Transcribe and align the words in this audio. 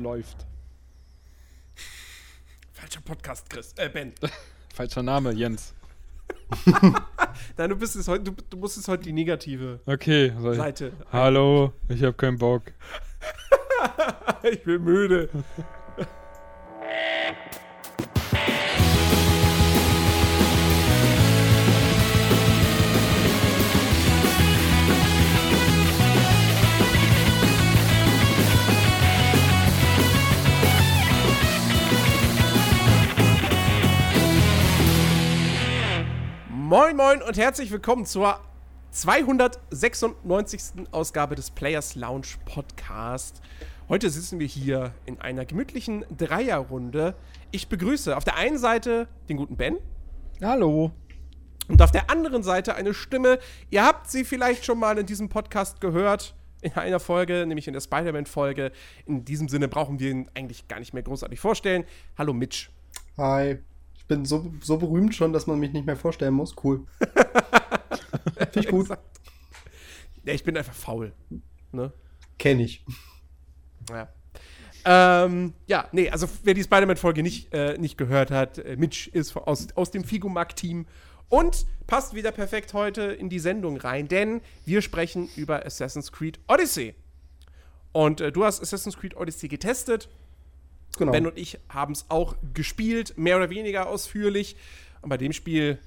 läuft. 0.00 0.46
Falscher 2.72 3.00
Podcast, 3.02 3.48
Chris. 3.50 3.72
Äh, 3.76 3.88
Ben. 3.88 4.12
Falscher 4.74 5.02
Name, 5.02 5.32
Jens. 5.32 5.74
Nein, 7.56 7.70
du 7.70 7.76
bist 7.76 7.94
es 7.96 8.08
heute, 8.08 8.24
du, 8.24 8.32
du 8.48 8.56
musst 8.56 8.76
es 8.78 8.88
heute 8.88 9.04
die 9.04 9.12
negative 9.12 9.80
Okay. 9.86 10.32
soll 10.40 10.52
ich- 10.52 10.58
Seite. 10.58 10.92
Hallo, 11.12 11.72
ich 11.88 12.02
hab 12.02 12.16
keinen 12.18 12.38
Bock. 12.38 12.62
ich 14.42 14.62
bin 14.64 14.82
müde. 14.82 15.28
Moin, 36.70 36.96
moin 36.96 37.20
und 37.20 37.36
herzlich 37.36 37.72
willkommen 37.72 38.06
zur 38.06 38.38
296. 38.92 40.86
Ausgabe 40.92 41.34
des 41.34 41.50
Players 41.50 41.96
Lounge 41.96 42.28
Podcast. 42.44 43.42
Heute 43.88 44.08
sitzen 44.08 44.38
wir 44.38 44.46
hier 44.46 44.94
in 45.04 45.20
einer 45.20 45.44
gemütlichen 45.44 46.04
Dreierrunde. 46.16 47.16
Ich 47.50 47.68
begrüße 47.68 48.16
auf 48.16 48.22
der 48.22 48.36
einen 48.36 48.56
Seite 48.56 49.08
den 49.28 49.36
guten 49.36 49.56
Ben 49.56 49.78
Hallo. 50.40 50.92
und 51.66 51.82
auf 51.82 51.90
der 51.90 52.08
anderen 52.08 52.44
Seite 52.44 52.76
eine 52.76 52.94
Stimme. 52.94 53.40
Ihr 53.70 53.84
habt 53.84 54.08
sie 54.08 54.24
vielleicht 54.24 54.64
schon 54.64 54.78
mal 54.78 54.96
in 54.96 55.06
diesem 55.06 55.28
Podcast 55.28 55.80
gehört. 55.80 56.36
In 56.60 56.74
einer 56.74 57.00
Folge, 57.00 57.46
nämlich 57.48 57.66
in 57.66 57.72
der 57.72 57.80
Spider-Man-Folge. 57.80 58.70
In 59.06 59.24
diesem 59.24 59.48
Sinne 59.48 59.66
brauchen 59.66 59.98
wir 59.98 60.12
ihn 60.12 60.30
eigentlich 60.34 60.68
gar 60.68 60.78
nicht 60.78 60.94
mehr 60.94 61.02
großartig 61.02 61.40
vorstellen. 61.40 61.82
Hallo 62.16 62.32
Mitch. 62.32 62.70
Hi. 63.18 63.58
Ich 64.10 64.16
bin 64.16 64.24
so, 64.24 64.52
so 64.60 64.76
berühmt 64.76 65.14
schon, 65.14 65.32
dass 65.32 65.46
man 65.46 65.60
mich 65.60 65.72
nicht 65.72 65.86
mehr 65.86 65.94
vorstellen 65.94 66.34
muss. 66.34 66.56
Cool. 66.64 66.84
Finde 68.50 68.58
ich 68.58 68.66
gut. 68.66 68.88
Ja, 70.24 70.34
ich 70.34 70.42
bin 70.42 70.56
einfach 70.56 70.74
faul. 70.74 71.12
Ne? 71.70 71.92
Kenn 72.36 72.58
ich. 72.58 72.84
Ja. 73.88 74.08
Ähm, 74.84 75.54
ja, 75.68 75.86
nee, 75.92 76.10
also 76.10 76.28
wer 76.42 76.54
die 76.54 76.64
Spider-Man-Folge 76.64 77.22
nicht, 77.22 77.54
äh, 77.54 77.78
nicht 77.78 77.96
gehört 77.96 78.32
hat, 78.32 78.58
äh, 78.58 78.74
Mitch 78.76 79.08
ist 79.12 79.36
aus, 79.36 79.68
aus 79.76 79.92
dem 79.92 80.02
Figumac-Team 80.02 80.86
und 81.28 81.66
passt 81.86 82.12
wieder 82.12 82.32
perfekt 82.32 82.74
heute 82.74 83.02
in 83.02 83.28
die 83.28 83.38
Sendung 83.38 83.76
rein, 83.76 84.08
denn 84.08 84.40
wir 84.66 84.82
sprechen 84.82 85.28
über 85.36 85.64
Assassin's 85.64 86.10
Creed 86.10 86.40
Odyssey. 86.48 86.96
Und 87.92 88.20
äh, 88.20 88.32
du 88.32 88.44
hast 88.44 88.60
Assassin's 88.60 88.96
Creed 88.96 89.16
Odyssey 89.16 89.46
getestet. 89.46 90.08
Genau. 90.98 91.12
Ben 91.12 91.26
und 91.26 91.38
ich 91.38 91.58
haben 91.68 91.92
es 91.92 92.06
auch 92.08 92.34
gespielt, 92.54 93.14
mehr 93.16 93.36
oder 93.36 93.50
weniger 93.50 93.88
ausführlich. 93.88 94.56
Und 95.02 95.08
bei 95.08 95.16
dem 95.16 95.32
Spiel, 95.32 95.78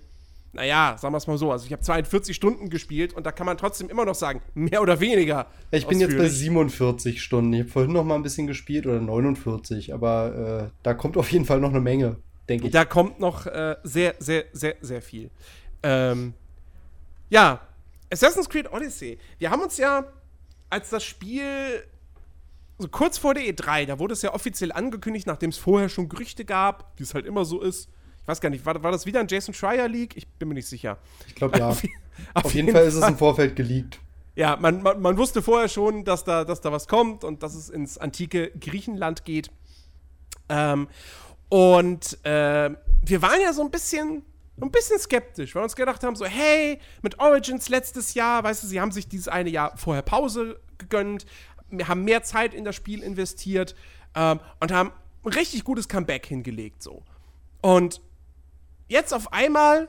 naja, 0.53 0.95
sagen 0.99 1.13
wir 1.13 1.17
es 1.17 1.27
mal 1.27 1.37
so, 1.37 1.51
also 1.51 1.65
ich 1.65 1.71
habe 1.71 1.81
42 1.81 2.35
Stunden 2.35 2.69
gespielt 2.69 3.13
und 3.13 3.25
da 3.25 3.31
kann 3.31 3.45
man 3.45 3.57
trotzdem 3.57 3.89
immer 3.89 4.05
noch 4.05 4.15
sagen, 4.15 4.41
mehr 4.53 4.81
oder 4.81 4.99
weniger. 4.99 5.47
ich 5.71 5.87
bin 5.87 5.99
jetzt 5.99 6.11
bei 6.11 6.25
ausführlich. 6.25 6.39
47 6.39 7.21
Stunden. 7.21 7.53
Ich 7.53 7.59
habe 7.61 7.69
vorhin 7.69 7.91
noch 7.91 8.03
mal 8.03 8.15
ein 8.15 8.23
bisschen 8.23 8.47
gespielt 8.47 8.85
oder 8.85 8.99
49, 8.99 9.93
aber 9.93 10.69
äh, 10.71 10.77
da 10.83 10.93
kommt 10.93 11.17
auf 11.17 11.31
jeden 11.31 11.45
Fall 11.45 11.59
noch 11.59 11.71
eine 11.71 11.81
Menge, 11.81 12.17
denke 12.47 12.67
ich. 12.67 12.71
Da 12.71 12.85
kommt 12.85 13.19
noch 13.19 13.45
äh, 13.45 13.75
sehr, 13.83 14.15
sehr, 14.19 14.45
sehr, 14.53 14.75
sehr 14.81 15.01
viel. 15.01 15.29
Ähm, 15.81 16.33
ja, 17.29 17.59
Assassin's 18.11 18.47
Creed 18.47 18.71
Odyssey. 18.71 19.17
Wir 19.39 19.49
haben 19.49 19.61
uns 19.61 19.77
ja, 19.77 20.05
als 20.69 20.91
das 20.91 21.03
Spiel 21.03 21.83
so 22.77 22.87
kurz 22.87 23.17
vor 23.17 23.33
der 23.33 23.43
E3, 23.43 23.85
da 23.85 23.99
wurde 23.99 24.13
es 24.13 24.21
ja 24.21 24.33
offiziell 24.33 24.71
angekündigt, 24.71 25.27
nachdem 25.27 25.49
es 25.51 25.57
vorher 25.57 25.89
schon 25.89 26.09
Gerüchte 26.09 26.45
gab, 26.45 26.93
wie 26.97 27.03
es 27.03 27.13
halt 27.13 27.25
immer 27.25 27.45
so 27.45 27.61
ist. 27.61 27.89
Ich 28.21 28.27
weiß 28.27 28.41
gar 28.41 28.49
nicht, 28.49 28.65
war, 28.65 28.81
war 28.81 28.91
das 28.91 29.05
wieder 29.05 29.19
ein 29.19 29.27
Jason 29.27 29.53
Schreier 29.53 29.87
Leak? 29.87 30.15
Ich 30.15 30.27
bin 30.27 30.47
mir 30.47 30.53
nicht 30.55 30.67
sicher. 30.67 30.97
Ich 31.27 31.35
glaube 31.35 31.59
ja. 31.59 31.69
Auf, 32.33 32.45
auf 32.45 32.53
jeden 32.53 32.71
Fall 32.71 32.85
ist 32.85 32.93
es 32.93 33.07
im 33.07 33.17
Vorfeld 33.17 33.55
geleakt. 33.55 33.99
Ja, 34.35 34.55
man, 34.55 34.81
man, 34.81 35.01
man 35.01 35.17
wusste 35.17 35.41
vorher 35.41 35.67
schon, 35.67 36.03
dass 36.03 36.23
da, 36.23 36.43
dass 36.43 36.61
da 36.61 36.71
was 36.71 36.87
kommt 36.87 37.23
und 37.23 37.43
dass 37.43 37.53
es 37.55 37.69
ins 37.69 37.97
antike 37.97 38.51
Griechenland 38.59 39.25
geht. 39.25 39.51
Ähm, 40.49 40.87
und 41.49 42.17
ähm, 42.23 42.77
wir 43.03 43.21
waren 43.21 43.41
ja 43.41 43.53
so 43.53 43.61
ein 43.61 43.69
bisschen, 43.69 44.23
ein 44.59 44.71
bisschen 44.71 44.99
skeptisch, 44.99 45.53
weil 45.53 45.61
wir 45.61 45.65
uns 45.65 45.75
gedacht 45.75 46.03
haben, 46.03 46.15
so, 46.15 46.25
hey, 46.25 46.79
mit 47.01 47.19
Origins 47.19 47.69
letztes 47.69 48.15
Jahr, 48.15 48.43
weißt 48.43 48.63
du, 48.63 48.67
sie 48.67 48.81
haben 48.81 48.91
sich 48.91 49.07
dieses 49.07 49.27
eine 49.27 49.49
Jahr 49.49 49.77
vorher 49.77 50.01
Pause 50.01 50.59
gegönnt, 50.79 51.25
haben 51.81 52.03
mehr 52.03 52.23
Zeit 52.23 52.53
in 52.53 52.63
das 52.63 52.75
Spiel 52.75 53.03
investiert 53.03 53.75
ähm, 54.15 54.39
und 54.59 54.71
haben 54.71 54.91
ein 55.23 55.31
richtig 55.31 55.63
gutes 55.63 55.87
Comeback 55.87 56.25
hingelegt, 56.25 56.83
so. 56.83 57.03
Und 57.61 58.01
jetzt 58.87 59.13
auf 59.13 59.31
einmal 59.31 59.87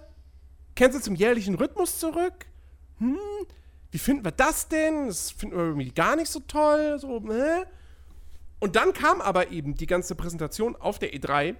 kehren 0.74 0.92
sie 0.92 1.00
zum 1.00 1.14
jährlichen 1.14 1.54
Rhythmus 1.56 1.98
zurück. 1.98 2.46
Hm, 2.98 3.18
wie 3.90 3.98
finden 3.98 4.24
wir 4.24 4.32
das 4.32 4.68
denn? 4.68 5.08
Das 5.08 5.30
finden 5.30 5.56
wir 5.56 5.64
irgendwie 5.64 5.90
gar 5.90 6.16
nicht 6.16 6.28
so 6.28 6.40
toll. 6.40 6.98
So, 6.98 7.20
ne? 7.20 7.66
Und 8.60 8.76
dann 8.76 8.92
kam 8.92 9.20
aber 9.20 9.50
eben 9.50 9.74
die 9.74 9.86
ganze 9.86 10.14
Präsentation 10.14 10.76
auf 10.76 10.98
der 10.98 11.12
E3, 11.12 11.56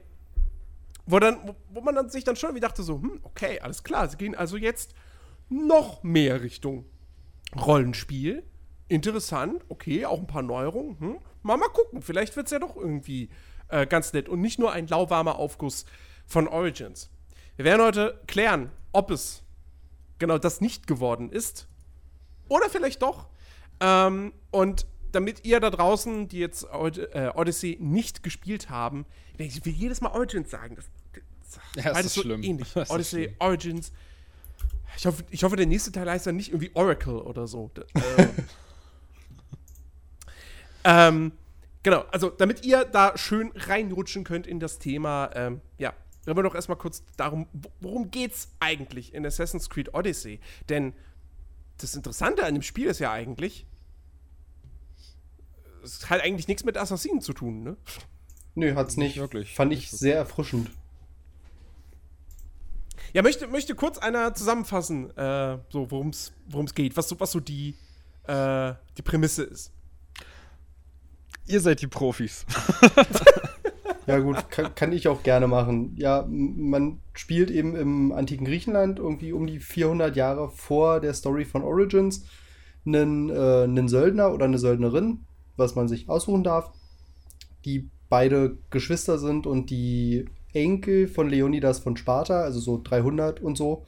wo, 1.07 1.19
dann, 1.19 1.55
wo, 1.69 1.81
man 1.81 1.95
dann 1.95 2.09
sich 2.09 2.25
dann 2.25 2.37
schon 2.37 2.55
wie 2.55 2.61
dachte, 2.61 2.83
so, 2.83 3.01
hm, 3.01 3.21
okay, 3.25 3.61
alles 3.61 3.83
klar, 3.83 4.09
sie 4.09 4.17
gehen 4.17 4.35
also 4.35 4.57
jetzt 4.57 4.95
noch 5.49 6.03
mehr 6.03 6.41
Richtung 6.41 6.87
Rollenspiel. 7.55 8.43
Interessant, 8.89 9.63
okay, 9.69 10.05
auch 10.05 10.19
ein 10.19 10.27
paar 10.27 10.43
Neuerungen. 10.43 10.99
Hm? 11.01 11.19
Mal, 11.43 11.57
mal 11.57 11.69
gucken, 11.69 12.03
vielleicht 12.03 12.37
wird 12.37 12.47
es 12.47 12.53
ja 12.53 12.59
doch 12.59 12.77
irgendwie 12.77 13.31
äh, 13.69 13.87
ganz 13.87 14.13
nett 14.13 14.29
und 14.29 14.41
nicht 14.41 14.59
nur 14.59 14.73
ein 14.73 14.87
lauwarmer 14.87 15.37
Aufguss 15.37 15.85
von 16.27 16.49
Origins. 16.49 17.11
Wir 17.57 17.65
werden 17.65 17.83
heute 17.83 18.21
klären, 18.27 18.71
ob 18.93 19.11
es 19.11 19.43
genau 20.19 20.39
das 20.39 20.61
nicht 20.61 20.87
geworden 20.87 21.31
ist 21.31 21.67
oder 22.49 22.69
vielleicht 22.69 23.03
doch. 23.03 23.27
Ähm, 23.81 24.33
und 24.51 24.87
damit 25.13 25.45
ihr 25.45 25.61
da 25.61 25.71
draußen, 25.71 26.29
die 26.29 26.39
jetzt 26.39 26.65
äh, 26.65 27.31
Odyssey 27.35 27.79
nicht 27.81 28.23
gespielt 28.23 28.69
haben, 28.71 29.07
ich 29.39 29.65
will 29.65 29.73
jedes 29.73 30.01
Mal 30.01 30.11
Origins 30.13 30.51
sagen. 30.51 30.77
Das, 30.77 30.85
das 31.75 31.85
Ja, 31.85 31.93
beides 31.93 32.07
ist 32.07 32.15
so 32.15 32.21
schlimm. 32.23 32.43
ähnlich. 32.43 32.69
Das 32.75 32.89
ist 32.89 32.95
Odyssey, 32.95 33.23
schlimm. 33.25 33.37
Origins. 33.39 33.93
Ich 34.97 35.07
hoffe, 35.07 35.25
ich 35.31 35.43
hoffe, 35.43 35.57
der 35.57 35.67
nächste 35.67 35.91
Teil 35.93 36.09
heißt 36.11 36.27
dann 36.27 36.37
nicht 36.37 36.51
irgendwie 36.51 36.71
Oracle 36.75 37.19
oder 37.19 37.47
so. 37.47 37.71
Äh, 40.85 41.09
ähm, 41.09 41.33
genau, 41.83 42.05
also 42.13 42.31
damit 42.31 42.65
ihr 42.65 42.85
da 42.85 43.17
schön 43.17 43.51
reinrutschen 43.55 44.23
könnt 44.25 44.47
in 44.47 44.61
das 44.61 44.79
Thema, 44.79 45.31
ähm, 45.35 45.61
ja, 45.79 45.93
reden 46.27 46.39
wir 46.39 46.43
doch 46.43 46.55
erstmal 46.55 46.79
kurz 46.79 47.03
darum, 47.17 47.47
wo- 47.53 47.71
worum 47.81 48.11
geht's 48.11 48.49
eigentlich 48.61 49.13
in 49.15 49.27
Assassin's 49.27 49.69
Creed 49.71 49.95
Odyssey? 49.95 50.41
Denn 50.69 50.93
das 51.79 51.95
Interessante 51.95 52.45
an 52.45 52.55
dem 52.55 52.63
Spiel 52.63 52.87
ist 52.87 53.01
ja 53.01 53.11
eigentlich, 53.11 53.67
es 55.83 56.09
hat 56.09 56.21
eigentlich 56.23 56.49
nichts 56.49 56.65
mit 56.65 56.77
Assassinen 56.79 57.21
zu 57.21 57.33
tun, 57.33 57.63
ne? 57.63 57.77
Nö, 58.55 58.75
hat's 58.75 58.97
nicht. 58.97 59.17
Nicht 59.17 59.19
wirklich. 59.21 59.55
Fand 59.55 59.73
ich 59.73 59.91
sehr 59.91 60.17
erfrischend. 60.17 60.71
Ja, 63.13 63.23
möchte, 63.23 63.47
möchte 63.49 63.75
kurz 63.75 63.99
einer 63.99 64.35
zusammenfassen, 64.35 65.11
äh, 65.17 65.59
so 65.69 65.91
worum 65.91 66.09
es 66.11 66.75
geht, 66.75 66.97
was 66.97 67.09
so, 67.09 67.19
was 67.21 67.33
so 67.33 67.41
die, 67.41 67.75
äh, 68.27 68.75
die 68.97 69.03
Prämisse 69.03 69.43
ist. 69.45 69.73
Ihr 71.47 71.61
seid 71.61 71.83
die 71.83 71.87
Profis. 71.87 72.47
Ja, 74.07 74.19
gut, 74.19 74.51
kann, 74.51 74.75
kann 74.75 74.93
ich 74.93 75.09
auch 75.09 75.23
gerne 75.23 75.47
machen. 75.47 75.95
Ja, 75.97 76.27
man 76.29 77.01
spielt 77.15 77.51
eben 77.51 77.75
im 77.75 78.13
antiken 78.13 78.45
Griechenland 78.45 78.99
irgendwie 78.99 79.33
um 79.33 79.47
die 79.47 79.61
400 79.61 80.15
Jahre 80.15 80.51
vor 80.51 81.01
der 81.01 81.15
Story 81.15 81.45
von 81.45 81.63
Origins 81.63 82.27
einen, 82.87 83.31
äh, 83.31 83.63
einen 83.65 83.89
Söldner 83.89 84.33
oder 84.33 84.45
eine 84.45 84.59
Söldnerin, 84.59 85.25
was 85.57 85.75
man 85.75 85.89
sich 85.89 86.09
aussuchen 86.09 86.45
darf, 86.45 86.71
die 87.65 87.89
beide 88.11 88.59
Geschwister 88.71 89.19
sind 89.19 89.47
und 89.47 89.71
die 89.71 90.27
Enkel 90.53 91.09
von 91.09 91.29
Leonidas 91.29 91.79
von 91.79 91.97
Sparta, 91.97 92.43
also 92.43 92.61
so 92.61 92.81
300 92.83 93.41
und 93.41 93.57
so. 93.57 93.87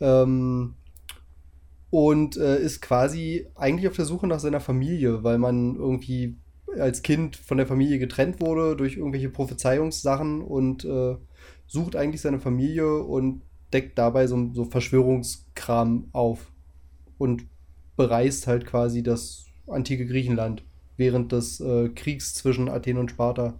Ähm, 0.00 0.74
und 1.90 2.36
äh, 2.36 2.60
ist 2.60 2.80
quasi 2.80 3.48
eigentlich 3.56 3.88
auf 3.88 3.96
der 3.96 4.04
Suche 4.04 4.26
nach 4.26 4.40
seiner 4.40 4.60
Familie, 4.60 5.24
weil 5.24 5.38
man 5.38 5.74
irgendwie 5.74 6.36
als 6.80 7.02
Kind 7.02 7.36
von 7.36 7.58
der 7.58 7.66
Familie 7.66 7.98
getrennt 7.98 8.40
wurde 8.40 8.76
durch 8.76 8.96
irgendwelche 8.96 9.28
Prophezeiungssachen 9.28 10.42
und 10.42 10.84
äh, 10.84 11.16
sucht 11.66 11.96
eigentlich 11.96 12.20
seine 12.20 12.40
Familie 12.40 13.02
und 13.02 13.42
deckt 13.72 13.98
dabei 13.98 14.26
so, 14.26 14.50
so 14.52 14.64
Verschwörungskram 14.64 16.08
auf 16.12 16.50
und 17.18 17.46
bereist 17.96 18.46
halt 18.46 18.66
quasi 18.66 19.02
das 19.02 19.46
antike 19.66 20.06
Griechenland 20.06 20.64
während 20.96 21.32
des 21.32 21.60
äh, 21.60 21.90
Kriegs 21.90 22.34
zwischen 22.34 22.68
Athen 22.68 22.98
und 22.98 23.10
Sparta. 23.10 23.54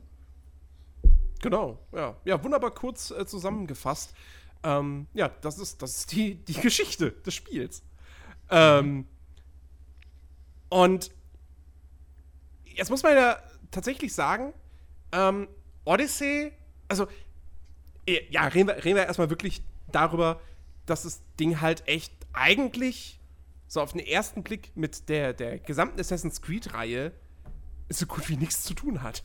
Genau, 1.41 1.79
ja. 1.93 2.17
Ja, 2.25 2.43
wunderbar 2.43 2.73
kurz 2.73 3.11
äh, 3.11 3.27
zusammengefasst. 3.27 4.15
Ähm, 4.65 5.07
ja, 5.15 5.31
das 5.41 5.59
ist, 5.59 5.83
das 5.83 5.99
ist 5.99 6.13
die, 6.13 6.35
die 6.35 6.55
Geschichte 6.55 7.13
des 7.13 7.35
Spiels. 7.35 7.83
Ähm, 8.51 9.07
und 10.69 11.11
jetzt 12.79 12.91
muss 12.91 13.03
man 13.03 13.17
ja 13.17 13.39
tatsächlich 13.71 14.15
sagen, 14.15 14.55
ähm, 15.13 15.49
Odyssey, 15.85 16.53
also, 16.87 17.07
eh, 18.07 18.21
ja, 18.31 18.47
reden 18.47 18.69
wir, 18.69 18.77
reden 18.85 18.97
wir 18.97 19.07
erstmal 19.07 19.31
wirklich 19.31 19.63
darüber, 19.91 20.41
dass 20.87 21.03
das 21.03 21.21
Ding 21.39 21.61
halt 21.61 21.87
echt 21.87 22.13
eigentlich 22.33 23.21
so 23.67 23.81
auf 23.83 23.93
den 23.93 24.01
ersten 24.01 24.43
Blick 24.43 24.73
mit 24.75 25.09
der, 25.09 25.35
der 25.35 25.59
gesamten 25.59 26.01
Assassin's 26.01 26.41
Creed-Reihe 26.41 27.13
so 27.91 28.07
gut 28.07 28.29
wie 28.29 28.37
nichts 28.37 28.63
zu 28.63 28.75
tun 28.75 29.03
hat. 29.03 29.25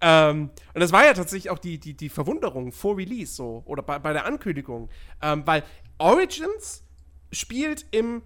Ähm, 0.00 0.50
und 0.72 0.80
das 0.80 0.92
war 0.92 1.04
ja 1.04 1.12
tatsächlich 1.12 1.50
auch 1.50 1.58
die, 1.58 1.78
die, 1.78 1.94
die 1.94 2.08
Verwunderung 2.08 2.72
vor 2.72 2.96
Release 2.96 3.34
so, 3.34 3.62
oder 3.66 3.82
bei, 3.82 3.98
bei 3.98 4.12
der 4.12 4.24
Ankündigung. 4.24 4.88
Ähm, 5.20 5.46
weil 5.46 5.62
Origins 5.98 6.82
spielt 7.32 7.86
im, 7.90 8.22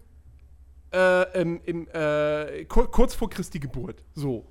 äh, 0.95 1.41
im, 1.41 1.61
im 1.65 1.89
äh, 1.89 2.65
kur 2.67 2.91
kurz 2.91 3.15
vor 3.15 3.29
Christi 3.29 3.59
Geburt. 3.59 4.03
So. 4.15 4.47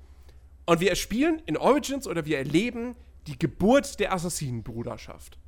Und 0.66 0.80
wir 0.80 0.94
spielen 0.94 1.42
in 1.46 1.56
Origins 1.56 2.06
oder 2.06 2.24
wir 2.24 2.38
erleben 2.38 2.96
die 3.26 3.38
Geburt 3.38 3.98
der 4.00 4.12
Assassinenbruderschaft. 4.12 5.38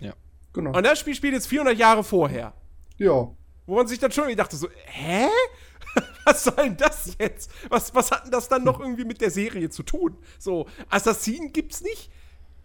Ja. 0.00 0.14
Genau. 0.52 0.76
Und 0.76 0.84
das 0.84 0.98
Spiel 0.98 1.14
spielt 1.14 1.34
jetzt 1.34 1.48
400 1.48 1.76
Jahre 1.76 2.02
vorher. 2.02 2.54
ja. 2.96 3.30
Wo 3.66 3.74
man 3.74 3.86
sich 3.86 3.98
dann 3.98 4.10
schon 4.10 4.24
irgendwie 4.24 4.36
dachte 4.36 4.56
so, 4.56 4.66
hä? 4.86 5.28
Was 6.24 6.44
soll 6.44 6.54
denn 6.56 6.78
das 6.78 7.14
jetzt? 7.18 7.50
Was, 7.68 7.94
was 7.94 8.10
hat 8.10 8.24
denn 8.24 8.30
das 8.30 8.48
dann 8.48 8.64
noch 8.64 8.80
irgendwie 8.80 9.04
mit 9.04 9.20
der 9.20 9.30
Serie 9.30 9.68
zu 9.68 9.82
tun? 9.82 10.16
So, 10.38 10.66
Assassinen 10.88 11.52
gibt's 11.52 11.82
nicht. 11.82 12.10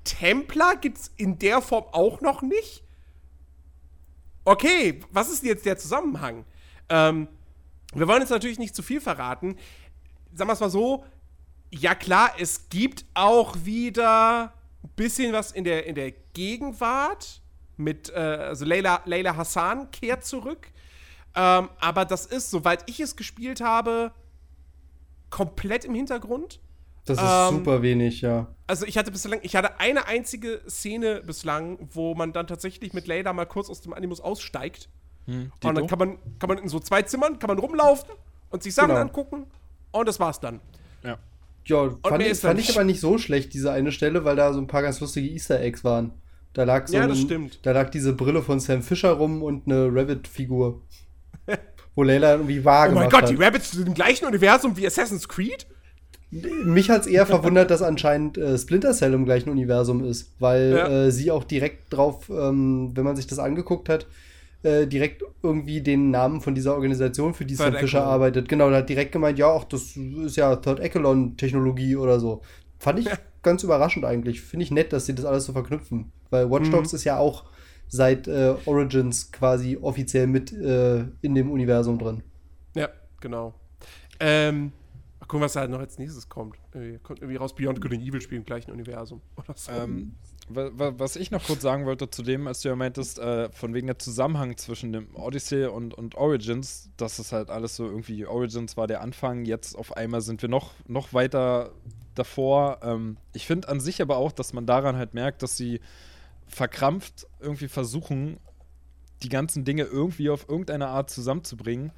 Templar 0.05 0.77
gibt's 0.77 1.11
in 1.17 1.39
der 1.39 1.61
Form 1.61 1.83
auch 1.91 2.21
noch 2.21 2.41
nicht. 2.41 2.83
Okay, 4.45 5.01
was 5.11 5.29
ist 5.29 5.41
denn 5.41 5.49
jetzt 5.49 5.65
der 5.65 5.77
Zusammenhang? 5.77 6.45
Ähm, 6.89 7.27
wir 7.95 8.07
wollen 8.07 8.21
jetzt 8.21 8.29
natürlich 8.29 8.59
nicht 8.59 8.75
zu 8.75 8.81
viel 8.83 9.01
verraten. 9.01 9.57
Sagen 10.33 10.49
wir 10.49 10.53
es 10.53 10.59
mal 10.59 10.69
so, 10.69 11.05
ja 11.71 11.95
klar, 11.95 12.31
es 12.39 12.69
gibt 12.69 13.05
auch 13.13 13.55
wieder 13.63 14.53
ein 14.83 14.89
bisschen 14.95 15.33
was 15.33 15.51
in 15.51 15.63
der, 15.63 15.85
in 15.85 15.95
der 15.95 16.11
Gegenwart 16.33 17.41
mit, 17.77 18.09
äh, 18.09 18.19
also 18.19 18.65
Leila, 18.65 19.01
Leila 19.05 19.35
Hassan 19.35 19.89
kehrt 19.91 20.25
zurück. 20.25 20.67
Ähm, 21.35 21.69
aber 21.79 22.05
das 22.05 22.25
ist, 22.25 22.51
soweit 22.51 22.87
ich 22.89 22.99
es 22.99 23.15
gespielt 23.15 23.61
habe, 23.61 24.11
komplett 25.29 25.83
im 25.85 25.95
Hintergrund. 25.95 26.59
Das 27.05 27.17
ist 27.17 27.23
Ähm, 27.23 27.57
super 27.57 27.81
wenig, 27.81 28.21
ja. 28.21 28.47
Also 28.67 28.85
ich 28.85 28.97
hatte 28.97 29.11
bislang, 29.11 29.39
ich 29.41 29.55
hatte 29.55 29.79
eine 29.79 30.05
einzige 30.05 30.61
Szene 30.69 31.21
bislang, 31.21 31.79
wo 31.91 32.13
man 32.15 32.33
dann 32.33 32.47
tatsächlich 32.47 32.93
mit 32.93 33.07
Leila 33.07 33.33
mal 33.33 33.45
kurz 33.45 33.69
aus 33.69 33.81
dem 33.81 33.93
Animus 33.93 34.21
aussteigt. 34.21 34.89
Hm, 35.25 35.51
und 35.63 35.77
dann 35.77 35.87
kann 35.87 35.99
man, 35.99 36.17
kann 36.39 36.49
man 36.49 36.57
in 36.57 36.67
so 36.67 36.79
zwei 36.79 37.01
Zimmern, 37.03 37.39
kann 37.39 37.47
man 37.47 37.57
rumlaufen 37.59 38.09
und 38.49 38.61
sich 38.63 38.73
Sachen 38.73 38.89
Genau. 38.89 39.01
angucken. 39.01 39.45
Und 39.91 40.07
das 40.07 40.19
war's 40.19 40.39
dann. 40.39 40.59
ja. 41.03 41.17
Ja, 41.65 41.89
fand, 42.05 42.21
ich, 42.23 42.37
fand 42.39 42.59
ich 42.59 42.67
nicht. 42.67 42.75
aber 42.77 42.83
nicht 42.83 42.99
so 42.99 43.17
schlecht, 43.17 43.53
diese 43.53 43.71
eine 43.71 43.93
Stelle, 43.93 44.25
weil 44.25 44.35
da 44.35 44.51
so 44.51 44.59
ein 44.59 44.67
paar 44.67 44.81
ganz 44.81 44.99
lustige 44.99 45.29
Easter 45.29 45.61
Eggs 45.61 45.85
waren. 45.85 46.11
Da 46.51 46.65
lag 46.65 46.87
so 46.87 46.93
Ja, 46.97 47.07
das 47.07 47.19
ein- 47.19 47.23
stimmt. 47.25 47.59
Da 47.65 47.71
lag 47.71 47.89
diese 47.89 48.11
Brille 48.11 48.41
von 48.41 48.59
Sam 48.59 48.81
Fisher 48.81 49.11
rum 49.13 49.41
und 49.41 49.65
eine 49.65 49.85
Rabbit-Figur. 49.87 50.81
wo 51.95 52.03
Leila 52.03 52.33
irgendwie 52.33 52.65
wahr 52.65 52.89
Oh 52.89 52.95
mein 52.95 53.09
Gott, 53.09 53.21
hat. 53.23 53.29
die 53.29 53.35
Rabbits 53.35 53.71
sind 53.71 53.87
im 53.87 53.93
gleichen 53.93 54.25
Universum 54.25 54.75
wie 54.75 54.85
Assassin's 54.85 55.29
Creed? 55.29 55.67
Mich 56.31 56.89
hat 56.89 57.01
es 57.01 57.07
eher 57.07 57.25
verwundert, 57.27 57.69
dass 57.69 57.81
anscheinend 57.83 58.37
äh, 58.39 58.57
Splinter 58.57 58.91
Cell 58.93 59.13
im 59.13 59.23
gleichen 59.25 59.49
Universum 59.51 60.03
ist, 60.03 60.33
weil 60.39 60.71
Ja. 60.75 60.87
äh, 61.05 61.11
sie 61.11 61.29
auch 61.31 61.43
direkt 61.43 61.93
drauf, 61.93 62.29
ähm, 62.29 62.91
wenn 62.95 63.03
man 63.03 63.15
sich 63.15 63.27
das 63.27 63.37
angeguckt 63.39 63.87
hat, 63.87 64.07
äh, 64.63 64.87
direkt 64.87 65.23
irgendwie 65.41 65.81
den 65.81 66.09
Namen 66.11 66.41
von 66.41 66.55
dieser 66.55 66.73
Organisation, 66.73 67.33
für 67.33 67.45
die 67.45 67.55
Third 67.55 67.73
Sam 67.73 67.79
Fisher 67.81 67.97
Echelon. 67.99 68.07
arbeitet. 68.13 68.49
Genau, 68.49 68.69
da 68.69 68.77
hat 68.77 68.89
direkt 68.89 69.11
gemeint, 69.11 69.37
ja, 69.37 69.53
ach, 69.55 69.65
das 69.65 69.95
ist 69.97 70.35
ja 70.37 70.55
Third 70.55 70.79
Echelon-Technologie 70.79 71.95
oder 71.97 72.19
so. 72.19 72.41
Fand 72.79 72.99
ich 72.99 73.07
ganz 73.41 73.63
überraschend 73.63 74.05
eigentlich. 74.05 74.41
Finde 74.41 74.63
ich 74.63 74.71
nett, 74.71 74.93
dass 74.93 75.05
sie 75.05 75.15
das 75.15 75.25
alles 75.25 75.45
so 75.45 75.53
verknüpfen. 75.53 76.11
Weil 76.29 76.49
Watch 76.49 76.69
Dogs 76.71 76.91
Mhm. 76.91 76.95
ist 76.95 77.03
ja 77.03 77.17
auch 77.17 77.45
seit 77.87 78.27
äh, 78.27 78.55
Origins 78.65 79.31
quasi 79.31 79.77
offiziell 79.79 80.27
mit 80.27 80.51
äh, 80.51 81.05
in 81.21 81.35
dem 81.35 81.51
Universum 81.51 81.99
drin. 81.99 82.23
Ja, 82.75 82.89
genau. 83.21 83.53
Ähm, 84.19 84.71
mal 85.19 85.27
gucken, 85.27 85.41
was 85.41 85.53
da 85.53 85.67
noch 85.67 85.79
als 85.79 85.97
nächstes 85.99 86.27
kommt. 86.27 86.55
Irgendwie 86.73 86.99
kommt 86.99 87.19
irgendwie 87.19 87.35
raus, 87.37 87.53
Beyond 87.53 87.81
Good 87.81 87.93
and 87.93 88.01
Evil 88.01 88.21
spielen 88.21 88.41
im 88.41 88.45
gleichen 88.45 88.71
Universum. 88.71 89.21
Oder 89.37 89.53
so. 89.55 89.71
Ähm, 89.71 90.15
was 90.49 91.15
ich 91.15 91.31
noch 91.31 91.43
kurz 91.45 91.61
sagen 91.61 91.85
wollte 91.85 92.09
zu 92.09 92.21
dem, 92.21 92.47
als 92.47 92.61
du 92.61 92.69
ja 92.69 92.75
meintest, 92.75 93.19
äh, 93.19 93.49
von 93.51 93.73
wegen 93.73 93.87
der 93.87 93.99
Zusammenhang 93.99 94.57
zwischen 94.57 94.91
dem 94.91 95.15
Odyssey 95.15 95.65
und, 95.65 95.93
und 95.93 96.15
Origins, 96.15 96.89
dass 96.97 97.19
es 97.19 97.31
halt 97.31 97.49
alles 97.49 97.75
so 97.75 97.85
irgendwie, 97.85 98.25
Origins 98.25 98.75
war 98.75 98.87
der 98.87 99.01
Anfang, 99.01 99.45
jetzt 99.45 99.75
auf 99.77 99.95
einmal 99.95 100.21
sind 100.21 100.41
wir 100.41 100.49
noch, 100.49 100.71
noch 100.87 101.13
weiter 101.13 101.71
davor. 102.15 102.79
Ähm, 102.83 103.17
ich 103.33 103.47
finde 103.47 103.69
an 103.69 103.79
sich 103.79 104.01
aber 104.01 104.17
auch, 104.17 104.31
dass 104.31 104.53
man 104.53 104.65
daran 104.65 104.97
halt 104.97 105.13
merkt, 105.13 105.43
dass 105.43 105.55
sie 105.55 105.79
verkrampft 106.47 107.25
irgendwie 107.39 107.67
versuchen, 107.67 108.37
die 109.23 109.29
ganzen 109.29 109.63
Dinge 109.63 109.83
irgendwie 109.83 110.29
auf 110.29 110.49
irgendeine 110.49 110.87
Art 110.87 111.09
zusammenzubringen, 111.09 111.91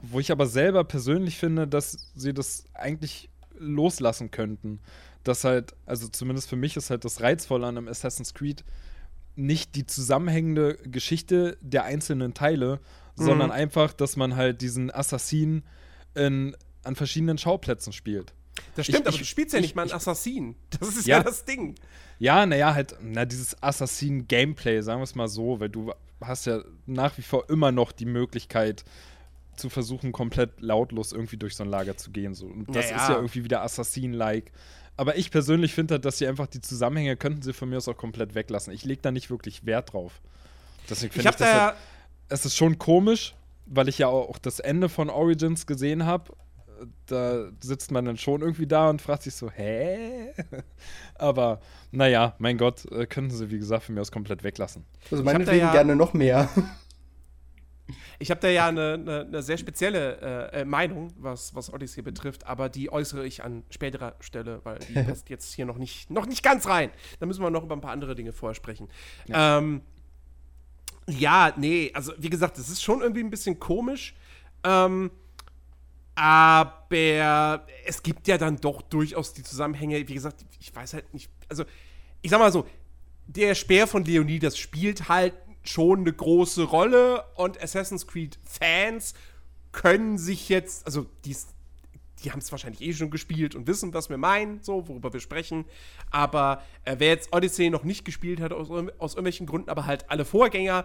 wo 0.00 0.20
ich 0.20 0.30
aber 0.32 0.46
selber 0.46 0.84
persönlich 0.84 1.36
finde, 1.36 1.66
dass 1.66 2.12
sie 2.14 2.32
das 2.32 2.64
eigentlich 2.74 3.28
loslassen 3.58 4.30
könnten. 4.30 4.80
Dass 5.24 5.44
halt, 5.44 5.74
also 5.86 6.08
zumindest 6.08 6.48
für 6.48 6.56
mich 6.56 6.76
ist 6.76 6.90
halt 6.90 7.04
das 7.04 7.20
Reizvolle 7.20 7.66
an 7.66 7.78
einem 7.78 7.88
Assassin's 7.88 8.34
Creed 8.34 8.64
nicht 9.36 9.76
die 9.76 9.86
zusammenhängende 9.86 10.76
Geschichte 10.84 11.56
der 11.60 11.84
einzelnen 11.84 12.34
Teile, 12.34 12.80
sondern 13.14 13.50
einfach, 13.50 13.92
dass 13.92 14.16
man 14.16 14.36
halt 14.36 14.60
diesen 14.62 14.90
Assassinen 14.90 15.62
in, 16.14 16.56
an 16.82 16.96
verschiedenen 16.96 17.38
Schauplätzen 17.38 17.92
spielt. 17.92 18.34
das 18.74 18.84
stimmt, 18.86 19.00
ich- 19.00 19.06
aber 19.06 19.14
ich- 19.14 19.18
du 19.20 19.24
spielst 19.24 19.52
ja 19.54 19.58
ich- 19.60 19.62
nicht 19.66 19.74
mal 19.76 19.82
einen 19.82 19.92
Assassin. 19.92 20.56
Das 20.78 20.88
ist 20.96 21.06
ja, 21.06 21.18
Ja. 21.18 21.22
das 21.22 21.44
Ding. 21.46 21.74
Ja, 22.18 22.44
naja, 22.44 22.74
halt, 22.74 22.96
na, 23.00 23.24
dieses 23.24 23.62
Assassin-Gameplay, 23.62 24.82
sagen 24.82 25.00
wir 25.00 25.04
es 25.04 25.14
mal 25.14 25.28
so, 25.28 25.60
weil 25.60 25.68
du 25.70 25.92
hast 26.20 26.46
ja 26.46 26.62
nach 26.86 27.16
wie 27.18 27.22
vor 27.22 27.48
immer 27.48 27.72
noch 27.72 27.92
die 27.92 28.04
Möglichkeit 28.06 28.84
zu 29.56 29.68
versuchen, 29.70 30.12
komplett 30.12 30.60
lautlos 30.60 31.12
irgendwie 31.12 31.36
durch 31.36 31.56
so 31.56 31.64
ein 31.64 31.70
Lager 31.70 31.96
zu 31.96 32.10
gehen. 32.10 32.34
So. 32.34 32.46
Und 32.46 32.68
das 32.74 32.90
Ja, 32.90 32.96
ist 32.96 33.02
ja. 33.02 33.10
ja 33.10 33.14
irgendwie 33.16 33.44
wieder 33.44 33.62
Assassin-like. 33.62 34.52
Aber 34.96 35.16
ich 35.16 35.30
persönlich 35.30 35.74
finde 35.74 35.94
halt, 35.94 36.04
dass 36.04 36.18
sie 36.18 36.26
einfach 36.26 36.46
die 36.46 36.60
Zusammenhänge 36.60 37.16
könnten 37.16 37.42
sie 37.42 37.52
von 37.52 37.68
mir 37.68 37.78
aus 37.78 37.88
auch 37.88 37.96
komplett 37.96 38.34
weglassen. 38.34 38.72
Ich 38.72 38.84
lege 38.84 39.00
da 39.02 39.10
nicht 39.10 39.30
wirklich 39.30 39.64
Wert 39.66 39.92
drauf. 39.92 40.20
Deswegen 40.88 41.08
Ich 41.08 41.12
finde 41.22 41.28
habe 41.28 41.36
ich, 41.36 41.38
das 41.40 41.48
da 41.52 41.64
halt, 41.66 41.76
es 42.28 42.44
ist 42.44 42.56
schon 42.56 42.78
komisch, 42.78 43.34
weil 43.66 43.88
ich 43.88 43.98
ja 43.98 44.08
auch 44.08 44.38
das 44.38 44.60
Ende 44.60 44.88
von 44.88 45.08
Origins 45.10 45.66
gesehen 45.66 46.04
habe. 46.04 46.32
Da 47.06 47.44
sitzt 47.62 47.92
man 47.92 48.04
dann 48.04 48.16
schon 48.16 48.40
irgendwie 48.40 48.66
da 48.66 48.90
und 48.90 49.00
fragt 49.00 49.22
sich 49.22 49.34
so, 49.34 49.48
hä? 49.50 50.32
Aber 51.14 51.60
naja, 51.92 52.34
mein 52.38 52.58
Gott, 52.58 52.90
äh, 52.90 53.06
könnten 53.06 53.30
sie, 53.30 53.50
wie 53.50 53.58
gesagt, 53.58 53.84
von 53.84 53.94
mir 53.94 54.00
aus 54.00 54.10
komplett 54.10 54.42
weglassen. 54.42 54.84
Also 55.10 55.22
meinetwegen 55.22 55.60
ja- 55.60 55.72
gerne 55.72 55.94
noch 55.96 56.12
mehr. 56.12 56.48
Ich 58.18 58.30
habe 58.30 58.40
da 58.40 58.48
ja 58.48 58.68
eine, 58.68 58.94
eine, 58.94 59.20
eine 59.20 59.42
sehr 59.42 59.58
spezielle 59.58 60.50
äh, 60.52 60.60
äh, 60.60 60.64
Meinung, 60.64 61.12
was, 61.16 61.54
was 61.54 61.72
Odyssey 61.72 62.02
betrifft, 62.02 62.46
aber 62.46 62.68
die 62.68 62.92
äußere 62.92 63.26
ich 63.26 63.42
an 63.42 63.62
späterer 63.70 64.16
Stelle, 64.20 64.60
weil 64.64 64.78
die 64.78 64.94
passt 65.02 65.30
jetzt 65.30 65.54
hier 65.54 65.66
noch 65.66 65.78
nicht, 65.78 66.10
noch 66.10 66.26
nicht 66.26 66.42
ganz 66.42 66.66
rein. 66.66 66.90
Da 67.20 67.26
müssen 67.26 67.42
wir 67.42 67.50
noch 67.50 67.64
über 67.64 67.76
ein 67.76 67.80
paar 67.80 67.92
andere 67.92 68.14
Dinge 68.14 68.32
vorher 68.32 68.54
sprechen. 68.54 68.88
Ja. 69.26 69.58
Ähm, 69.58 69.82
ja, 71.08 71.52
nee, 71.56 71.90
also 71.94 72.12
wie 72.18 72.30
gesagt, 72.30 72.58
es 72.58 72.68
ist 72.68 72.82
schon 72.82 73.00
irgendwie 73.00 73.22
ein 73.22 73.30
bisschen 73.30 73.58
komisch. 73.58 74.14
Ähm, 74.64 75.10
aber 76.14 77.66
es 77.86 78.02
gibt 78.02 78.28
ja 78.28 78.36
dann 78.36 78.58
doch 78.58 78.82
durchaus 78.82 79.32
die 79.32 79.42
Zusammenhänge. 79.42 80.06
Wie 80.08 80.14
gesagt, 80.14 80.44
ich 80.60 80.74
weiß 80.74 80.94
halt 80.94 81.12
nicht. 81.14 81.30
Also, 81.48 81.64
ich 82.20 82.30
sag 82.30 82.38
mal 82.38 82.52
so, 82.52 82.66
der 83.26 83.54
Speer 83.54 83.86
von 83.86 84.04
Leonidas 84.04 84.58
spielt 84.58 85.08
halt 85.08 85.34
schon 85.62 86.00
eine 86.00 86.12
große 86.12 86.64
Rolle 86.64 87.24
und 87.34 87.62
Assassin's 87.62 88.06
Creed 88.06 88.38
Fans 88.44 89.14
können 89.72 90.18
sich 90.18 90.48
jetzt, 90.48 90.86
also 90.86 91.06
die, 91.24 91.36
die 92.22 92.30
haben 92.30 92.38
es 92.38 92.52
wahrscheinlich 92.52 92.82
eh 92.82 92.92
schon 92.92 93.10
gespielt 93.10 93.54
und 93.54 93.66
wissen, 93.66 93.94
was 93.94 94.10
wir 94.10 94.18
meinen, 94.18 94.62
so, 94.62 94.86
worüber 94.88 95.12
wir 95.12 95.20
sprechen. 95.20 95.64
Aber 96.10 96.62
äh, 96.84 96.96
wer 96.98 97.08
jetzt 97.08 97.34
Odyssey 97.34 97.70
noch 97.70 97.84
nicht 97.84 98.04
gespielt 98.04 98.40
hat, 98.40 98.52
aus, 98.52 98.70
aus 98.70 99.14
irgendwelchen 99.14 99.46
Gründen, 99.46 99.70
aber 99.70 99.86
halt 99.86 100.10
alle 100.10 100.24
Vorgänger, 100.24 100.84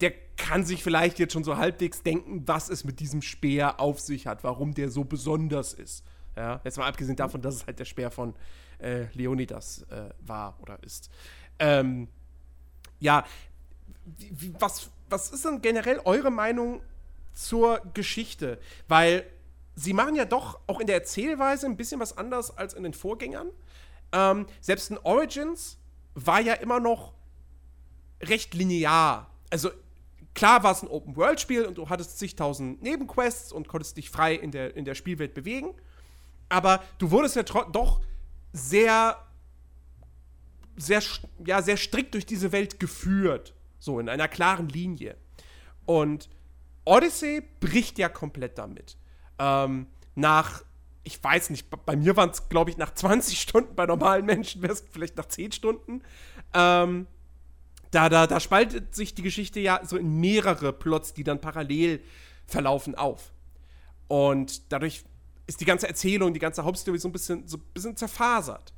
der 0.00 0.12
kann 0.36 0.64
sich 0.64 0.82
vielleicht 0.82 1.18
jetzt 1.18 1.32
schon 1.32 1.44
so 1.44 1.56
halbwegs 1.56 2.02
denken, 2.02 2.42
was 2.46 2.68
es 2.68 2.84
mit 2.84 3.00
diesem 3.00 3.22
Speer 3.22 3.80
auf 3.80 3.98
sich 3.98 4.26
hat, 4.26 4.44
warum 4.44 4.74
der 4.74 4.90
so 4.90 5.04
besonders 5.04 5.72
ist. 5.72 6.04
Ja, 6.36 6.60
jetzt 6.62 6.78
mal 6.78 6.86
abgesehen 6.86 7.16
davon, 7.16 7.42
dass 7.42 7.56
es 7.56 7.66
halt 7.66 7.80
der 7.80 7.84
Speer 7.84 8.12
von 8.12 8.34
äh, 8.78 9.06
Leonidas 9.14 9.82
äh, 9.90 10.10
war 10.20 10.56
oder 10.60 10.80
ist. 10.84 11.10
Ähm, 11.58 12.06
ja, 13.00 13.24
wie, 14.16 14.54
was, 14.58 14.90
was 15.08 15.30
ist 15.30 15.44
denn 15.44 15.62
generell 15.62 16.00
eure 16.04 16.30
Meinung 16.30 16.82
zur 17.32 17.80
Geschichte? 17.94 18.58
Weil 18.88 19.24
sie 19.74 19.92
machen 19.92 20.14
ja 20.14 20.24
doch 20.24 20.60
auch 20.66 20.80
in 20.80 20.86
der 20.86 20.96
Erzählweise 20.96 21.66
ein 21.66 21.76
bisschen 21.76 22.00
was 22.00 22.16
anders 22.16 22.56
als 22.56 22.74
in 22.74 22.82
den 22.82 22.94
Vorgängern. 22.94 23.50
Ähm, 24.12 24.46
selbst 24.60 24.90
in 24.90 24.98
Origins 24.98 25.78
war 26.14 26.40
ja 26.40 26.54
immer 26.54 26.80
noch 26.80 27.12
recht 28.22 28.54
linear. 28.54 29.30
Also 29.50 29.70
klar 30.34 30.62
war 30.62 30.72
es 30.72 30.82
ein 30.82 30.88
Open-World-Spiel 30.88 31.64
und 31.64 31.78
du 31.78 31.88
hattest 31.88 32.18
zigtausend 32.18 32.82
Nebenquests 32.82 33.52
und 33.52 33.68
konntest 33.68 33.96
dich 33.96 34.10
frei 34.10 34.34
in 34.34 34.50
der, 34.50 34.76
in 34.76 34.84
der 34.84 34.94
Spielwelt 34.94 35.34
bewegen. 35.34 35.74
Aber 36.48 36.82
du 36.98 37.10
wurdest 37.10 37.36
ja 37.36 37.42
doch 37.42 38.00
sehr, 38.52 39.16
sehr, 40.76 41.02
ja, 41.44 41.62
sehr 41.62 41.76
strikt 41.76 42.14
durch 42.14 42.26
diese 42.26 42.52
Welt 42.52 42.80
geführt. 42.80 43.54
So, 43.78 44.00
in 44.00 44.08
einer 44.08 44.28
klaren 44.28 44.68
Linie. 44.68 45.16
Und 45.86 46.28
Odyssey 46.84 47.42
bricht 47.60 47.98
ja 47.98 48.08
komplett 48.08 48.58
damit. 48.58 48.96
Ähm, 49.38 49.86
nach, 50.14 50.62
ich 51.04 51.22
weiß 51.22 51.50
nicht, 51.50 51.68
bei 51.70 51.96
mir 51.96 52.16
waren 52.16 52.30
es, 52.30 52.48
glaube 52.48 52.70
ich, 52.70 52.76
nach 52.76 52.92
20 52.92 53.40
Stunden, 53.40 53.74
bei 53.74 53.86
normalen 53.86 54.26
Menschen 54.26 54.62
wäre 54.62 54.72
es 54.72 54.84
vielleicht 54.90 55.16
nach 55.16 55.26
10 55.26 55.52
Stunden. 55.52 56.02
Ähm, 56.54 57.06
da, 57.90 58.08
da, 58.08 58.26
da 58.26 58.40
spaltet 58.40 58.94
sich 58.94 59.14
die 59.14 59.22
Geschichte 59.22 59.60
ja 59.60 59.80
so 59.84 59.96
in 59.96 60.20
mehrere 60.20 60.72
Plots, 60.72 61.14
die 61.14 61.24
dann 61.24 61.40
parallel 61.40 62.02
verlaufen, 62.46 62.94
auf. 62.94 63.32
Und 64.08 64.72
dadurch 64.72 65.04
ist 65.46 65.60
die 65.60 65.64
ganze 65.64 65.88
Erzählung, 65.88 66.34
die 66.34 66.40
ganze 66.40 66.64
Hauptstory 66.64 66.98
so 66.98 67.08
ein 67.08 67.12
bisschen, 67.12 67.46
so 67.46 67.56
ein 67.58 67.64
bisschen 67.72 67.96
zerfasert. 67.96 68.74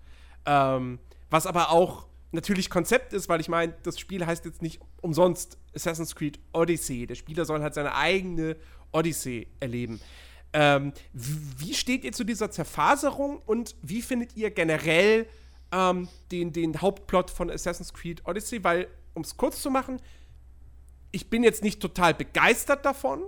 Ähm, 0.47 0.99
was 1.29 1.47
aber 1.47 1.71
auch 1.71 2.07
natürlich 2.33 2.71
Konzept 2.71 3.13
ist, 3.13 3.29
weil 3.29 3.41
ich 3.41 3.49
meine, 3.49 3.75
das 3.83 3.99
Spiel 3.99 4.25
heißt 4.25 4.45
jetzt 4.45 4.63
nicht 4.63 4.81
umsonst 5.01 5.59
Assassin's 5.75 6.15
Creed 6.15 6.39
Odyssey. 6.53 7.07
Der 7.07 7.15
Spieler 7.15 7.45
soll 7.45 7.63
halt 7.63 7.75
seine 7.75 7.95
eigene 7.95 8.57
Odyssey 8.93 9.49
erleben. 9.61 10.01
Ähm, 10.53 10.93
wie 11.13 11.75
steht 11.75 12.05
ihr 12.05 12.13
zu 12.13 12.25
dieser 12.25 12.51
Zerfaserung 12.51 13.41
und 13.47 13.77
wie 13.83 14.03
findet 14.03 14.37
ihr 14.37 14.51
generell 14.51 15.27
ähm, 15.73 16.09
den, 16.33 16.53
den 16.53 16.81
Hauptplot 16.81 17.31
von 17.31 17.51
Assassin's 17.51 17.93
Creed 17.93 18.27
Odyssey? 18.27 18.63
Weil, 18.65 18.89
um 19.15 19.23
es 19.23 19.37
kurz 19.37 19.63
zu 19.63 19.71
machen, 19.71 20.01
ich 21.13 21.31
bin 21.31 21.43
jetzt 21.45 21.63
nicht 21.63 21.81
total 21.81 22.15
begeistert 22.15 22.85
davon, 22.85 23.23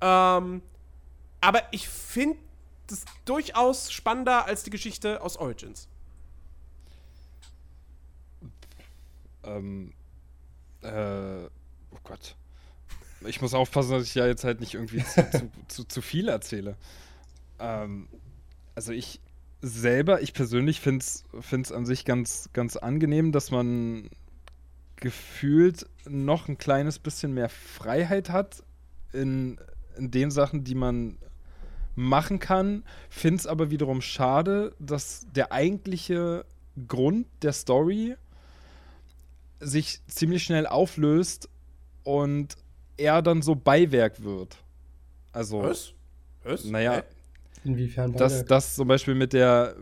ähm, 0.00 0.62
aber 1.40 1.62
ich 1.70 1.88
finde 1.88 2.38
das 2.86 3.04
durchaus 3.24 3.92
spannender 3.92 4.46
als 4.46 4.64
die 4.64 4.70
Geschichte 4.70 5.22
aus 5.22 5.36
Origins. 5.36 5.88
Ähm, 9.44 9.92
äh, 10.82 11.44
oh 11.90 11.98
Gott. 12.04 12.36
Ich 13.26 13.42
muss 13.42 13.52
aufpassen, 13.52 13.92
dass 13.92 14.04
ich 14.04 14.14
ja 14.14 14.26
jetzt 14.26 14.44
halt 14.44 14.60
nicht 14.60 14.74
irgendwie 14.74 15.04
zu, 15.04 15.30
zu, 15.30 15.50
zu, 15.68 15.84
zu 15.84 16.02
viel 16.02 16.28
erzähle. 16.28 16.76
Ähm, 17.58 18.08
also 18.74 18.92
ich 18.92 19.20
selber, 19.62 20.22
ich 20.22 20.32
persönlich 20.32 20.80
finde 20.80 21.04
es 21.04 21.72
an 21.72 21.84
sich 21.84 22.04
ganz, 22.04 22.48
ganz 22.52 22.76
angenehm, 22.76 23.30
dass 23.32 23.50
man 23.50 24.08
gefühlt 24.96 25.86
noch 26.08 26.48
ein 26.48 26.58
kleines 26.58 26.98
bisschen 26.98 27.34
mehr 27.34 27.48
Freiheit 27.48 28.30
hat 28.30 28.62
in, 29.12 29.58
in 29.96 30.10
den 30.10 30.30
Sachen, 30.30 30.64
die 30.64 30.74
man 30.74 31.18
machen 31.94 32.38
kann. 32.38 32.84
Finde 33.08 33.40
es 33.40 33.46
aber 33.46 33.70
wiederum 33.70 34.00
schade, 34.00 34.74
dass 34.78 35.26
der 35.34 35.52
eigentliche 35.52 36.44
Grund 36.86 37.26
der 37.42 37.52
Story 37.52 38.16
sich 39.60 40.00
ziemlich 40.06 40.42
schnell 40.42 40.66
auflöst 40.66 41.48
und 42.02 42.56
er 42.96 43.22
dann 43.22 43.42
so 43.42 43.54
Beiwerk 43.54 44.22
wird. 44.22 44.56
Also. 45.32 45.62
Was? 45.62 45.92
Was? 46.42 46.64
Naja. 46.64 47.04
Inwiefern 47.64 48.12
Beiwerk? 48.12 48.30
Das, 48.30 48.44
das 48.44 48.74
zum 48.74 48.88
Beispiel 48.88 49.14
mit 49.14 49.32
der. 49.32 49.76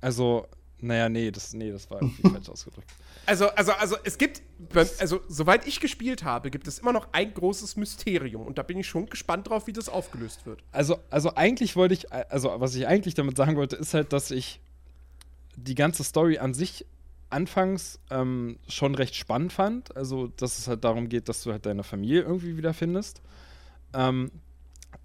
Also, 0.00 0.46
naja, 0.82 1.08
nee, 1.10 1.30
das, 1.30 1.52
nee, 1.52 1.70
das 1.70 1.90
war 1.90 2.00
irgendwie 2.00 2.22
falsch 2.30 2.48
ausgedrückt. 2.48 2.90
Also, 3.26 3.48
also, 3.50 3.72
also, 3.72 3.96
es 4.02 4.16
gibt, 4.16 4.40
also, 4.74 5.20
soweit 5.28 5.66
ich 5.66 5.78
gespielt 5.78 6.24
habe, 6.24 6.50
gibt 6.50 6.66
es 6.66 6.78
immer 6.78 6.92
noch 6.92 7.08
ein 7.12 7.34
großes 7.34 7.76
Mysterium 7.76 8.46
und 8.46 8.56
da 8.56 8.62
bin 8.62 8.78
ich 8.78 8.88
schon 8.88 9.06
gespannt 9.06 9.48
drauf, 9.48 9.66
wie 9.66 9.72
das 9.72 9.88
aufgelöst 9.88 10.46
wird. 10.46 10.62
Also, 10.72 10.98
also 11.10 11.34
eigentlich 11.34 11.76
wollte 11.76 11.94
ich, 11.94 12.10
also, 12.12 12.54
was 12.58 12.74
ich 12.74 12.86
eigentlich 12.86 13.14
damit 13.14 13.36
sagen 13.36 13.56
wollte, 13.56 13.76
ist 13.76 13.92
halt, 13.92 14.12
dass 14.12 14.30
ich 14.30 14.60
die 15.56 15.74
ganze 15.74 16.02
Story 16.02 16.38
an 16.38 16.54
sich 16.54 16.86
anfangs 17.30 17.98
ähm, 18.10 18.58
schon 18.68 18.94
recht 18.94 19.14
spannend 19.14 19.52
fand. 19.52 19.96
Also, 19.96 20.28
dass 20.28 20.58
es 20.58 20.68
halt 20.68 20.84
darum 20.84 21.08
geht, 21.08 21.28
dass 21.28 21.42
du 21.42 21.52
halt 21.52 21.66
deine 21.66 21.82
Familie 21.82 22.22
irgendwie 22.22 22.56
wiederfindest. 22.56 23.22
Ähm, 23.94 24.30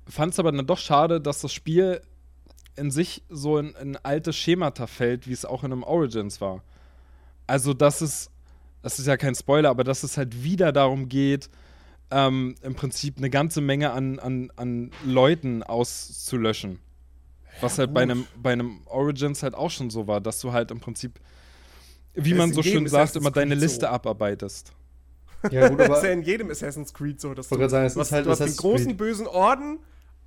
fand 0.08 0.34
es 0.34 0.39
aber 0.39 0.51
dann 0.51 0.65
doch 0.67 0.77
schade, 0.77 1.22
dass 1.22 1.41
das 1.41 1.53
Spiel 1.53 2.01
in 2.75 2.91
sich 2.91 3.24
so 3.29 3.58
in, 3.58 3.74
in 3.75 3.98
alte 3.98 4.34
Schemata 4.34 4.88
fällt, 4.88 5.27
wie 5.27 5.34
es 5.34 5.46
auch 5.46 5.63
in 5.63 5.72
einem 5.72 5.84
Origins 5.84 6.41
war. 6.41 6.62
Also, 7.48 7.74
dass 7.74 8.01
es, 8.01 8.29
das 8.82 9.00
ist 9.00 9.08
ja 9.08 9.17
kein 9.17 9.36
Spoiler, 9.36 9.70
aber 9.70 9.84
dass 9.84 10.03
es 10.03 10.17
halt 10.17 10.44
wieder 10.44 10.72
darum 10.72 11.08
geht, 11.08 11.50
ähm, 12.12 12.55
im 12.62 12.75
Prinzip 12.75 13.17
eine 13.17 13.29
ganze 13.29 13.62
Menge 13.62 13.91
an, 13.91 14.20
an, 14.20 14.51
an 14.55 14.91
Leuten 15.05 15.63
auszulöschen. 15.63 16.79
Was 17.62 17.77
halt 17.79 17.94
bei 17.94 18.01
einem, 18.01 18.27
bei 18.41 18.51
einem 18.51 18.82
Origins 18.86 19.41
halt 19.41 19.55
auch 19.55 19.72
schon 19.72 19.89
so 19.89 20.08
war, 20.08 20.20
dass 20.20 20.41
du 20.41 20.51
halt 20.51 20.72
im 20.72 20.82
Prinzip 20.82 21.20
wie 22.15 22.34
man 22.34 22.53
so 22.53 22.63
schön 22.63 22.88
sagt, 22.88 23.15
immer 23.15 23.31
deine 23.31 23.55
Liste 23.55 23.81
so. 23.81 23.88
abarbeitest. 23.88 24.72
Ja, 25.51 25.69
gut, 25.69 25.79
aber 25.81 25.89
das 25.89 25.98
ist 26.00 26.03
ja 26.05 26.12
in 26.12 26.24
jedem 26.24 26.50
Assassin's 26.50 26.93
Creed 26.93 27.19
so, 27.22 27.34
dass 27.34 27.50
du, 27.50 27.69
sagen, 27.69 27.86
es 27.86 27.95
was, 27.95 28.07
ist 28.07 28.13
halt 28.13 28.25
du 28.25 28.31
hast 28.31 28.39
den 28.39 28.55
großen 28.55 28.88
Creed. 28.88 28.98
bösen 28.98 29.27
Orden 29.27 29.79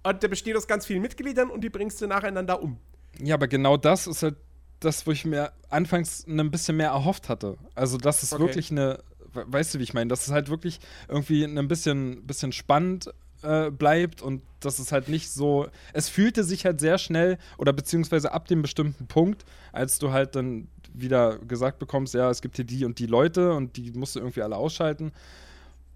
und 0.02 0.22
der 0.22 0.28
besteht 0.28 0.56
aus 0.56 0.66
ganz 0.66 0.86
vielen 0.86 1.02
Mitgliedern 1.02 1.50
und 1.50 1.62
die 1.62 1.70
bringst 1.70 2.00
du 2.00 2.06
nacheinander 2.06 2.62
um. 2.62 2.78
Ja, 3.20 3.34
aber 3.34 3.48
genau 3.48 3.76
das 3.76 4.06
ist 4.06 4.22
halt 4.22 4.36
das, 4.80 5.06
wo 5.06 5.10
ich 5.10 5.24
mir 5.24 5.52
anfangs 5.70 6.24
ein 6.26 6.50
bisschen 6.50 6.76
mehr 6.76 6.90
erhofft 6.90 7.28
hatte. 7.28 7.56
Also, 7.74 7.98
das 7.98 8.22
ist 8.22 8.32
okay. 8.32 8.42
wirklich 8.42 8.70
eine, 8.70 9.02
weißt 9.32 9.74
du, 9.74 9.78
wie 9.78 9.82
ich 9.82 9.94
meine, 9.94 10.08
dass 10.08 10.26
es 10.26 10.32
halt 10.32 10.50
wirklich 10.50 10.78
irgendwie 11.08 11.44
ein 11.44 11.68
bisschen, 11.68 12.24
bisschen 12.26 12.52
spannend 12.52 13.12
äh, 13.42 13.70
bleibt 13.70 14.22
und 14.22 14.42
dass 14.60 14.78
es 14.78 14.92
halt 14.92 15.08
nicht 15.08 15.30
so. 15.30 15.66
Es 15.92 16.08
fühlte 16.08 16.44
sich 16.44 16.64
halt 16.64 16.80
sehr 16.80 16.98
schnell 16.98 17.38
oder 17.56 17.72
beziehungsweise 17.72 18.32
ab 18.32 18.46
dem 18.46 18.62
bestimmten 18.62 19.06
Punkt, 19.06 19.44
als 19.72 19.98
du 19.98 20.12
halt 20.12 20.36
dann 20.36 20.68
wieder 21.00 21.38
gesagt 21.38 21.78
bekommst, 21.78 22.14
ja, 22.14 22.30
es 22.30 22.42
gibt 22.42 22.56
hier 22.56 22.64
die 22.64 22.84
und 22.84 22.98
die 22.98 23.06
Leute 23.06 23.52
und 23.52 23.76
die 23.76 23.92
musst 23.92 24.16
du 24.16 24.20
irgendwie 24.20 24.42
alle 24.42 24.56
ausschalten. 24.56 25.12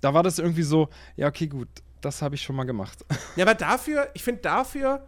Da 0.00 0.14
war 0.14 0.22
das 0.22 0.38
irgendwie 0.38 0.62
so, 0.62 0.88
ja, 1.16 1.28
okay, 1.28 1.46
gut, 1.46 1.68
das 2.00 2.22
habe 2.22 2.34
ich 2.34 2.42
schon 2.42 2.56
mal 2.56 2.64
gemacht. 2.64 3.04
Ja, 3.36 3.44
aber 3.44 3.54
dafür, 3.54 4.08
ich 4.14 4.22
finde, 4.22 4.42
dafür 4.42 5.06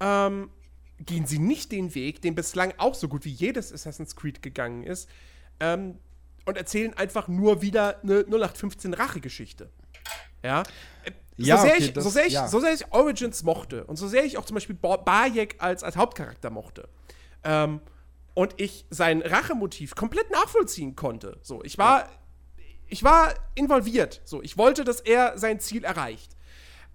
ähm, 0.00 0.50
gehen 0.98 1.26
sie 1.26 1.38
nicht 1.38 1.70
den 1.70 1.94
Weg, 1.94 2.22
den 2.22 2.34
bislang 2.34 2.74
auch 2.78 2.94
so 2.94 3.08
gut 3.08 3.24
wie 3.24 3.30
jedes 3.30 3.72
Assassin's 3.72 4.16
Creed 4.16 4.42
gegangen 4.42 4.82
ist, 4.82 5.08
ähm, 5.60 5.98
und 6.44 6.56
erzählen 6.56 6.92
einfach 6.94 7.28
nur 7.28 7.62
wieder 7.62 8.00
eine 8.02 8.24
0815 8.24 8.94
Rache-Geschichte. 8.94 9.70
Ja. 10.42 10.64
So, 11.36 11.46
ja, 11.46 11.56
sehr 11.58 11.74
okay, 11.74 11.84
ich, 11.84 11.92
das, 11.92 12.04
so, 12.04 12.10
sehr 12.10 12.26
ich, 12.26 12.32
ja. 12.32 12.48
so 12.48 12.60
sehr 12.60 12.74
ich 12.74 12.92
Origins 12.92 13.42
mochte 13.42 13.84
und 13.84 13.96
so 13.96 14.06
sehr 14.08 14.24
ich 14.24 14.36
auch 14.36 14.44
zum 14.44 14.54
Beispiel 14.54 14.74
Bayek 14.74 15.56
als, 15.58 15.82
als 15.82 15.96
Hauptcharakter 15.96 16.50
mochte, 16.50 16.88
ähm, 17.44 17.80
und 18.34 18.54
ich 18.56 18.86
sein 18.90 19.22
Rachemotiv 19.22 19.94
komplett 19.94 20.30
nachvollziehen 20.30 20.96
konnte. 20.96 21.38
So, 21.42 21.62
ich 21.64 21.78
war, 21.78 22.08
ich 22.88 23.04
war 23.04 23.34
involviert. 23.54 24.22
So, 24.24 24.42
ich 24.42 24.56
wollte, 24.56 24.84
dass 24.84 25.00
er 25.00 25.38
sein 25.38 25.60
Ziel 25.60 25.84
erreicht. 25.84 26.36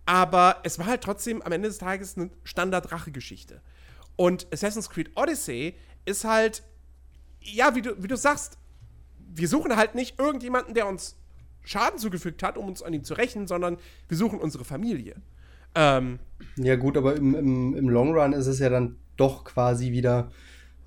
Aber 0.05 0.57
es 0.63 0.79
war 0.79 0.85
halt 0.85 1.01
trotzdem 1.01 1.41
am 1.41 1.51
Ende 1.51 1.67
des 1.67 1.79
Tages 1.79 2.17
eine 2.17 2.29
Standard-Rache-Geschichte. 2.43 3.61
Und 4.15 4.47
Assassin's 4.51 4.89
Creed 4.89 5.11
Odyssey 5.15 5.75
ist 6.05 6.23
halt, 6.23 6.63
ja, 7.41 7.75
wie 7.75 7.81
du, 7.81 8.01
wie 8.01 8.07
du 8.07 8.17
sagst, 8.17 8.57
wir 9.19 9.47
suchen 9.47 9.75
halt 9.75 9.95
nicht 9.95 10.19
irgendjemanden, 10.19 10.73
der 10.73 10.87
uns 10.87 11.17
Schaden 11.63 11.99
zugefügt 11.99 12.41
hat, 12.41 12.57
um 12.57 12.67
uns 12.67 12.81
an 12.81 12.93
ihm 12.93 13.03
zu 13.03 13.13
rächen, 13.13 13.45
sondern 13.45 13.77
wir 14.07 14.17
suchen 14.17 14.39
unsere 14.39 14.63
Familie. 14.63 15.15
Ähm, 15.75 16.19
ja, 16.55 16.77
gut, 16.77 16.97
aber 16.97 17.15
im, 17.15 17.35
im, 17.35 17.75
im 17.75 17.89
Long 17.89 18.17
Run 18.17 18.33
ist 18.33 18.47
es 18.47 18.59
ja 18.59 18.69
dann 18.69 18.97
doch 19.17 19.43
quasi 19.43 19.91
wieder 19.91 20.31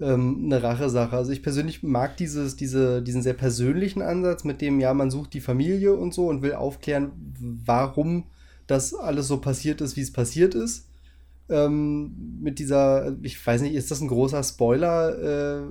ähm, 0.01 0.43
eine 0.45 0.63
Rache-Sache. 0.63 1.17
Also 1.17 1.33
ich 1.33 1.43
persönlich 1.43 1.83
mag 1.83 2.17
dieses, 2.17 2.57
diese, 2.57 3.03
diesen 3.03 3.23
sehr 3.23 3.35
persönlichen 3.35 4.03
Ansatz, 4.03 4.45
mit 4.45 4.61
dem, 4.61 4.81
ja, 4.81 4.95
man 4.95 5.11
sucht 5.11 5.35
die 5.35 5.41
Familie 5.41 5.95
und 5.95 6.15
so 6.15 6.29
und 6.29 6.43
will 6.43 6.55
aufklären, 6.55 7.13
warum 7.39 8.25
das 8.67 8.95
alles 8.95 9.29
so 9.29 9.39
passiert 9.39 9.81
ist, 9.81 9.97
wie 9.97 10.03
es 10.03 10.13
passiert 10.13 10.55
ist. 10.55 10.89
Ähm, 11.49 12.39
mit 12.41 12.59
dieser, 12.59 13.17
ich 13.23 13.45
weiß 13.45 13.63
nicht, 13.63 13.75
ist 13.75 13.91
das 13.91 14.01
ein 14.01 14.09
großer 14.09 14.43
Spoiler, 14.43 15.63
äh, 15.63 15.67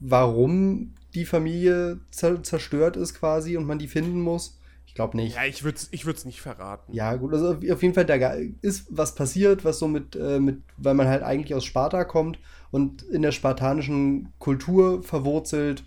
warum 0.00 0.94
die 1.14 1.24
Familie 1.24 2.00
zerstört 2.10 2.96
ist 2.96 3.14
quasi 3.14 3.56
und 3.56 3.66
man 3.66 3.78
die 3.78 3.88
finden 3.88 4.20
muss? 4.20 4.58
Ich 4.86 4.94
glaube 4.94 5.16
nicht. 5.16 5.34
Ja, 5.34 5.44
ich 5.44 5.64
würde 5.64 5.76
es 5.76 5.88
ich 5.90 6.24
nicht 6.24 6.40
verraten. 6.40 6.92
Ja, 6.92 7.16
gut, 7.16 7.32
also 7.32 7.54
auf 7.54 7.82
jeden 7.82 7.94
Fall, 7.94 8.06
da 8.06 8.14
ist 8.62 8.86
was 8.90 9.16
passiert, 9.16 9.64
was 9.64 9.80
so 9.80 9.88
mit, 9.88 10.14
äh, 10.14 10.38
mit, 10.38 10.62
weil 10.76 10.94
man 10.94 11.08
halt 11.08 11.24
eigentlich 11.24 11.54
aus 11.54 11.64
Sparta 11.64 12.04
kommt 12.04 12.38
und 12.74 13.02
in 13.02 13.22
der 13.22 13.30
spartanischen 13.30 14.32
Kultur 14.40 15.04
verwurzelt, 15.04 15.84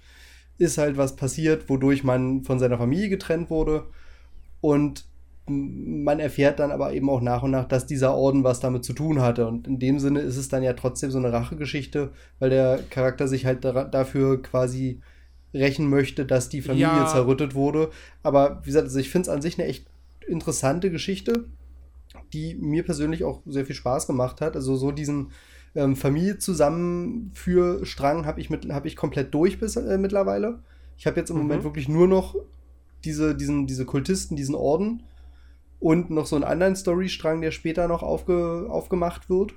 ist 0.57 0.77
halt 0.77 0.95
was 0.95 1.17
passiert, 1.17 1.67
wodurch 1.67 2.05
man 2.05 2.45
von 2.45 2.59
seiner 2.59 2.77
Familie 2.77 3.09
getrennt 3.09 3.49
wurde. 3.49 3.87
Und 4.61 5.03
man 5.49 6.21
erfährt 6.21 6.59
dann 6.59 6.71
aber 6.71 6.93
eben 6.93 7.09
auch 7.09 7.19
nach 7.19 7.43
und 7.43 7.51
nach, 7.51 7.65
dass 7.65 7.87
dieser 7.87 8.15
Orden 8.15 8.45
was 8.45 8.61
damit 8.61 8.85
zu 8.85 8.93
tun 8.93 9.19
hatte. 9.19 9.47
Und 9.47 9.67
in 9.67 9.79
dem 9.79 9.99
Sinne 9.99 10.21
ist 10.21 10.37
es 10.37 10.47
dann 10.47 10.63
ja 10.63 10.71
trotzdem 10.71 11.11
so 11.11 11.17
eine 11.17 11.33
Rachegeschichte, 11.33 12.11
weil 12.39 12.51
der 12.51 12.79
Charakter 12.89 13.27
sich 13.27 13.45
halt 13.45 13.65
da 13.65 13.83
dafür 13.83 14.41
quasi 14.41 15.01
rächen 15.53 15.89
möchte, 15.89 16.25
dass 16.25 16.47
die 16.47 16.61
Familie 16.61 16.87
ja. 16.87 17.07
zerrüttet 17.07 17.53
wurde. 17.53 17.89
Aber 18.23 18.61
wie 18.63 18.67
gesagt, 18.67 18.85
also 18.85 18.99
ich 18.99 19.09
finde 19.09 19.29
es 19.29 19.35
an 19.35 19.41
sich 19.41 19.59
eine 19.59 19.67
echt 19.67 19.87
interessante 20.25 20.89
Geschichte, 20.89 21.47
die 22.31 22.55
mir 22.55 22.83
persönlich 22.83 23.25
auch 23.25 23.41
sehr 23.45 23.65
viel 23.65 23.75
Spaß 23.75 24.07
gemacht 24.07 24.39
hat. 24.39 24.55
Also 24.55 24.77
so 24.77 24.93
diesen 24.93 25.31
Ähm, 25.77 25.95
Familie 25.95 26.39
Strang 26.41 28.25
habe 28.25 28.41
ich, 28.41 28.49
hab 28.49 28.85
ich 28.85 28.95
komplett 28.95 29.31
durch 29.31 29.59
bis 29.59 29.75
äh, 29.75 29.99
mittlerweile. 29.99 30.59
Ich 30.97 31.05
habe 31.05 31.19
jetzt 31.19 31.29
im 31.29 31.35
mhm. 31.35 31.43
Moment 31.43 31.63
wirklich 31.63 31.87
nur 31.87 32.07
noch 32.07 32.35
diese, 33.05 33.35
diesen, 33.35 33.67
diese 33.67 33.85
Kultisten, 33.85 34.35
diesen 34.35 34.55
Orden 34.55 35.03
und 35.79 36.09
noch 36.09 36.25
so 36.25 36.35
einen 36.35 36.45
anderen 36.45 36.75
Storystrang, 36.75 37.41
der 37.41 37.51
später 37.51 37.87
noch 37.87 38.01
aufge, 38.01 38.65
aufgemacht 38.67 39.29
wird. 39.29 39.53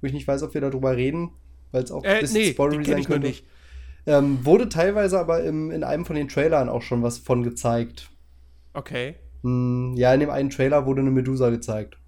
Wo 0.00 0.06
ich 0.06 0.14
nicht 0.14 0.26
weiß, 0.26 0.42
ob 0.44 0.54
wir 0.54 0.62
darüber 0.62 0.96
reden, 0.96 1.32
weil 1.72 1.82
es 1.82 1.92
auch 1.92 2.04
äh, 2.04 2.08
ein 2.08 2.20
bisschen 2.20 2.40
nee, 2.40 2.52
spoilery 2.52 2.84
sein 2.86 3.04
könnte. 3.04 3.26
Nicht. 3.26 3.44
Ähm, 4.06 4.42
wurde 4.46 4.70
teilweise 4.70 5.20
aber 5.20 5.44
im, 5.44 5.70
in 5.70 5.84
einem 5.84 6.06
von 6.06 6.16
den 6.16 6.28
Trailern 6.28 6.70
auch 6.70 6.80
schon 6.80 7.02
was 7.02 7.18
von 7.18 7.42
gezeigt. 7.42 8.08
Okay. 8.72 9.16
Hm, 9.42 9.92
ja, 9.94 10.14
in 10.14 10.20
dem 10.20 10.30
einen 10.30 10.48
Trailer 10.48 10.86
wurde 10.86 11.02
eine 11.02 11.10
Medusa 11.10 11.50
gezeigt. 11.50 11.98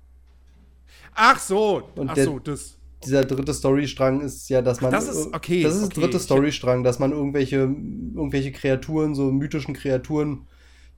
Ach 1.15 1.39
so, 1.39 1.83
und 1.97 2.09
ach 2.09 2.15
der, 2.15 2.25
so, 2.25 2.39
das. 2.39 2.80
Dieser 3.04 3.25
dritte 3.25 3.54
Storystrang 3.54 4.21
ist 4.21 4.49
ja, 4.50 4.61
dass 4.62 4.80
man. 4.80 4.92
Das 4.92 5.09
ist 5.09 5.33
okay. 5.33 5.62
Das 5.62 5.75
ist 5.75 5.85
okay. 5.85 5.95
der 5.95 6.02
dritte 6.04 6.19
Storystrang, 6.21 6.85
dass 6.85 6.99
man 6.99 7.12
irgendwelche, 7.12 7.57
irgendwelche 7.57 8.52
Kreaturen, 8.52 9.14
so 9.14 9.30
mythischen 9.30 9.75
Kreaturen, 9.75 10.47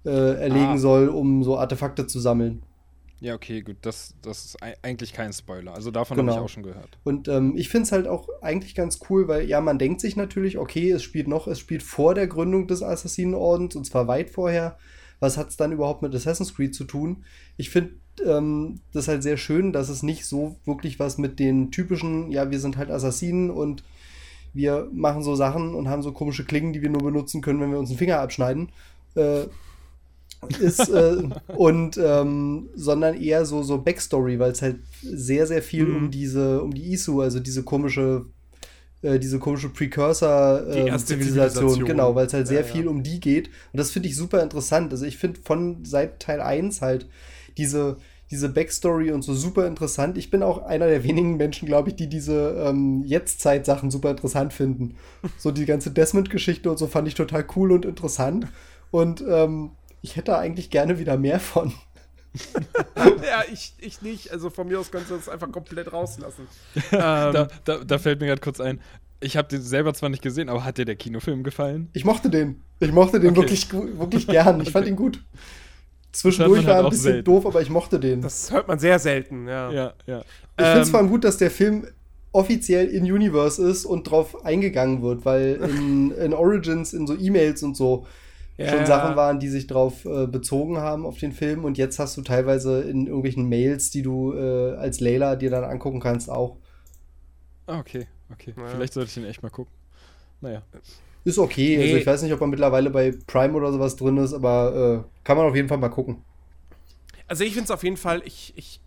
äh, 0.04 0.10
erlegen 0.10 0.74
ah. 0.74 0.78
soll, 0.78 1.08
um 1.08 1.44
so 1.44 1.58
Artefakte 1.58 2.06
zu 2.06 2.18
sammeln. 2.18 2.62
Ja, 3.22 3.36
okay, 3.36 3.62
gut. 3.62 3.76
Das, 3.82 4.16
das 4.20 4.46
ist 4.46 4.56
eigentlich 4.82 5.12
kein 5.12 5.32
Spoiler. 5.32 5.74
Also 5.74 5.92
davon 5.92 6.16
genau. 6.16 6.32
habe 6.32 6.40
ich 6.40 6.44
auch 6.44 6.52
schon 6.52 6.64
gehört. 6.64 6.98
Und 7.04 7.28
ähm, 7.28 7.56
ich 7.56 7.68
finde 7.68 7.84
es 7.84 7.92
halt 7.92 8.08
auch 8.08 8.28
eigentlich 8.40 8.74
ganz 8.74 8.98
cool, 9.08 9.28
weil 9.28 9.48
ja, 9.48 9.60
man 9.60 9.78
denkt 9.78 10.00
sich 10.00 10.16
natürlich, 10.16 10.58
okay, 10.58 10.90
es 10.90 11.04
spielt 11.04 11.28
noch, 11.28 11.46
es 11.46 11.60
spielt 11.60 11.84
vor 11.84 12.16
der 12.16 12.26
Gründung 12.26 12.66
des 12.66 12.82
Assassinenordens 12.82 13.76
und 13.76 13.84
zwar 13.84 14.08
weit 14.08 14.30
vorher. 14.30 14.76
Was 15.20 15.36
hat 15.36 15.50
es 15.50 15.56
dann 15.56 15.70
überhaupt 15.70 16.02
mit 16.02 16.12
Assassin's 16.12 16.52
Creed 16.52 16.74
zu 16.74 16.82
tun? 16.82 17.24
Ich 17.56 17.70
finde 17.70 17.94
ähm, 18.24 18.80
das 18.92 19.08
halt 19.08 19.22
sehr 19.22 19.36
schön, 19.36 19.72
dass 19.72 19.88
es 19.88 20.02
nicht 20.02 20.26
so 20.26 20.56
wirklich 20.64 20.98
was 20.98 21.18
mit 21.18 21.38
den 21.38 21.70
typischen, 21.70 22.30
ja, 22.30 22.50
wir 22.50 22.60
sind 22.60 22.76
halt 22.76 22.90
Assassinen 22.90 23.50
und 23.50 23.84
wir 24.54 24.88
machen 24.92 25.22
so 25.22 25.34
Sachen 25.34 25.74
und 25.74 25.88
haben 25.88 26.02
so 26.02 26.12
komische 26.12 26.44
Klingen, 26.44 26.72
die 26.72 26.82
wir 26.82 26.90
nur 26.90 27.02
benutzen 27.02 27.40
können, 27.40 27.60
wenn 27.60 27.70
wir 27.70 27.78
uns 27.78 27.90
einen 27.90 27.98
Finger 27.98 28.20
abschneiden. 28.20 28.70
Äh, 29.14 29.44
ist 30.60 30.88
äh, 30.88 31.22
und 31.56 31.96
ähm, 31.98 32.68
sondern 32.74 33.20
eher 33.20 33.46
so 33.46 33.62
so 33.62 33.78
Backstory, 33.78 34.38
weil 34.38 34.52
es 34.52 34.62
halt 34.62 34.80
sehr 35.02 35.46
sehr 35.46 35.62
viel 35.62 35.86
mhm. 35.86 35.96
um 35.96 36.10
diese 36.10 36.62
um 36.62 36.74
die 36.74 36.92
Isu, 36.92 37.20
also 37.20 37.38
diese 37.38 37.62
komische 37.62 38.26
äh, 39.02 39.18
diese 39.18 39.38
komische 39.38 39.68
Precursor 39.68 40.66
äh, 40.66 40.72
Zivilisation, 40.72 40.98
Zivilisation, 40.98 41.84
genau, 41.84 42.14
weil 42.14 42.26
es 42.26 42.34
halt 42.34 42.48
sehr 42.48 42.62
ja, 42.62 42.66
viel 42.66 42.88
um 42.88 43.02
die 43.02 43.20
geht 43.20 43.48
und 43.72 43.78
das 43.78 43.90
finde 43.90 44.08
ich 44.08 44.16
super 44.16 44.42
interessant. 44.42 44.92
Also 44.92 45.06
ich 45.06 45.16
finde 45.16 45.40
von 45.40 45.84
seit 45.84 46.20
Teil 46.20 46.40
1 46.40 46.82
halt 46.82 47.06
diese 47.58 47.98
diese 48.32 48.48
Backstory 48.48 49.12
und 49.12 49.20
so 49.20 49.34
super 49.34 49.66
interessant. 49.66 50.16
Ich 50.16 50.30
bin 50.30 50.42
auch 50.42 50.64
einer 50.64 50.86
der 50.86 51.04
wenigen 51.04 51.36
Menschen, 51.36 51.68
glaube 51.68 51.90
ich, 51.90 51.96
die 51.96 52.08
diese 52.08 52.64
ähm, 52.66 53.04
Jetztzeit-Sachen 53.04 53.90
super 53.90 54.10
interessant 54.10 54.54
finden. 54.54 54.96
So 55.36 55.50
die 55.50 55.66
ganze 55.66 55.90
Desmond-Geschichte 55.90 56.70
und 56.70 56.78
so 56.78 56.86
fand 56.86 57.06
ich 57.06 57.14
total 57.14 57.44
cool 57.54 57.72
und 57.72 57.84
interessant. 57.84 58.46
Und 58.90 59.22
ähm, 59.28 59.72
ich 60.00 60.16
hätte 60.16 60.38
eigentlich 60.38 60.70
gerne 60.70 60.98
wieder 60.98 61.18
mehr 61.18 61.40
von. 61.40 61.74
ja, 62.96 63.44
ich, 63.52 63.74
ich 63.78 64.00
nicht. 64.00 64.32
Also 64.32 64.48
von 64.48 64.66
mir 64.66 64.80
aus 64.80 64.90
könntest 64.90 65.10
du 65.10 65.16
das 65.16 65.28
einfach 65.28 65.52
komplett 65.52 65.92
rauslassen. 65.92 66.48
ähm, 66.90 66.98
da, 66.98 67.48
da, 67.66 67.84
da, 67.84 67.98
fällt 67.98 68.20
mir 68.20 68.28
gerade 68.28 68.40
kurz 68.40 68.60
ein. 68.60 68.80
Ich 69.20 69.36
habe 69.36 69.48
den 69.48 69.60
selber 69.60 69.92
zwar 69.92 70.08
nicht 70.08 70.22
gesehen, 70.22 70.48
aber 70.48 70.64
hat 70.64 70.78
dir 70.78 70.86
der 70.86 70.96
Kinofilm 70.96 71.42
gefallen? 71.42 71.90
Ich 71.92 72.06
mochte 72.06 72.30
den. 72.30 72.62
Ich 72.80 72.92
mochte 72.92 73.20
den 73.20 73.32
okay. 73.32 73.40
wirklich, 73.40 73.72
wirklich 73.72 74.26
gern. 74.26 74.56
Ich 74.56 74.68
okay. 74.68 74.70
fand 74.70 74.86
ihn 74.86 74.96
gut. 74.96 75.22
Zwischendurch 76.12 76.66
war 76.66 76.74
er 76.74 76.84
ein 76.84 76.90
bisschen 76.90 77.02
selten. 77.02 77.24
doof, 77.24 77.46
aber 77.46 77.62
ich 77.62 77.70
mochte 77.70 77.98
den. 77.98 78.20
Das 78.20 78.50
hört 78.52 78.68
man 78.68 78.78
sehr 78.78 78.98
selten, 78.98 79.48
ja. 79.48 79.70
Ja, 79.72 79.92
ja. 80.06 80.20
Ich 80.58 80.64
finde 80.64 80.80
es 80.80 80.88
ähm, 80.88 80.90
vor 80.90 81.00
allem 81.00 81.08
gut, 81.08 81.24
dass 81.24 81.38
der 81.38 81.50
Film 81.50 81.86
offiziell 82.32 82.88
in 82.88 83.04
Universe 83.10 83.62
ist 83.62 83.84
und 83.84 84.10
drauf 84.10 84.44
eingegangen 84.44 85.02
wird, 85.02 85.24
weil 85.24 85.54
in, 85.54 86.10
in 86.18 86.34
Origins, 86.34 86.92
in 86.92 87.06
so 87.06 87.16
E-Mails 87.16 87.62
und 87.62 87.76
so, 87.76 88.06
ja. 88.56 88.68
schon 88.68 88.86
Sachen 88.86 89.16
waren, 89.16 89.40
die 89.40 89.48
sich 89.48 89.66
darauf 89.66 90.04
äh, 90.04 90.26
bezogen 90.26 90.78
haben 90.78 91.06
auf 91.06 91.18
den 91.18 91.32
Film. 91.32 91.64
Und 91.64 91.78
jetzt 91.78 91.98
hast 91.98 92.16
du 92.16 92.22
teilweise 92.22 92.82
in 92.82 93.06
irgendwelchen 93.06 93.48
Mails, 93.48 93.90
die 93.90 94.02
du 94.02 94.34
äh, 94.34 94.74
als 94.76 95.00
Layla 95.00 95.36
dir 95.36 95.50
dann 95.50 95.64
angucken 95.64 96.00
kannst, 96.00 96.30
auch. 96.30 96.58
Ah, 97.66 97.78
okay, 97.78 98.06
okay. 98.30 98.54
Ja. 98.56 98.68
Vielleicht 98.68 98.92
sollte 98.92 99.08
ich 99.08 99.14
den 99.14 99.24
echt 99.24 99.42
mal 99.42 99.50
gucken. 99.50 99.72
Naja. 100.40 100.62
Ist 101.24 101.38
okay. 101.38 101.76
Nee. 101.76 101.82
Also 101.84 101.96
ich 101.96 102.06
weiß 102.06 102.22
nicht, 102.22 102.32
ob 102.32 102.40
er 102.40 102.46
mittlerweile 102.46 102.90
bei 102.90 103.12
Prime 103.26 103.54
oder 103.54 103.72
sowas 103.72 103.96
drin 103.96 104.16
ist, 104.16 104.32
aber 104.32 105.04
äh, 105.06 105.24
kann 105.24 105.36
man 105.36 105.46
auf 105.46 105.54
jeden 105.54 105.68
Fall 105.68 105.78
mal 105.78 105.88
gucken. 105.88 106.24
Also 107.28 107.44
ich 107.44 107.52
finde 107.52 107.64
es 107.64 107.70
auf 107.70 107.84
jeden 107.84 107.96
Fall, 107.96 108.22
ich, 108.24 108.52
ich, 108.56 108.80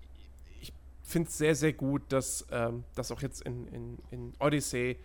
ich 0.62 0.74
finde 1.02 1.30
es 1.30 1.38
sehr, 1.38 1.56
sehr 1.56 1.74
gut, 1.74 2.04
dass 2.10 2.46
ähm, 2.52 2.84
das 2.96 3.12
auch 3.12 3.22
jetzt 3.22 3.42
in, 3.42 3.68
in, 3.68 3.98
in 4.12 4.34
Odyssey 4.40 4.98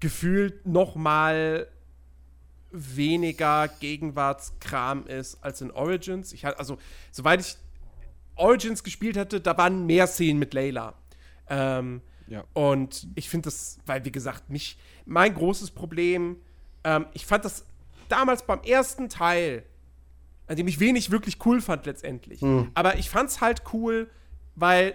gefühlt 0.00 0.66
noch 0.66 0.94
mal 0.94 1.68
weniger 2.70 3.68
Gegenwartskram 3.80 5.06
ist 5.06 5.42
als 5.42 5.60
in 5.62 5.70
Origins. 5.70 6.32
Ich 6.32 6.44
hatte, 6.44 6.58
also, 6.58 6.76
soweit 7.10 7.40
ich 7.40 7.56
Origins 8.34 8.84
gespielt 8.84 9.16
hatte, 9.16 9.40
da 9.40 9.56
waren 9.56 9.86
mehr 9.86 10.06
Szenen 10.06 10.38
mit 10.38 10.52
Layla. 10.52 10.94
Ähm, 11.48 12.02
ja. 12.28 12.44
Und 12.52 13.08
ich 13.14 13.30
finde 13.30 13.46
das, 13.46 13.78
weil, 13.86 14.04
wie 14.04 14.12
gesagt, 14.12 14.50
mich, 14.50 14.78
mein 15.06 15.34
großes 15.34 15.70
Problem, 15.70 16.36
ähm, 16.86 17.06
ich 17.12 17.26
fand 17.26 17.44
das 17.44 17.66
damals 18.08 18.44
beim 18.44 18.60
ersten 18.62 19.08
Teil, 19.08 19.64
an 20.46 20.56
dem 20.56 20.68
ich 20.68 20.78
wenig 20.78 21.10
wirklich 21.10 21.44
cool 21.44 21.60
fand 21.60 21.84
letztendlich. 21.84 22.40
Mhm. 22.40 22.70
Aber 22.74 22.96
ich 22.96 23.10
fand 23.10 23.28
es 23.28 23.40
halt 23.40 23.62
cool, 23.72 24.08
weil 24.54 24.94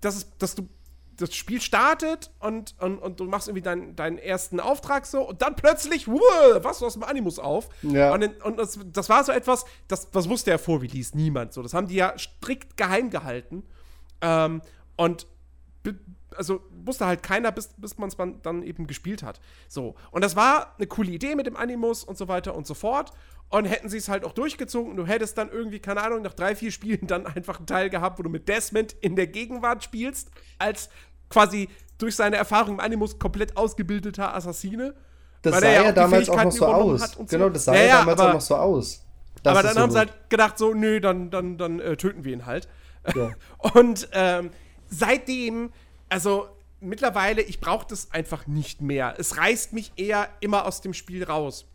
das 0.00 0.16
ist, 0.16 0.30
dass 0.38 0.54
du 0.54 0.68
das 1.16 1.34
Spiel 1.34 1.60
startet 1.60 2.30
und, 2.38 2.76
und, 2.78 2.98
und 2.98 3.18
du 3.18 3.24
machst 3.24 3.48
irgendwie 3.48 3.62
deinen, 3.62 3.96
deinen 3.96 4.18
ersten 4.18 4.60
Auftrag 4.60 5.04
so 5.04 5.28
und 5.28 5.42
dann 5.42 5.56
plötzlich, 5.56 6.06
wuh, 6.06 6.20
was 6.62 6.78
du 6.78 6.86
aus 6.86 6.92
dem 6.92 7.02
Animus 7.02 7.40
auf. 7.40 7.68
Ja. 7.82 8.14
Und, 8.14 8.40
und 8.44 8.56
das, 8.56 8.78
das 8.92 9.08
war 9.08 9.24
so 9.24 9.32
etwas, 9.32 9.64
das, 9.88 10.12
das 10.12 10.28
wusste 10.28 10.52
ja 10.52 10.58
vor 10.58 10.80
Release 10.80 11.16
niemand 11.16 11.52
so. 11.52 11.60
Das 11.60 11.74
haben 11.74 11.88
die 11.88 11.96
ja 11.96 12.16
strikt 12.16 12.76
geheim 12.76 13.10
gehalten. 13.10 13.64
Ähm, 14.20 14.62
und 14.96 15.26
also 16.36 16.60
wusste 16.84 17.06
halt 17.06 17.22
keiner, 17.22 17.52
bis, 17.52 17.70
bis 17.76 17.98
man 17.98 18.08
es 18.08 18.16
dann 18.42 18.62
eben 18.62 18.86
gespielt 18.86 19.22
hat. 19.22 19.40
So. 19.68 19.94
Und 20.10 20.22
das 20.22 20.36
war 20.36 20.74
eine 20.76 20.86
coole 20.86 21.10
Idee 21.10 21.34
mit 21.34 21.46
dem 21.46 21.56
Animus 21.56 22.04
und 22.04 22.18
so 22.18 22.28
weiter 22.28 22.54
und 22.54 22.66
so 22.66 22.74
fort. 22.74 23.12
Und 23.50 23.64
hätten 23.64 23.88
sie 23.88 23.96
es 23.96 24.08
halt 24.08 24.24
auch 24.24 24.32
durchgezogen, 24.32 24.94
du 24.96 25.06
hättest 25.06 25.38
dann 25.38 25.50
irgendwie, 25.50 25.78
keine 25.78 26.02
Ahnung, 26.02 26.20
nach 26.20 26.34
drei, 26.34 26.54
vier 26.54 26.70
Spielen 26.70 27.06
dann 27.06 27.26
einfach 27.26 27.58
einen 27.58 27.66
Teil 27.66 27.88
gehabt, 27.88 28.18
wo 28.18 28.22
du 28.22 28.28
mit 28.28 28.48
Desmond 28.48 28.94
in 29.00 29.16
der 29.16 29.26
Gegenwart 29.26 29.82
spielst, 29.82 30.30
als 30.58 30.90
quasi 31.30 31.68
durch 31.96 32.14
seine 32.14 32.36
Erfahrung 32.36 32.74
im 32.74 32.80
Animus 32.80 33.18
komplett 33.18 33.56
ausgebildeter 33.56 34.34
Assassine. 34.34 34.94
Das 35.42 35.60
sah 35.60 35.66
ja, 35.66 35.84
ja 35.84 35.92
damals 35.92 36.28
auch 36.28 36.44
noch 36.44 36.52
so 36.52 36.66
aus. 36.66 37.12
So. 37.12 37.24
Genau, 37.24 37.48
das 37.48 37.64
sah 37.64 37.74
ja, 37.74 37.84
ja 37.84 37.98
damals 38.00 38.20
aber, 38.20 38.28
auch 38.28 38.34
noch 38.34 38.40
so 38.40 38.56
aus. 38.56 39.04
Das 39.42 39.52
aber 39.52 39.62
dann 39.62 39.74
so 39.74 39.80
haben 39.80 39.90
sie 39.92 39.98
halt 39.98 40.30
gedacht, 40.30 40.58
so, 40.58 40.74
nö, 40.74 41.00
dann, 41.00 41.30
dann, 41.30 41.58
dann 41.58 41.80
äh, 41.80 41.96
töten 41.96 42.24
wir 42.24 42.32
ihn 42.32 42.46
halt. 42.46 42.68
Ja. 43.14 43.30
Und 43.74 44.08
ähm, 44.12 44.50
seitdem, 44.88 45.70
also 46.08 46.48
mittlerweile, 46.80 47.42
ich 47.42 47.60
brauche 47.60 47.86
das 47.88 48.12
einfach 48.12 48.46
nicht 48.46 48.80
mehr. 48.80 49.14
Es 49.18 49.36
reißt 49.36 49.72
mich 49.72 49.92
eher 49.96 50.28
immer 50.40 50.66
aus 50.66 50.80
dem 50.80 50.94
Spiel 50.94 51.24
raus. 51.24 51.66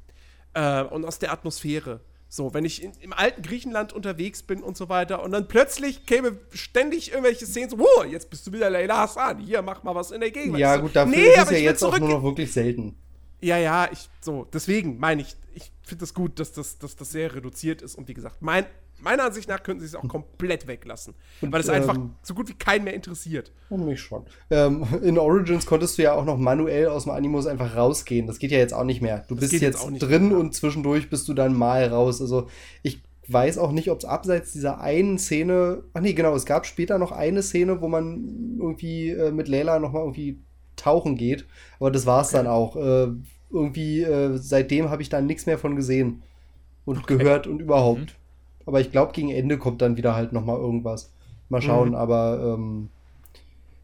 Äh, 0.54 0.84
und 0.84 1.04
aus 1.06 1.18
der 1.18 1.32
Atmosphäre. 1.32 2.02
So, 2.30 2.54
wenn 2.54 2.64
ich 2.64 2.84
in, 2.84 2.92
im 3.02 3.14
alten 3.14 3.42
Griechenland 3.42 3.94
unterwegs 3.94 4.44
bin 4.44 4.62
und 4.62 4.78
so 4.78 4.90
weiter 4.90 5.24
und 5.24 5.32
dann 5.32 5.48
plötzlich 5.48 6.06
käme 6.06 6.38
ständig 6.52 7.10
irgendwelche 7.10 7.46
Szenen 7.46 7.70
so, 7.70 7.78
oh, 7.80 8.04
jetzt 8.04 8.30
bist 8.30 8.46
du 8.46 8.54
wieder 8.54 8.70
Leila 8.70 8.98
Hassan, 8.98 9.40
hier, 9.40 9.62
mach 9.62 9.84
mal 9.84 9.96
was 9.96 10.12
in 10.12 10.20
der 10.20 10.32
Gegend. 10.32 10.58
Ja, 10.58 10.78
gut, 10.78 10.96
dafür 10.96 11.16
nee, 11.16 11.28
ist 11.28 11.44
es 11.44 11.52
ja 11.52 11.58
jetzt 11.58 11.84
auch 11.84 11.98
nur 11.98 12.10
noch 12.10 12.24
wirklich 12.24 12.52
selten. 12.52 12.96
Ja, 13.42 13.58
ja, 13.58 13.90
ich, 13.92 14.10
so, 14.22 14.48
deswegen 14.52 15.00
meine 15.00 15.22
ich, 15.22 15.36
ich 15.54 15.72
finde 15.84 16.06
es 16.06 16.10
das 16.10 16.14
gut, 16.14 16.40
dass 16.40 16.52
das, 16.54 16.78
dass 16.78 16.96
das 16.96 17.12
sehr 17.12 17.34
reduziert 17.36 17.82
ist 17.82 17.96
und 17.96 18.08
wie 18.08 18.14
gesagt, 18.14 18.42
mein, 18.42 18.66
meiner 19.04 19.24
Ansicht 19.24 19.50
nach 19.50 19.62
könnten 19.62 19.82
sie 19.82 19.88
es 19.88 19.96
auch 19.96 20.08
komplett 20.08 20.68
weglassen. 20.68 21.14
Und, 21.42 21.52
weil 21.52 21.62
es 21.62 21.68
ähm, 21.68 21.76
einfach 21.76 21.98
so 22.22 22.34
gut 22.34 22.50
wie 22.50 22.54
keinen 22.54 22.86
mehr 22.86 22.94
interessiert. 22.94 23.52
Und 23.70 23.86
mich 23.86 24.02
schon. 24.02 24.26
Ähm, 24.50 24.86
in 25.02 25.18
Origins 25.18 25.66
konntest 25.66 25.98
du 25.98 26.04
ja 26.04 26.14
auch 26.14 26.26
noch 26.26 26.38
manuell 26.38 26.88
aus 26.88 27.04
dem 27.04 27.12
Animus 27.12 27.46
einfach 27.46 27.76
rausgehen. 27.76 28.28
Das 28.28 28.40
geht 28.40 28.52
ja 28.52 28.58
jetzt 28.58 28.74
auch 28.74 28.84
nicht 28.84 29.02
mehr. 29.02 29.26
Du 29.28 29.36
das 29.36 29.50
bist 29.50 29.62
jetzt, 29.62 29.84
jetzt 29.84 30.00
drin 30.02 30.30
mehr. 30.30 30.38
und 30.38 30.54
zwischendurch 30.54 31.10
bist 31.10 31.28
du 31.28 31.34
dann 31.34 31.56
mal 31.56 31.86
raus. 31.88 32.22
Also 32.22 32.48
ich 32.82 33.04
weiß 33.28 33.58
auch 33.58 33.72
nicht, 33.72 33.90
ob 33.90 34.00
es 34.00 34.06
abseits 34.06 34.52
dieser 34.52 34.82
einen 34.82 35.18
Szene. 35.18 35.84
Ach 35.94 36.02
nee, 36.02 36.14
genau, 36.14 36.36
es 36.36 36.46
gab 36.46 36.66
später 36.66 36.98
noch 36.98 37.12
eine 37.12 37.44
Szene, 37.44 37.82
wo 37.82 37.88
man 37.88 38.58
irgendwie 38.60 39.10
äh, 39.10 39.32
mit 39.32 39.48
Layla 39.48 39.80
nochmal 39.80 40.04
irgendwie 40.04 40.42
tauchen 40.76 41.16
geht. 41.16 41.46
Aber 41.80 41.92
das 41.92 42.06
war's 42.06 42.30
okay. 42.30 42.38
dann 42.38 42.48
auch. 42.48 42.76
Äh, 42.76 43.08
irgendwie, 43.52 44.02
äh, 44.02 44.38
seitdem 44.38 44.90
habe 44.90 45.04
ich 45.04 45.10
da 45.10 45.22
nichts 45.22 45.46
mehr 45.46 45.60
von 45.60 45.76
gesehen 45.76 46.24
und 46.86 46.98
okay. 47.00 47.18
gehört 47.18 47.48
und 47.48 47.60
überhaupt. 47.60 48.00
Mhm. 48.00 48.23
Aber 48.66 48.82
ich 48.82 48.92
glaube, 48.92 49.14
gegen 49.14 49.30
Ende 49.30 49.58
kommt 49.58 49.82
dann 49.82 49.98
wieder 49.98 50.16
halt 50.16 50.34
noch 50.34 50.46
mal 50.46 50.58
irgendwas. 50.58 51.12
Mal 51.50 51.62
schauen, 51.62 51.90
mhm. 51.90 51.96
aber 51.96 52.56
ähm, 52.58 52.90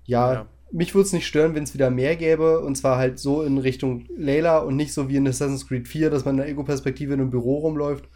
ja, 0.06 0.34
ja, 0.34 0.46
mich 0.72 0.94
würde 0.96 1.06
es 1.06 1.14
nicht 1.14 1.28
stören, 1.28 1.56
wenn 1.56 1.64
es 1.64 1.74
wieder 1.74 1.90
mehr 1.90 2.16
gäbe. 2.16 2.60
Und 2.62 2.76
zwar 2.76 2.98
halt 2.98 3.20
so 3.20 3.44
in 3.44 3.58
Richtung 3.58 4.06
Layla 4.18 4.60
und 4.60 4.76
nicht 4.76 4.94
so 4.94 5.10
wie 5.10 5.18
in 5.18 5.28
Assassin's 5.28 5.68
Creed 5.68 5.88
4, 5.88 6.10
dass 6.10 6.26
man 6.26 6.36
in 6.36 6.42
der 6.42 6.50
Ego-Perspektive 6.50 7.14
in 7.14 7.22
einem 7.22 7.30
Büro 7.30 7.60
rumläuft. 7.60 8.08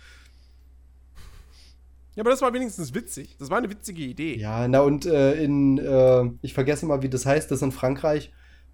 Ja, 2.15 2.21
aber 2.21 2.29
das 2.29 2.41
war 2.41 2.53
wenigstens 2.53 2.93
witzig. 2.93 3.35
Das 3.39 3.49
war 3.49 3.57
eine 3.57 3.69
witzige 3.69 4.03
Idee. 4.03 4.35
Ja, 4.35 4.67
na 4.67 4.81
und 4.81 5.05
äh, 5.05 5.33
in, 5.43 5.79
äh, 5.79 6.29
ich 6.41 6.53
vergesse 6.53 6.85
mal, 6.85 7.01
wie 7.01 7.09
das 7.09 7.25
heißt, 7.25 7.49
das 7.49 7.61
in 7.63 7.71
Frankreich. 7.71 8.31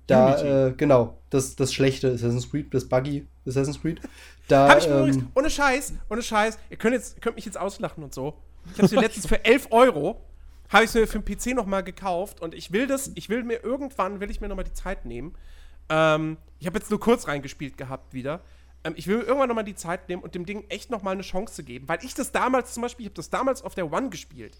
Da, 0.10 0.68
äh, 0.68 0.74
genau, 0.74 1.18
das, 1.30 1.56
das 1.56 1.74
schlechte 1.74 2.12
Assassin's 2.12 2.50
Creed, 2.50 2.74
das 2.74 2.88
Buggy 2.88 3.28
Assassin's 3.48 3.82
Creed. 3.82 4.02
Da, 4.48 4.70
Hab 4.70 4.80
ich 4.80 4.88
mir 4.88 4.96
ähm, 4.96 5.00
übrigens, 5.08 5.24
ohne 5.36 5.50
Scheiß, 5.50 5.94
ohne 6.10 6.22
Scheiß, 6.22 6.58
ihr 6.70 6.78
könnt, 6.78 6.94
jetzt, 6.94 7.18
ihr 7.18 7.22
könnt 7.22 7.36
mich 7.36 7.46
jetzt 7.46 7.58
auslachen 7.58 8.04
und 8.04 8.14
so. 8.14 8.36
Ich 8.74 8.82
hab's 8.82 8.92
mir 8.92 9.02
letztens 9.02 9.28
für 9.28 9.44
11 9.46 9.68
Euro, 9.72 10.22
habe 10.70 10.86
ich 10.86 10.94
mir 10.94 11.08
für 11.08 11.20
den 11.20 11.26
PC 11.26 11.56
nochmal 11.56 11.84
gekauft 11.84 12.42
und 12.42 12.54
ich 12.54 12.72
will 12.72 12.88
das, 12.88 13.12
ich 13.16 13.30
will 13.30 13.44
mir 13.44 13.64
irgendwann, 13.64 14.20
will 14.20 14.32
ich 14.32 14.42
mir 14.42 14.48
nochmal 14.48 14.66
die 14.66 14.74
Zeit 14.74 15.06
nehmen. 15.06 15.36
Ähm, 15.90 16.38
ich 16.60 16.68
habe 16.68 16.78
jetzt 16.78 16.90
nur 16.90 17.00
kurz 17.00 17.28
reingespielt 17.28 17.78
gehabt 17.78 18.14
wieder. 18.14 18.42
Ähm, 18.84 18.94
ich 18.96 19.08
will 19.08 19.18
mir 19.18 19.24
irgendwann 19.24 19.50
nochmal 19.50 19.64
die 19.64 19.76
Zeit 19.76 20.10
nehmen 20.10 20.22
und 20.22 20.36
dem 20.36 20.46
Ding 20.46 20.66
echt 20.70 20.90
nochmal 20.90 21.14
eine 21.14 21.24
Chance 21.24 21.64
geben, 21.64 21.88
weil 21.88 22.00
ich 22.04 22.14
das 22.14 22.32
damals 22.32 22.74
zum 22.74 22.82
Beispiel, 22.82 23.06
ich 23.06 23.10
habe 23.10 23.16
das 23.16 23.30
damals 23.30 23.64
auf 23.64 23.76
der 23.76 23.92
One 23.92 24.10
gespielt. 24.10 24.58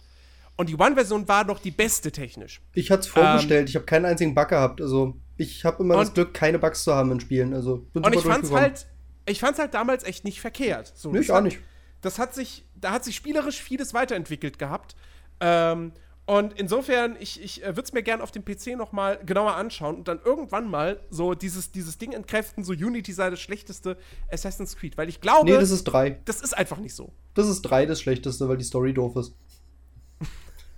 Und 0.56 0.68
die 0.68 0.76
One-Version 0.76 1.26
war 1.26 1.44
noch 1.44 1.58
die 1.58 1.70
beste 1.70 2.12
technisch. 2.12 2.60
ich 2.74 2.90
hatte 2.90 3.00
es 3.00 3.06
vorbestellt, 3.06 3.70
ich 3.70 3.76
habe 3.76 3.86
keinen 3.86 4.04
einzigen 4.04 4.34
Bug 4.34 4.48
gehabt. 4.48 4.82
Also, 4.82 5.16
ich 5.40 5.64
habe 5.64 5.82
immer 5.82 5.96
das 5.96 6.08
Und- 6.08 6.14
Glück, 6.14 6.34
keine 6.34 6.58
Bugs 6.58 6.84
zu 6.84 6.94
haben 6.94 7.10
in 7.12 7.20
Spielen. 7.20 7.54
Also, 7.54 7.78
bin 7.92 8.04
Und 8.04 8.14
ich 8.14 8.20
fand's 8.22 8.50
halt, 8.52 8.86
ich 9.26 9.40
fand's 9.40 9.58
halt 9.58 9.74
damals 9.74 10.04
echt 10.04 10.24
nicht 10.24 10.40
verkehrt. 10.40 10.92
So, 10.94 11.10
Nee, 11.10 11.16
das 11.18 11.24
ich 11.26 11.32
auch 11.32 11.36
hat- 11.36 11.44
nicht. 11.44 11.58
Das 12.02 12.18
hat 12.18 12.34
sich, 12.34 12.64
da 12.76 12.92
hat 12.92 13.04
sich 13.04 13.14
spielerisch 13.16 13.60
vieles 13.60 13.92
weiterentwickelt 13.94 14.58
gehabt. 14.58 14.96
Ähm, 15.40 15.92
und 16.26 16.52
insofern, 16.58 17.16
ich, 17.18 17.42
ich 17.42 17.62
äh, 17.62 17.68
würde 17.68 17.82
es 17.82 17.92
mir 17.92 18.02
gerne 18.02 18.22
auf 18.22 18.30
dem 18.30 18.44
PC 18.44 18.76
noch 18.76 18.92
mal 18.92 19.18
genauer 19.24 19.54
anschauen 19.56 19.96
und 19.96 20.08
dann 20.08 20.20
irgendwann 20.24 20.70
mal 20.70 21.00
so 21.10 21.34
dieses, 21.34 21.72
dieses 21.72 21.98
Ding 21.98 22.12
entkräften, 22.12 22.62
so 22.64 22.72
Unity 22.72 23.12
sei 23.12 23.30
das 23.30 23.40
schlechteste 23.40 23.96
Assassin's 24.30 24.76
Creed. 24.76 24.96
Weil 24.96 25.08
ich 25.08 25.20
glaube, 25.20 25.50
Nee, 25.50 25.56
das 25.58 25.70
ist 25.70 25.84
drei. 25.84 26.20
das 26.24 26.40
ist 26.40 26.56
einfach 26.56 26.78
nicht 26.78 26.94
so. 26.94 27.12
Das 27.34 27.48
ist 27.48 27.62
drei 27.62 27.84
das 27.86 28.00
Schlechteste, 28.00 28.48
weil 28.48 28.56
die 28.58 28.64
Story 28.64 28.94
doof 28.94 29.16
ist. 29.16 29.34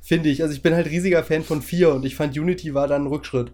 Finde 0.01 0.29
ich. 0.31 0.43
Also 0.43 0.55
ich 0.55 0.63
bin 0.63 0.75
halt 0.75 0.87
riesiger 0.89 1.23
Fan 1.23 1.45
von 1.45 1.63
4 1.63 1.95
und 1.95 2.05
ich 2.05 2.17
fand 2.17 2.37
Unity 2.37 2.75
war 2.75 2.89
dann 2.89 3.05
ein 3.05 3.07
Rückschritt. 3.07 3.53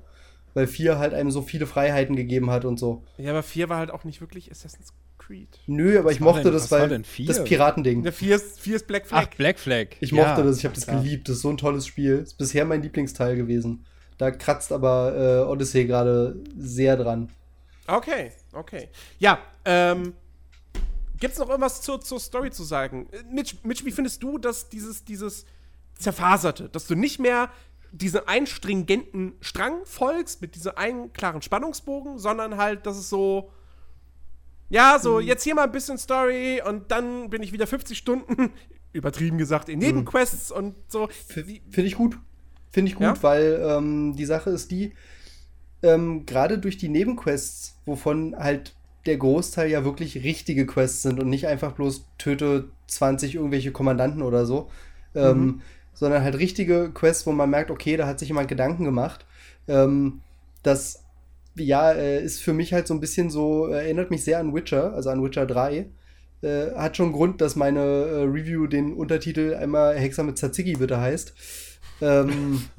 Weil 0.54 0.66
4 0.66 0.98
halt 0.98 1.14
einem 1.14 1.30
so 1.30 1.42
viele 1.42 1.66
Freiheiten 1.66 2.16
gegeben 2.16 2.50
hat 2.50 2.64
und 2.64 2.78
so. 2.78 3.04
Ja, 3.16 3.30
aber 3.30 3.42
4 3.42 3.68
war 3.68 3.78
halt 3.78 3.90
auch 3.90 4.04
nicht 4.04 4.20
wirklich 4.20 4.50
Assassin's 4.50 4.92
Creed. 5.18 5.60
Nö, 5.66 5.98
aber 5.98 6.10
ich 6.10 6.20
war 6.20 6.28
mochte 6.28 6.44
denn- 6.44 6.52
das, 6.52 6.64
was 6.64 6.70
war 6.70 6.80
weil 6.80 6.88
denn 6.88 7.04
4? 7.04 7.26
das 7.26 7.44
Piratending. 7.44 8.02
Der 8.02 8.12
4 8.12 8.36
ist, 8.36 8.60
4 8.60 8.76
ist 8.76 8.86
Black 8.86 9.06
Flag. 9.06 9.28
Ach, 9.30 9.36
Black 9.36 9.58
Flag. 9.58 9.88
Ich 10.00 10.10
Ja, 10.10 10.26
mochte 10.28 10.42
das, 10.44 10.58
ich 10.58 10.64
habe 10.64 10.74
das 10.74 10.84
klar. 10.86 11.02
geliebt. 11.02 11.28
Das 11.28 11.36
ist 11.36 11.42
so 11.42 11.50
ein 11.50 11.56
tolles 11.58 11.86
Spiel. 11.86 12.18
Ist 12.18 12.38
bisher 12.38 12.64
mein 12.64 12.82
Lieblingsteil 12.82 13.36
gewesen. 13.36 13.84
Da 14.16 14.30
kratzt 14.30 14.72
aber 14.72 15.44
äh, 15.46 15.50
Odyssey 15.50 15.84
gerade 15.86 16.36
sehr 16.56 16.96
dran. 16.96 17.30
Okay, 17.86 18.32
okay. 18.52 18.88
Ja, 19.18 19.38
ähm, 19.64 20.12
gibt's 21.20 21.38
noch 21.38 21.48
irgendwas 21.48 21.82
zur, 21.82 22.00
zur 22.00 22.18
Story 22.20 22.50
zu 22.50 22.64
sagen? 22.64 23.08
Äh, 23.12 23.22
Mitch, 23.32 23.56
Mitch, 23.62 23.84
wie 23.84 23.92
findest 23.92 24.22
du, 24.22 24.38
dass 24.38 24.68
dieses, 24.68 25.04
dieses 25.04 25.44
Zerfaserte, 25.98 26.68
dass 26.68 26.86
du 26.86 26.94
nicht 26.94 27.18
mehr 27.18 27.50
diesen 27.92 28.26
einen 28.26 28.46
stringenten 28.46 29.34
Strang 29.40 29.84
folgst 29.84 30.40
mit 30.42 30.54
diesem 30.54 30.72
einen 30.76 31.12
klaren 31.12 31.42
Spannungsbogen, 31.42 32.18
sondern 32.18 32.56
halt, 32.56 32.86
dass 32.86 32.96
es 32.96 33.08
so, 33.08 33.50
ja, 34.68 34.98
so 35.00 35.20
jetzt 35.20 35.44
hier 35.44 35.54
mal 35.54 35.64
ein 35.64 35.72
bisschen 35.72 35.98
Story 35.98 36.62
und 36.66 36.90
dann 36.90 37.30
bin 37.30 37.42
ich 37.42 37.52
wieder 37.52 37.66
50 37.66 37.96
Stunden, 37.96 38.52
übertrieben 38.92 39.38
gesagt, 39.38 39.68
in 39.68 39.78
Nebenquests 39.78 40.50
und 40.50 40.74
so. 40.88 41.08
Finde 41.70 41.88
ich 41.88 41.94
gut. 41.94 42.18
Finde 42.70 42.90
ich 42.90 42.96
gut, 42.96 43.04
Ja? 43.04 43.22
weil 43.22 43.60
ähm, 43.62 44.14
die 44.16 44.26
Sache 44.26 44.50
ist 44.50 44.70
die, 44.70 44.92
ähm, 45.82 46.26
gerade 46.26 46.58
durch 46.58 46.76
die 46.76 46.88
Nebenquests, 46.88 47.78
wovon 47.86 48.36
halt 48.36 48.74
der 49.06 49.16
Großteil 49.16 49.70
ja 49.70 49.84
wirklich 49.84 50.22
richtige 50.22 50.66
Quests 50.66 51.02
sind 51.02 51.18
und 51.20 51.30
nicht 51.30 51.46
einfach 51.46 51.72
bloß 51.72 52.04
töte 52.18 52.68
20 52.88 53.36
irgendwelche 53.36 53.72
Kommandanten 53.72 54.22
oder 54.22 54.44
so, 54.44 54.70
ähm, 55.14 55.62
sondern 55.98 56.22
halt 56.22 56.38
richtige 56.38 56.90
Quests, 56.94 57.26
wo 57.26 57.32
man 57.32 57.50
merkt, 57.50 57.72
okay, 57.72 57.96
da 57.96 58.06
hat 58.06 58.20
sich 58.20 58.28
jemand 58.28 58.48
Gedanken 58.48 58.84
gemacht. 58.84 59.26
Ähm, 59.66 60.20
das, 60.62 61.02
ja, 61.56 61.90
äh, 61.90 62.22
ist 62.22 62.40
für 62.40 62.52
mich 62.52 62.72
halt 62.72 62.86
so 62.86 62.94
ein 62.94 63.00
bisschen 63.00 63.30
so, 63.30 63.66
erinnert 63.66 64.12
mich 64.12 64.22
sehr 64.22 64.38
an 64.38 64.54
Witcher, 64.54 64.94
also 64.94 65.10
an 65.10 65.24
Witcher 65.24 65.44
3. 65.44 65.86
Äh, 66.40 66.70
hat 66.76 66.96
schon 66.96 67.12
Grund, 67.12 67.40
dass 67.40 67.56
meine 67.56 67.80
äh, 67.80 68.22
Review 68.22 68.68
den 68.68 68.94
Untertitel 68.94 69.56
einmal 69.56 69.96
Hexer 69.98 70.22
mit 70.22 70.38
Tzatziki 70.38 70.74
bitte 70.74 71.00
heißt. 71.00 71.34
Ähm, 72.00 72.62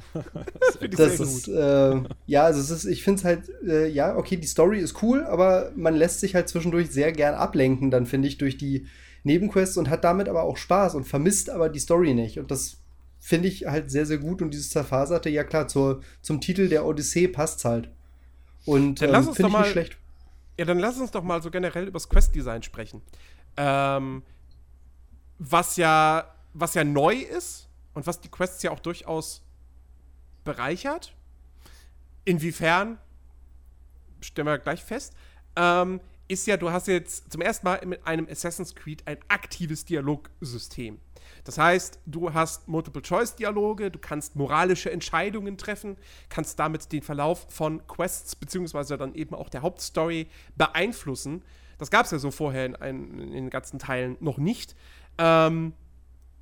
Das 0.80 0.80
das 0.98 1.20
ist, 1.20 1.48
äh, 1.48 2.02
ja, 2.26 2.46
also 2.46 2.60
es 2.60 2.72
ist, 2.72 2.86
ich 2.86 3.04
finde 3.04 3.20
es 3.20 3.26
halt, 3.26 3.42
äh, 3.64 3.88
ja, 3.88 4.18
okay, 4.18 4.38
die 4.38 4.48
Story 4.48 4.80
ist 4.80 5.04
cool, 5.04 5.24
aber 5.24 5.72
man 5.76 5.94
lässt 5.94 6.20
sich 6.20 6.34
halt 6.34 6.50
zwischendurch 6.50 6.90
sehr 6.90 7.12
gern 7.12 7.36
ablenken, 7.36 7.92
dann 7.92 8.08
finde 8.08 8.28
ich, 8.28 8.40
durch 8.40 8.58
die 8.58 8.88
Nebenquests 9.24 9.78
und 9.78 9.88
hat 9.92 10.04
damit 10.04 10.28
aber 10.28 10.42
auch 10.42 10.58
Spaß 10.58 10.96
und 10.96 11.04
vermisst 11.04 11.52
aber 11.52 11.70
die 11.70 11.78
Story 11.78 12.16
nicht. 12.16 12.40
Und 12.40 12.50
das 12.50 12.78
finde 13.20 13.48
ich 13.48 13.66
halt 13.66 13.92
sehr, 13.92 14.06
sehr 14.06 14.18
gut. 14.18 14.42
Und 14.42 14.52
dieses 14.52 14.70
Zerfaserte, 14.70 15.30
ja 15.30 15.44
klar, 15.44 15.68
zur, 15.68 16.02
zum 16.22 16.42
Titel 16.42 16.70
der 16.70 16.86
Odyssee 16.86 17.28
passt 17.28 17.66
halt. 17.66 17.90
Und 18.66 19.02
Dann 19.02 19.10
ähm, 19.10 19.14
lass 19.14 19.28
uns 19.28 19.38
finde 19.38 19.52
doch 19.52 19.60
ich 19.60 19.66
nicht 19.66 19.76
mal- 19.76 19.84
schlecht. 19.84 19.98
Ja, 20.58 20.66
dann 20.66 20.80
lass 20.80 20.98
uns 21.00 21.12
doch 21.12 21.24
mal 21.24 21.42
so 21.42 21.50
generell 21.52 21.84
über 21.84 21.94
das 22.00 22.10
Quest-Design 22.10 22.64
sprechen. 22.64 23.02
Ähm, 23.56 24.24
was 25.38 25.78
ja, 25.78 26.36
was 26.54 26.74
ja 26.74 26.84
neu 26.84 27.16
ist 27.16 27.70
und 27.94 28.06
was 28.06 28.20
die 28.20 28.28
Quests 28.28 28.62
ja 28.64 28.72
auch 28.72 28.80
durchaus 28.82 29.42
bereichert. 30.44 31.16
Inwiefern, 32.26 32.98
stellen 34.20 34.48
wir 34.48 34.58
gleich 34.60 34.84
fest, 34.84 35.14
ähm, 35.56 36.02
ist 36.28 36.46
ja, 36.46 36.58
du 36.58 36.72
hast 36.72 36.88
jetzt 36.88 37.32
zum 37.32 37.42
ersten 37.42 37.66
Mal 37.66 37.82
mit 37.86 38.06
einem 38.06 38.28
Assassin's 38.30 38.76
Creed 38.76 39.02
ein 39.08 39.18
aktives 39.30 39.86
Dialogsystem. 39.86 41.00
Das 41.44 41.58
heißt, 41.58 42.00
du 42.06 42.34
hast 42.34 42.68
Multiple-Choice-Dialoge, 42.68 43.92
du 43.92 44.00
kannst 44.00 44.36
moralische 44.36 44.92
Entscheidungen 44.92 45.58
treffen, 45.58 45.98
kannst 46.30 46.60
damit 46.60 46.92
den 46.92 47.02
Verlauf 47.02 47.48
von 47.50 47.86
Quests 47.88 48.36
beziehungsweise 48.36 48.98
dann 48.98 49.16
eben 49.16 49.36
auch 49.36 49.50
der 49.50 49.62
Hauptstory 49.62 50.28
beeinflussen. 50.56 51.44
Das 51.78 51.90
gab 51.90 52.06
es 52.06 52.12
ja 52.12 52.20
so 52.20 52.32
vorher 52.32 52.66
in, 52.66 52.76
ein, 52.76 53.20
in 53.20 53.32
den 53.32 53.50
ganzen 53.50 53.80
Teilen 53.80 54.18
noch 54.20 54.38
nicht. 54.38 54.76
Ähm, 55.18 55.74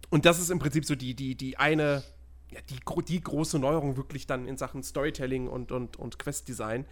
und 0.10 0.26
das 0.26 0.40
ist 0.40 0.50
im 0.50 0.60
Prinzip 0.60 0.86
so 0.86 0.96
die, 0.96 1.14
die, 1.14 1.36
die 1.36 1.58
eine, 1.58 2.04
ja, 2.52 2.60
die, 2.70 2.80
die 3.06 3.22
große 3.22 3.60
Neuerung 3.60 3.98
wirklich 3.98 4.26
dann 4.26 4.48
in 4.48 4.58
Sachen 4.58 4.84
Storytelling 4.84 5.48
und, 5.48 5.72
und, 5.72 5.98
und 5.98 6.18
Quest-Design. 6.18 6.86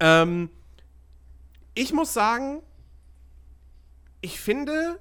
Ähm, 0.00 0.50
ich 1.74 1.92
muss 1.92 2.12
sagen, 2.12 2.62
ich 4.20 4.40
finde 4.40 5.00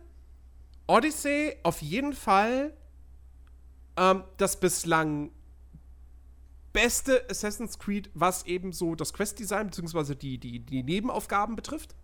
Odyssey 0.90 1.56
auf 1.62 1.82
jeden 1.82 2.14
Fall 2.14 2.74
ähm, 3.96 4.24
das 4.38 4.60
bislang 4.60 5.32
beste 6.74 7.30
Assassin's 7.30 7.78
Creed, 7.78 8.10
was 8.14 8.46
eben 8.46 8.74
so 8.74 8.96
das 8.96 9.14
Quest-Design 9.14 9.68
bzw. 9.68 10.16
Die, 10.16 10.38
die, 10.38 10.60
die 10.60 10.84
Nebenaufgaben 10.84 11.56
betrifft. 11.56 11.96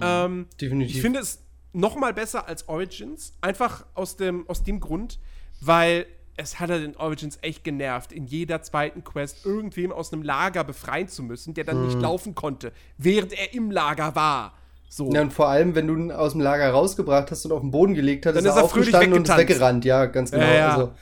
Ähm, 0.00 0.46
Definitiv. 0.60 0.96
ich 0.96 1.02
finde 1.02 1.18
es 1.18 1.42
noch 1.72 1.96
mal 1.96 2.14
besser 2.14 2.46
als 2.46 2.68
Origins, 2.68 3.34
einfach 3.40 3.84
aus 3.94 4.16
dem, 4.16 4.48
aus 4.48 4.62
dem 4.62 4.80
Grund, 4.80 5.18
weil 5.60 6.06
es 6.36 6.58
hat 6.58 6.70
halt 6.70 6.84
in 6.84 6.96
Origins 6.96 7.38
echt 7.42 7.64
genervt, 7.64 8.12
in 8.12 8.24
jeder 8.24 8.62
zweiten 8.62 9.04
Quest 9.04 9.44
irgendwem 9.44 9.92
aus 9.92 10.12
einem 10.12 10.22
Lager 10.22 10.64
befreien 10.64 11.08
zu 11.08 11.22
müssen, 11.22 11.54
der 11.54 11.64
dann 11.64 11.86
nicht 11.86 12.00
laufen 12.00 12.34
konnte, 12.34 12.72
während 12.98 13.32
er 13.32 13.52
im 13.52 13.70
Lager 13.70 14.14
war. 14.14 14.54
So. 14.92 15.08
Ja, 15.12 15.22
und 15.22 15.32
vor 15.32 15.48
allem, 15.48 15.76
wenn 15.76 15.86
du 15.86 15.94
ihn 15.94 16.10
aus 16.10 16.32
dem 16.32 16.40
Lager 16.40 16.68
rausgebracht 16.70 17.30
hast 17.30 17.44
und 17.46 17.52
auf 17.52 17.60
den 17.60 17.70
Boden 17.70 17.94
gelegt 17.94 18.26
hast, 18.26 18.34
Dann 18.34 18.44
ist 18.44 18.50
er 18.50 18.56
er 18.56 18.64
aufgestanden 18.64 19.12
und 19.12 19.28
ist 19.28 19.36
weggerannt. 19.36 19.84
Ja, 19.84 20.06
ganz 20.06 20.32
genau. 20.32 20.44
Ja, 20.44 20.52
ja. 20.54 20.68
Also, 20.74 20.92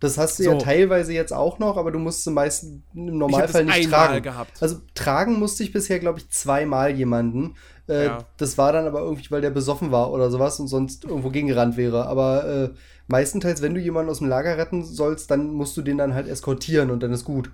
das 0.00 0.18
hast 0.18 0.38
du 0.38 0.44
So. 0.44 0.52
ja 0.52 0.58
teilweise 0.58 1.14
jetzt 1.14 1.32
auch 1.32 1.58
noch, 1.58 1.78
aber 1.78 1.90
du 1.90 1.98
musst 1.98 2.26
es 2.26 2.32
meistens 2.32 2.82
im 2.94 3.16
Normalfall 3.18 3.64
nicht 3.64 3.90
tragen. 3.90 4.22
gehabt. 4.22 4.62
Also 4.62 4.76
tragen 4.94 5.38
musste 5.38 5.62
ich 5.62 5.72
bisher, 5.72 5.98
glaube 5.98 6.18
ich, 6.18 6.28
zweimal 6.30 6.90
jemanden. 6.90 7.56
Äh, 7.88 8.04
Ja. 8.04 8.18
Das 8.36 8.58
war 8.58 8.72
dann 8.74 8.86
aber 8.86 9.00
irgendwie, 9.00 9.30
weil 9.30 9.40
der 9.40 9.50
besoffen 9.50 9.90
war 9.92 10.12
oder 10.12 10.30
sowas 10.30 10.60
und 10.60 10.68
sonst 10.68 11.04
irgendwo 11.04 11.30
gegengerannt 11.30 11.78
wäre. 11.78 12.06
Aber 12.06 12.44
äh, 12.46 12.70
meistenteils, 13.06 13.62
wenn 13.62 13.74
du 13.74 13.80
jemanden 13.80 14.10
aus 14.10 14.18
dem 14.18 14.28
Lager 14.28 14.58
retten 14.58 14.84
sollst, 14.84 15.30
dann 15.30 15.52
musst 15.54 15.74
du 15.76 15.80
den 15.82 15.96
dann 15.96 16.12
halt 16.12 16.28
eskortieren 16.28 16.90
und 16.90 17.02
dann 17.02 17.12
ist 17.14 17.24
gut. 17.24 17.50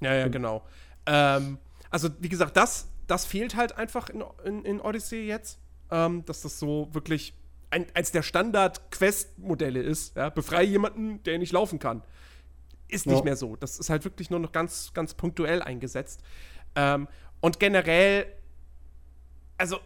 Ja, 0.00 0.14
ja, 0.14 0.28
genau. 0.28 0.62
Ähm, 1.04 1.58
also, 1.90 2.08
wie 2.18 2.30
gesagt, 2.30 2.56
das, 2.56 2.88
das 3.08 3.24
fehlt 3.26 3.56
halt 3.56 3.76
einfach 3.76 4.08
in, 4.08 4.22
in, 4.44 4.64
in 4.64 4.80
Odyssey 4.80 5.26
jetzt. 5.26 5.58
Ähm, 5.90 6.24
dass 6.26 6.42
das 6.42 6.58
so 6.58 6.88
wirklich 6.92 7.32
ein, 7.70 7.86
eins 7.94 8.12
der 8.12 8.22
Standard-Quest-Modelle 8.22 9.80
ist. 9.80 10.14
Ja? 10.16 10.28
Befreie 10.28 10.66
jemanden, 10.66 11.22
der 11.22 11.38
nicht 11.38 11.52
laufen 11.52 11.78
kann. 11.78 12.02
Ist 12.88 13.06
nicht 13.06 13.18
Ja. 13.18 13.24
mehr 13.24 13.36
so. 13.36 13.56
Das 13.56 13.78
ist 13.78 13.88
halt 13.90 14.04
wirklich 14.04 14.28
nur 14.30 14.38
noch 14.38 14.52
ganz, 14.52 14.92
ganz 14.92 15.14
punktuell 15.14 15.62
eingesetzt. 15.62 16.20
Ähm, 16.74 17.08
und 17.40 17.58
generell, 17.58 18.26
also, 19.56 19.78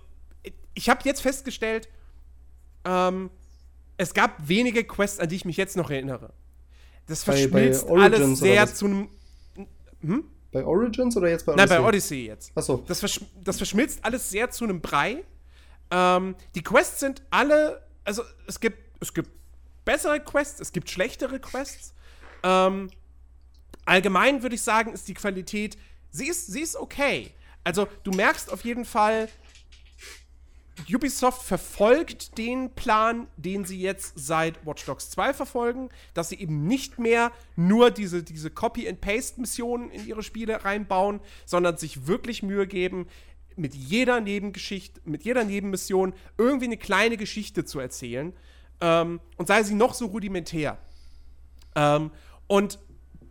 ich 0.75 0.89
habe 0.91 1.01
jetzt 1.05 1.21
festgestellt, 1.23 1.89
ähm, 2.85 3.31
es 3.97 4.15
gab 4.15 4.49
wenige 4.49 4.83
Quests, 4.85 5.21
an 5.21 5.29
die 5.29 5.37
ich 5.37 5.45
mich 5.45 5.57
jetzt 5.57 5.77
noch 5.77 5.91
erinnere. 5.91 6.33
Das 7.07 7.25
Bei- 7.25 7.33
bei 7.33 7.39
verschmilzt 7.39 7.85
Origins 7.87 8.15
alles 8.21 8.39
sehr 8.41 8.67
zu 8.75 8.87
einem. 8.87 9.09
Hm? 10.01 10.25
Bei 10.53 10.65
Origins 10.65 11.17
oder 11.17 11.29
jetzt 11.29 11.47
bei 11.47 11.55
Nein, 11.55 11.65
Odyssey? 11.65 11.79
bei 11.79 11.89
Odyssey 11.89 12.27
jetzt. 12.27 12.53
Achso. 12.55 12.85
Das, 12.87 13.01
versch 13.01 13.21
das 13.43 13.57
verschmilzt 13.57 14.01
alles 14.03 14.31
sehr 14.31 14.51
zu 14.51 14.65
einem 14.65 14.81
Brei. 14.81 15.25
Ähm, 15.91 16.37
die 16.55 16.63
Quests 16.63 17.01
sind 17.01 17.23
alle, 17.31 17.83
also 18.05 18.23
es 18.47 18.61
gibt, 18.61 18.79
es 19.01 19.13
gibt 19.13 19.31
bessere 19.85 20.21
Quests, 20.21 20.61
es 20.61 20.73
gibt 20.73 20.91
schlechtere 20.91 21.41
Quests. 21.41 21.95
Ähm, 22.43 22.91
allgemein 23.85 24.43
würde 24.43 24.55
ich 24.55 24.63
sagen, 24.63 24.93
ist 24.93 25.09
die 25.09 25.15
Qualität, 25.15 25.77
sie 26.11 26.29
ist, 26.29 26.47
sie 26.47 26.61
ist 26.61 26.77
okay. 26.77 27.33
Also, 27.65 27.87
du 28.03 28.11
merkst 28.11 28.53
auf 28.53 28.65
jeden 28.65 28.85
Fall, 28.85 29.29
Ubisoft 30.93 31.43
verfolgt 31.43 32.39
den 32.39 32.71
Plan, 32.75 33.27
den 33.37 33.65
sie 33.65 33.81
jetzt 33.81 34.15
seit 34.17 34.65
Watch 34.67 34.85
Dogs 34.87 35.11
2 35.11 35.35
verfolgen, 35.35 35.91
dass 36.15 36.31
sie 36.31 36.41
eben 36.41 36.67
nicht 36.67 36.99
mehr 36.99 37.31
nur 37.57 37.91
diese, 37.91 38.23
diese 38.23 38.51
Copy-and-Paste-Missionen 38.51 39.91
in 39.91 40.07
ihre 40.07 40.23
Spiele 40.23 40.65
reinbauen, 40.65 41.21
sondern 41.45 41.77
sich 41.77 42.07
wirklich 42.07 42.43
Mühe 42.43 42.67
geben, 42.67 43.07
mit 43.57 43.75
jeder 43.75 44.21
Nebengeschichte, 44.21 45.01
mit 45.05 45.25
jeder 45.25 45.45
Nebenmission 45.45 46.15
irgendwie 46.39 46.67
eine 46.67 46.79
kleine 46.79 47.17
Geschichte 47.19 47.65
zu 47.65 47.79
erzählen. 47.81 48.33
Ähm, 48.81 49.21
und 49.37 49.49
sei 49.49 49.63
sie 49.63 49.75
noch 49.75 49.95
so 49.95 50.07
rudimentär. 50.07 50.79
Ähm, 51.75 52.11
und 52.47 52.79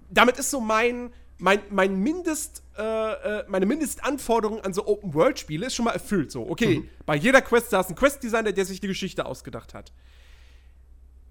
damit 0.10 0.38
ist 0.38 0.52
so 0.52 0.62
mein, 0.62 1.12
mein, 1.42 1.60
mein 1.70 2.00
Mindest, 2.00 2.64
äh, 2.78 2.82
äh, 2.82 3.44
meine 3.48 3.66
Mindestanforderung 3.66 4.62
an 4.62 4.74
so 4.74 4.86
Open-World-Spiele 4.88 5.66
ist 5.66 5.76
schon 5.76 5.86
mal 5.86 5.92
erfüllt. 5.92 6.32
So, 6.32 6.48
okay, 6.48 6.80
mhm. 6.80 6.90
bei 7.06 7.16
jeder 7.16 7.42
Quest 7.42 7.74
da 7.74 7.82
ist 7.82 7.90
ein 7.90 7.96
Quest-Designer, 7.96 8.52
der 8.52 8.66
sich 8.66 8.80
die 8.80 8.88
Geschichte 8.88 9.26
ausgedacht 9.26 9.74
hat. 9.74 9.92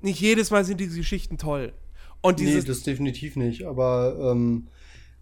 Nicht 0.00 0.20
jedes 0.20 0.50
Mal 0.50 0.64
sind 0.64 0.80
diese 0.80 0.96
Geschichten 0.96 1.38
toll. 1.38 1.72
Und 2.22 2.40
dieses 2.40 2.64
nee, 2.64 2.68
das 2.68 2.82
definitiv 2.82 3.36
nicht. 3.36 3.66
Aber 3.66 4.32
ähm, 4.32 4.66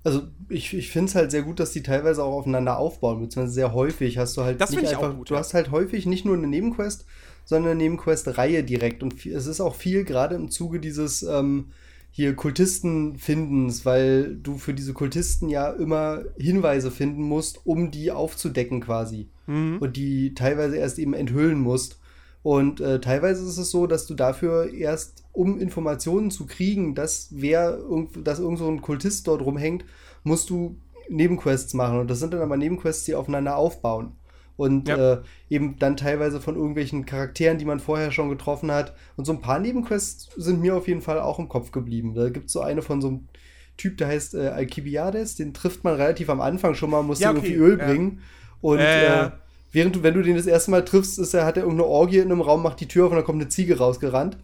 also 0.05 0.23
ich, 0.49 0.73
ich 0.75 0.91
finde 0.91 1.11
es 1.11 1.15
halt 1.15 1.31
sehr 1.31 1.43
gut, 1.43 1.61
dass 1.61 1.73
die 1.73 1.83
teilweise 1.83 2.25
auch 2.25 2.33
aufeinander 2.33 2.79
aufbauen, 2.79 3.21
beziehungsweise 3.21 3.55
sehr 3.55 3.75
häufig 3.75 4.17
hast 4.17 4.37
du 4.37 4.43
halt 4.43 4.61
das 4.61 4.71
nicht 4.71 4.87
einfach, 4.87 5.15
gut, 5.15 5.29
du 5.31 5.35
ja. 5.35 5.41
hast 5.41 5.55
halt 5.55 5.71
häufig 5.71 6.07
nicht 6.07 6.25
nur 6.25 6.37
eine 6.37 6.47
Nebenquest, 6.47 7.05
sondern 7.45 7.73
eine 7.73 7.79
Nebenquest-Reihe 7.83 8.65
direkt. 8.65 9.03
Und 9.03 9.27
es 9.27 9.47
ist 9.47 9.61
auch 9.61 9.75
viel 9.75 10.05
gerade 10.05 10.35
im 10.35 10.51
Zuge 10.51 10.81
dieses 10.81 11.23
ähm, 11.23 11.73
hier 12.19 12.35
Kultisten-Findens, 12.35 13.87
weil 13.87 14.35
du 14.35 14.59
für 14.59 14.75
diese 14.75 14.93
Kultisten 14.93 15.49
ja 15.49 15.71
immer 15.71 16.25
Hinweise 16.37 16.91
finden 16.91 17.23
musst, 17.23 17.65
um 17.65 17.93
die 17.93 18.11
aufzudecken 18.11 18.81
quasi. 18.81 19.29
Mhm. 19.47 19.77
Und 19.79 19.97
die 19.97 20.35
teilweise 20.35 20.79
erst 20.79 20.99
eben 20.99 21.15
enthüllen 21.15 21.61
musst. 21.61 22.01
Und 22.43 22.81
äh, 22.81 23.01
teilweise 23.01 23.45
ist 23.47 23.57
es 23.57 23.71
so, 23.71 23.87
dass 23.87 24.09
du 24.09 24.15
dafür 24.15 24.75
erst, 24.75 25.27
um 25.31 25.61
Informationen 25.61 26.33
zu 26.33 26.47
kriegen, 26.47 26.97
dass 26.97 27.29
wer 27.31 27.79
dass 28.25 28.41
irgend 28.41 28.59
so 28.59 28.69
ein 28.69 28.83
Kultist 28.83 29.29
dort 29.29 29.43
rumhängt, 29.43 29.85
musst 30.25 30.51
du 30.51 30.77
Nebenquests 31.09 31.73
machen. 31.75 32.01
Und 32.01 32.11
das 32.11 32.19
sind 32.19 32.35
dann 32.35 32.43
aber 32.43 32.57
Nebenquests, 32.57 33.05
die 33.05 33.15
aufeinander 33.15 33.57
aufbauen. 33.57 34.17
Und 34.59 34.89
ja. 34.89 35.13
äh, 35.13 35.23
eben 35.49 35.79
dann 35.79 35.97
teilweise 35.97 36.41
von 36.41 36.57
irgendwelchen 36.57 37.07
Charakteren, 37.07 37.59
die 37.59 37.65
man 37.65 37.79
vorher 37.79 38.11
schon 38.11 38.29
getroffen 38.29 38.73
hat. 38.73 38.93
Und 39.17 39.25
so 39.25 39.33
ein 39.33 39.41
paar 39.41 39.61
Nebenquests 39.61 40.31
sind 40.37 40.61
mir 40.61 40.75
auf 40.75 40.89
jeden 40.89 41.01
Fall 41.01 41.21
auch 41.21 41.39
im 41.39 41.49
Kopf 41.49 41.71
geblieben. 41.71 42.15
Da 42.15 42.29
gibt 42.29 42.47
es 42.47 42.55
so 42.55 42.61
eine 42.61 42.83
von 42.83 43.01
so 43.01 43.09
einem 43.09 43.29
Typ, 43.77 43.97
der 43.99 44.09
heißt 44.09 44.35
äh, 44.35 44.49
Alkibiades, 44.49 45.37
den 45.37 45.55
trifft 45.55 45.85
man 45.85 45.95
relativ 45.95 46.29
am 46.29 46.41
Anfang 46.41 46.75
schon 46.75 46.91
mal, 46.91 47.05
muss 47.05 47.21
ja, 47.21 47.31
okay. 47.31 47.39
irgendwie 47.39 47.55
Öl 47.55 47.79
ja. 47.79 47.87
bringen. 47.87 48.21
Und 48.61 48.81
äh, 48.81 49.31
während 49.71 49.95
du, 49.95 50.03
wenn 50.03 50.15
du 50.15 50.23
den 50.23 50.35
das 50.35 50.47
erste 50.47 50.73
Mal 50.73 50.85
triffst, 50.85 51.21
ist 51.21 51.35
er, 51.35 51.47
hat 51.47 51.57
er 51.57 51.63
irgendeine 51.63 51.89
Orgie 51.89 52.19
in 52.19 52.33
einem 52.33 52.41
Raum, 52.41 52.63
macht 52.65 52.81
die 52.81 52.89
Tür 52.89 53.07
auf 53.07 53.13
und 53.13 53.17
dann 53.17 53.25
kommt 53.25 53.41
eine 53.41 53.49
Ziege 53.49 53.79
rausgerannt. 53.79 54.39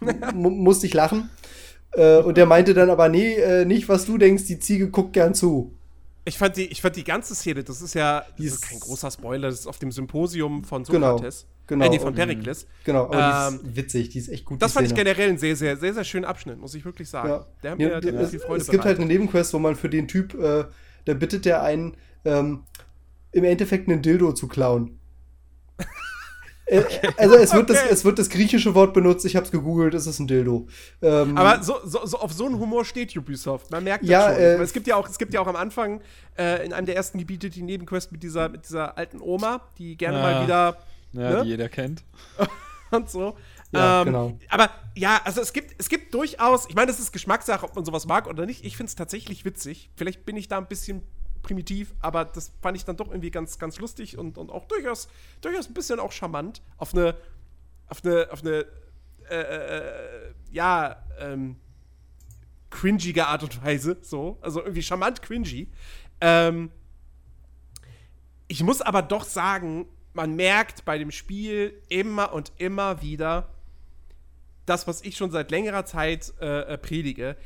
musste 0.34 0.86
ich 0.86 0.94
lachen. 0.94 1.30
Äh, 1.92 2.18
und 2.18 2.36
der 2.36 2.46
meinte 2.46 2.74
dann 2.74 2.90
aber, 2.90 3.08
nee, 3.08 3.34
äh, 3.34 3.64
nicht, 3.64 3.88
was 3.88 4.06
du 4.06 4.18
denkst, 4.18 4.44
die 4.44 4.60
Ziege 4.60 4.90
guckt 4.90 5.12
gern 5.12 5.34
zu. 5.34 5.75
Ich 6.28 6.38
fand, 6.38 6.56
die, 6.56 6.66
ich 6.66 6.82
fand 6.82 6.96
die 6.96 7.04
ganze 7.04 7.36
Szene, 7.36 7.62
das 7.62 7.80
ist 7.80 7.94
ja 7.94 8.24
das 8.36 8.46
ist 8.46 8.62
kein 8.62 8.80
großer 8.80 9.12
Spoiler, 9.12 9.48
das 9.48 9.60
ist 9.60 9.66
auf 9.68 9.78
dem 9.78 9.92
Symposium 9.92 10.64
von 10.64 10.82
genau, 10.82 11.12
Sokrates. 11.12 11.46
Genau. 11.68 11.84
Äh, 11.84 11.88
nee, 11.88 11.98
von 12.00 12.14
Perikles. 12.14 12.66
Genau, 12.84 13.04
aber 13.04 13.48
ähm, 13.52 13.60
die 13.62 13.68
ist 13.68 13.76
witzig, 13.76 14.08
die 14.10 14.18
ist 14.18 14.28
echt 14.28 14.44
gut. 14.44 14.60
Das 14.60 14.72
fand 14.72 14.88
Szene. 14.88 15.00
ich 15.00 15.04
generell 15.04 15.28
einen 15.28 15.38
sehr, 15.38 15.54
sehr, 15.54 15.76
sehr, 15.76 15.94
sehr 15.94 16.04
schönen 16.04 16.24
Abschnitt, 16.24 16.58
muss 16.58 16.74
ich 16.74 16.84
wirklich 16.84 17.08
sagen. 17.08 17.28
Ja. 17.28 17.46
Der 17.62 17.70
hat 17.70 17.78
mir, 17.78 17.90
ja, 17.90 18.00
der 18.00 18.26
viel 18.28 18.40
Freude 18.40 18.60
Es 18.60 18.68
gibt 18.68 18.84
halt 18.84 18.98
eine 18.98 19.06
Nebenquest, 19.06 19.54
wo 19.54 19.60
man 19.60 19.76
für 19.76 19.88
den 19.88 20.08
Typ, 20.08 20.34
äh, 20.34 20.64
da 21.04 21.14
bittet 21.14 21.44
der 21.44 21.62
einen, 21.62 21.96
ähm, 22.24 22.64
im 23.30 23.44
Endeffekt 23.44 23.88
einen 23.88 24.02
Dildo 24.02 24.32
zu 24.32 24.48
klauen. 24.48 24.98
Äh, 26.66 26.80
okay. 26.80 27.08
Also 27.16 27.36
es 27.36 27.52
wird, 27.52 27.70
okay. 27.70 27.80
das, 27.80 27.98
es 27.98 28.04
wird 28.04 28.18
das 28.18 28.28
griechische 28.28 28.74
Wort 28.74 28.92
benutzt, 28.92 29.24
ich 29.24 29.36
habe 29.36 29.46
es 29.46 29.52
gegoogelt, 29.52 29.94
es 29.94 30.06
ist 30.06 30.18
ein 30.18 30.26
Dildo. 30.26 30.66
Ähm, 31.00 31.36
Aber 31.38 31.62
so, 31.62 31.76
so, 31.84 32.04
so, 32.04 32.18
auf 32.18 32.32
so 32.32 32.46
einen 32.46 32.58
Humor 32.58 32.84
steht 32.84 33.16
Ubisoft, 33.16 33.70
man 33.70 33.84
merkt 33.84 34.02
das 34.02 34.10
ja, 34.10 34.32
schon. 34.32 34.40
Äh, 34.40 34.56
es, 34.56 34.72
gibt 34.72 34.86
ja 34.88 34.96
auch, 34.96 35.08
es 35.08 35.16
gibt 35.16 35.32
ja 35.32 35.40
auch 35.40 35.46
am 35.46 35.56
Anfang 35.56 36.00
äh, 36.36 36.64
in 36.66 36.72
einem 36.72 36.86
der 36.86 36.96
ersten 36.96 37.18
Gebiete 37.18 37.50
die 37.50 37.62
Nebenquest 37.62 38.10
mit 38.10 38.22
dieser, 38.22 38.48
mit 38.48 38.64
dieser 38.64 38.98
alten 38.98 39.20
Oma, 39.20 39.62
die 39.78 39.96
gerne 39.96 40.18
ja. 40.18 40.22
mal 40.22 40.42
wieder. 40.42 40.76
Ja, 41.12 41.30
ne? 41.30 41.42
die 41.44 41.50
jeder 41.50 41.68
kennt. 41.68 42.02
Und 42.90 43.10
so. 43.10 43.36
Ja, 43.72 44.00
ähm, 44.00 44.06
genau. 44.06 44.38
Aber 44.48 44.70
ja, 44.94 45.20
also 45.24 45.40
es 45.40 45.52
gibt, 45.52 45.74
es 45.78 45.88
gibt 45.88 46.14
durchaus, 46.14 46.68
ich 46.68 46.74
meine, 46.74 46.86
das 46.86 47.00
ist 47.00 47.12
Geschmackssache, 47.12 47.64
ob 47.64 47.74
man 47.74 47.84
sowas 47.84 48.06
mag 48.06 48.26
oder 48.26 48.46
nicht. 48.46 48.64
Ich 48.64 48.76
finde 48.76 48.90
es 48.90 48.94
tatsächlich 48.94 49.44
witzig. 49.44 49.90
Vielleicht 49.96 50.24
bin 50.24 50.36
ich 50.36 50.48
da 50.48 50.58
ein 50.58 50.66
bisschen 50.66 51.02
primitiv, 51.46 51.94
aber 52.00 52.24
das 52.24 52.52
fand 52.60 52.76
ich 52.76 52.84
dann 52.84 52.96
doch 52.96 53.08
irgendwie 53.08 53.30
ganz, 53.30 53.58
ganz 53.60 53.78
lustig 53.78 54.18
und, 54.18 54.36
und 54.36 54.50
auch 54.50 54.66
durchaus, 54.66 55.08
durchaus 55.40 55.68
ein 55.68 55.74
bisschen 55.74 56.00
auch 56.00 56.10
charmant. 56.10 56.60
Auf 56.76 56.92
eine, 56.92 57.14
auf 57.86 58.04
eine, 58.04 58.28
auf 58.32 58.42
eine, 58.42 58.66
äh, 59.30 59.36
äh, 59.36 60.34
ja, 60.50 61.04
ähm, 61.20 61.56
cringige 62.68 63.28
Art 63.28 63.44
und 63.44 63.64
Weise, 63.64 63.96
so. 64.02 64.38
Also 64.40 64.60
irgendwie 64.60 64.82
charmant 64.82 65.22
cringy. 65.22 65.70
Ähm, 66.20 66.72
ich 68.48 68.64
muss 68.64 68.82
aber 68.82 69.02
doch 69.02 69.22
sagen, 69.22 69.86
man 70.14 70.34
merkt 70.34 70.84
bei 70.84 70.98
dem 70.98 71.12
Spiel 71.12 71.80
immer 71.88 72.32
und 72.32 72.52
immer 72.56 73.02
wieder 73.02 73.50
das, 74.64 74.88
was 74.88 75.00
ich 75.02 75.16
schon 75.16 75.30
seit 75.30 75.52
längerer 75.52 75.84
Zeit 75.84 76.34
äh, 76.40 76.74
äh 76.74 76.78
predige. 76.78 77.36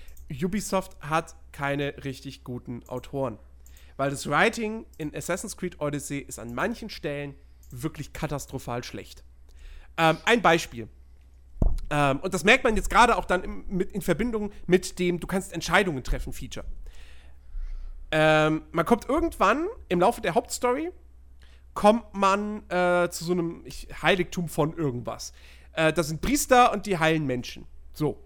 Ubisoft 0.42 0.98
hat 1.00 1.36
keine 1.52 2.02
richtig 2.02 2.44
guten 2.44 2.82
Autoren 2.88 3.38
weil 4.00 4.08
das 4.08 4.30
Writing 4.30 4.86
in 4.96 5.14
Assassin's 5.14 5.58
Creed 5.58 5.78
Odyssey 5.78 6.20
ist 6.20 6.38
an 6.38 6.54
manchen 6.54 6.88
Stellen 6.88 7.34
wirklich 7.70 8.14
katastrophal 8.14 8.82
schlecht. 8.82 9.22
Ähm, 9.98 10.16
ein 10.24 10.40
Beispiel. 10.40 10.88
Ähm, 11.90 12.18
und 12.20 12.32
das 12.32 12.42
merkt 12.42 12.64
man 12.64 12.76
jetzt 12.76 12.88
gerade 12.88 13.14
auch 13.18 13.26
dann 13.26 13.44
im, 13.44 13.66
mit, 13.68 13.92
in 13.92 14.00
Verbindung 14.00 14.52
mit 14.66 14.98
dem 14.98 15.20
Du 15.20 15.26
kannst 15.26 15.52
Entscheidungen 15.52 16.02
treffen 16.02 16.32
Feature. 16.32 16.64
Ähm, 18.10 18.62
man 18.72 18.86
kommt 18.86 19.06
irgendwann 19.06 19.66
im 19.90 20.00
Laufe 20.00 20.22
der 20.22 20.34
Hauptstory, 20.34 20.92
kommt 21.74 22.14
man 22.14 22.62
äh, 22.70 23.10
zu 23.10 23.26
so 23.26 23.32
einem 23.32 23.60
ich, 23.66 23.86
Heiligtum 24.00 24.48
von 24.48 24.74
irgendwas. 24.78 25.34
Äh, 25.74 25.92
das 25.92 26.08
sind 26.08 26.22
Priester 26.22 26.72
und 26.72 26.86
die 26.86 26.96
heilen 26.96 27.26
Menschen. 27.26 27.66
So. 27.92 28.18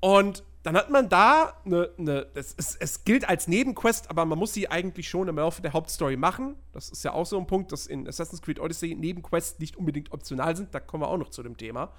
Und 0.00 0.44
dann 0.68 0.76
hat 0.76 0.90
man 0.90 1.08
da 1.08 1.54
eine, 1.64 1.88
eine 1.96 2.26
es, 2.34 2.54
es, 2.58 2.76
es, 2.76 3.04
gilt 3.04 3.26
als 3.26 3.48
Nebenquest, 3.48 4.10
aber 4.10 4.26
man 4.26 4.38
muss 4.38 4.52
sie 4.52 4.70
eigentlich 4.70 5.08
schon 5.08 5.26
im 5.26 5.36
Laufe 5.36 5.62
der 5.62 5.72
Hauptstory 5.72 6.18
machen. 6.18 6.56
Das 6.72 6.90
ist 6.90 7.02
ja 7.04 7.14
auch 7.14 7.24
so 7.24 7.38
ein 7.38 7.46
Punkt, 7.46 7.72
dass 7.72 7.86
in 7.86 8.06
Assassin's 8.06 8.42
Creed 8.42 8.60
Odyssey 8.60 8.94
Nebenquests 8.94 9.58
nicht 9.60 9.78
unbedingt 9.78 10.12
optional 10.12 10.54
sind. 10.56 10.74
Da 10.74 10.80
kommen 10.80 11.02
wir 11.02 11.08
auch 11.08 11.16
noch 11.16 11.30
zu 11.30 11.42
dem 11.42 11.56
Thema. 11.56 11.94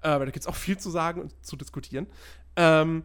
Äh, 0.00 0.08
aber 0.08 0.24
da 0.24 0.30
gibt 0.30 0.42
es 0.42 0.46
auch 0.46 0.54
viel 0.54 0.78
zu 0.78 0.88
sagen 0.88 1.20
und 1.20 1.34
zu 1.44 1.54
diskutieren. 1.56 2.06
Ähm, 2.56 3.02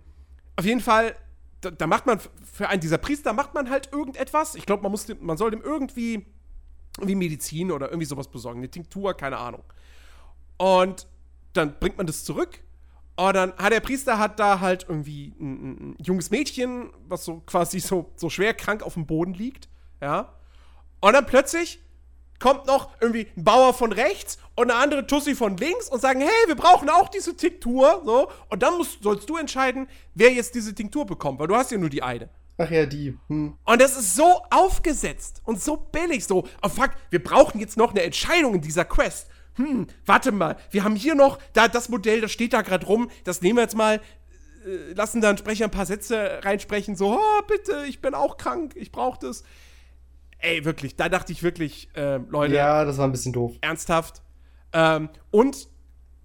auf 0.55 0.63
jeden 0.63 0.79
Fall, 0.79 1.13
da, 1.59 1.71
da, 1.71 1.85
macht 1.85 2.05
man 2.05 2.21
für 2.53 2.69
einen 2.69 2.79
dieser 2.79 2.97
Priester 2.97 3.33
macht 3.33 3.53
man 3.53 3.69
halt 3.69 3.91
irgendetwas. 3.91 4.55
Ich 4.55 4.65
glaube, 4.65 4.83
man, 4.83 4.97
man 5.19 5.35
soll 5.35 5.51
dem 5.51 5.61
irgendwie, 5.61 6.27
irgendwie 6.95 7.15
Medizin 7.15 7.73
oder 7.73 7.89
irgendwie 7.89 8.07
sowas 8.07 8.29
besorgen. 8.29 8.59
Eine 8.61 8.71
Tinktur, 8.71 9.13
keine 9.15 9.37
Ahnung. 9.37 9.63
Und 10.55 11.07
dann 11.51 11.77
bringt 11.77 11.97
man 11.97 12.07
das 12.07 12.23
zurück 12.23 12.61
und 13.27 13.33
dann 13.33 13.53
hat 13.57 13.73
der 13.73 13.81
Priester 13.81 14.17
hat 14.17 14.39
da 14.39 14.61
halt 14.61 14.85
irgendwie 14.87 15.33
ein, 15.39 15.91
ein, 15.91 15.97
junges 16.01 16.31
Mädchen, 16.31 16.91
was 17.07 17.25
so 17.25 17.41
quasi 17.45 17.81
so, 17.81 18.11
so 18.15 18.29
schwer 18.29 18.53
krank 18.53 18.81
auf 18.81 18.93
dem 18.93 19.05
Boden 19.05 19.33
liegt, 19.33 19.67
ja. 20.01 20.33
Und 21.01 21.13
dann 21.13 21.25
plötzlich 21.25 21.81
kommt 22.39 22.65
noch 22.65 22.91
irgendwie 23.01 23.27
ein 23.35 23.43
Bauer 23.43 23.73
von 23.73 23.91
rechts 23.91 24.37
und 24.55 24.71
eine 24.71 24.79
andere 24.79 25.05
Tussi 25.05 25.35
von 25.35 25.57
links 25.57 25.89
und 25.89 26.01
sagen, 26.01 26.21
hey, 26.21 26.47
wir 26.47 26.55
brauchen 26.55 26.89
auch 26.89 27.09
diese 27.09 27.35
Tinktur, 27.35 28.01
so. 28.05 28.31
Und 28.49 28.63
dann 28.63 28.77
musst, 28.77 29.03
sollst 29.03 29.29
du 29.29 29.35
entscheiden, 29.35 29.89
wer 30.15 30.31
jetzt 30.31 30.55
diese 30.55 30.73
Tinktur 30.73 31.05
bekommt, 31.05 31.39
weil 31.39 31.47
du 31.47 31.55
hast 31.57 31.71
ja 31.71 31.77
nur 31.77 31.89
die 31.89 32.01
eine. 32.01 32.29
Ach 32.57 32.71
ja, 32.71 32.85
die. 32.85 33.17
Hm. 33.27 33.57
Und 33.65 33.81
das 33.81 33.97
ist 33.97 34.15
so 34.15 34.41
aufgesetzt 34.49 35.41
und 35.43 35.61
so 35.61 35.75
billig, 35.75 36.25
so, 36.25 36.47
oh 36.61 36.69
fuck, 36.69 36.91
wir 37.09 37.21
brauchen 37.21 37.59
jetzt 37.59 37.75
noch 37.75 37.91
eine 37.91 38.03
Entscheidung 38.03 38.55
in 38.55 38.61
dieser 38.61 38.85
Quest 38.85 39.27
hm, 39.59 39.87
warte 40.05 40.31
mal, 40.31 40.55
wir 40.71 40.85
haben 40.85 40.95
hier 40.95 41.15
noch, 41.15 41.37
da 41.53 41.67
das 41.67 41.89
Modell, 41.89 42.21
das 42.21 42.31
steht 42.31 42.53
da 42.53 42.61
gerade 42.61 42.85
rum, 42.85 43.11
das 43.25 43.41
nehmen 43.41 43.57
wir 43.57 43.63
jetzt 43.63 43.75
mal, 43.75 43.99
äh, 44.65 44.93
lassen 44.93 45.19
dann 45.19 45.37
Sprecher 45.37 45.65
ein 45.65 45.71
paar 45.71 45.85
Sätze 45.85 46.39
reinsprechen, 46.43 46.95
so, 46.95 47.19
oh, 47.19 47.41
bitte, 47.45 47.83
ich 47.87 48.01
bin 48.01 48.13
auch 48.13 48.37
krank, 48.37 48.73
ich 48.75 48.91
brauche 48.91 49.19
das. 49.19 49.43
Ey, 50.37 50.63
wirklich, 50.63 50.95
da 50.95 51.09
dachte 51.09 51.33
ich 51.33 51.43
wirklich, 51.43 51.89
äh, 51.95 52.17
Leute. 52.29 52.55
Ja, 52.55 52.85
das 52.85 52.97
war 52.97 53.05
ein 53.05 53.11
bisschen 53.11 53.33
doof. 53.33 53.57
Ernsthaft. 53.59 54.21
Ähm, 54.71 55.09
und 55.29 55.67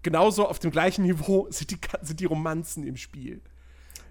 genauso 0.04 0.46
auf 0.46 0.60
dem 0.60 0.70
gleichen 0.70 1.02
Niveau 1.02 1.48
sind 1.50 1.72
die, 1.72 1.78
sind 2.02 2.20
die 2.20 2.26
Romanzen 2.26 2.86
im 2.86 2.96
Spiel. 2.96 3.42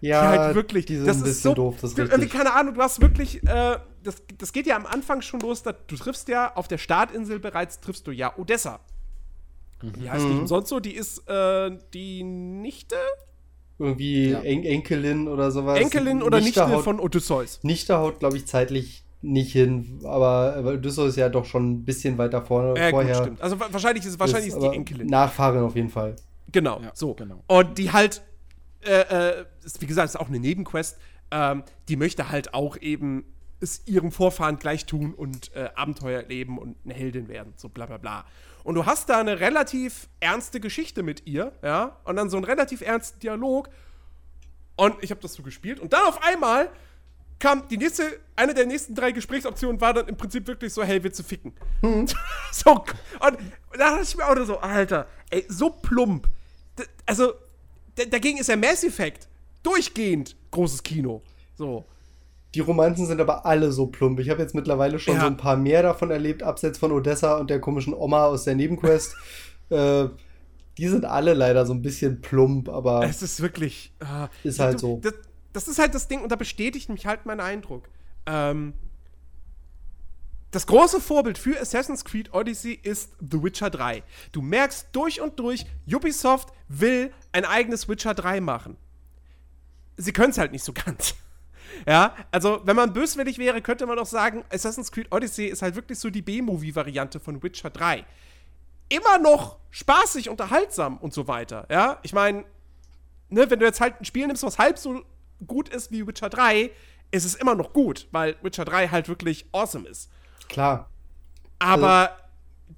Ja, 0.01 0.33
die 0.33 0.39
halt 0.39 0.55
wirklich, 0.55 0.86
die 0.86 0.97
sind 0.97 1.07
das 1.07 1.17
ein 1.17 1.23
bisschen 1.23 1.41
so, 1.41 1.53
doof, 1.53 1.75
das 1.79 1.91
ist 1.91 1.97
Irgendwie, 1.97 2.27
keine 2.27 2.51
Ahnung, 2.53 2.73
du 2.73 2.81
hast 2.81 2.99
wirklich, 2.99 3.41
äh, 3.47 3.77
das, 4.03 4.21
das 4.38 4.51
geht 4.51 4.67
ja 4.67 4.75
am 4.75 4.86
Anfang 4.86 5.21
schon 5.21 5.39
los, 5.39 5.63
da, 5.63 5.71
du 5.71 5.95
triffst 5.95 6.27
ja 6.27 6.53
auf 6.55 6.67
der 6.67 6.77
Startinsel 6.77 7.39
bereits, 7.39 7.79
triffst 7.79 8.05
du 8.05 8.12
ja 8.12 8.38
Odessa. 8.38 8.81
Die 9.84 10.10
heißt 10.10 10.26
nicht 10.26 10.39
umsonst 10.39 10.69
so, 10.69 10.80
die 10.80 10.96
ist 10.96 11.28
äh, 11.30 11.72
die 11.93 12.24
Nichte? 12.24 12.96
Irgendwie 13.80 14.30
Ja. 14.30 14.41
En 14.41 14.63
Enkelin 14.63 15.28
oder 15.28 15.52
sowas. 15.52 15.80
Enkelin 15.80 16.22
oder 16.24 16.39
Nichte 16.39 16.69
haut, 16.69 16.84
von 16.84 17.00
Odysseus. 17.00 17.60
Nichte 17.63 17.98
haut, 17.98 18.19
glaube 18.19 18.38
ich, 18.38 18.46
zeitlich 18.46 19.04
nicht 19.22 19.52
hin, 19.54 20.00
aber 20.04 20.62
Odysseus 20.65 21.10
ist 21.10 21.15
ja 21.15 21.30
doch 21.30 21.46
schon 21.46 21.72
ein 21.72 21.86
bisschen 21.86 22.17
weiter 22.17 22.41
vorne, 22.41 22.80
Äh, 22.80 22.91
gut, 22.91 23.02
vorher. 23.02 23.15
stimmt. 23.15 23.41
Also 23.41 23.60
wa- 23.60 23.67
wahrscheinlich 23.72 24.06
ist, 24.06 24.19
wahrscheinlich 24.19 24.50
ist, 24.50 24.60
die 24.62 24.65
aber 24.65 24.76
Enkelin. 24.76 25.08
Nachfahrin 25.08 25.63
auf 25.63 25.76
jeden 25.76 25.89
Fall. 25.89 26.15
Genau, 26.52 26.82
Ja, 26.82 26.91
so. 26.93 27.13
genau. 27.13 27.43
Und 27.48 27.78
die 27.78 27.91
halt, 27.91 28.22
äh, 28.86 29.39
äh, 29.39 29.46
ist, 29.63 29.82
wie 29.82 29.86
gesagt, 29.88 30.10
ist 30.10 30.17
auch 30.19 30.28
eine 30.28 30.39
Nebenquest. 30.39 30.98
Ähm, 31.32 31.63
die 31.88 31.96
möchte 31.96 32.30
halt 32.30 32.54
auch 32.54 32.78
eben 32.78 33.26
es 33.60 33.82
ihrem 33.88 34.12
Vorfahren 34.12 34.60
gleich 34.60 34.86
tun 34.86 35.13
und 35.13 35.56
äh, 35.56 35.69
Abenteuer 35.76 36.22
erleben 36.22 36.58
und 36.58 36.76
eine 36.84 36.93
Heldin 36.93 37.30
werden, 37.30 37.54
so 37.56 37.69
bla 37.69 37.86
bla 37.86 37.98
bla. 37.98 38.26
Und 38.63 38.76
du 38.76 38.86
hast 38.86 39.10
da 39.10 39.19
eine 39.19 39.39
relativ 39.39 40.08
ernste 40.19 40.60
Geschichte 40.60 41.04
mit 41.04 41.28
ihr, 41.28 41.52
ja, 41.62 41.97
und 42.06 42.15
dann 42.15 42.30
so 42.30 42.38
einen 42.38 42.45
relativ 42.45 42.82
ernsten 42.82 43.19
Dialog. 43.19 43.69
Und 44.76 44.95
ich 45.04 45.12
habe 45.12 45.21
das 45.21 45.34
so 45.34 45.43
gespielt 45.43 45.80
und 45.80 45.93
dann 45.93 46.06
auf 46.08 46.23
einmal 46.23 46.69
kam 47.39 47.67
die 47.67 47.78
nächste, 47.78 48.19
eine 48.36 48.54
der 48.54 48.65
nächsten 48.65 48.95
drei 48.95 49.12
Gesprächsoptionen 49.12 49.82
war 49.82 49.93
dann 49.93 50.08
im 50.08 50.15
Prinzip 50.15 50.47
wirklich 50.47 50.73
so, 50.73 50.82
hey, 50.82 51.04
willst 51.04 51.19
du 51.19 51.23
ficken? 51.23 51.54
so, 52.52 52.71
und 52.71 52.88
da 53.19 53.32
dachte 53.78 54.04
ich 54.04 54.15
mir 54.15 54.26
auch 54.26 54.36
nur 54.36 54.45
so, 54.45 54.60
Alter, 54.60 55.08
ey, 55.30 55.45
so 55.49 55.69
plump. 55.69 56.28
D 56.80 56.84
also, 57.06 57.34
dagegen 57.95 58.38
ist 58.38 58.47
ja 58.47 58.56
Mass 58.56 58.84
Effect 58.84 59.28
durchgehend 59.62 60.36
großes 60.52 60.82
Kino. 60.84 61.21
So. 61.56 61.86
Die 62.56 62.60
Romanzen 62.60 63.06
sind 63.08 63.20
aber 63.20 63.46
alle 63.46 63.72
so 63.72 63.88
plump. 63.88 64.20
Ich 64.20 64.30
habe 64.30 64.42
jetzt 64.42 64.54
mittlerweile 64.54 65.00
schon 65.00 65.16
Ja. 65.16 65.22
so 65.22 65.28
ein 65.28 65.38
paar 65.38 65.58
mehr 65.58 65.82
davon 65.82 66.12
erlebt, 66.12 66.44
abseits 66.44 66.78
von 66.78 66.92
Odessa 66.92 67.38
und 67.38 67.50
der 67.50 67.60
komischen 67.60 67.94
Oma 67.94 68.26
aus 68.26 68.44
der 68.44 68.56
Nebenquest. 68.56 69.16
äh, 69.70 70.08
die 70.78 70.88
sind 70.88 71.06
alle 71.06 71.34
leider 71.34 71.66
so 71.66 71.74
ein 71.74 71.82
bisschen 71.82 72.22
plump, 72.22 72.70
aber 72.70 73.04
Es 73.06 73.22
ist 73.22 73.42
wirklich. 73.42 73.94
ah, 74.00 74.28
Ist 74.44 74.60
halt 74.60 74.76
du- 74.76 74.80
so. 74.80 75.00
Das, 75.02 75.13
das 75.54 75.68
ist 75.68 75.80
halt 75.80 75.94
das 75.96 76.08
Ding 76.08 76.22
und 76.22 76.32
da 76.32 76.36
bestätigt 76.36 76.89
mich 76.89 77.06
halt 77.06 77.26
mein 77.26 77.39
Eindruck. 77.39 77.89
Ähm, 78.26 78.74
das 80.52 80.68
große 80.68 81.02
Vorbild 81.02 81.38
für 81.39 81.60
Assassin's 81.60 82.06
Creed 82.06 82.32
Odyssey 82.34 82.74
ist 82.82 83.10
The 83.20 83.42
Witcher 83.42 83.72
3. 83.72 84.04
Du 84.32 84.42
merkst 84.44 84.88
durch 84.92 85.20
und 85.22 85.39
durch, 85.39 85.66
Ubisoft 85.92 86.50
will 86.70 87.12
ein 87.32 87.46
eigenes 87.46 87.89
Witcher 87.89 88.13
3 88.13 88.39
machen. 88.39 88.78
Sie 89.98 90.12
können 90.13 90.30
es 90.32 90.38
halt 90.38 90.52
nicht 90.52 90.63
so 90.63 90.74
ganz. 90.86 91.16
Ja, 91.88 92.15
also 92.31 92.62
wenn 92.65 92.75
man 92.75 92.93
böswillig 92.93 93.38
wäre, 93.38 93.62
könnte 93.62 93.86
man 93.86 93.97
doch 93.97 94.05
sagen, 94.05 94.43
Assassin's 94.51 94.91
Creed 94.91 95.07
Odyssey 95.12 95.45
ist 95.45 95.62
halt 95.62 95.75
wirklich 95.75 95.99
so 95.99 96.09
die 96.09 96.21
B-Movie-Variante 96.21 97.19
von 97.19 97.41
Witcher 97.41 97.69
3. 97.69 98.05
Immer 98.89 99.17
noch 99.17 99.57
spaßig, 99.71 100.29
unterhaltsam 100.29 100.97
und 100.97 101.13
so 101.13 101.27
weiter. 101.27 101.65
Ja, 101.69 101.99
ich 102.03 102.13
meine, 102.13 102.45
ne, 103.29 103.49
wenn 103.49 103.59
du 103.59 103.65
jetzt 103.65 103.81
halt 103.81 103.99
ein 103.99 104.05
Spiel 104.05 104.27
nimmst, 104.27 104.43
was 104.43 104.59
halb 104.59 104.77
so 104.77 105.01
gut 105.45 105.69
ist 105.69 105.91
wie 105.91 106.05
Witcher 106.05 106.29
3, 106.29 106.71
ist 107.12 107.25
es 107.25 107.36
immer 107.36 107.55
noch 107.55 107.73
gut, 107.73 108.07
weil 108.12 108.36
Witcher 108.41 108.65
3 108.65 108.88
halt 108.89 109.07
wirklich 109.07 109.45
awesome 109.51 109.88
ist. 109.88 110.09
klar. 110.49 110.89
Aber 111.59 112.17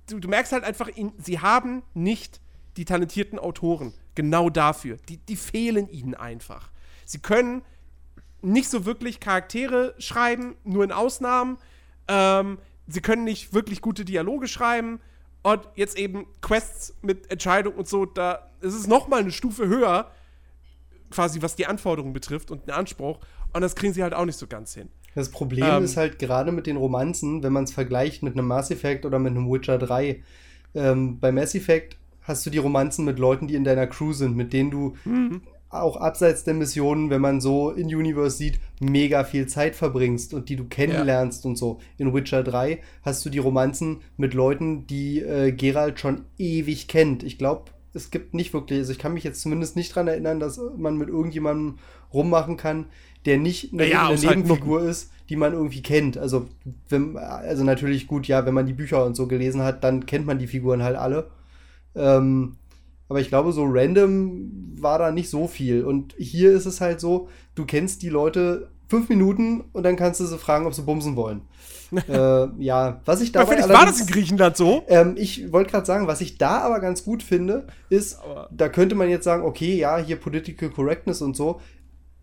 du, 0.08 0.20
du 0.20 0.28
merkst 0.28 0.52
halt 0.52 0.64
einfach, 0.64 0.90
sie 1.18 1.40
haben 1.40 1.84
nicht 1.94 2.40
die 2.78 2.86
talentierten 2.86 3.40
Autoren 3.40 3.94
genau 4.14 4.50
dafür. 4.50 4.98
Die, 5.10 5.18
die 5.18 5.36
fehlen 5.36 5.90
ihnen 5.90 6.14
einfach. 6.14 6.70
Sie 7.06 7.20
können 7.20 7.64
nicht 8.42 8.70
so 8.70 8.86
wirklich 8.86 9.20
Charaktere 9.20 9.96
schreiben, 9.98 10.56
nur 10.64 10.84
in 10.84 10.92
Ausnahmen. 10.92 11.58
Ähm, 12.08 12.58
sie 12.88 13.02
können 13.02 13.24
nicht 13.24 13.54
wirklich 13.54 13.82
gute 13.82 14.06
Dialoge 14.06 14.48
schreiben. 14.48 15.00
Und 15.44 15.62
jetzt 15.76 15.98
eben 15.98 16.26
Quests 16.42 16.96
mit 17.02 17.32
Entscheidung 17.32 17.76
und 17.76 17.88
so, 17.88 18.06
da 18.06 18.50
ist 18.62 18.74
es 18.74 18.88
noch 18.88 19.08
mal 19.08 19.20
eine 19.20 19.32
Stufe 19.32 19.68
höher, 19.68 20.10
quasi 21.12 21.42
was 21.42 21.56
die 21.56 21.68
Anforderungen 21.68 22.14
betrifft 22.14 22.50
und 22.52 22.66
den 22.68 22.72
Anspruch. 22.74 23.20
Und 23.54 23.62
das 23.62 23.76
kriegen 23.76 23.94
sie 23.94 24.02
halt 24.04 24.14
auch 24.14 24.26
nicht 24.26 24.40
so 24.40 24.48
ganz 24.48 24.74
hin. 24.74 24.90
Das 25.14 25.30
Problem 25.30 25.66
Ähm. 25.66 25.84
ist 25.84 25.98
halt 25.98 26.20
gerade 26.20 26.52
mit 26.52 26.68
den 26.68 26.78
Romanzen, 26.78 27.42
wenn 27.44 27.54
man 27.54 27.64
es 27.64 27.72
vergleicht 27.72 28.22
mit 28.24 28.34
einem 28.34 28.48
Mass 28.48 28.70
Effect 28.72 29.06
oder 29.06 29.18
mit 29.20 29.32
einem 29.32 29.50
Witcher 29.50 29.78
3. 29.78 30.22
Ähm, 30.74 31.20
bei 31.20 31.32
Mass 31.32 31.56
Effect 31.56 31.98
hast 32.24 32.46
du 32.46 32.50
die 32.50 32.58
Romanzen 32.58 33.06
mit 33.06 33.20
Leuten, 33.20 33.48
die 33.48 33.56
in 33.56 33.64
deiner 33.64 33.88
Crew 33.88 34.12
sind, 34.14 34.36
mit 34.36 34.52
denen 34.52 34.72
du 34.72 34.96
auch 35.70 35.98
abseits 35.98 36.44
der 36.44 36.54
Missionen, 36.54 37.10
wenn 37.10 37.22
man 37.22 37.42
so 37.42 37.72
in 37.72 37.88
Universe 37.88 38.38
sieht, 38.38 38.60
mega 38.80 39.24
viel 39.24 39.48
Zeit 39.48 39.76
verbringst 39.76 40.34
und 40.34 40.50
die 40.50 40.56
du 40.56 40.66
kennenlernst 40.66 41.46
und 41.46 41.58
so. 41.58 41.80
In 41.98 42.14
Witcher 42.14 42.44
3 42.44 42.80
hast 43.04 43.26
du 43.26 43.30
die 43.30 43.40
Romanzen 43.40 44.02
mit 44.18 44.34
Leuten, 44.34 44.88
die 44.88 45.20
äh, 45.20 45.52
Geralt 45.52 46.00
schon 46.00 46.26
ewig 46.38 46.88
kennt. 46.88 47.24
Ich 47.24 47.38
glaube, 47.38 47.72
es 47.94 48.12
gibt 48.12 48.34
nicht 48.34 48.54
wirklich, 48.54 48.80
also 48.80 48.92
ich 48.92 49.00
kann 49.00 49.14
mich 49.14 49.24
jetzt 49.24 49.42
zumindest 49.42 49.76
nicht 49.76 49.96
dran 49.96 50.08
erinnern, 50.08 50.40
dass 50.40 50.60
man 50.78 50.98
mit 50.98 51.10
irgendjemandem 51.10 51.80
rummachen 52.14 52.58
kann, 52.58 52.86
der 53.26 53.38
nicht 53.38 53.74
eine, 53.74 53.90
Ja, 53.90 54.08
eine 54.08 54.18
halt 54.18 54.38
Nebenfigur 54.38 54.82
ist, 54.82 55.12
die 55.30 55.36
man 55.36 55.54
irgendwie 55.54 55.82
kennt. 55.82 56.18
Also, 56.18 56.48
wenn, 56.90 57.18
also 57.18 57.64
natürlich 57.64 58.08
gut, 58.08 58.28
ja, 58.28 58.46
wenn 58.46 58.54
man 58.54 58.68
die 58.68 58.74
Bücher 58.74 59.04
und 59.06 59.16
so 59.16 59.28
gelesen 59.28 59.62
hat, 59.62 59.84
dann 59.84 60.06
kennt 60.06 60.26
man 60.26 60.38
die 60.38 60.48
Figuren 60.48 60.84
halt 60.84 60.96
alle. 60.96 61.32
Ähm, 61.96 62.58
aber 63.10 63.20
ich 63.20 63.30
glaube, 63.30 63.52
so 63.52 63.66
random 63.68 64.52
war 64.80 65.00
da 65.00 65.12
nicht 65.12 65.30
so 65.30 65.48
viel. 65.48 65.84
Und 65.84 66.16
hier 66.18 66.52
ist 66.54 66.66
es 66.66 66.82
halt 66.82 67.00
so, 67.00 67.30
du 67.56 67.66
kennst 67.66 68.02
die 68.02 68.10
Leute 68.10 68.70
fünf 68.88 69.10
Minuten 69.10 69.66
und 69.74 69.84
dann 69.84 69.96
kannst 69.96 70.20
du 70.20 70.26
sie 70.26 70.38
fragen, 70.38 70.66
ob 70.66 70.74
sie 70.74 70.84
bumsen 70.84 71.16
wollen. 71.16 71.42
äh, 72.10 72.48
ja, 72.58 73.02
was 73.06 73.22
ich 73.22 73.32
vielleicht 73.32 73.70
war 73.70 73.86
das 73.86 74.02
in 74.02 74.08
Griechenland 74.08 74.58
so. 74.58 74.84
ähm, 74.88 75.16
ich 75.18 75.52
wollte 75.52 75.70
gerade 75.72 75.86
sagen, 75.86 76.08
was 76.08 76.20
ich 76.20 76.38
da 76.38 76.62
aber 76.62 76.80
ganz 76.80 77.04
gut 77.04 77.22
finde, 77.22 77.68
ist, 77.90 78.20
Aber- 78.20 78.50
da 78.52 78.70
könnte 78.70 78.96
man 78.96 79.10
jetzt 79.10 79.24
sagen, 79.24 79.44
okay, 79.44 79.76
ja, 79.78 79.98
hier 79.98 80.16
Political 80.16 80.70
Correctness 80.70 81.22
und 81.22 81.36
so. 81.36 81.62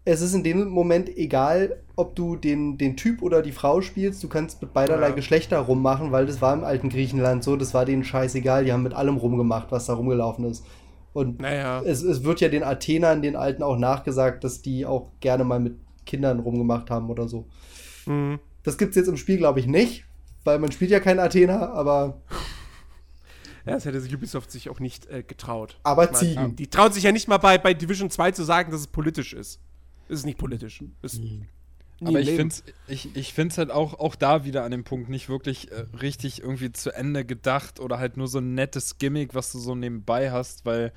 Es 0.04 0.20
ist 0.20 0.34
in 0.34 0.42
dem 0.42 0.68
Moment 0.68 1.08
egal, 1.16 1.80
ob 1.94 2.16
du 2.16 2.34
den, 2.36 2.76
den 2.76 2.96
Typ 2.96 3.22
oder 3.22 3.40
die 3.40 3.52
Frau 3.52 3.80
spielst, 3.82 4.22
du 4.24 4.28
kannst 4.28 4.60
mit 4.60 4.72
beiderlei 4.72 5.10
Ja. 5.10 5.14
Geschlechter 5.14 5.58
rummachen, 5.60 6.10
weil 6.10 6.26
das 6.26 6.40
war 6.40 6.54
im 6.54 6.64
alten 6.64 6.88
Griechenland 6.88 7.44
so, 7.44 7.54
das 7.56 7.72
war 7.72 7.84
denen 7.84 8.02
scheißegal, 8.02 8.64
die 8.64 8.72
haben 8.72 8.82
mit 8.82 8.94
allem 8.94 9.16
rumgemacht, 9.16 9.70
was 9.70 9.86
da 9.86 9.94
rumgelaufen 9.94 10.44
ist. 10.44 10.64
Und 11.12 11.40
Naja. 11.40 11.82
es, 11.82 12.02
es 12.02 12.24
wird 12.24 12.40
ja 12.40 12.48
den 12.48 12.64
Athenern, 12.64 13.22
den 13.22 13.36
Alten 13.36 13.62
auch 13.62 13.76
nachgesagt, 13.76 14.42
dass 14.44 14.62
die 14.62 14.86
auch 14.86 15.10
gerne 15.20 15.44
mal 15.44 15.60
mit 15.60 15.76
Kindern 16.04 16.40
rumgemacht 16.40 16.90
haben 16.90 17.08
oder 17.10 17.28
so. 17.28 17.46
Mhm. 18.06 18.40
Das 18.64 18.78
gibt's 18.78 18.96
jetzt 18.96 19.08
im 19.08 19.16
Spiel, 19.16 19.36
glaube 19.36 19.60
ich, 19.60 19.66
nicht, 19.66 20.04
weil 20.42 20.58
man 20.58 20.72
spielt 20.72 20.90
ja 20.90 20.98
keinen 21.00 21.20
Athener, 21.20 21.72
aber 21.72 22.20
Ja, 23.64 23.74
das 23.74 23.84
hätte 23.84 24.00
sich 24.00 24.12
Ubisoft 24.12 24.50
sich 24.50 24.68
auch 24.70 24.80
nicht 24.80 25.06
äh, 25.06 25.22
getraut. 25.22 25.78
Aber 25.84 26.12
Ziegen. 26.12 26.56
Die 26.56 26.66
traut 26.66 26.92
sich 26.94 27.04
ja 27.04 27.12
nicht 27.12 27.28
mal 27.28 27.38
bei, 27.38 27.58
bei 27.58 27.74
Division 27.74 28.10
2 28.10 28.32
zu 28.32 28.42
sagen, 28.42 28.72
dass 28.72 28.80
es 28.80 28.86
politisch 28.88 29.32
ist. 29.34 29.60
Es 30.12 30.20
ist 30.20 30.26
nicht 30.26 30.38
politisch. 30.38 30.84
Ist 31.00 31.20
nie 31.20 31.46
Aber 32.04 32.20
ich 32.20 32.30
finde 32.30 32.54
es 32.54 32.64
ich, 32.86 33.16
ich 33.16 33.32
find's 33.32 33.56
halt 33.56 33.70
auch, 33.70 33.98
auch 33.98 34.14
da 34.14 34.44
wieder 34.44 34.64
an 34.64 34.70
dem 34.70 34.84
Punkt 34.84 35.08
nicht 35.08 35.28
wirklich 35.28 35.70
äh, 35.72 35.86
richtig 36.00 36.42
irgendwie 36.42 36.70
zu 36.72 36.94
Ende 36.94 37.24
gedacht 37.24 37.80
oder 37.80 37.98
halt 37.98 38.16
nur 38.16 38.28
so 38.28 38.38
ein 38.38 38.54
nettes 38.54 38.98
Gimmick, 38.98 39.34
was 39.34 39.52
du 39.52 39.58
so 39.58 39.74
nebenbei 39.74 40.30
hast, 40.30 40.66
weil 40.66 40.92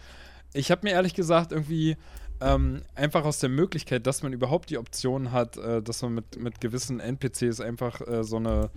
ich 0.54 0.72
habe 0.72 0.82
mir 0.84 0.92
ehrlich 0.92 1.14
gesagt 1.14 1.52
irgendwie 1.52 1.96
ähm, 2.42 2.82
einfach 2.94 3.24
aus 3.24 3.40
der 3.40 3.50
Möglichkeit, 3.50 4.06
dass 4.06 4.22
man 4.22 4.34
überhaupt 4.34 4.70
die 4.70 4.78
Option 4.78 5.32
hat, 5.32 5.58
äh, 5.58 5.82
dass 5.82 6.02
man 6.02 6.16
mit, 6.16 6.38
mit 6.38 6.60
gewissen 6.60 7.00
NPCs 7.00 7.62
einfach 7.62 8.02
äh, 8.02 8.24
so 8.24 8.38
eine 8.38 8.70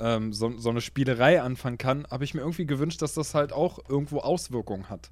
ähm, 0.00 0.32
so, 0.32 0.56
so 0.58 0.70
eine 0.70 0.80
Spielerei 0.80 1.42
anfangen 1.42 1.76
kann, 1.76 2.06
habe 2.10 2.24
ich 2.24 2.32
mir 2.32 2.40
irgendwie 2.40 2.66
gewünscht, 2.66 3.02
dass 3.02 3.14
das 3.14 3.34
halt 3.34 3.52
auch 3.52 3.80
irgendwo 3.88 4.20
Auswirkungen 4.20 4.88
hat. 4.88 5.10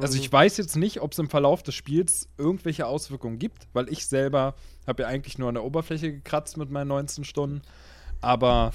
Also 0.00 0.14
Mhm. 0.16 0.20
ich 0.20 0.32
weiß 0.32 0.56
jetzt 0.58 0.76
nicht, 0.76 1.00
ob 1.00 1.12
es 1.12 1.18
im 1.18 1.28
Verlauf 1.28 1.62
des 1.62 1.74
Spiels 1.74 2.28
irgendwelche 2.38 2.86
Auswirkungen 2.86 3.38
gibt, 3.38 3.66
weil 3.72 3.88
ich 3.88 4.06
selber 4.06 4.54
habe 4.86 5.02
ja 5.02 5.08
eigentlich 5.08 5.38
nur 5.38 5.48
an 5.48 5.54
der 5.54 5.64
Oberfläche 5.64 6.12
gekratzt 6.12 6.56
mit 6.56 6.70
meinen 6.70 6.88
19 6.88 7.24
Stunden. 7.24 7.62
Aber 8.20 8.72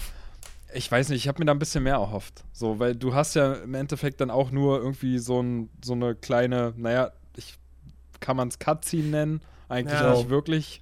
ich 0.73 0.91
weiß 0.91 1.09
nicht, 1.09 1.19
ich 1.23 1.27
habe 1.27 1.39
mir 1.39 1.45
da 1.45 1.51
ein 1.53 1.59
bisschen 1.59 1.83
mehr 1.83 1.93
erhofft. 1.95 2.43
So, 2.51 2.79
weil 2.79 2.95
du 2.95 3.13
hast 3.13 3.35
ja 3.35 3.53
im 3.53 3.73
Endeffekt 3.73 4.21
dann 4.21 4.29
auch 4.31 4.51
nur 4.51 4.79
irgendwie 4.79 5.17
so, 5.19 5.41
ein, 5.41 5.69
so 5.83 5.93
eine 5.93 6.15
kleine, 6.15 6.73
naja, 6.77 7.11
ich, 7.35 7.57
kann 8.19 8.37
man 8.37 8.49
es 8.49 8.59
Cutscene 8.59 9.07
nennen? 9.09 9.41
Eigentlich 9.69 9.99
Ja. 9.99 10.11
nicht 10.13 10.29
wirklich. 10.29 10.81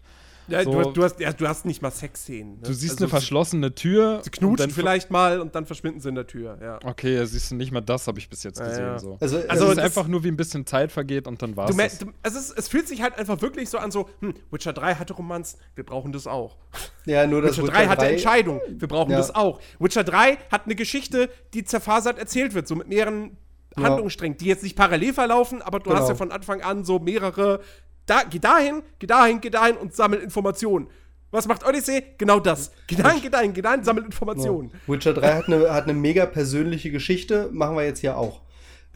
Ja, 0.52 0.64
so- 0.64 0.72
du, 0.72 0.80
hast- 0.80 0.94
du, 0.98 1.04
hast, 1.04 1.20
ja, 1.20 1.34
du 1.34 1.48
hast 1.48 1.66
nicht 1.66 1.82
mal 1.82 1.92
Sexszenen. 1.92 2.56
Ne? 2.56 2.60
Du 2.64 2.74
siehst 2.74 2.94
Also 2.94 3.06
eine 3.06 3.10
verschlossene 3.10 3.74
Tür. 3.76 4.22
Sie, 4.24 4.30
knutschen 4.30 4.68
dann- 4.68 4.70
vielleicht 4.76 5.10
mal 5.12 5.40
und 5.42 5.56
dann 5.56 5.66
verschwinden 5.66 6.00
sie 6.00 6.10
in 6.10 6.16
der 6.16 6.28
Tür. 6.28 6.58
Ja. 6.62 6.80
Okay, 6.84 7.16
ja, 7.16 7.26
siehst 7.26 7.52
du, 7.52 7.56
nicht 7.56 7.72
mal 7.72 7.82
das 7.82 8.08
habe 8.08 8.20
ich 8.20 8.30
bis 8.30 8.44
jetzt 8.44 8.60
Ja, 8.60 8.68
gesehen. 8.68 8.84
ja. 8.86 9.00
So. 9.00 9.18
Also, 9.20 9.38
Also 9.38 9.48
Also, 9.50 9.66
es 9.66 9.72
ist 9.74 9.80
einfach 9.80 10.08
nur, 10.08 10.24
wie 10.24 10.28
ein 10.30 10.38
bisschen 10.38 10.66
Zeit 10.66 10.92
vergeht 10.92 11.28
und 11.28 11.42
dann 11.42 11.56
war 11.56 11.68
Du, 11.68 11.78
es. 11.80 11.98
du, 12.00 12.08
es, 12.24 12.36
ist, 12.36 12.58
es 12.58 12.68
fühlt 12.68 12.88
sich 12.88 13.02
halt 13.02 13.18
einfach 13.18 13.42
wirklich 13.42 13.70
so 13.70 13.78
an, 13.78 13.92
so, 13.92 14.10
hm, 14.20 14.34
Witcher 14.52 14.74
3 14.74 14.96
hatte 14.96 15.14
Romanz, 15.14 15.58
wir 15.76 15.86
brauchen 15.86 16.12
das 16.12 16.28
auch. 16.28 16.58
ja, 17.06 17.26
nur 17.28 17.42
das 17.42 17.58
Witcher 17.58 17.72
3 17.72 17.88
hatte 17.88 18.06
Entscheidung, 18.08 18.60
wir 18.70 18.88
brauchen 18.88 19.12
Ja. 19.12 19.18
das 19.18 19.34
auch. 19.34 19.60
Witcher 19.80 20.04
3 20.04 20.38
hat 20.52 20.66
eine 20.66 20.76
Geschichte, 20.76 21.30
die 21.54 21.64
zerfasert 21.64 22.20
erzählt 22.20 22.54
wird, 22.54 22.68
so 22.68 22.76
mit 22.76 22.88
mehreren 22.88 23.38
Ja. 23.78 23.84
Handlungssträngen, 23.84 24.38
die 24.38 24.46
jetzt 24.48 24.64
nicht 24.64 24.76
parallel 24.76 25.14
verlaufen, 25.14 25.62
aber 25.62 25.80
du 25.80 25.90
Genau. 25.92 26.02
hast 26.02 26.10
ja 26.10 26.16
von 26.16 26.30
Anfang 26.32 26.62
an 26.62 26.84
so 26.84 27.00
mehrere, 27.00 27.62
da, 28.06 28.24
geh 28.24 28.40
dahin, 28.40 28.84
geh 29.00 29.08
dahin, 29.08 29.42
geh 29.42 29.50
dahin 29.50 29.78
und 29.78 29.96
sammel 29.96 30.20
Informationen. 30.20 30.88
Was 31.32 31.48
macht 31.48 31.66
Odyssey? 31.66 32.04
Genau 32.18 32.40
das. 32.40 32.72
Geh 32.88 32.96
dahin, 32.96 33.22
geh 33.22 33.30
dahin, 33.30 33.54
geh 33.54 33.62
dahin, 33.62 33.84
sammel 33.84 34.04
Informationen. 34.04 34.70
Ja. 34.70 34.94
Witcher 34.94 35.14
3 35.14 35.34
hat 35.34 35.48
eine, 35.48 35.74
hat 35.74 35.86
eine 35.86 35.94
mega 35.94 36.26
persönliche 36.26 36.92
Geschichte, 36.92 37.50
machen 37.54 37.78
wir 37.78 37.86
jetzt 37.86 38.00
hier 38.00 38.18
auch. 38.18 38.42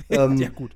Ähm, 0.10 0.36
ja, 0.36 0.50
gut. 0.50 0.76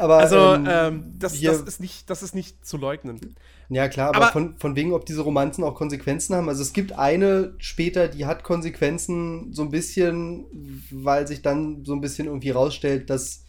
Aber, 0.00 0.16
also, 0.16 0.54
ähm, 0.54 0.66
ähm 0.66 1.12
das, 1.18 1.38
das, 1.38 1.60
ist 1.60 1.80
nicht, 1.80 2.08
das 2.08 2.22
ist 2.22 2.34
nicht 2.34 2.64
zu 2.64 2.78
leugnen. 2.78 3.20
Ja, 3.68 3.88
klar, 3.88 4.08
aber, 4.08 4.16
aber 4.16 4.32
von, 4.32 4.56
von 4.56 4.74
wegen, 4.74 4.94
ob 4.94 5.04
diese 5.04 5.20
Romanzen 5.20 5.62
auch 5.64 5.74
Konsequenzen 5.74 6.34
haben. 6.34 6.48
Also, 6.48 6.62
es 6.62 6.72
gibt 6.72 6.92
eine 6.92 7.54
später, 7.58 8.08
die 8.08 8.24
hat 8.24 8.42
Konsequenzen 8.42 9.52
so 9.52 9.62
ein 9.62 9.70
bisschen, 9.70 10.46
weil 10.90 11.28
sich 11.28 11.42
dann 11.42 11.84
so 11.84 11.92
ein 11.92 12.00
bisschen 12.00 12.26
irgendwie 12.26 12.50
rausstellt, 12.50 13.10
dass 13.10 13.43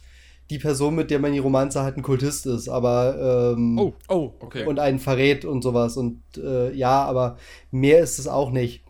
die 0.50 0.58
Person, 0.58 0.94
mit 0.94 1.10
der 1.10 1.18
man 1.18 1.32
die 1.32 1.38
Romanze 1.38 1.82
hat, 1.82 1.96
ein 1.96 2.02
Kultist 2.02 2.46
ist, 2.46 2.68
aber 2.68 3.54
ähm, 3.56 3.78
oh, 3.78 3.94
oh, 4.08 4.32
okay. 4.40 4.64
und 4.64 4.78
einen 4.78 4.98
verrät 4.98 5.44
und 5.44 5.62
sowas. 5.62 5.96
Und 5.96 6.22
äh, 6.36 6.72
ja, 6.72 7.04
aber 7.04 7.36
mehr 7.70 8.00
ist 8.00 8.18
es 8.18 8.28
auch 8.28 8.50
nicht. 8.50 8.84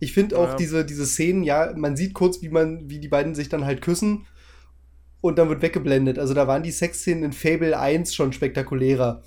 Ich 0.00 0.12
finde 0.12 0.38
auch 0.38 0.48
ja. 0.48 0.56
diese, 0.56 0.84
diese 0.84 1.06
Szenen, 1.06 1.42
ja, 1.42 1.72
man 1.76 1.96
sieht 1.96 2.14
kurz, 2.14 2.40
wie 2.42 2.48
man, 2.48 2.88
wie 2.88 3.00
die 3.00 3.08
beiden 3.08 3.34
sich 3.34 3.48
dann 3.48 3.64
halt 3.64 3.82
küssen 3.82 4.26
und 5.20 5.38
dann 5.38 5.48
wird 5.48 5.62
weggeblendet. 5.62 6.18
Also 6.18 6.34
da 6.34 6.46
waren 6.46 6.62
die 6.62 6.70
Sexszenen 6.70 7.24
in 7.24 7.32
Fable 7.32 7.78
1 7.78 8.14
schon 8.14 8.32
spektakulärer. 8.32 9.22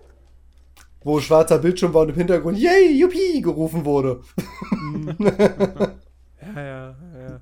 Wo 1.02 1.20
schwarzer 1.20 1.58
Bildschirm 1.58 1.94
war 1.94 2.02
und 2.02 2.10
im 2.10 2.16
Hintergrund 2.16 2.58
Yay, 2.58 2.92
Yuppie 2.98 3.40
gerufen 3.40 3.84
wurde. 3.84 4.20
ja, 6.40 6.62
ja, 6.62 6.96
ja. 7.18 7.40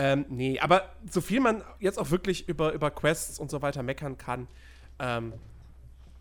Ähm, 0.00 0.26
nee, 0.28 0.60
aber 0.60 0.90
so 1.10 1.20
viel 1.20 1.40
man 1.40 1.64
jetzt 1.80 1.98
auch 1.98 2.12
wirklich 2.12 2.48
über, 2.48 2.72
über 2.72 2.88
Quests 2.92 3.40
und 3.40 3.50
so 3.50 3.62
weiter 3.62 3.82
meckern 3.82 4.16
kann, 4.16 4.46
ähm, 5.00 5.32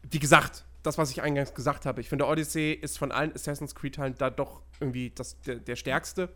wie 0.10 0.18
gesagt, 0.18 0.66
das, 0.82 0.98
was 0.98 1.12
ich 1.12 1.22
eingangs 1.22 1.54
gesagt 1.54 1.86
habe, 1.86 2.02
ich 2.02 2.10
finde, 2.10 2.26
Odyssey 2.26 2.72
ist 2.72 2.98
von 2.98 3.12
allen 3.12 3.32
Assassin's 3.36 3.76
Creed-Teilen 3.76 4.16
da 4.18 4.32
doch 4.32 4.62
irgendwie 4.80 5.12
das, 5.14 5.40
der, 5.42 5.58
der 5.58 5.76
stärkste. 5.76 6.30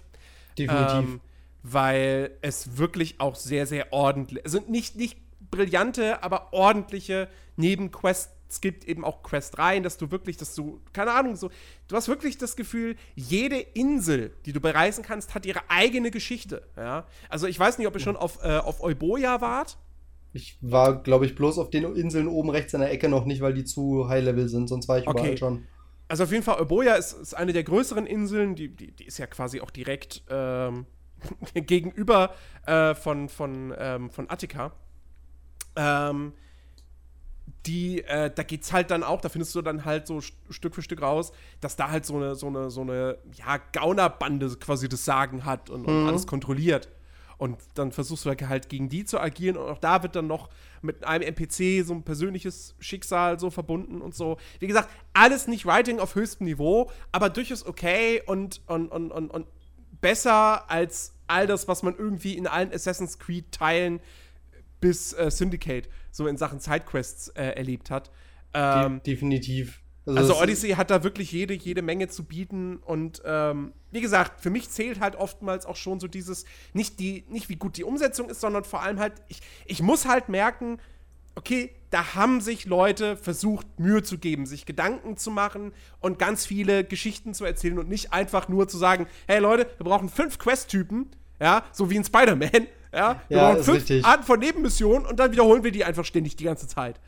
Definitiv. 0.55 0.99
Ähm, 0.99 1.21
weil 1.63 2.37
es 2.41 2.77
wirklich 2.77 3.19
auch 3.19 3.33
sehr, 3.33 3.65
sehr 3.65 3.91
ordentlich, 3.91 4.45
also 4.45 4.59
nicht, 4.67 4.95
nicht 4.95 5.17
brillante, 5.49 6.21
aber 6.21 6.53
ordentliche 6.53 7.27
Nebenquests 7.55 8.35
gibt, 8.59 8.85
eben 8.85 9.05
auch 9.05 9.23
Questreihen, 9.23 9.83
dass 9.83 9.97
du 9.97 10.11
wirklich, 10.11 10.35
dass 10.35 10.53
du, 10.55 10.81
keine 10.91 11.13
Ahnung, 11.13 11.35
so, 11.35 11.49
du 11.87 11.95
hast 11.95 12.07
wirklich 12.07 12.37
das 12.37 12.55
Gefühl, 12.55 12.95
jede 13.15 13.57
Insel, 13.57 14.33
die 14.45 14.51
du 14.51 14.59
bereisen 14.59 15.03
kannst, 15.03 15.33
hat 15.35 15.45
ihre 15.45 15.61
eigene 15.69 16.11
Geschichte, 16.11 16.67
ja. 16.75 17.05
Also 17.29 17.47
ich 17.47 17.57
weiß 17.57 17.77
nicht, 17.77 17.87
ob 17.87 17.93
ihr 17.93 18.01
schon 18.01 18.17
auf, 18.17 18.43
äh, 18.43 18.57
auf 18.57 18.83
Euboja 18.83 19.39
wart. 19.39 19.77
Ich 20.33 20.57
war, 20.61 21.01
glaube 21.01 21.25
ich, 21.25 21.35
bloß 21.35 21.57
auf 21.57 21.69
den 21.69 21.83
Inseln 21.95 22.27
oben 22.27 22.49
rechts 22.49 22.73
in 22.73 22.79
der 22.81 22.91
Ecke 22.91 23.09
noch 23.09 23.25
nicht, 23.25 23.41
weil 23.41 23.53
die 23.53 23.65
zu 23.65 24.07
High-Level 24.07 24.49
sind, 24.49 24.67
sonst 24.67 24.87
war 24.87 24.97
ich 24.97 25.07
okay. 25.07 25.19
überall 25.19 25.37
schon. 25.37 25.67
Also 26.07 26.25
auf 26.25 26.31
jeden 26.31 26.43
Fall, 26.43 26.59
Euboja 26.59 26.95
ist, 26.95 27.13
ist 27.13 27.33
eine 27.35 27.53
der 27.53 27.63
größeren 27.63 28.05
Inseln, 28.05 28.55
die, 28.55 28.67
die, 28.67 28.91
die 28.91 29.05
ist 29.05 29.17
ja 29.17 29.27
quasi 29.27 29.61
auch 29.61 29.71
direkt 29.71 30.23
ähm, 30.29 30.85
gegenüber 31.53 32.33
äh, 32.65 32.95
von, 32.95 33.29
von, 33.29 33.73
ähm, 33.77 34.09
von 34.09 34.29
Attika. 34.29 34.73
Ähm, 35.75 36.33
die, 37.66 38.03
äh, 38.03 38.32
da 38.34 38.43
geht's 38.43 38.74
halt 38.74 38.91
dann 38.91 39.03
auch, 39.03 39.22
da 39.22 39.30
findest 39.30 39.53
du 39.55 39.62
dann 39.62 39.86
halt 39.86 40.07
so 40.07 40.20
Stück 40.22 40.74
für 40.74 40.82
Stück 40.82 41.01
raus, 41.01 41.32
dass 41.59 41.76
da 41.76 41.89
halt 41.89 42.05
so 42.05 42.16
eine, 42.16 42.36
so 42.36 42.47
eine, 42.47 42.72
so 42.72 42.82
eine, 42.82 43.18
ja, 43.34 43.57
Gaunerbande 43.72 44.49
quasi 44.57 44.89
das 44.89 45.05
Sagen 45.05 45.45
hat 45.45 45.70
und, 45.70 45.86
und 45.86 46.01
mhm. 46.01 46.07
alles 46.07 46.26
kontrolliert. 46.26 46.89
Und 47.38 47.57
dann 47.74 47.91
versuchst 47.91 48.26
du 48.26 48.30
halt 48.30 48.70
gegen 48.70 48.88
die 48.88 49.03
zu 49.03 49.20
agieren 49.20 49.57
und 49.57 49.68
auch 49.68 49.80
da 49.80 50.03
wird 50.03 50.16
dann 50.16 50.28
noch 50.28 50.49
mit 50.84 51.03
einem 51.03 51.24
NPC 51.24 51.84
so 51.84 51.93
ein 51.93 52.03
persönliches 52.03 52.76
Schicksal 52.80 53.39
so 53.39 53.49
verbunden 53.49 53.99
und 53.99 54.14
so. 54.14 54.38
Wie 54.59 54.68
gesagt, 54.68 54.89
alles 55.14 55.47
nicht 55.47 55.66
Writing 55.66 55.99
auf 55.99 56.14
höchstem 56.14 56.45
Niveau, 56.45 56.91
aber 57.12 57.32
durchaus 57.32 57.66
okay 57.66 58.22
und, 58.28 58.62
und, 58.68 58.89
und, 58.89 59.12
und, 59.12 59.32
und 59.32 59.47
besser 60.01 60.70
als 60.70 61.16
all 61.26 61.47
das, 61.47 61.68
was 61.68 61.82
man 61.82 61.95
irgendwie 61.97 62.38
in 62.38 62.45
allen 62.45 62.72
Assassin's 62.72 63.18
Creed-Teilen 63.18 64.01
bis 64.82 65.13
äh, 65.13 65.32
Syndicate 65.32 65.88
so 66.11 66.27
in 66.27 66.36
Sachen 66.36 66.59
Sidequests 66.59 67.29
äh, 67.29 67.51
erlebt 67.51 67.89
hat. 67.89 68.11
Ähm, 68.53 69.01
De 69.03 69.13
definitiv. 69.13 69.82
Also, 70.05 70.19
also 70.19 70.41
Odyssey 70.41 70.71
hat 70.71 70.89
da 70.89 71.03
wirklich 71.03 71.32
jede, 71.32 71.53
jede 71.53 71.84
Menge 71.84 72.07
zu 72.07 72.23
bieten 72.23 72.77
und 72.77 73.21
ähm, 73.23 73.71
wie 73.91 74.01
gesagt, 74.01 74.41
für 74.41 74.49
mich 74.49 74.69
zählt 74.69 74.99
halt 74.99 75.15
oftmals 75.15 75.65
auch 75.65 75.75
schon 75.75 75.99
so 75.99 76.07
dieses, 76.07 76.45
nicht, 76.73 76.99
die, 76.99 77.23
nicht 77.29 77.49
wie 77.49 77.55
gut 77.55 77.77
die 77.77 77.84
Umsetzung 77.84 78.29
ist, 78.29 78.41
sondern 78.41 78.63
vor 78.63 78.82
allem 78.82 78.99
halt, 78.99 79.13
ich, 79.27 79.41
ich 79.65 79.84
muss 79.84 80.07
halt 80.07 80.27
merken, 80.27 80.79
okay, 81.36 81.71
da 81.91 82.15
haben 82.15 82.41
sich 82.41 82.65
Leute 82.65 83.15
versucht, 83.15 83.79
Mühe 83.79 84.01
zu 84.01 84.17
geben, 84.17 84.47
sich 84.47 84.65
Gedanken 84.65 85.17
zu 85.17 85.29
machen 85.29 85.71
und 85.99 86.17
ganz 86.17 86.45
viele 86.45 86.84
Geschichten 86.84 87.34
zu 87.34 87.45
erzählen 87.45 87.77
und 87.77 87.88
nicht 87.88 88.11
einfach 88.11 88.49
nur 88.49 88.67
zu 88.67 88.77
sagen, 88.77 89.07
hey 89.27 89.39
Leute, 89.39 89.67
wir 89.77 89.84
brauchen 89.84 90.09
fünf 90.09 90.39
Quest-Typen, 90.39 91.11
ja, 91.41 91.63
so 91.71 91.89
wie 91.89 91.95
in 91.95 92.03
Spider-Man, 92.03 92.67
ja, 92.93 93.21
wir 93.27 93.37
ja, 93.37 93.51
brauchen 93.51 93.63
fünf 93.63 93.77
richtig. 93.77 94.05
Arten 94.05 94.23
von 94.23 94.39
Nebenmissionen 94.39 95.05
und 95.05 95.19
dann 95.19 95.31
wiederholen 95.31 95.63
wir 95.63 95.71
die 95.71 95.83
einfach 95.83 96.05
ständig 96.05 96.35
die 96.35 96.43
ganze 96.43 96.67
Zeit. 96.67 96.99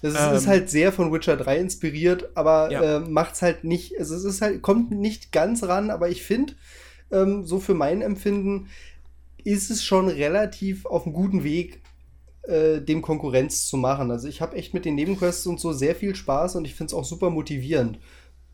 Das 0.00 0.14
ist, 0.14 0.20
ähm, 0.20 0.34
ist 0.34 0.46
halt 0.46 0.70
sehr 0.70 0.92
von 0.92 1.12
Witcher 1.12 1.36
3 1.36 1.58
inspiriert, 1.58 2.30
aber 2.34 2.70
ja. 2.70 2.96
äh, 2.96 3.00
macht's 3.00 3.42
halt 3.42 3.64
nicht, 3.64 3.98
also 3.98 4.14
es 4.14 4.24
ist 4.24 4.42
halt, 4.42 4.62
kommt 4.62 4.90
nicht 4.90 5.32
ganz 5.32 5.62
ran, 5.64 5.90
aber 5.90 6.08
ich 6.08 6.22
finde, 6.22 6.54
ähm, 7.10 7.44
so 7.44 7.60
für 7.60 7.74
mein 7.74 8.02
Empfinden, 8.02 8.68
ist 9.44 9.70
es 9.70 9.84
schon 9.84 10.08
relativ 10.08 10.86
auf 10.86 11.04
einem 11.04 11.14
guten 11.14 11.44
Weg, 11.44 11.82
äh, 12.42 12.80
dem 12.80 13.02
Konkurrenz 13.02 13.66
zu 13.66 13.76
machen. 13.76 14.10
Also 14.10 14.28
ich 14.28 14.40
habe 14.40 14.56
echt 14.56 14.74
mit 14.74 14.84
den 14.84 14.94
Nebenquests 14.94 15.46
und 15.46 15.60
so 15.60 15.72
sehr 15.72 15.94
viel 15.94 16.14
Spaß 16.14 16.56
und 16.56 16.64
ich 16.66 16.74
finde 16.74 16.88
es 16.88 16.94
auch 16.94 17.04
super 17.04 17.30
motivierend. 17.30 17.98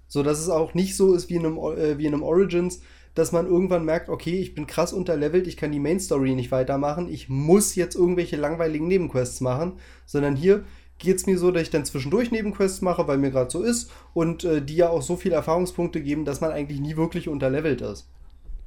So 0.09 0.25
dass 0.25 0.41
es 0.41 0.49
auch 0.49 0.75
nicht 0.75 0.97
so 0.97 1.15
ist 1.15 1.29
wie 1.29 1.37
in 1.37 1.47
einem, 1.47 1.59
äh, 1.59 1.99
wie 1.99 2.07
in 2.07 2.15
einem 2.15 2.25
Origins, 2.25 2.81
dass 3.15 3.33
man 3.33 3.47
irgendwann 3.47 3.85
merkt, 3.85 4.09
okay, 4.09 4.39
ich 4.39 4.55
bin 4.55 4.67
krass 4.67 4.93
unterlevelt, 4.93 5.47
ich 5.47 5.57
kann 5.57 5.73
die 5.73 5.81
Main 5.81 6.01
Story 6.01 6.35
nicht 6.35 6.51
weitermachen, 6.51 7.09
ich 7.13 7.29
muss 7.29 7.75
jetzt 7.75 7.97
irgendwelche 7.97 8.37
langweiligen 8.37 8.89
Nebenquests 8.89 9.41
machen, 9.41 9.75
sondern 10.07 10.37
hier 10.37 10.65
geht 10.99 11.17
es 11.17 11.27
mir 11.27 11.39
so, 11.39 11.51
dass 11.51 11.63
ich 11.63 11.71
dann 11.71 11.85
zwischendurch 11.85 12.31
Nebenquests 12.31 12.83
mache, 12.83 13.09
weil 13.09 13.19
mir 13.19 13.31
gerade 13.31 13.51
so 13.51 13.63
ist 13.63 13.91
und 14.13 14.45
äh, 14.45 14.63
die 14.63 14.77
ja 14.77 14.91
auch 14.91 15.03
so 15.03 15.17
viele 15.17 15.35
Erfahrungspunkte 15.35 16.01
geben, 16.01 16.25
dass 16.25 16.41
man 16.41 16.53
eigentlich 16.53 16.81
nie 16.81 16.97
wirklich 16.97 17.29
unterlevelt 17.29 17.81
ist. 17.81 18.07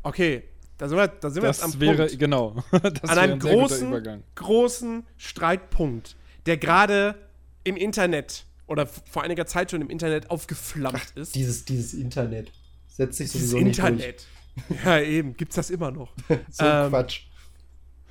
Okay, 0.01 0.43
da 0.77 0.89
sind 0.89 0.97
wir, 0.97 1.07
da 1.07 1.29
sind 1.29 1.43
das 1.43 1.61
wir 1.61 1.65
jetzt 1.67 1.75
am 1.75 1.81
wäre, 1.81 2.07
Punkt. 2.07 2.19
Genau. 2.19 2.55
Das 2.71 3.09
An 3.09 3.17
einem 3.17 3.33
ein 3.33 3.39
großen, 3.39 4.23
großen 4.35 5.05
Streitpunkt, 5.17 6.15
der 6.45 6.57
gerade 6.57 7.15
im 7.63 7.77
Internet 7.77 8.45
oder 8.67 8.87
vor 8.87 9.23
einiger 9.23 9.45
Zeit 9.45 9.71
schon 9.71 9.81
im 9.81 9.89
Internet 9.89 10.29
aufgeflammt 10.29 11.13
Ach, 11.13 11.17
ist. 11.17 11.35
Dieses, 11.35 11.65
dieses 11.65 11.93
Internet. 11.93 12.51
Setzt 12.87 13.17
sich 13.17 13.31
sowieso 13.31 13.57
dieses 13.57 13.67
nicht 13.67 13.77
Internet. 13.79 14.15
Durch. 14.19 14.32
Ja, 14.85 14.99
eben, 14.99 15.35
gibt's 15.35 15.55
das 15.55 15.69
immer 15.69 15.91
noch. 15.91 16.13
so 16.49 16.65
ähm, 16.65 16.89
Quatsch. 16.89 17.23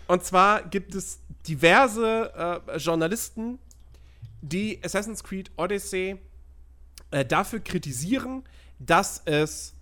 Und 0.08 0.24
zwar 0.24 0.62
gibt 0.68 0.94
es 0.94 1.20
diverse 1.46 2.60
äh, 2.66 2.76
Journalisten, 2.78 3.58
die 4.40 4.80
Assassin's 4.84 5.22
Creed 5.22 5.50
Odyssey 5.56 6.18
äh, 7.10 7.24
dafür 7.24 7.60
kritisieren, 7.60 8.44
dass 8.78 9.22
es 9.24 9.74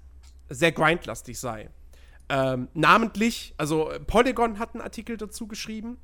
sehr 0.48 0.72
grindlastig 0.72 1.38
sei. 1.38 1.70
Ähm, 2.28 2.68
namentlich, 2.74 3.54
also 3.56 3.90
Polygon 4.06 4.58
hat 4.58 4.74
einen 4.74 4.82
Artikel 4.82 5.16
dazu 5.16 5.46
geschrieben. 5.46 5.96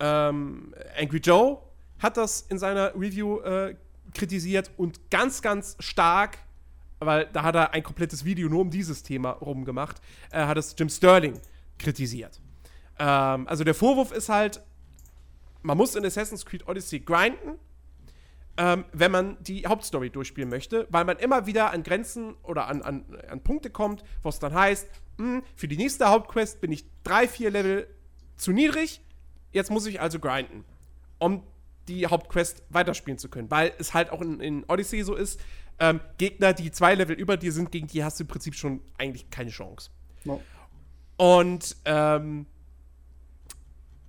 Ähm, 0.00 0.74
Angry 0.98 1.18
Joe 1.18 1.58
hat 1.98 2.16
das 2.16 2.42
in 2.42 2.58
seiner 2.58 2.94
Review 2.94 3.40
äh, 3.40 3.74
kritisiert 4.14 4.70
und 4.76 5.10
ganz, 5.10 5.42
ganz 5.42 5.76
stark, 5.80 6.38
weil 7.00 7.26
da 7.32 7.42
hat 7.42 7.54
er 7.54 7.72
ein 7.72 7.82
komplettes 7.82 8.24
Video 8.24 8.48
nur 8.48 8.62
um 8.62 8.70
dieses 8.70 9.02
Thema 9.02 9.30
rumgemacht, 9.30 10.00
äh, 10.30 10.44
hat 10.44 10.56
es 10.56 10.74
Jim 10.78 10.88
Sterling 10.88 11.40
kritisiert. 11.78 12.40
Ähm, 12.98 13.46
also 13.46 13.64
der 13.64 13.74
Vorwurf 13.74 14.12
ist 14.12 14.28
halt, 14.28 14.60
man 15.62 15.76
muss 15.76 15.94
in 15.94 16.04
Assassin's 16.04 16.44
Creed 16.44 16.66
Odyssey 16.66 17.00
grinden, 17.00 17.58
ähm, 18.56 18.84
wenn 18.92 19.12
man 19.12 19.36
die 19.42 19.66
Hauptstory 19.66 20.10
durchspielen 20.10 20.50
möchte, 20.50 20.86
weil 20.90 21.04
man 21.04 21.18
immer 21.18 21.46
wieder 21.46 21.70
an 21.70 21.82
Grenzen 21.84 22.34
oder 22.42 22.66
an, 22.66 22.82
an, 22.82 23.04
an 23.28 23.40
Punkte 23.40 23.70
kommt, 23.70 24.02
wo 24.22 24.28
es 24.28 24.40
dann 24.40 24.52
heißt, 24.52 24.88
hm, 25.18 25.42
für 25.54 25.68
die 25.68 25.76
nächste 25.76 26.08
Hauptquest 26.08 26.60
bin 26.60 26.72
ich 26.72 26.84
drei, 27.04 27.28
vier 27.28 27.50
Level 27.50 27.86
zu 28.36 28.52
niedrig. 28.52 29.00
Jetzt 29.52 29.70
muss 29.70 29.86
ich 29.86 30.00
also 30.00 30.18
grinden, 30.18 30.64
um 31.18 31.42
die 31.86 32.06
Hauptquest 32.06 32.62
weiterspielen 32.68 33.18
zu 33.18 33.28
können. 33.28 33.50
Weil 33.50 33.72
es 33.78 33.94
halt 33.94 34.10
auch 34.10 34.20
in, 34.20 34.40
in 34.40 34.64
Odyssey 34.68 35.02
so 35.02 35.14
ist, 35.14 35.40
ähm, 35.80 36.00
Gegner, 36.16 36.52
die 36.52 36.70
zwei 36.70 36.94
Level 36.94 37.16
über 37.16 37.36
dir 37.36 37.52
sind, 37.52 37.70
gegen 37.70 37.86
die 37.86 38.02
hast 38.04 38.18
du 38.18 38.24
im 38.24 38.28
Prinzip 38.28 38.54
schon 38.54 38.80
eigentlich 38.96 39.30
keine 39.30 39.50
Chance. 39.50 39.90
No. 40.24 40.40
Und, 41.16 41.76
ähm, 41.84 42.46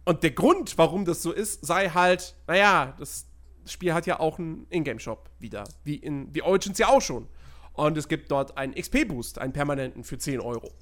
und 0.06 0.24
der 0.24 0.32
Grund, 0.32 0.78
warum 0.78 1.06
das 1.06 1.22
so 1.22 1.32
ist, 1.32 1.66
sei 1.66 1.90
halt, 1.90 2.36
naja, 2.48 2.96
das 2.98 3.28
Spiel 3.66 3.94
hat 3.94 4.06
ja 4.08 4.20
auch 4.20 4.40
einen 4.40 4.66
Ingame-Shop 4.70 5.30
wieder, 5.40 5.64
wie 5.84 5.96
in 5.96 6.34
wie 6.34 6.42
Origins 6.42 6.78
ja 6.78 6.88
auch 6.88 7.02
schon. 7.02 7.28
Und 7.74 7.98
es 7.98 8.08
gibt 8.08 8.32
dort 8.32 8.58
einen 8.58 8.74
XP-Boost, 8.74 9.40
einen 9.40 9.54
permanenten 9.54 10.04
für 10.04 10.18
10 10.18 10.40
Euro. 10.40 10.74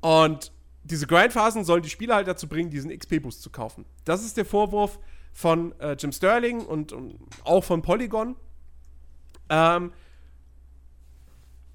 Und 0.00 0.52
diese 0.84 1.06
Grindphasen 1.06 1.64
sollen 1.64 1.82
die 1.82 1.88
Spieler 1.88 2.16
halt 2.16 2.28
dazu 2.28 2.46
bringen, 2.46 2.70
diesen 2.70 2.96
XP-Boost 2.96 3.42
zu 3.42 3.50
kaufen. 3.50 3.86
Das 4.04 4.24
ist 4.24 4.36
der 4.36 4.44
Vorwurf 4.44 4.98
von 5.32 5.78
äh, 5.80 5.96
Jim 5.98 6.12
Sterling 6.12 6.64
und, 6.64 6.92
und, 6.92 7.18
auch 7.44 7.64
von 7.64 7.82
Polygon. 7.82 8.36
Ähm, 9.54 9.92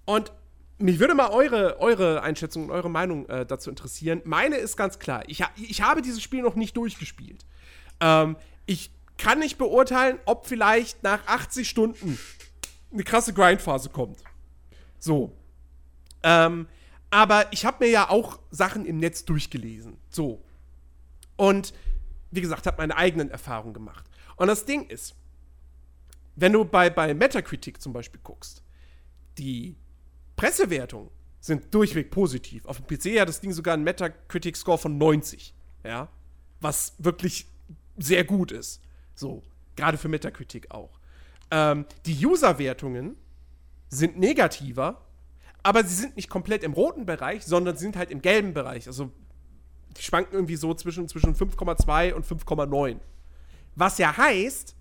und 0.05 0.32
mich 0.80 0.99
würde 0.99 1.13
mal 1.13 1.30
eure, 1.30 1.80
eure 1.80 2.21
Einschätzung 2.21 2.65
und 2.65 2.71
eure 2.71 2.89
Meinung 2.89 3.27
äh, 3.30 3.45
dazu 3.45 3.69
interessieren. 3.69 4.21
Meine 4.25 4.57
ist 4.57 4.75
ganz 4.75 4.99
klar. 4.99 5.23
Ich, 5.27 5.43
ich 5.55 5.82
habe 5.82 6.01
dieses 6.01 6.21
Spiel 6.21 6.41
noch 6.41 6.55
nicht 6.55 6.75
durchgespielt. 6.75 7.45
Ähm, 8.01 8.36
ich 8.65 8.91
kann 9.17 9.39
nicht 9.39 9.57
beurteilen, 9.57 10.19
ob 10.25 10.45
vielleicht 10.45 11.03
nach 11.03 11.25
80 11.27 11.69
Stunden 11.69 12.17
eine 12.91 13.03
krasse 13.03 13.34
Grindphase 13.34 13.89
kommt. 13.89 14.19
So. 14.99 15.34
Ähm, 16.23 16.67
aber 17.11 17.51
ich 17.51 17.65
habe 17.65 17.86
mir 17.86 17.91
ja 17.91 18.09
auch 18.09 18.39
Sachen 18.51 18.86
im 18.86 18.97
Netz 18.97 19.25
durchgelesen. 19.25 19.97
So. 20.09 20.43
Und 21.38 21.73
wie 22.32 22.41
gesagt, 22.41 22.67
habe 22.67 22.77
meine 22.77 22.97
eigenen 22.97 23.32
Erfahrungen 23.32 23.73
gemacht. 23.73 24.05
Und 24.36 24.47
das 24.47 24.65
Ding 24.65 24.86
ist, 24.88 25.15
wenn 26.39 26.53
du 26.53 26.65
bei, 26.65 26.89
bei 26.89 27.13
Metacritic 27.13 27.81
zum 27.81 27.93
Beispiel 27.93 28.19
guckst, 28.23 28.63
die 29.37 29.75
Pressewertungen 30.35 31.09
sind 31.39 31.73
durchweg 31.73 32.11
positiv. 32.11 32.65
Auf 32.65 32.81
dem 32.81 32.87
PC 32.87 33.19
hat 33.19 33.29
das 33.29 33.41
Ding 33.41 33.51
sogar 33.51 33.73
einen 33.73 33.83
Metacritic-Score 33.83 34.77
von 34.77 34.97
90. 34.97 35.53
Ja. 35.83 36.09
Was 36.61 36.93
wirklich 36.97 37.47
sehr 37.97 38.23
gut 38.23 38.51
ist. 38.51 38.81
So. 39.15 39.43
Gerade 39.75 39.97
für 39.97 40.09
Metacritic 40.09 40.71
auch. 40.71 40.99
Ähm, 41.51 41.85
die 42.05 42.25
User-Wertungen 42.25 43.15
sind 43.89 44.19
negativer, 44.19 45.01
aber 45.63 45.83
sie 45.83 45.95
sind 45.95 46.15
nicht 46.15 46.29
komplett 46.29 46.63
im 46.63 46.73
roten 46.73 47.05
Bereich, 47.05 47.45
sondern 47.45 47.75
sie 47.75 47.83
sind 47.83 47.95
halt 47.95 48.11
im 48.11 48.21
gelben 48.21 48.53
Bereich. 48.53 48.87
Also 48.87 49.11
die 49.97 50.03
schwanken 50.03 50.35
irgendwie 50.35 50.57
so 50.57 50.73
zwischen, 50.73 51.07
zwischen 51.07 51.35
5,2 51.35 52.13
und 52.13 52.25
5,9. 52.25 52.97
Was 53.75 53.97
ja 53.97 54.15
heißt, 54.15 54.75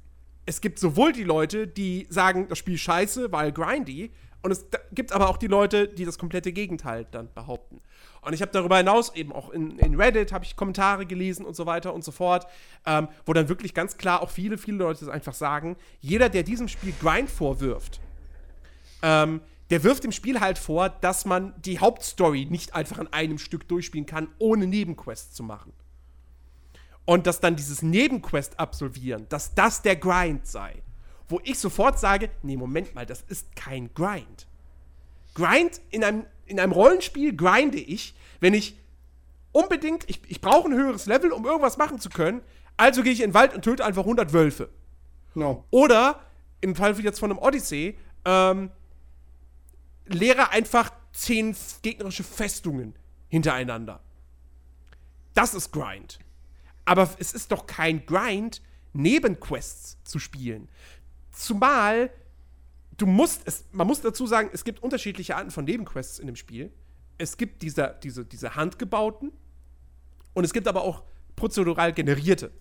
es 0.49 0.63
gibt 0.63 0.79
sowohl 0.79 1.13
die 1.13 1.25
Leute, 1.25 1.67
die 1.67 2.07
sagen, 2.09 2.49
das 2.49 2.57
Spiel 2.57 2.79
scheiße, 2.79 3.31
weil 3.33 3.53
grindy, 3.53 4.11
und 4.41 4.51
es 4.51 4.65
gibt 4.93 5.13
aber 5.13 5.29
auch 5.29 5.37
die 5.37 5.47
Leute, 5.47 5.87
die 5.89 6.07
das 6.07 6.17
komplette 6.17 6.53
Gegenteil 6.53 7.07
dann 7.11 7.29
behaupten. 7.35 7.83
Und 8.23 8.33
ich 8.33 8.41
habe 8.41 8.51
darüber 8.51 8.79
hinaus 8.79 9.15
eben 9.15 9.31
auch 9.31 9.51
in, 9.51 9.79
in 9.79 10.01
Reddit 10.01 10.33
habe 10.33 10.47
ich 10.47 10.57
Kommentare 10.57 11.05
gelesen 11.05 11.45
und 11.45 11.55
so 11.55 11.67
weiter 11.67 11.93
und 11.93 12.03
so 12.03 12.13
fort, 12.13 12.47
ähm, 12.87 13.09
wo 13.27 13.35
dann 13.35 13.51
wirklich 13.51 13.75
ganz 13.75 13.99
klar 13.99 14.23
auch 14.23 14.31
viele, 14.31 14.57
viele 14.57 14.79
Leute 14.79 15.13
einfach 15.13 15.35
sagen, 15.35 15.77
jeder, 16.01 16.31
der 16.31 16.45
diesem 16.45 16.69
Spiel 16.69 16.95
Grind 16.99 17.29
vorwirft, 17.29 18.01
ähm, 19.03 19.43
der 19.69 19.85
wirft 19.85 20.05
dem 20.05 20.13
Spiel 20.13 20.41
halt 20.41 20.57
vor, 20.57 20.89
dass 20.89 21.27
man 21.27 21.53
die 21.61 21.79
Hauptstory 21.79 22.47
nicht 22.47 22.75
einfach 22.75 22.99
an 22.99 23.13
einem 23.13 23.37
Stück 23.37 23.69
durchspielen 23.69 24.07
kann, 24.07 24.29
ohne 24.39 24.67
Nebenquests 24.67 25.35
zu 25.35 25.43
machen. 25.43 25.75
Und 27.09 27.27
dass 27.27 27.41
dann 27.41 27.57
dieses 27.57 27.81
Nebenquest 27.81 28.61
absolvieren, 28.61 29.27
dass 29.31 29.55
das 29.55 29.81
der 29.81 29.97
Grind 29.97 30.47
sei 30.47 30.83
wo 31.29 31.41
ich 31.45 31.59
sofort 31.59 31.99
sage, 31.99 32.31
nee, 32.43 32.57
Moment 32.57 32.95
mal, 32.95 33.07
das 33.07 33.23
ist 33.29 33.55
kein 33.55 33.93
Grind. 33.95 34.47
Grind 35.35 35.81
in 35.91 36.03
einem, 36.03 36.27
in 36.47 36.59
einem 36.59 36.73
Rollenspiel 36.73 37.37
grinde 37.37 37.79
ich, 37.79 38.15
wenn 38.41 38.55
ich 38.55 38.77
unbedingt, 39.53 40.09
ich, 40.09 40.21
ich 40.27 40.41
brauche 40.41 40.69
ein 40.69 40.75
höheres 40.75 41.07
Level, 41.07 41.33
um 41.33 41.45
irgendwas 41.45 41.77
machen 41.77 42.01
zu 42.01 42.09
können, 42.09 42.41
also 42.77 43.03
gehe 43.03 43.13
ich 43.13 43.21
in 43.21 43.31
den 43.31 43.35
Wald 43.35 43.55
und 43.55 43.63
töte 43.63 43.85
einfach 43.85 44.03
100 44.03 44.33
Wölfe. 44.33 44.71
No. 45.35 45.65
Oder, 45.71 46.21
im 46.61 46.75
Fall 46.75 46.99
jetzt 47.01 47.21
von 47.21 47.31
einem 47.31 47.39
Odyssey, 47.39 47.99
ähm, 48.25 48.71
leere 50.07 50.51
einfach 50.51 50.91
10 51.13 51.55
gegnerische 51.83 52.25
Festungen 52.25 52.95
hintereinander. 53.29 54.01
Das 55.35 55.55
ist 55.55 55.73
Grind. 55.73 56.19
Aber 56.89 57.11
es 57.19 57.35
ist 57.35 57.53
doch 57.53 57.67
kein 57.67 58.07
Grind, 58.07 58.63
Nebenquests 58.95 59.99
zu 60.05 60.19
spielen. 60.19 60.69
Zumal 61.31 62.11
du 62.97 63.05
musst, 63.05 63.43
es, 63.47 63.67
man 63.73 63.87
muss 63.87 64.01
dazu 64.01 64.27
sagen, 64.27 64.49
es 64.55 64.65
gibt 64.65 64.83
unterschiedliche 64.83 65.37
Arten 65.37 65.51
von 65.51 65.67
Nebenquests 65.67 66.19
in 66.19 66.27
dem 66.27 66.37
Spiel. 66.37 66.73
Es 67.19 67.37
gibt 67.37 67.61
diese, 67.61 67.95
diese, 68.03 68.25
diese 68.25 68.55
handgebauten 68.55 69.33
und 70.33 70.45
es 70.45 70.53
gibt 70.55 70.67
aber 70.67 70.81
auch 70.81 71.03
prozedural 71.37 71.93
generierte. 71.93 72.53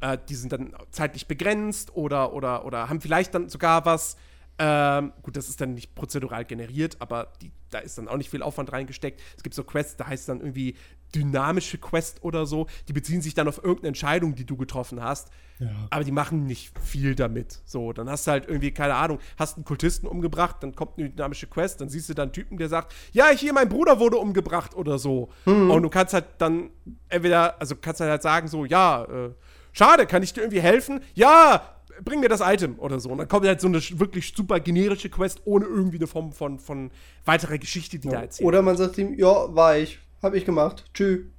Äh, 0.00 0.16
die 0.30 0.34
sind 0.34 0.50
dann 0.52 0.74
zeitlich 0.90 1.28
begrenzt 1.28 1.94
oder, 1.94 2.32
oder, 2.32 2.64
oder 2.64 2.88
haben 2.88 3.02
vielleicht 3.02 3.34
dann 3.34 3.50
sogar 3.50 3.84
was, 3.84 4.16
ähm, 4.58 5.12
gut, 5.22 5.36
das 5.36 5.50
ist 5.50 5.60
dann 5.60 5.74
nicht 5.74 5.94
prozedural 5.94 6.46
generiert, 6.46 6.96
aber 7.00 7.32
die, 7.42 7.52
da 7.68 7.80
ist 7.80 7.98
dann 7.98 8.08
auch 8.08 8.16
nicht 8.16 8.30
viel 8.30 8.42
Aufwand 8.42 8.72
reingesteckt. 8.72 9.20
Es 9.36 9.42
gibt 9.42 9.54
so 9.54 9.62
Quests, 9.62 9.96
da 9.96 10.06
heißt 10.06 10.22
es 10.22 10.26
dann 10.26 10.40
irgendwie 10.40 10.74
dynamische 11.14 11.78
Quest 11.78 12.22
oder 12.22 12.46
so. 12.46 12.66
Die 12.88 12.92
beziehen 12.92 13.22
sich 13.22 13.34
dann 13.34 13.48
auf 13.48 13.58
irgendeine 13.58 13.88
Entscheidung, 13.88 14.34
die 14.34 14.44
du 14.44 14.56
getroffen 14.56 15.02
hast. 15.02 15.30
Ja. 15.58 15.68
Aber 15.90 16.04
die 16.04 16.12
machen 16.12 16.46
nicht 16.46 16.72
viel 16.78 17.14
damit. 17.14 17.60
So, 17.64 17.92
dann 17.92 18.08
hast 18.08 18.26
du 18.26 18.30
halt 18.30 18.46
irgendwie, 18.48 18.70
keine 18.70 18.94
Ahnung, 18.94 19.18
hast 19.36 19.56
einen 19.56 19.64
Kultisten 19.64 20.06
umgebracht, 20.06 20.56
dann 20.60 20.74
kommt 20.74 20.98
eine 20.98 21.10
dynamische 21.10 21.46
Quest, 21.46 21.80
dann 21.80 21.88
siehst 21.88 22.08
du 22.08 22.14
da 22.14 22.22
einen 22.22 22.32
Typen, 22.32 22.58
der 22.58 22.68
sagt, 22.68 22.94
ja, 23.12 23.28
hier, 23.28 23.52
mein 23.52 23.68
Bruder 23.68 23.98
wurde 23.98 24.18
umgebracht 24.18 24.76
oder 24.76 24.98
so. 24.98 25.30
Mhm. 25.46 25.70
Und 25.70 25.82
du 25.82 25.88
kannst 25.88 26.14
halt 26.14 26.26
dann 26.38 26.70
entweder, 27.08 27.60
also 27.60 27.74
kannst 27.74 28.00
halt 28.00 28.22
sagen, 28.22 28.46
so, 28.46 28.64
ja, 28.64 29.04
äh, 29.04 29.30
schade, 29.72 30.06
kann 30.06 30.22
ich 30.22 30.32
dir 30.32 30.42
irgendwie 30.42 30.60
helfen? 30.60 31.00
Ja, 31.14 31.74
bring 32.04 32.20
mir 32.20 32.28
das 32.28 32.40
Item 32.40 32.78
oder 32.78 33.00
so. 33.00 33.10
Und 33.10 33.18
dann 33.18 33.28
kommt 33.28 33.46
halt 33.46 33.60
so 33.60 33.68
eine 33.68 33.80
wirklich 33.98 34.32
super 34.36 34.60
generische 34.60 35.08
Quest 35.08 35.42
ohne 35.44 35.64
irgendwie 35.64 35.96
eine 35.96 36.06
Form 36.06 36.32
von, 36.32 36.58
von 36.58 36.90
weiterer 37.24 37.58
Geschichte, 37.58 37.98
die 37.98 38.08
ja. 38.08 38.14
da 38.14 38.20
erzählt 38.22 38.46
Oder 38.46 38.62
man 38.62 38.76
sagt 38.76 38.98
ihm, 38.98 39.18
ja, 39.18 39.54
war 39.54 39.76
ich, 39.76 39.98
hab 40.22 40.34
ich 40.34 40.44
gemacht, 40.44 40.84
tschüss. 40.94 41.26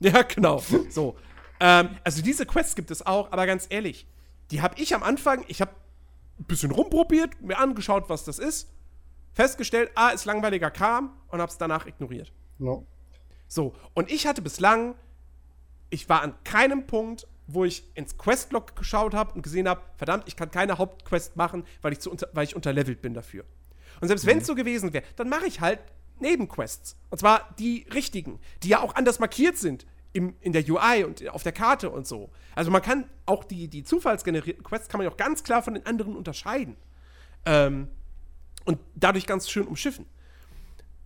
Ja, 0.00 0.22
genau. 0.22 0.60
So. 0.90 1.16
ähm, 1.60 1.90
also 2.02 2.22
diese 2.22 2.44
Quests 2.44 2.74
gibt 2.74 2.90
es 2.90 3.06
auch, 3.06 3.30
aber 3.30 3.46
ganz 3.46 3.68
ehrlich, 3.70 4.08
die 4.50 4.60
habe 4.60 4.74
ich 4.80 4.96
am 4.96 5.04
Anfang, 5.04 5.44
ich 5.46 5.60
habe 5.60 5.70
ein 6.40 6.44
bisschen 6.44 6.72
rumprobiert, 6.72 7.40
mir 7.40 7.56
angeschaut, 7.56 8.08
was 8.08 8.24
das 8.24 8.40
ist, 8.40 8.68
festgestellt, 9.32 9.92
ah, 9.94 10.08
ist 10.08 10.24
langweiliger 10.24 10.72
Kram 10.72 11.12
und 11.28 11.40
hab's 11.40 11.56
danach 11.56 11.86
ignoriert. 11.86 12.32
No. 12.58 12.84
So, 13.46 13.74
und 13.94 14.10
ich 14.10 14.26
hatte 14.26 14.42
bislang, 14.42 14.96
ich 15.90 16.08
war 16.08 16.22
an 16.22 16.34
keinem 16.42 16.86
Punkt, 16.86 17.28
wo 17.46 17.64
ich 17.64 17.84
ins 17.94 18.16
Questlog 18.18 18.76
geschaut 18.76 19.14
habe 19.14 19.34
und 19.34 19.42
gesehen 19.42 19.68
habe, 19.68 19.82
verdammt, 19.96 20.24
ich 20.26 20.36
kann 20.36 20.50
keine 20.50 20.78
Hauptquest 20.78 21.36
machen, 21.36 21.64
weil 21.80 21.92
ich, 21.92 22.00
zu 22.00 22.10
unter, 22.10 22.28
weil 22.32 22.44
ich 22.44 22.56
unterlevelt 22.56 23.02
bin 23.02 23.14
dafür. 23.14 23.44
Und 24.00 24.08
selbst 24.08 24.24
mhm. 24.24 24.30
wenn 24.30 24.38
es 24.38 24.46
so 24.46 24.54
gewesen 24.54 24.92
wäre, 24.92 25.04
dann 25.16 25.28
mache 25.28 25.46
ich 25.46 25.60
halt 25.60 25.80
Nebenquests. 26.22 26.96
Und 27.10 27.18
zwar 27.18 27.54
die 27.58 27.86
richtigen, 27.92 28.40
die 28.62 28.68
ja 28.68 28.80
auch 28.80 28.94
anders 28.94 29.18
markiert 29.18 29.58
sind 29.58 29.86
im, 30.12 30.34
in 30.40 30.52
der 30.52 30.68
UI 30.68 31.04
und 31.04 31.28
auf 31.28 31.42
der 31.42 31.52
Karte 31.52 31.90
und 31.90 32.06
so. 32.06 32.30
Also 32.54 32.70
man 32.70 32.82
kann 32.82 33.08
auch 33.26 33.44
die, 33.44 33.68
die 33.68 33.84
zufallsgenerierten 33.84 34.62
Quests 34.62 34.88
kann 34.88 34.98
man 34.98 35.08
auch 35.08 35.16
ganz 35.16 35.42
klar 35.42 35.62
von 35.62 35.74
den 35.74 35.86
anderen 35.86 36.16
unterscheiden. 36.16 36.76
Ähm, 37.44 37.88
und 38.64 38.78
dadurch 38.94 39.26
ganz 39.26 39.50
schön 39.50 39.66
umschiffen. 39.66 40.06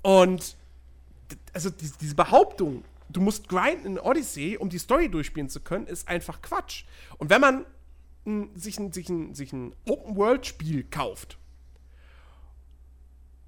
Und 0.02 0.56
also 1.52 1.70
diese 1.70 2.14
Behauptung, 2.14 2.84
du 3.08 3.20
musst 3.20 3.48
grinden 3.48 3.86
in 3.86 3.98
Odyssey, 3.98 4.56
um 4.56 4.68
die 4.68 4.78
Story 4.78 5.08
durchspielen 5.08 5.48
zu 5.48 5.60
können, 5.60 5.86
ist 5.86 6.06
einfach 6.08 6.42
Quatsch. 6.42 6.84
Und 7.18 7.30
wenn 7.30 7.40
man 7.40 7.66
m, 8.24 8.50
sich 8.54 8.78
ein, 8.78 8.92
sich 8.92 9.08
ein, 9.08 9.34
sich 9.34 9.52
ein 9.52 9.74
Open-World-Spiel 9.88 10.84
kauft, 10.84 11.38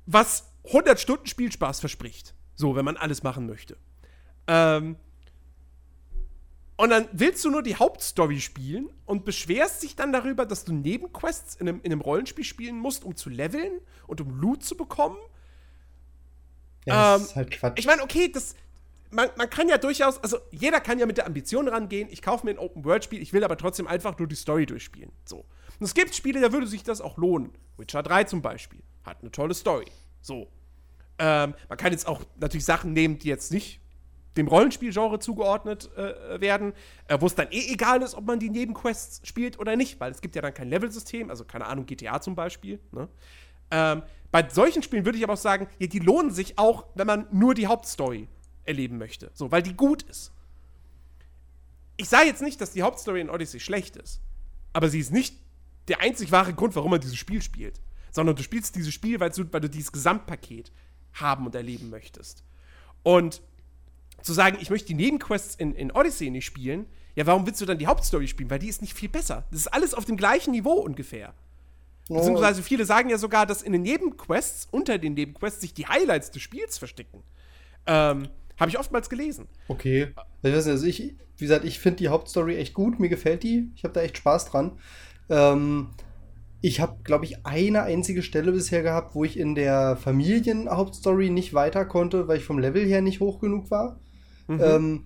was 0.07 0.48
100 0.67 1.01
Stunden 1.01 1.27
Spielspaß 1.27 1.81
verspricht, 1.81 2.35
so, 2.55 2.77
wenn 2.77 2.85
man 2.85 2.97
alles 2.97 3.23
machen 3.23 3.47
möchte, 3.47 3.77
ähm, 4.47 4.97
und 6.81 6.91
dann 6.91 7.09
willst 7.13 7.45
du 7.45 7.51
nur 7.51 7.65
die 7.65 7.75
Hauptstory 7.75 8.41
spielen 8.41 8.89
und 9.05 9.25
beschwerst 9.25 9.83
dich 9.83 9.97
dann 9.97 10.13
darüber, 10.13 10.47
dass 10.47 10.65
du 10.65 10.73
Nebenquests 10.73 11.57
in 11.57 11.69
einem, 11.69 11.81
in 11.83 11.91
einem 11.91 12.01
Rollenspiel 12.01 12.45
spielen 12.45 12.79
musst, 12.79 13.05
um 13.05 13.17
zu 13.17 13.31
leveln 13.31 13.81
und 14.07 14.21
um 14.21 14.31
Loot 14.41 14.63
zu 14.63 14.77
bekommen. 14.77 15.17
Ja, 16.87 17.15
das 17.15 17.21
ähm, 17.21 17.27
ist 17.27 17.37
halt 17.37 17.51
Quatsch. 17.51 17.79
Ich 17.81 17.87
meine, 17.87 18.03
okay, 18.05 18.31
das, 18.33 18.55
man, 19.11 19.29
man 19.37 19.51
kann 19.51 19.69
ja 19.69 19.77
durchaus, 19.77 20.23
also 20.23 20.39
jeder 20.53 20.81
kann 20.81 21.01
ja 21.01 21.07
mit 21.07 21.17
der 21.17 21.27
Ambition 21.27 21.67
rangehen, 21.67 22.09
ich 22.13 22.23
kaufe 22.23 22.47
mir 22.47 22.53
ein 22.53 22.59
Open-World-Spiel, 22.59 23.21
ich 23.21 23.33
will 23.33 23.43
aber 23.43 23.57
trotzdem 23.57 23.89
einfach 23.89 24.17
nur 24.17 24.29
die 24.29 24.37
Story 24.37 24.65
durchspielen. 24.65 25.11
So. 25.25 25.39
Und 25.39 25.85
es 25.85 25.95
gibt 25.95 26.15
Spiele, 26.15 26.41
da 26.41 26.53
würde 26.53 26.69
sich 26.69 26.85
das 26.85 27.01
auch 27.01 27.19
lohnen. 27.19 27.51
Witcher 27.77 28.05
3 28.05 28.23
zum 28.25 28.41
Beispiel 28.41 28.85
hat 29.03 29.19
eine 29.23 29.33
tolle 29.33 29.55
Story. 29.55 29.87
So. 30.21 30.49
Ähm, 31.19 31.55
man 31.69 31.79
kann 31.79 31.93
jetzt 31.93 32.07
auch 32.07 32.23
natürlich 32.39 32.65
Sachen 32.65 32.93
nehmen, 32.93 33.19
die 33.19 33.29
jetzt 33.29 33.51
nicht 33.51 33.81
dem 34.37 34.47
Rollenspielgenre 34.47 35.19
zugeordnet 35.19 35.91
äh, 35.97 36.41
werden, 36.41 36.73
äh, 37.09 37.19
wo 37.21 37.27
es 37.27 37.35
dann 37.35 37.49
eh 37.51 37.73
egal 37.73 38.03
ist, 38.03 38.15
ob 38.15 38.25
man 38.25 38.39
die 38.39 38.51
Nebenquests 38.51 39.27
spielt 39.27 39.59
oder 39.59 39.75
nicht, 39.77 39.99
weil 40.01 40.13
es 40.13 40.21
gibt 40.21 40.37
ja 40.37 40.43
dann 40.43 40.55
kein 40.55 40.69
Level-System, 40.69 41.29
also 41.29 41.45
keine 41.45 41.67
Ahnung, 41.67 41.87
GTA 41.87 42.21
zum 42.21 42.37
Beispiel. 42.37 42.79
Ne? 42.93 43.09
Ähm, 43.71 44.03
bei 44.31 44.49
solchen 44.49 44.83
Spielen 44.83 45.05
würde 45.05 45.19
ich 45.19 45.25
aber 45.25 45.33
auch 45.33 45.39
sagen, 45.39 45.67
ja, 45.79 45.87
die 45.87 45.99
lohnen 45.99 46.31
sich 46.31 46.59
auch, 46.59 46.87
wenn 46.95 47.07
man 47.07 47.27
nur 47.33 47.55
die 47.55 47.67
Hauptstory 47.67 48.29
erleben 48.65 48.99
möchte. 48.99 49.31
So, 49.35 49.51
weil 49.51 49.63
die 49.63 49.75
gut 49.75 50.03
ist. 50.05 50.33
Ich 51.97 52.09
sage 52.09 52.27
jetzt 52.27 52.43
nicht, 52.43 52.61
dass 52.61 52.71
die 52.71 52.83
Hauptstory 52.83 53.21
in 53.21 53.31
Odyssey 53.31 53.59
schlecht 53.59 53.97
ist. 53.97 54.21
Aber 54.73 54.89
sie 54.89 55.01
ist 55.01 55.11
nicht 55.11 55.35
der 55.89 56.01
einzig 56.01 56.31
wahre 56.31 56.55
Grund, 56.55 56.77
warum 56.77 56.91
man 56.91 57.01
dieses 57.01 57.17
Spiel 57.17 57.43
spielt. 57.43 57.81
Sondern 58.11 58.37
du 58.37 58.43
spielst 58.43 58.77
dieses 58.77 58.93
Spiel, 58.93 59.21
weil 59.21 59.31
du, 59.31 59.45
weil 59.53 59.61
du 59.61 59.69
dieses 59.69 59.93
Gesamtpaket 59.93 60.73
haben 61.15 61.47
und 61.47 61.55
erleben 61.55 61.91
möchtest. 61.91 62.45
Und 63.03 63.43
zu 64.23 64.33
sagen, 64.33 64.59
ich 64.61 64.71
möchte 64.71 64.89
die 64.89 64.95
Nebenquests 64.95 65.55
in, 65.55 65.75
in 65.75 65.93
Odyssey 65.93 66.31
nicht 66.31 66.45
spielen, 66.45 66.87
ja, 67.15 67.27
warum 67.27 67.47
willst 67.47 67.61
du 67.61 67.67
dann 67.67 67.79
die 67.79 67.87
Hauptstory 67.87 68.29
spielen? 68.29 68.51
Weil 68.51 68.61
die 68.61 68.69
ist 68.69 68.81
nicht 68.81 68.95
viel 68.95 69.09
besser. 69.09 69.45
Das 69.51 69.61
ist 69.61 69.67
alles 69.69 69.93
auf 69.93 70.05
dem 70.05 70.17
gleichen 70.17 70.53
Niveau 70.53 70.75
ungefähr. 70.75 71.35
Beziehungsweise 72.09 72.63
viele 72.63 72.87
sagen 72.87 73.11
ja 73.11 73.19
sogar, 73.19 73.45
dass 73.45 73.63
in 73.63 73.73
den 73.73 73.83
Nebenquests, 73.83 74.69
unter 74.71 74.99
den 74.99 75.15
Nebenquests, 75.15 75.61
sich 75.61 75.75
die 75.75 75.87
Highlights 75.87 76.31
des 76.31 76.43
Spiels 76.43 76.79
verstecken. 76.79 77.23
Ähm, 77.87 78.29
Habe 78.59 78.71
ich 78.71 78.79
oftmals 78.79 79.11
gelesen. 79.11 79.47
Okay. 79.69 80.13
Also 80.43 80.87
ich, 80.87 81.01
wie 81.01 81.45
gesagt, 81.45 81.65
ich 81.65 81.79
finde 81.81 81.99
die 81.99 82.09
Hauptstory 82.09 82.57
echt 82.57 82.73
gut, 82.73 82.99
mir 82.99 83.09
gefällt 83.09 83.43
die. 83.43 83.71
Ich 83.75 83.85
habe 83.85 83.93
da 83.93 84.01
echt 84.01 84.17
Spaß 84.17 84.47
dran. 84.47 84.79
Ähm, 85.29 85.91
ich 86.61 86.81
habe, 86.81 86.97
glaube 87.05 87.25
ich, 87.25 87.47
eine 87.47 87.83
einzige 87.83 88.23
Stelle 88.23 88.53
bisher 88.53 88.83
gehabt, 88.83 89.15
wo 89.15 89.25
ich 89.25 89.39
in 89.39 89.55
der 89.55 89.97
Familienhauptstory 89.97 91.31
nicht 91.31 91.55
weiter 91.55 91.85
konnte, 91.85 92.27
weil 92.27 92.39
ich 92.39 92.45
vom 92.45 92.59
Level 92.59 92.85
her 92.85 93.01
nicht 93.01 93.21
hoch 93.21 93.41
genug 93.41 93.71
war. 93.71 94.01
Mhm. 94.49 94.61
Ähm, 94.63 95.05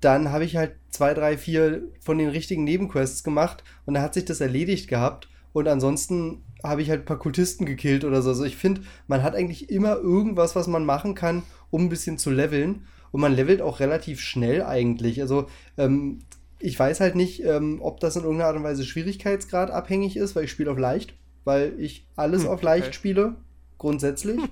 dann 0.00 0.30
habe 0.30 0.44
ich 0.44 0.56
halt 0.56 0.76
zwei, 0.90 1.12
drei, 1.12 1.36
vier 1.36 1.82
von 2.00 2.18
den 2.18 2.28
richtigen 2.28 2.64
Nebenquests 2.64 3.22
gemacht 3.22 3.64
und 3.84 3.94
da 3.94 4.02
hat 4.02 4.14
sich 4.14 4.24
das 4.24 4.40
erledigt 4.40 4.88
gehabt. 4.88 5.28
Und 5.52 5.66
ansonsten 5.66 6.44
habe 6.62 6.82
ich 6.82 6.90
halt 6.90 7.02
ein 7.02 7.06
paar 7.06 7.18
Kultisten 7.18 7.66
gekillt 7.66 8.04
oder 8.04 8.22
so. 8.22 8.30
Also 8.30 8.44
ich 8.44 8.56
finde, 8.56 8.82
man 9.08 9.22
hat 9.22 9.34
eigentlich 9.34 9.68
immer 9.70 9.96
irgendwas, 9.96 10.54
was 10.54 10.68
man 10.68 10.84
machen 10.84 11.14
kann, 11.14 11.42
um 11.70 11.82
ein 11.82 11.88
bisschen 11.88 12.18
zu 12.18 12.30
leveln. 12.30 12.86
Und 13.10 13.20
man 13.20 13.34
levelt 13.34 13.60
auch 13.60 13.80
relativ 13.80 14.20
schnell 14.20 14.62
eigentlich. 14.62 15.20
Also 15.20 15.48
ähm, 15.76 16.20
ich 16.60 16.78
weiß 16.78 17.00
halt 17.00 17.16
nicht, 17.16 17.42
ähm, 17.44 17.80
ob 17.82 18.00
das 18.00 18.16
in 18.16 18.22
irgendeiner 18.22 18.48
Art 18.48 18.56
und 18.56 18.62
Weise 18.62 18.84
Schwierigkeitsgrad 18.84 19.70
abhängig 19.70 20.16
ist, 20.16 20.36
weil 20.36 20.44
ich 20.44 20.50
spiele 20.50 20.70
auf 20.70 20.78
leicht, 20.78 21.14
weil 21.44 21.74
ich 21.78 22.06
alles 22.16 22.42
hm, 22.42 22.50
auf 22.50 22.62
leicht 22.62 22.88
okay. 22.88 22.94
spiele, 22.94 23.36
grundsätzlich. 23.78 24.40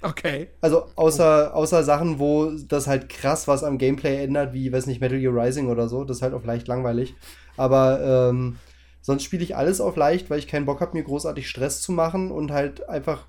Okay. 0.00 0.48
Also 0.60 0.86
außer, 0.94 1.56
außer 1.56 1.82
Sachen, 1.82 2.20
wo 2.20 2.52
das 2.52 2.86
halt 2.86 3.08
krass 3.08 3.48
was 3.48 3.64
am 3.64 3.78
Gameplay 3.78 4.22
ändert, 4.22 4.52
wie, 4.52 4.70
weiß 4.70 4.86
nicht, 4.86 5.00
Metal 5.00 5.18
Gear 5.18 5.34
Rising 5.34 5.68
oder 5.68 5.88
so, 5.88 6.04
das 6.04 6.18
ist 6.18 6.22
halt 6.22 6.34
auf 6.34 6.44
leicht 6.44 6.68
langweilig. 6.68 7.16
Aber 7.56 8.30
ähm, 8.30 8.58
sonst 9.00 9.24
spiele 9.24 9.42
ich 9.42 9.56
alles 9.56 9.80
auf 9.80 9.96
leicht, 9.96 10.30
weil 10.30 10.38
ich 10.38 10.46
keinen 10.46 10.66
Bock 10.66 10.80
habe, 10.80 10.96
mir 10.96 11.02
großartig 11.02 11.48
Stress 11.48 11.82
zu 11.82 11.90
machen 11.90 12.30
und 12.30 12.52
halt 12.52 12.88
einfach 12.88 13.26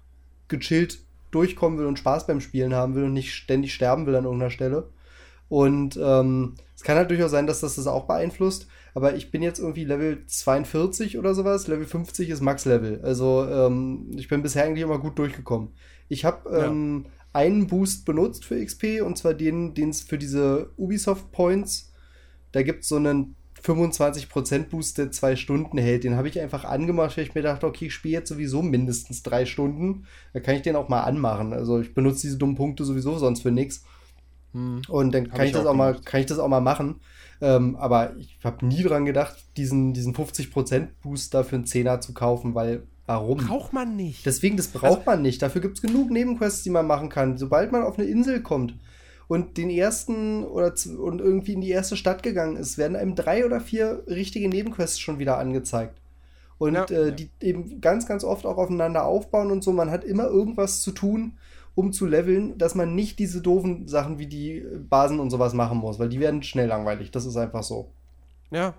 gechillt 0.47 0.99
durchkommen 1.31 1.79
will 1.79 1.87
und 1.87 1.97
Spaß 1.97 2.27
beim 2.27 2.41
Spielen 2.41 2.75
haben 2.75 2.95
will 2.95 3.05
und 3.05 3.13
nicht 3.13 3.33
ständig 3.33 3.73
sterben 3.73 4.05
will 4.05 4.15
an 4.15 4.25
irgendeiner 4.25 4.51
Stelle. 4.51 4.89
Und 5.47 5.97
ähm, 6.01 6.53
es 6.79 6.83
kann 6.85 6.95
halt 6.95 7.09
durchaus 7.09 7.31
sein, 7.31 7.45
dass 7.45 7.59
das 7.59 7.75
das 7.75 7.87
auch 7.87 8.07
beeinflusst. 8.07 8.67
Aber 8.93 9.13
ich 9.13 9.31
bin 9.31 9.41
jetzt 9.41 9.59
irgendwie 9.59 9.83
Level 9.83 10.25
42 10.25 11.17
oder 11.17 11.35
sowas. 11.35 11.67
Level 11.67 11.85
50 11.85 12.29
ist 12.29 12.39
Max-Level. 12.39 13.01
Also 13.03 13.45
ähm, 13.45 14.11
ich 14.15 14.29
bin 14.29 14.41
bisher 14.41 14.63
eigentlich 14.63 14.85
immer 14.85 14.97
gut 14.97 15.19
durchgekommen. 15.19 15.73
Ich 16.07 16.23
habe 16.23 16.49
ähm, 16.57 17.03
ja. 17.03 17.11
einen 17.33 17.67
Boost 17.67 18.05
benutzt 18.05 18.45
für 18.45 18.63
XP 18.63 19.01
und 19.03 19.17
zwar 19.17 19.33
den, 19.33 19.73
den 19.73 19.89
es 19.89 20.03
für 20.03 20.17
diese 20.17 20.71
Ubisoft 20.77 21.33
Points. 21.33 21.91
Da 22.53 22.63
gibt 22.63 22.83
es 22.83 22.87
so 22.87 22.95
einen 22.95 23.35
25% 23.61 24.69
Boost, 24.69 24.99
der 24.99 25.11
zwei 25.11 25.35
Stunden 25.35 25.77
hält. 25.77 26.05
Den 26.05 26.15
habe 26.15 26.29
ich 26.29 26.39
einfach 26.39 26.63
angemacht, 26.63 27.17
weil 27.17 27.25
ich 27.25 27.35
mir 27.35 27.41
dachte, 27.41 27.67
okay, 27.67 27.87
ich 27.87 27.93
spiele 27.93 28.13
jetzt 28.13 28.29
sowieso 28.29 28.61
mindestens 28.61 29.21
drei 29.21 29.45
Stunden. 29.45 30.05
Da 30.31 30.39
kann 30.39 30.55
ich 30.55 30.61
den 30.61 30.77
auch 30.77 30.87
mal 30.87 31.01
anmachen. 31.01 31.51
Also 31.51 31.81
ich 31.81 31.93
benutze 31.93 32.21
diese 32.21 32.37
dummen 32.37 32.55
Punkte 32.55 32.85
sowieso 32.85 33.17
sonst 33.17 33.41
für 33.41 33.51
nichts. 33.51 33.83
Hm. 34.53 34.81
Und 34.87 35.13
dann 35.13 35.29
kann 35.29 35.41
ich, 35.41 35.47
ich, 35.47 35.51
das 35.53 35.65
auch, 35.65 35.73
mal, 35.73 35.99
kann 36.03 36.21
ich 36.21 36.25
das 36.25 36.39
auch 36.39 36.47
mal 36.47 36.61
machen. 36.61 36.99
Ähm, 37.41 37.75
aber 37.77 38.15
ich 38.17 38.37
habe 38.43 38.65
nie 38.65 38.83
dran 38.83 39.05
gedacht, 39.05 39.37
diesen, 39.55 39.93
diesen 39.93 40.13
50% 40.13 40.87
Boost 41.01 41.33
dafür 41.33 41.57
einen 41.57 41.65
Zehner 41.65 42.01
zu 42.01 42.13
kaufen, 42.13 42.55
weil 42.55 42.83
warum? 43.05 43.37
Braucht 43.37 43.73
man 43.73 43.95
nicht. 43.95 44.25
Deswegen, 44.25 44.57
das 44.57 44.67
braucht 44.67 44.85
also, 44.85 45.01
man 45.05 45.21
nicht. 45.21 45.41
Dafür 45.41 45.61
gibt 45.61 45.77
es 45.77 45.81
genug 45.81 46.11
Nebenquests, 46.11 46.63
die 46.63 46.69
man 46.69 46.87
machen 46.87 47.09
kann. 47.09 47.37
Sobald 47.37 47.71
man 47.71 47.83
auf 47.83 47.97
eine 47.97 48.07
Insel 48.07 48.41
kommt 48.41 48.75
und 49.27 49.57
den 49.57 49.69
ersten 49.69 50.43
oder 50.43 50.73
und 50.97 51.21
irgendwie 51.21 51.53
in 51.53 51.61
die 51.61 51.69
erste 51.69 51.95
Stadt 51.95 52.23
gegangen 52.23 52.57
ist, 52.57 52.77
werden 52.77 52.97
einem 52.97 53.15
drei 53.15 53.45
oder 53.45 53.61
vier 53.61 54.03
richtige 54.07 54.49
Nebenquests 54.49 54.99
schon 54.99 55.19
wieder 55.19 55.37
angezeigt. 55.37 56.01
Und 56.57 56.73
ja, 56.73 56.83
äh, 56.85 57.15
die 57.15 57.29
eben 57.39 57.79
ganz, 57.79 58.05
ganz 58.05 58.25
oft 58.25 58.45
auch 58.45 58.57
aufeinander 58.57 59.05
aufbauen 59.05 59.49
und 59.49 59.63
so. 59.63 59.71
Man 59.71 59.91
hat 59.91 60.03
immer 60.03 60.25
irgendwas 60.25 60.81
zu 60.81 60.91
tun 60.91 61.37
um 61.79 61.93
zu 61.93 62.05
leveln, 62.05 62.57
dass 62.57 62.75
man 62.75 62.93
nicht 62.93 63.19
diese 63.19 63.41
doofen 63.41 63.87
Sachen 63.87 64.19
wie 64.19 64.27
die 64.27 64.65
Basen 64.89 65.21
und 65.21 65.29
sowas 65.29 65.53
machen 65.53 65.77
muss, 65.77 65.97
weil 65.97 66.09
die 66.09 66.19
werden 66.19 66.43
schnell 66.43 66.67
langweilig. 66.67 67.09
Das 67.09 67.25
ist 67.25 67.37
einfach 67.37 67.63
so. 67.63 67.89
Ja. 68.51 68.73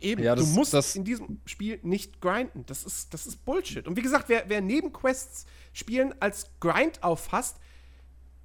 Eben, 0.00 0.20
ja, 0.20 0.34
das, 0.34 0.44
du 0.44 0.50
musst 0.58 0.74
das 0.74 0.96
in 0.96 1.04
diesem 1.04 1.38
Spiel 1.46 1.78
nicht 1.84 2.20
grinden. 2.20 2.64
Das 2.66 2.82
ist, 2.82 3.14
das 3.14 3.28
ist 3.28 3.44
Bullshit. 3.44 3.86
Und 3.86 3.96
wie 3.96 4.02
gesagt, 4.02 4.28
wer, 4.28 4.42
wer 4.48 4.60
Nebenquests 4.60 5.46
spielen 5.72 6.12
als 6.18 6.50
Grind 6.58 7.04
auffasst, 7.04 7.58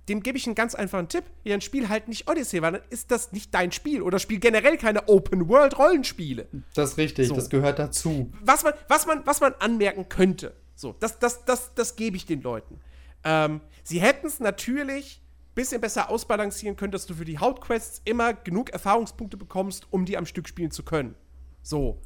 dem 0.08 0.22
gebe 0.22 0.38
ich 0.38 0.46
einen 0.46 0.54
ganz 0.54 0.76
einfachen 0.76 1.08
Tipp. 1.08 1.24
Ja, 1.44 1.56
ein 1.56 1.62
Spiel 1.62 1.90
halt 1.90 2.10
nicht 2.10 2.30
Odyssey, 2.30 2.62
weil 2.62 2.74
dann 2.74 2.82
ist 2.92 3.10
das 3.10 3.32
nicht 3.32 3.52
dein 3.56 3.72
Spiel. 3.72 4.04
Oder 4.04 4.20
spiel 4.20 4.40
generell 4.40 4.78
keine 4.78 5.10
Open-World-Rollenspiele. 5.10 6.48
Das 6.76 6.92
ist 6.92 6.98
richtig, 6.98 7.30
so. 7.30 7.36
das 7.36 7.50
gehört 7.50 7.80
dazu. 7.80 8.32
Was 8.42 8.64
man, 8.64 8.74
was, 8.88 9.08
man, 9.08 9.26
was 9.26 9.42
man 9.42 9.54
anmerken 9.56 10.08
könnte, 10.10 10.54
so, 10.76 10.96
das, 11.00 11.18
das, 11.18 11.44
das, 11.46 11.74
das 11.74 11.96
gebe 11.96 12.18
ich 12.18 12.28
den 12.28 12.44
Leuten. 12.44 12.80
Ähm, 13.24 13.62
sie 13.84 14.02
hätten 14.02 14.28
es 14.28 14.40
natürlich 14.40 15.22
ein 15.22 15.56
bisschen 15.56 15.82
besser 15.82 16.10
ausbalancieren 16.10 16.76
können, 16.76 16.92
dass 16.92 17.06
du 17.06 17.14
für 17.14 17.26
die 17.26 17.38
Hauptquests 17.38 18.02
immer 18.06 18.34
genug 18.34 18.70
Erfahrungspunkte 18.70 19.38
bekommst, 19.38 19.88
um 19.92 20.06
die 20.06 20.18
am 20.18 20.26
Stück 20.26 20.48
spielen 20.48 20.72
zu 20.72 20.84
können. 20.84 21.16
So. 21.62 22.02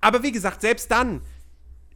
Aber 0.00 0.22
wie 0.22 0.32
gesagt, 0.32 0.60
selbst 0.60 0.90
dann, 0.90 1.22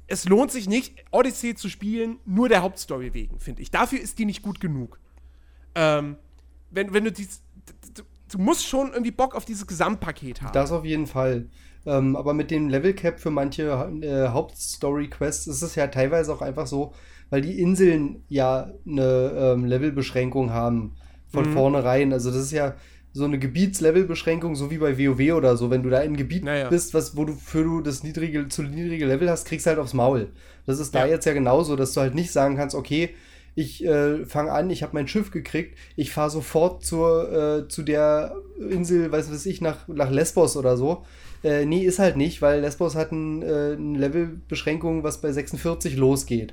es 0.07 0.25
lohnt 0.29 0.51
sich 0.51 0.69
nicht, 0.69 1.05
Odyssey 1.11 1.55
zu 1.55 1.69
spielen, 1.69 2.19
nur 2.25 2.49
der 2.49 2.63
Hauptstory 2.63 3.15
wegen, 3.15 3.39
finde 3.41 3.63
ich. 3.63 3.71
Dafür 3.71 4.01
ist 4.01 4.19
die 4.19 4.25
nicht 4.25 4.43
gut 4.43 4.61
genug. 4.61 4.99
Ähm, 5.75 6.17
wenn, 6.71 6.93
wenn 6.93 7.05
du 7.05 7.13
dies, 7.13 7.43
du, 7.95 8.03
du 8.31 8.39
musst 8.39 8.67
schon 8.67 8.91
irgendwie 8.93 9.11
Bock 9.11 9.35
auf 9.35 9.45
dieses 9.45 9.67
Gesamtpaket 9.67 10.43
haben. 10.43 10.53
Das 10.53 10.73
auf 10.73 10.85
jeden 10.85 11.07
Fall. 11.07 11.49
Ähm, 11.85 12.17
aber 12.17 12.35
mit 12.35 12.51
dem 12.51 12.69
Level 12.69 12.95
Cap 12.95 13.21
für 13.21 13.31
manche 13.31 13.63
äh, 14.03 14.29
Hauptstory-Quests 14.29 15.47
ist 15.47 15.63
es 15.63 15.75
ja 15.75 15.89
teilweise 15.89 16.33
auch 16.33 16.43
einfach 16.43 16.67
so, 16.67 16.95
weil 17.33 17.41
die 17.41 17.59
Inseln 17.59 18.23
ja 18.29 18.75
eine 18.87 19.33
ähm, 19.35 19.65
Levelbeschränkung 19.65 20.51
haben 20.51 20.93
von 21.29 21.49
mhm. 21.49 21.55
vornherein. 21.55 22.13
Also 22.13 22.31
das 22.31 22.43
ist 22.43 22.53
ja 22.53 22.75
so 23.15 23.25
eine 23.25 23.39
Gebietslevelbeschränkung, 23.39 24.55
so 24.55 24.71
wie 24.71 24.77
bei 24.77 24.99
WoW 24.99 25.35
oder 25.35 25.57
so. 25.57 25.71
Wenn 25.71 25.83
du 25.83 25.89
da 25.89 26.01
in 26.01 26.09
einem 26.09 26.17
Gebiet 26.19 26.45
naja. 26.45 26.69
bist, 26.69 26.93
was, 26.93 27.17
wo 27.17 27.25
du 27.25 27.33
für 27.33 27.65
du 27.65 27.81
das 27.81 28.03
niedrige, 28.03 28.49
zu 28.49 28.63
niedrige 28.63 29.07
Level 29.07 29.31
hast, 29.31 29.47
kriegst 29.47 29.65
du 29.65 29.71
halt 29.71 29.79
aufs 29.79 29.95
Maul. 29.95 30.29
Das 30.67 30.79
ist 30.79 30.95
da 30.95 31.07
ja. 31.07 31.13
jetzt 31.13 31.25
ja 31.25 31.33
genauso, 31.33 31.75
dass 31.75 31.95
du 31.95 32.03
halt 32.03 32.15
nicht 32.15 32.31
sagen 32.33 32.57
kannst, 32.57 32.75
okay, 32.75 33.15
ich 33.55 33.83
äh, 33.83 34.27
fange 34.27 34.53
an, 34.53 34.69
ich 34.69 34.83
habe 34.83 34.93
mein 34.93 35.09
Schiff 35.09 35.31
gekriegt, 35.31 35.79
ich 35.97 36.11
fahre 36.11 36.29
sofort 36.29 36.85
zur, 36.85 37.33
äh, 37.33 37.69
zu 37.69 37.83
der 37.83 38.37
Insel, 38.59 39.11
weiß 39.11 39.33
was 39.33 39.47
ich, 39.47 39.63
nach, 39.63 39.89
nach 39.89 40.11
Lesbos 40.11 40.55
oder 40.59 40.77
so. 40.77 41.07
Äh, 41.43 41.65
nee, 41.65 41.83
ist 41.83 41.99
halt 41.99 42.19
nicht, 42.19 42.43
weil 42.43 42.61
Lesbos 42.61 42.95
hat 42.95 43.11
ein, 43.11 43.41
äh, 43.41 43.73
eine 43.79 43.99
Levelbeschränkung, 43.99 45.03
was 45.03 45.23
bei 45.23 45.33
46 45.33 45.97
losgeht. 45.97 46.53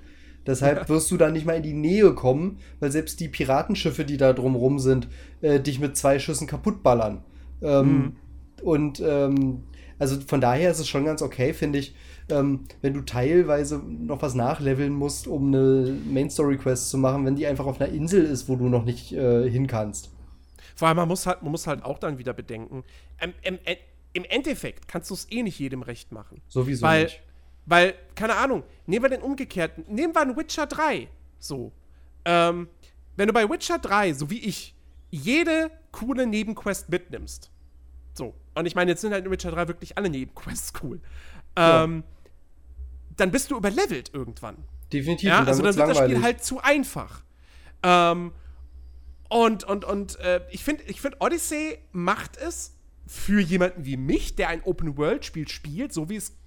Deshalb 0.49 0.79
ja. 0.79 0.89
wirst 0.89 1.11
du 1.11 1.17
da 1.17 1.29
nicht 1.29 1.45
mal 1.45 1.57
in 1.57 1.63
die 1.63 1.73
Nähe 1.73 2.15
kommen, 2.15 2.57
weil 2.79 2.91
selbst 2.91 3.19
die 3.19 3.27
Piratenschiffe, 3.27 4.03
die 4.03 4.17
da 4.17 4.33
drumrum 4.33 4.79
sind, 4.79 5.07
äh, 5.41 5.59
dich 5.59 5.79
mit 5.79 5.95
zwei 5.95 6.17
Schüssen 6.17 6.47
kaputtballern. 6.47 7.23
Ähm, 7.61 7.87
mhm. 7.87 8.15
Und 8.63 8.99
ähm, 8.99 9.63
also 9.99 10.19
von 10.21 10.41
daher 10.41 10.71
ist 10.71 10.79
es 10.79 10.87
schon 10.87 11.05
ganz 11.05 11.21
okay, 11.21 11.53
finde 11.53 11.77
ich, 11.77 11.93
ähm, 12.31 12.65
wenn 12.81 12.95
du 12.95 13.01
teilweise 13.01 13.77
noch 13.77 14.23
was 14.23 14.33
nachleveln 14.33 14.91
musst, 14.91 15.27
um 15.27 15.53
eine 15.53 15.95
Main 16.09 16.31
Story 16.31 16.57
Quest 16.57 16.89
zu 16.89 16.97
machen, 16.97 17.27
wenn 17.27 17.35
die 17.35 17.45
einfach 17.45 17.67
auf 17.67 17.79
einer 17.79 17.91
Insel 17.91 18.23
ist, 18.23 18.49
wo 18.49 18.55
du 18.55 18.69
noch 18.69 18.85
nicht 18.85 19.11
äh, 19.11 19.47
hin 19.47 19.67
kannst. 19.67 20.09
Vor 20.75 20.87
allem, 20.87 20.97
man 20.97 21.07
muss 21.07 21.27
halt, 21.27 21.43
man 21.43 21.51
muss 21.51 21.67
halt 21.67 21.83
auch 21.83 21.99
dann 21.99 22.17
wieder 22.17 22.33
bedenken, 22.33 22.83
im, 23.21 23.33
im, 23.43 23.59
im 24.13 24.25
Endeffekt 24.25 24.87
kannst 24.87 25.11
du 25.11 25.13
es 25.13 25.31
eh 25.31 25.43
nicht 25.43 25.59
jedem 25.59 25.83
recht 25.83 26.11
machen. 26.11 26.41
Sowieso 26.47 26.87
weil, 26.87 27.03
nicht. 27.03 27.21
Weil, 27.65 27.95
keine 28.15 28.35
Ahnung, 28.35 28.63
nehmen 28.85 29.05
wir 29.05 29.09
den 29.09 29.21
umgekehrten, 29.21 29.85
nehmen 29.87 30.13
wir 30.13 30.21
einen 30.21 30.35
Witcher 30.35 30.65
3. 30.65 31.07
So. 31.39 31.71
Ähm, 32.25 32.67
wenn 33.15 33.27
du 33.27 33.33
bei 33.33 33.49
Witcher 33.49 33.79
3, 33.79 34.13
so 34.13 34.29
wie 34.29 34.39
ich, 34.39 34.75
jede 35.11 35.71
coole 35.91 36.25
Nebenquest 36.25 36.89
mitnimmst. 36.89 37.51
So. 38.13 38.33
Und 38.55 38.65
ich 38.65 38.75
meine, 38.75 38.91
jetzt 38.91 39.01
sind 39.01 39.13
halt 39.13 39.25
in 39.25 39.31
Witcher 39.31 39.51
3 39.51 39.67
wirklich 39.67 39.97
alle 39.97 40.09
Nebenquests 40.09 40.73
cool. 40.83 41.01
Ähm, 41.55 42.03
ja. 42.05 42.31
Dann 43.17 43.31
bist 43.31 43.51
du 43.51 43.57
überlevelt 43.57 44.11
irgendwann. 44.13 44.57
Definitiv. 44.91 45.29
Ja, 45.29 45.43
also 45.43 45.61
dann 45.61 45.75
wird 45.75 45.75
langweilig. 45.75 45.99
das 45.99 46.09
Spiel 46.09 46.23
halt 46.23 46.43
zu 46.43 46.61
einfach. 46.61 47.23
Ähm, 47.83 48.31
und 49.29 49.63
und, 49.63 49.85
und 49.85 50.19
äh, 50.19 50.41
ich 50.49 50.63
finde, 50.63 50.83
ich 50.83 51.01
find, 51.01 51.17
Odyssey 51.19 51.79
macht 51.91 52.37
es 52.37 52.75
für 53.05 53.39
jemanden 53.39 53.85
wie 53.85 53.97
mich, 53.97 54.35
der 54.35 54.49
ein 54.49 54.63
Open-World-Spiel 54.63 55.47
spielt, 55.47 55.93
so 55.93 56.09
wie 56.09 56.15
es 56.15 56.37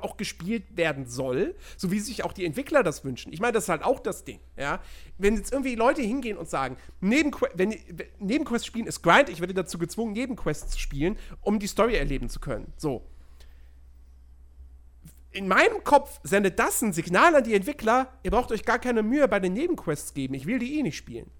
auch 0.00 0.16
gespielt 0.16 0.76
werden 0.76 1.06
soll, 1.06 1.54
so 1.76 1.90
wie 1.90 2.00
sich 2.00 2.24
auch 2.24 2.32
die 2.32 2.44
Entwickler 2.44 2.82
das 2.82 3.04
wünschen. 3.04 3.32
Ich 3.32 3.40
meine, 3.40 3.52
das 3.52 3.64
ist 3.64 3.68
halt 3.68 3.82
auch 3.82 4.00
das 4.00 4.24
Ding, 4.24 4.40
ja. 4.56 4.80
Wenn 5.16 5.36
jetzt 5.36 5.52
irgendwie 5.52 5.74
Leute 5.74 6.02
hingehen 6.02 6.36
und 6.36 6.48
sagen, 6.48 6.76
Nebenquest 7.00 8.66
spielen 8.66 8.86
ist 8.86 9.02
Grind, 9.02 9.28
ich 9.28 9.40
werde 9.40 9.54
dazu 9.54 9.78
gezwungen, 9.78 10.12
Nebenquests 10.12 10.72
zu 10.72 10.78
spielen, 10.78 11.16
um 11.40 11.58
die 11.58 11.66
Story 11.66 11.96
erleben 11.96 12.28
zu 12.28 12.40
können. 12.40 12.72
So. 12.76 13.06
In 15.30 15.46
meinem 15.46 15.84
Kopf 15.84 16.20
sendet 16.22 16.58
das 16.58 16.82
ein 16.82 16.92
Signal 16.92 17.36
an 17.36 17.44
die 17.44 17.54
Entwickler, 17.54 18.12
ihr 18.22 18.30
braucht 18.30 18.50
euch 18.50 18.64
gar 18.64 18.78
keine 18.78 19.02
Mühe 19.02 19.28
bei 19.28 19.40
den 19.40 19.52
Nebenquests 19.52 20.14
geben, 20.14 20.34
ich 20.34 20.46
will 20.46 20.58
die 20.58 20.78
eh 20.78 20.82
nicht 20.82 20.96
spielen. 20.96 21.30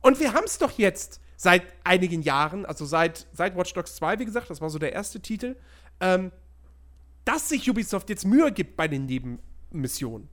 Und 0.00 0.20
wir 0.20 0.32
haben 0.32 0.44
es 0.44 0.58
doch 0.58 0.72
jetzt 0.78 1.20
seit 1.36 1.62
einigen 1.84 2.22
Jahren, 2.22 2.66
also 2.66 2.84
seit, 2.84 3.26
seit 3.32 3.56
Watch 3.56 3.72
Dogs 3.72 3.94
2, 3.96 4.18
wie 4.18 4.24
gesagt, 4.24 4.50
das 4.50 4.60
war 4.60 4.70
so 4.70 4.78
der 4.78 4.92
erste 4.92 5.20
Titel, 5.20 5.56
ähm, 6.00 6.32
dass 7.28 7.50
sich 7.50 7.68
Ubisoft 7.68 8.08
jetzt 8.08 8.24
Mühe 8.24 8.50
gibt 8.50 8.74
bei 8.74 8.88
den 8.88 9.04
Nebenmissionen. 9.04 10.30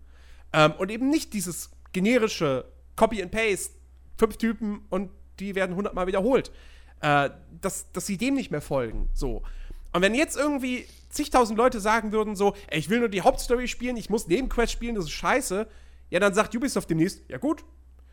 Ähm, 0.54 0.72
und 0.78 0.90
eben 0.90 1.10
nicht 1.10 1.34
dieses 1.34 1.70
generische 1.92 2.64
Copy 2.96 3.22
and 3.22 3.32
Paste, 3.32 3.74
fünf 4.18 4.38
Typen 4.38 4.86
und 4.90 5.12
die 5.42 5.56
werden 5.56 5.76
hundertmal 5.76 6.08
wiederholt. 6.08 6.54
Äh, 7.02 7.32
dass, 7.60 7.92
dass 7.92 8.06
sie 8.06 8.16
dem 8.16 8.36
nicht 8.36 8.50
mehr 8.50 8.62
folgen. 8.62 9.10
So. 9.14 9.44
Und 9.92 10.02
wenn 10.02 10.16
jetzt 10.16 10.38
irgendwie 10.38 10.86
zigtausend 11.10 11.58
Leute 11.58 11.82
sagen 11.82 12.14
würden, 12.14 12.38
so, 12.38 12.56
ey, 12.68 12.80
ich 12.80 12.90
will 12.90 13.00
nur 13.00 13.10
die 13.10 13.22
Hauptstory 13.22 13.68
spielen, 13.68 13.98
ich 13.98 14.10
muss 14.10 14.28
Nebenquest 14.28 14.72
spielen, 14.72 14.96
das 14.96 15.04
ist 15.06 15.12
scheiße, 15.12 15.68
ja, 16.10 16.20
dann 16.22 16.34
sagt 16.34 16.56
Ubisoft 16.56 16.90
demnächst, 16.90 17.22
ja 17.28 17.38
gut, 17.38 17.66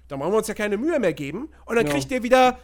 dann 0.08 0.18
brauchen 0.18 0.32
wir 0.32 0.38
uns 0.38 0.48
ja 0.48 0.54
keine 0.54 0.76
Mühe 0.76 0.98
mehr 0.98 1.12
geben. 1.12 1.48
Und 1.66 1.76
dann 1.76 1.86
Ja. 1.86 1.92
kriegt 1.92 2.10
ihr 2.10 2.24
wieder 2.24 2.58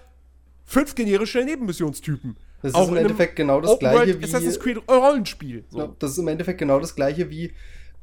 fünf 0.65 0.97
generische 0.97 1.45
Nebenmissionstypen. 1.45 2.37
Das 2.63 2.75
Auch 2.75 2.85
ist 2.85 2.89
im 2.89 2.97
Endeffekt 2.97 3.37
genau 3.37 3.61
das 3.61 3.71
Open 3.71 3.81
gleiche 3.81 3.99
World 3.99 4.21
wie. 4.21 4.25
Assassin's 4.25 4.59
Creed 4.59 4.79
Rollenspiel. 4.89 5.65
So. 5.71 5.79
Ja, 5.79 5.95
das 5.99 6.13
ist 6.13 6.19
im 6.19 6.29
Endeffekt 6.29 6.59
genau 6.59 6.81
das 6.81 6.95
gleiche 6.97 7.31
wie 7.31 7.53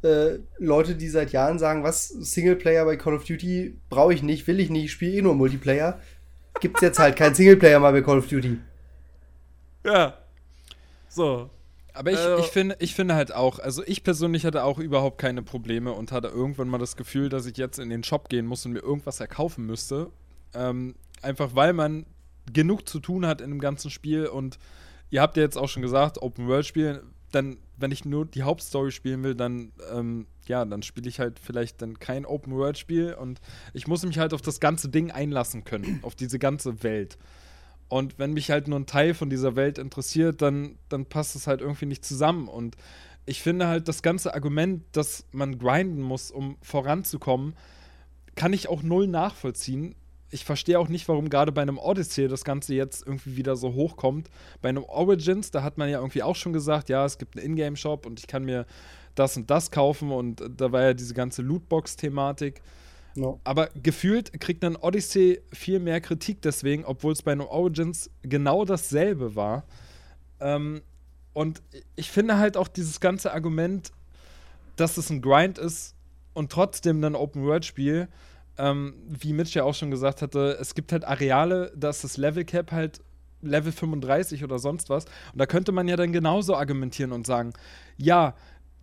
äh, 0.04 0.40
Leute, 0.60 0.96
die 0.96 1.10
seit 1.10 1.32
Jahren 1.32 1.60
sagen, 1.60 1.84
was 1.84 2.08
Singleplayer 2.08 2.86
bei 2.86 2.96
Call 2.96 3.16
of 3.16 3.26
Duty 3.26 3.78
brauche 3.90 4.14
ich 4.14 4.24
nicht, 4.24 4.48
will 4.48 4.60
ich 4.60 4.70
nicht, 4.70 4.86
ich 4.86 4.92
spiele 4.92 5.14
eh 5.14 5.22
nur 5.22 5.36
Multiplayer. 5.36 6.00
Gibt's 6.62 6.82
jetzt 6.82 7.00
halt 7.00 7.18
kein 7.18 7.36
Singleplayer 7.36 7.80
mal 7.80 7.92
bei 7.92 8.02
Call 8.02 8.20
of 8.20 8.28
Duty. 8.28 8.58
Ja. 9.86 10.18
So. 11.10 11.50
Aber 11.94 12.12
ich, 12.12 12.18
Also- 12.18 12.44
ich, 12.44 12.48
finde, 12.52 12.76
ich 12.80 12.94
finde 12.96 13.16
halt 13.16 13.34
auch, 13.34 13.60
also 13.60 13.82
ich 13.86 14.04
persönlich 14.04 14.46
hatte 14.46 14.64
auch 14.64 14.80
überhaupt 14.80 15.18
keine 15.18 15.42
Probleme 15.44 15.94
und 15.94 16.12
hatte 16.12 16.28
irgendwann 16.28 16.68
mal 16.68 16.78
das 16.78 16.96
Gefühl, 16.98 17.30
dass 17.30 17.46
ich 17.46 17.58
jetzt 17.58 17.80
in 17.80 17.90
den 17.90 18.04
Shop 18.04 18.30
gehen 18.30 18.46
muss 18.46 18.66
und 18.66 18.74
mir 18.74 18.80
irgendwas 18.84 19.20
erkaufen 19.20 19.66
müsste. 19.66 20.12
Ähm, 20.54 20.96
einfach 21.22 21.56
weil 21.56 21.74
man 21.74 22.06
genug 22.52 22.88
zu 22.88 23.00
tun 23.00 23.26
hat 23.26 23.42
in 23.42 23.50
dem 23.50 23.60
ganzen 23.60 23.90
Spiel 23.90 24.28
und 24.28 24.60
ihr 25.10 25.22
habt 25.22 25.38
ja 25.38 25.44
jetzt 25.44 25.58
auch 25.58 25.70
schon 25.70 25.82
gesagt, 25.82 26.22
Open 26.22 26.48
World 26.48 26.66
spielen, 26.66 27.00
dann, 27.32 27.58
wenn 27.78 27.92
ich 27.92 28.06
nur 28.06 28.26
die 28.26 28.44
Hauptstory 28.44 28.92
spielen 28.92 29.24
will, 29.24 29.36
dann, 29.36 29.72
ähm, 29.92 30.26
ja, 30.48 30.64
dann 30.64 30.84
spiele 30.84 31.10
ich 31.10 31.20
halt 31.20 31.40
vielleicht 31.40 31.82
dann 31.82 32.00
kein 32.00 32.26
Open 32.26 32.54
World 32.54 32.78
Spiel 32.78 33.14
und 33.14 33.42
ich 33.74 33.88
muss 33.88 34.06
mich 34.06 34.20
halt 34.20 34.34
auf 34.34 34.42
das 34.42 34.60
ganze 34.60 34.90
Ding 34.90 35.12
einlassen 35.12 35.64
können, 35.64 36.00
auf 36.04 36.16
diese 36.16 36.40
ganze 36.40 36.84
Welt. 36.84 37.18
Und 37.88 38.18
wenn 38.18 38.34
mich 38.34 38.50
halt 38.52 38.68
nur 38.68 38.80
ein 38.80 38.88
Teil 38.88 39.14
von 39.14 39.30
dieser 39.30 39.56
Welt 39.56 39.78
interessiert, 39.78 40.42
dann, 40.42 40.78
dann 40.90 41.06
passt 41.06 41.36
es 41.36 41.46
halt 41.46 41.62
irgendwie 41.62 41.86
nicht 41.86 42.06
zusammen. 42.06 42.48
Und 42.48 42.78
ich 43.26 43.42
finde 43.42 43.68
halt 43.68 43.88
das 43.88 44.02
ganze 44.02 44.34
Argument, 44.34 44.84
dass 44.92 45.26
man 45.32 45.60
grinden 45.60 46.02
muss, 46.02 46.32
um 46.32 46.58
voranzukommen, 46.62 47.56
kann 48.36 48.54
ich 48.54 48.70
auch 48.70 48.82
null 48.82 49.08
nachvollziehen. 49.08 49.96
Ich 50.32 50.44
verstehe 50.44 50.80
auch 50.80 50.88
nicht, 50.88 51.08
warum 51.08 51.30
gerade 51.30 51.52
bei 51.52 51.62
einem 51.62 51.78
Odyssey 51.78 52.28
das 52.28 52.44
Ganze 52.44 52.74
jetzt 52.74 53.06
irgendwie 53.06 53.36
wieder 53.38 53.56
so 53.56 53.74
hochkommt. 53.74 54.30
Bei 54.62 54.70
einem 54.70 54.84
Origins, 54.84 55.52
da 55.52 55.64
hat 55.64 55.78
man 55.78 55.90
ja 55.90 56.00
irgendwie 56.00 56.24
auch 56.24 56.36
schon 56.36 56.52
gesagt, 56.52 56.90
ja, 56.90 57.06
es 57.06 57.18
gibt 57.18 57.38
einen 57.38 57.46
Ingame-Shop 57.46 58.06
und 58.06 58.20
ich 58.20 58.28
kann 58.28 58.44
mir 58.44 58.66
das 59.14 59.38
und 59.38 59.50
das 59.50 59.72
kaufen 59.72 60.12
und 60.12 60.44
da 60.58 60.72
war 60.72 60.82
ja 60.82 60.94
diese 60.94 61.14
ganze 61.14 61.42
Lootbox-Thematik. 61.42 62.62
Ja. 63.16 63.36
Aber 63.46 63.70
gefühlt 63.82 64.40
kriegt 64.42 64.64
ein 64.66 64.76
Odyssey 64.76 65.42
viel 65.54 65.80
mehr 65.80 66.02
Kritik 66.02 66.42
deswegen, 66.42 66.84
obwohl 66.84 67.14
es 67.14 67.22
bei 67.22 67.32
einem 67.32 67.48
Origins 67.48 68.10
genau 68.24 68.66
dasselbe 68.66 69.36
war. 69.36 69.64
Ähm, 70.42 70.82
und 71.34 71.62
ich 71.96 72.12
finde 72.12 72.38
halt 72.38 72.58
auch 72.58 72.68
dieses 72.68 73.00
ganze 73.00 73.34
Argument, 73.34 73.92
dass 74.76 74.98
es 74.98 75.10
ein 75.10 75.22
Grind 75.22 75.58
ist 75.58 75.96
und 76.34 76.52
trotzdem 76.52 77.04
ein 77.04 77.16
Open-World-Spiel, 77.16 78.10
ähm, 78.58 78.96
wie 79.08 79.34
Mitch 79.34 79.58
ja 79.58 79.64
auch 79.64 79.76
schon 79.76 79.92
gesagt 79.92 80.22
hatte, 80.22 80.58
es 80.60 80.76
gibt 80.76 80.92
halt 80.92 81.06
Areale, 81.06 81.72
da 81.76 81.90
ist 81.90 82.04
das 82.04 82.18
Level 82.18 82.46
Cap 82.46 82.72
halt 82.72 83.02
Level 83.42 83.72
35 83.72 84.44
oder 84.44 84.60
sonst 84.60 84.90
was. 84.90 85.06
Und 85.06 85.40
da 85.40 85.46
könnte 85.46 85.72
man 85.72 85.88
ja 85.88 85.96
dann 85.96 86.12
genauso 86.14 86.56
argumentieren 86.56 87.12
und 87.12 87.28
sagen, 87.28 87.54
ja, 87.98 88.36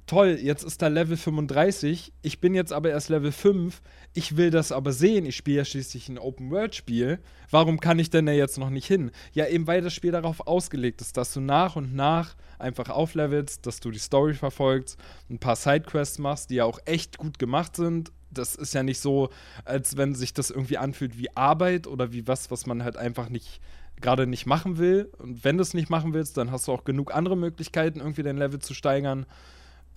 toll, 0.06 0.38
jetzt 0.40 0.64
ist 0.64 0.82
da 0.82 0.88
Level 0.88 1.16
35, 1.16 2.12
ich 2.22 2.40
bin 2.40 2.54
jetzt 2.54 2.72
aber 2.72 2.90
erst 2.90 3.08
Level 3.08 3.32
5, 3.32 3.80
ich 4.14 4.36
will 4.36 4.50
das 4.50 4.72
aber 4.72 4.92
sehen, 4.92 5.26
ich 5.26 5.36
spiele 5.36 5.58
ja 5.58 5.64
schließlich 5.64 6.08
ein 6.08 6.18
Open-World-Spiel, 6.18 7.20
warum 7.50 7.80
kann 7.80 7.98
ich 7.98 8.10
denn 8.10 8.26
da 8.26 8.32
jetzt 8.32 8.58
noch 8.58 8.70
nicht 8.70 8.86
hin? 8.86 9.10
Ja, 9.32 9.46
eben 9.46 9.66
weil 9.66 9.80
das 9.80 9.94
Spiel 9.94 10.12
darauf 10.12 10.46
ausgelegt 10.46 11.00
ist, 11.00 11.16
dass 11.16 11.32
du 11.32 11.40
nach 11.40 11.76
und 11.76 11.94
nach 11.94 12.34
einfach 12.58 12.88
auflevelst, 12.88 13.66
dass 13.66 13.80
du 13.80 13.90
die 13.90 13.98
Story 13.98 14.34
verfolgst, 14.34 14.98
ein 15.30 15.38
paar 15.38 15.56
Sidequests 15.56 16.18
machst, 16.18 16.50
die 16.50 16.56
ja 16.56 16.64
auch 16.64 16.80
echt 16.84 17.18
gut 17.18 17.38
gemacht 17.38 17.76
sind. 17.76 18.12
Das 18.32 18.54
ist 18.54 18.74
ja 18.74 18.82
nicht 18.82 19.00
so, 19.00 19.30
als 19.64 19.96
wenn 19.96 20.14
sich 20.14 20.32
das 20.34 20.50
irgendwie 20.50 20.78
anfühlt 20.78 21.18
wie 21.18 21.34
Arbeit 21.36 21.86
oder 21.86 22.12
wie 22.12 22.26
was, 22.26 22.50
was 22.50 22.66
man 22.66 22.82
halt 22.84 22.96
einfach 22.96 23.28
nicht 23.28 23.60
gerade 24.00 24.26
nicht 24.26 24.46
machen 24.46 24.78
will. 24.78 25.10
Und 25.18 25.44
wenn 25.44 25.56
du 25.56 25.62
es 25.62 25.74
nicht 25.74 25.90
machen 25.90 26.12
willst, 26.12 26.36
dann 26.36 26.50
hast 26.50 26.66
du 26.68 26.72
auch 26.72 26.84
genug 26.84 27.14
andere 27.14 27.36
Möglichkeiten, 27.36 28.00
irgendwie 28.00 28.22
dein 28.22 28.36
Level 28.36 28.58
zu 28.58 28.74
steigern. 28.74 29.26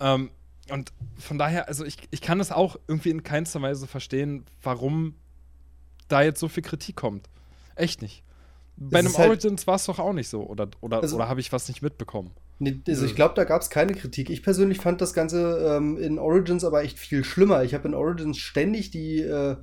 Ähm, 0.00 0.30
und 0.70 0.92
von 1.18 1.38
daher, 1.38 1.68
also 1.68 1.84
ich, 1.84 1.96
ich 2.10 2.20
kann 2.20 2.40
es 2.40 2.52
auch 2.52 2.76
irgendwie 2.88 3.10
in 3.10 3.22
keinster 3.22 3.62
Weise 3.62 3.86
verstehen, 3.86 4.44
warum 4.62 5.14
da 6.08 6.22
jetzt 6.22 6.38
so 6.40 6.48
viel 6.48 6.62
Kritik 6.62 6.96
kommt. 6.96 7.28
Echt 7.74 8.02
nicht. 8.02 8.22
Bei 8.76 8.98
einem 8.98 9.08
ist 9.08 9.18
halt- 9.18 9.28
Origins 9.30 9.66
war 9.66 9.76
es 9.76 9.84
doch 9.86 9.98
auch 9.98 10.12
nicht 10.12 10.28
so. 10.28 10.42
Oder, 10.46 10.68
oder, 10.80 11.02
Also- 11.02 11.16
oder 11.16 11.28
habe 11.28 11.40
ich 11.40 11.50
was 11.52 11.66
nicht 11.68 11.82
mitbekommen? 11.82 12.30
Nee, 12.58 12.80
also 12.88 13.04
ich 13.04 13.14
glaube, 13.14 13.34
da 13.34 13.44
gab 13.44 13.60
es 13.62 13.68
keine 13.70 13.92
Kritik. 13.94 14.30
Ich 14.30 14.42
persönlich 14.42 14.78
fand 14.78 15.00
das 15.00 15.12
Ganze 15.12 15.76
ähm, 15.76 15.98
in 15.98 16.18
Origins 16.18 16.64
aber 16.64 16.82
echt 16.84 16.98
viel 16.98 17.22
schlimmer. 17.24 17.64
Ich 17.64 17.74
habe 17.74 17.88
in 17.88 17.94
Origins 17.94 18.38
ständig 18.38 18.90
die, 18.90 19.20
äh, 19.20 19.56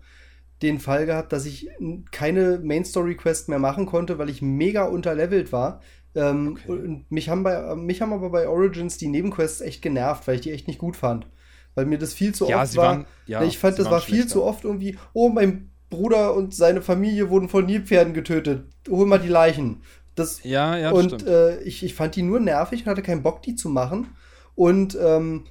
den 0.62 0.80
Fall 0.80 1.06
gehabt, 1.06 1.34
dass 1.34 1.46
ich 1.46 1.68
keine 2.12 2.60
Main-Story-Quest 2.64 3.50
mehr 3.50 3.60
machen 3.60 3.86
konnte, 3.86 4.18
weil 4.18 4.30
ich 4.30 4.42
mega 4.42 4.86
unterlevelt 4.86 5.52
war. 5.52 5.82
Ähm, 6.16 6.58
Okay. 6.60 6.72
Und 6.72 7.12
mich 7.12 7.30
haben, 7.30 7.44
bei, 7.44 7.76
mich 7.76 8.02
haben 8.02 8.14
aber 8.14 8.30
bei 8.30 8.48
Origins 8.48 8.98
die 8.98 9.08
Nebenquests 9.08 9.62
echt 9.62 9.82
genervt, 9.82 10.28
weil 10.28 10.36
ich 10.36 10.42
die 10.42 10.52
echt 10.52 10.68
nicht 10.68 10.80
gut 10.80 10.96
fand. 10.96 11.28
Weil 11.76 11.88
mir 11.88 11.98
das 11.98 12.14
viel 12.14 12.36
zu 12.36 12.48
Ja, 12.48 12.62
oft 12.62 12.72
sie 12.72 12.78
war. 12.78 12.86
waren- 12.98 13.06
ja, 13.26 13.44
ich 13.44 13.58
fand, 13.58 13.80
das 13.80 13.90
war 13.90 14.00
viel 14.02 14.16
schlechter. 14.18 14.34
zu 14.34 14.44
oft 14.44 14.64
irgendwie, 14.64 14.98
oh, 15.14 15.30
mein 15.30 15.72
Bruder 15.90 16.36
und 16.36 16.54
seine 16.56 16.82
Familie 16.82 17.30
wurden 17.30 17.50
von 17.50 17.66
Nilpferden 17.66 18.14
getötet. 18.14 18.66
Hol 18.90 19.06
mal 19.08 19.20
die 19.20 19.28
Leichen. 19.28 19.82
Das, 20.16 20.42
Ja, 20.44 20.78
ja, 20.78 20.94
und 20.94 21.08
stimmt. 21.08 21.28
äh, 21.28 21.60
ich, 21.64 21.84
ich 21.84 21.96
fand 21.96 22.16
die 22.16 22.24
nur 22.24 22.40
nervig 22.40 22.82
und 22.84 22.88
hatte 22.92 23.02
keinen 23.02 23.24
Bock, 23.24 23.42
die 23.42 23.56
zu 23.56 23.70
machen. 23.70 24.08
Und 24.56 24.98
ähm, 25.02 25.46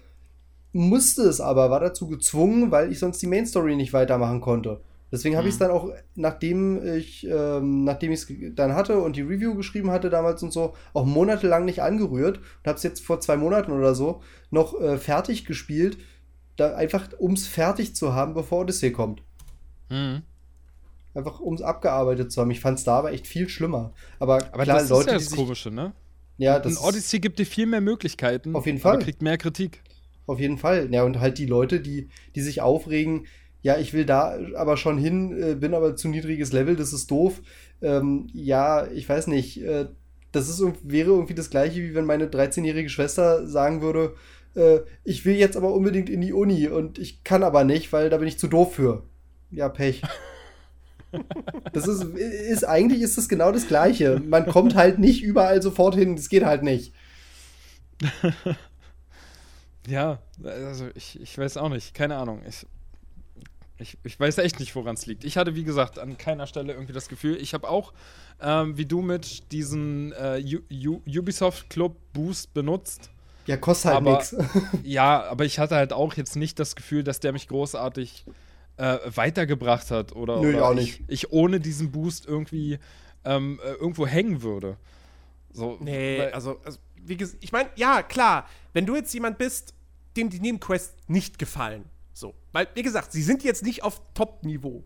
musste 0.73 1.23
es 1.23 1.41
aber, 1.41 1.71
war 1.71 1.81
dazu 1.81 2.09
gezwungen, 2.09 2.71
weil 2.71 2.91
ich 2.93 2.99
sonst 2.99 3.21
die 3.23 3.27
Main 3.27 3.47
Story 3.47 3.77
nicht 3.77 3.93
weitermachen 3.93 4.41
konnte. 4.41 4.81
Deswegen 5.11 5.37
habe 5.37 5.47
Mhm. 5.47 5.49
ich 5.49 5.55
es 5.55 5.59
dann 5.59 5.71
auch, 5.71 5.91
nachdem 6.15 6.83
ich 6.97 7.27
ähm, 7.31 7.85
nachdem 7.85 8.13
ich 8.13 8.21
es 8.23 8.55
dann 8.55 8.75
hatte 8.75 9.01
und 9.01 9.17
die 9.17 9.21
Review 9.23 9.55
geschrieben 9.55 9.91
hatte 9.91 10.09
damals 10.09 10.43
und 10.43 10.53
so, 10.53 10.75
auch 10.95 11.05
monatelang 11.05 11.67
nicht 11.67 11.83
angerührt 11.83 12.39
und 12.39 12.67
habe 12.67 12.77
es 12.79 12.83
jetzt 12.83 13.05
vor 13.05 13.21
zwei 13.21 13.37
Monaten 13.37 13.73
oder 13.73 13.95
so 13.95 14.23
noch 14.51 14.81
äh, 14.81 14.97
fertig 14.99 15.45
gespielt, 15.45 15.99
da 16.57 16.75
einfach 16.77 17.09
um 17.19 17.33
es 17.35 17.47
fertig 17.47 17.95
zu 17.95 18.15
haben, 18.15 18.33
bevor 18.35 18.61
Odyssey 18.61 18.93
kommt. 18.93 19.23
Mhm. 19.91 20.23
Einfach 21.15 21.41
um 21.41 21.55
es 21.55 21.63
abgearbeitet 21.63 22.33
zu 22.33 22.41
haben. 22.41 22.51
Ich 22.51 22.61
fand 22.61 22.79
es 22.79 22.85
da 22.85 22.99
aber 22.99 23.13
echt 23.13 23.27
viel 23.27 23.49
schlimmer. 23.49 23.93
Aber, 24.19 24.37
Aber 24.53 24.63
klar, 24.65 24.79
das 24.79 24.89
Leute, 24.89 25.11
ist 25.11 25.13
ja 25.13 25.19
das 25.19 25.27
sich, 25.27 25.39
Komische, 25.39 25.71
ne? 25.71 25.93
ja, 26.39 26.57
Ein 26.57 26.63
das 26.63 26.83
Odyssey 26.83 27.21
gibt 27.21 27.39
dir 27.39 27.47
viel 27.47 27.67
mehr 27.67 27.81
Möglichkeiten. 27.81 28.57
Auf 28.57 28.67
jeden 28.67 28.79
Aber 28.81 28.95
Fall. 28.95 28.99
kriegt 29.01 29.23
mehr 29.23 29.39
Kritik. 29.39 29.83
Auf 30.27 30.41
jeden 30.41 30.59
Fall. 30.59 30.89
Ja, 30.93 31.03
und 31.03 31.21
halt 31.21 31.39
die 31.39 31.47
Leute, 31.47 31.81
die, 31.81 32.09
die 32.35 32.41
sich 32.41 32.61
aufregen, 32.61 33.27
ja, 33.61 33.79
ich 33.79 33.93
will 33.93 34.05
da 34.05 34.39
aber 34.57 34.77
schon 34.77 34.99
hin, 34.99 35.41
äh, 35.41 35.55
bin 35.55 35.75
aber 35.75 35.95
zu 35.97 36.09
niedriges 36.09 36.53
Level, 36.53 36.77
das 36.77 36.93
ist 36.93 37.11
doof. 37.11 37.41
Ähm, 37.81 38.29
ja, 38.33 38.87
ich 38.89 39.09
weiß 39.09 39.27
nicht. 39.29 39.63
Äh, 39.63 39.87
das 40.33 40.49
ist, 40.49 40.63
wäre 40.83 41.11
irgendwie 41.11 41.35
das 41.35 41.51
gleiche, 41.51 41.81
wie 41.81 41.95
wenn 41.95 42.07
meine 42.07 42.27
13-jährige 42.27 42.89
Schwester 42.89 43.47
sagen 43.47 43.83
würde, 43.83 44.15
äh, 44.55 44.81
ich 45.05 45.25
will 45.25 45.37
jetzt 45.37 45.57
aber 45.57 45.73
unbedingt 45.75 46.09
in 46.09 46.21
die 46.23 46.33
Uni 46.33 46.69
und 46.69 46.99
ich 46.99 47.23
kann 47.23 47.43
aber 47.43 47.65
nicht, 47.65 47.93
weil 47.93 48.11
da 48.11 48.17
bin 48.17 48.29
ich 48.29 48.39
zu 48.39 48.49
doof 48.49 48.75
für. 48.75 49.05
Ja, 49.51 49.69
Pech. 49.69 50.03
Das 51.73 51.87
ist, 51.87 52.03
ist 52.05 52.65
eigentlich 52.65 53.03
ist 53.03 53.19
es 53.19 53.29
genau 53.29 53.53
das 53.53 53.69
Gleiche. 53.69 54.21
Man 54.25 54.47
kommt 54.47 54.75
halt 54.75 54.99
nicht 54.99 55.23
überall 55.23 55.63
sofort 55.63 55.95
hin. 55.95 56.17
Das 56.17 56.29
geht 56.29 56.45
halt 56.45 56.63
nicht. 56.63 56.93
Ja, 59.89 60.21
also 60.45 60.89
ich, 60.95 61.21
ich 61.21 61.37
weiß 61.37 61.57
auch 61.57 61.69
nicht. 61.69 61.95
Keine 61.95 62.17
Ahnung. 62.17 62.43
Ich, 62.49 62.67
ich, 63.79 63.99
ich 64.05 64.21
weiß 64.21 64.39
echt 64.39 64.61
nicht, 64.61 64.75
woran 64.77 64.95
es 64.95 65.07
liegt. 65.07 65.25
Ich 65.25 65.37
hatte, 65.37 65.55
wie 65.55 65.65
gesagt, 65.65 65.99
an 65.99 66.17
keiner 66.19 66.47
Stelle 66.47 66.73
irgendwie 66.73 66.93
das 66.93 67.09
Gefühl. 67.09 67.37
Ich 67.37 67.53
habe 67.53 67.69
auch, 67.69 67.93
ähm, 68.41 68.77
wie 68.77 68.87
du 68.87 69.03
mit 69.03 69.51
diesen 69.53 70.13
äh, 70.13 70.43
Ubisoft 71.07 71.69
Club 71.69 71.97
Boost 72.13 72.55
benutzt. 72.55 73.11
Ja, 73.47 73.57
kostet 73.57 73.93
halt 73.93 74.05
nichts. 74.05 74.37
Ja, 74.85 75.25
aber 75.25 75.45
ich 75.45 75.59
hatte 75.59 75.75
halt 75.75 75.93
auch 75.93 76.15
jetzt 76.15 76.37
nicht 76.37 76.61
das 76.61 76.77
Gefühl, 76.77 77.03
dass 77.03 77.19
der 77.19 77.33
mich 77.33 77.49
großartig 77.49 78.25
äh, 78.83 78.99
weitergebracht 79.17 79.91
hat 79.91 80.13
oder, 80.17 80.41
Nö, 80.41 80.49
oder 80.55 80.67
auch 80.69 80.73
ich, 80.73 80.99
nicht. 81.01 81.03
ich 81.09 81.33
ohne 81.33 81.61
diesen 81.61 81.93
Boost 81.93 82.27
irgendwie 82.27 82.79
ähm, 83.25 83.61
äh, 83.65 83.73
irgendwo 83.75 84.07
hängen 84.07 84.43
würde. 84.43 84.77
So, 85.53 85.77
Nee, 85.81 86.19
weil- 86.19 86.33
also, 86.33 86.61
also 86.65 86.79
wie 86.97 87.17
gesagt, 87.17 87.43
ich 87.45 87.53
meine, 87.53 87.69
ja, 87.77 88.03
klar, 88.03 88.49
wenn 88.73 88.87
du 88.87 88.97
jetzt 88.97 89.13
jemand 89.15 89.39
bist, 89.39 89.75
dem 90.17 90.31
die 90.31 90.41
Nebenquests 90.41 90.97
nicht 91.09 91.39
gefallen, 91.39 91.85
so, 92.13 92.35
weil, 92.53 92.67
wie 92.75 92.83
gesagt, 92.83 93.13
sie 93.13 93.23
sind 93.23 93.45
jetzt 93.45 93.63
nicht 93.65 93.83
auf 93.83 94.01
Top-Niveau. 94.15 94.85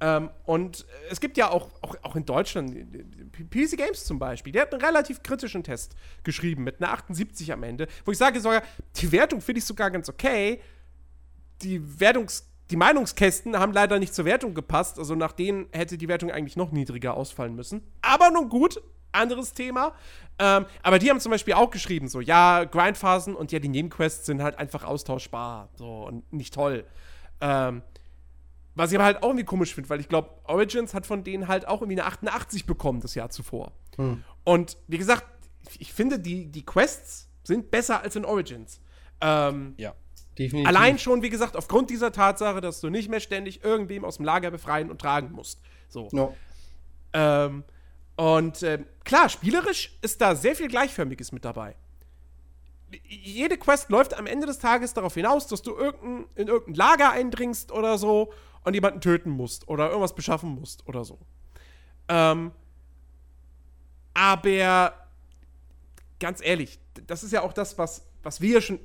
Ähm, 0.00 0.30
und 0.44 0.86
es 1.10 1.18
gibt 1.20 1.36
ja 1.36 1.50
auch, 1.50 1.70
auch, 1.82 1.96
auch 2.02 2.14
in 2.16 2.24
Deutschland, 2.24 2.72
PC 3.50 3.76
Games 3.76 4.04
zum 4.04 4.18
Beispiel, 4.18 4.52
der 4.52 4.62
hat 4.62 4.72
einen 4.72 4.82
relativ 4.84 5.22
kritischen 5.22 5.64
Test 5.64 5.94
geschrieben 6.22 6.62
mit 6.64 6.80
einer 6.80 6.92
78 6.92 7.52
am 7.52 7.62
Ende, 7.64 7.88
wo 8.04 8.12
ich 8.12 8.18
sage 8.18 8.40
sogar, 8.40 8.62
die 8.96 9.10
Wertung 9.10 9.40
finde 9.40 9.58
ich 9.58 9.64
sogar 9.64 9.90
ganz 9.90 10.08
okay. 10.08 10.60
Die 11.62 11.98
Wertungs 12.00 12.47
die 12.70 12.76
Meinungskästen 12.76 13.58
haben 13.58 13.72
leider 13.72 13.98
nicht 13.98 14.14
zur 14.14 14.24
Wertung 14.24 14.54
gepasst, 14.54 14.98
also 14.98 15.14
nach 15.14 15.32
denen 15.32 15.66
hätte 15.72 15.96
die 15.96 16.08
Wertung 16.08 16.30
eigentlich 16.30 16.56
noch 16.56 16.70
niedriger 16.70 17.14
ausfallen 17.14 17.54
müssen. 17.54 17.82
Aber 18.02 18.30
nun 18.30 18.48
gut, 18.48 18.82
anderes 19.12 19.54
Thema. 19.54 19.94
Ähm, 20.38 20.66
aber 20.82 20.98
die 20.98 21.10
haben 21.10 21.20
zum 21.20 21.30
Beispiel 21.30 21.54
auch 21.54 21.70
geschrieben, 21.70 22.08
so, 22.08 22.20
ja, 22.20 22.64
Grindphasen 22.64 23.34
und 23.34 23.52
ja, 23.52 23.58
die 23.58 23.68
Nebenquests 23.68 24.26
sind 24.26 24.42
halt 24.42 24.58
einfach 24.58 24.84
austauschbar, 24.84 25.70
so, 25.74 26.06
und 26.06 26.30
nicht 26.32 26.54
toll. 26.54 26.84
Ähm, 27.40 27.82
was 28.74 28.92
ich 28.92 28.98
aber 28.98 29.06
halt 29.06 29.22
auch 29.22 29.28
irgendwie 29.28 29.44
komisch 29.44 29.74
finde, 29.74 29.90
weil 29.90 30.00
ich 30.00 30.08
glaube, 30.08 30.30
Origins 30.44 30.94
hat 30.94 31.06
von 31.06 31.24
denen 31.24 31.48
halt 31.48 31.66
auch 31.66 31.80
irgendwie 31.80 32.00
eine 32.00 32.08
88 32.08 32.64
bekommen 32.66 33.00
das 33.00 33.14
Jahr 33.14 33.30
zuvor. 33.30 33.72
Hm. 33.96 34.22
Und 34.44 34.76
wie 34.86 34.98
gesagt, 34.98 35.26
ich 35.78 35.92
finde, 35.92 36.20
die, 36.20 36.46
die 36.46 36.64
Quests 36.64 37.28
sind 37.42 37.70
besser 37.70 38.02
als 38.02 38.14
in 38.14 38.24
Origins. 38.24 38.80
Ähm, 39.20 39.74
ja. 39.78 39.94
Definitiv. 40.38 40.68
Allein 40.68 40.98
schon, 40.98 41.22
wie 41.22 41.30
gesagt, 41.30 41.56
aufgrund 41.56 41.90
dieser 41.90 42.12
Tatsache, 42.12 42.60
dass 42.60 42.80
du 42.80 42.90
nicht 42.90 43.10
mehr 43.10 43.20
ständig 43.20 43.64
irgendwem 43.64 44.04
aus 44.04 44.16
dem 44.16 44.24
Lager 44.24 44.50
befreien 44.50 44.90
und 44.90 45.00
tragen 45.00 45.32
musst. 45.32 45.60
So. 45.88 46.08
No. 46.12 46.36
Ähm, 47.12 47.64
und 48.16 48.62
äh, 48.62 48.84
klar, 49.04 49.28
spielerisch 49.28 49.98
ist 50.00 50.20
da 50.20 50.36
sehr 50.36 50.54
viel 50.54 50.68
Gleichförmiges 50.68 51.32
mit 51.32 51.44
dabei. 51.44 51.74
Jede 53.04 53.58
Quest 53.58 53.90
läuft 53.90 54.16
am 54.16 54.26
Ende 54.26 54.46
des 54.46 54.60
Tages 54.60 54.94
darauf 54.94 55.14
hinaus, 55.14 55.46
dass 55.46 55.62
du 55.62 55.76
irgendein, 55.76 56.26
in 56.36 56.48
irgendein 56.48 56.74
Lager 56.74 57.10
eindringst 57.10 57.72
oder 57.72 57.98
so 57.98 58.32
und 58.64 58.74
jemanden 58.74 59.00
töten 59.00 59.30
musst 59.30 59.68
oder 59.68 59.88
irgendwas 59.88 60.14
beschaffen 60.14 60.50
musst 60.50 60.86
oder 60.86 61.04
so. 61.04 61.18
Ähm, 62.08 62.52
aber 64.14 64.94
ganz 66.18 66.40
ehrlich, 66.42 66.78
das 67.06 67.22
ist 67.24 67.32
ja 67.32 67.42
auch 67.42 67.52
das, 67.52 67.76
was, 67.76 68.06
was 68.22 68.40
wir 68.40 68.60
schon 68.60 68.80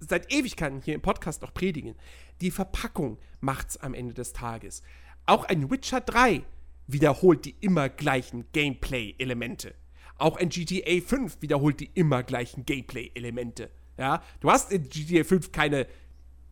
seit 0.00 0.32
Ewigkeiten 0.32 0.80
hier 0.82 0.94
im 0.94 1.02
Podcast 1.02 1.42
noch 1.42 1.54
predigen. 1.54 1.94
Die 2.40 2.50
Verpackung 2.50 3.18
macht's 3.40 3.76
am 3.76 3.94
Ende 3.94 4.14
des 4.14 4.32
Tages. 4.32 4.82
Auch 5.26 5.44
ein 5.44 5.70
Witcher 5.70 6.00
3 6.00 6.42
wiederholt 6.86 7.44
die 7.44 7.56
immer 7.60 7.88
gleichen 7.88 8.46
Gameplay-Elemente. 8.52 9.74
Auch 10.18 10.36
ein 10.38 10.48
GTA 10.48 11.00
5 11.00 11.38
wiederholt 11.40 11.80
die 11.80 11.90
immer 11.94 12.22
gleichen 12.22 12.64
Gameplay-Elemente. 12.64 13.70
Ja, 13.98 14.22
du 14.40 14.50
hast 14.50 14.72
in 14.72 14.88
GTA 14.88 15.24
5 15.24 15.52
keine 15.52 15.86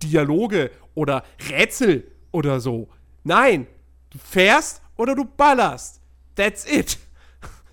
Dialoge 0.02 0.70
oder 0.94 1.24
Rätsel 1.50 2.10
oder 2.32 2.60
so. 2.60 2.88
Nein, 3.22 3.66
du 4.10 4.18
fährst 4.18 4.82
oder 4.96 5.14
du 5.14 5.24
ballerst. 5.24 6.00
That's 6.34 6.66
it. 6.70 6.98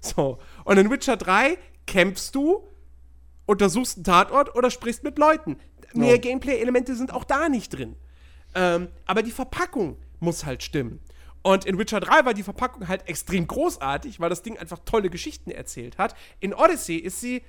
So. 0.04 0.40
Und 0.66 0.80
in 0.80 0.90
Witcher 0.90 1.16
3 1.16 1.60
kämpfst 1.86 2.34
du 2.34 2.68
untersuchst 3.46 3.98
einen 3.98 4.04
Tatort 4.04 4.56
oder 4.56 4.70
sprichst 4.72 5.04
mit 5.04 5.18
Leuten. 5.18 5.58
Mehr 5.94 6.16
no. 6.16 6.22
Gameplay-Elemente 6.22 6.96
sind 6.96 7.14
auch 7.14 7.24
da 7.24 7.50
nicht 7.50 7.70
drin. 7.70 7.96
Ähm, 8.56 8.90
aber 9.06 9.24
die 9.24 9.32
Verpackung 9.32 9.98
muss 10.20 10.46
halt 10.46 10.64
stimmen. 10.64 11.00
Und 11.44 11.66
in 11.66 11.78
Witcher 11.80 12.00
3 12.00 12.26
war 12.26 12.34
die 12.34 12.44
Verpackung 12.44 12.88
halt 12.88 13.08
extrem 13.08 13.48
großartig, 13.48 14.20
weil 14.20 14.30
das 14.30 14.44
Ding 14.44 14.58
einfach 14.58 14.80
tolle 14.86 15.10
Geschichten 15.10 15.50
erzählt 15.50 15.98
hat. 15.98 16.16
In 16.40 16.54
Odyssey 16.54 16.98
ist 16.98 17.20
sie 17.20 17.42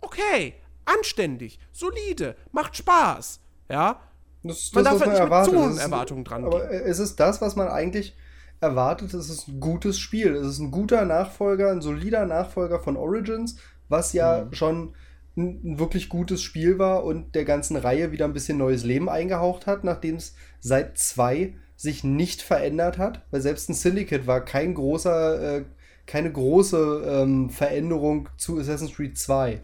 okay, 0.00 0.54
anständig, 0.86 1.58
solide, 1.72 2.36
macht 2.52 2.76
Spaß. 2.76 3.40
Ja. 3.68 4.00
Das, 4.42 4.70
man 4.72 4.84
das, 4.84 4.92
darf 4.92 5.00
halt 5.02 5.10
nicht 5.10 5.20
erwartet. 5.20 5.52
mit 5.52 5.62
zu 5.62 5.68
hohen 5.68 5.78
Erwartungen 5.78 6.24
dran 6.24 6.42
gehen. 6.42 6.52
Aber 6.52 6.70
es 6.70 6.98
ist 6.98 7.20
das, 7.20 7.42
was 7.42 7.56
man 7.56 7.68
eigentlich 7.68 8.16
erwartet. 8.60 9.12
Es 9.12 9.28
ist 9.28 9.48
ein 9.48 9.60
gutes 9.60 9.98
Spiel. 9.98 10.34
Es 10.34 10.46
ist 10.46 10.58
ein 10.58 10.70
guter 10.70 11.04
Nachfolger, 11.04 11.70
ein 11.70 11.82
solider 11.82 12.24
Nachfolger 12.24 12.80
von 12.80 12.96
Origins, 12.96 13.56
was 13.88 14.14
ja 14.14 14.44
mhm. 14.44 14.52
schon 14.54 14.94
ein 15.40 15.78
wirklich 15.78 16.08
gutes 16.08 16.42
Spiel 16.42 16.78
war 16.78 17.04
und 17.04 17.34
der 17.34 17.44
ganzen 17.44 17.76
Reihe 17.76 18.12
wieder 18.12 18.24
ein 18.24 18.32
bisschen 18.32 18.58
neues 18.58 18.84
Leben 18.84 19.08
eingehaucht 19.08 19.66
hat, 19.66 19.84
nachdem 19.84 20.16
es 20.16 20.34
seit 20.60 20.98
zwei 20.98 21.54
sich 21.76 22.04
nicht 22.04 22.42
verändert 22.42 22.98
hat, 22.98 23.22
weil 23.30 23.40
selbst 23.40 23.68
ein 23.70 23.74
Syndicate 23.74 24.26
war 24.26 24.44
kein 24.44 24.74
großer, 24.74 25.58
äh, 25.58 25.64
keine 26.06 26.30
große 26.30 27.04
ähm, 27.06 27.50
Veränderung 27.50 28.28
zu 28.36 28.58
Assassin's 28.58 28.94
Creed 28.94 29.16
2. 29.16 29.60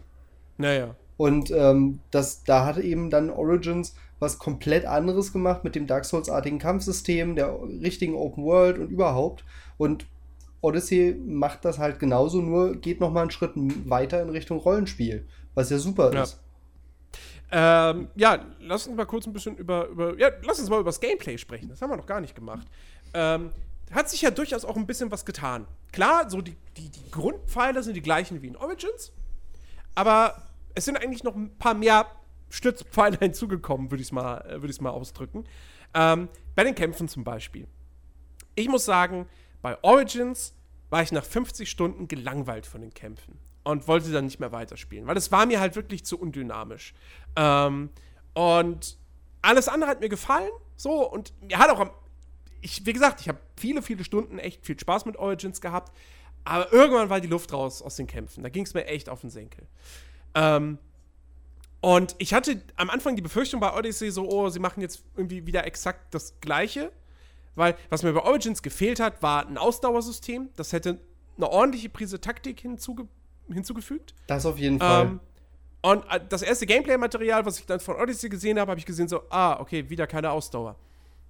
Naja. 0.57 0.95
Und 1.15 1.51
ähm, 1.51 1.99
das, 2.11 2.43
da 2.43 2.65
hatte 2.65 2.81
eben 2.81 3.09
dann 3.09 3.29
Origins 3.29 3.95
was 4.19 4.39
komplett 4.39 4.85
anderes 4.85 5.31
gemacht 5.31 5.63
mit 5.63 5.75
dem 5.75 5.85
Dark 5.85 6.05
Souls-artigen 6.05 6.59
Kampfsystem, 6.59 7.35
der 7.35 7.55
richtigen 7.81 8.15
Open 8.15 8.43
World 8.43 8.79
und 8.79 8.89
überhaupt. 8.89 9.43
Und 9.77 10.07
Odyssey 10.67 11.15
macht 11.25 11.65
das 11.65 11.79
halt 11.79 11.99
genauso, 11.99 12.41
nur 12.41 12.75
geht 12.75 12.99
noch 12.99 13.11
mal 13.11 13.21
einen 13.21 13.31
Schritt 13.31 13.53
weiter 13.55 14.21
in 14.21 14.29
Richtung 14.29 14.59
Rollenspiel 14.59 15.25
was 15.57 15.71
ja 15.71 15.79
super 15.79 16.13
ja. 16.13 16.21
ist. 16.21 16.39
Ähm, 17.51 18.09
ja, 18.15 18.45
lass 18.59 18.85
uns 18.85 18.95
mal 18.95 19.05
kurz 19.05 19.25
ein 19.25 19.33
bisschen 19.33 19.57
über, 19.57 19.87
über, 19.87 20.17
ja, 20.19 20.29
lass 20.43 20.59
uns 20.59 20.69
mal 20.69 20.79
über 20.79 20.89
das 20.89 20.99
Gameplay 20.99 21.37
sprechen. 21.37 21.67
Das 21.67 21.81
haben 21.81 21.89
wir 21.89 21.97
noch 21.97 22.05
gar 22.05 22.21
nicht 22.21 22.35
gemacht. 22.35 22.67
Ähm, 23.15 23.49
hat 23.89 24.07
sich 24.07 24.21
ja 24.21 24.29
durchaus 24.29 24.65
auch 24.65 24.75
ein 24.75 24.85
bisschen 24.85 25.09
was 25.09 25.25
getan. 25.25 25.65
Klar, 25.91 26.29
so 26.29 26.41
die, 26.41 26.55
die, 26.77 26.89
die 26.89 27.09
Grundpfeiler 27.09 27.81
sind 27.81 27.95
die 27.95 28.01
gleichen 28.01 28.43
wie 28.43 28.47
in 28.47 28.55
Origins, 28.55 29.11
aber 29.95 30.43
es 30.75 30.85
sind 30.85 30.97
eigentlich 30.97 31.23
noch 31.23 31.35
ein 31.35 31.57
paar 31.57 31.73
mehr 31.73 32.05
Stützpfeiler 32.49 33.17
hinzugekommen, 33.19 33.89
würde 33.89 34.01
ich 34.01 34.09
es 34.09 34.11
mal, 34.11 34.41
äh, 34.41 34.61
würd 34.61 34.79
mal 34.81 34.91
ausdrücken. 34.91 35.45
Ähm, 35.95 36.29
bei 36.53 36.63
den 36.63 36.75
Kämpfen 36.75 37.07
zum 37.07 37.23
Beispiel. 37.23 37.67
Ich 38.53 38.67
muss 38.67 38.85
sagen, 38.85 39.27
bei 39.63 39.81
Origins 39.83 40.53
war 40.89 41.01
ich 41.01 41.11
nach 41.11 41.25
50 41.25 41.69
Stunden 41.69 42.07
gelangweilt 42.07 42.65
von 42.65 42.81
den 42.81 42.93
Kämpfen 42.93 43.37
und 43.63 43.87
wollte 43.87 44.11
dann 44.11 44.25
nicht 44.25 44.39
mehr 44.39 44.51
weiterspielen, 44.51 45.07
weil 45.07 45.17
es 45.17 45.31
war 45.31 45.45
mir 45.45 45.59
halt 45.59 45.75
wirklich 45.75 46.05
zu 46.05 46.19
undynamisch. 46.19 46.93
Ähm, 47.35 47.89
und 48.33 48.97
alles 49.41 49.67
andere 49.67 49.89
hat 49.89 49.99
mir 49.99 50.09
gefallen, 50.09 50.51
so 50.75 51.09
und 51.09 51.33
mir 51.41 51.57
hat 51.57 51.69
auch 51.69 51.79
am, 51.79 51.91
ich, 52.61 52.85
wie 52.85 52.93
gesagt, 52.93 53.21
ich 53.21 53.27
habe 53.27 53.39
viele, 53.55 53.81
viele 53.81 54.03
Stunden 54.03 54.39
echt 54.39 54.65
viel 54.65 54.79
Spaß 54.79 55.05
mit 55.05 55.17
Origins 55.17 55.61
gehabt, 55.61 55.95
aber 56.43 56.71
irgendwann 56.71 57.09
war 57.09 57.19
die 57.19 57.27
Luft 57.27 57.51
raus 57.51 57.81
aus 57.81 57.97
den 57.97 58.07
Kämpfen. 58.07 58.43
Da 58.43 58.49
ging 58.49 58.63
es 58.63 58.73
mir 58.73 58.85
echt 58.85 59.09
auf 59.09 59.21
den 59.21 59.29
Senkel. 59.29 59.67
Ähm, 60.33 60.77
und 61.81 62.15
ich 62.17 62.33
hatte 62.33 62.61
am 62.75 62.89
Anfang 62.89 63.15
die 63.15 63.21
Befürchtung 63.21 63.59
bei 63.59 63.73
Odyssey 63.73 64.11
so, 64.11 64.29
oh, 64.29 64.49
sie 64.49 64.59
machen 64.59 64.81
jetzt 64.81 65.03
irgendwie 65.15 65.45
wieder 65.45 65.65
exakt 65.65 66.13
das 66.13 66.39
Gleiche. 66.39 66.91
Weil 67.57 67.75
was 67.89 68.03
mir 68.03 68.13
bei 68.13 68.21
Origins 68.21 68.61
gefehlt 68.61 68.99
hat, 68.99 69.23
war 69.23 69.47
ein 69.47 69.57
Ausdauersystem. 69.57 70.49
Das 70.55 70.73
hätte 70.73 70.99
eine 71.37 71.49
ordentliche 71.49 71.89
Prise 71.89 72.21
Taktik 72.21 72.59
hinzuge 72.59 73.07
hinzugefügt. 73.51 74.13
Das 74.27 74.45
auf 74.45 74.57
jeden 74.59 74.79
Fall. 74.79 75.05
Ähm, 75.05 75.19
und 75.81 76.03
äh, 76.11 76.19
das 76.29 76.41
erste 76.41 76.65
Gameplay-Material, 76.65 77.45
was 77.45 77.59
ich 77.59 77.65
dann 77.65 77.79
von 77.79 77.95
Odyssey 77.95 78.29
gesehen 78.29 78.59
habe, 78.59 78.71
habe 78.71 78.79
ich 78.79 78.85
gesehen 78.85 79.07
so, 79.07 79.21
ah, 79.29 79.59
okay, 79.59 79.89
wieder 79.89 80.05
keine 80.05 80.31
Ausdauer. 80.31 80.75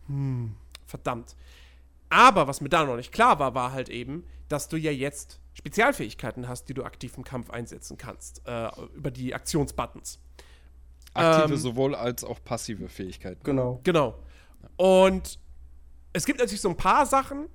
Hm, 0.07 0.55
verdammt. 0.85 1.35
Aber 2.09 2.47
was 2.47 2.59
mir 2.59 2.69
da 2.69 2.83
noch 2.83 2.95
nicht 2.95 3.11
klar 3.11 3.39
war, 3.39 3.53
war 3.53 3.71
halt 3.71 3.87
eben, 3.87 4.25
dass 4.49 4.67
du 4.67 4.77
ja 4.77 4.91
jetzt 4.91 5.39
Spezialfähigkeiten 5.53 6.47
hast, 6.47 6.67
die 6.69 6.73
du 6.73 6.83
aktiv 6.83 7.15
im 7.17 7.23
Kampf 7.23 7.51
einsetzen 7.51 7.97
kannst, 7.97 8.41
äh, 8.45 8.69
über 8.95 9.11
die 9.11 9.33
Aktionsbuttons. 9.33 10.19
Aktive 11.13 11.53
ähm, 11.53 11.59
sowohl 11.59 11.95
als 11.95 12.23
auch 12.23 12.43
passive 12.43 12.89
Fähigkeiten. 12.89 13.41
Genau. 13.43 13.79
Genau. 13.83 14.15
Und 14.75 15.39
es 16.17 16.25
gibt 16.25 16.39
natürlich 16.39 16.61
so 16.61 16.69
ein 16.69 16.77
paar 16.77 17.05
Sachen, 17.05 17.45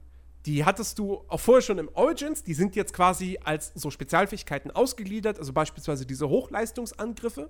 die 0.46 0.64
hattest 0.64 0.98
du 0.98 1.22
auch 1.28 1.40
vorher 1.40 1.62
schon 1.62 1.78
im 1.78 1.88
Origins, 1.94 2.42
die 2.42 2.54
sind 2.54 2.74
jetzt 2.74 2.92
quasi 2.92 3.38
als 3.44 3.72
so 3.74 3.90
Spezialfähigkeiten 3.90 4.70
ausgegliedert, 4.70 5.38
also 5.38 5.52
beispielsweise 5.52 6.06
diese 6.06 6.28
Hochleistungsangriffe. 6.28 7.48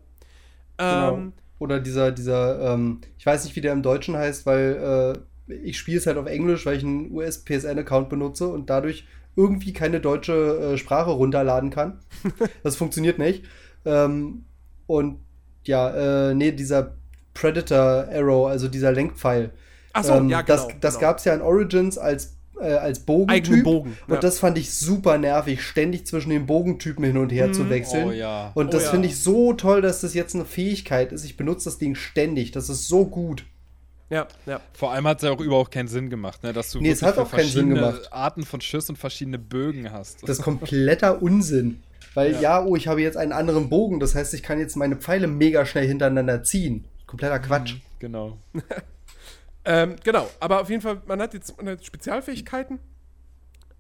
Genau. 0.79 1.15
Ähm, 1.15 1.33
Oder 1.59 1.81
dieser, 1.81 2.13
dieser, 2.13 2.75
ähm, 2.75 3.01
ich 3.19 3.27
weiß 3.27 3.45
nicht, 3.45 3.57
wie 3.57 3.61
der 3.61 3.73
im 3.73 3.83
Deutschen 3.83 4.17
heißt, 4.17 4.47
weil 4.47 5.15
äh, 5.49 5.55
ich 5.55 5.79
spiele 5.79 5.99
es 5.99 6.07
halt 6.07 6.17
auf 6.17 6.27
Englisch, 6.27 6.67
weil 6.67 6.77
ich 6.77 6.85
einen 6.85 7.11
US-PSN-Account 7.13 8.09
benutze 8.09 8.49
und 8.49 8.69
dadurch 8.69 9.07
irgendwie 9.37 9.73
keine 9.73 10.01
deutsche 10.01 10.33
äh, 10.75 10.79
Sprache 10.79 11.11
runterladen 11.11 11.71
kann. 11.71 12.01
das 12.63 12.77
funktioniert 12.77 13.19
nicht. 13.19 13.45
Ähm, 13.85 14.45
und 14.87 15.21
ja, 15.65 16.31
äh, 16.31 16.35
nee, 16.35 16.53
dieser 16.53 16.95
Predator 17.35 18.09
Arrow, 18.13 18.49
also 18.49 18.69
dieser 18.69 18.93
Lenkpfeil. 18.93 19.53
Ach 19.93 20.05
so, 20.05 20.15
ähm, 20.15 20.29
ja, 20.29 20.43
genau. 20.43 20.67
Das, 20.67 20.69
das 20.81 20.95
genau. 20.95 21.09
gab 21.09 21.19
es 21.19 21.25
ja 21.25 21.35
in 21.35 21.43
Origins 21.43 21.99
als 21.99 22.37
äh, 22.61 22.75
als 22.75 23.01
Bogentyp. 23.01 23.65
Bogen. 23.65 23.97
Und 24.07 24.15
ja. 24.15 24.21
das 24.21 24.39
fand 24.39 24.57
ich 24.59 24.73
super 24.73 25.19
nervig, 25.19 25.63
ständig 25.63 26.07
zwischen 26.07 26.31
den 26.31 26.47
Bogentypen 26.47 27.05
hin 27.05 27.17
und 27.17 27.31
her 27.31 27.49
mhm. 27.49 27.55
zu 27.55 27.71
wechseln. 27.71 28.09
Oh, 28.09 28.13
ja. 28.13 28.53
Und 28.55 28.73
das 28.73 28.83
oh, 28.83 28.85
ja. 28.87 28.91
finde 28.93 29.09
ich 29.09 29.19
so 29.19 29.53
toll, 29.53 29.83
dass 29.83 30.03
das 30.03 30.15
jetzt 30.15 30.35
eine 30.35 30.45
Fähigkeit 30.45 31.13
ist. 31.13 31.25
Ich 31.25 31.37
benutze 31.37 31.65
das 31.65 31.79
Ding 31.79 31.95
ständig. 31.95 32.53
Das 32.53 32.69
ist 32.69 32.89
so 32.89 33.07
gut. 33.07 33.45
Ja, 34.11 34.29
ja. 34.45 34.61
Vor 34.75 34.93
allem 34.93 35.07
hat 35.07 35.19
es 35.19 35.23
ja 35.25 35.31
auch 35.31 35.41
überhaupt 35.41 35.71
keinen 35.71 35.89
Sinn 35.89 36.11
gemacht, 36.11 36.43
ne? 36.43 36.53
dass 36.53 36.71
du 36.71 36.81
nee, 36.81 36.91
es 36.91 37.03
hat 37.03 37.17
auch 37.17 37.31
keinen 37.31 37.49
Sinn 37.49 37.71
gemacht. 37.71 38.13
Arten 38.13 38.45
von 38.45 38.61
Schüssen 38.61 38.95
verschiedene 38.95 39.39
Bögen 39.39 39.91
hast. 39.91 40.23
Das 40.23 40.39
ist 40.39 40.45
kompletter 40.45 41.23
Unsinn. 41.23 41.83
Weil 42.15 42.33
ja. 42.33 42.41
ja, 42.41 42.65
oh, 42.65 42.77
ich 42.77 42.89
habe 42.89 43.01
jetzt 43.01 43.17
einen 43.17 43.33
anderen 43.33 43.71
Bogen, 43.71 44.01
das 44.01 44.15
heißt, 44.15 44.35
ich 44.35 44.43
kann 44.43 44.59
jetzt 44.59 44.77
meine 44.77 44.97
Pfeile 44.97 45.29
mega 45.29 45.65
schnell 45.65 45.87
hintereinander 45.87 46.43
ziehen. 46.43 46.85
Kompletter 47.07 47.39
Quatsch. 47.39 47.75
Mhm, 47.75 47.81
genau. 48.01 48.39
Ähm, 49.65 49.97
genau, 50.03 50.29
aber 50.41 50.61
auf 50.61 50.71
jeden 50.71 50.83
Fall, 50.83 51.03
man 51.07 51.21
hat 51.21 51.35
jetzt 51.35 51.55
Spezialfähigkeiten. 51.83 52.81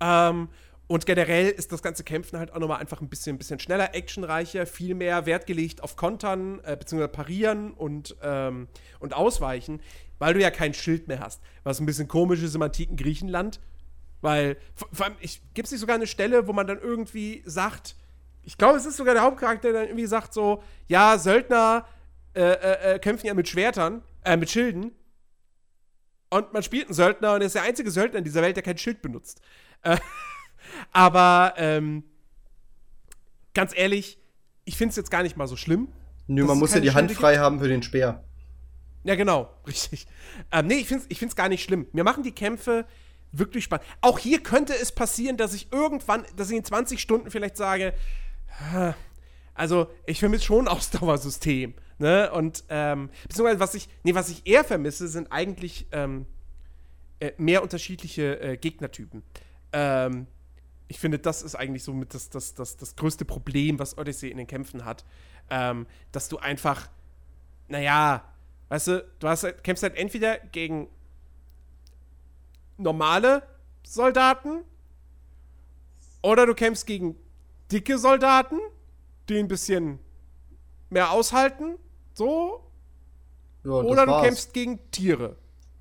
Ähm, 0.01 0.49
und 0.87 1.07
generell 1.07 1.49
ist 1.49 1.72
das 1.72 1.83
ganze 1.83 2.05
Kämpfen 2.05 2.39
halt 2.39 2.53
auch 2.53 2.59
nochmal 2.59 2.80
einfach 2.80 3.01
ein 3.01 3.09
bisschen, 3.09 3.37
ein 3.37 3.39
bisschen 3.39 3.59
schneller, 3.59 3.95
actionreicher, 3.95 4.66
viel 4.66 4.95
mehr 4.95 5.24
Wert 5.26 5.47
gelegt 5.47 5.83
auf 5.83 5.97
Kontern, 5.97 6.61
äh, 6.64 6.76
beziehungsweise 6.76 7.09
Parieren 7.09 7.72
und, 7.72 8.16
ähm, 8.22 8.68
und 9.01 9.14
Ausweichen, 9.14 9.80
weil 10.18 10.35
du 10.35 10.41
ja 10.41 10.51
kein 10.51 10.74
Schild 10.74 11.09
mehr 11.09 11.20
hast. 11.20 11.41
Was 11.62 11.80
ein 11.80 11.87
bisschen 11.87 12.09
komisch 12.09 12.43
ist 12.43 12.55
im 12.55 12.62
antiken 12.62 12.97
Griechenland, 12.97 13.59
weil, 14.20 14.57
vor, 14.74 14.89
vor 14.93 15.07
allem, 15.07 15.16
gibt 15.55 15.66
es 15.66 15.72
nicht 15.72 15.80
sogar 15.80 15.97
eine 15.97 16.07
Stelle, 16.07 16.47
wo 16.47 16.53
man 16.53 16.66
dann 16.66 16.78
irgendwie 16.78 17.43
sagt, 17.47 17.97
ich 18.45 18.59
glaube, 18.59 18.76
es 18.76 18.85
ist 18.85 18.97
sogar 18.97 19.14
der 19.14 19.22
Hauptcharakter, 19.22 19.72
der 19.72 19.80
dann 19.80 19.89
irgendwie 19.89 20.07
sagt 20.07 20.35
so, 20.35 20.62
ja, 20.89 21.16
Söldner 21.16 21.87
äh, 22.35 22.43
äh, 22.43 22.95
äh, 22.95 22.99
kämpfen 22.99 23.26
ja 23.26 23.35
mit 23.35 23.49
Schwertern, 23.49 24.03
äh, 24.24 24.37
mit 24.37 24.51
Schilden. 24.51 24.93
Und 26.33 26.55
man 26.55 26.62
spielt 26.62 26.87
einen 26.87 26.95
Söldner 26.95 27.35
und 27.35 27.43
er 27.43 27.47
ist 27.47 27.57
der 27.57 27.62
einzige 27.62 27.91
Söldner 27.91 28.16
in 28.16 28.24
dieser 28.24 28.41
Welt, 28.41 28.57
der 28.57 28.62
kein 28.62 28.78
Schild 28.78 29.03
benutzt. 29.03 29.43
Äh, 29.83 29.99
aber 30.93 31.53
ähm, 31.59 32.05
ganz 33.53 33.72
ehrlich, 33.76 34.18
ich 34.64 34.78
finde 34.78 34.93
es 34.93 34.97
jetzt 34.97 35.11
gar 35.11 35.22
nicht 35.22 35.37
mal 35.37 35.47
so 35.47 35.57
schlimm. 35.57 35.89
Nö, 36.28 36.45
man 36.45 36.59
muss 36.59 36.72
ja 36.72 36.80
die 36.80 36.93
Hand 36.93 37.12
frei 37.12 37.33
gibt. 37.33 37.45
haben 37.45 37.61
für 37.61 37.68
den 37.68 37.83
Speer. 37.83 38.24
Ja, 39.05 39.14
genau, 39.14 39.53
richtig. 39.66 40.07
Ähm, 40.51 40.68
nee, 40.68 40.76
ich 40.76 40.87
finde 40.87 41.03
es 41.05 41.11
ich 41.11 41.18
find's 41.18 41.37
gar 41.37 41.51
nicht 41.51 41.64
schlimm. 41.64 41.87
Mir 41.93 42.03
machen 42.03 42.22
die 42.22 42.33
Kämpfe 42.33 42.87
wirklich 43.30 43.64
Spaß. 43.64 43.80
Auch 44.01 44.18
hier 44.18 44.43
könnte 44.43 44.72
es 44.74 44.91
passieren, 44.91 45.37
dass 45.37 45.53
ich 45.53 45.70
irgendwann, 45.70 46.24
dass 46.37 46.49
ich 46.49 46.57
in 46.57 46.64
20 46.64 46.99
Stunden 46.99 47.30
vielleicht 47.30 47.59
sage, 47.59 47.93
also 49.53 49.91
ich 50.07 50.18
vermisse 50.18 50.45
schon 50.45 50.66
Ausdauersystem. 50.76 51.74
Ne? 52.03 52.32
Und 52.32 52.64
ähm, 52.68 53.11
beziehungsweise 53.28 53.61
was 53.61 53.74
ich, 53.74 53.88
nee, 54.03 54.12
was 54.12 54.28
ich 54.28 54.44
eher 54.44 54.64
vermisse, 54.64 55.07
sind 55.07 55.30
eigentlich 55.30 55.86
ähm, 55.92 56.26
äh, 57.20 57.30
mehr 57.36 57.62
unterschiedliche 57.62 58.40
äh, 58.40 58.57
Gegnertypen. 58.57 59.22
Ähm, 59.72 60.26
ich 60.88 60.98
finde, 60.98 61.20
das 61.20 61.42
ist 61.42 61.55
eigentlich 61.55 61.84
so 61.84 61.92
mit 61.92 62.12
das, 62.12 62.28
das, 62.28 62.55
das, 62.55 62.76
das 62.76 62.96
größte 62.96 63.24
Problem, 63.24 63.78
was 63.78 63.96
Odyssey 63.96 64.30
in 64.30 64.38
den 64.38 64.48
Kämpfen 64.48 64.84
hat. 64.84 65.05
Ähm, 65.48 65.86
dass 66.11 66.28
du 66.28 66.38
einfach, 66.38 66.90
naja, 67.68 68.24
weißt 68.68 68.88
du, 68.88 69.07
du 69.20 69.28
hast, 69.28 69.44
halt, 69.44 69.62
kämpfst 69.62 69.84
halt 69.84 69.94
entweder 69.94 70.38
gegen 70.38 70.88
normale 72.78 73.44
Soldaten 73.84 74.64
oder 76.20 76.46
du 76.46 76.55
kämpfst 76.57 76.84
gegen 76.84 77.14
dicke 77.70 77.96
Soldaten, 77.96 78.59
die 79.28 79.38
ein 79.38 79.46
bisschen 79.46 80.00
mehr 80.90 81.11
aushalten, 81.11 81.78
so. 82.14 82.68
Ja, 83.64 83.70
oder 83.70 84.06
du 84.06 84.12
war's. 84.12 84.24
kämpfst 84.24 84.52
gegen 84.52 84.90
Tiere. 84.90 85.36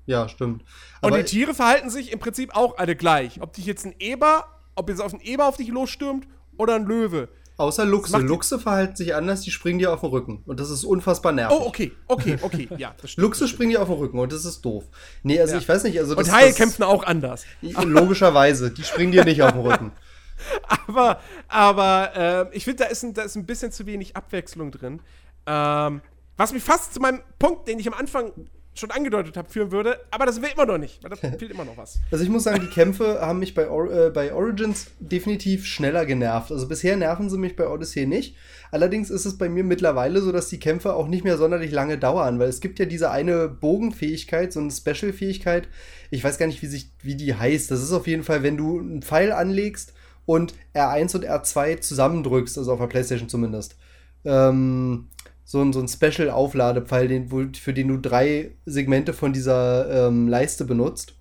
Ja, 0.06 0.28
stimmt. 0.28 0.64
Aber 1.00 1.16
Und 1.16 1.18
die 1.20 1.24
Tiere 1.24 1.54
verhalten 1.54 1.90
sich 1.90 2.12
im 2.12 2.18
Prinzip 2.18 2.54
auch 2.54 2.78
alle 2.78 2.96
gleich. 2.96 3.40
Ob 3.40 3.52
dich 3.52 3.66
jetzt 3.66 3.84
ein 3.84 3.94
Eber, 3.98 4.46
ob 4.74 4.88
jetzt 4.88 5.00
auf 5.00 5.12
ein 5.12 5.20
Eber 5.20 5.46
auf 5.46 5.56
dich 5.56 5.68
losstürmt 5.68 6.26
oder 6.56 6.74
ein 6.74 6.86
Löwe. 6.86 7.28
Außer 7.56 7.84
Luchse. 7.84 8.18
Luchse 8.18 8.58
verhalten 8.58 8.96
sich 8.96 9.14
anders, 9.14 9.42
die 9.42 9.50
springen 9.50 9.78
dir 9.78 9.92
auf 9.92 10.00
den 10.00 10.10
Rücken. 10.10 10.42
Und 10.46 10.58
das 10.58 10.70
ist 10.70 10.84
unfassbar 10.84 11.32
nervig. 11.32 11.56
Oh, 11.60 11.66
okay, 11.66 11.92
okay, 12.08 12.38
okay, 12.40 12.68
ja. 12.76 12.94
Das 13.00 13.12
stimmt, 13.12 13.24
Luchse 13.24 13.46
springen 13.46 13.70
dir 13.70 13.82
auf 13.82 13.88
den 13.88 13.98
Rücken 13.98 14.18
und 14.18 14.32
das 14.32 14.44
ist 14.44 14.62
doof. 14.62 14.84
Nee, 15.22 15.38
also 15.40 15.54
ja. 15.54 15.60
ich 15.60 15.68
weiß 15.68 15.84
nicht. 15.84 15.98
Also 15.98 16.14
das, 16.14 16.26
und 16.26 16.34
Haie 16.34 16.52
kämpfen 16.52 16.82
auch 16.82 17.04
anders. 17.04 17.44
Logischerweise, 17.60 18.70
die 18.70 18.82
springen 18.82 19.12
dir 19.12 19.24
nicht 19.24 19.42
auf 19.42 19.52
den 19.52 19.60
Rücken. 19.60 19.92
aber 20.88 21.20
aber 21.46 22.50
äh, 22.50 22.56
ich 22.56 22.64
finde, 22.64 22.84
da, 22.84 22.90
ist 22.90 23.04
ein, 23.04 23.14
da 23.14 23.22
ist 23.22 23.36
ein 23.36 23.46
bisschen 23.46 23.70
zu 23.70 23.86
wenig 23.86 24.16
Abwechslung 24.16 24.72
drin. 24.72 25.00
Ähm, 25.46 26.00
was 26.36 26.52
mich 26.52 26.62
fast 26.62 26.94
zu 26.94 27.00
meinem 27.00 27.20
Punkt, 27.38 27.68
den 27.68 27.78
ich 27.78 27.86
am 27.86 27.94
Anfang 27.94 28.32
schon 28.74 28.90
angedeutet 28.90 29.36
habe, 29.36 29.50
führen 29.50 29.70
würde, 29.70 29.98
aber 30.10 30.24
das 30.24 30.40
will 30.40 30.48
immer 30.54 30.64
noch 30.64 30.78
nicht, 30.78 31.02
weil 31.02 31.10
da 31.10 31.16
fehlt 31.16 31.50
immer 31.50 31.64
noch 31.64 31.76
was. 31.76 32.00
Also 32.10 32.24
ich 32.24 32.30
muss 32.30 32.44
sagen, 32.44 32.60
die 32.60 32.72
Kämpfe 32.72 33.20
haben 33.20 33.38
mich 33.38 33.54
bei, 33.54 33.68
Or 33.68 33.90
äh, 33.92 34.10
bei 34.10 34.32
Origins 34.32 34.86
definitiv 34.98 35.66
schneller 35.66 36.06
genervt. 36.06 36.50
Also 36.50 36.68
bisher 36.68 36.96
nerven 36.96 37.28
sie 37.28 37.36
mich 37.36 37.54
bei 37.54 37.68
Odyssey 37.68 38.06
nicht. 38.06 38.36
Allerdings 38.70 39.10
ist 39.10 39.26
es 39.26 39.36
bei 39.36 39.50
mir 39.50 39.64
mittlerweile 39.64 40.22
so, 40.22 40.32
dass 40.32 40.48
die 40.48 40.58
Kämpfe 40.58 40.94
auch 40.94 41.06
nicht 41.06 41.24
mehr 41.24 41.36
sonderlich 41.36 41.70
lange 41.70 41.98
dauern, 41.98 42.38
weil 42.38 42.48
es 42.48 42.60
gibt 42.60 42.78
ja 42.78 42.86
diese 42.86 43.10
eine 43.10 43.48
Bogenfähigkeit, 43.48 44.52
so 44.52 44.60
eine 44.60 44.70
Special-Fähigkeit. 44.70 45.68
Ich 46.10 46.24
weiß 46.24 46.38
gar 46.38 46.46
nicht, 46.46 46.62
wie, 46.62 46.66
sich, 46.66 46.90
wie 47.02 47.16
die 47.16 47.34
heißt. 47.34 47.70
Das 47.70 47.82
ist 47.82 47.92
auf 47.92 48.06
jeden 48.06 48.24
Fall, 48.24 48.42
wenn 48.42 48.56
du 48.56 48.78
einen 48.78 49.02
Pfeil 49.02 49.32
anlegst 49.32 49.92
und 50.24 50.54
R1 50.74 51.16
und 51.16 51.26
R2 51.26 51.80
zusammendrückst, 51.80 52.56
also 52.56 52.72
auf 52.72 52.80
der 52.80 52.86
Playstation 52.86 53.28
zumindest. 53.28 53.76
Ähm, 54.24 55.08
so 55.44 55.60
ein, 55.60 55.72
so 55.72 55.80
ein 55.80 55.88
Special-Aufladepfeil, 55.88 57.08
den, 57.08 57.54
für 57.54 57.74
den 57.74 57.88
du 57.88 57.96
drei 57.98 58.52
Segmente 58.64 59.12
von 59.12 59.32
dieser 59.32 60.08
ähm, 60.08 60.28
Leiste 60.28 60.64
benutzt. 60.64 61.14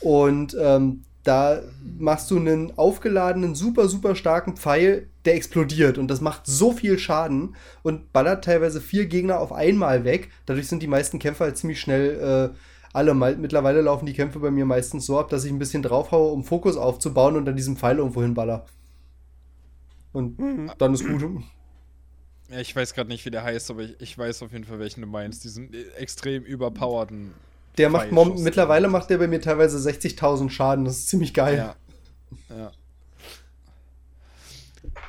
Und 0.00 0.56
ähm, 0.60 1.04
da 1.24 1.62
machst 1.98 2.30
du 2.30 2.36
einen 2.36 2.76
aufgeladenen, 2.76 3.54
super, 3.54 3.88
super 3.88 4.14
starken 4.14 4.56
Pfeil, 4.56 5.08
der 5.24 5.34
explodiert. 5.34 5.96
Und 5.96 6.08
das 6.08 6.20
macht 6.20 6.42
so 6.44 6.72
viel 6.72 6.98
Schaden 6.98 7.56
und 7.82 8.12
ballert 8.12 8.44
teilweise 8.44 8.80
vier 8.80 9.06
Gegner 9.06 9.40
auf 9.40 9.52
einmal 9.52 10.04
weg. 10.04 10.30
Dadurch 10.44 10.68
sind 10.68 10.82
die 10.82 10.86
meisten 10.86 11.18
Kämpfer 11.18 11.46
halt 11.46 11.56
ziemlich 11.56 11.80
schnell 11.80 12.52
äh, 12.52 12.56
alle. 12.92 13.14
Mal, 13.14 13.36
mittlerweile 13.36 13.80
laufen 13.80 14.04
die 14.04 14.12
Kämpfe 14.12 14.38
bei 14.38 14.50
mir 14.50 14.66
meistens 14.66 15.06
so 15.06 15.18
ab, 15.18 15.30
dass 15.30 15.44
ich 15.44 15.50
ein 15.50 15.58
bisschen 15.58 15.82
draufhaue, 15.82 16.30
um 16.30 16.44
Fokus 16.44 16.76
aufzubauen 16.76 17.36
und 17.36 17.46
dann 17.46 17.56
diesen 17.56 17.76
Pfeil 17.76 17.96
irgendwo 17.98 18.20
hinballer. 18.20 18.66
Und 20.12 20.38
mhm. 20.38 20.70
dann 20.76 20.92
ist 20.92 21.06
gut. 21.06 21.24
Ja, 22.54 22.60
ich 22.60 22.74
weiß 22.76 22.94
gerade 22.94 23.08
nicht, 23.08 23.24
wie 23.24 23.30
der 23.30 23.42
heißt, 23.42 23.68
aber 23.70 23.82
ich, 23.82 24.00
ich, 24.00 24.16
weiß 24.16 24.42
auf 24.42 24.52
jeden 24.52 24.64
Fall, 24.64 24.78
welchen 24.78 25.00
du 25.00 25.08
meinst. 25.08 25.42
Diesen 25.42 25.74
extrem 25.96 26.44
überpowerten. 26.44 27.34
Der 27.78 27.90
macht 27.90 28.12
mittlerweile 28.12 28.86
macht 28.86 29.10
der 29.10 29.18
bei 29.18 29.26
mir 29.26 29.40
teilweise 29.40 29.76
60.000 29.76 30.50
Schaden. 30.50 30.84
Das 30.84 30.98
ist 30.98 31.08
ziemlich 31.08 31.34
geil. 31.34 31.56
Ja. 31.56 31.76
Ja. 32.56 32.72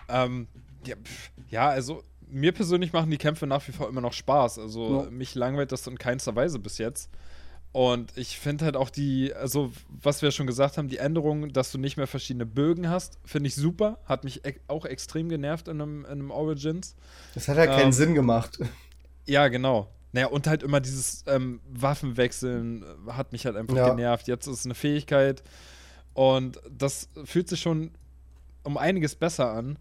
ähm, 0.09 0.47
ja, 0.87 0.95
ja, 1.51 1.69
also 1.69 2.01
mir 2.27 2.51
persönlich 2.51 2.93
machen 2.93 3.11
die 3.11 3.17
Kämpfe 3.19 3.45
nach 3.45 3.67
wie 3.67 3.71
vor 3.71 3.89
immer 3.89 4.01
noch 4.01 4.13
Spaß. 4.13 4.57
Also 4.57 5.03
ja. 5.03 5.11
mich 5.11 5.35
langweilt 5.35 5.71
das 5.71 5.85
in 5.85 5.99
keinster 5.99 6.35
Weise 6.35 6.57
bis 6.57 6.79
jetzt. 6.79 7.11
Und 7.75 8.13
ich 8.15 8.39
finde 8.39 8.63
halt 8.63 8.77
auch 8.77 8.89
die, 8.89 9.33
also 9.33 9.73
was 9.89 10.21
wir 10.21 10.31
schon 10.31 10.47
gesagt 10.47 10.77
haben, 10.77 10.87
die 10.87 10.95
Änderung, 10.95 11.51
dass 11.51 11.73
du 11.73 11.77
nicht 11.77 11.97
mehr 11.97 12.07
verschiedene 12.07 12.45
Bögen 12.45 12.87
hast, 12.87 13.19
finde 13.25 13.49
ich 13.49 13.55
super. 13.55 13.99
Hat 14.05 14.23
mich 14.23 14.45
e 14.45 14.53
auch 14.69 14.85
extrem 14.85 15.27
genervt 15.27 15.67
in 15.67 15.81
einem, 15.81 16.05
in 16.05 16.11
einem 16.11 16.31
Origins. 16.31 16.95
Das 17.33 17.49
hat 17.49 17.57
halt 17.57 17.69
ähm, 17.71 17.75
keinen 17.75 17.91
Sinn 17.91 18.15
gemacht. 18.15 18.59
Ja, 19.25 19.49
genau. 19.49 19.89
Naja, 20.13 20.27
und 20.27 20.47
halt 20.47 20.63
immer 20.63 20.79
dieses 20.79 21.25
ähm, 21.27 21.59
Waffenwechseln 21.67 22.85
hat 23.07 23.33
mich 23.33 23.45
halt 23.45 23.57
einfach 23.57 23.75
ja. 23.75 23.89
genervt. 23.89 24.29
Jetzt 24.29 24.47
ist 24.47 24.59
es 24.59 24.65
eine 24.65 24.75
Fähigkeit 24.75 25.43
und 26.13 26.61
das 26.71 27.09
fühlt 27.25 27.49
sich 27.49 27.59
schon 27.59 27.91
um 28.63 28.77
einiges 28.77 29.15
besser 29.15 29.51
an. 29.51 29.79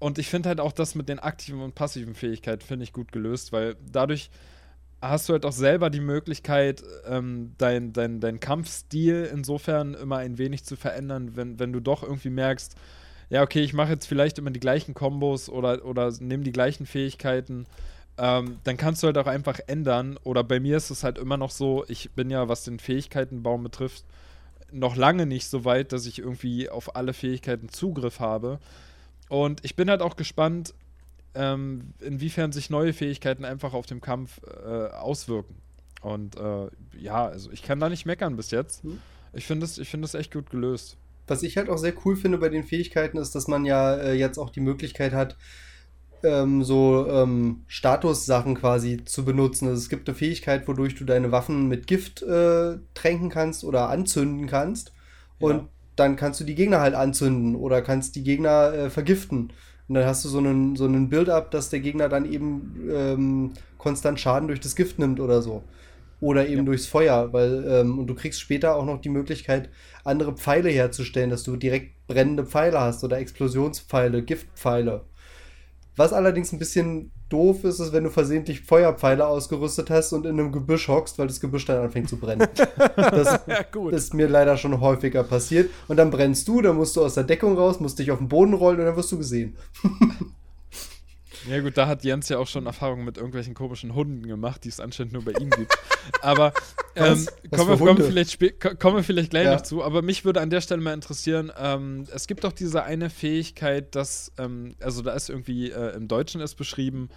Und 0.00 0.18
ich 0.18 0.26
finde 0.26 0.48
halt 0.48 0.58
auch 0.58 0.72
das 0.72 0.96
mit 0.96 1.08
den 1.08 1.20
aktiven 1.20 1.60
und 1.60 1.76
passiven 1.76 2.16
Fähigkeiten, 2.16 2.66
finde 2.66 2.82
ich 2.82 2.92
gut 2.92 3.12
gelöst, 3.12 3.52
weil 3.52 3.76
dadurch 3.88 4.30
hast 5.00 5.28
du 5.28 5.34
halt 5.34 5.44
auch 5.44 5.52
selber 5.52 5.90
die 5.90 6.00
Möglichkeit, 6.00 6.82
ähm, 7.06 7.54
dein, 7.58 7.92
dein, 7.92 8.20
dein 8.20 8.40
Kampfstil 8.40 9.28
insofern 9.32 9.94
immer 9.94 10.18
ein 10.18 10.38
wenig 10.38 10.64
zu 10.64 10.76
verändern, 10.76 11.36
wenn, 11.36 11.58
wenn 11.58 11.72
du 11.72 11.80
doch 11.80 12.02
irgendwie 12.02 12.30
merkst, 12.30 12.74
ja, 13.28 13.42
okay, 13.42 13.62
ich 13.62 13.72
mache 13.72 13.90
jetzt 13.90 14.06
vielleicht 14.06 14.38
immer 14.38 14.50
die 14.50 14.60
gleichen 14.60 14.94
Kombos 14.94 15.48
oder, 15.48 15.84
oder 15.84 16.12
nehme 16.20 16.44
die 16.44 16.52
gleichen 16.52 16.86
Fähigkeiten. 16.86 17.66
Ähm, 18.18 18.58
dann 18.64 18.76
kannst 18.76 19.02
du 19.02 19.08
halt 19.08 19.18
auch 19.18 19.26
einfach 19.26 19.58
ändern. 19.66 20.18
Oder 20.22 20.44
bei 20.44 20.60
mir 20.60 20.76
ist 20.76 20.90
es 20.90 21.02
halt 21.02 21.18
immer 21.18 21.36
noch 21.36 21.50
so, 21.50 21.84
ich 21.88 22.12
bin 22.12 22.30
ja, 22.30 22.48
was 22.48 22.64
den 22.64 22.78
Fähigkeitenbaum 22.78 23.64
betrifft, 23.64 24.04
noch 24.70 24.96
lange 24.96 25.26
nicht 25.26 25.48
so 25.48 25.64
weit, 25.64 25.92
dass 25.92 26.06
ich 26.06 26.18
irgendwie 26.18 26.70
auf 26.70 26.96
alle 26.96 27.12
Fähigkeiten 27.12 27.68
Zugriff 27.68 28.20
habe. 28.20 28.58
Und 29.28 29.64
ich 29.64 29.74
bin 29.74 29.90
halt 29.90 30.02
auch 30.02 30.16
gespannt, 30.16 30.72
ähm, 31.36 31.94
inwiefern 32.00 32.52
sich 32.52 32.70
neue 32.70 32.92
Fähigkeiten 32.92 33.44
einfach 33.44 33.74
auf 33.74 33.86
dem 33.86 34.00
Kampf 34.00 34.40
äh, 34.44 34.88
auswirken. 34.88 35.56
Und 36.02 36.36
äh, 36.36 36.68
ja, 36.98 37.26
also 37.26 37.50
ich 37.50 37.62
kann 37.62 37.80
da 37.80 37.88
nicht 37.88 38.06
meckern 38.06 38.36
bis 38.36 38.50
jetzt. 38.50 38.82
Hm. 38.82 38.98
Ich 39.32 39.46
finde 39.46 39.66
es 39.66 39.78
find 39.78 40.14
echt 40.14 40.32
gut 40.32 40.50
gelöst. 40.50 40.96
Was 41.26 41.42
ich 41.42 41.56
halt 41.56 41.68
auch 41.68 41.78
sehr 41.78 41.94
cool 42.04 42.16
finde 42.16 42.38
bei 42.38 42.48
den 42.48 42.64
Fähigkeiten 42.64 43.18
ist, 43.18 43.34
dass 43.34 43.48
man 43.48 43.64
ja 43.64 43.96
äh, 43.96 44.14
jetzt 44.14 44.38
auch 44.38 44.50
die 44.50 44.60
Möglichkeit 44.60 45.12
hat, 45.12 45.36
ähm, 46.22 46.62
so 46.62 47.06
ähm, 47.08 47.64
Statussachen 47.66 48.54
quasi 48.54 49.04
zu 49.04 49.24
benutzen. 49.24 49.68
Also 49.68 49.78
es 49.78 49.88
gibt 49.88 50.08
eine 50.08 50.16
Fähigkeit, 50.16 50.68
wodurch 50.68 50.94
du 50.94 51.04
deine 51.04 51.32
Waffen 51.32 51.68
mit 51.68 51.86
Gift 51.86 52.22
äh, 52.22 52.78
tränken 52.94 53.28
kannst 53.28 53.64
oder 53.64 53.88
anzünden 53.88 54.46
kannst. 54.46 54.92
Ja. 55.40 55.48
Und 55.48 55.68
dann 55.96 56.16
kannst 56.16 56.40
du 56.40 56.44
die 56.44 56.54
Gegner 56.54 56.80
halt 56.80 56.94
anzünden 56.94 57.56
oder 57.56 57.82
kannst 57.82 58.16
die 58.16 58.22
Gegner 58.22 58.72
äh, 58.72 58.90
vergiften. 58.90 59.52
Und 59.88 59.94
dann 59.94 60.06
hast 60.06 60.24
du 60.24 60.28
so 60.28 60.38
einen, 60.38 60.76
so 60.76 60.84
einen 60.84 61.08
Build-up, 61.08 61.50
dass 61.50 61.70
der 61.70 61.80
Gegner 61.80 62.08
dann 62.08 62.30
eben 62.30 62.88
ähm, 62.90 63.52
konstant 63.78 64.18
Schaden 64.18 64.48
durch 64.48 64.60
das 64.60 64.74
Gift 64.74 64.98
nimmt 64.98 65.20
oder 65.20 65.42
so. 65.42 65.62
Oder 66.20 66.48
eben 66.48 66.58
ja. 66.58 66.64
durchs 66.64 66.86
Feuer, 66.86 67.32
weil, 67.32 67.64
ähm, 67.68 67.98
und 67.98 68.06
du 68.06 68.14
kriegst 68.14 68.40
später 68.40 68.74
auch 68.74 68.84
noch 68.84 69.00
die 69.00 69.10
Möglichkeit, 69.10 69.68
andere 70.02 70.32
Pfeile 70.32 70.70
herzustellen, 70.70 71.30
dass 71.30 71.42
du 71.42 71.56
direkt 71.56 72.06
brennende 72.06 72.44
Pfeile 72.44 72.80
hast 72.80 73.04
oder 73.04 73.18
Explosionspfeile, 73.18 74.22
Giftpfeile. 74.22 75.02
Was 75.96 76.12
allerdings 76.12 76.52
ein 76.52 76.58
bisschen 76.58 77.10
doof 77.28 77.64
ist, 77.64 77.80
ist, 77.80 77.92
wenn 77.92 78.04
du 78.04 78.10
versehentlich 78.10 78.60
Feuerpfeile 78.60 79.26
ausgerüstet 79.26 79.90
hast 79.90 80.12
und 80.12 80.26
in 80.26 80.38
einem 80.38 80.52
Gebüsch 80.52 80.88
hockst, 80.88 81.18
weil 81.18 81.26
das 81.26 81.40
Gebüsch 81.40 81.64
dann 81.64 81.82
anfängt 81.82 82.08
zu 82.08 82.18
brennen. 82.18 82.46
Das 82.96 83.40
Ja, 83.46 83.64
ist 83.90 84.14
mir 84.14 84.28
leider 84.28 84.56
schon 84.56 84.80
häufiger 84.80 85.24
passiert. 85.24 85.70
Und 85.88 85.96
dann 85.96 86.10
brennst 86.10 86.46
du, 86.48 86.60
dann 86.60 86.76
musst 86.76 86.96
du 86.96 87.04
aus 87.04 87.14
der 87.14 87.24
Deckung 87.24 87.56
raus, 87.56 87.80
musst 87.80 87.98
dich 87.98 88.10
auf 88.10 88.18
den 88.18 88.28
Boden 88.28 88.54
rollen 88.54 88.78
und 88.80 88.86
dann 88.86 88.96
wirst 88.96 89.10
du 89.12 89.18
gesehen. 89.18 89.56
Ja 91.48 91.60
gut, 91.60 91.76
da 91.76 91.86
hat 91.86 92.04
Jens 92.04 92.28
ja 92.28 92.38
auch 92.38 92.46
schon 92.46 92.66
Erfahrungen 92.66 93.04
mit 93.04 93.16
irgendwelchen 93.16 93.54
komischen 93.54 93.94
Hunden 93.94 94.26
gemacht, 94.26 94.64
die 94.64 94.68
es 94.68 94.80
anscheinend 94.80 95.12
nur 95.12 95.24
bei 95.24 95.32
ihm 95.32 95.50
gibt. 95.50 95.72
Aber 96.20 96.52
ähm, 96.96 97.26
kommen, 97.54 97.68
wir, 97.68 97.76
kommen, 97.76 98.02
vielleicht 98.02 98.80
kommen 98.80 98.96
wir 98.96 99.04
vielleicht 99.04 99.30
gleich 99.30 99.44
Ja. 99.44 99.54
noch 99.54 99.62
zu. 99.62 99.82
Aber 99.84 100.02
mich 100.02 100.24
würde 100.24 100.40
an 100.40 100.50
der 100.50 100.60
Stelle 100.60 100.80
mal 100.80 100.94
interessieren, 100.94 101.52
ähm, 101.58 102.06
es 102.12 102.26
gibt 102.26 102.44
doch 102.44 102.52
diese 102.52 102.82
eine 102.84 103.10
Fähigkeit, 103.10 103.94
dass, 103.94 104.32
ähm, 104.38 104.74
also 104.80 105.02
da 105.02 105.12
ist 105.12 105.28
irgendwie, 105.28 105.70
äh, 105.70 105.94
im 105.94 106.08
Deutschen 106.08 106.40
ist 106.40 106.56
beschrieben, 106.56 107.08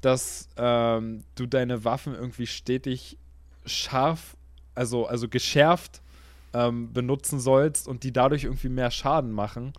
dass 0.00 0.48
ähm, 0.56 1.24
du 1.34 1.46
deine 1.46 1.84
Waffen 1.84 2.14
irgendwie 2.14 2.46
stetig 2.46 3.18
scharf, 3.64 4.36
also, 4.74 5.06
also 5.06 5.28
geschärft 5.28 6.02
ähm, 6.52 6.92
benutzen 6.92 7.40
sollst 7.40 7.88
und 7.88 8.02
die 8.02 8.12
dadurch 8.12 8.44
irgendwie 8.44 8.68
mehr 8.68 8.90
Schaden 8.90 9.30
machen. 9.32 9.72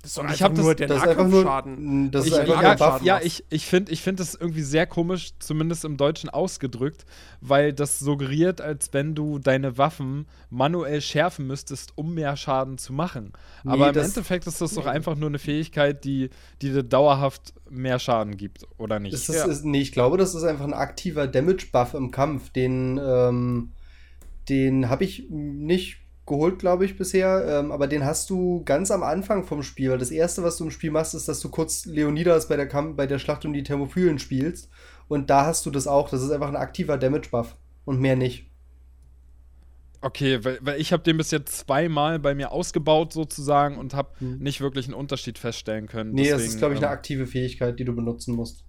Das 0.00 0.10
ist 0.12 0.18
doch 0.18 0.24
ich 0.24 0.30
einfach 0.30 0.44
hab 0.44 0.54
das- 0.54 0.64
nur 0.64 0.74
der 0.76 0.86
Das 0.86 0.98
nur. 0.98 1.06
Nahkampfschaden. 1.06 2.10
Das 2.12 2.24
ist 2.26 2.32
ich, 2.32 2.38
einfach 2.38 2.48
ja, 2.48 2.54
nur 2.54 2.62
Nahkampfschaden 2.62 2.98
Buff. 2.98 3.06
ja, 3.06 3.14
machst. 3.14 3.26
ich, 3.26 3.44
ich 3.50 3.66
finde 3.66 3.92
ich 3.92 4.00
find 4.02 4.20
das 4.20 4.34
irgendwie 4.36 4.62
sehr 4.62 4.86
komisch, 4.86 5.30
zumindest 5.40 5.84
im 5.84 5.96
Deutschen 5.96 6.30
ausgedrückt, 6.30 7.04
weil 7.40 7.72
das 7.72 7.98
suggeriert, 7.98 8.60
als 8.60 8.92
wenn 8.92 9.16
du 9.16 9.40
deine 9.40 9.76
Waffen 9.76 10.26
manuell 10.50 11.00
schärfen 11.00 11.48
müsstest, 11.48 11.92
um 11.98 12.14
mehr 12.14 12.36
Schaden 12.36 12.78
zu 12.78 12.92
machen. 12.92 13.32
Nee, 13.64 13.72
Aber 13.72 13.88
im 13.88 13.94
das- 13.94 14.06
Endeffekt 14.08 14.46
ist 14.46 14.60
das 14.60 14.72
doch 14.74 14.86
einfach 14.86 15.16
nur 15.16 15.28
eine 15.30 15.40
Fähigkeit, 15.40 16.04
die, 16.04 16.30
die 16.62 16.70
dir 16.70 16.84
dauerhaft 16.84 17.52
mehr 17.68 17.98
Schaden 17.98 18.36
gibt, 18.36 18.64
oder 18.78 19.00
nicht? 19.00 19.12
Das 19.14 19.28
ist, 19.28 19.34
Ja. 19.34 19.46
ist, 19.46 19.64
nee, 19.64 19.80
ich 19.80 19.90
glaube, 19.92 20.16
das 20.16 20.34
ist 20.34 20.44
einfach 20.44 20.64
ein 20.64 20.74
aktiver 20.74 21.26
Damage-Buff 21.26 21.94
im 21.94 22.12
Kampf. 22.12 22.50
Den, 22.50 23.00
ähm, 23.04 23.72
den 24.48 24.88
habe 24.88 25.02
ich 25.04 25.26
nicht 25.28 25.98
geholt, 26.28 26.58
glaube 26.58 26.84
ich, 26.84 26.96
bisher. 26.96 27.44
Ähm, 27.48 27.72
aber 27.72 27.88
den 27.88 28.04
hast 28.04 28.30
du 28.30 28.62
ganz 28.64 28.90
am 28.90 29.02
Anfang 29.02 29.44
vom 29.44 29.62
Spiel. 29.62 29.90
Weil 29.90 29.98
das 29.98 30.10
erste, 30.12 30.42
was 30.44 30.56
du 30.58 30.64
im 30.64 30.70
Spiel 30.70 30.90
machst, 30.90 31.14
ist, 31.14 31.28
dass 31.28 31.40
du 31.40 31.48
kurz 31.48 31.86
Leonidas 31.86 32.48
bei 32.48 32.56
der, 32.56 32.68
Kamp 32.68 32.96
bei 32.96 33.06
der 33.06 33.18
Schlacht 33.18 33.44
um 33.44 33.52
die 33.52 33.62
Thermophylen 33.62 34.18
spielst. 34.18 34.68
Und 35.08 35.30
da 35.30 35.46
hast 35.46 35.66
du 35.66 35.70
das 35.70 35.86
auch. 35.86 36.10
Das 36.10 36.22
ist 36.22 36.30
einfach 36.30 36.48
ein 36.48 36.56
aktiver 36.56 36.98
Damage-Buff. 36.98 37.56
Und 37.84 38.00
mehr 38.00 38.16
nicht. 38.16 38.48
Okay, 40.00 40.44
weil, 40.44 40.58
weil 40.62 40.80
ich 40.80 40.92
habe 40.92 41.02
den 41.02 41.16
bis 41.16 41.30
jetzt 41.32 41.58
zweimal 41.58 42.18
bei 42.20 42.34
mir 42.34 42.52
ausgebaut 42.52 43.12
sozusagen 43.12 43.78
und 43.78 43.94
habe 43.94 44.10
Hm. 44.18 44.38
nicht 44.38 44.60
wirklich 44.60 44.86
einen 44.86 44.94
Unterschied 44.94 45.38
feststellen 45.38 45.88
können. 45.88 46.12
Nee, 46.12 46.24
das 46.30 46.38
Deswegen, 46.38 46.52
ist, 46.52 46.58
glaube 46.58 46.74
ich, 46.74 46.78
eine 46.78 46.86
ähm, 46.86 46.92
aktive 46.92 47.26
Fähigkeit, 47.26 47.78
die 47.80 47.84
du 47.84 47.94
benutzen 47.94 48.36
musst. 48.36 48.64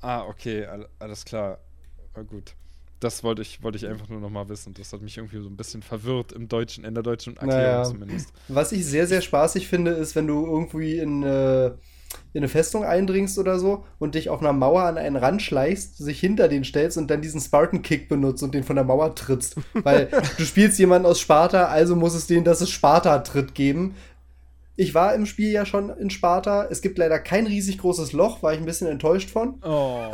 Ah, 0.00 0.24
okay, 0.24 0.66
all, 0.66 0.88
alles 0.98 1.24
klar. 1.24 1.58
Gut. 2.28 2.54
Das 3.00 3.22
wollte 3.22 3.42
ich, 3.42 3.62
wollte 3.62 3.76
ich 3.76 3.86
einfach 3.86 4.08
nur 4.08 4.20
noch 4.20 4.30
mal 4.30 4.48
wissen. 4.48 4.72
Das 4.74 4.92
hat 4.92 5.02
mich 5.02 5.16
irgendwie 5.18 5.40
so 5.40 5.48
ein 5.48 5.56
bisschen 5.56 5.82
verwirrt 5.82 6.32
im 6.32 6.48
Deutschen, 6.48 6.84
in 6.84 6.94
der 6.94 7.02
deutschen 7.02 7.36
Erklärung 7.36 7.62
Naja. 7.62 7.84
zumindest. 7.84 8.32
Was 8.48 8.72
ich 8.72 8.86
sehr, 8.86 9.06
sehr 9.06 9.20
spaßig 9.20 9.68
finde, 9.68 9.90
ist, 9.92 10.16
wenn 10.16 10.26
du 10.26 10.46
irgendwie 10.46 10.98
in, 10.98 11.22
äh, 11.22 11.66
in 11.66 11.76
eine 12.42 12.48
Festung 12.48 12.84
eindringst 12.84 13.38
oder 13.38 13.58
so 13.58 13.84
und 13.98 14.14
dich 14.14 14.30
auf 14.30 14.40
einer 14.40 14.54
Mauer 14.54 14.82
an 14.82 14.96
einen 14.96 15.16
Rand 15.16 15.42
schleichst, 15.42 15.98
sich 15.98 16.18
hinter 16.20 16.48
den 16.48 16.64
stellst 16.64 16.96
und 16.96 17.10
dann 17.10 17.20
diesen 17.20 17.40
Spartan-Kick 17.40 18.08
benutzt 18.08 18.42
und 18.42 18.54
den 18.54 18.64
von 18.64 18.76
der 18.76 18.84
Mauer 18.84 19.14
trittst. 19.14 19.56
Weil 19.74 20.08
du 20.38 20.44
spielst 20.44 20.78
jemanden 20.78 21.06
aus 21.06 21.20
Sparta, 21.20 21.66
also 21.66 21.96
muss 21.96 22.14
es 22.14 22.26
denen 22.26 22.44
das 22.44 22.62
ist 22.62 22.70
Sparta-Tritt 22.70 23.54
geben. 23.54 23.94
Ich 24.76 24.94
war 24.94 25.14
im 25.14 25.26
Spiel 25.26 25.50
ja 25.50 25.64
schon 25.66 25.90
in 25.90 26.10
Sparta. 26.10 26.66
Es 26.70 26.82
gibt 26.82 26.98
leider 26.98 27.18
kein 27.18 27.46
riesig 27.46 27.78
großes 27.78 28.12
Loch, 28.12 28.42
war 28.42 28.52
ich 28.52 28.58
ein 28.58 28.66
bisschen 28.66 28.88
enttäuscht 28.88 29.30
von. 29.30 29.58
Oh. 29.62 30.10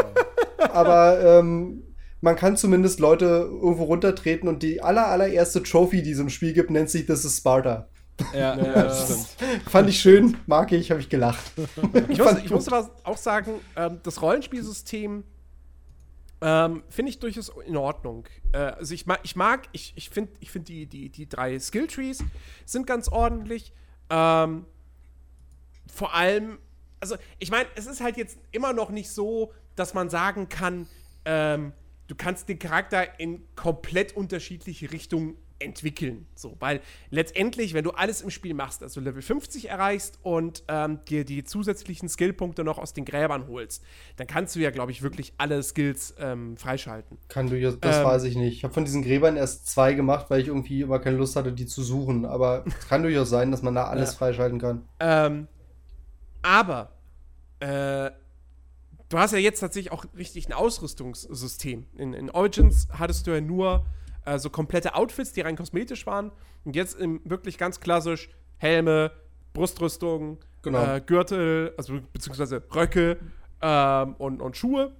Aber 0.58 1.20
ähm, 1.40 1.82
man 2.22 2.36
kann 2.36 2.56
zumindest 2.56 3.00
Leute 3.00 3.24
irgendwo 3.26 3.84
runtertreten 3.84 4.48
und 4.48 4.62
die 4.62 4.80
aller, 4.80 5.08
allererste 5.08 5.62
Trophy, 5.62 6.02
die 6.02 6.12
es 6.12 6.18
im 6.20 6.30
Spiel 6.30 6.52
gibt, 6.54 6.70
nennt 6.70 6.88
sich 6.88 7.04
This 7.04 7.24
is 7.24 7.36
Sparta. 7.36 7.88
Ja, 8.32 8.56
ja, 8.56 8.64
Ja. 8.64 8.82
das 8.84 9.04
stimmt. 9.04 9.62
Fand 9.68 9.88
ich 9.88 10.00
schön, 10.00 10.36
mag 10.46 10.70
ich, 10.72 10.90
habe 10.90 11.00
ich 11.00 11.08
gelacht. 11.08 11.42
Ich 12.08 12.18
muss, 12.18 12.38
ich 12.44 12.50
muss 12.50 12.68
aber 12.68 12.90
auch 13.04 13.16
sagen, 13.16 13.54
ähm, 13.76 13.98
das 14.04 14.22
Rollenspielsystem 14.22 15.24
ähm, 16.40 16.82
finde 16.88 17.10
ich 17.10 17.18
durchaus 17.18 17.50
in 17.66 17.76
Ordnung. 17.76 18.24
Äh, 18.52 18.58
also 18.58 18.94
ich 18.94 19.06
mag, 19.06 19.20
ich, 19.24 19.34
mag, 19.34 19.68
ich, 19.72 19.92
ich 19.96 20.10
finde 20.10 20.32
ich 20.40 20.50
find 20.50 20.68
die, 20.68 20.86
die, 20.86 21.08
die 21.08 21.28
drei 21.28 21.58
Skilltrees 21.58 22.22
sind 22.66 22.86
ganz 22.86 23.08
ordentlich. 23.08 23.72
Ähm, 24.10 24.66
vor 25.92 26.14
allem, 26.14 26.58
also 27.00 27.16
ich 27.40 27.50
meine, 27.50 27.66
es 27.74 27.86
ist 27.86 28.00
halt 28.00 28.16
jetzt 28.16 28.38
immer 28.52 28.72
noch 28.72 28.90
nicht 28.90 29.10
so, 29.10 29.52
dass 29.74 29.94
man 29.94 30.08
sagen 30.10 30.48
kann, 30.48 30.86
ähm, 31.24 31.72
du 32.12 32.16
kannst 32.18 32.46
den 32.50 32.58
Charakter 32.58 33.18
in 33.18 33.42
komplett 33.56 34.14
unterschiedliche 34.14 34.92
Richtungen 34.92 35.38
entwickeln. 35.58 36.26
So, 36.34 36.56
weil 36.58 36.80
letztendlich, 37.08 37.72
wenn 37.72 37.84
du 37.84 37.92
alles 37.92 38.20
im 38.20 38.28
Spiel 38.28 38.52
machst, 38.52 38.82
also 38.82 39.00
Level 39.00 39.22
50 39.22 39.70
erreichst 39.70 40.18
und 40.22 40.62
ähm, 40.68 40.98
dir 41.08 41.24
die 41.24 41.42
zusätzlichen 41.44 42.10
Skillpunkte 42.10 42.64
noch 42.64 42.76
aus 42.78 42.92
den 42.92 43.06
Gräbern 43.06 43.46
holst, 43.46 43.82
dann 44.16 44.26
kannst 44.26 44.54
du 44.56 44.60
ja, 44.60 44.70
glaube 44.70 44.90
ich, 44.90 45.00
wirklich 45.02 45.32
alle 45.38 45.62
Skills 45.62 46.14
ähm, 46.18 46.58
freischalten. 46.58 47.16
Kann 47.28 47.48
durchaus, 47.48 47.78
das 47.80 47.98
Ähm. 47.98 48.04
weiß 48.04 48.24
ich 48.24 48.36
nicht. 48.36 48.56
Ich 48.58 48.64
habe 48.64 48.74
von 48.74 48.84
diesen 48.84 49.02
Gräbern 49.02 49.36
erst 49.36 49.68
zwei 49.68 49.94
gemacht, 49.94 50.26
weil 50.28 50.40
ich 50.42 50.48
irgendwie 50.48 50.82
immer 50.82 50.98
keine 50.98 51.16
Lust 51.16 51.34
hatte, 51.36 51.52
die 51.52 51.64
zu 51.64 51.82
suchen. 51.82 52.26
Aber 52.26 52.64
es 52.66 52.78
kann 52.88 53.02
durchaus 53.04 53.30
sein, 53.30 53.50
dass 53.52 53.62
man 53.62 53.74
da 53.74 53.84
alles 53.86 54.10
Ja. 54.10 54.18
freischalten 54.18 54.58
kann. 54.58 54.86
Ähm, 55.00 55.46
aber 56.42 56.90
äh, 57.60 58.10
du 59.12 59.18
hast 59.18 59.32
ja 59.32 59.38
jetzt 59.38 59.60
tatsächlich 59.60 59.92
auch 59.92 60.04
richtig 60.16 60.48
ein 60.48 60.52
Ausrüstungssystem. 60.52 61.86
In, 61.96 62.14
in 62.14 62.30
Origins 62.30 62.88
hattest 62.90 63.26
du 63.26 63.32
ja 63.32 63.40
nur 63.40 63.84
äh, 64.24 64.38
so 64.38 64.50
komplette 64.50 64.94
Outfits, 64.94 65.32
die 65.32 65.42
rein 65.42 65.56
kosmetisch 65.56 66.06
waren. 66.06 66.32
Und 66.64 66.76
jetzt 66.76 66.98
im, 66.98 67.20
wirklich 67.24 67.58
ganz 67.58 67.80
klassisch 67.80 68.30
Helme, 68.58 69.12
Brustrüstung, 69.52 70.38
Genau. 70.62 70.94
äh, 70.94 71.00
Gürtel, 71.04 71.74
also 71.76 72.00
beziehungsweise 72.12 72.62
Röcke 72.74 73.18
ähm, 73.60 74.14
und, 74.14 74.40
und 74.40 74.56
Schuhe. 74.56 74.92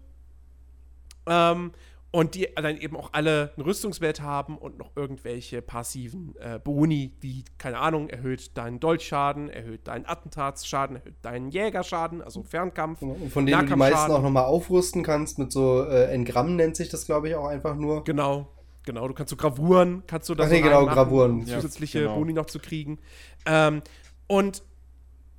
Ähm, 1.27 1.71
und 2.15 2.35
die 2.35 2.47
dann 2.55 2.77
eben 2.77 2.95
auch 2.95 3.11
alle 3.13 3.53
einen 3.57 3.65
Rüstungswert 3.65 4.21
haben 4.21 4.59
und 4.59 4.79
noch 4.79 4.95
irgendwelche 4.95 5.63
passiven 5.63 6.35
äh, 6.39 6.59
Boni, 6.59 7.17
wie, 7.21 7.43
keine 7.57 7.79
Ahnung, 7.79 8.11
erhöht 8.11 8.57
deinen 8.59 8.81
Dolchschaden, 8.81 9.49
erhöht 9.49 9.89
deinen 9.89 10.05
Attentatsschaden, 10.05 10.97
erhöht 10.97 11.15
deinen 11.23 11.49
Jägerschaden, 11.49 12.21
also 12.21 12.43
Fernkampf. 12.43 13.01
Und 13.01 13.33
von 13.33 13.47
denen 13.47 13.61
du 13.61 13.67
die 13.67 13.77
meisten 13.77 14.13
auch 14.13 14.23
nochmal 14.23 14.45
aufrüsten 14.45 15.03
kannst, 15.03 15.39
mit 15.39 15.53
so 15.53 15.85
äh, 15.85 16.13
Engramm 16.13 16.55
nennt 16.55 16.77
sich 16.77 16.91
das, 16.91 17.07
glaube 17.07 17.31
ich, 17.31 17.35
auch 17.35 17.47
einfach 17.47 17.77
nur. 17.77 18.05
Genau, 18.05 18.47
genau. 18.85 19.09
Du 19.09 19.15
kannst 19.15 19.31
so 19.31 19.37
Gravuren, 19.37 20.03
kannst 20.07 20.29
du 20.29 20.35
da 20.35 20.45
Ach 20.45 20.51
nee, 20.51 20.61
genau, 20.61 20.85
Gravuren. 20.85 21.31
um 21.31 21.47
Ja, 21.47 21.57
zusätzliche 21.57 22.01
genau. 22.01 22.17
Boni 22.17 22.35
noch 22.35 22.47
zu 22.47 22.59
kriegen. 22.59 22.99
Ähm, 23.47 23.81
und 24.27 24.63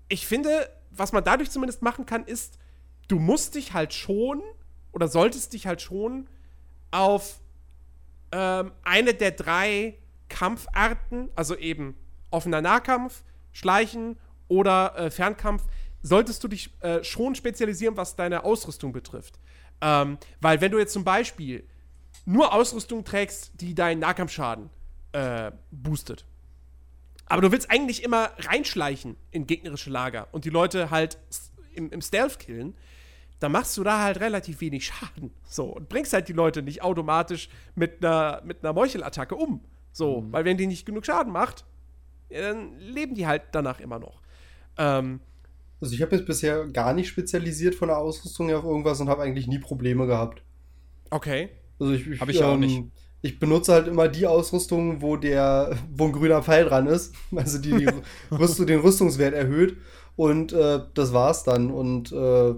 ich 0.09 0.25
finde, 0.25 0.67
was 0.89 1.13
man 1.13 1.23
dadurch 1.23 1.51
zumindest 1.51 1.83
machen 1.83 2.07
kann, 2.07 2.23
ist, 2.23 2.57
du 3.09 3.19
musst 3.19 3.53
dich 3.53 3.73
halt 3.73 3.93
schon 3.93 4.41
oder 4.91 5.07
solltest 5.07 5.53
dich 5.53 5.67
halt 5.67 5.79
schon 5.79 6.27
auf 6.93 7.39
ähm, 8.31 8.71
eine 8.83 9.13
der 9.13 9.31
drei 9.31 9.97
Kampfarten, 10.29 11.29
also 11.35 11.55
eben 11.55 11.95
offener 12.31 12.61
Nahkampf, 12.61 13.23
Schleichen 13.51 14.17
oder 14.47 14.95
äh, 14.97 15.11
Fernkampf, 15.11 15.63
solltest 16.01 16.43
du 16.43 16.47
dich 16.47 16.71
äh, 16.81 17.03
schon 17.03 17.35
spezialisieren, 17.35 17.97
was 17.97 18.15
deine 18.15 18.43
Ausrüstung 18.43 18.91
betrifft. 18.91 19.39
Ähm, 19.81 20.17
weil 20.41 20.61
wenn 20.61 20.71
du 20.71 20.79
jetzt 20.79 20.93
zum 20.93 21.03
Beispiel 21.03 21.67
nur 22.25 22.53
Ausrüstung 22.53 23.03
trägst, 23.03 23.51
die 23.55 23.75
deinen 23.75 23.99
Nahkampfschaden 23.99 24.69
äh, 25.13 25.51
boostet, 25.71 26.25
aber 27.25 27.41
du 27.41 27.51
willst 27.51 27.71
eigentlich 27.71 28.03
immer 28.03 28.31
reinschleichen 28.37 29.15
in 29.31 29.47
gegnerische 29.47 29.89
Lager 29.89 30.27
und 30.31 30.45
die 30.45 30.49
Leute 30.49 30.91
halt 30.91 31.17
im, 31.73 31.89
im 31.89 32.01
Stealth 32.01 32.39
killen, 32.39 32.75
dann 33.43 33.51
machst 33.51 33.75
du 33.77 33.83
da 33.83 34.01
halt 34.01 34.19
relativ 34.21 34.61
wenig 34.61 34.85
Schaden. 34.85 35.31
So, 35.43 35.65
und 35.65 35.89
bringst 35.89 36.13
halt 36.13 36.27
die 36.29 36.33
Leute 36.33 36.61
nicht 36.61 36.81
automatisch 36.81 37.49
mit 37.75 38.03
einer, 38.03 38.41
mit 38.45 38.63
einer 38.63 38.73
Meuchelattacke 38.73 39.35
um. 39.35 39.61
So, 39.91 40.25
weil 40.31 40.45
wenn 40.45 40.57
die 40.57 40.67
nicht 40.67 40.85
genug 40.85 41.05
Schaden 41.05 41.31
macht, 41.33 41.65
ja, 42.29 42.41
dann 42.41 42.79
leben 42.79 43.15
die 43.15 43.27
halt 43.27 43.43
danach 43.51 43.79
immer 43.79 43.99
noch. 43.99 44.21
Ähm, 44.77 45.19
Also 45.81 45.93
ich 45.93 46.01
habe 46.01 46.15
mich 46.15 46.25
bisher 46.25 46.67
gar 46.67 46.93
nicht 46.93 47.09
spezialisiert 47.09 47.75
von 47.75 47.89
der 47.89 47.97
Ausrüstung 47.97 48.53
auf 48.53 48.63
irgendwas 48.63 49.01
und 49.01 49.09
habe 49.09 49.21
eigentlich 49.23 49.47
nie 49.47 49.59
Probleme 49.59 50.07
gehabt. 50.07 50.43
okay. 51.11 51.49
Also 51.79 51.93
ich, 51.93 52.07
ich, 52.07 52.21
Hab 52.21 52.29
ich 52.29 52.43
auch 52.43 52.53
ähm, 52.53 52.59
nicht. 52.61 52.83
Ich 53.21 53.39
benutze 53.39 53.73
halt 53.73 53.87
immer 53.87 54.07
die 54.07 54.27
Ausrüstung, 54.27 55.01
wo 55.01 55.17
der, 55.17 55.77
wo 55.91 56.05
ein 56.05 56.11
grüner 56.13 56.43
Pfeil 56.43 56.65
dran 56.65 56.87
ist. 56.87 57.13
Also 57.35 57.57
die, 57.59 57.75
die 57.75 57.89
Rüstung, 58.31 58.67
den 58.67 58.79
Rüstungswert 58.79 59.33
erhöht. 59.33 59.77
Und 60.15 60.53
äh, 60.53 60.79
das 60.93 61.13
war's 61.13 61.43
dann. 61.43 61.71
Und 61.71 62.11
äh, 62.11 62.53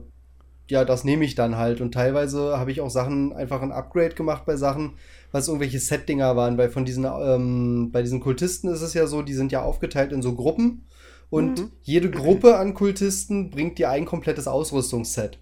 ja, 0.70 0.84
das 0.84 1.04
nehme 1.04 1.26
ich 1.26 1.36
dann 1.36 1.58
halt. 1.58 1.82
Und 1.82 1.94
teilweise 1.94 2.58
habe 2.58 2.72
ich 2.72 2.82
auch 2.82 2.90
Sachen, 2.90 3.34
einfach 3.34 3.62
ein 3.62 3.72
Upgrade 3.72 4.16
gemacht 4.16 4.46
bei 4.46 4.56
Sachen, 4.56 4.94
was 5.32 5.48
irgendwelche 5.48 5.80
Set-Dinger 5.80 6.36
waren. 6.36 6.58
Weil 6.58 6.70
von 6.70 6.86
diesen, 6.86 7.06
ähm, 7.06 7.92
bei 7.92 8.02
diesen 8.02 8.20
Kultisten 8.20 8.70
ist 8.70 8.82
es 8.82 8.94
ja 8.94 9.08
so, 9.08 9.22
die 9.22 9.34
sind 9.34 9.52
ja 9.52 9.64
aufgeteilt 9.64 10.12
in 10.12 10.22
so 10.22 10.34
Gruppen. 10.36 10.86
und 11.30 11.60
mhm. 11.60 11.72
jede 11.82 12.10
Gruppe 12.10 12.58
an 12.58 12.74
Kultisten 12.74 13.50
bringt 13.50 13.78
dir 13.78 13.90
ein 13.90 14.06
komplettes 14.06 14.48
Ausrüstungsset. 14.48 15.40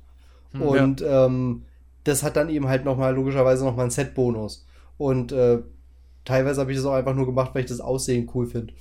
Mhm, 0.53 0.61
und 0.61 1.01
ja. 1.01 1.25
ähm, 1.25 1.63
das 2.03 2.23
hat 2.23 2.35
dann 2.35 2.49
eben 2.49 2.67
halt 2.67 2.85
nochmal 2.85 3.13
logischerweise 3.15 3.63
nochmal 3.63 3.83
einen 3.83 3.91
Set-Bonus. 3.91 4.65
Und 4.97 5.31
äh, 5.31 5.59
teilweise 6.25 6.61
habe 6.61 6.71
ich 6.71 6.77
das 6.77 6.85
auch 6.85 6.93
einfach 6.93 7.15
nur 7.15 7.25
gemacht, 7.25 7.51
weil 7.53 7.63
ich 7.63 7.69
das 7.69 7.79
Aussehen 7.79 8.29
cool 8.33 8.47
finde. 8.47 8.73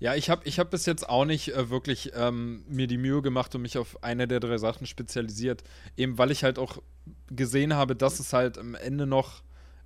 Ja, 0.00 0.14
ich 0.14 0.30
habe 0.30 0.42
ich 0.44 0.58
hab 0.58 0.70
bis 0.70 0.86
jetzt 0.86 1.08
auch 1.08 1.24
nicht 1.24 1.54
äh, 1.54 1.70
wirklich 1.70 2.12
ähm, 2.14 2.64
mir 2.68 2.86
die 2.86 2.98
Mühe 2.98 3.20
gemacht 3.20 3.54
und 3.54 3.62
mich 3.62 3.78
auf 3.78 4.02
eine 4.02 4.28
der 4.28 4.38
drei 4.40 4.58
Sachen 4.58 4.86
spezialisiert. 4.86 5.64
Eben 5.96 6.18
weil 6.18 6.30
ich 6.30 6.44
halt 6.44 6.58
auch 6.58 6.78
gesehen 7.30 7.74
habe, 7.74 7.96
dass 7.96 8.20
es 8.20 8.32
halt 8.32 8.58
am 8.58 8.74
Ende 8.74 9.06
noch 9.06 9.42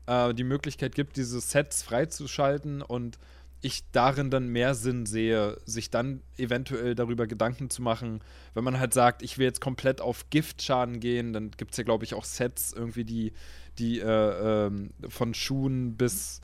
äh, 0.06 0.34
die 0.34 0.44
Möglichkeit 0.44 0.94
gibt, 0.94 1.16
diese 1.16 1.40
Sets 1.40 1.82
freizuschalten 1.82 2.82
und 2.82 3.18
ich 3.62 3.84
darin 3.93 4.28
dann 4.28 4.48
mehr 4.48 4.74
Sinn 4.74 5.06
sehe, 5.06 5.56
sich 5.64 5.89
dann 5.89 6.20
eventuell 6.36 6.97
darüber 6.97 7.28
Gedanken 7.28 7.70
zu 7.70 7.80
machen, 7.80 8.20
wenn 8.55 8.64
man 8.64 8.80
halt 8.80 8.93
sagt, 8.93 9.22
ich 9.22 9.39
will 9.39 9.47
jetzt 9.47 9.60
komplett 9.60 10.01
auf 10.01 10.28
Giftschaden 10.30 10.98
gehen, 10.98 11.32
dann 11.32 11.52
gibt 11.52 11.70
es 11.70 11.76
ja, 11.76 11.84
glaube 11.84 12.05
ich, 12.05 12.14
auch 12.14 12.24
Sets 12.24 12.72
irgendwie, 12.72 13.05
die, 13.05 13.32
die 13.78 14.01
äh, 14.01 14.66
ähm, 14.66 14.90
von 15.09 15.32
Schuhen 15.32 15.97
bis, 15.97 16.40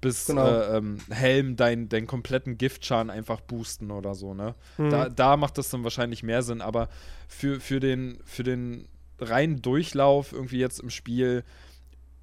bis 0.00 0.26
genau. 0.26 0.46
äh, 0.46 0.76
ähm, 0.76 0.98
Helm 1.10 1.56
deinen 1.56 1.88
dein 1.88 2.06
kompletten 2.06 2.58
Giftschaden 2.58 3.10
einfach 3.10 3.40
boosten 3.40 3.90
oder 3.90 4.14
so, 4.14 4.34
ne? 4.34 4.54
Mhm. 4.76 4.90
Da, 4.90 5.08
da 5.08 5.36
macht 5.36 5.58
das 5.58 5.70
dann 5.70 5.82
wahrscheinlich 5.84 6.22
mehr 6.22 6.42
Sinn, 6.42 6.60
aber 6.60 6.88
für, 7.28 7.60
für, 7.60 7.80
den, 7.80 8.18
für 8.24 8.42
den 8.42 8.86
reinen 9.18 9.62
Durchlauf 9.62 10.32
irgendwie 10.32 10.58
jetzt 10.58 10.80
im 10.80 10.90
Spiel 10.90 11.44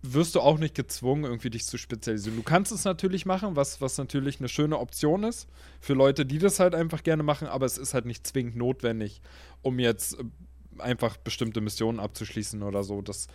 wirst 0.04 0.36
du 0.36 0.42
auch 0.42 0.58
nicht 0.58 0.74
gezwungen, 0.74 1.26
irgendwie 1.26 1.52
dich 1.52 1.66
zu 1.66 1.78
spezialisieren. 1.78 2.36
Du 2.36 2.44
kannst 2.44 2.72
es 2.72 2.86
natürlich 2.86 3.26
machen, 3.26 3.56
was, 3.56 3.82
was 3.82 3.98
natürlich 3.98 4.40
eine 4.40 4.50
schöne 4.50 4.80
Option 4.80 5.24
ist 5.24 5.48
für 5.80 5.94
Leute, 5.94 6.26
die 6.26 6.40
das 6.40 6.60
halt 6.60 6.74
einfach 6.74 7.04
gerne 7.04 7.24
machen, 7.24 7.48
aber 7.48 7.66
es 7.66 7.78
ist 7.78 7.94
halt 7.94 8.06
nicht 8.06 8.26
zwingend 8.26 8.56
notwendig, 8.56 9.22
um 9.62 9.78
jetzt 9.78 10.20
äh, 10.20 10.24
einfach 10.80 11.18
bestimmte 11.18 11.62
Missionen 11.62 12.00
abzuschließen 12.00 12.64
oder 12.64 12.84
so. 12.84 13.02
Das, 13.02 13.28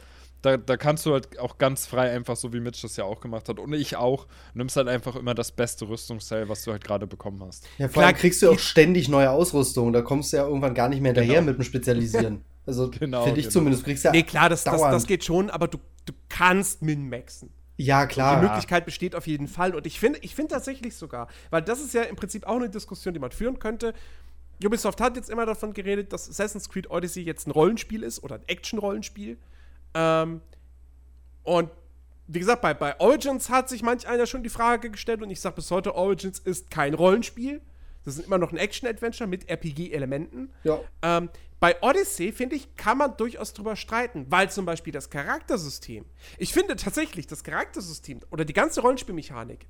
da, 0.43 0.57
da 0.57 0.77
kannst 0.77 1.07
du 1.07 1.13
halt 1.13 1.39
auch 1.39 1.59
ganz 1.59 1.87
frei 1.87 2.11
einfach, 2.11 2.37
so 2.37 2.53
wie 2.53 2.61
Mitch 2.61 2.83
das 2.83 2.97
ja 2.97 3.05
auch 3.05 3.21
gemacht 3.21 3.49
hat 3.49 3.59
und 3.59 3.73
ich 3.73 3.97
auch, 3.97 4.27
nimmst 4.55 4.77
halt 4.77 4.89
einfach 4.89 5.17
immer 5.17 5.35
das 5.35 5.51
beste 5.51 5.89
Rüstungsteil, 5.89 6.49
was 6.49 6.63
du 6.63 6.73
halt 6.73 6.85
gerade 6.85 7.07
bekommen 7.07 7.43
hast. 7.45 7.67
Ja, 7.79 7.89
vor 7.89 8.05
allem 8.05 8.15
kriegst 8.15 8.43
du 8.43 8.51
auch 8.51 8.59
ständig 8.59 9.09
neue 9.09 9.31
Ausrüstung, 9.31 9.93
da 9.93 10.03
kommst 10.03 10.33
du 10.33 10.37
ja 10.37 10.47
irgendwann 10.47 10.75
gar 10.75 10.89
nicht 10.89 11.01
mehr 11.01 11.13
hinterher 11.13 11.41
genau. 11.41 11.53
mit 11.53 11.59
dem 11.59 11.65
Spezialisieren. 11.65 12.45
Also 12.67 12.91
genau, 12.99 13.25
finde 13.25 13.41
ich 13.41 13.47
genau. 13.47 13.53
zumindest. 13.53 13.83
Du 13.83 13.87
kriegst 13.87 14.05
ja 14.05 14.13
nee, 14.13 14.23
klar, 14.23 14.49
das, 14.49 14.65
das, 14.65 14.81
das, 14.81 15.07
geht 15.07 15.25
schon, 15.25 15.51
aber 15.51 15.69
du, 15.69 15.79
du 16.05 16.13
kannst 16.29 16.83
min-maxen. 16.83 17.51
Ja, 17.79 18.07
klar. 18.07 18.41
Die 18.41 18.47
Möglichkeit 18.47 18.87
besteht 18.87 19.15
auf 19.15 19.27
jeden 19.27 19.49
Fall. 19.49 19.75
Und 19.75 19.87
ich 19.87 20.01
finde 20.01 20.19
ich 20.23 20.35
find 20.35 20.51
tatsächlich 20.51 20.97
sogar, 20.97 21.29
weil 21.51 21.63
das 21.63 21.81
ist 21.81 21.93
ja 21.93 22.03
im 22.03 22.17
Prinzip 22.17 22.47
auch 22.47 22.57
eine 22.57 22.71
Diskussion, 22.71 23.13
die 23.13 23.21
man 23.21 23.33
führen 23.33 23.59
könnte. 23.59 23.93
Ubisoft 24.65 25.01
hat 25.03 25.17
jetzt 25.17 25.29
immer 25.29 25.45
davon 25.45 25.75
geredet, 25.75 26.13
dass 26.13 26.29
Assassin's 26.31 26.71
Creed 26.71 26.91
Odyssey 26.91 27.23
jetzt 27.23 27.47
ein 27.47 27.51
Rollenspiel 27.51 28.03
ist 28.03 28.25
oder 28.25 28.37
ein 28.37 28.43
Action-Rollenspiel. 28.47 29.37
Ähm, 29.97 30.43
und 31.43 31.71
wie 32.29 32.39
gesagt, 32.39 32.61
bei, 32.61 32.75
bei 32.75 32.99
Origins 33.01 33.49
hat 33.49 33.69
sich 33.69 33.83
manch 33.83 34.07
einer 34.07 34.27
schon 34.27 34.43
die 34.43 34.51
Frage 34.51 34.91
gestellt 34.91 35.23
und 35.23 35.31
ich 35.31 35.41
sage 35.41 35.57
bis 35.57 35.71
heute, 35.71 35.95
Origins 35.95 36.39
ist 36.39 36.71
kein 36.71 36.95
Rollenspiel. 36.95 37.63
Das 38.05 38.19
ist 38.19 38.27
immer 38.27 38.39
noch 38.39 38.53
ein 38.53 38.59
Action-Adventure 38.59 39.29
mit 39.29 39.49
RPG-Elementen. 39.49 40.53
Ja. 40.65 40.81
Ähm, 41.03 41.31
bei 41.59 41.81
Odyssey, 41.83 42.33
finde 42.33 42.57
ich, 42.57 42.77
kann 42.77 42.99
man 42.99 43.17
durchaus 43.17 43.55
drüber 43.55 43.75
streiten, 43.77 44.27
weil 44.29 44.51
zum 44.51 44.67
Beispiel 44.67 44.93
das 44.93 45.09
Charaktersystem, 45.09 46.05
ich 46.37 46.53
finde 46.53 46.77
tatsächlich, 46.77 47.27
das 47.27 47.43
Charaktersystem 47.43 48.21
oder 48.31 48.45
die 48.45 48.53
ganze 48.53 48.83
Rollenspielmechanik 48.83 49.67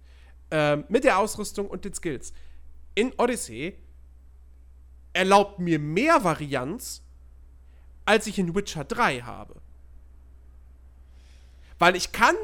ähm, 0.51 0.85
mit 0.89 1.05
der 1.05 1.19
Ausrüstung 1.19 1.69
und 1.69 1.85
den 1.85 1.95
Skills 1.95 2.33
in 2.95 3.13
Odyssey 3.19 3.79
erlaubt 5.13 5.61
mir 5.61 5.79
mehr 5.79 6.25
Varianz, 6.25 7.03
als 8.05 8.27
ich 8.27 8.39
in 8.39 8.55
Witcher 8.55 8.85
3 8.85 9.21
habe. 9.21 9.63
Weil 11.79 11.97
ich 11.97 12.13
kann 12.13 12.35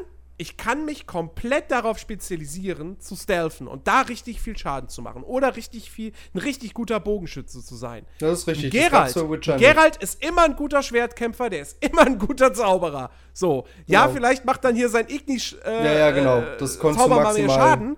ich 0.42 0.56
kann 0.56 0.84
mich 0.84 1.06
komplett 1.06 1.70
darauf 1.70 1.98
spezialisieren, 1.98 2.98
zu 2.98 3.14
stealthen 3.14 3.68
und 3.68 3.86
da 3.86 4.00
richtig 4.00 4.40
viel 4.40 4.58
Schaden 4.58 4.88
zu 4.88 5.00
machen 5.00 5.22
oder 5.22 5.54
richtig 5.56 5.90
viel, 5.90 6.12
ein 6.34 6.38
richtig 6.38 6.74
guter 6.74 6.98
Bogenschütze 6.98 7.62
zu 7.62 7.76
sein. 7.76 8.06
Das 8.18 8.40
ist 8.40 8.46
richtig. 8.48 8.72
Geralt, 8.72 9.14
Geralt 9.58 9.96
ist 9.98 10.24
immer 10.24 10.42
ein 10.42 10.56
guter 10.56 10.82
Schwertkämpfer, 10.82 11.48
der 11.48 11.62
ist 11.62 11.76
immer 11.84 12.02
ein 12.02 12.18
guter 12.18 12.52
Zauberer. 12.52 13.10
So, 13.32 13.66
ja, 13.86 14.02
genau. 14.02 14.14
vielleicht 14.14 14.44
macht 14.44 14.64
dann 14.64 14.74
hier 14.74 14.88
sein 14.88 15.06
Igni 15.08 15.40
äh, 15.64 15.84
ja, 15.84 15.92
ja, 15.92 16.10
genau. 16.10 16.38
Äh, 16.38 16.56
das 16.58 16.78
Zauber 16.78 17.20
mal 17.20 17.34
mehr 17.34 17.48
Schaden, 17.48 17.96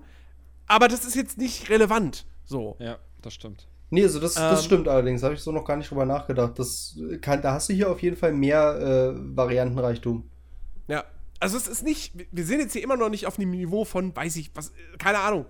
aber 0.66 0.88
das 0.88 1.04
ist 1.06 1.14
jetzt 1.14 1.38
nicht 1.38 1.70
relevant. 1.70 2.26
So. 2.44 2.76
Ja, 2.78 2.98
das 3.22 3.32
stimmt. 3.32 3.68
Nee, 3.88 4.02
also 4.02 4.20
das, 4.20 4.34
das 4.34 4.60
ähm, 4.60 4.66
stimmt 4.66 4.88
allerdings. 4.88 5.22
Habe 5.22 5.34
ich 5.34 5.40
so 5.40 5.52
noch 5.52 5.64
gar 5.64 5.76
nicht 5.76 5.90
drüber 5.90 6.04
nachgedacht. 6.04 6.58
Das 6.58 6.98
kann, 7.22 7.40
da 7.40 7.52
hast 7.52 7.68
du 7.68 7.72
hier 7.72 7.90
auf 7.90 8.02
jeden 8.02 8.16
Fall 8.16 8.32
mehr 8.32 9.14
äh, 9.14 9.36
Variantenreichtum. 9.36 10.28
Ja, 10.88 11.04
also 11.40 11.56
es 11.56 11.66
ist 11.66 11.82
nicht, 11.82 12.12
wir 12.30 12.44
sind 12.44 12.60
jetzt 12.60 12.72
hier 12.72 12.82
immer 12.82 12.96
noch 12.96 13.10
nicht 13.10 13.26
auf 13.26 13.36
dem 13.36 13.50
Niveau 13.50 13.84
von, 13.84 14.14
weiß 14.14 14.36
ich, 14.36 14.50
was, 14.54 14.72
keine 14.98 15.18
Ahnung. 15.18 15.46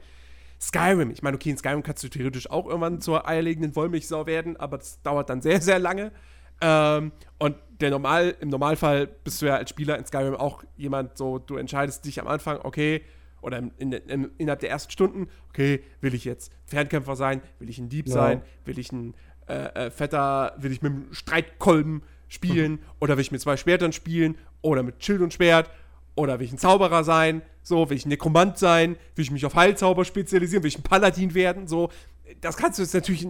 Skyrim. 0.61 1.11
Ich 1.11 1.23
meine, 1.23 1.37
okay, 1.37 1.51
in 1.51 1.59
Skyrim 1.59 1.83
kannst 1.83 2.03
du 2.05 2.09
theoretisch 2.09 2.51
auch 2.51 2.67
irgendwann 2.67 3.01
zur 3.01 3.29
eierlegenden 3.29 3.77
Wollmilchsau 3.77 4.27
werden, 4.27 4.57
aber 4.57 4.79
das 4.79 5.03
dauert 5.03 5.29
dann 5.29 5.43
sehr, 5.43 5.61
sehr 5.61 5.79
lange. 5.79 6.13
Ähm, 6.61 7.13
und 7.39 7.57
der 7.81 7.91
Normal, 7.91 8.37
im 8.41 8.49
Normalfall 8.49 9.07
bist 9.07 9.43
du 9.43 9.47
ja 9.47 9.57
als 9.57 9.71
Spieler 9.71 9.99
in 9.99 10.07
Skyrim 10.07 10.35
auch 10.35 10.65
jemand, 10.77 11.19
so, 11.19 11.39
du 11.39 11.57
entscheidest 11.57 12.05
dich 12.05 12.21
am 12.21 12.29
Anfang, 12.29 12.61
okay, 12.63 13.03
oder 13.43 13.59
in, 13.59 13.93
in, 13.93 14.31
innerhalb 14.39 14.61
der 14.61 14.71
ersten 14.71 14.91
Stunden, 14.91 15.29
okay, 15.51 15.83
will 16.01 16.15
ich 16.15 16.25
jetzt 16.25 16.51
Fernkämpfer 16.65 17.15
sein, 17.15 17.43
will 17.59 17.69
ich 17.69 17.79
ein 17.79 17.91
Dieb 17.91 18.09
ja. 18.09 18.15
sein, 18.15 18.43
will 18.65 18.79
ich 18.79 18.91
ein 18.91 19.15
äh, 19.47 19.87
äh, 19.87 19.91
Fetter, 19.91 20.55
will 20.57 20.73
ich 20.73 20.81
mit 20.81 20.93
einem 20.93 21.13
Streitkolben 21.13 22.03
spielen 22.29 22.79
oder 23.01 23.17
will 23.17 23.23
ich 23.23 23.33
mit 23.33 23.43
zwei 23.43 23.59
Schwertern 23.59 23.93
spielen 23.93 24.39
oder 24.65 24.83
mit 24.83 25.05
Schild 25.05 25.21
und 25.21 25.33
Schwert 25.33 25.71
oder 26.15 26.39
will 26.39 26.47
ich 26.47 26.53
ein 26.53 26.59
Zauberer 26.59 27.05
sein? 27.05 27.43
So, 27.63 27.91
will 27.91 27.97
ich 27.97 28.07
ein 28.07 28.09
Nekromant 28.09 28.59
sein? 28.59 28.97
Will 29.15 29.23
ich 29.23 29.31
mich 29.31 29.45
auf 29.45 29.55
Heilzauber 29.55 30.05
spezialisieren? 30.05 30.63
Will 30.63 30.69
ich 30.69 30.79
ein 30.79 30.83
Paladin 30.83 31.35
werden? 31.35 31.69
So, 31.69 31.91
das 32.41 32.57
kannst 32.57 32.79
du 32.79 32.83
jetzt 32.83 32.95
natürlich, 32.95 33.29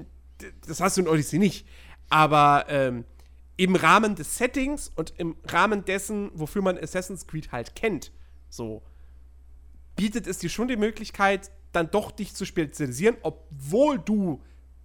das 0.66 0.80
hast 0.80 0.96
du 0.96 1.02
in 1.02 1.08
Odyssey 1.08 1.38
nicht. 1.38 1.66
Aber 2.08 2.66
ähm, 2.68 3.04
im 3.56 3.74
Rahmen 3.74 4.14
des 4.14 4.36
Settings 4.36 4.90
und 4.94 5.14
im 5.18 5.36
Rahmen 5.44 5.84
dessen, 5.84 6.30
wofür 6.34 6.62
man 6.62 6.78
Assassin's 6.78 7.26
Creed 7.26 7.52
halt 7.52 7.74
kennt, 7.74 8.12
so, 8.48 8.82
bietet 9.96 10.26
es 10.26 10.38
dir 10.38 10.50
schon 10.50 10.68
die 10.68 10.76
Möglichkeit, 10.76 11.50
dann 11.72 11.90
doch 11.90 12.12
dich 12.12 12.34
zu 12.34 12.44
spezialisieren, 12.44 13.16
obwohl 13.22 13.98
du 13.98 14.40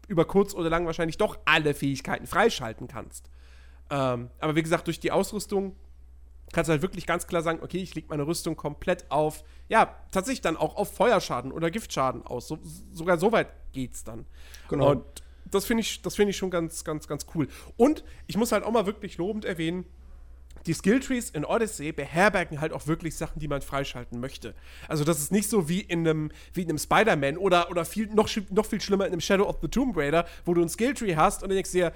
über 0.08 0.26
kurz 0.26 0.56
oder 0.56 0.70
lang 0.70 0.88
wahrscheinlich 0.88 1.18
doch 1.18 1.38
alle 1.46 1.76
Fähigkeiten 1.76 2.26
freischalten 2.26 2.88
kannst. 2.88 3.30
Ähm, 3.92 4.30
aber 4.40 4.56
wie 4.56 4.64
gesagt, 4.64 4.88
durch 4.88 5.00
die 5.00 5.12
Ausrüstung 5.12 5.76
kannst 6.52 6.70
du 6.70 6.72
halt 6.72 6.82
wirklich 6.82 7.06
ganz 7.06 7.28
klar 7.28 7.42
sagen, 7.42 7.60
okay, 7.62 7.78
ich 7.78 7.96
lege 7.96 8.08
meine 8.10 8.26
Rüstung 8.26 8.56
komplett 8.56 9.10
auf, 9.10 9.44
ja, 9.68 9.96
tatsächlich 10.12 10.42
dann 10.42 10.58
auch 10.58 10.76
auf 10.76 10.94
Feuerschaden 10.94 11.52
oder 11.52 11.70
Giftschaden 11.72 12.26
aus. 12.26 12.48
So, 12.48 12.60
sogar 12.92 13.18
so 13.18 13.32
weit 13.32 13.50
geht's 13.72 14.04
dann. 14.04 14.26
Genau. 14.68 14.92
Und 14.92 15.04
das 15.52 15.66
finde 15.66 15.82
ich, 15.82 16.02
das 16.02 16.18
ich 16.18 16.38
schon 16.38 16.52
ganz, 16.52 16.84
ganz, 16.84 17.08
ganz 17.08 17.26
cool. 17.34 17.48
Und 17.78 18.04
ich 18.28 18.38
muss 18.38 18.52
halt 18.52 18.64
auch 18.64 18.72
mal 18.72 18.86
wirklich 18.86 19.18
lobend 19.18 19.46
erwähnen, 19.46 19.86
die 20.66 20.74
Skilltrees 20.74 21.30
in 21.30 21.46
Odyssey 21.46 21.92
beherbergen 21.92 22.60
halt 22.60 22.74
auch 22.74 22.86
wirklich 22.88 23.16
Sachen, 23.16 23.40
die 23.40 23.48
man 23.48 23.62
freischalten 23.62 24.20
möchte. 24.20 24.54
Also 24.88 25.04
das 25.04 25.20
ist 25.20 25.32
nicht 25.32 25.50
so 25.50 25.70
wie 25.70 25.80
in 25.80 26.08
einem, 26.08 26.32
wie 26.54 26.64
in 26.64 26.70
einem 26.70 26.78
Spider-Man 26.78 27.38
oder, 27.38 27.70
oder 27.72 27.86
viel, 27.86 28.08
noch, 28.08 28.30
noch 28.50 28.66
viel 28.66 28.82
schlimmer 28.82 29.06
in 29.06 29.14
einem 29.14 29.22
Shadow 29.22 29.48
of 29.48 29.60
the 29.62 29.68
Tomb 29.68 29.96
Raider, 29.96 30.26
wo 30.46 30.54
du 30.54 30.62
ein 30.62 30.70
Skilltree 30.70 31.16
hast 31.16 31.44
und 31.44 31.50
dann 31.50 31.56
denkst 31.56 31.72
dir, 31.72 31.94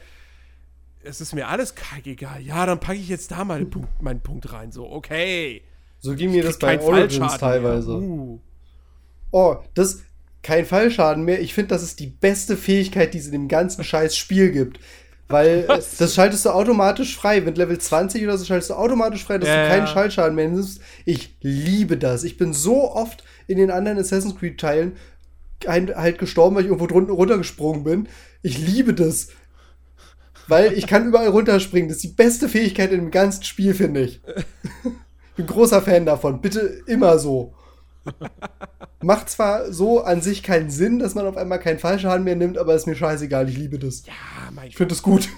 es 1.03 1.21
ist 1.21 1.33
mir 1.33 1.47
alles 1.47 1.73
egal. 2.05 2.41
Ja, 2.41 2.65
dann 2.65 2.79
packe 2.79 2.99
ich 2.99 3.09
jetzt 3.09 3.31
da 3.31 3.43
mal 3.43 3.63
Punkt, 3.65 4.01
meinen 4.01 4.21
Punkt 4.21 4.51
rein. 4.51 4.71
So, 4.71 4.89
okay. 4.89 5.61
So 5.99 6.15
ging 6.15 6.31
mir 6.31 6.43
das 6.43 6.59
bei 6.59 6.79
Origins 6.79 7.37
teilweise. 7.37 7.91
Uh. 7.95 8.39
Oh, 9.31 9.57
das 9.73 10.01
kein 10.41 10.65
Fallschaden 10.65 11.23
mehr. 11.23 11.41
Ich 11.41 11.53
finde, 11.53 11.69
das 11.69 11.83
ist 11.83 11.99
die 11.99 12.07
beste 12.07 12.57
Fähigkeit, 12.57 13.13
die 13.13 13.17
es 13.17 13.25
in 13.27 13.31
dem 13.31 13.47
ganzen 13.47 13.83
scheiß 13.85 14.15
Spiel 14.15 14.51
gibt. 14.51 14.79
Weil 15.29 15.67
Was? 15.67 15.97
das 15.97 16.13
schaltest 16.13 16.45
du 16.45 16.49
automatisch 16.49 17.15
frei. 17.15 17.45
Wenn 17.45 17.55
Level 17.55 17.77
20 17.77 18.23
oder 18.23 18.37
so 18.37 18.45
schaltest 18.45 18.69
du 18.69 18.75
automatisch 18.75 19.23
frei, 19.23 19.37
dass 19.37 19.49
ja, 19.49 19.63
du 19.63 19.69
keinen 19.69 19.87
Schallschaden 19.87 20.35
mehr 20.35 20.49
nimmst. 20.49 20.81
Ich 21.05 21.37
liebe 21.41 21.97
das. 21.97 22.23
Ich 22.23 22.37
bin 22.37 22.53
so 22.53 22.91
oft 22.91 23.23
in 23.47 23.57
den 23.57 23.71
anderen 23.71 23.97
Assassin's 23.97 24.35
Creed 24.35 24.59
Teilen 24.59 24.97
halt 25.65 26.19
gestorben, 26.19 26.55
weil 26.55 26.63
ich 26.63 26.67
irgendwo 26.69 26.87
drunten 26.87 27.15
runtergesprungen 27.15 27.85
bin. 27.85 28.09
Ich 28.41 28.57
liebe 28.57 28.93
das. 28.93 29.29
Weil 30.47 30.73
ich 30.73 30.87
kann 30.87 31.07
überall 31.07 31.29
runterspringen. 31.29 31.87
Das 31.87 31.97
ist 31.97 32.03
die 32.03 32.15
beste 32.15 32.49
Fähigkeit 32.49 32.91
dem 32.91 33.11
ganzen 33.11 33.43
Spiel, 33.43 33.73
finde 33.73 34.01
ich. 34.01 34.21
Bin 35.35 35.47
großer 35.47 35.81
Fan 35.81 36.05
davon. 36.05 36.41
Bitte 36.41 36.81
immer 36.85 37.17
so. 37.17 37.53
Macht 39.01 39.29
zwar 39.29 39.71
so 39.71 40.03
an 40.03 40.21
sich 40.21 40.43
keinen 40.43 40.69
Sinn, 40.69 40.99
dass 40.99 41.15
man 41.15 41.25
auf 41.25 41.37
einmal 41.37 41.59
keinen 41.59 41.79
Fallschaden 41.79 42.23
mehr 42.23 42.35
nimmt, 42.35 42.57
aber 42.57 42.75
ist 42.75 42.87
mir 42.87 42.95
scheißegal. 42.95 43.49
Ich 43.49 43.57
liebe 43.57 43.79
das. 43.79 44.05
Ja, 44.05 44.13
mein 44.51 44.67
Ich 44.67 44.75
finde 44.75 44.93
das 44.93 45.01
gut. 45.01 45.29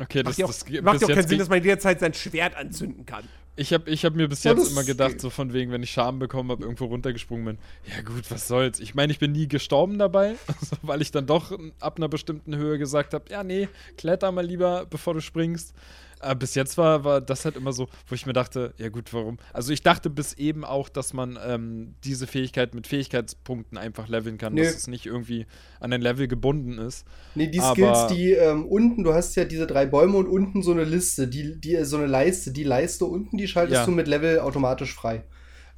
Okay, 0.00 0.22
das, 0.22 0.30
macht 0.30 0.38
ja 0.38 0.46
auch, 0.46 0.50
das 0.50 0.82
macht 0.82 1.00
ja 1.00 1.06
auch 1.06 1.14
keinen 1.14 1.28
Sinn, 1.28 1.38
dass 1.38 1.48
man 1.48 1.62
jederzeit 1.62 2.00
sein 2.00 2.14
Schwert 2.14 2.56
anzünden 2.56 3.04
kann. 3.04 3.24
Ich 3.54 3.72
habe 3.74 3.90
ich 3.90 4.04
hab 4.04 4.14
mir 4.14 4.28
bis 4.28 4.44
Ja, 4.44 4.52
jetzt 4.52 4.70
immer 4.70 4.82
gedacht, 4.82 5.20
so 5.20 5.28
von 5.28 5.52
wegen, 5.52 5.72
wenn 5.72 5.82
ich 5.82 5.90
Schaden 5.90 6.18
bekommen 6.18 6.50
habe, 6.50 6.62
irgendwo 6.62 6.86
runtergesprungen 6.86 7.44
bin. 7.44 7.58
Ja 7.84 8.00
gut, 8.00 8.30
was 8.30 8.48
soll's. 8.48 8.80
Ich 8.80 8.94
meine, 8.94 9.12
ich 9.12 9.18
bin 9.18 9.32
nie 9.32 9.46
gestorben 9.46 9.98
dabei, 9.98 10.36
also, 10.46 10.76
weil 10.82 11.02
ich 11.02 11.10
dann 11.10 11.26
doch 11.26 11.52
ab 11.78 11.98
einer 11.98 12.08
bestimmten 12.08 12.56
Höhe 12.56 12.78
gesagt 12.78 13.12
habe, 13.12 13.24
ja 13.30 13.44
nee, 13.44 13.68
kletter 13.98 14.32
mal 14.32 14.46
lieber, 14.46 14.86
bevor 14.88 15.12
du 15.14 15.20
springst. 15.20 15.74
Aber 16.22 16.36
bis 16.36 16.54
jetzt 16.54 16.78
war, 16.78 17.04
war 17.04 17.20
das 17.20 17.44
halt 17.44 17.56
immer 17.56 17.72
so, 17.72 17.88
wo 18.06 18.14
ich 18.14 18.26
mir 18.26 18.32
dachte, 18.32 18.72
ja 18.78 18.88
gut, 18.88 19.12
warum? 19.12 19.38
Also 19.52 19.72
ich 19.72 19.82
dachte 19.82 20.08
bis 20.08 20.34
eben 20.34 20.64
auch, 20.64 20.88
dass 20.88 21.12
man 21.12 21.38
ähm, 21.44 21.94
diese 22.04 22.26
Fähigkeit 22.26 22.74
mit 22.74 22.86
Fähigkeitspunkten 22.86 23.76
einfach 23.76 24.08
leveln 24.08 24.38
kann, 24.38 24.54
Nö. 24.54 24.62
dass 24.62 24.74
es 24.76 24.86
nicht 24.86 25.04
irgendwie 25.06 25.46
an 25.80 25.92
ein 25.92 26.00
Level 26.00 26.28
gebunden 26.28 26.78
ist. 26.78 27.04
Nee, 27.34 27.48
die 27.48 27.60
Aber- 27.60 27.74
Skills, 27.74 28.06
die 28.16 28.32
ähm, 28.32 28.64
unten, 28.66 29.02
du 29.04 29.12
hast 29.12 29.34
ja 29.34 29.44
diese 29.44 29.66
drei 29.66 29.84
Bäume 29.86 30.16
und 30.16 30.28
unten 30.28 30.62
so 30.62 30.70
eine 30.70 30.84
Liste, 30.84 31.26
die, 31.28 31.60
die, 31.60 31.84
so 31.84 31.96
eine 31.96 32.06
Leiste, 32.06 32.52
die 32.52 32.64
Leiste 32.64 33.04
unten, 33.04 33.36
die 33.36 33.48
schaltest 33.48 33.80
Ja. 33.80 33.84
du 33.84 33.90
mit 33.90 34.06
Level 34.08 34.38
automatisch 34.38 34.94
frei. 34.94 35.24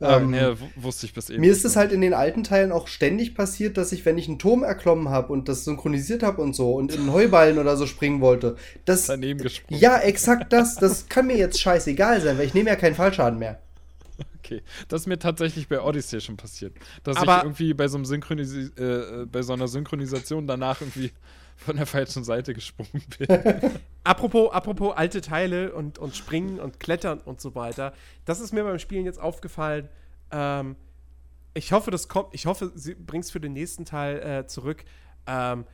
Ähm, 0.01 0.35
Ähm, 0.35 0.57
nee, 0.57 0.57
wusste 0.83 1.07
ich 1.07 1.15
bis 1.15 1.31
eben. 1.31 1.41
Mir 1.41 1.53
ist 1.53 1.65
es 1.65 1.77
halt 1.77 1.93
in 1.93 2.01
den 2.01 2.15
alten 2.15 2.43
Teilen 2.43 2.73
auch 2.73 2.89
ständig 2.89 3.35
passiert, 3.35 3.77
dass 3.77 3.93
ich, 3.93 4.05
wenn 4.05 4.19
ich 4.19 4.27
einen 4.29 4.39
Turm 4.41 4.63
erklommen 4.65 5.09
habe 5.09 5.33
und 5.33 5.49
das 5.49 5.65
synchronisiert 5.65 6.23
habe 6.23 6.43
und 6.43 6.55
so 6.57 6.73
und 6.75 6.93
in 6.93 7.01
einen 7.03 7.13
Heuballen 7.13 7.59
oder 7.59 7.77
so 7.77 7.87
springen 7.87 8.21
wollte, 8.21 8.57
das. 8.85 9.07
daneben 9.07 9.41
gesprungen. 9.41 9.81
Ja, 9.81 9.99
exakt 9.99 10.53
das. 10.53 10.75
Das 10.77 11.09
kann 11.09 11.27
mir 11.29 11.37
jetzt 11.37 11.61
scheißegal 11.61 12.21
sein, 12.21 12.39
weil 12.39 12.47
ich 12.47 12.55
nehme 12.55 12.71
ja 12.71 12.77
keinen 12.77 12.95
Fallschaden 12.97 13.39
mehr. 13.39 13.61
Okay, 14.39 14.63
das 14.89 15.03
ist 15.03 15.07
mir 15.07 15.19
tatsächlich 15.19 15.69
bei 15.69 15.81
Odyssey 15.81 16.21
schon 16.21 16.37
passiert. 16.37 16.75
Dass 17.03 17.17
Aber- 17.17 17.39
ich 17.39 17.43
irgendwie 17.45 17.73
bei 17.75 17.89
so, 17.89 17.97
einem 17.97 18.05
Synchronisi 18.05 18.71
äh, 18.79 18.83
äh, 18.83 19.27
bei 19.27 19.43
so 19.43 19.53
einer 19.55 19.69
Synchronisation 19.69 20.47
danach 20.47 20.81
irgendwie 20.83 21.13
von 21.57 21.77
der 21.77 21.87
falschen 21.87 22.25
Seite 22.25 22.55
gesprungen 22.55 23.05
bin. 23.19 23.29
Apropos, 24.03 24.53
apropos 24.53 24.97
alte 24.97 25.21
Teile 25.21 25.75
und, 25.75 25.99
und 25.99 26.17
Springen 26.17 26.61
und 26.61 26.81
Klettern 26.81 27.21
und 27.21 27.41
so 27.41 27.55
weiter. 27.55 27.93
Das 28.25 28.41
ist 28.41 28.53
mir 28.53 28.65
beim 28.65 28.79
Spielen 28.79 29.05
jetzt 29.05 29.21
aufgefallen. 29.21 29.89
Ähm, 30.31 30.77
ich 31.55 31.73
hoffe, 31.73 31.91
das 31.91 32.09
kommt. 32.09 32.35
Ich 32.35 32.47
hoffe, 32.47 32.73
sie 32.75 32.95
bringt 32.95 33.25
es 33.25 33.31
für 33.31 33.41
den 33.41 33.53
nächsten 33.53 33.85
Teil 33.85 34.19
äh, 34.19 34.47
zurück. 34.47 34.85
Ähm, 35.27 35.65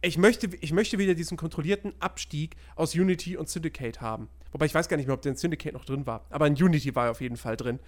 ich, 0.00 0.18
möchte, 0.18 0.48
ich 0.60 0.72
möchte 0.72 0.98
wieder 0.98 1.14
diesen 1.14 1.36
kontrollierten 1.36 1.94
Abstieg 2.00 2.56
aus 2.74 2.94
Unity 2.94 3.36
und 3.36 3.48
Syndicate 3.48 4.00
haben. 4.00 4.28
Wobei 4.52 4.66
ich 4.66 4.74
weiß 4.74 4.88
gar 4.88 4.96
nicht 4.96 5.06
mehr, 5.06 5.14
ob 5.14 5.22
der 5.22 5.32
in 5.32 5.36
Syndicate 5.36 5.74
noch 5.74 5.84
drin 5.84 6.06
war. 6.06 6.24
Aber 6.30 6.46
in 6.46 6.54
Unity 6.54 6.94
war 6.94 7.06
er 7.06 7.10
auf 7.12 7.20
jeden 7.20 7.36
Fall 7.36 7.56
drin. 7.56 7.78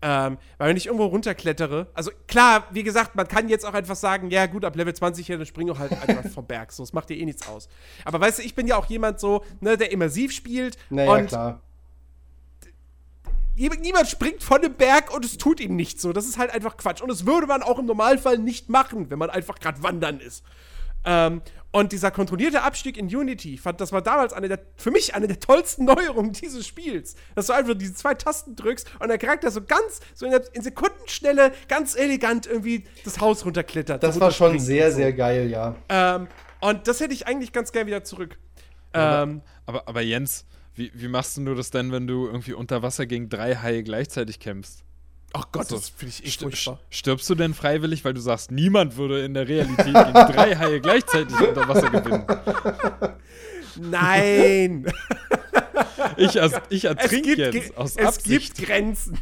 Ähm, 0.00 0.38
weil 0.58 0.68
wenn 0.68 0.76
ich 0.76 0.86
irgendwo 0.86 1.06
runterklettere, 1.06 1.88
also 1.92 2.12
klar, 2.28 2.68
wie 2.70 2.84
gesagt, 2.84 3.16
man 3.16 3.26
kann 3.26 3.48
jetzt 3.48 3.64
auch 3.66 3.74
einfach 3.74 3.96
sagen, 3.96 4.30
ja 4.30 4.46
gut, 4.46 4.64
ab 4.64 4.76
Level 4.76 4.94
20 4.94 5.26
hier, 5.26 5.38
dann 5.38 5.46
springe 5.46 5.72
ich 5.72 5.78
halt 5.78 5.90
einfach 6.08 6.30
vom 6.30 6.46
Berg. 6.46 6.70
So, 6.72 6.84
das 6.84 6.92
macht 6.92 7.08
dir 7.08 7.16
eh 7.16 7.24
nichts 7.24 7.48
aus. 7.48 7.68
Aber 8.04 8.20
weißt 8.20 8.38
du, 8.38 8.42
ich 8.42 8.54
bin 8.54 8.66
ja 8.68 8.76
auch 8.76 8.86
jemand 8.86 9.18
so, 9.18 9.44
ne, 9.60 9.76
der 9.76 9.90
immersiv 9.90 10.30
spielt 10.32 10.76
Naja, 10.90 11.10
und 11.12 11.26
klar. 11.26 11.60
nie- 13.56 13.70
niemand 13.80 14.06
springt 14.08 14.42
von 14.42 14.62
dem 14.62 14.74
Berg 14.74 15.12
und 15.12 15.24
es 15.24 15.36
tut 15.36 15.58
ihm 15.58 15.74
nichts 15.74 16.00
so. 16.02 16.12
Das 16.12 16.26
ist 16.26 16.38
halt 16.38 16.50
einfach 16.52 16.76
Quatsch. 16.76 17.00
Und 17.02 17.08
das 17.10 17.26
würde 17.26 17.48
man 17.48 17.62
auch 17.62 17.78
im 17.80 17.86
Normalfall 17.86 18.38
nicht 18.38 18.68
machen, 18.68 19.10
wenn 19.10 19.18
man 19.18 19.30
einfach 19.30 19.58
gerade 19.58 19.82
wandern 19.82 20.20
ist. 20.20 20.44
Ähm, 21.08 21.40
und 21.70 21.92
dieser 21.92 22.10
kontrollierte 22.10 22.62
Abstieg 22.62 22.96
in 22.96 23.06
Unity, 23.06 23.56
fand, 23.58 23.80
das 23.80 23.92
war 23.92 24.02
damals 24.02 24.32
eine 24.32 24.48
der, 24.48 24.60
für 24.76 24.90
mich 24.90 25.14
eine 25.14 25.26
der 25.26 25.40
tollsten 25.40 25.84
Neuerungen 25.86 26.32
dieses 26.32 26.66
Spiels. 26.66 27.14
Dass 27.34 27.46
du 27.46 27.54
einfach 27.54 27.74
diese 27.74 27.94
zwei 27.94 28.14
Tasten 28.14 28.56
drückst 28.56 28.90
und 29.00 29.08
der 29.08 29.18
Charakter 29.18 29.50
so 29.50 29.62
ganz, 29.62 30.00
so 30.14 30.26
in, 30.26 30.32
der, 30.32 30.42
in 30.54 30.62
Sekundenschnelle, 30.62 31.52
ganz 31.68 31.94
elegant 31.96 32.46
irgendwie 32.46 32.84
das 33.04 33.20
Haus 33.20 33.44
runterklettert. 33.44 34.02
Das 34.02 34.20
war 34.20 34.30
schon 34.30 34.58
sehr, 34.58 34.90
so. 34.90 34.98
sehr 34.98 35.12
geil, 35.12 35.50
ja. 35.50 35.76
Ähm, 35.88 36.28
und 36.60 36.86
das 36.88 37.00
hätte 37.00 37.14
ich 37.14 37.26
eigentlich 37.26 37.52
ganz 37.52 37.72
gern 37.72 37.86
wieder 37.86 38.04
zurück. 38.04 38.38
Ähm, 38.92 39.42
aber, 39.66 39.86
aber 39.86 40.00
Jens, 40.00 40.46
wie, 40.74 40.90
wie 40.94 41.08
machst 41.08 41.36
du 41.36 41.54
das 41.54 41.70
denn, 41.70 41.92
wenn 41.92 42.06
du 42.06 42.26
irgendwie 42.26 42.54
unter 42.54 42.82
Wasser 42.82 43.06
gegen 43.06 43.28
drei 43.28 43.56
Haie 43.56 43.82
gleichzeitig 43.82 44.40
kämpfst? 44.40 44.84
Ach 45.32 45.46
Gott, 45.52 45.68
So, 45.68 45.76
das 45.76 45.88
finde 45.90 46.14
ich 46.18 46.24
echt 46.26 46.40
furchtbar. 46.42 46.74
st- 46.74 46.94
stirbst 46.96 47.28
du 47.30 47.34
denn 47.34 47.54
freiwillig, 47.54 48.04
weil 48.04 48.14
du 48.14 48.20
sagst, 48.20 48.50
niemand 48.50 48.96
würde 48.96 49.24
in 49.24 49.34
der 49.34 49.46
Realität 49.48 49.84
gegen 49.86 49.94
drei 49.94 50.56
Haie 50.56 50.80
gleichzeitig 50.80 51.38
unter 51.40 51.68
Wasser 51.68 51.90
gewinnen? 51.90 52.24
Nein! 53.90 54.86
Ich, 56.16 56.40
als, 56.40 56.54
ich 56.70 56.84
es 56.84 56.90
ertrinke 56.90 57.36
gibt, 57.36 57.54
jetzt 57.54 57.76
aus 57.76 57.96
es 57.96 58.06
Absicht. 58.06 58.56
gibt 58.56 58.66
Grenzen. 58.68 59.18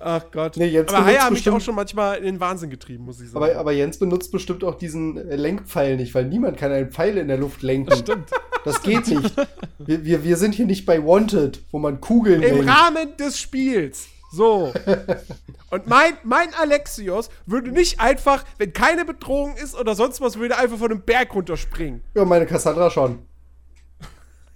Ach 0.00 0.24
Gott. 0.30 0.56
Nee, 0.56 0.66
jetzt 0.66 0.94
aber 0.94 1.04
Haie 1.04 1.20
haben 1.20 1.34
mich 1.34 1.48
auch 1.48 1.60
schon 1.60 1.74
manchmal 1.74 2.18
in 2.18 2.24
den 2.24 2.40
Wahnsinn 2.40 2.70
getrieben, 2.70 3.04
muss 3.04 3.20
ich 3.20 3.30
sagen. 3.30 3.44
Aber, 3.44 3.56
aber 3.56 3.72
Jens 3.72 3.98
benutzt 3.98 4.32
bestimmt 4.32 4.64
auch 4.64 4.76
diesen 4.76 5.16
äh, 5.16 5.36
Lenkpfeil 5.36 5.96
nicht, 5.96 6.14
weil 6.14 6.24
niemand 6.26 6.56
kann 6.56 6.72
einen 6.72 6.90
Pfeil 6.90 7.18
in 7.18 7.28
der 7.28 7.38
Luft 7.38 7.62
lenken. 7.62 7.94
Stimmt. 7.96 8.30
Das 8.64 8.82
geht 8.82 9.06
nicht. 9.08 9.34
Wir, 9.78 10.04
wir, 10.04 10.24
wir 10.24 10.36
sind 10.36 10.54
hier 10.54 10.66
nicht 10.66 10.84
bei 10.84 11.02
Wanted, 11.04 11.62
wo 11.70 11.78
man 11.78 12.00
Kugeln 12.00 12.42
Im 12.42 12.56
lenkt. 12.56 12.70
Rahmen 12.70 13.16
des 13.16 13.38
Spiels. 13.38 14.08
So. 14.30 14.72
Und 15.70 15.86
mein, 15.86 16.14
mein 16.22 16.52
Alexios 16.54 17.30
würde 17.46 17.70
nicht 17.70 18.00
einfach, 18.00 18.44
wenn 18.58 18.72
keine 18.72 19.04
Bedrohung 19.04 19.56
ist 19.56 19.74
oder 19.74 19.94
sonst 19.94 20.20
was, 20.20 20.38
würde 20.38 20.56
einfach 20.56 20.78
von 20.78 20.90
einem 20.90 21.02
Berg 21.02 21.34
runterspringen. 21.34 22.02
Ja, 22.14 22.24
meine 22.24 22.46
Cassandra 22.46 22.90
schon. 22.90 23.20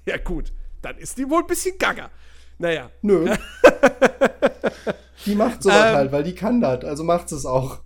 Ja, 0.06 0.16
gut. 0.16 0.52
Dann 0.80 0.98
ist 0.98 1.16
die 1.16 1.28
wohl 1.28 1.42
ein 1.42 1.46
bisschen 1.46 1.78
gaga. 1.78 2.10
Naja. 2.62 2.90
Nö. 3.02 3.28
die 5.26 5.34
macht 5.34 5.64
sowas 5.64 5.76
Ähm. 5.84 5.96
halt, 5.96 6.12
weil 6.12 6.22
die 6.22 6.34
kann 6.36 6.60
das. 6.60 6.84
Also 6.84 7.02
macht 7.02 7.32
es 7.32 7.44
auch. 7.44 7.80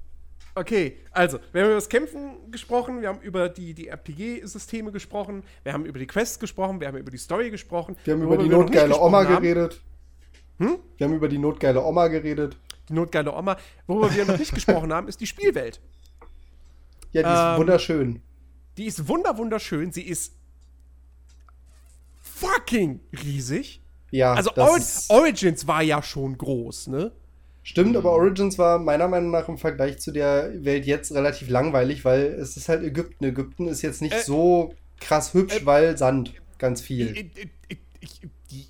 Okay, 0.55 0.99
also, 1.13 1.39
wir 1.53 1.63
haben 1.63 1.69
über 1.69 1.77
das 1.77 1.89
Kämpfen 1.89 2.51
gesprochen, 2.51 3.01
wir 3.01 3.09
haben 3.09 3.21
über 3.21 3.49
die, 3.49 3.73
die 3.73 3.89
RPG-Systeme 3.89 4.93
gesprochen, 4.93 5.45
wir 5.65 5.73
haben 5.73 5.87
über 5.87 5.99
die 5.99 6.07
Quests 6.07 6.39
gesprochen, 6.39 6.79
wir 6.81 6.89
haben 6.89 6.97
über 6.99 7.11
die 7.11 7.17
Story 7.19 7.51
gesprochen. 7.51 7.97
Wir 8.05 8.15
haben 8.15 8.23
über 8.23 8.37
die 8.37 8.49
notgeile 8.51 8.99
Oma 9.01 9.25
geredet. 9.25 9.81
Hm? 10.59 10.79
Wir 10.99 11.07
haben 11.07 11.15
über 11.15 11.29
die 11.29 11.39
notgeile 11.39 11.83
Oma 11.83 12.09
geredet. 12.09 12.59
Die 12.91 12.93
notgeile 12.93 13.35
Oma. 13.35 13.57
Worüber 13.87 14.15
wir 14.15 14.27
noch 14.27 14.39
nicht 14.39 14.55
gesprochen 14.55 14.93
haben, 14.93 15.09
ist 15.09 15.21
die 15.21 15.27
Spielwelt. 15.27 15.81
Ja, 17.13 17.23
die 17.23 17.29
ist 17.29 17.55
Ähm. 17.55 17.59
wunderschön. 17.61 18.23
Die 18.77 18.85
ist 18.85 19.09
wunder 19.09 19.39
wunderschön, 19.39 19.91
sie 19.91 20.03
ist 20.03 20.35
fucking 22.21 23.01
riesig. 23.25 23.81
Ja, 24.11 24.35
Also 24.35 24.51
Ori 24.57 24.83
Origins 25.09 25.67
war 25.67 25.83
ja 25.83 26.03
schon 26.03 26.37
groß, 26.39 26.89
ne? 26.89 27.13
Stimmt, 27.63 27.97
aber 27.97 28.13
Origins 28.13 28.59
war 28.59 28.79
meiner 28.79 29.09
Meinung 29.09 29.31
nach 29.33 29.49
im 29.49 29.59
Vergleich 29.59 29.99
zu 29.99 30.13
der 30.13 30.53
Welt 30.65 30.87
jetzt 30.87 31.13
relativ 31.13 31.49
langweilig, 31.49 32.05
weil 32.05 32.23
es 32.27 32.57
ist 32.57 32.69
halt 32.69 32.83
Ägypten. 32.85 33.25
Ägypten 33.25 33.67
ist 33.67 33.83
jetzt 33.83 34.01
nicht 34.03 34.15
Äh, 34.15 34.23
so 34.23 34.75
krass 35.01 35.35
hübsch, 35.35 35.63
äh, 35.63 35.67
weil 35.67 35.99
Sand, 35.99 36.35
ganz 36.59 36.81
viel. 36.81 37.15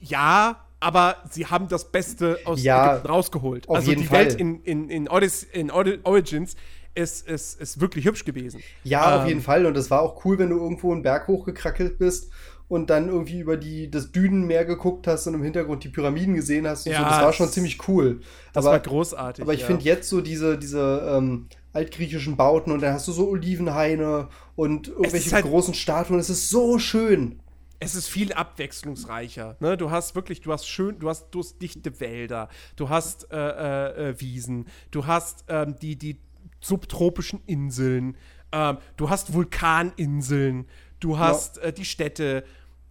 Ja, 0.01 0.65
aber 0.81 1.23
sie 1.31 1.47
haben 1.47 1.69
das 1.69 1.91
Beste 1.93 2.41
aus 2.45 2.63
Ja, 2.63 2.73
Ägypten 2.73 3.07
rausgeholt. 3.07 3.69
auf 3.69 3.77
also 3.77 3.91
jeden 3.91 4.03
die 4.03 4.11
Welt 4.11 4.33
Fall. 4.33 4.41
in, 4.41 4.63
in, 4.63 4.89
in, 4.91 5.09
Odys, 5.09 5.43
in 5.43 5.71
Ori- 5.71 6.01
Origins 6.05 6.57
ist, 6.95 7.27
ist, 7.29 7.61
ist 7.61 7.81
wirklich 7.81 8.05
hübsch 8.07 8.25
gewesen. 8.25 8.65
Ja, 8.83 9.17
auf 9.17 9.25
Ähm, 9.25 9.29
jeden 9.29 9.41
Fall. 9.43 9.67
Und 9.67 9.77
es 9.77 9.91
war 9.91 10.01
auch 10.03 10.25
cool, 10.25 10.39
wenn 10.39 10.51
du 10.51 10.57
irgendwo 10.57 10.93
einen 10.93 11.03
Berg 11.03 11.27
hochgekrackelt 11.29 11.99
bist 11.99 12.31
und 12.69 12.91
dann 12.91 13.09
irgendwie 13.09 13.41
über 13.41 13.57
die, 13.57 13.91
das 13.91 14.11
Dünenmeer 14.13 14.65
geguckt 14.65 15.07
hast 15.07 15.27
und 15.27 15.35
im 15.35 15.43
Hintergrund 15.43 15.85
die 15.85 15.89
Pyramiden 15.89 16.35
gesehen 16.35 16.67
hast. 16.67 16.87
Und 16.87 16.93
Ja, 16.93 16.99
so. 16.99 17.05
Das 17.05 17.23
war 17.23 17.33
schon 17.33 17.49
ziemlich 17.49 17.89
cool. 17.89 18.21
Das 18.53 18.65
aber, 18.65 18.73
war 18.73 18.81
großartig. 18.81 19.43
aber 19.43 19.55
ich 19.55 19.61
ja. 19.61 19.67
finde 19.67 19.85
jetzt 19.85 20.09
so 20.09 20.21
diese, 20.21 20.59
diese 20.59 21.15
ähm, 21.17 21.47
altgriechischen 21.73 22.37
Bauten 22.37 22.73
und 22.73 22.83
dann 22.83 22.95
hast 22.95 23.07
du 23.07 23.13
so 23.13 23.29
Olivenhaine 23.29 24.29
und 24.57 24.89
irgendwelche 24.89 25.31
halt- 25.33 25.45
großen 25.45 25.75
Statuen. 25.75 26.19
Es 26.19 26.31
ist 26.31 26.49
so 26.49 26.79
schön. 26.79 27.41
es 27.79 27.95
ist 27.95 28.09
viel 28.09 28.33
abwechslungsreicher. 28.33 29.57
Ne? 29.61 29.77
Du 29.77 29.91
hast 29.91 30.15
wirklich, 30.15 30.41
du 30.41 30.53
hast 30.53 30.67
schön, 30.67 30.99
du 30.99 31.09
hast, 31.09 31.29
du 31.31 31.41
hast 31.41 31.61
dichte 31.61 32.01
Wälder, 32.01 32.49
du 32.75 32.89
hast 32.89 33.31
äh, 33.31 33.37
äh, 33.37 34.09
äh, 34.11 34.21
Wiesen, 34.21 34.65
du 34.91 35.07
hast 35.07 35.45
ähm, 35.49 35.77
die, 35.81 35.97
die 35.97 36.19
subtropischen 36.61 37.43
Inseln, 37.47 38.17
ähm, 38.53 38.79
du 38.97 39.11
hast 39.11 39.35
Vulkaninseln, 39.35 40.67
du 41.01 41.19
hast 41.19 41.59
äh, 41.59 41.73
die 41.73 41.85
Städte. 41.85 42.45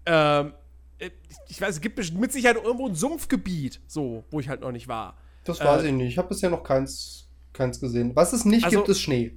Ähm, 0.05 0.53
äh, 0.99 1.09
ich 1.47 1.59
weiß, 1.59 1.75
es 1.75 1.81
gibt 1.81 1.97
mit 2.13 2.31
Sicherheit 2.31 2.57
irgendwo 2.57 2.87
ein 2.87 2.95
Sumpfgebiet, 2.95 3.81
so, 3.87 4.23
wo 4.31 4.39
ich 4.39 4.49
halt 4.49 4.61
noch 4.61 4.71
nicht 4.71 4.87
war. 4.87 5.17
Das 5.43 5.59
weiß 5.59 5.83
Äh, 5.83 5.87
ich 5.87 5.93
nicht. 5.93 6.07
Ich 6.09 6.17
habe 6.17 6.27
bisher 6.29 6.49
noch 6.49 6.63
keins, 6.63 7.27
keins 7.53 7.79
gesehen. 7.79 8.15
Was 8.15 8.33
es 8.33 8.45
nicht 8.45 8.65
Also- 8.65 8.77
gibt, 8.77 8.89
ist 8.89 9.01
Schnee. 9.01 9.35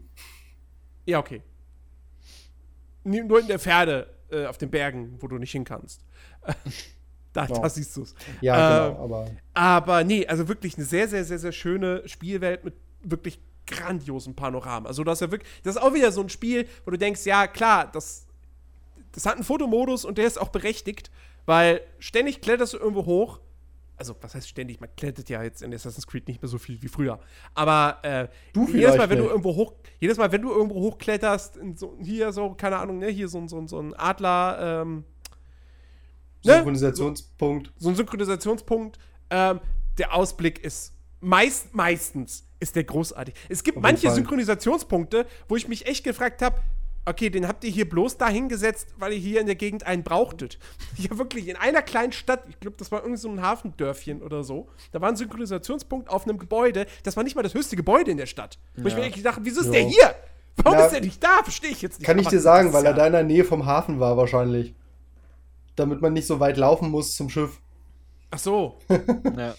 Ja, 1.06 1.18
okay. 1.18 1.42
Nur 3.04 3.40
in 3.40 3.46
der 3.46 3.58
Pferde 3.58 4.14
äh, 4.30 4.44
auf 4.46 4.58
den 4.58 4.70
Bergen, 4.70 5.16
wo 5.20 5.28
du 5.28 5.38
nicht 5.38 5.52
hin 5.52 5.64
kannst. 5.64 6.04
da, 7.32 7.46
Ja. 7.46 7.58
da 7.60 7.68
siehst 7.68 7.96
du 7.96 8.02
es. 8.02 8.14
Ja, 8.42 8.86
Äh, 8.86 8.90
genau. 8.90 9.04
Aber 9.04 9.30
Aber 9.54 10.04
nee, 10.04 10.26
also 10.26 10.48
wirklich 10.48 10.76
eine 10.76 10.84
sehr, 10.84 11.08
sehr, 11.08 11.24
sehr, 11.24 11.38
sehr 11.38 11.52
schöne 11.52 12.06
Spielwelt 12.06 12.64
mit 12.64 12.74
wirklich 13.02 13.40
grandiosen 13.66 14.34
Panoramen. 14.34 14.86
Also 14.86 15.04
das 15.04 15.18
ist 15.18 15.20
ja 15.26 15.30
wirklich, 15.30 15.50
das 15.62 15.76
ist 15.76 15.82
auch 15.82 15.94
wieder 15.94 16.12
so 16.12 16.20
ein 16.22 16.28
Spiel, 16.28 16.68
wo 16.84 16.90
du 16.90 16.98
denkst, 16.98 17.24
ja 17.24 17.46
klar, 17.46 17.90
das, 17.90 18.26
das 19.18 19.26
hat 19.26 19.34
einen 19.34 19.44
Fotomodus 19.44 20.04
und 20.04 20.16
der 20.16 20.26
ist 20.26 20.40
auch 20.40 20.50
berechtigt, 20.50 21.10
weil 21.44 21.80
ständig 21.98 22.40
kletterst 22.40 22.74
du 22.74 22.78
irgendwo 22.78 23.04
hoch. 23.04 23.40
Also, 23.96 24.14
was 24.20 24.32
heißt 24.36 24.48
ständig? 24.48 24.80
Man 24.80 24.90
klettert 24.96 25.28
ja 25.28 25.42
jetzt 25.42 25.60
in 25.60 25.74
Assassin's 25.74 26.06
Creed 26.06 26.28
nicht 26.28 26.40
mehr 26.40 26.48
so 26.48 26.58
viel 26.58 26.80
wie 26.80 26.86
früher. 26.86 27.18
Aber 27.52 27.98
äh, 28.02 28.28
jedes 28.72 28.96
Mal, 28.96 29.10
wenn 29.10 29.18
du 29.18 29.24
irgendwo 29.24 29.56
hoch, 29.56 29.72
jedes 29.98 30.18
Mal, 30.18 30.30
wenn 30.30 30.42
du 30.42 30.52
irgendwo 30.52 30.76
hochkletterst, 30.76 31.58
so, 31.74 31.98
hier 32.00 32.32
so, 32.32 32.54
keine 32.54 32.76
Ahnung, 32.76 32.98
ne, 32.98 33.08
hier 33.08 33.28
so, 33.28 33.44
so, 33.48 33.66
so 33.66 33.80
ein 33.80 33.92
Adler, 33.94 34.82
ähm, 34.82 35.04
Ne? 36.44 36.52
Synchronisationspunkt. 36.52 37.72
so 37.76 37.88
ein 37.88 37.96
Synchronisationspunkt. 37.96 38.98
Ähm, 39.30 39.60
der 39.98 40.14
Ausblick 40.14 40.64
ist 40.64 40.94
meist, 41.20 41.74
meistens 41.74 42.46
ist 42.60 42.76
der 42.76 42.84
großartig. 42.84 43.34
Es 43.48 43.62
gibt 43.62 43.80
manche 43.80 44.06
Fall. 44.06 44.14
Synchronisationspunkte, 44.14 45.26
wo 45.48 45.56
ich 45.56 45.68
mich 45.68 45.86
echt 45.86 46.04
gefragt 46.04 46.42
habe, 46.42 46.58
okay, 47.08 47.30
den 47.30 47.48
habt 47.48 47.64
ihr 47.64 47.70
hier 47.70 47.88
bloß 47.88 48.16
da 48.18 48.28
hingesetzt, 48.28 48.88
weil 48.98 49.12
ihr 49.12 49.18
hier 49.18 49.40
in 49.40 49.46
der 49.46 49.54
Gegend 49.56 49.86
einen 49.86 50.02
brauchtet. 50.04 50.58
Ja, 50.98 51.16
wirklich, 51.16 51.48
in 51.48 51.56
einer 51.56 51.82
kleinen 51.82 52.12
Stadt, 52.12 52.42
ich 52.48 52.58
glaube, 52.60 52.76
das 52.76 52.90
war 52.90 53.00
irgendwie 53.00 53.20
so 53.20 53.28
ein 53.28 53.40
Hafendörfchen 53.42 54.20
oder 54.22 54.42
so, 54.44 54.68
da 54.92 55.00
war 55.00 55.08
ein 55.08 55.16
Synchronisationspunkt 55.16 56.08
auf 56.10 56.24
einem 56.26 56.38
Gebäude, 56.38 56.86
das 57.04 57.16
war 57.16 57.22
nicht 57.24 57.36
mal 57.36 57.42
das 57.42 57.54
höchste 57.54 57.76
Gebäude 57.76 58.10
in 58.10 58.16
der 58.16 58.26
Stadt. 58.26 58.58
Wo 58.76 58.88
ich 58.88 58.94
mir 58.96 59.02
echt 59.02 59.16
gedacht 59.16 59.36
habe, 59.36 59.44
wieso 59.46 59.60
ist 59.60 59.66
Ja. 59.68 59.72
der 59.72 59.82
hier? 59.82 60.14
Warum 60.56 60.78
Ja. 60.78 60.86
ist 60.86 60.92
der 60.92 61.00
nicht 61.02 61.22
da? 61.22 61.42
Verstehe 61.44 61.70
ich 61.70 61.82
jetzt 61.82 61.98
nicht. 62.00 62.06
Kann 62.06 62.18
ich 62.18 62.26
Aber 62.26 62.34
dir 62.36 62.40
sagen, 62.40 62.72
weil 62.72 62.84
er 62.84 62.90
ja- 62.90 62.96
da 62.96 63.06
in 63.06 63.12
der 63.12 63.22
Nähe 63.22 63.44
vom 63.44 63.64
Hafen 63.66 64.00
war 64.00 64.16
wahrscheinlich. 64.16 64.74
Damit 65.76 66.00
man 66.02 66.12
nicht 66.12 66.26
so 66.26 66.40
weit 66.40 66.56
laufen 66.56 66.90
muss 66.90 67.14
zum 67.14 67.28
Schiff. 67.30 67.60
Ach 68.32 68.38
so. 68.40 68.78
Ja. 68.88 69.54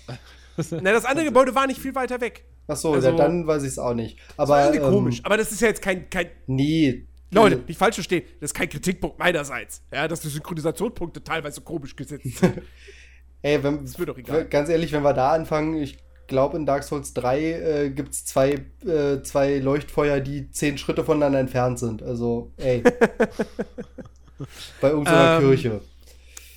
Na, 0.71 0.91
das 0.91 1.05
andere 1.05 1.23
Gebäude 1.25 1.55
war 1.55 1.65
nicht 1.67 1.79
viel 1.79 1.95
weiter 1.95 2.19
weg. 2.19 2.43
Achso, 2.67 2.93
Also- 2.93 3.09
ja, 3.09 3.15
dann 3.15 3.47
weiß 3.47 3.63
ich 3.63 3.69
es 3.69 3.79
auch 3.79 3.93
nicht. 3.93 4.19
Das 4.35 4.49
war 4.49 4.57
Aber 4.59 4.73
irgendwie 4.73 4.85
ähm, 4.85 4.93
komisch. 4.93 5.21
Aber 5.23 5.37
das 5.37 5.51
ist 5.53 5.61
ja 5.61 5.69
jetzt 5.69 5.81
kein, 5.81 6.09
kein 6.09 6.29
Nee. 6.47 7.05
Leute, 7.31 7.55
Also, 7.55 7.67
nicht 7.67 7.77
falsch 7.77 7.95
verstehen, 7.95 8.23
das 8.39 8.51
ist 8.51 8.53
kein 8.55 8.69
Kritikpunkt 8.69 9.19
meinerseits. 9.19 9.81
Ja, 9.93 10.07
dass 10.07 10.21
die 10.21 10.29
Synchronisationspunkte 10.29 11.23
teilweise 11.23 11.61
komisch 11.61 11.95
gesetzt 11.95 12.37
sind. 12.37 12.61
ey, 13.41 13.63
wenn, 13.63 13.83
ist 13.83 13.99
mir 13.99 14.05
doch 14.07 14.17
egal. 14.17 14.45
Ganz 14.45 14.69
ehrlich, 14.69 14.91
wenn 14.91 15.03
wir 15.03 15.13
da 15.13 15.31
anfangen, 15.33 15.75
ich 15.75 15.99
glaube 16.27 16.57
in 16.57 16.65
Dark 16.65 16.83
Souls 16.83 17.13
3 17.13 17.39
äh, 17.41 17.89
gibt 17.91 18.13
es 18.13 18.25
zwei, 18.25 18.65
äh, 18.85 19.21
zwei 19.23 19.57
Leuchtfeuer, 19.59 20.19
die 20.19 20.49
zehn 20.51 20.77
Schritte 20.77 21.03
voneinander 21.03 21.39
entfernt 21.39 21.79
sind. 21.79 22.01
Also, 22.03 22.51
ey. 22.57 22.83
Bei 24.81 24.89
irgendeiner 24.89 25.37
Ähm, 25.37 25.41
Kirche. 25.41 25.81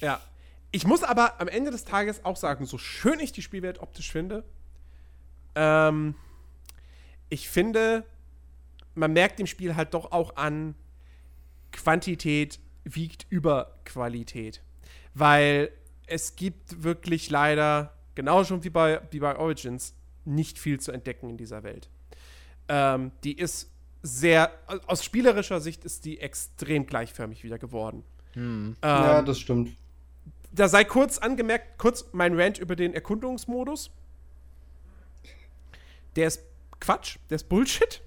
ja. 0.01 0.20
Ich 0.74 0.86
muss 0.86 1.03
aber 1.03 1.39
am 1.40 1.49
Ende 1.49 1.70
des 1.70 1.85
Tages 1.85 2.24
auch 2.24 2.36
sagen, 2.36 2.65
so 2.65 2.78
schön 2.78 3.20
ich 3.20 3.32
die 3.32 3.43
Spielwelt 3.43 3.81
optisch 3.82 4.11
finde, 4.11 4.43
ähm, 5.55 6.15
ich 7.28 7.49
finde, 7.51 8.05
man 8.94 9.12
merkt 9.12 9.39
dem 9.39 9.47
Spiel 9.47 9.77
halt 9.77 9.94
doch 9.94 10.12
auch 10.12 10.36
an, 10.36 10.74
Quantität 11.73 12.59
wiegt 12.85 13.27
über 13.31 13.78
Qualität. 13.85 14.62
Weil 15.14 15.70
es 16.06 16.36
gibt 16.36 16.82
wirklich 16.82 17.31
leider, 17.31 17.94
genau 18.14 18.44
schon 18.44 18.64
wie 18.64 18.70
bei, 18.70 19.01
wie 19.10 19.20
bei 19.20 19.36
Origins, 19.36 19.94
nicht 20.24 20.59
viel 20.59 20.81
zu 20.81 20.93
entdecken 20.93 21.31
in 21.31 21.36
dieser 21.36 21.62
Welt. 21.62 21.89
Ähm, 22.69 23.12
die 23.24 23.36
ist 23.36 23.70
sehr, 24.02 24.52
aus 24.86 25.05
spielerischer 25.05 25.60
Sicht 25.60 25.85
ist 25.85 26.05
die 26.05 26.20
extrem 26.20 26.86
gleichförmig 26.86 27.44
wieder 27.44 27.59
geworden. 27.59 28.05
Ähm, 28.36 28.77
ja, 28.82 29.23
das 29.23 29.39
stimmt. 29.39 29.77
da 30.52 30.69
sei 30.69 30.85
kurz 30.85 31.19
angemerkt, 31.19 31.78
kurz 31.78 32.06
mein 32.12 32.39
Rant 32.39 32.59
über 32.59 32.77
den 32.77 32.94
Erkundungsmodus. 32.94 33.90
Der 36.16 36.28
ist 36.28 36.43
Quatsch, 36.81 37.19
der 37.31 37.36
ist 37.36 37.48
Bullshit. 37.48 38.02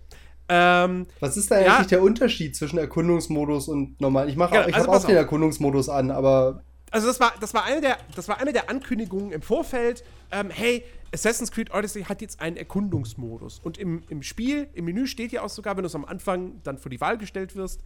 Ähm, 0.48 1.08
Was 1.20 1.38
ist 1.38 1.50
da 1.52 1.60
Ja. 1.60 1.76
eigentlich 1.76 1.88
der 1.88 2.02
Unterschied 2.04 2.56
zwischen 2.56 2.78
Erkundungsmodus 2.78 3.68
und 3.68 4.00
normal? 4.00 4.30
Ich, 4.30 4.36
mach 4.36 4.52
Ja, 4.52 4.64
auch- 4.64 4.68
ich 4.68 4.76
also 4.76 4.90
auch 4.90 5.00
den 5.04 5.16
auf. 5.16 5.22
Erkundungsmodus 5.24 5.90
an, 5.90 6.12
aber 6.12 6.62
also 6.92 7.08
das 7.08 7.20
war, 7.20 7.34
das 7.42 7.54
war 7.54 7.66
eine 7.66 7.82
der, 7.82 7.98
das 8.16 8.28
war 8.30 8.40
eine 8.40 8.54
der 8.54 8.70
Ankündigungen 8.70 9.32
im 9.32 9.42
Vorfeld. 9.42 10.04
Ähm, 10.32 10.50
hey, 10.50 10.84
Assassin's 11.14 11.52
Creed 11.52 11.74
Odyssey 11.74 12.04
hat 12.04 12.22
jetzt 12.22 12.40
einen 12.40 12.56
Erkundungsmodus. 12.58 13.60
Und 13.60 13.78
im, 13.78 14.04
im 14.10 14.22
Spiel, 14.24 14.70
im 14.74 14.86
Menü 14.86 15.08
steht 15.08 15.32
ja 15.32 15.42
auch 15.42 15.50
sogar, 15.50 15.76
wenn 15.76 15.84
du 15.84 15.88
es 15.88 15.96
am 15.96 16.06
Anfang 16.06 16.62
dann 16.64 16.78
vor 16.78 16.90
die 16.90 17.02
Wahl 17.02 17.18
gestellt 17.18 17.56
wirst, 17.56 17.82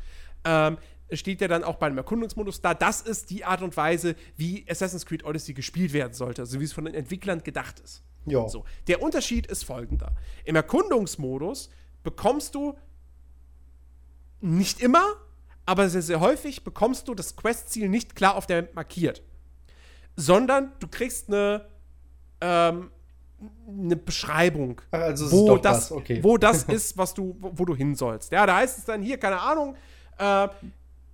ähm, 0.46 0.78
steht 1.12 1.42
ja 1.42 1.48
dann 1.48 1.64
auch 1.64 1.78
beim 1.78 1.98
Erkundungsmodus 1.98 2.62
da, 2.62 2.74
das 2.76 3.02
ist 3.02 3.30
die 3.32 3.46
Art 3.46 3.62
und 3.64 3.76
Weise, 3.78 4.16
wie 4.38 4.64
Assassin's 4.70 5.06
Creed 5.08 5.26
Odyssey 5.26 5.54
gespielt 5.54 5.92
werden 5.94 6.14
sollte, 6.14 6.44
also 6.44 6.60
wie 6.60 6.66
es 6.66 6.74
von 6.74 6.86
den 6.86 6.94
Entwicklern 6.94 7.42
gedacht 7.44 7.80
ist. 7.80 8.04
ja. 8.26 8.48
So, 8.48 8.64
der 8.88 9.02
Unterschied 9.02 9.48
ist 9.48 9.64
folgender. 9.64 10.12
Im 10.46 10.56
Erkundungsmodus 10.56 11.70
bekommst 12.10 12.56
du 12.56 12.76
nicht 14.42 14.82
immer, 14.82 15.06
aber 15.66 15.90
sehr, 15.90 16.02
sehr 16.02 16.20
häufig 16.20 16.64
bekommst 16.64 17.08
du 17.08 17.14
das 17.14 17.36
Questziel 17.36 17.90
nicht 17.90 18.16
klar 18.16 18.36
auf 18.36 18.48
der 18.48 18.64
Map 18.64 18.76
markiert. 18.76 19.22
Sondern 20.16 20.72
du 20.80 20.88
kriegst 20.88 21.28
eine, 21.28 21.66
ähm, 22.42 22.90
eine 23.68 23.96
Beschreibung, 23.96 24.82
also 24.92 25.32
wo, 25.32 25.58
das, 25.58 25.90
das, 25.90 25.92
okay. 25.92 26.24
wo 26.24 26.38
das 26.38 26.64
ist, 26.78 26.98
was 26.98 27.14
du, 27.14 27.36
wo, 27.40 27.52
wo 27.56 27.66
du 27.66 27.76
hin 27.76 27.96
sollst. 27.96 28.32
Ja, 28.32 28.46
da 28.46 28.56
heißt 28.58 28.80
es 28.80 28.86
dann 28.86 29.02
hier, 29.02 29.18
keine 29.18 29.40
Ahnung, 29.40 29.76
äh, 30.18 30.48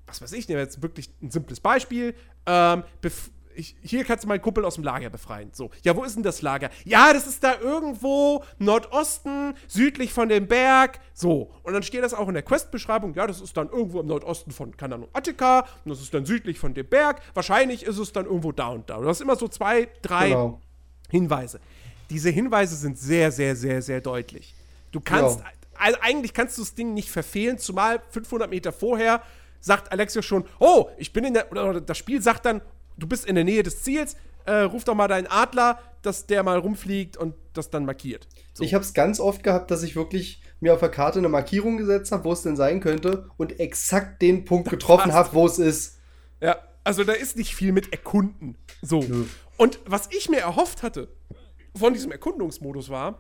was 0.08 0.22
weiß 0.22 0.32
ich, 0.34 0.48
nehme 0.48 0.62
jetzt 0.62 0.82
wirklich 0.82 1.10
ein 1.22 1.32
simples 1.32 1.60
Beispiel. 1.60 2.16
Ähm, 2.46 2.84
bef- 3.02 3.32
ich, 3.56 3.76
hier 3.82 4.04
kannst 4.04 4.24
du 4.24 4.28
meinen 4.28 4.42
Kumpel 4.42 4.64
aus 4.66 4.76
dem 4.76 4.84
Lager 4.84 5.10
befreien. 5.10 5.50
So, 5.54 5.70
ja, 5.84 5.96
wo 5.96 6.04
ist 6.04 6.16
denn 6.16 6.24
das 6.24 6.42
Lager? 6.42 6.70
Ja, 6.84 7.14
das 7.14 7.28
ist 7.28 7.44
da 7.44 7.60
irgendwo 7.60 8.44
Nordosten, 8.60 9.54
südlich 9.68 10.14
von 10.14 10.30
dem 10.30 10.48
Berg. 10.48 11.00
So, 11.14 11.52
und 11.64 11.74
dann 11.74 11.84
steht 11.84 12.04
das 12.04 12.14
auch 12.14 12.28
in 12.28 12.34
der 12.34 12.44
Questbeschreibung. 12.44 13.14
Ja, 13.14 13.28
das 13.28 13.42
ist 13.42 13.56
dann 13.58 13.70
irgendwo 13.70 14.00
im 14.02 14.08
Nordosten 14.08 14.52
von, 14.52 14.76
keine 14.76 14.96
Ahnung, 14.96 15.10
Attika. 15.14 15.62
Und 15.84 15.90
das 15.92 16.02
ist 16.02 16.14
dann 16.14 16.26
südlich 16.26 16.60
von 16.60 16.74
dem 16.74 16.88
Berg. 16.88 17.22
Wahrscheinlich 17.34 17.84
ist 17.84 17.98
es 17.98 18.12
dann 18.14 18.26
irgendwo 18.26 18.52
da 18.52 18.68
und 18.70 18.90
da. 18.90 18.98
Du 19.00 19.08
hast 19.08 19.22
immer 19.22 19.36
so 19.36 19.48
zwei, 19.48 19.88
drei 20.02 20.30
Genau. 20.30 20.60
Hinweise. 21.10 21.60
Diese 22.10 22.30
Hinweise 22.30 22.76
sind 22.76 22.98
sehr, 22.98 23.32
sehr, 23.32 23.56
sehr, 23.56 23.82
sehr 23.82 24.02
deutlich. 24.02 24.54
Du 24.92 25.00
kannst, 25.00 25.40
Ja. 25.40 25.46
also 25.78 25.98
eigentlich 26.02 26.34
kannst 26.34 26.58
du 26.58 26.62
das 26.62 26.76
Ding 26.76 26.94
nicht 26.94 27.10
verfehlen, 27.10 27.58
zumal 27.58 28.02
500 28.10 28.50
Meter 28.50 28.72
vorher 28.72 29.22
sagt 29.60 29.92
Alexio 29.92 30.22
schon, 30.22 30.46
oh, 30.60 30.90
ich 30.98 31.12
bin 31.12 31.24
in 31.24 31.34
der, 31.34 31.52
oder 31.52 31.82
das 31.82 31.98
Spiel 31.98 32.22
sagt 32.22 32.46
dann, 32.46 32.62
du 32.98 33.08
bist 33.08 33.26
in 33.26 33.36
der 33.36 33.44
Nähe 33.44 33.64
des 33.64 33.84
Ziels, 33.84 34.16
äh, 34.46 34.62
ruf 34.62 34.84
doch 34.84 34.96
mal 34.96 35.08
deinen 35.08 35.28
Adler, 35.28 35.80
dass 36.02 36.28
der 36.28 36.44
mal 36.44 36.58
rumfliegt 36.58 37.18
und 37.18 37.36
das 37.54 37.70
dann 37.70 37.86
markiert. 37.86 38.28
So. 38.54 38.64
Ich 38.64 38.74
habe 38.74 38.84
es 38.84 38.94
ganz 38.94 39.20
oft 39.20 39.44
gehabt, 39.44 39.72
dass 39.72 39.84
ich 39.84 39.96
wirklich 39.96 40.42
mir 40.60 40.74
auf 40.74 40.80
der 40.80 40.90
Karte 40.90 41.20
eine 41.20 41.30
Markierung 41.30 41.78
gesetzt 41.78 42.12
habe, 42.12 42.24
wo 42.26 42.34
es 42.34 42.42
denn 42.42 42.56
sein 42.56 42.80
könnte 42.80 43.30
und 43.38 43.60
exakt 43.60 44.22
den 44.22 44.46
Punkt 44.46 44.70
getroffen 44.70 45.14
habe, 45.14 45.30
wo 45.34 45.46
es 45.46 45.60
ist. 45.60 46.00
Ja, 46.42 46.58
also 46.84 47.04
da 47.04 47.14
ist 47.14 47.38
nicht 47.38 47.56
viel 47.56 47.72
mit 47.72 47.92
Erkunden. 47.92 48.58
So. 48.82 49.02
Nö. 49.02 49.26
Und 49.58 49.80
was 49.86 50.10
ich 50.12 50.30
mir 50.30 50.40
erhofft 50.40 50.84
hatte 50.84 51.08
von 51.76 51.94
diesem 51.94 52.12
Erkundungsmodus 52.12 52.90
war, 52.90 53.20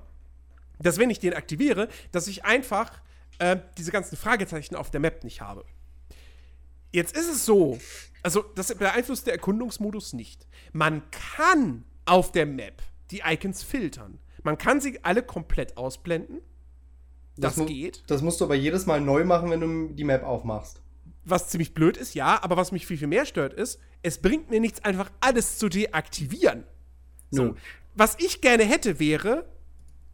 dass 0.79 0.97
wenn 0.97 1.09
ich 1.09 1.19
den 1.19 1.33
aktiviere, 1.33 1.87
dass 2.11 2.27
ich 2.27 2.45
einfach 2.45 3.01
äh, 3.39 3.57
diese 3.77 3.91
ganzen 3.91 4.17
Fragezeichen 4.17 4.75
auf 4.75 4.91
der 4.91 4.99
Map 4.99 5.23
nicht 5.23 5.41
habe. 5.41 5.65
Jetzt 6.95 7.15
ist 7.15 7.29
es 7.29 7.45
so, 7.45 7.77
also 8.23 8.41
das 8.55 8.73
beeinflusst 8.75 9.27
der 9.27 9.33
Erkundungsmodus 9.33 10.13
nicht. 10.13 10.47
Man 10.73 11.01
kann 11.11 11.83
auf 12.05 12.31
der 12.31 12.45
Map 12.45 12.81
die 13.11 13.21
Icons 13.25 13.63
filtern. 13.63 14.19
Man 14.43 14.57
kann 14.57 14.79
sie 14.79 15.03
alle 15.03 15.21
komplett 15.23 15.75
ausblenden. 15.77 16.39
Das, 17.37 17.57
mu- 17.57 17.65
geht. 17.65 18.03
Das 18.07 18.21
musst 18.21 18.39
du 18.39 18.45
aber 18.45 18.55
jedes 18.55 18.85
Mal 18.85 19.01
neu 19.01 19.25
machen, 19.25 19.49
wenn 19.51 19.59
du 19.59 19.93
die 19.93 20.03
Map 20.05 20.23
aufmachst. 20.23 20.81
was 21.25 21.49
ziemlich 21.49 21.73
blöd 21.73 21.97
ist, 21.97 22.13
ja, 22.15 22.41
aber 22.41 22.55
was 22.55 22.71
mich 22.71 22.85
viel, 22.87 22.97
viel 22.97 23.07
mehr 23.07 23.25
stört, 23.25 23.53
ist, 23.53 23.79
es 24.03 24.19
bringt 24.21 24.49
mir 24.49 24.59
nichts, 24.61 24.83
einfach 24.85 25.11
alles 25.19 25.57
zu 25.57 25.67
deaktivieren. 25.69 26.63
So. 27.31 27.43
Nö. 27.43 27.53
Was 27.95 28.15
ich 28.19 28.39
gerne 28.41 28.63
hätte, 28.63 28.99
wäre, 28.99 29.49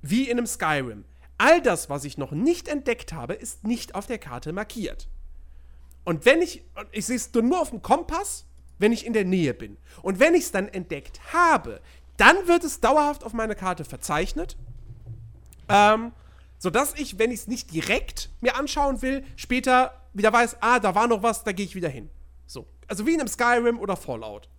wie 0.02 0.24
in 0.30 0.38
einem 0.38 0.48
Skyrim. 0.48 1.04
All 1.38 1.62
das, 1.62 1.90
was 1.90 2.06
ich 2.06 2.18
noch 2.18 2.32
nicht 2.32 2.68
entdeckt 2.68 3.14
habe, 3.14 3.34
ist 3.34 3.66
nicht 3.68 3.94
auf 3.96 4.08
der 4.08 4.18
Karte 4.20 4.54
markiert. 4.54 5.08
Und 6.04 6.26
wenn 6.26 6.42
ich, 6.42 6.64
ich 6.92 7.06
sehe 7.06 7.16
es 7.16 7.32
nur 7.34 7.62
auf 7.62 7.70
dem 7.70 7.82
Kompass, 7.82 8.46
wenn 8.80 8.92
ich 8.92 9.06
in 9.06 9.14
der 9.14 9.26
Nähe 9.26 9.54
bin. 9.54 9.78
Und 10.02 10.20
wenn 10.20 10.34
ich 10.34 10.46
es 10.46 10.52
dann 10.52 10.68
entdeckt 10.68 11.22
habe, 11.34 11.82
dann 12.18 12.48
wird 12.48 12.64
es 12.64 12.80
dauerhaft 12.80 13.24
auf 13.24 13.34
meiner 13.34 13.56
Karte 13.56 13.86
verzeichnet. 13.86 14.58
Ähm, 15.70 16.12
sodass 16.58 16.94
ich, 16.98 17.18
wenn 17.18 17.32
ich 17.32 17.42
es 17.42 17.48
nicht 17.48 17.74
direkt 17.74 18.30
mir 18.42 18.56
anschauen 18.56 19.02
will, 19.02 19.24
später 19.36 19.94
wieder 20.14 20.34
weiß, 20.34 20.58
ah, 20.62 20.80
da 20.80 20.94
war 20.96 21.08
noch 21.08 21.24
was, 21.24 21.44
da 21.44 21.52
gehe 21.52 21.66
ich 21.66 21.76
wieder 21.76 21.90
hin. 21.90 22.10
So. 22.46 22.66
Also 22.88 23.06
wie 23.08 23.14
in 23.14 23.20
einem 23.20 23.30
Skyrim 23.30 23.80
oder 23.80 23.96
Fallout. 23.96 24.50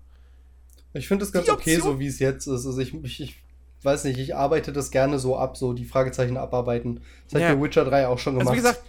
Ich 0.95 1.09
finde 1.09 1.25
es 1.25 1.33
ganz 1.33 1.49
okay, 1.49 1.77
so 1.79 1.99
wie 1.99 2.07
es 2.07 2.19
jetzt 2.19 2.47
ist. 2.47 2.67
Also 2.67 2.79
ich, 2.79 2.95
ich, 3.05 3.21
ich 3.21 3.37
weiß 3.83 4.05
nicht, 4.05 4.19
ich 4.19 4.35
arbeite 4.35 4.73
das 4.73 4.91
gerne 4.91 5.19
so 5.19 5.37
ab, 5.37 5.57
so 5.57 5.73
die 5.73 5.85
Fragezeichen 5.85 6.37
abarbeiten. 6.37 7.03
Das 7.31 7.41
Ja. 7.41 7.49
hat 7.49 7.57
bei 7.59 7.63
Witcher 7.65 7.85
3 7.85 8.09
auch 8.09 8.19
schon 8.19 8.35
gemacht. 8.35 8.49
Also 8.49 8.63
wie 8.63 8.67
gesagt, 8.69 8.83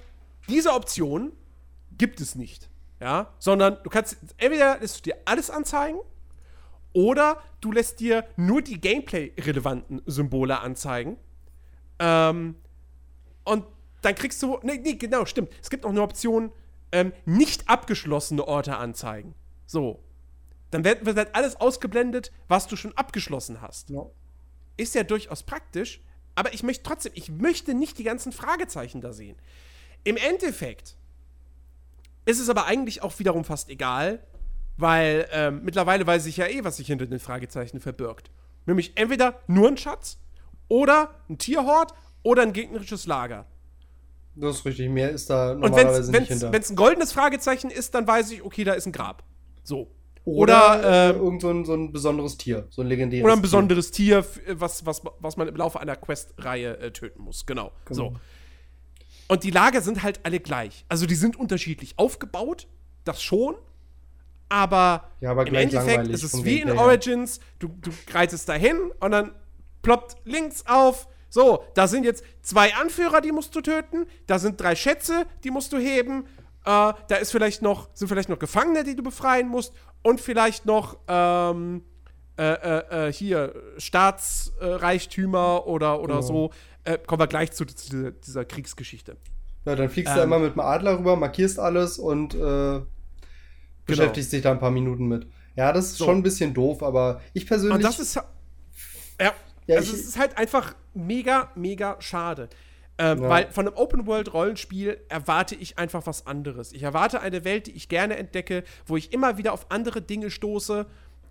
diese 0.49 0.73
Option 0.73 1.31
gibt 1.97 2.21
es 2.21 2.35
nicht. 2.35 2.69
Ja, 2.99 3.33
sondern 3.37 3.77
du 3.83 3.89
kannst 3.89 4.17
entweder 4.37 4.79
lässt 4.79 4.99
du 4.99 5.01
dir 5.11 5.17
alles 5.25 5.49
anzeigen 5.49 5.99
oder 6.93 7.41
du 7.59 7.71
lässt 7.71 7.99
dir 7.99 8.25
nur 8.37 8.61
die 8.61 8.79
Gameplay-relevanten 8.79 10.01
Symbole 10.05 10.59
anzeigen. 10.59 11.17
Ähm, 11.99 12.55
und 13.43 13.65
dann 14.01 14.15
kriegst 14.15 14.41
du. 14.41 14.59
Nee, 14.63 14.79
nee, 14.81 14.93
genau, 14.93 15.25
stimmt. 15.25 15.49
Es 15.61 15.69
gibt 15.69 15.83
noch 15.83 15.89
eine 15.89 16.01
Option, 16.01 16.51
ähm, 16.91 17.11
nicht 17.25 17.67
abgeschlossene 17.67 18.47
Orte 18.47 18.77
anzeigen. 18.77 19.33
So. 19.65 19.99
Dann 20.71 20.83
wird, 20.83 21.05
wird 21.05 21.17
halt 21.17 21.35
alles 21.35 21.55
ausgeblendet, 21.55 22.31
was 22.47 22.67
du 22.67 22.75
schon 22.75 22.97
abgeschlossen 22.97 23.61
hast 23.61 23.89
ja. 23.89 24.05
ist 24.75 24.95
ja 24.95 25.03
durchaus 25.03 25.43
praktisch, 25.43 26.01
aber 26.33 26.53
ich 26.53 26.63
möchte 26.63 26.83
trotzdem, 26.83 27.11
ich 27.15 27.29
möchte 27.29 27.75
nicht 27.75 27.99
die 27.99 28.03
ganzen 28.03 28.31
Fragezeichen 28.31 28.99
da 28.99 29.13
sehen. 29.13 29.35
Im 30.03 30.17
Endeffekt 30.17 30.95
ist 32.25 32.39
es 32.39 32.49
aber 32.49 32.65
eigentlich 32.65 33.01
auch 33.03 33.17
wiederum 33.19 33.43
fast 33.43 33.69
egal, 33.69 34.19
Weil 34.77 35.27
ähm, 35.31 35.61
mittlerweile 35.63 36.05
weiß 36.07 36.25
ich 36.25 36.37
ja 36.37 36.47
eh, 36.47 36.63
was 36.63 36.77
sich 36.77 36.87
hinter 36.87 37.05
den 37.05 37.19
Fragezeichen 37.19 37.79
verbirgt. 37.79 38.31
Nämlich 38.65 38.93
entweder 38.95 39.39
nur 39.47 39.67
ein 39.67 39.77
Schatz 39.77 40.17
oder 40.67 41.13
ein 41.29 41.37
Tierhort 41.37 41.93
oder 42.23 42.41
ein 42.41 42.53
gegnerisches 42.53 43.05
Lager. 43.05 43.45
Das 44.35 44.55
ist 44.57 44.65
richtig. 44.65 44.89
Mehr 44.89 45.11
ist 45.11 45.29
da 45.29 45.51
Und 45.51 45.59
normalerweise 45.59 46.09
nicht 46.11 46.13
wenn 46.31 46.39
hinter. 46.39 46.59
es 46.59 46.69
ein 46.71 46.75
goldenes 46.75 47.11
Fragezeichen 47.11 47.69
ist, 47.69 47.93
dann 47.93 48.07
weiß 48.07 48.31
ich, 48.31 48.41
okay, 48.43 48.63
da 48.63 48.73
ist 48.73 48.87
ein 48.87 48.91
Grab. 48.91 49.23
So. 49.63 49.91
oder 50.25 50.79
oder, 50.79 50.83
äh, 50.83 51.09
ähm, 51.11 51.21
irgend 51.21 51.41
so 51.41 51.49
ein, 51.51 51.65
so 51.65 51.73
ein 51.75 51.91
besonderes 51.91 52.37
Tier. 52.37 52.65
So 52.71 52.81
ein 52.81 52.87
legendäres 52.87 53.23
Oder 53.25 53.33
ein 53.33 53.37
Tier. 53.37 53.41
besonderes 53.43 53.91
Tier, 53.91 54.17
f- 54.19 54.39
was, 54.53 54.85
was, 54.87 55.01
was 55.19 55.37
man 55.37 55.47
im 55.49 55.55
Laufe 55.55 55.79
einer 55.79 55.95
Quest-Reihe 55.97 56.77
äh, 56.79 56.91
töten 56.91 57.21
muss. 57.21 57.45
Genau. 57.45 57.71
Genau. 57.85 57.95
So. 58.13 58.15
Und 59.33 59.43
die 59.43 59.49
Lager 59.49 59.81
sind 59.81 60.03
halt 60.03 60.19
alle 60.21 60.39
gleich. 60.39 60.85
Also 60.89 61.07
die 61.07 61.15
sind 61.15 61.35
unterschiedlich 61.37 61.97
aufgebaut, 61.97 62.67
das 63.03 63.23
schon. 63.23 63.55
Aber, 64.47 65.09
Ja, 65.21 65.31
aber 65.31 65.47
im 65.47 65.55
Endeffekt 65.55 66.07
ist 66.09 66.21
es 66.21 66.45
wie 66.45 66.61
in. 66.61 66.69
Origins, 66.77 67.39
du, 67.57 67.69
du 67.81 67.89
greitest 68.05 68.47
dahin 68.47 68.91
und 68.99 69.09
dann 69.09 69.31
ploppt 69.81 70.17
links 70.25 70.67
auf. 70.67 71.07
So, 71.29 71.63
da 71.73 71.87
sind 71.87 72.03
jetzt 72.03 72.23
zwei 72.43 72.75
Anführer, 72.75 73.21
die 73.21 73.31
musst 73.31 73.55
du 73.55 73.61
töten. 73.61 74.05
Da 74.27 74.37
sind 74.37 74.61
drei 74.61 74.75
Schätze, 74.75 75.25
die 75.43 75.49
musst 75.49 75.73
du 75.73 75.79
heben. 75.79 76.25
Äh, 76.63 76.93
da 77.07 77.15
ist 77.19 77.31
vielleicht 77.31 77.63
noch, 77.63 77.89
sind 77.95 78.09
vielleicht 78.09 78.29
noch 78.29 78.37
Gefangene, 78.37 78.83
die 78.83 78.95
du 78.95 79.01
befreien 79.01 79.47
musst. 79.47 79.73
Und 80.03 80.21
vielleicht 80.21 80.67
noch 80.67 80.99
ähm, 81.07 81.83
äh, 82.37 82.43
äh, 82.43 83.07
äh, 83.07 83.11
hier 83.13 83.53
Staatsreichtümer 83.77 85.65
oder, 85.65 86.01
oder 86.01 86.15
Genau. 86.17 86.21
so. 86.21 86.51
Äh, 86.85 86.97
kommen 86.97 87.19
wir 87.21 87.27
gleich 87.27 87.51
zu 87.51 87.65
dieser, 87.65 88.11
dieser 88.11 88.45
Kriegsgeschichte. 88.45 89.17
Ja, 89.65 89.75
dann 89.75 89.89
fliegst 89.89 90.13
du 90.13 90.17
Ähm. 90.17 90.23
einmal 90.23 90.39
mit 90.39 90.53
dem 90.55 90.59
Adler 90.59 90.99
rüber, 90.99 91.15
markierst 91.15 91.57
alles 91.59 91.97
und 91.97 92.35
äh, 92.35 92.81
beschäftigst 93.85 94.31
dich 94.33 94.41
da 94.41 94.51
ein 94.51 94.59
paar 94.59 94.71
Minuten 94.71 95.07
mit. 95.07 95.27
Ja, 95.55 95.71
das 95.71 95.85
ist 95.91 95.97
So. 95.97 96.05
schon 96.05 96.17
ein 96.17 96.23
bisschen 96.23 96.53
doof, 96.53 96.81
aber 96.83 97.21
ich 97.33 97.45
persönlich. 97.47 97.75
Und 97.77 97.83
das 97.83 97.99
ist. 97.99 98.15
Ja, 98.15 98.23
Ja, 99.67 99.77
also 99.77 99.93
ich- 99.93 99.99
es 100.01 100.07
ist 100.07 100.19
halt 100.19 100.37
einfach 100.37 100.75
mega, 100.93 101.51
mega 101.55 101.95
schade. 101.99 102.49
Ähm, 102.97 103.23
Ja. 103.23 103.29
Weil 103.29 103.51
von 103.51 103.67
einem 103.67 103.75
Open-World-Rollenspiel 103.77 104.97
erwarte 105.09 105.55
ich 105.55 105.79
einfach 105.79 106.05
was 106.05 106.27
anderes. 106.27 106.73
Ich 106.73 106.83
erwarte 106.83 107.21
eine 107.21 107.43
Welt, 107.45 107.67
die 107.67 107.71
ich 107.71 107.87
gerne 107.89 108.17
entdecke, 108.17 108.63
wo 108.85 108.97
ich 108.97 109.13
immer 109.13 109.37
wieder 109.37 109.53
auf 109.53 109.67
andere 109.71 110.01
Dinge 110.01 110.29
stoße 110.29 110.85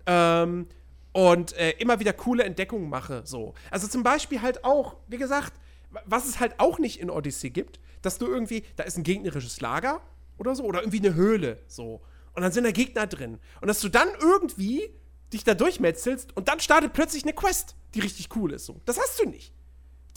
ähm, 0.07 0.67
und 1.13 1.53
äh, 1.53 1.71
immer 1.79 1.99
wieder 1.99 2.11
coole 2.13 2.43
Entdeckungen 2.43 2.89
mache. 2.89 3.21
So. 3.25 3.53
Also 3.71 3.87
zum 3.87 4.03
Beispiel 4.03 4.41
halt 4.41 4.65
auch, 4.65 4.97
wie 5.07 5.17
gesagt, 5.17 5.53
wa- 5.91 6.01
was 6.05 6.27
es 6.27 6.39
halt 6.39 6.59
auch 6.59 6.79
nicht 6.79 6.99
in 6.99 7.09
Odyssey 7.09 7.49
gibt, 7.49 7.79
dass 8.01 8.17
du 8.17 8.25
irgendwie, 8.27 8.63
da 8.75 8.83
ist 8.83 8.97
ein 8.97 9.03
gegnerisches 9.03 9.61
Lager 9.61 10.01
oder 10.37 10.55
so, 10.55 10.63
oder 10.63 10.81
irgendwie 10.81 10.99
eine 10.99 11.13
Höhle, 11.15 11.59
so. 11.67 12.01
Und 12.33 12.41
dann 12.41 12.51
sind 12.51 12.63
da 12.65 12.71
Gegner 12.71 13.05
drin. 13.07 13.39
Und 13.61 13.67
dass 13.67 13.79
du 13.79 13.89
dann 13.89 14.07
irgendwie 14.19 14.89
dich 15.31 15.43
da 15.43 15.53
durchmetzelst 15.53 16.35
und 16.35 16.47
dann 16.47 16.59
startet 16.59 16.93
plötzlich 16.93 17.23
eine 17.23 17.33
Quest, 17.33 17.75
die 17.93 17.99
richtig 17.99 18.35
cool 18.35 18.51
ist. 18.53 18.65
So. 18.65 18.81
Das 18.85 18.99
hast 18.99 19.19
du 19.19 19.29
nicht. 19.29 19.53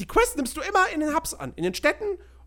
Die 0.01 0.06
Quest 0.06 0.36
nimmst 0.36 0.56
du 0.56 0.60
immer 0.62 0.89
in 0.94 1.01
den 1.01 1.14
Hubs 1.14 1.35
an, 1.35 1.52
in 1.56 1.62
den 1.62 1.74
Städten 1.74 2.05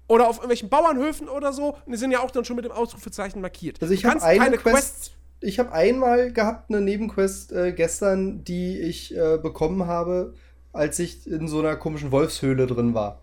oder 0.07 0.27
auf 0.27 0.37
irgendwelchen 0.37 0.69
Bauernhöfen 0.69 1.29
oder 1.29 1.53
so. 1.53 1.75
Und 1.85 1.91
die 1.91 1.97
sind 1.97 2.11
ja 2.11 2.19
auch 2.21 2.31
dann 2.31 2.45
schon 2.45 2.55
mit 2.55 2.65
dem 2.65 2.71
Ausrufezeichen 2.71 3.41
markiert. 3.41 3.79
Also 3.81 3.93
ich 3.93 4.01
Du 4.01 4.07
habe 4.07 4.19
kannst 4.19 4.25
eine 4.25 4.39
keine 4.39 4.57
Quest, 4.57 5.13
ich 5.41 5.59
habe 5.59 5.71
einmal 5.71 6.31
gehabt 6.31 6.69
eine 6.69 6.81
Nebenquest 6.81 7.51
äh, 7.51 7.71
gestern, 7.73 8.43
die 8.43 8.79
ich 8.79 9.15
äh, 9.15 9.37
bekommen 9.37 9.87
habe, 9.87 10.33
als 10.73 10.99
ich 10.99 11.25
in 11.27 11.47
so 11.47 11.59
einer 11.59 11.75
komischen 11.75 12.11
Wolfshöhle 12.11 12.67
drin 12.67 12.93
war. 12.93 13.21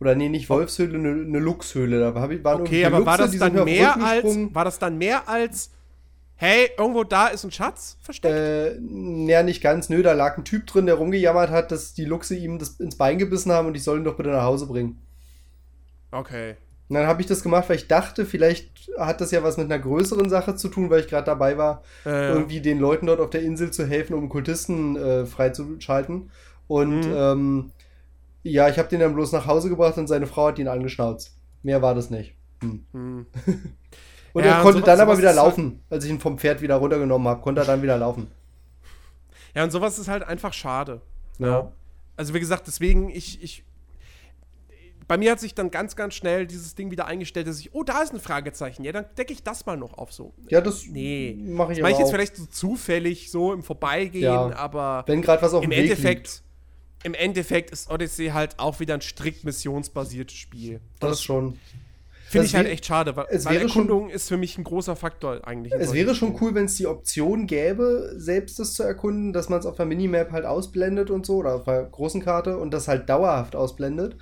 Oder 0.00 0.14
nee, 0.14 0.28
nicht 0.28 0.50
Wolfshöhle, 0.50 0.98
eine 0.98 1.14
ne 1.14 1.38
Luchshöhle. 1.38 2.00
Da 2.00 2.20
hab 2.20 2.30
ich, 2.30 2.42
waren 2.42 2.62
Okay, 2.62 2.84
aber 2.84 3.06
war 3.06 3.18
Luchse, 3.18 3.22
das 3.22 3.30
die 3.30 3.38
dann 3.38 3.64
mehr 3.64 4.04
als, 4.04 4.24
war 4.52 4.64
das 4.64 4.78
dann 4.78 4.98
mehr 4.98 5.28
als, 5.28 5.70
hey, 6.34 6.70
irgendwo 6.76 7.04
da 7.04 7.28
ist 7.28 7.44
ein 7.44 7.52
Schatz 7.52 7.96
versteckt? 8.00 8.34
Äh, 8.34 8.80
ja, 9.26 9.42
nicht 9.42 9.62
ganz. 9.62 9.88
Nö, 9.88 10.02
da 10.02 10.12
lag 10.12 10.38
ein 10.38 10.44
Typ 10.44 10.66
drin, 10.66 10.86
der 10.86 10.96
rumgejammert 10.96 11.50
hat, 11.50 11.70
dass 11.70 11.94
die 11.94 12.04
Luchse 12.04 12.34
ihm 12.34 12.58
das 12.58 12.80
ins 12.80 12.96
Bein 12.96 13.18
gebissen 13.18 13.52
haben 13.52 13.68
und 13.68 13.76
ich 13.76 13.84
soll 13.84 13.98
ihn 13.98 14.04
doch 14.04 14.16
bitte 14.16 14.30
nach 14.30 14.42
Hause 14.42 14.66
bringen. 14.66 15.00
Okay. 16.10 16.56
Und 16.92 16.98
dann 16.98 17.06
habe 17.06 17.22
ich 17.22 17.26
das 17.26 17.42
gemacht, 17.42 17.70
weil 17.70 17.76
ich 17.76 17.88
dachte, 17.88 18.26
vielleicht 18.26 18.90
hat 18.98 19.22
das 19.22 19.30
ja 19.30 19.42
was 19.42 19.56
mit 19.56 19.64
einer 19.72 19.78
größeren 19.82 20.28
Sache 20.28 20.56
zu 20.56 20.68
tun, 20.68 20.90
weil 20.90 21.00
ich 21.00 21.08
gerade 21.08 21.24
dabei 21.24 21.56
war, 21.56 21.82
Äh, 22.04 22.28
irgendwie 22.28 22.60
den 22.60 22.78
Leuten 22.78 23.06
dort 23.06 23.18
auf 23.18 23.30
der 23.30 23.40
Insel 23.40 23.70
zu 23.70 23.86
helfen, 23.86 24.12
um 24.12 24.28
Kultisten 24.28 24.96
äh, 24.96 25.24
freizuschalten. 25.24 26.30
Und 26.68 27.00
Mhm. 27.06 27.14
ähm, 27.16 27.70
ja, 28.42 28.68
ich 28.68 28.78
habe 28.78 28.90
den 28.90 29.00
dann 29.00 29.14
bloß 29.14 29.32
nach 29.32 29.46
Hause 29.46 29.70
gebracht 29.70 29.96
und 29.96 30.06
seine 30.06 30.26
Frau 30.26 30.48
hat 30.48 30.58
ihn 30.58 30.68
angeschnauzt. 30.68 31.34
Mehr 31.62 31.80
war 31.80 31.94
das 31.94 32.10
nicht. 32.10 32.34
Hm. 32.60 32.84
hm. 32.92 33.26
Und 34.34 34.44
Ja, 34.44 34.50
er 34.50 34.56
und 34.58 34.62
konnte 34.64 34.78
sowas- 34.80 34.86
dann 34.86 35.00
aber 35.00 35.16
wieder 35.16 35.28
halt- 35.28 35.36
laufen. 35.36 35.80
Als 35.88 36.04
ich 36.04 36.10
ihn 36.10 36.20
vom 36.20 36.36
Pferd 36.38 36.60
wieder 36.60 36.74
runtergenommen 36.76 37.26
habe, 37.26 37.40
konnte 37.40 37.62
er 37.62 37.66
dann 37.66 37.80
wieder 37.80 37.96
laufen. 37.96 38.26
Ja, 39.54 39.64
und 39.64 39.70
sowas 39.70 39.98
ist 39.98 40.08
halt 40.08 40.24
einfach 40.24 40.52
schade. 40.52 41.00
Ja. 41.38 41.72
Also 42.18 42.34
wie 42.34 42.40
gesagt, 42.40 42.66
deswegen, 42.66 43.08
ich, 43.08 43.42
ich. 43.42 43.64
Bei 45.12 45.18
mir 45.18 45.32
hat 45.32 45.40
sich 45.40 45.54
dann 45.54 45.70
ganz, 45.70 45.94
ganz 45.94 46.14
schnell 46.14 46.46
dieses 46.46 46.74
Ding 46.74 46.90
wieder 46.90 47.04
eingestellt, 47.06 47.46
dass 47.46 47.60
ich, 47.60 47.74
oh, 47.74 47.82
da 47.82 48.00
ist 48.00 48.14
ein 48.14 48.18
Fragezeichen. 48.20 48.82
Ja, 48.82 48.92
dann 48.92 49.04
decke 49.18 49.34
ich 49.34 49.42
das 49.42 49.66
mal 49.66 49.76
noch 49.76 49.98
auf 49.98 50.10
so. 50.10 50.32
Ja, 50.48 50.62
das 50.62 50.86
Nee. 50.86 51.36
mache 51.38 51.72
ich 51.72 51.78
Das 51.80 51.82
mache 51.82 51.92
ich 51.92 51.98
jetzt 51.98 52.06
auch. 52.08 52.12
vielleicht 52.12 52.36
so 52.36 52.46
zufällig, 52.46 53.30
so 53.30 53.52
im 53.52 53.62
Vorbeigehen, 53.62 54.24
Ja. 54.24 54.56
aber 54.56 55.04
Wenn 55.06 55.20
gerade 55.20 55.42
was 55.42 55.52
auf 55.52 55.64
im 55.64 55.68
dem 55.68 55.76
Weg 55.76 55.90
Endeffekt, 55.90 56.26
liegt. 56.28 57.04
im 57.04 57.12
Endeffekt 57.12 57.70
ist 57.72 57.90
Odyssey 57.90 58.28
halt 58.28 58.58
auch 58.58 58.80
wieder 58.80 58.94
ein 58.94 59.02
strikt 59.02 59.44
missionsbasiertes 59.44 60.34
Spiel. 60.34 60.76
Und 60.76 60.82
Das 61.10 61.22
schon. 61.22 61.58
Finde 62.30 62.46
ich 62.46 62.54
halt 62.54 62.66
echt 62.68 62.86
schade, 62.86 63.14
weil, 63.14 63.26
es 63.28 63.44
weil 63.44 63.56
wäre 63.56 63.68
schon- 63.68 63.82
Erkundung 63.82 64.08
ist 64.08 64.28
für 64.30 64.38
mich 64.38 64.56
ein 64.56 64.64
großer 64.64 64.96
Faktor 64.96 65.46
eigentlich. 65.46 65.74
Es 65.74 65.92
wäre 65.92 66.14
schon 66.14 66.38
cool, 66.40 66.54
wenn 66.54 66.64
es 66.64 66.76
die 66.76 66.86
Option 66.86 67.46
gäbe, 67.46 68.14
selbst 68.16 68.58
das 68.58 68.72
zu 68.72 68.82
erkunden, 68.82 69.34
dass 69.34 69.50
man 69.50 69.60
es 69.60 69.66
auf 69.66 69.76
der 69.76 69.84
Minimap 69.84 70.32
halt 70.32 70.46
ausblendet 70.46 71.10
und 71.10 71.26
so, 71.26 71.36
oder 71.36 71.56
auf 71.56 71.64
der 71.64 71.82
großen 71.82 72.22
Karte 72.22 72.56
und 72.56 72.70
das 72.70 72.88
halt 72.88 73.10
dauerhaft 73.10 73.54
ausblendet. 73.54 74.16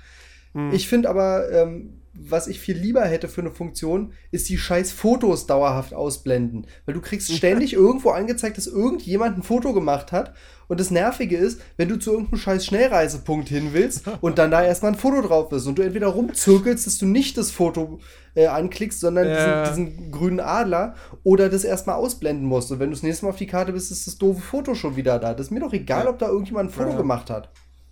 Hm. 0.53 0.71
Ich 0.73 0.87
finde 0.87 1.09
aber, 1.09 1.51
ähm, 1.51 1.97
was 2.13 2.47
ich 2.47 2.59
viel 2.59 2.77
lieber 2.77 3.05
hätte 3.05 3.29
für 3.29 3.39
eine 3.39 3.51
Funktion, 3.51 4.11
ist 4.31 4.49
die 4.49 4.57
scheiß 4.57 4.91
Fotos 4.91 5.47
dauerhaft 5.47 5.93
ausblenden. 5.93 6.67
Weil 6.85 6.93
du 6.93 6.99
kriegst 6.99 7.31
ständig 7.33 7.71
irgendwo 7.71 8.09
angezeigt, 8.09 8.57
dass 8.57 8.67
irgendjemand 8.67 9.37
ein 9.37 9.43
Foto 9.43 9.71
gemacht 9.73 10.11
hat. 10.11 10.33
Und 10.67 10.81
das 10.81 10.91
Nervige 10.91 11.37
ist, 11.37 11.61
wenn 11.77 11.87
du 11.87 11.97
zu 11.97 12.11
irgendeinem 12.11 12.37
scheiß 12.39 12.65
Schnellreisepunkt 12.65 13.47
hin 13.47 13.69
willst 13.71 14.03
und 14.21 14.39
dann 14.39 14.51
da 14.51 14.61
erstmal 14.61 14.91
ein 14.91 14.97
Foto 14.97 15.21
drauf 15.21 15.51
ist 15.53 15.65
und 15.67 15.77
du 15.79 15.83
entweder 15.83 16.07
rumzirkelst, 16.07 16.85
dass 16.85 16.97
du 16.97 17.05
nicht 17.05 17.37
das 17.37 17.49
Foto 17.49 17.99
äh, 18.35 18.47
anklickst, 18.47 18.99
sondern 18.99 19.27
Ja. 19.29 19.63
diesen, 19.69 19.87
diesen 19.93 20.11
grünen 20.11 20.41
Adler 20.41 20.95
oder 21.23 21.47
das 21.47 21.63
erstmal 21.63 21.95
ausblenden 21.95 22.45
musst. 22.45 22.71
Und 22.73 22.79
wenn 22.79 22.89
du 22.89 22.95
das 22.95 23.03
nächste 23.03 23.23
Mal 23.25 23.31
auf 23.31 23.37
die 23.37 23.47
Karte 23.47 23.71
bist, 23.71 23.89
ist 23.89 24.05
das 24.05 24.17
doofe 24.17 24.41
Foto 24.41 24.75
schon 24.75 24.97
wieder 24.97 25.17
da. 25.17 25.33
Das 25.33 25.47
ist 25.47 25.51
mir 25.51 25.61
doch 25.61 25.71
egal, 25.73 26.03
Ja. 26.03 26.09
ob 26.09 26.19
da 26.19 26.27
irgendjemand 26.27 26.69
ein 26.71 26.73
Foto 26.73 26.89
Ja. 26.91 26.97
gemacht 26.97 27.29
hat. 27.29 27.49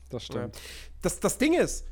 Das 0.09 0.23
stimmt. 0.25 0.57
das, 1.01 1.19
das 1.21 1.37
Ding 1.37 1.53
ist, 1.53 1.85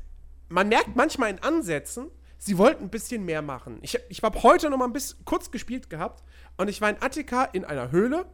man 0.48 0.68
merkt 0.68 0.96
manchmal 0.96 1.30
in 1.30 1.38
Ansätzen, 1.40 2.06
sie 2.38 2.56
wollten 2.58 2.84
ein 2.84 2.90
bisschen 2.90 3.24
mehr 3.24 3.42
machen. 3.42 3.78
Ich, 3.82 3.94
hab- 3.94 4.02
ich 4.08 4.22
habe 4.22 4.42
heute 4.42 4.70
noch 4.70 4.78
mal 4.78 4.84
ein 4.86 4.92
bisschen 4.92 5.24
kurz 5.24 5.50
gespielt 5.50 5.90
gehabt 5.90 6.22
und 6.56 6.68
ich 6.68 6.80
war 6.80 6.90
in 6.90 6.96
Attika 7.02 7.44
in 7.44 7.64
einer 7.64 7.90
Höhle 7.90 8.26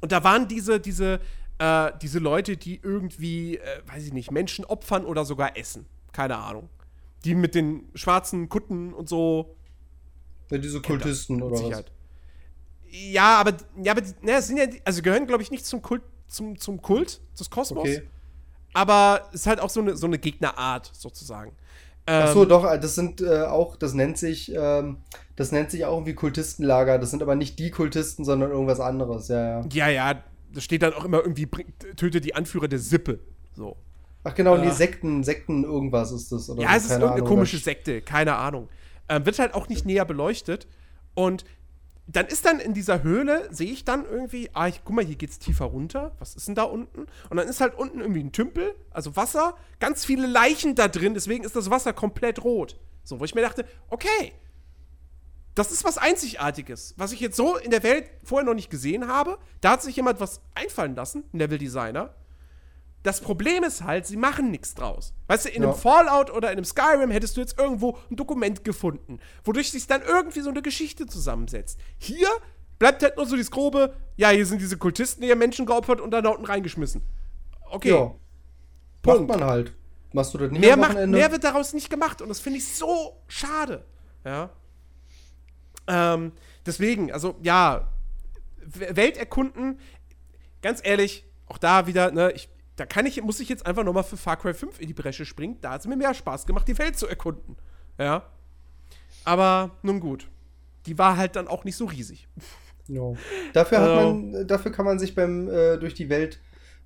und 0.00 0.12
da 0.12 0.24
waren 0.24 0.48
diese, 0.48 0.80
diese, 0.80 1.20
äh, 1.58 1.92
diese 2.02 2.18
Leute, 2.18 2.56
die 2.56 2.80
irgendwie, 2.82 3.56
äh, 3.58 3.82
weiß 3.86 4.04
ich 4.04 4.12
nicht, 4.12 4.30
Menschen 4.30 4.64
opfern 4.64 5.04
oder 5.04 5.24
sogar 5.24 5.56
essen. 5.56 5.86
Keine 6.12 6.36
Ahnung. 6.36 6.68
Die 7.24 7.34
mit 7.34 7.54
den 7.54 7.88
schwarzen 7.94 8.48
Kutten 8.48 8.92
und 8.92 9.08
so. 9.08 9.56
Ja, 10.50 10.58
diese 10.58 10.80
das, 10.80 10.86
Kultisten 10.86 11.42
oder 11.42 11.52
was. 11.52 11.60
Sicherheit. 11.60 11.92
Ja, 12.88 13.38
aber, 13.40 13.56
ja, 13.82 13.92
aber 13.92 14.02
ne, 14.22 14.40
sind 14.40 14.58
ja, 14.58 14.66
also 14.84 15.02
gehören, 15.02 15.26
glaube 15.26 15.42
ich, 15.42 15.50
nicht 15.50 15.66
zum 15.66 15.82
Kult, 15.82 16.02
zum, 16.28 16.58
zum 16.58 16.80
Kult 16.80 17.20
des 17.38 17.50
Kosmos. 17.50 17.80
Okay. 17.80 18.08
Aber 18.76 19.22
es 19.32 19.40
ist 19.40 19.46
halt 19.46 19.60
auch 19.60 19.70
so 19.70 19.80
eine, 19.80 19.96
so 19.96 20.06
eine 20.06 20.18
Gegnerart, 20.18 20.90
sozusagen. 20.92 21.52
Ach 22.04 22.32
so, 22.32 22.42
Ähm, 22.42 22.48
doch, 22.50 22.62
das 22.78 22.94
sind 22.94 23.20
äh, 23.22 23.42
auch, 23.44 23.76
das 23.76 23.94
nennt 23.94 24.18
sich, 24.18 24.52
ähm, 24.54 24.98
das 25.34 25.50
nennt 25.50 25.70
sich 25.70 25.86
auch 25.86 25.94
irgendwie 25.94 26.14
Kultistenlager. 26.14 26.98
Das 26.98 27.10
sind 27.10 27.22
aber 27.22 27.34
nicht 27.34 27.58
die 27.58 27.70
Kultisten, 27.70 28.24
sondern 28.24 28.50
irgendwas 28.50 28.78
anderes, 28.78 29.28
ja, 29.28 29.60
ja. 29.60 29.64
Ja, 29.72 29.88
ja, 29.88 30.22
da 30.52 30.60
steht 30.60 30.82
dann 30.82 30.92
auch 30.92 31.04
immer 31.06 31.20
irgendwie, 31.22 31.46
bring- 31.46 31.72
töte 31.96 32.20
die 32.20 32.34
Anführer 32.34 32.68
der 32.68 32.78
Sippe. 32.78 33.18
So. 33.54 33.76
Ach 34.24 34.34
genau, 34.34 34.56
Ja. 34.56 34.62
die 34.62 34.70
Sekten, 34.72 35.24
Sekten 35.24 35.64
irgendwas 35.64 36.12
ist 36.12 36.30
das. 36.32 36.50
Oder 36.50 36.62
Ja, 36.62 36.70
so, 36.72 36.76
es 36.76 36.84
ist 36.84 36.90
irgendeine 36.90 37.14
Ahnung. 37.14 37.28
komische 37.28 37.56
Sekte, 37.58 38.02
keine 38.02 38.36
Ahnung. 38.36 38.68
Ähm, 39.08 39.24
wird 39.24 39.38
halt 39.38 39.54
auch 39.54 39.68
nicht 39.68 39.86
näher 39.86 40.04
beleuchtet. 40.04 40.66
Und 41.14 41.44
dann 42.06 42.26
ist 42.26 42.44
dann 42.46 42.60
in 42.60 42.72
dieser 42.72 43.02
Höhle, 43.02 43.48
sehe 43.50 43.72
ich 43.72 43.84
dann 43.84 44.04
irgendwie, 44.04 44.48
ah, 44.52 44.68
ich, 44.68 44.82
guck 44.84 44.94
mal, 44.94 45.04
hier 45.04 45.16
geht's 45.16 45.38
tiefer 45.38 45.64
runter. 45.64 46.14
Was 46.18 46.36
ist 46.36 46.46
denn 46.46 46.54
da 46.54 46.62
unten? 46.62 47.06
Und 47.30 47.36
dann 47.36 47.48
ist 47.48 47.60
halt 47.60 47.74
unten 47.74 48.00
irgendwie 48.00 48.22
ein 48.22 48.32
Tümpel, 48.32 48.74
also 48.90 49.16
Wasser, 49.16 49.56
ganz 49.80 50.04
viele 50.04 50.26
Leichen 50.26 50.74
da 50.76 50.86
drin, 50.88 51.14
deswegen 51.14 51.44
ist 51.44 51.56
das 51.56 51.70
Wasser 51.70 51.92
komplett 51.92 52.44
rot. 52.44 52.78
So, 53.02 53.18
wo 53.18 53.24
ich 53.24 53.34
mir 53.34 53.42
dachte, 53.42 53.64
okay, 53.88 54.32
das 55.56 55.72
ist 55.72 55.84
was 55.84 55.98
Einzigartiges, 55.98 56.94
was 56.96 57.12
ich 57.12 57.20
jetzt 57.20 57.36
so 57.36 57.56
in 57.56 57.70
der 57.70 57.82
Welt 57.82 58.10
vorher 58.22 58.44
noch 58.44 58.54
nicht 58.54 58.70
gesehen 58.70 59.08
habe. 59.08 59.38
Da 59.60 59.72
hat 59.72 59.82
sich 59.82 59.96
jemand 59.96 60.20
was 60.20 60.40
einfallen 60.54 60.94
lassen, 60.94 61.24
ein 61.32 61.38
Level-Designer. 61.38 62.14
Das 63.06 63.20
Problem 63.20 63.62
ist 63.62 63.84
halt, 63.84 64.04
sie 64.04 64.16
machen 64.16 64.50
nichts 64.50 64.74
draus. 64.74 65.14
Weißt 65.28 65.44
du, 65.44 65.50
in 65.50 65.62
Ja. 65.62 65.68
einem 65.68 65.78
Fallout 65.78 66.28
oder 66.32 66.48
in 66.50 66.56
einem 66.58 66.64
Skyrim 66.64 67.12
hättest 67.12 67.36
du 67.36 67.40
jetzt 67.40 67.56
irgendwo 67.56 67.98
ein 68.10 68.16
Dokument 68.16 68.64
gefunden, 68.64 69.20
wodurch 69.44 69.70
sich 69.70 69.86
dann 69.86 70.02
irgendwie 70.02 70.40
so 70.40 70.50
eine 70.50 70.60
Geschichte 70.60 71.06
zusammensetzt. 71.06 71.78
Hier 71.98 72.26
bleibt 72.80 73.04
halt 73.04 73.16
nur 73.16 73.24
so 73.26 73.36
dieses 73.36 73.52
grobe, 73.52 73.94
ja, 74.16 74.30
hier 74.30 74.44
sind 74.44 74.60
diese 74.60 74.76
Kultisten, 74.76 75.22
die 75.22 75.28
ihr 75.28 75.36
Menschen 75.36 75.66
geopfert 75.66 76.00
und 76.00 76.10
dann 76.10 76.24
da 76.24 76.30
unten 76.30 76.46
reingeschmissen. 76.46 77.00
Okay. 77.70 77.90
Ja. 77.90 78.06
Macht 78.06 78.18
Punkt. 79.02 79.28
man 79.28 79.44
halt. 79.44 79.72
Machst 80.12 80.34
du 80.34 80.38
das 80.38 80.50
nicht 80.50 80.60
Mehr, 80.60 80.76
macht, 80.76 80.96
mehr 81.06 81.30
wird 81.30 81.44
daraus 81.44 81.74
nicht 81.74 81.88
gemacht 81.88 82.20
und 82.22 82.28
das 82.28 82.40
finde 82.40 82.58
ich 82.58 82.66
so 82.74 83.22
schade. 83.28 83.84
Ja. 84.24 84.50
Ähm, 85.86 86.32
deswegen, 86.66 87.12
also 87.12 87.36
ja, 87.42 87.88
Welt 88.64 89.16
erkunden, 89.16 89.78
ganz 90.60 90.80
ehrlich, 90.82 91.24
auch 91.46 91.58
da 91.58 91.86
wieder, 91.86 92.10
ne, 92.10 92.32
ich, 92.32 92.48
da 92.76 92.86
kann 92.86 93.06
ich, 93.06 93.20
muss 93.22 93.40
ich 93.40 93.48
jetzt 93.48 93.64
einfach 93.66 93.84
nochmal 93.84 94.04
für 94.04 94.16
Far 94.16 94.36
Cry 94.36 94.52
5 94.54 94.80
in 94.80 94.86
die 94.88 94.94
Bresche 94.94 95.24
springen. 95.24 95.56
Da 95.60 95.72
hat 95.72 95.80
es 95.80 95.86
mir 95.86 95.96
mehr 95.96 96.14
Spaß 96.14 96.46
gemacht, 96.46 96.68
die 96.68 96.78
Welt 96.78 96.96
zu 96.98 97.06
erkunden. 97.06 97.56
Ja. 97.98 98.24
Aber 99.24 99.70
nun 99.82 100.00
gut. 100.00 100.28
Die 100.86 100.98
war 100.98 101.16
halt 101.16 101.36
dann 101.36 101.48
auch 101.48 101.64
nicht 101.64 101.76
so 101.76 101.86
riesig. 101.86 102.28
Ja. 102.88 103.12
Dafür, 103.52 103.80
hat 103.80 103.88
Also- 103.90 104.14
man, 104.14 104.46
dafür 104.46 104.70
kann 104.72 104.84
man 104.84 104.98
sich 104.98 105.14
beim 105.14 105.48
äh, 105.48 105.76
durch 105.78 105.94
die 105.94 106.08
Welt 106.08 106.38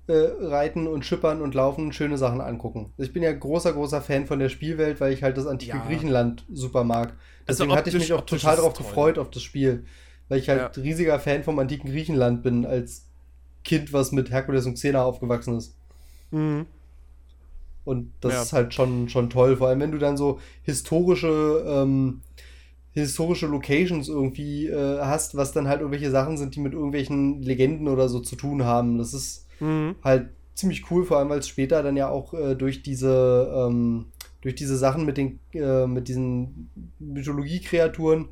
äh, 0.07 0.13
reiten 0.39 0.87
und 0.87 1.05
schippern 1.05 1.41
und 1.43 1.53
laufen 1.53 1.93
schöne 1.93 2.17
Sachen 2.17 2.41
angucken. 2.41 2.91
Ich 2.97 3.13
bin 3.13 3.21
ja 3.21 3.31
großer, 3.31 3.73
großer 3.73 4.01
Fan 4.01 4.25
von 4.25 4.39
der 4.39 4.49
Spielwelt, 4.49 4.99
weil 4.99 5.13
ich 5.13 5.21
halt 5.21 5.37
das 5.37 5.45
antike 5.45 5.77
Ja. 5.77 5.85
Griechenland 5.85 6.43
super 6.51 6.83
mag. 6.83 7.13
Also 7.45 7.63
Deswegen 7.65 7.77
hatte 7.77 7.89
ich 7.89 7.95
mich 7.95 8.13
auch 8.13 8.21
total 8.25 8.55
darauf 8.55 8.73
gefreut, 8.73 9.19
auf 9.19 9.29
das 9.29 9.43
Spiel. 9.43 9.85
Weil 10.27 10.39
ich 10.39 10.49
halt 10.49 10.75
Ja. 10.75 10.81
riesiger 10.81 11.19
Fan 11.19 11.43
vom 11.43 11.59
antiken 11.59 11.91
Griechenland 11.91 12.41
bin, 12.41 12.65
als 12.65 13.05
Kind, 13.63 13.93
was 13.93 14.11
mit 14.11 14.31
Herkules 14.31 14.65
und 14.65 14.73
Xena 14.73 15.03
aufgewachsen 15.03 15.55
ist. 15.57 15.77
Mhm. 16.31 16.65
Und 17.83 18.11
das 18.21 18.33
Ja. 18.33 18.41
ist 18.43 18.53
halt 18.53 18.73
schon, 18.73 19.09
schon 19.09 19.29
toll. 19.29 19.57
Vor 19.57 19.67
allem, 19.67 19.79
wenn 19.79 19.91
du 19.91 19.97
dann 19.97 20.17
so 20.17 20.39
historische, 20.63 21.63
ähm, 21.67 22.21
historische 22.93 23.47
Locations 23.47 24.09
irgendwie 24.09 24.67
äh, 24.67 24.99
hast, 25.01 25.35
was 25.37 25.53
dann 25.53 25.67
halt 25.67 25.81
irgendwelche 25.81 26.11
Sachen 26.11 26.37
sind, 26.37 26.55
die 26.55 26.59
mit 26.61 26.73
irgendwelchen 26.73 27.41
Legenden 27.41 27.87
oder 27.87 28.09
so 28.09 28.19
zu 28.19 28.35
tun 28.35 28.65
haben. 28.65 28.97
Das 28.97 29.13
ist 29.13 29.47
Mhm. 29.59 29.95
halt 30.03 30.29
ziemlich 30.55 30.91
cool, 30.91 31.05
vor 31.05 31.17
allem 31.19 31.29
weil 31.29 31.39
es 31.39 31.47
später 31.49 31.83
dann 31.83 31.97
ja 31.97 32.09
auch 32.09 32.33
äh, 32.33 32.55
durch 32.55 32.83
diese 32.83 33.51
ähm, 33.55 34.07
durch 34.41 34.55
diese 34.55 34.77
Sachen 34.77 35.05
mit 35.05 35.17
den 35.17 35.39
äh, 35.53 35.87
mit 35.87 36.07
diesen 36.09 36.69
Mythologie-Kreaturen 36.99 38.29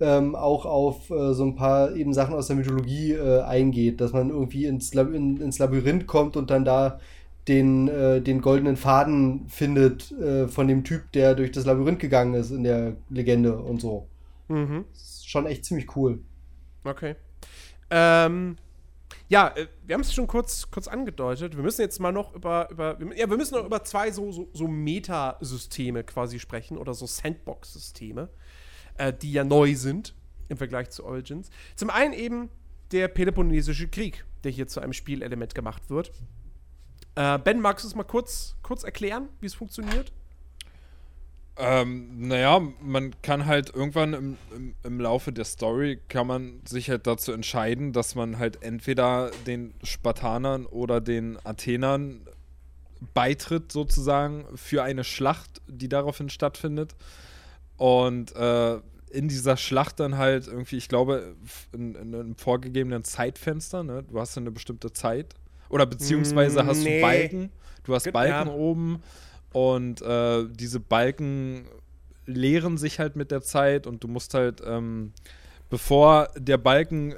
ähm, 0.00 0.34
auch 0.34 0.66
auf 0.66 1.10
äh, 1.10 1.32
so 1.34 1.44
ein 1.44 1.56
paar 1.56 1.94
eben 1.96 2.12
Sachen 2.12 2.34
aus 2.34 2.48
der 2.48 2.56
Mythologie 2.56 3.12
äh, 3.12 3.42
eingeht, 3.42 4.00
dass 4.00 4.12
man 4.12 4.30
irgendwie 4.30 4.66
ins, 4.66 4.92
Lab 4.94 5.12
in, 5.12 5.38
ins 5.40 5.58
Labyrinth 5.58 6.06
kommt 6.06 6.36
und 6.36 6.50
dann 6.50 6.64
da 6.64 7.00
den, 7.48 7.88
äh, 7.88 8.20
den 8.20 8.40
goldenen 8.40 8.76
Faden 8.76 9.48
findet 9.48 10.10
äh, 10.12 10.48
von 10.48 10.66
dem 10.66 10.84
Typ, 10.84 11.12
der 11.12 11.34
durch 11.34 11.52
das 11.52 11.64
Labyrinth 11.64 12.00
gegangen 12.00 12.34
ist 12.34 12.50
in 12.50 12.64
der 12.64 12.96
Legende 13.08 13.56
und 13.56 13.80
so. 13.80 14.08
Mhm. 14.48 14.84
Das 14.92 15.02
ist 15.02 15.30
schon 15.30 15.46
echt 15.46 15.64
ziemlich 15.64 15.94
cool. 15.96 16.20
Okay. 16.84 17.14
Ähm, 17.90 18.56
ja, 19.28 19.48
äh, 19.56 19.66
wir 19.84 19.94
haben 19.94 20.02
es 20.02 20.12
schon 20.12 20.26
kurz, 20.26 20.70
kurz 20.70 20.88
angedeutet. 20.88 21.56
Wir 21.56 21.62
müssen 21.62 21.80
jetzt 21.80 22.00
mal 22.00 22.12
noch 22.12 22.34
über, 22.34 22.68
über 22.70 22.98
ja, 23.14 23.28
wir 23.28 23.36
müssen 23.36 23.54
noch 23.54 23.64
über 23.64 23.82
zwei 23.84 24.10
so, 24.10 24.32
so, 24.32 24.48
so 24.52 24.66
Metasysteme 24.68 26.04
quasi 26.04 26.38
sprechen 26.38 26.78
oder 26.78 26.94
so 26.94 27.06
Sandbox-Systeme, 27.06 28.28
äh, 28.98 29.12
die 29.12 29.32
ja 29.32 29.44
neu 29.44 29.74
sind 29.74 30.14
im 30.48 30.56
Vergleich 30.56 30.90
zu 30.90 31.04
Origins. 31.04 31.50
Zum 31.74 31.90
einen 31.90 32.12
eben 32.12 32.50
der 32.92 33.08
Peloponnesische 33.08 33.88
Krieg, 33.88 34.24
der 34.44 34.52
hier 34.52 34.68
zu 34.68 34.80
einem 34.80 34.92
Spielelement 34.92 35.54
gemacht 35.54 35.90
wird. 35.90 36.12
Äh, 37.16 37.38
ben, 37.38 37.60
magst 37.60 37.84
du 37.84 37.88
es 37.88 37.94
mal 37.94 38.04
kurz, 38.04 38.56
kurz 38.62 38.84
erklären, 38.84 39.28
wie 39.40 39.46
es 39.46 39.54
funktioniert? 39.54 40.12
Ähm, 41.58 42.28
naja, 42.28 42.60
man 42.82 43.14
kann 43.22 43.46
halt 43.46 43.74
irgendwann 43.74 44.12
im, 44.12 44.38
im, 44.54 44.74
im 44.82 45.00
Laufe 45.00 45.32
der 45.32 45.46
Story 45.46 45.98
kann 46.08 46.26
man 46.26 46.60
sich 46.66 46.90
halt 46.90 47.06
dazu 47.06 47.32
entscheiden, 47.32 47.94
dass 47.94 48.14
man 48.14 48.38
halt 48.38 48.62
entweder 48.62 49.30
den 49.46 49.72
Spartanern 49.82 50.66
oder 50.66 51.00
den 51.00 51.38
Athenern 51.44 52.20
beitritt 53.14 53.72
sozusagen 53.72 54.44
für 54.54 54.82
eine 54.82 55.02
Schlacht, 55.02 55.62
die 55.66 55.88
daraufhin 55.88 56.28
stattfindet. 56.28 56.94
Und 57.78 58.36
äh, 58.36 58.80
in 59.10 59.28
dieser 59.28 59.56
Schlacht 59.56 60.00
dann 60.00 60.18
halt 60.18 60.48
irgendwie, 60.48 60.76
ich 60.76 60.88
glaube, 60.88 61.36
in, 61.72 61.94
in 61.94 62.14
einem 62.14 62.36
vorgegebenen 62.36 63.02
Zeitfenster, 63.04 63.82
ne? 63.82 64.02
Du 64.02 64.20
hast 64.20 64.36
eine 64.36 64.50
bestimmte 64.50 64.92
Zeit. 64.92 65.34
Oder 65.68 65.86
beziehungsweise 65.86 66.62
Mm, 66.62 66.66
hast 66.66 66.82
nee. 66.84 66.96
du 66.96 67.00
Balken. 67.00 67.50
Du 67.84 67.94
hast 67.94 68.12
Balken 68.12 68.48
ja. 68.48 68.52
oben 68.54 69.02
und 69.52 70.02
äh, 70.02 70.44
diese 70.50 70.80
Balken 70.80 71.66
leeren 72.26 72.76
sich 72.78 72.98
halt 72.98 73.16
mit 73.16 73.30
der 73.30 73.42
Zeit 73.42 73.86
und 73.86 74.02
du 74.02 74.08
musst 74.08 74.34
halt, 74.34 74.60
ähm, 74.66 75.12
bevor 75.70 76.28
der 76.36 76.58
Balken 76.58 77.12
äh, 77.12 77.16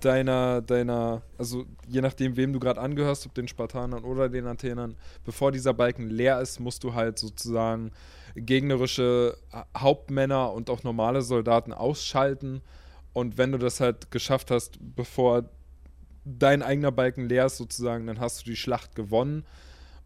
deiner, 0.00 0.60
deiner, 0.60 1.22
also 1.38 1.64
je 1.86 2.00
nachdem, 2.00 2.36
wem 2.36 2.52
du 2.52 2.60
gerade 2.60 2.80
angehörst, 2.80 3.24
ob 3.26 3.34
den 3.34 3.48
Spartanern 3.48 4.04
oder 4.04 4.28
den 4.28 4.46
Athenern, 4.46 4.96
bevor 5.24 5.52
dieser 5.52 5.72
Balken 5.72 6.08
leer 6.10 6.40
ist, 6.40 6.60
musst 6.60 6.84
du 6.84 6.94
halt 6.94 7.18
sozusagen 7.18 7.90
gegnerische 8.34 9.36
Ha- 9.52 9.66
Hauptmänner 9.76 10.52
und 10.52 10.68
auch 10.70 10.82
normale 10.82 11.22
Soldaten 11.22 11.72
ausschalten. 11.72 12.60
Und 13.12 13.38
wenn 13.38 13.52
du 13.52 13.58
das 13.58 13.80
halt 13.80 14.10
geschafft 14.10 14.50
hast, 14.50 14.78
bevor 14.80 15.44
dein 16.24 16.62
eigener 16.62 16.92
Balken 16.92 17.28
leer 17.28 17.46
ist, 17.46 17.56
sozusagen, 17.56 18.06
dann 18.06 18.20
hast 18.20 18.40
du 18.40 18.44
die 18.50 18.56
Schlacht 18.56 18.94
gewonnen. 18.94 19.44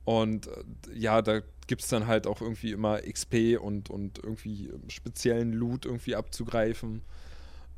Und 0.05 0.47
äh, 0.47 0.65
ja, 0.95 1.23
da 1.23 1.41
gibt 1.67 1.83
es 1.83 1.89
dann 1.89 2.07
halt 2.07 2.27
auch 2.27 2.41
irgendwie 2.41 2.73
immer 2.73 3.01
XP 3.01 3.59
und, 3.61 3.91
und 3.91 4.19
irgendwie 4.19 4.73
speziellen 4.89 5.53
Loot 5.53 5.85
irgendwie 5.85 6.17
abzugreifen. 6.17 7.03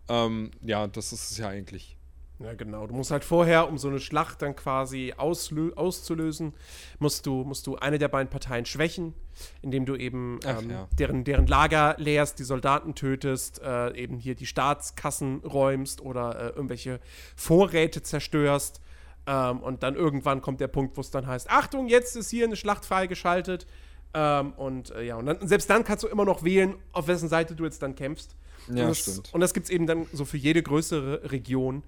Ähm, 0.08 0.50
ja, 0.62 0.86
das 0.86 1.12
ist 1.12 1.32
es 1.32 1.38
ja 1.38 1.48
eigentlich. 1.48 1.96
Ja, 2.42 2.54
genau. 2.54 2.86
Du 2.86 2.94
musst 2.94 3.10
halt 3.10 3.22
vorher, 3.22 3.68
um 3.68 3.76
so 3.76 3.88
eine 3.88 4.00
Schlacht 4.00 4.40
dann 4.40 4.56
quasi 4.56 5.12
auszulösen, 5.14 6.54
musst 6.98 7.26
du, 7.26 7.44
musst 7.44 7.66
du 7.66 7.76
eine 7.76 7.98
der 7.98 8.08
beiden 8.08 8.30
Parteien 8.30 8.64
schwächen, 8.64 9.12
indem 9.60 9.84
du 9.84 9.94
eben 9.94 10.40
Ach, 10.46 10.62
ähm, 10.62 10.70
ja. 10.70 10.88
deren, 10.98 11.24
deren 11.24 11.46
Lager 11.46 11.96
leerst, 11.98 12.38
die 12.38 12.44
Soldaten 12.44 12.94
tötest, 12.94 13.60
äh, 13.62 13.94
eben 13.94 14.16
hier 14.16 14.34
die 14.34 14.46
Staatskassen 14.46 15.40
räumst 15.40 16.00
oder 16.00 16.34
äh, 16.34 16.48
irgendwelche 16.56 17.00
Vorräte 17.36 18.02
zerstörst. 18.02 18.80
Ähm, 19.26 19.60
und 19.60 19.82
dann 19.82 19.94
irgendwann 19.94 20.40
kommt 20.40 20.60
der 20.60 20.68
Punkt, 20.68 20.96
wo 20.96 21.02
es 21.02 21.10
dann 21.10 21.26
heißt: 21.26 21.50
Achtung, 21.50 21.88
jetzt 21.88 22.16
ist 22.16 22.30
hier 22.30 22.46
eine 22.46 22.56
Schlacht 22.56 22.86
freigeschaltet. 22.86 23.66
Ähm, 24.14 24.52
und 24.54 24.90
äh, 24.92 25.02
ja, 25.02 25.16
und 25.16 25.26
dann, 25.26 25.46
selbst 25.46 25.68
dann 25.68 25.84
kannst 25.84 26.04
du 26.04 26.08
immer 26.08 26.24
noch 26.24 26.42
wählen, 26.42 26.76
auf 26.92 27.06
wessen 27.06 27.28
Seite 27.28 27.54
du 27.54 27.64
jetzt 27.64 27.82
dann 27.82 27.94
kämpfst. 27.94 28.34
Ja, 28.68 28.84
und 28.84 28.88
das, 28.88 28.98
stimmt. 28.98 29.34
Und 29.34 29.40
das 29.40 29.52
gibt 29.52 29.64
es 29.64 29.70
eben 29.70 29.86
dann 29.86 30.06
so 30.12 30.24
für 30.24 30.38
jede 30.38 30.62
größere 30.62 31.30
Region. 31.30 31.82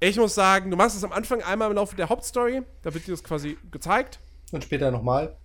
Ich 0.00 0.16
muss 0.16 0.34
sagen, 0.34 0.70
du 0.70 0.76
machst 0.76 0.96
es 0.96 1.04
am 1.04 1.12
Anfang 1.12 1.42
einmal 1.42 1.70
im 1.70 1.76
Laufe 1.76 1.94
der 1.94 2.08
Hauptstory, 2.08 2.62
da 2.82 2.94
wird 2.94 3.06
dir 3.06 3.12
das 3.12 3.22
quasi 3.22 3.58
gezeigt. 3.70 4.18
Und 4.50 4.64
später 4.64 4.90
nochmal. 4.90 5.36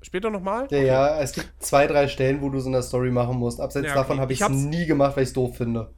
Später 0.00 0.30
nochmal. 0.30 0.68
Ja, 0.70 0.78
ja, 0.78 1.20
es 1.20 1.32
gibt 1.32 1.50
zwei, 1.58 1.86
drei 1.86 2.08
Stellen, 2.08 2.40
wo 2.40 2.50
du 2.50 2.60
so 2.60 2.68
eine 2.68 2.82
Story 2.82 3.10
machen 3.10 3.36
musst. 3.36 3.60
Abseits 3.60 3.86
Ja, 3.86 3.92
okay. 3.92 4.00
davon 4.00 4.20
habe 4.20 4.32
ich 4.32 4.40
es 4.40 4.48
nie 4.48 4.86
gemacht, 4.86 5.16
weil 5.16 5.24
ich 5.24 5.30
es 5.30 5.32
doof 5.32 5.56
finde. 5.56 5.90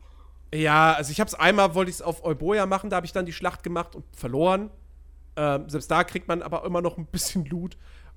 Ja, 0.54 0.94
also 0.94 1.12
ich 1.12 1.20
habe 1.20 1.28
es 1.28 1.34
einmal, 1.34 1.74
wollte 1.74 1.90
ich 1.90 1.96
es 1.96 2.02
auf 2.02 2.24
Euboja 2.24 2.66
machen, 2.66 2.90
da 2.90 2.96
habe 2.96 3.06
ich 3.06 3.12
dann 3.12 3.26
die 3.26 3.32
Schlacht 3.32 3.62
gemacht 3.62 3.94
und 3.94 4.04
verloren. 4.16 4.70
Ähm, 5.36 5.68
selbst 5.68 5.90
da 5.90 6.02
kriegt 6.02 6.28
man 6.28 6.42
aber 6.42 6.64
immer 6.64 6.80
noch 6.80 6.98
ein 6.98 7.06
bisschen 7.06 7.44
Loot. 7.44 7.76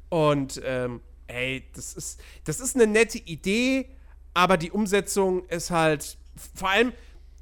Und 0.10 0.62
ähm, 0.66 1.02
ey, 1.28 1.64
das 1.76 1.94
ist, 1.94 2.22
das 2.46 2.60
ist 2.60 2.76
eine 2.76 2.88
nette 2.88 3.20
Idee, 3.20 3.90
aber 4.34 4.58
die 4.58 4.72
Umsetzung 4.72 5.46
ist 5.48 5.70
halt, 5.70 6.18
vor 6.56 6.70
allem, 6.70 6.94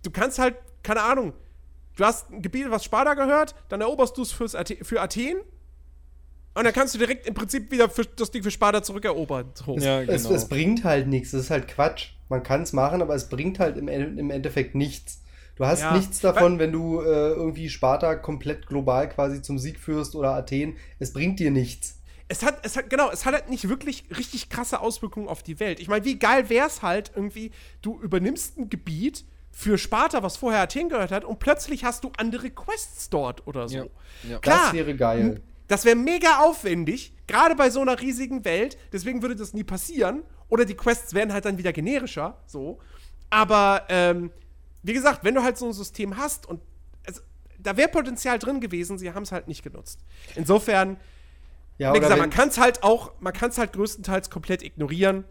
du 0.04 0.12
kannst 0.12 0.40
halt, 0.40 0.56
keine 0.84 1.02
Ahnung, 1.02 1.34
du 1.96 2.06
hast 2.06 2.30
ein 2.32 2.42
Gebiet, 2.42 2.70
was 2.72 2.84
Sparta 2.84 3.14
gehört, 3.14 3.56
dann 3.70 3.82
eroberst 3.82 4.18
du 4.18 4.22
es 4.24 4.32
fürs 4.32 4.56
Athe- 4.56 4.84
für 4.84 5.02
Athen 5.02 5.38
und 6.54 6.66
dann 6.66 6.74
kannst 6.74 6.94
du 6.94 6.98
direkt 7.00 7.28
im 7.28 7.34
Prinzip 7.34 7.72
wieder 7.72 7.90
für, 7.90 8.04
das 8.06 8.30
Ding 8.32 8.44
für 8.44 8.52
Sparta 8.52 8.84
zurückerobern. 8.84 9.52
So. 9.54 9.78
Ja, 9.78 10.02
Es, 10.02 10.24
genau. 10.24 10.36
es 10.36 10.50
bringt 10.50 10.84
halt 10.84 11.08
nichts, 11.08 11.32
es 11.34 11.46
ist 11.46 11.50
halt 11.50 11.68
Quatsch. 11.70 12.10
Man 12.28 12.44
kann 12.44 12.62
es 12.64 12.74
machen, 12.74 13.02
aber 13.02 13.16
es 13.16 13.30
bringt 13.30 13.60
halt 13.60 13.78
im, 13.78 13.88
im 13.88 14.30
Endeffekt 14.30 14.76
nichts. 14.76 15.22
Du 15.56 15.66
hast 15.66 15.82
Ja, 15.82 15.96
nichts 15.98 16.20
davon, 16.20 16.60
wenn 16.60 16.72
du 16.72 17.02
äh, 17.02 17.06
irgendwie 17.34 17.70
Sparta 17.70 18.16
komplett 18.16 18.68
global 18.68 19.08
quasi 19.10 19.42
zum 19.42 19.60
Sieg 19.60 19.80
führst 19.80 20.16
oder 20.16 20.34
Athen. 20.34 20.76
Es 21.00 21.14
bringt 21.14 21.40
dir 21.40 21.52
nichts. 21.52 22.00
es 22.28 22.44
hat, 22.44 22.66
es 22.66 22.76
hat, 22.78 22.90
genau, 22.90 23.12
es 23.12 23.26
hat 23.26 23.34
halt 23.34 23.50
nicht 23.50 23.70
wirklich 23.70 24.06
richtig 24.18 24.50
krasse 24.50 24.80
Auswirkungen 24.82 25.28
auf 25.28 25.44
die 25.44 25.60
Welt. 25.60 25.80
Ich 25.80 25.88
meine, 25.88 26.04
wie 26.06 26.18
geil 26.18 26.50
wär's 26.50 26.82
halt 26.82 27.12
irgendwie, 27.16 27.52
du 27.82 28.00
übernimmst 28.02 28.58
ein 28.58 28.70
Gebiet 28.70 29.26
für 29.52 29.78
Sparta, 29.78 30.24
was 30.24 30.38
vorher 30.38 30.62
Athen 30.62 30.90
gehört 30.90 31.12
hat, 31.12 31.26
und 31.26 31.40
plötzlich 31.40 31.84
hast 31.84 32.04
du 32.04 32.12
andere 32.18 32.50
Quests 32.50 33.10
dort 33.10 33.46
oder 33.48 33.68
so. 33.68 33.78
Ja, 33.78 33.86
ja. 34.30 34.40
Klar, 34.40 34.60
Das 34.66 34.74
wäre 34.74 34.96
geil. 34.96 35.42
Das 35.68 35.86
wäre 35.86 35.96
mega 35.96 36.40
aufwendig, 36.40 37.14
gerade 37.28 37.56
bei 37.56 37.70
so 37.70 37.80
einer 37.82 38.00
riesigen 38.02 38.44
Welt. 38.44 38.78
Deswegen 38.92 39.22
würde 39.22 39.36
das 39.36 39.54
nie 39.54 39.64
passieren. 39.64 40.24
Oder 40.50 40.66
die 40.66 40.76
Quests 40.76 41.14
wären 41.14 41.32
halt 41.32 41.46
dann 41.46 41.58
wieder 41.58 41.72
generischer, 41.72 42.38
so. 42.46 42.80
Aber, 43.30 43.86
ähm, 43.88 44.32
wie 44.84 44.92
gesagt, 44.94 45.24
wenn 45.24 45.36
du 45.36 45.44
halt 45.44 45.58
so 45.58 45.66
ein 45.68 45.74
System 45.74 46.18
hast 46.18 46.46
und 46.46 46.62
es, 47.04 47.24
da 47.58 47.78
wäre 47.78 47.88
Potenzial 47.88 48.38
drin 48.40 48.60
gewesen, 48.60 48.98
sie 48.98 49.14
haben 49.14 49.24
es 49.24 49.32
halt 49.32 49.48
nicht 49.48 49.64
genutzt. 49.64 50.00
Insofern, 50.36 50.98
Ja, 51.78 51.94
wie 51.94 52.00
gesagt, 52.00 52.20
man 52.20 52.30
kann 52.32 52.50
es 52.50 52.58
halt 52.58 52.84
auch, 52.84 53.14
man 53.22 53.32
kann 53.32 53.50
es 53.52 53.58
halt 53.58 53.72
größtenteils 53.74 54.30
komplett 54.30 54.64
ignorieren. 54.64 55.24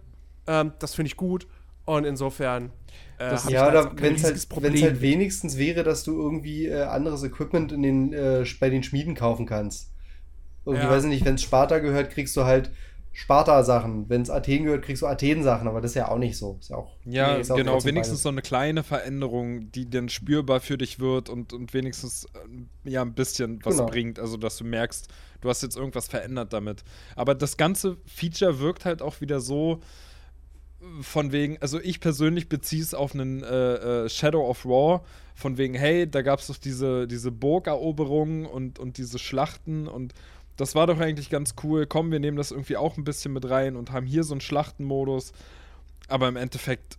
Ähm, 0.46 0.72
das 0.78 0.94
finde 0.94 1.08
ich 1.08 1.16
gut. 1.16 1.46
Und 1.96 2.04
insofern. 2.04 2.70
Äh, 3.18 3.36
ja, 3.48 3.68
oder 3.68 3.92
wenn 3.96 4.14
es 4.14 4.24
halt, 4.24 4.46
halt 4.82 5.00
wenigstens 5.00 5.58
wäre, 5.58 5.82
dass 5.82 6.04
du 6.04 6.18
irgendwie 6.18 6.66
äh, 6.66 6.82
anderes 6.84 7.22
Equipment 7.22 7.72
in 7.72 7.82
den, 7.82 8.12
äh, 8.12 8.44
bei 8.60 8.70
den 8.70 8.82
Schmieden 8.82 9.14
kaufen 9.14 9.44
kannst. 9.44 9.92
Irgendwie, 10.64 10.84
ja. 10.84 10.90
weiß 10.90 11.04
ich 11.04 11.10
nicht, 11.10 11.24
wenn 11.24 11.34
es 11.34 11.42
Sparta 11.42 11.78
gehört, 11.78 12.10
kriegst 12.10 12.36
du 12.36 12.44
halt 12.44 12.70
Sparta-Sachen. 13.12 14.08
Wenn 14.08 14.22
es 14.22 14.30
Athen 14.30 14.64
gehört, 14.64 14.84
kriegst 14.84 15.02
du 15.02 15.06
Athen-Sachen, 15.06 15.66
aber 15.66 15.80
das 15.80 15.90
ist 15.90 15.94
ja 15.96 16.08
auch 16.08 16.18
nicht 16.18 16.38
so. 16.38 16.56
Ist 16.60 16.70
ja, 16.70 16.76
auch, 16.76 16.96
ja 17.04 17.38
nee, 17.38 17.42
genau, 17.42 17.84
wenigstens 17.84 18.18
beides. 18.18 18.22
so 18.22 18.28
eine 18.28 18.42
kleine 18.42 18.82
Veränderung, 18.84 19.72
die 19.72 19.90
dann 19.90 20.08
spürbar 20.08 20.60
für 20.60 20.78
dich 20.78 21.00
wird 21.00 21.28
und, 21.28 21.52
und 21.52 21.74
wenigstens 21.74 22.26
äh, 22.26 22.90
ja 22.90 23.02
ein 23.02 23.14
bisschen 23.14 23.58
was 23.64 23.76
genau. 23.76 23.88
bringt. 23.88 24.20
Also, 24.20 24.36
dass 24.36 24.56
du 24.56 24.64
merkst, 24.64 25.08
du 25.40 25.48
hast 25.48 25.62
jetzt 25.62 25.76
irgendwas 25.76 26.06
verändert 26.06 26.52
damit. 26.52 26.84
Aber 27.16 27.34
das 27.34 27.56
ganze 27.56 27.96
Feature 28.06 28.60
wirkt 28.60 28.84
halt 28.84 29.02
auch 29.02 29.20
wieder 29.20 29.40
so 29.40 29.80
von 31.02 31.32
wegen, 31.32 31.58
also 31.60 31.80
ich 31.80 32.00
persönlich 32.00 32.48
beziehe 32.48 32.82
es 32.82 32.94
auf 32.94 33.14
einen 33.14 33.42
äh, 33.42 34.04
äh, 34.04 34.08
Shadow 34.08 34.48
of 34.48 34.64
War, 34.64 35.04
von 35.34 35.56
wegen, 35.56 35.74
hey, 35.74 36.08
da 36.08 36.22
gab 36.22 36.40
es 36.40 36.48
doch 36.48 36.58
diese, 36.58 37.06
diese 37.06 37.30
Burgeroberungen 37.30 38.46
und, 38.46 38.78
und 38.78 38.98
diese 38.98 39.18
Schlachten 39.18 39.88
und 39.88 40.12
das 40.56 40.74
war 40.74 40.86
doch 40.86 41.00
eigentlich 41.00 41.30
ganz 41.30 41.54
cool. 41.64 41.86
Komm, 41.86 42.12
wir 42.12 42.20
nehmen 42.20 42.36
das 42.36 42.50
irgendwie 42.50 42.76
auch 42.76 42.98
ein 42.98 43.04
bisschen 43.04 43.32
mit 43.32 43.48
rein 43.48 43.76
und 43.76 43.92
haben 43.92 44.04
hier 44.04 44.24
so 44.24 44.34
einen 44.34 44.42
Schlachtenmodus. 44.42 45.32
Aber 46.08 46.28
im 46.28 46.36
Endeffekt 46.36 46.98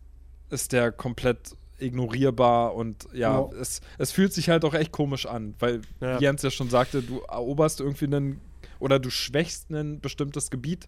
ist 0.49 0.71
der 0.71 0.91
komplett 0.91 1.55
ignorierbar 1.77 2.73
und 2.73 3.07
ja, 3.13 3.39
ja. 3.39 3.49
Es, 3.59 3.81
es 3.99 4.11
fühlt 4.11 4.33
sich 4.33 4.49
halt 4.49 4.65
auch 4.65 4.73
echt 4.73 4.91
komisch 4.91 5.27
an, 5.27 5.53
weil 5.59 5.81
ja. 5.99 6.19
Jens 6.19 6.41
ja 6.41 6.49
schon 6.49 6.69
sagte, 6.69 7.03
du 7.03 7.19
eroberst 7.19 7.81
irgendwie 7.81 8.05
einen 8.05 8.41
oder 8.79 8.99
du 8.99 9.09
schwächst 9.11 9.69
ein 9.69 9.99
bestimmtes 9.99 10.49
Gebiet 10.49 10.87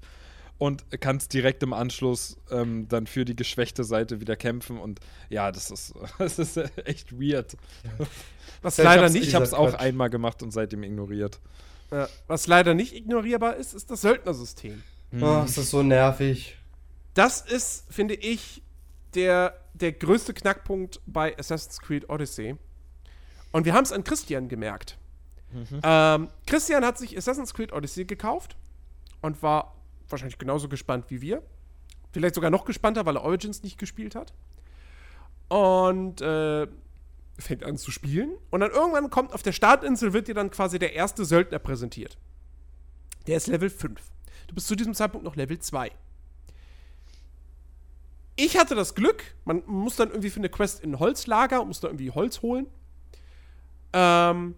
und 0.57 0.83
kannst 1.01 1.33
direkt 1.33 1.63
im 1.63 1.73
Anschluss 1.73 2.37
ähm, 2.51 2.87
dann 2.87 3.07
für 3.07 3.25
die 3.25 3.35
geschwächte 3.35 3.83
Seite 3.83 4.21
wieder 4.21 4.35
kämpfen 4.35 4.77
und 4.77 4.99
ja, 5.29 5.51
das 5.51 5.71
ist, 5.71 5.93
das 6.17 6.39
ist 6.39 6.57
echt 6.85 7.11
weird. 7.19 7.57
Was 8.61 8.77
ja, 8.77 8.83
leider 8.85 9.07
ich 9.07 9.13
nicht. 9.13 9.27
Ich 9.27 9.35
habe 9.35 9.45
es 9.45 9.53
auch 9.53 9.73
einmal 9.73 10.09
gemacht 10.09 10.43
und 10.43 10.51
seitdem 10.51 10.83
ignoriert. 10.83 11.39
Ja, 11.91 12.07
was 12.27 12.47
leider 12.47 12.73
nicht 12.73 12.95
ignorierbar 12.95 13.55
ist, 13.55 13.73
ist 13.73 13.91
das 13.91 14.01
Söldnersystem. 14.01 14.81
Mhm. 15.11 15.23
Oh, 15.23 15.43
ist 15.43 15.57
das 15.57 15.69
so 15.69 15.83
nervig. 15.83 16.57
Das 17.13 17.41
ist, 17.41 17.85
finde 17.93 18.15
ich, 18.15 18.63
der, 19.13 19.59
der 19.73 19.91
größte 19.91 20.33
Knackpunkt 20.33 21.01
bei 21.05 21.37
Assassin's 21.37 21.79
Creed 21.79 22.09
Odyssey. 22.09 22.55
Und 23.51 23.65
wir 23.65 23.73
haben 23.73 23.83
es 23.83 23.91
an 23.91 24.03
Christian 24.03 24.49
gemerkt. 24.49 24.97
Mhm. 25.51 25.79
Ähm, 25.83 26.29
Christian 26.47 26.83
hat 26.83 26.97
sich 26.97 27.15
Assassin's 27.15 27.53
Creed 27.53 27.71
Odyssey 27.71 28.05
gekauft 28.05 28.55
und 29.21 29.43
war 29.43 29.75
wahrscheinlich 30.13 30.37
genauso 30.37 30.69
gespannt 30.69 31.05
wie 31.09 31.21
wir. 31.21 31.43
Vielleicht 32.11 32.35
sogar 32.35 32.49
noch 32.49 32.65
gespannter, 32.65 33.05
weil 33.05 33.17
er 33.17 33.23
Origins 33.23 33.63
nicht 33.63 33.77
gespielt 33.77 34.15
hat. 34.15 34.33
Und 35.49 36.21
äh, 36.21 36.67
fängt 37.37 37.63
an 37.63 37.77
zu 37.77 37.91
spielen 37.91 38.37
und 38.51 38.59
dann 38.59 38.71
irgendwann 38.71 39.09
kommt 39.09 39.33
auf 39.33 39.43
der 39.43 39.51
Startinsel 39.51 40.13
wird 40.13 40.27
dir 40.27 40.35
dann 40.35 40.51
quasi 40.51 40.79
der 40.79 40.93
erste 40.93 41.25
Söldner 41.25 41.59
präsentiert. 41.59 42.17
Der 43.27 43.37
ist 43.37 43.47
Level 43.47 43.69
5. 43.69 43.99
Du 44.47 44.55
bist 44.55 44.67
zu 44.67 44.75
diesem 44.75 44.93
Zeitpunkt 44.93 45.25
noch 45.25 45.35
Level 45.35 45.57
2. 45.57 45.91
Ich 48.35 48.57
hatte 48.57 48.75
das 48.75 48.95
Glück, 48.95 49.23
man 49.45 49.63
muss 49.65 49.95
dann 49.95 50.09
irgendwie 50.09 50.29
für 50.29 50.39
eine 50.39 50.49
Quest 50.49 50.83
in 50.83 50.91
ein 50.91 50.99
Holzlager 50.99 51.63
muss 51.65 51.79
da 51.79 51.87
irgendwie 51.87 52.11
Holz 52.11 52.41
holen. 52.41 52.67
Ähm, 53.93 54.55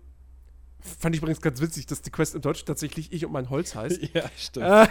fand 1.00 1.16
ich 1.16 1.22
übrigens 1.22 1.42
ganz 1.42 1.62
witzig, 1.62 1.86
dass 1.88 2.02
die 2.02 2.12
Quest 2.12 2.36
in 2.36 2.42
Deutsch 2.42 2.64
tatsächlich 2.66 3.12
ich 3.12 3.26
und 3.26 3.32
mein 3.32 3.50
Holz 3.50 3.76
heißt. 3.76 4.02
Ja, 4.14 4.24
stimmt. 4.38 4.66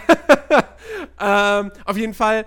ähm, 1.19 1.71
auf 1.85 1.97
jeden 1.97 2.13
Fall, 2.13 2.45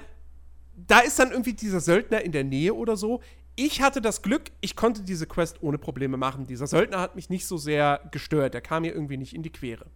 da 0.77 1.01
ist 1.01 1.19
dann 1.19 1.31
irgendwie 1.31 1.55
dieser 1.55 1.81
Söldner 1.81 2.23
in 2.23 2.33
der 2.33 2.45
Nähe 2.45 2.75
oder 2.75 2.97
so 2.97 3.21
ich 3.59 3.83
hatte 3.83 4.01
das 4.01 4.23
Glück, 4.23 4.53
ich 4.61 4.77
konnte 4.77 5.03
diese 5.03 5.27
Quest 5.27 5.65
ohne 5.65 5.79
Probleme 5.79 6.17
machen. 6.17 6.47
Dieser 6.47 6.69
Söldner 6.69 7.01
hat 7.01 7.17
mich 7.17 7.29
nicht 7.29 7.45
so 7.45 7.57
sehr 7.57 8.01
gestört. 8.13 8.55
Der 8.55 8.61
kam 8.61 8.83
mir 8.83 8.95
irgendwie 8.95 9.17
nicht 9.17 9.35
in 9.35 9.43
die 9.43 9.51
Quere. 9.51 9.87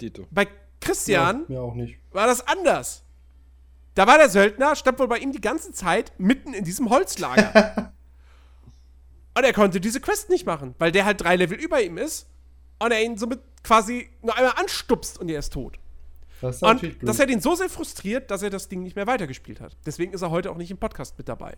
Dito. 0.00 0.28
Bei 0.30 0.46
Christian 0.80 1.46
ja, 1.48 1.60
auch 1.60 1.74
nicht. 1.74 1.98
war 2.12 2.28
das 2.28 2.46
anders. 2.46 3.02
Da 3.94 4.06
war 4.06 4.18
der 4.18 4.28
Söldner, 4.28 4.76
stand 4.76 5.00
wohl 5.00 5.08
bei 5.08 5.18
ihm 5.18 5.32
die 5.32 5.40
ganze 5.40 5.72
Zeit 5.72 6.12
mitten 6.16 6.54
in 6.54 6.62
diesem 6.62 6.90
Holzlager. 6.90 7.92
und 9.36 9.42
er 9.42 9.52
konnte 9.52 9.80
diese 9.80 10.00
Quest 10.00 10.30
nicht 10.30 10.46
machen, 10.46 10.76
weil 10.78 10.92
der 10.92 11.04
halt 11.04 11.20
drei 11.20 11.34
Level 11.34 11.58
über 11.58 11.82
ihm 11.82 11.98
ist 11.98 12.28
und 12.80 12.90
er 12.92 13.02
ihn 13.02 13.16
somit 13.16 13.40
quasi 13.62 14.10
nur 14.22 14.36
einmal 14.36 14.54
anstupst 14.56 15.18
und 15.18 15.28
er 15.28 15.38
ist 15.38 15.52
tot. 15.52 15.78
Das 16.40 16.56
ist 16.56 16.62
und 16.62 16.96
das 17.02 17.18
hat 17.18 17.28
ihn 17.30 17.40
so 17.40 17.54
sehr 17.54 17.68
frustriert, 17.68 18.30
dass 18.30 18.42
er 18.42 18.50
das 18.50 18.68
Ding 18.68 18.82
nicht 18.82 18.96
mehr 18.96 19.06
weitergespielt 19.06 19.60
hat. 19.60 19.76
Deswegen 19.84 20.12
ist 20.12 20.22
er 20.22 20.30
heute 20.30 20.50
auch 20.50 20.56
nicht 20.56 20.70
im 20.70 20.78
Podcast 20.78 21.18
mit 21.18 21.28
dabei. 21.28 21.56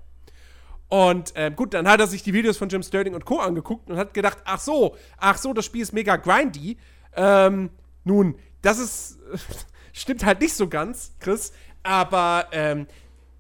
Und 0.89 1.35
äh, 1.37 1.51
gut, 1.55 1.73
dann 1.73 1.89
hat 1.89 2.01
er 2.01 2.07
sich 2.07 2.23
die 2.23 2.35
Videos 2.35 2.59
von 2.59 2.69
Jim 2.69 2.83
Sterling 2.83 3.15
und 3.15 3.25
Co. 3.25 3.39
angeguckt 3.39 3.89
und 3.89 3.97
hat 3.97 4.13
gedacht, 4.13 4.39
ach 4.45 4.61
so, 4.61 4.97
ach 5.17 5.39
so, 5.39 5.55
das 5.55 5.65
Spiel 5.65 5.83
ist 5.83 5.93
mega 5.93 6.17
grindy. 6.17 6.77
Ähm, 7.15 7.71
nun, 8.05 8.37
das 8.61 8.79
ist, 8.79 9.19
stimmt 9.93 10.25
halt 10.25 10.41
nicht 10.41 10.55
so 10.55 10.69
ganz, 10.69 11.15
Chris, 11.21 11.53
aber 11.83 12.49
ähm, 12.53 12.87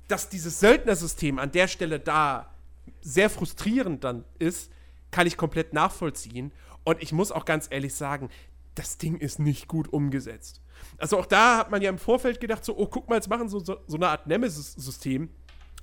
dass 0.08 0.28
dieses 0.28 0.60
Söldnersystem 0.60 1.38
an 1.38 1.50
der 1.50 1.68
Stelle 1.68 1.98
da 2.00 2.54
sehr 3.00 3.28
frustrierend 3.28 4.04
dann 4.04 4.24
ist, 4.38 4.70
kann 5.10 5.26
ich 5.26 5.36
komplett 5.36 5.74
nachvollziehen. 5.74 6.52
Und 6.84 7.02
ich 7.02 7.12
muss 7.12 7.32
auch 7.32 7.44
ganz 7.44 7.68
ehrlich 7.70 7.94
sagen, 7.94 8.28
das 8.74 8.98
Ding 8.98 9.18
ist 9.18 9.38
nicht 9.38 9.68
gut 9.68 9.92
umgesetzt. 9.92 10.60
Also 10.98 11.18
auch 11.18 11.26
da 11.26 11.58
hat 11.58 11.70
man 11.70 11.82
ja 11.82 11.90
im 11.90 11.98
Vorfeld 11.98 12.40
gedacht, 12.40 12.64
so, 12.64 12.76
oh, 12.76 12.86
guck 12.86 13.08
mal, 13.08 13.16
jetzt 13.16 13.28
machen 13.28 13.48
so, 13.48 13.60
so, 13.60 13.78
so 13.86 13.96
eine 13.96 14.08
Art 14.08 14.26
Nemesis-System 14.26 15.30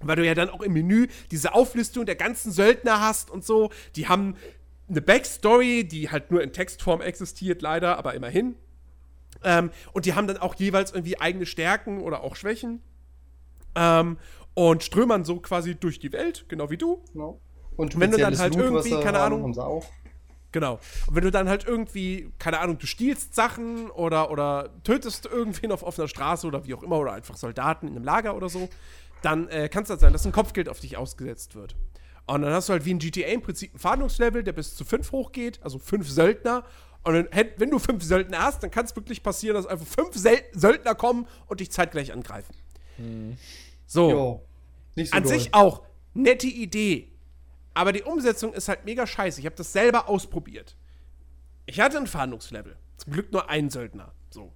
weil 0.01 0.15
du 0.15 0.25
ja 0.25 0.33
dann 0.33 0.49
auch 0.49 0.61
im 0.61 0.73
Menü 0.73 1.07
diese 1.31 1.53
Auflistung 1.53 2.05
der 2.05 2.15
ganzen 2.15 2.51
Söldner 2.51 3.01
hast 3.01 3.29
und 3.29 3.45
so. 3.45 3.69
Die 3.95 4.07
haben 4.07 4.35
eine 4.89 5.01
Backstory, 5.01 5.83
die 5.83 6.09
halt 6.09 6.31
nur 6.31 6.41
in 6.41 6.53
Textform 6.53 7.01
existiert, 7.01 7.61
leider, 7.61 7.97
aber 7.97 8.13
immerhin. 8.13 8.55
Ähm, 9.43 9.71
und 9.93 10.05
die 10.05 10.13
haben 10.13 10.27
dann 10.27 10.37
auch 10.37 10.55
jeweils 10.55 10.91
irgendwie 10.91 11.19
eigene 11.19 11.45
Stärken 11.45 12.01
oder 12.01 12.23
auch 12.23 12.35
Schwächen. 12.35 12.81
Ähm, 13.75 14.17
und 14.55 14.83
strömern 14.83 15.23
so 15.23 15.39
quasi 15.39 15.75
durch 15.75 15.99
die 15.99 16.11
Welt, 16.11 16.45
genau 16.49 16.69
wie 16.69 16.77
du. 16.77 17.03
Genau. 17.13 17.39
Und 17.77 17.97
wenn 17.99 18.11
du 18.11 18.17
dann 18.17 18.37
halt 18.37 18.55
irgendwie, 18.55 18.89
keine 18.99 19.19
Ahnung. 19.19 19.43
Haben 19.43 19.53
sie 19.53 19.63
auch. 19.63 19.85
Genau. 20.51 20.79
Und 21.07 21.15
wenn 21.15 21.23
du 21.23 21.31
dann 21.31 21.47
halt 21.47 21.65
irgendwie, 21.65 22.31
keine 22.39 22.59
Ahnung, 22.59 22.79
du 22.79 22.87
stiehlst 22.87 23.35
Sachen 23.35 23.89
oder, 23.91 24.31
oder 24.31 24.69
tötest 24.83 25.25
irgendwen 25.25 25.71
auf 25.71 25.83
offener 25.83 26.07
Straße 26.07 26.47
oder 26.47 26.65
wie 26.65 26.73
auch 26.73 26.83
immer 26.83 26.97
oder 26.97 27.13
einfach 27.13 27.37
Soldaten 27.37 27.87
in 27.87 27.95
einem 27.95 28.03
Lager 28.03 28.35
oder 28.35 28.49
so, 28.49 28.69
dann 29.21 29.47
äh, 29.49 29.69
kann 29.69 29.83
es 29.83 29.89
halt 29.89 29.99
sein, 29.99 30.13
dass 30.13 30.25
ein 30.25 30.31
Kopfgeld 30.31 30.69
auf 30.69 30.79
dich 30.79 30.97
ausgesetzt 30.97 31.55
wird. 31.55 31.75
Und 32.25 32.43
dann 32.43 32.53
hast 32.53 32.69
du 32.69 32.73
halt 32.73 32.85
wie 32.85 32.91
in 32.91 32.99
GTA 32.99 33.27
im 33.27 33.41
Prinzip 33.41 33.73
ein 33.73 33.79
Fahndungslevel, 33.79 34.43
der 34.43 34.53
bis 34.53 34.75
zu 34.75 34.85
fünf 34.85 35.11
hochgeht, 35.11 35.59
also 35.63 35.79
fünf 35.79 36.09
Söldner. 36.09 36.63
Und 37.03 37.13
dann, 37.13 37.27
wenn 37.57 37.71
du 37.71 37.79
fünf 37.79 38.03
Söldner 38.03 38.39
hast, 38.39 38.61
dann 38.61 38.71
kann 38.71 38.85
es 38.85 38.95
wirklich 38.95 39.23
passieren, 39.23 39.55
dass 39.55 39.65
einfach 39.65 39.87
fünf 39.87 40.15
Sel 40.15 40.39
Söldner 40.53 40.95
kommen 40.95 41.27
und 41.47 41.59
dich 41.59 41.71
zeitgleich 41.71 42.13
angreifen. 42.13 42.53
Hm. 42.97 43.37
So. 43.87 44.09
So. 44.95 45.05
An 45.11 45.23
doll. 45.23 45.31
sich 45.31 45.53
auch 45.53 45.83
nette 46.13 46.47
Idee. 46.47 47.08
Aber 47.79 47.93
die 47.93 48.03
Umsetzung 48.03 48.51
ist 48.51 48.67
halt 48.67 48.83
mega 48.83 49.07
scheiße. 49.07 49.39
Ich 49.39 49.45
habe 49.45 49.55
das 49.55 49.71
selber 49.71 50.09
ausprobiert. 50.09 50.75
Ich 51.65 51.79
hatte 51.79 51.97
ein 51.97 52.07
Fahndungslevel. 52.07 52.75
Zum 52.97 53.13
Glück 53.13 53.31
nur 53.31 53.49
ein 53.49 53.69
Söldner. 53.69 54.11
So. 54.31 54.51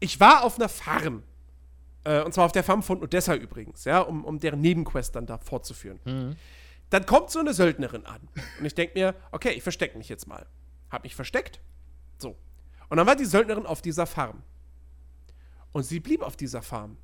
Ich 0.00 0.18
war 0.18 0.42
auf 0.42 0.56
einer 0.58 0.68
Farm. 0.68 1.22
Äh, 2.02 2.22
und 2.22 2.34
zwar 2.34 2.46
auf 2.46 2.50
der 2.50 2.64
Farm 2.64 2.82
von 2.82 3.00
Odessa 3.04 3.36
übrigens, 3.36 3.84
ja, 3.84 4.00
um, 4.00 4.24
um 4.24 4.40
deren 4.40 4.60
Nebenquest 4.60 5.14
dann 5.14 5.26
da 5.26 5.38
fortzuführen. 5.38 6.00
Mhm. 6.04 6.34
Dann 6.88 7.06
kommt 7.06 7.30
so 7.30 7.38
eine 7.38 7.54
Söldnerin 7.54 8.04
an. 8.04 8.28
Und 8.58 8.64
ich 8.66 8.74
denke 8.74 8.98
mir, 8.98 9.14
okay, 9.30 9.50
ich 9.50 9.62
verstecke 9.62 9.96
mich 9.96 10.08
jetzt 10.08 10.26
mal. 10.26 10.44
Hab 10.90 11.04
mich 11.04 11.14
versteckt. 11.14 11.60
So. 12.18 12.36
Und 12.88 12.96
dann 12.96 13.06
war 13.06 13.14
die 13.14 13.26
Söldnerin 13.26 13.64
auf 13.64 13.80
dieser 13.80 14.06
Farm. 14.06 14.42
Und 15.70 15.84
sie 15.84 16.00
blieb 16.00 16.20
auf 16.22 16.36
dieser 16.36 16.62
Farm. 16.62 16.96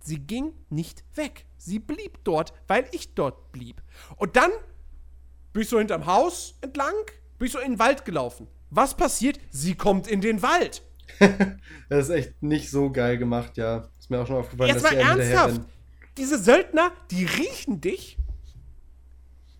Sie 0.00 0.20
ging 0.20 0.54
nicht 0.70 1.04
weg. 1.14 1.44
Sie 1.58 1.78
blieb 1.78 2.24
dort, 2.24 2.54
weil 2.68 2.88
ich 2.92 3.12
dort 3.12 3.52
blieb. 3.52 3.82
Und 4.16 4.36
dann 4.36 4.50
bin 5.54 5.62
ich 5.62 5.68
so 5.68 5.78
hinterm 5.78 6.04
Haus 6.04 6.56
entlang, 6.60 6.92
bin 7.38 7.46
ich 7.46 7.52
so 7.52 7.60
in 7.60 7.72
den 7.72 7.78
Wald 7.78 8.04
gelaufen. 8.04 8.48
Was 8.70 8.94
passiert? 8.96 9.38
Sie 9.50 9.76
kommt 9.76 10.08
in 10.08 10.20
den 10.20 10.42
Wald. 10.42 10.82
das 11.88 12.08
ist 12.08 12.10
echt 12.10 12.42
nicht 12.42 12.70
so 12.70 12.90
geil 12.90 13.16
gemacht, 13.18 13.56
ja. 13.56 13.88
Ist 13.98 14.10
mir 14.10 14.20
auch 14.20 14.26
schon 14.26 14.36
aufgefallen, 14.36 14.74
Jetzt 14.74 14.84
dass 14.84 14.92
mal 14.92 14.98
ernsthaft. 14.98 15.60
Diese 16.18 16.42
Söldner, 16.42 16.90
die 17.10 17.24
riechen 17.24 17.80
dich, 17.80 18.18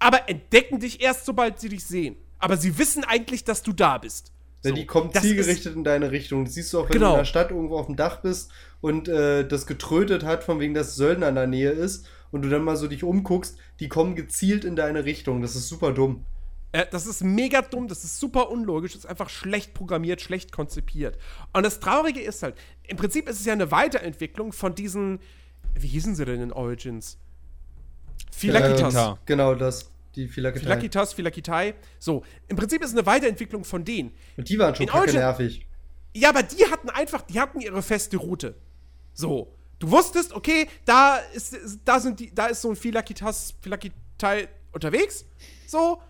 aber 0.01 0.29
entdecken 0.29 0.81
dich 0.81 1.01
erst, 1.01 1.25
sobald 1.27 1.61
sie 1.61 1.69
dich 1.69 1.85
sehen. 1.85 2.17
Aber 2.39 2.57
sie 2.57 2.77
wissen 2.77 3.05
eigentlich, 3.05 3.45
dass 3.45 3.63
du 3.63 3.73
da 3.73 3.99
bist. 3.99 4.33
So, 4.63 4.73
die 4.73 4.87
kommen 4.87 5.13
zielgerichtet 5.13 5.77
in 5.77 5.85
deine 5.85 6.11
Richtung. 6.11 6.45
Das 6.45 6.55
siehst 6.55 6.73
du 6.73 6.81
auch, 6.81 6.89
wenn 6.89 6.95
genau. 6.95 7.11
du 7.11 7.13
in 7.15 7.19
der 7.21 7.25
Stadt 7.25 7.51
irgendwo 7.51 7.79
auf 7.79 7.87
dem 7.87 7.97
Dach 7.97 8.21
bist 8.21 8.51
und 8.81 9.09
äh, 9.09 9.47
das 9.47 9.67
getrötet 9.67 10.25
hat, 10.25 10.43
von 10.43 10.59
wegen, 10.59 10.75
dass 10.75 10.97
Söldner 10.97 11.29
in 11.29 11.35
der 11.37 11.47
Nähe 11.47 11.71
ist 11.71 12.07
und 12.31 12.43
du 12.43 12.49
dann 12.49 12.65
mal 12.65 12.77
so 12.77 12.89
dich 12.89 13.05
umguckst, 13.05 13.57
die 13.81 13.89
kommen 13.89 14.15
gezielt 14.15 14.65
in 14.65 14.77
deine 14.77 15.05
Richtung. 15.05 15.43
Das 15.43 15.57
ist 15.57 15.69
super 15.69 15.93
dumm. 15.93 16.25
Äh, 16.73 16.87
das 16.91 17.07
ist 17.07 17.23
mega 17.23 17.63
dumm, 17.63 17.87
das 17.87 18.03
ist 18.03 18.19
super 18.19 18.51
unlogisch, 18.51 18.95
das 18.95 19.05
ist 19.05 19.11
einfach 19.11 19.31
schlecht 19.31 19.75
programmiert, 19.75 20.21
schlecht 20.21 20.51
konzipiert. 20.51 21.17
Und 21.53 21.65
das 21.65 21.79
Traurige 21.79 22.21
ist 22.21 22.43
halt, 22.43 22.57
im 22.83 22.97
Prinzip 22.97 23.29
ist 23.29 23.39
es 23.39 23.47
ja 23.47 23.53
eine 23.53 23.71
Weiterentwicklung 23.71 24.53
von 24.53 24.75
diesen, 24.75 25.21
wie 25.75 25.87
hießen 25.87 26.17
sie 26.17 26.25
denn 26.25 26.41
in 26.41 26.53
Origins? 26.53 27.17
Philakitas. 28.33 28.95
Äh, 28.95 29.15
genau 29.25 29.55
das. 29.55 29.91
Die 30.17 30.27
Philakitai. 30.27 30.65
Philakitas, 30.65 31.13
Philakitai. 31.13 31.75
So, 31.99 32.25
im 32.49 32.57
Prinzip 32.57 32.83
ist 32.83 32.91
es 32.91 32.97
eine 32.97 33.07
Weiterentwicklung 33.07 33.65
von 33.65 33.85
denen. 33.85 34.13
Und 34.37 34.49
die 34.49 34.59
waren 34.59 34.75
schon 34.75 34.87
kacke 34.87 35.13
nervig. 35.13 35.67
Ja, 36.13 36.31
aber 36.31 36.43
die 36.43 36.65
hatten 36.71 36.91
einfach, 36.91 37.23
die 37.23 37.41
hatten 37.41 37.61
ihre 37.61 37.83
feste 37.83 38.17
Route. 38.17 38.57
So. 39.13 39.55
Du 39.79 39.91
wusstest, 39.91 40.33
okay, 40.33 40.69
da 40.85 41.17
ist, 41.17 41.57
da 41.85 42.01
sind 42.01 42.21
die, 42.21 42.35
da 42.35 42.47
ist 42.47 42.63
so 42.63 42.71
ein 42.71 42.77
Philakitas, 42.77 43.55
Philakitai 43.61 44.49
unterwegs. 44.73 45.25
So. 45.67 46.01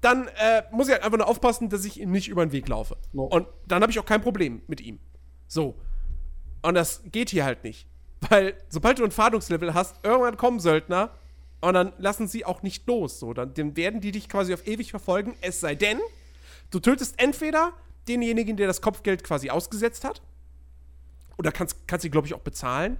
Dann 0.00 0.28
äh, 0.28 0.62
muss 0.70 0.88
ich 0.88 0.94
halt 0.94 1.02
einfach 1.02 1.18
nur 1.18 1.28
aufpassen, 1.28 1.68
dass 1.68 1.84
ich 1.84 2.00
ihm 2.00 2.10
nicht 2.10 2.28
über 2.28 2.44
den 2.44 2.52
Weg 2.52 2.68
laufe. 2.68 2.96
No. 3.12 3.24
Und 3.24 3.46
dann 3.66 3.82
habe 3.82 3.92
ich 3.92 3.98
auch 3.98 4.06
kein 4.06 4.22
Problem 4.22 4.62
mit 4.66 4.80
ihm. 4.80 4.98
So. 5.46 5.74
Und 6.62 6.74
das 6.74 7.02
geht 7.04 7.30
hier 7.30 7.44
halt 7.44 7.64
nicht. 7.64 7.86
Weil, 8.28 8.54
sobald 8.68 8.98
du 8.98 9.04
ein 9.04 9.10
Fahndungslevel 9.10 9.74
hast, 9.74 10.02
irgendwann 10.04 10.36
kommen 10.36 10.60
Söldner 10.60 11.10
und 11.60 11.74
dann 11.74 11.92
lassen 11.98 12.28
sie 12.28 12.44
auch 12.44 12.62
nicht 12.62 12.86
los. 12.86 13.18
So, 13.18 13.34
dann, 13.34 13.54
dann 13.54 13.76
werden 13.76 14.00
die 14.00 14.12
dich 14.12 14.28
quasi 14.28 14.54
auf 14.54 14.66
ewig 14.66 14.90
verfolgen. 14.90 15.36
Es 15.40 15.60
sei 15.60 15.74
denn, 15.74 16.00
du 16.70 16.80
tötest 16.80 17.14
entweder 17.18 17.72
denjenigen, 18.08 18.56
der 18.56 18.66
das 18.66 18.80
Kopfgeld 18.80 19.24
quasi 19.24 19.50
ausgesetzt 19.50 20.04
hat. 20.04 20.22
Oder 21.38 21.52
kannst, 21.52 21.86
kannst 21.86 22.02
sie, 22.02 22.10
glaube 22.10 22.26
ich, 22.26 22.34
auch 22.34 22.40
bezahlen. 22.40 22.98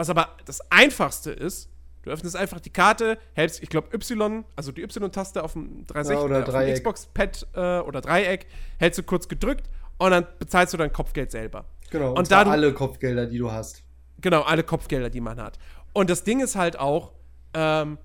Was 0.00 0.08
aber 0.08 0.30
das 0.46 0.62
Einfachste 0.70 1.30
ist, 1.30 1.68
du 2.04 2.10
öffnest 2.10 2.34
einfach 2.34 2.58
die 2.58 2.70
Karte, 2.70 3.18
hältst, 3.34 3.62
ich 3.62 3.68
glaube, 3.68 3.88
Y, 3.94 4.44
also 4.56 4.72
die 4.72 4.80
Y-Taste 4.82 5.44
auf 5.44 5.52
dem 5.52 5.86
360 5.86 6.14
Ja, 6.16 6.24
oder 6.24 6.66
äh. 6.66 6.72
Xbox-Pad 6.72 7.46
äh, 7.54 7.78
oder 7.80 8.00
Dreieck, 8.00 8.46
hältst 8.78 8.98
du 8.98 9.02
kurz 9.02 9.28
gedrückt 9.28 9.68
und 9.98 10.10
dann 10.10 10.26
bezahlst 10.38 10.72
du 10.72 10.78
dein 10.78 10.90
Kopfgeld 10.90 11.30
selber. 11.30 11.66
Genau. 11.90 12.12
Und, 12.12 12.18
Und 12.20 12.28
zwar 12.28 12.38
da 12.38 12.44
du- 12.44 12.50
alle 12.52 12.72
Kopfgelder, 12.72 13.26
die 13.26 13.36
du 13.36 13.52
hast. 13.52 13.82
Genau, 14.22 14.40
alle 14.40 14.62
Kopfgelder, 14.62 15.10
die 15.10 15.20
man 15.20 15.38
hat. 15.38 15.58
Und 15.92 16.08
das 16.08 16.24
Ding 16.24 16.40
ist 16.40 16.56
halt 16.56 16.78
auch, 16.78 17.12
ähm, 17.52 17.98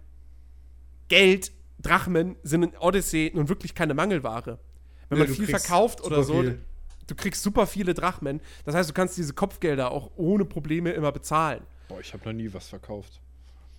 Geld, 1.08 1.54
Drachmen 1.80 2.36
sind 2.44 2.64
in 2.64 2.78
Odyssey 2.78 3.32
nun 3.34 3.48
wirklich 3.48 3.74
keine 3.76 3.94
Mangelware. 3.94 4.60
Wenn 5.08 5.20
Nee, 5.20 5.26
man 5.28 5.34
viel 5.34 5.48
verkauft 5.48 6.02
oder 6.04 6.24
so, 6.24 6.42
viel. 6.42 6.60
du 7.08 7.16
kriegst 7.16 7.44
super 7.44 7.68
viele 7.68 7.94
Drachmen. 7.94 8.42
Das 8.66 8.76
heißt, 8.76 8.90
du 8.90 8.94
kannst 8.94 9.18
diese 9.18 9.34
Kopfgelder 9.34 9.92
auch 9.92 10.12
ohne 10.16 10.46
Probleme 10.46 10.92
immer 10.92 11.12
bezahlen. 11.12 11.62
Boah, 11.88 12.00
ich 12.00 12.14
habe 12.14 12.26
noch 12.26 12.34
nie 12.34 12.54
was 12.54 12.68
verkauft. 12.70 13.22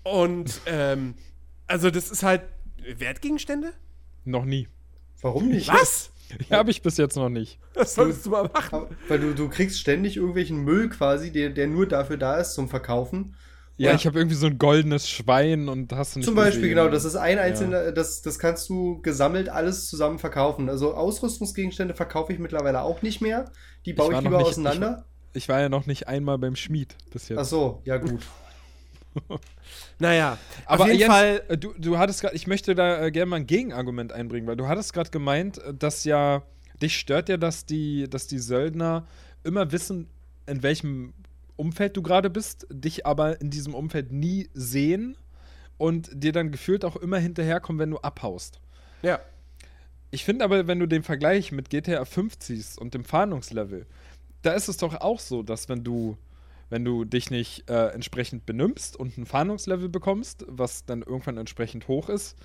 Und, 0.02 0.60
ähm, 0.66 1.14
also 1.66 1.90
das 1.90 2.10
ist 2.10 2.22
halt 2.22 2.42
Wertgegenstände? 2.96 3.72
Noch 4.24 4.44
nie. 4.44 4.68
Warum 5.20 5.48
nicht? 5.48 5.68
Was? 5.68 6.10
Ja, 6.48 6.58
habe 6.58 6.70
ich 6.70 6.82
bis 6.82 6.96
jetzt 6.96 7.16
noch 7.16 7.28
nicht. 7.28 7.58
Das 7.74 7.94
solltest 7.94 8.26
du 8.26 8.30
mal 8.30 8.44
machen. 8.52 8.86
Weil 9.08 9.20
du, 9.20 9.34
du 9.34 9.48
kriegst 9.48 9.78
ständig 9.78 10.16
irgendwelchen 10.16 10.58
Müll 10.64 10.88
quasi, 10.88 11.30
der, 11.32 11.50
der 11.50 11.66
nur 11.68 11.86
dafür 11.86 12.16
da 12.16 12.36
ist 12.38 12.54
zum 12.54 12.68
Verkaufen. 12.68 13.34
Ja, 13.76 13.90
Ja. 13.90 13.96
ich 13.96 14.06
habe 14.06 14.18
irgendwie 14.18 14.36
so 14.36 14.46
ein 14.46 14.58
goldenes 14.58 15.08
Schwein 15.08 15.68
und 15.68 15.92
hast 15.92 16.14
du 16.14 16.18
nicht 16.20 16.26
Zum 16.26 16.34
Beispiel, 16.34 16.62
gesehen. 16.62 16.76
genau, 16.76 16.88
das 16.88 17.04
ist 17.04 17.14
ein 17.16 17.38
einzelner, 17.38 17.92
das, 17.92 18.22
das 18.22 18.38
kannst 18.38 18.68
du 18.68 19.00
gesammelt 19.02 19.48
alles 19.48 19.86
zusammen 19.88 20.18
verkaufen. 20.18 20.68
Also 20.68 20.94
Ausrüstungsgegenstände 20.94 21.94
verkaufe 21.94 22.32
ich 22.32 22.38
mittlerweile 22.38 22.82
auch 22.82 23.02
nicht 23.02 23.20
mehr. 23.20 23.50
Die 23.84 23.92
baue 23.92 24.08
ich 24.08 24.12
noch 24.14 24.22
lieber 24.22 24.38
nicht- 24.38 24.46
auseinander. 24.48 25.04
Ich 25.36 25.48
war 25.48 25.60
ja 25.60 25.68
noch 25.68 25.86
nicht 25.86 26.08
einmal 26.08 26.38
beim 26.38 26.56
Schmied 26.56 26.96
bis 27.12 27.28
jetzt. 27.28 27.38
Ach 27.38 27.44
so, 27.44 27.82
ja 27.84 27.98
gut. 27.98 28.20
Naja, 29.98 30.36
Aber 30.66 30.84
auf 30.84 30.88
jeden 30.90 31.00
Jens, 31.00 31.14
Fall. 31.14 31.42
äh, 31.48 31.56
du, 31.56 31.72
du 31.78 31.96
hattest 31.96 32.20
gerade, 32.20 32.36
ich 32.36 32.46
möchte 32.46 32.74
da 32.74 33.02
äh, 33.02 33.10
gerne 33.10 33.30
mal 33.30 33.36
ein 33.36 33.46
Gegenargument 33.46 34.12
einbringen, 34.12 34.46
weil 34.46 34.56
du 34.56 34.68
hattest 34.68 34.92
gerade 34.92 35.10
gemeint, 35.10 35.58
äh, 35.58 35.72
dass 35.72 36.04
ja, 36.04 36.42
dich 36.82 36.98
stört 36.98 37.30
ja, 37.30 37.38
dass 37.38 37.64
die, 37.64 38.08
dass 38.08 38.26
die 38.26 38.38
Söldner 38.38 39.06
immer 39.42 39.72
wissen, 39.72 40.08
in 40.46 40.62
welchem 40.62 41.14
Umfeld 41.56 41.96
du 41.96 42.02
gerade 42.02 42.28
bist, 42.28 42.66
dich 42.70 43.06
aber 43.06 43.40
in 43.40 43.50
diesem 43.50 43.74
Umfeld 43.74 44.12
nie 44.12 44.50
sehen 44.52 45.16
und 45.78 46.10
dir 46.12 46.32
dann 46.32 46.52
gefühlt 46.52 46.84
auch 46.84 46.96
immer 46.96 47.18
hinterherkommen, 47.18 47.80
wenn 47.80 47.90
du 47.90 47.98
abhaust. 47.98 48.60
Ja. 49.02 49.20
Ich 50.10 50.24
finde 50.24 50.44
aber, 50.44 50.66
wenn 50.66 50.78
du 50.78 50.86
den 50.86 51.02
Vergleich 51.02 51.52
mit 51.52 51.70
GTA 51.70 52.04
5 52.04 52.38
ziehst 52.38 52.78
und 52.78 52.94
dem 52.94 53.04
Fahndungslevel, 53.04 53.86
da 54.46 54.52
ist 54.52 54.68
es 54.68 54.76
doch 54.76 54.94
auch 55.00 55.18
so, 55.18 55.42
dass 55.42 55.68
wenn 55.68 55.82
du, 55.82 56.16
wenn 56.70 56.84
du 56.84 57.04
dich 57.04 57.30
nicht 57.30 57.68
äh, 57.68 57.88
entsprechend 57.88 58.46
benimmst 58.46 58.96
und 58.96 59.18
ein 59.18 59.26
Fahndungslevel 59.26 59.88
bekommst, 59.88 60.44
was 60.48 60.84
dann 60.84 61.02
irgendwann 61.02 61.36
entsprechend 61.36 61.88
hoch 61.88 62.08
ist, 62.08 62.36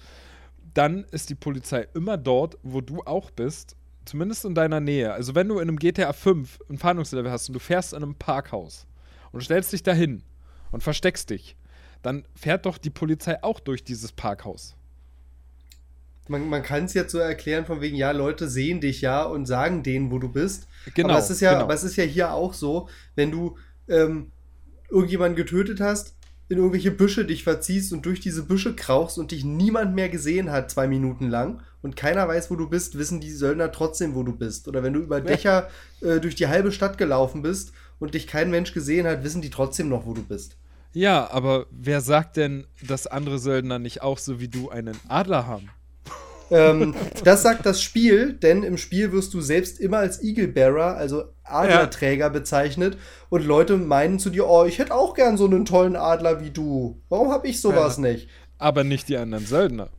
dann 0.74 1.06
ist 1.12 1.30
die 1.30 1.36
Polizei 1.36 1.88
immer 1.94 2.18
dort, 2.18 2.58
wo 2.64 2.82
du 2.82 3.02
auch 3.04 3.30
bist, 3.32 3.76
zumindest 4.06 4.46
in 4.46 4.56
deiner 4.56 4.80
Nähe. 4.80 5.14
Also 5.14 5.36
wenn 5.36 5.48
du 5.48 5.56
in 5.60 5.68
einem 5.68 5.78
GTA 5.78 6.12
5 6.14 6.60
ein 6.70 6.78
Fahndungslevel 6.78 7.32
hast 7.32 7.50
und 7.50 7.54
du 7.54 7.60
fährst 7.60 7.94
in 7.94 8.02
einem 8.02 8.16
Parkhaus 8.16 8.88
und 9.32 9.44
stellst 9.44 9.72
dich 9.72 9.84
dahin 9.84 10.24
und 10.72 10.82
versteckst 10.82 11.30
dich, 11.30 11.56
dann 12.02 12.26
fährt 12.36 12.66
doch 12.66 12.78
die 12.80 12.90
Polizei 12.90 13.44
auch 13.44 13.60
durch 13.60 13.84
dieses 13.84 14.12
Parkhaus. 14.12 14.76
Man, 16.32 16.48
man 16.48 16.64
kann 16.64 16.86
es 16.86 16.94
jetzt 16.94 17.12
so 17.12 17.18
erklären, 17.18 17.66
von 17.66 17.82
wegen, 17.82 17.98
ja, 17.98 18.12
Leute 18.12 18.48
sehen 18.48 18.80
dich 18.80 19.02
ja 19.02 19.24
und 19.24 19.46
sagen 19.46 19.84
denen, 19.84 20.12
wo 20.12 20.18
du 20.18 20.30
bist. 20.30 20.68
Genau, 20.96 21.10
aber, 21.10 21.20
es 21.20 21.30
ist 21.30 21.42
ja, 21.42 21.52
genau. 21.52 21.66
aber 21.66 21.74
es 21.74 21.84
ist 21.84 21.98
ja 21.98 22.06
hier 22.06 22.34
auch 22.34 22.54
so, 22.54 22.88
wenn 23.16 23.32
du 23.32 23.58
ähm, 23.90 24.32
irgendjemanden 24.90 25.36
getötet 25.36 25.82
hast, 25.82 26.16
in 26.48 26.58
irgendwelche 26.58 26.92
Büsche 26.92 27.26
dich 27.26 27.44
verziehst 27.44 27.92
und 27.92 28.06
durch 28.06 28.22
diese 28.22 28.44
Büsche 28.44 28.76
krauchst 28.76 29.18
und 29.18 29.32
dich 29.32 29.44
niemand 29.44 29.94
mehr 29.94 30.10
gesehen 30.10 30.52
hat, 30.52 30.72
zwei 30.72 30.88
Minuten 30.88 31.30
lang, 31.30 31.62
und 31.82 31.96
keiner 31.96 32.28
weiß, 32.28 32.50
wo 32.50 32.56
du 32.56 32.70
bist, 32.70 32.98
wissen 32.98 33.20
die 33.20 33.32
Söldner 33.32 33.72
trotzdem, 33.72 34.16
wo 34.16 34.24
du 34.24 34.34
bist. 34.34 34.68
Oder 34.68 34.84
wenn 34.84 34.94
du 34.94 35.02
über 35.02 35.20
Dächer 35.20 35.70
äh, 36.02 36.20
durch 36.20 36.36
die 36.36 36.48
halbe 36.48 36.72
Stadt 36.72 36.98
gelaufen 36.98 37.42
bist 37.42 37.74
und 38.00 38.14
dich 38.14 38.28
kein 38.28 38.52
Mensch 38.52 38.74
gesehen 38.74 39.08
hat, 39.08 39.24
wissen 39.24 39.42
die 39.42 39.50
trotzdem 39.50 39.90
noch, 39.90 40.06
wo 40.06 40.14
du 40.14 40.24
bist. 40.24 40.56
Ja, 40.94 41.30
aber 41.32 41.68
wer 41.72 42.02
sagt 42.02 42.38
denn, 42.38 42.68
dass 42.82 43.08
andere 43.08 43.40
Söldner 43.40 43.80
nicht 43.80 44.02
auch 44.02 44.18
so 44.18 44.40
wie 44.40 44.50
du 44.50 44.70
einen 44.70 44.98
Adler 45.08 45.48
haben? 45.48 45.70
Ähm, 46.52 46.94
das 47.24 47.42
sagt 47.42 47.66
das 47.66 47.82
Spiel, 47.82 48.34
denn 48.34 48.64
im 48.64 48.78
Spiel 48.78 49.12
wirst 49.12 49.34
du 49.34 49.42
selbst 49.42 49.80
immer 49.80 49.98
als 49.98 50.22
Eagle 50.22 50.48
Bearer, 50.48 50.96
also 50.98 51.24
Adlerträger 51.44 52.30
bezeichnet 52.30 52.98
und 53.30 53.46
Leute 53.46 53.78
meinen 53.78 54.20
zu 54.20 54.30
dir, 54.30 54.48
oh, 54.48 54.66
ich 54.66 54.80
hätte 54.80 54.94
auch 54.94 55.14
gern 55.14 55.38
so 55.38 55.46
einen 55.46 55.66
tollen 55.66 55.96
Adler 55.96 56.42
wie 56.42 56.52
du. 56.52 57.02
Warum 57.10 57.32
habe 57.32 57.48
ich 57.48 57.62
sowas 57.62 57.98
nicht? 57.98 58.30
Aber 58.58 58.84
nicht 58.84 59.10
die 59.10 59.18
anderen 59.18 59.46
Söldner. 59.46 59.90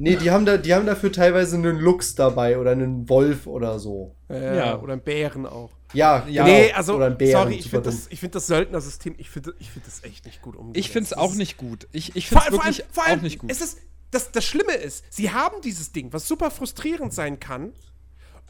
Nee, 0.00 0.14
die 0.16 0.30
haben, 0.30 0.46
da, 0.46 0.56
die 0.56 0.74
haben 0.74 0.86
dafür 0.86 1.10
teilweise 1.10 1.56
einen 1.56 1.78
Luchs 1.78 2.14
dabei 2.14 2.58
oder 2.58 2.70
einen 2.70 3.08
Wolf 3.08 3.48
oder 3.48 3.80
so. 3.80 4.14
Äh, 4.30 4.56
Ja. 4.56 4.78
Oder 4.80 4.92
einen 4.92 5.02
Bären 5.02 5.44
auch. 5.44 5.70
Ja, 5.92 6.24
Ja, 6.28 6.44
genau. 6.44 6.56
nee, 6.56 6.72
also, 6.72 6.94
oder 6.94 7.06
einen 7.06 7.18
Bären. 7.18 7.42
sorry, 7.42 7.54
ich 7.56 7.70
finde 7.70 7.90
das, 7.90 8.06
ich 8.08 8.20
find 8.20 8.34
das 8.34 8.46
Söldnersystem, 8.46 9.14
ich 9.18 9.28
finde 9.30 9.54
ich 9.58 9.70
find 9.70 9.86
das 9.86 10.04
echt 10.04 10.24
nicht 10.26 10.40
gut 10.40 10.54
umgesetzt. 10.54 10.86
Ich 10.86 10.92
finde 10.92 11.06
es 11.06 11.12
auch 11.14 11.34
nicht 11.34 11.56
gut. 11.56 11.88
Ich, 11.90 12.14
ich 12.14 12.28
Vor, 12.28 12.42
finde 12.42 12.56
es 12.56 12.56
vor, 12.56 12.64
allem, 12.64 12.74
wirklich 12.76 12.94
vor 12.94 13.06
allem, 13.06 13.18
auch 13.18 13.22
nicht 13.22 13.38
gut. 13.40 13.50
Es 13.50 13.60
ist, 13.60 13.78
das, 14.10 14.32
das 14.32 14.44
Schlimme 14.44 14.74
ist, 14.74 15.04
sie 15.10 15.30
haben 15.30 15.60
dieses 15.62 15.92
Ding, 15.92 16.12
was 16.12 16.26
super 16.26 16.50
frustrierend 16.50 17.12
sein 17.12 17.40
kann, 17.40 17.72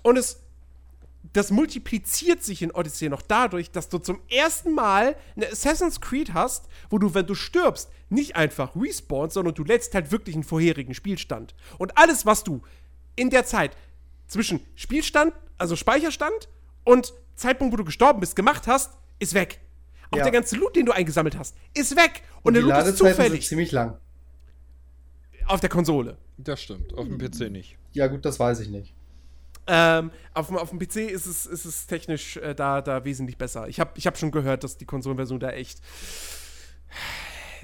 und 0.03 0.17
es 0.17 0.41
das 1.33 1.51
multipliziert 1.51 2.43
sich 2.43 2.63
in 2.63 2.71
Odyssey 2.71 3.09
noch 3.09 3.23
dadurch, 3.23 3.71
dass 3.71 3.89
du 3.89 3.99
zum 3.99 4.21
ersten 4.31 4.73
Mal 4.73 5.17
eine 5.37 5.49
Assassin's 5.51 6.01
Creed 6.01 6.33
hast, 6.33 6.67
wo 6.91 6.99
du, 6.99 7.13
wenn 7.15 7.27
du 7.27 7.35
stirbst, 7.35 7.91
nicht 8.09 8.37
einfach 8.37 8.75
respawnst, 8.77 9.35
sondern 9.35 9.55
du 9.55 9.65
lädst 9.65 9.95
halt 9.95 10.11
wirklich 10.11 10.37
einen 10.37 10.45
vorherigen 10.45 10.95
Spielstand. 10.95 11.55
Und 11.77 11.99
alles, 11.99 12.25
was 12.25 12.45
du 12.45 12.63
in 13.17 13.31
der 13.31 13.45
Zeit 13.45 13.77
zwischen 14.27 14.61
Spielstand, 14.75 15.35
also 15.59 15.77
Speicherstand 15.77 16.49
und 16.85 17.13
Zeitpunkt, 17.35 17.73
wo 17.73 17.77
du 17.77 17.85
gestorben 17.85 18.21
bist, 18.21 18.37
gemacht 18.37 18.67
hast, 18.67 18.93
ist 19.19 19.35
weg. 19.35 19.61
Auch 20.11 20.19
Ja. 20.19 20.23
der 20.23 20.33
ganze 20.33 20.57
Loot, 20.57 20.77
den 20.77 20.87
du 20.87 20.93
eingesammelt 20.93 21.37
hast, 21.37 21.55
ist 21.75 21.95
weg. 21.97 22.23
Und, 22.43 22.49
Und 22.49 22.55
der 22.55 22.63
Loot 22.63 22.87
ist 22.87 22.99
zufällig 22.99 23.47
ziemlich 23.47 23.73
lang. 23.73 23.99
Auf 25.49 25.61
der 25.61 25.69
Konsole. 25.71 26.17
Das 26.39 26.61
stimmt, 26.63 26.95
auf 26.97 27.07
dem 27.07 27.19
PC 27.19 27.51
nicht. 27.51 27.77
Ja, 27.93 28.07
gut, 28.07 28.25
das 28.25 28.39
weiß 28.39 28.61
ich 28.61 28.69
nicht. 28.69 28.95
Ähm, 29.67 30.11
auf, 30.33 30.47
dem- 30.47 30.57
auf 30.57 30.71
dem 30.71 30.79
PC 30.79 31.11
ist 31.11 31.27
es, 31.27 31.45
ist 31.45 31.65
es 31.67 31.87
technisch 31.87 32.37
äh, 32.39 32.55
da, 32.55 32.81
da 32.81 33.05
wesentlich 33.05 33.37
besser. 33.37 33.69
Ich 33.69 33.81
habe 33.81 33.91
ich 33.97 34.07
hab 34.07 34.17
schon 34.17 34.31
gehört, 34.31 34.65
dass 34.65 34.79
die 34.79 34.87
Konsolenversion 34.87 35.41
da 35.41 35.51
echt. 35.51 35.81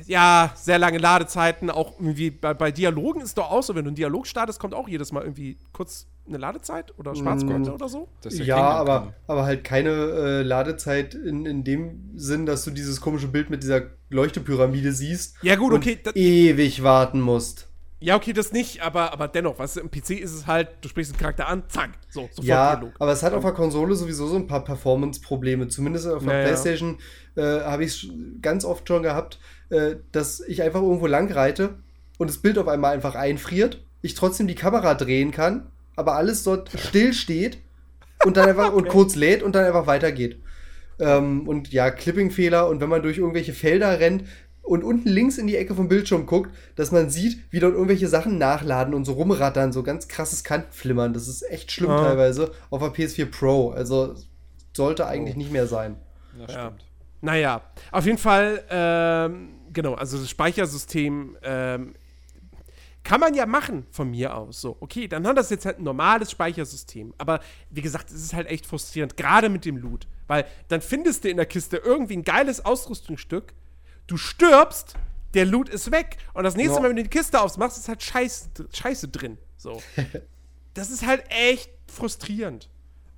Ja, 0.06 0.52
sehr 0.56 0.78
lange 0.78 0.98
Ladezeiten. 0.98 1.70
Auch 1.70 1.93
irgendwie 2.01 2.31
bei, 2.31 2.52
bei 2.52 2.73
Dialogen 2.73 3.20
ist 3.20 3.39
doch 3.39 3.51
auch 3.51 3.62
so, 3.62 3.74
wenn 3.74 3.85
du 3.85 3.90
einen 3.90 3.94
Dialog 3.97 4.27
startest, 4.27 4.59
kommt 4.59 4.74
auch 4.74 4.89
jedes 4.89 5.12
Mal 5.12 5.23
irgendwie 5.23 5.56
kurz 5.73 6.06
eine 6.27 6.36
Ladezeit 6.39 6.93
oder 6.98 7.15
Schwarzkarte 7.15 7.70
Mm. 7.70 7.74
oder 7.74 7.89
so. 7.89 8.09
Ja, 8.24 8.28
Kingdom 8.31 8.59
aber, 8.59 9.15
aber 9.27 9.44
halt 9.44 9.62
keine 9.62 9.90
äh, 9.90 10.43
Ladezeit 10.43 11.15
in, 11.15 11.47
in 11.47 11.65
dem 11.65 12.11
Sinn, 12.16 12.44
dass 12.44 12.65
du 12.65 12.70
dieses 12.70 13.01
komische 13.01 13.28
Bild 13.28 13.51
mit 13.51 13.62
dieser 13.62 13.82
Leuchtepyramide 14.11 14.93
siehst. 14.93 15.36
Ja, 15.43 15.55
gut, 15.56 15.73
und 15.73 15.78
okay, 15.78 15.98
ewig 16.15 16.82
warten 16.82 17.20
musst. 17.20 17.69
Ja, 18.05 18.16
okay, 18.16 18.35
das 18.35 18.52
nicht, 18.52 18.82
aber, 18.82 19.14
aber 19.14 19.28
dennoch, 19.28 19.56
du, 19.56 19.81
im 19.81 19.90
PC 19.90 20.10
ist 20.20 20.35
es 20.35 20.47
halt, 20.47 20.68
du 20.82 20.89
sprichst 20.90 21.12
den 21.12 21.18
Charakter 21.18 21.48
an, 21.48 21.62
zack, 21.68 21.93
so, 22.10 22.28
sofort 22.31 22.47
Ja, 22.47 22.76
Dialog. 22.76 22.93
aber 22.98 23.12
es 23.12 23.22
hat 23.22 23.32
auf 23.32 23.43
der 23.43 23.52
Konsole 23.52 23.94
sowieso 23.94 24.26
so 24.26 24.36
ein 24.36 24.47
paar 24.47 24.62
Performance-Probleme. 24.62 25.68
Zumindest 25.68 26.06
auf 26.09 26.22
der 26.22 26.32
Naja. 26.35 26.44
Playstation 26.48 26.98
äh, 27.36 27.43
habe 27.43 27.85
ich 27.85 28.05
es 28.05 28.10
ganz 28.43 28.66
oft 28.66 28.86
schon 28.86 29.02
gehabt, 29.02 29.39
äh, 29.70 29.97
dass 30.12 30.40
ich 30.40 30.62
einfach 30.62 30.82
irgendwo 30.82 31.06
lang 31.06 31.32
reite 31.32 31.76
und 32.18 32.28
das 32.28 32.36
Bild 32.39 32.59
auf 32.59 32.68
einmal 32.68 32.93
einfach 32.93 33.14
einfriert, 33.14 33.82
ich 34.02 34.12
trotzdem 34.12 34.48
die 34.48 34.55
Kamera 34.55 34.93
drehen 34.93 35.31
kann, 35.31 35.70
aber 35.97 36.14
alles 36.14 36.43
dort 36.43 36.70
still 36.78 37.14
steht 37.14 37.56
und 38.26 38.36
dann 38.36 38.51
einfach 38.51 38.70
und 38.74 38.89
kurz 38.89 39.14
lädt 39.14 39.43
und 39.43 39.55
dann 39.55 39.64
einfach 39.64 39.86
weitergeht. 39.86 40.43
Ähm, 40.98 41.48
und 41.48 41.72
ja, 41.72 41.90
Clipping-Fehler 41.90 42.68
und 42.68 42.81
wenn 42.82 42.89
man 42.90 43.02
durch 43.02 43.16
irgendwelche 43.18 43.55
Felder 43.55 43.98
rennt, 43.98 44.24
und 44.65 44.82
unten 44.85 45.09
links 45.09 45.39
in 45.39 45.47
die 45.47 45.57
Ecke 45.57 45.74
vom 45.74 45.89
Bildschirm 45.89 46.27
guckt, 46.27 46.51
dass 46.77 46.91
man 46.91 47.11
sieht, 47.11 47.39
wie 47.51 47.61
dort 47.61 47.74
irgendwelche 47.74 48.09
Sachen 48.09 48.39
nachladen 48.39 48.95
und 48.95 49.05
so 49.05 49.12
rumrattern, 49.12 49.73
so 49.73 49.82
ganz 49.82 50.09
krasses 50.09 50.43
Kantenflimmern. 50.45 51.12
Das 51.12 51.28
ist 51.28 51.43
echt 51.51 51.70
schlimm 51.70 51.91
Ah. 51.91 52.03
teilweise 52.03 52.51
auf 52.70 52.81
der 52.81 52.91
PS4 52.93 53.27
Pro. 53.27 53.70
Also 53.70 54.15
sollte 54.73 55.07
eigentlich 55.07 55.36
nicht 55.36 55.53
mehr 55.53 55.66
sein. 55.66 55.97
Ja, 56.39 56.47
Ja. 56.47 56.49
stimmt. 56.66 56.85
Naja, 57.20 57.62
auf 57.93 58.05
jeden 58.05 58.19
Fall, 58.19 58.62
ähm, 58.69 59.51
genau, 59.73 59.95
also 59.95 60.19
das 60.19 60.28
Speichersystem 60.28 61.36
ähm, 61.43 61.95
kann 63.03 63.20
man 63.20 63.35
ja 63.35 63.45
machen 63.47 63.86
von 63.91 64.11
mir 64.11 64.35
aus. 64.35 64.61
So, 64.61 64.77
okay, 64.81 65.09
dann 65.09 65.27
hat 65.27 65.36
das 65.36 65.51
jetzt 65.51 65.66
halt 65.66 65.78
ein 65.78 65.85
normales 65.85 66.31
Speichersystem. 66.31 67.12
Aber 67.19 67.41
wie 67.70 67.82
gesagt, 67.82 68.11
es 68.11 68.16
ist 68.23 68.35
halt 68.35 68.49
echt 68.49 68.65
frustrierend, 68.66 69.16
gerade 69.16 69.49
mit 69.51 69.65
dem 69.66 69.77
Loot. 69.77 70.07
Weil 70.27 70.47
dann 70.69 70.81
findest 70.81 71.24
du 71.24 71.28
in 71.28 71.36
der 71.36 71.45
Kiste 71.47 71.77
irgendwie 71.77 72.16
ein 72.16 72.23
geiles 72.24 72.65
Ausrüstungsstück, 72.65 73.53
du 74.06 74.16
stirbst, 74.16 74.94
der 75.35 75.44
Loot 75.44 75.68
ist 75.68 75.90
weg. 75.90 76.18
Und 76.32 76.44
das 76.44 76.56
nächste 76.56 76.76
Ja. 76.76 76.81
Mal, 76.81 76.89
wenn 76.90 76.97
du 76.97 77.02
die 77.02 77.09
Kiste 77.10 77.40
aufmachst, 77.40 77.78
ist 77.78 77.89
halt 77.89 78.02
Scheiß, 78.02 78.51
Scheiße 78.72 79.09
drin. 79.09 79.39
So. 79.56 79.82
das 80.74 80.90
ist 80.90 81.06
halt 81.06 81.24
echt 81.28 81.70
frustrierend. 81.86 82.68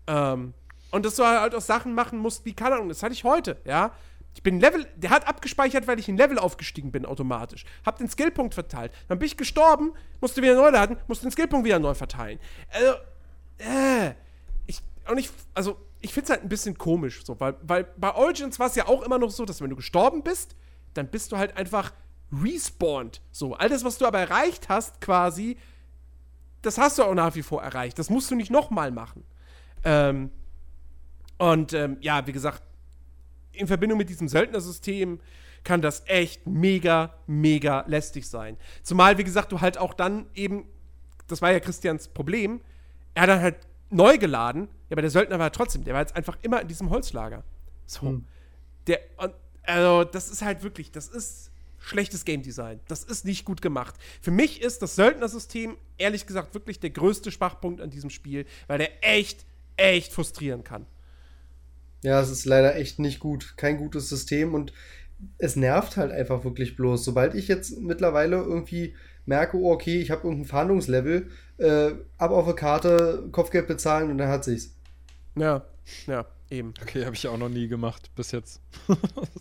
Ähm, 0.07 0.55
und 0.91 1.05
dass 1.05 1.17
du 1.17 1.25
halt 1.25 1.55
auch 1.55 1.61
Sachen 1.61 1.95
machen 1.95 2.19
musst, 2.19 2.45
wie, 2.45 2.55
keine 2.55 2.77
Ahnung, 2.77 2.89
das 2.89 3.03
hatte 3.03 3.13
ich 3.13 3.25
heute, 3.25 3.61
ja. 3.65 3.93
Ich 4.35 4.43
bin 4.43 4.61
Level, 4.61 4.87
der 4.97 5.11
hat 5.11 5.27
abgespeichert, 5.27 5.87
weil 5.87 5.99
ich 5.99 6.11
in 6.11 6.19
Level 6.19 6.39
aufgestiegen 6.39 6.93
bin 6.93 7.07
automatisch. 7.07 7.65
Hab 7.87 7.97
den 7.99 8.09
Skillpunkt 8.09 8.53
verteilt. 8.53 8.93
Dann 9.09 9.19
bin 9.19 9.27
ich 9.27 9.39
gestorben, 9.39 9.95
musste 10.21 10.43
wieder 10.43 10.55
neu 10.55 10.69
laden, 10.69 10.99
musste 11.09 11.27
den 11.27 11.33
Skillpunkt 11.33 11.65
wieder 11.65 11.79
neu 11.79 11.95
verteilen. 11.95 12.39
Also, 12.69 12.93
äh, 13.59 14.13
ich, 14.67 14.83
und 15.11 15.17
ich, 15.17 15.31
also, 15.55 15.79
ich 16.01 16.13
find's 16.13 16.29
halt 16.29 16.43
ein 16.43 16.51
bisschen 16.51 16.77
komisch, 16.77 17.25
so, 17.25 17.41
weil, 17.41 17.57
weil 17.63 17.85
bei 17.97 18.15
Origins 18.15 18.59
war 18.59 18.67
es 18.67 18.75
ja 18.75 18.87
auch 18.87 19.03
immer 19.03 19.19
noch 19.19 19.31
so, 19.31 19.47
dass 19.47 19.63
wenn 19.63 19.71
du 19.71 19.77
gestorben 19.77 20.23
bist, 20.23 20.55
dann 20.97 21.09
bist 21.09 21.33
du 21.33 21.37
halt 21.37 21.57
einfach 21.57 21.93
respawned. 22.33 23.21
So, 23.31 23.55
all 23.55 23.69
das, 23.69 23.85
was 23.85 23.99
du 23.99 24.07
aber 24.07 24.19
erreicht 24.21 24.69
hast, 24.69 25.01
quasi, 25.01 25.57
das 26.63 26.79
hast 26.79 26.99
du 26.99 27.05
auch 27.05 27.15
nach 27.15 27.35
wie 27.35 27.43
vor 27.43 27.63
erreicht. 27.63 27.99
Das 27.99 28.11
musst 28.11 28.31
du 28.31 28.35
nicht 28.35 28.51
nochmal 28.51 28.91
machen. 28.91 29.25
Ähm, 29.85 30.31
und 31.39 31.73
ähm, 31.73 31.99
ja, 32.01 32.27
wie 32.27 32.33
gesagt, 32.33 32.63
in 33.53 33.67
Verbindung 33.67 33.99
mit 33.99 34.09
diesem 34.09 34.29
Söldnersystem 34.29 35.21
kann 35.65 35.83
das 35.83 36.03
echt 36.07 36.47
mega, 36.47 37.15
mega 37.27 37.85
lästig 37.87 38.29
sein. 38.29 38.57
Zumal, 38.83 39.19
wie 39.19 39.25
gesagt, 39.25 39.53
du 39.53 39.61
halt 39.61 39.79
auch 39.79 39.95
dann 39.95 40.27
eben, 40.35 40.67
das 41.27 41.43
war 41.43 41.53
ja 41.53 41.61
Christians 41.61 42.09
Problem, 42.09 42.61
er 43.15 43.23
hat 43.23 43.29
dann 43.31 43.41
halt 43.41 43.57
neu 43.91 44.19
geladen, 44.19 44.69
ja, 44.89 44.95
aber 44.95 45.03
der 45.03 45.11
Söldner 45.11 45.39
war 45.39 45.51
trotzdem, 45.51 45.85
der 45.85 45.95
war 45.95 46.01
jetzt 46.01 46.15
einfach 46.15 46.39
immer 46.43 46.61
in 46.61 46.69
diesem 46.69 46.91
Holzlager. 46.91 47.43
So. 47.87 48.03
Hm. 48.03 48.25
Der, 48.87 49.01
und, 49.17 49.35
also, 49.67 50.05
das 50.05 50.31
ist 50.31 50.43
halt 50.43 50.63
wirklich, 50.63 50.91
das 50.91 51.09
ist 51.09 51.51
schlechtes 51.79 52.25
Game 52.25 52.43
Design. 52.43 52.81
Das 52.89 53.05
ist 53.05 53.25
nicht 53.25 53.45
gut 53.45 53.63
gemacht. 53.63 53.95
Für 54.21 54.31
mich 54.31 54.61
ist 54.61 54.83
das 54.83 54.97
Söldnersystem, 54.97 55.77
ehrlich 55.99 56.27
gesagt, 56.27 56.55
wirklich 56.55 56.81
der 56.81 56.91
größte 56.91 57.31
Schwachpunkt 57.31 57.81
an 57.81 57.91
diesem 57.91 58.11
Spiel, 58.11 58.45
weil 58.67 58.79
der 58.79 58.91
echt, 59.03 59.47
echt 59.77 60.13
frustrieren 60.13 60.65
kann. 60.65 60.87
Ja, 62.03 62.21
es 62.21 62.31
ist 62.31 62.45
leider 62.45 62.77
echt 62.77 62.99
nicht 62.99 63.21
gut. 63.21 63.55
Kein 63.57 63.79
gutes 63.79 64.09
System 64.09 64.55
und 64.55 64.73
es 65.39 65.57
nervt 65.57 65.97
halt 65.97 66.13
einfach 66.13 66.45
wirklich 66.45 66.77
bloß. 66.77 67.05
Sobald 67.05 67.35
ich 67.35 67.49
jetzt 67.49 67.79
mittlerweile 67.81 68.37
irgendwie 68.37 68.95
merke, 69.25 69.57
oh, 69.57 69.73
okay, 69.73 70.01
ich 70.01 70.11
habe 70.11 70.25
irgendein 70.25 70.49
Fahndungslevel, 70.49 71.31
äh, 71.59 71.93
ab 72.19 72.31
auf 72.31 72.45
eine 72.45 72.55
Karte, 72.55 73.29
Kopfgeld 73.33 73.67
bezahlen 73.67 74.11
und 74.11 74.19
dann 74.19 74.29
hat 74.29 74.45
sich's. 74.45 74.75
Ja, 75.37 75.65
ja, 76.07 76.27
eben. 76.51 76.75
Okay, 76.83 77.05
habe 77.05 77.15
ich 77.15 77.27
auch 77.29 77.37
noch 77.37 77.49
nie 77.49 77.69
gemacht 77.69 78.11
bis 78.15 78.33
jetzt. 78.33 78.61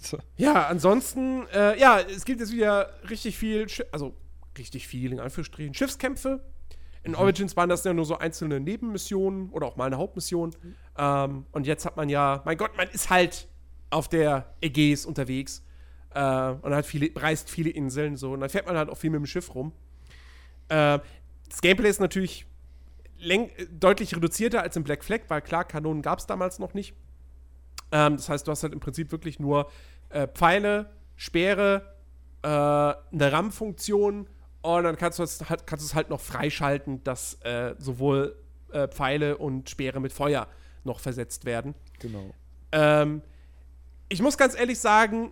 So. 0.01 0.17
Ja, 0.37 0.67
ansonsten, 0.67 1.47
äh, 1.53 1.79
ja, 1.79 1.99
es 1.99 2.25
gibt 2.25 2.39
jetzt 2.39 2.51
wieder 2.51 2.89
richtig 3.09 3.37
viel, 3.37 3.67
Schi 3.69 3.83
also 3.91 4.15
richtig 4.57 4.87
viel 4.87 5.11
in 5.11 5.19
Anführungsstrichen, 5.19 5.73
Schiffskämpfe. 5.73 6.41
In 7.03 7.15
Origins 7.15 7.55
waren 7.55 7.69
das 7.69 7.83
ja 7.83 7.93
nur 7.93 8.05
so 8.05 8.17
einzelne 8.17 8.59
Nebenmissionen 8.59 9.49
oder 9.51 9.67
auch 9.67 9.75
mal 9.75 9.85
eine 9.85 9.97
Hauptmission. 9.97 10.55
Ähm, 10.97 11.45
und 11.51 11.67
jetzt 11.67 11.85
hat 11.85 11.97
man 11.97 12.09
ja, 12.09 12.41
mein 12.45 12.57
Gott, 12.57 12.75
man 12.77 12.89
ist 12.89 13.09
halt 13.09 13.47
auf 13.91 14.09
der 14.09 14.53
Ägäis 14.61 15.05
unterwegs 15.05 15.63
äh, 16.15 16.19
und 16.19 16.73
hat 16.73 16.85
viele, 16.85 17.11
reist 17.15 17.49
viele 17.49 17.69
Inseln 17.69 18.17
so 18.17 18.33
und 18.33 18.39
dann 18.39 18.49
fährt 18.49 18.65
man 18.65 18.75
halt 18.75 18.89
auch 18.89 18.97
viel 18.97 19.11
mit 19.11 19.19
dem 19.19 19.27
Schiff 19.27 19.53
rum. 19.53 19.71
Äh, 20.67 20.99
das 21.47 21.61
Gameplay 21.61 21.89
ist 21.89 21.99
natürlich 21.99 22.47
deutlich 23.71 24.15
reduzierter 24.15 24.61
als 24.61 24.75
im 24.75 24.83
Black 24.83 25.03
Flag, 25.03 25.21
weil 25.27 25.41
klar, 25.41 25.65
Kanonen 25.65 26.01
gab 26.01 26.19
es 26.19 26.25
damals 26.25 26.59
noch 26.59 26.73
nicht. 26.73 26.93
Ähm, 27.91 28.17
das 28.17 28.29
heißt, 28.29 28.47
du 28.47 28.51
hast 28.51 28.63
halt 28.63 28.73
im 28.73 28.79
Prinzip 28.79 29.11
wirklich 29.11 29.39
nur 29.39 29.69
äh, 30.09 30.27
Pfeile, 30.27 30.89
Speere, 31.15 31.95
äh, 32.41 32.47
eine 32.47 33.31
RAM-Funktion 33.31 34.27
und 34.61 34.83
dann 34.83 34.97
kannst 34.97 35.19
du 35.19 35.23
es 35.23 35.49
halt, 35.49 35.67
kannst 35.67 35.93
halt 35.93 36.09
noch 36.09 36.19
freischalten, 36.19 37.03
dass 37.03 37.35
äh, 37.41 37.75
sowohl 37.77 38.35
äh, 38.71 38.87
Pfeile 38.87 39.37
und 39.37 39.69
Speere 39.69 39.99
mit 39.99 40.11
Feuer 40.11 40.47
noch 40.83 40.99
versetzt 40.99 41.45
werden. 41.45 41.75
Genau. 41.99 42.33
Ähm, 42.71 43.21
ich 44.09 44.21
muss 44.21 44.37
ganz 44.37 44.57
ehrlich 44.57 44.79
sagen, 44.79 45.31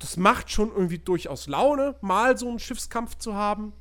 das 0.00 0.16
macht 0.16 0.50
schon 0.50 0.70
irgendwie 0.70 0.98
durchaus 0.98 1.46
Laune, 1.46 1.96
mal 2.00 2.36
so 2.36 2.48
einen 2.48 2.58
Schiffskampf 2.58 3.16
zu 3.16 3.34
haben. 3.34 3.72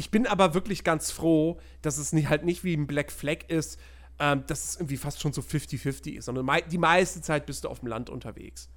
Ich 0.00 0.10
bin 0.10 0.26
aber 0.26 0.54
wirklich 0.54 0.82
ganz 0.82 1.10
froh, 1.10 1.60
dass 1.82 1.98
es 1.98 2.14
nicht, 2.14 2.30
halt 2.30 2.42
nicht 2.42 2.64
wie 2.64 2.74
ein 2.74 2.86
Black 2.86 3.12
Flag 3.12 3.40
ist, 3.48 3.78
ähm, 4.18 4.44
dass 4.46 4.64
es 4.64 4.76
irgendwie 4.76 4.96
fast 4.96 5.20
schon 5.20 5.34
so 5.34 5.42
50-50 5.42 6.12
ist, 6.12 6.24
sondern 6.24 6.48
die 6.70 6.78
meiste 6.78 7.20
Zeit 7.20 7.44
bist 7.44 7.64
du 7.64 7.68
auf 7.68 7.80
dem 7.80 7.88
Land 7.88 8.08
unterwegs. 8.08 8.70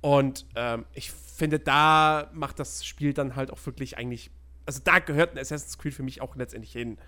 Und 0.00 0.46
ähm, 0.56 0.84
ich 0.94 1.12
finde, 1.12 1.60
da 1.60 2.28
macht 2.32 2.58
das 2.58 2.84
Spiel 2.84 3.14
dann 3.14 3.36
halt 3.36 3.52
auch 3.52 3.64
wirklich 3.66 3.98
eigentlich, 3.98 4.32
also 4.66 4.80
da 4.82 4.98
gehört 4.98 5.30
ein 5.30 5.38
Assassin's 5.38 5.78
Creed 5.78 5.94
für 5.94 6.02
mich 6.02 6.20
auch 6.22 6.34
letztendlich 6.34 6.72
hin. 6.72 6.98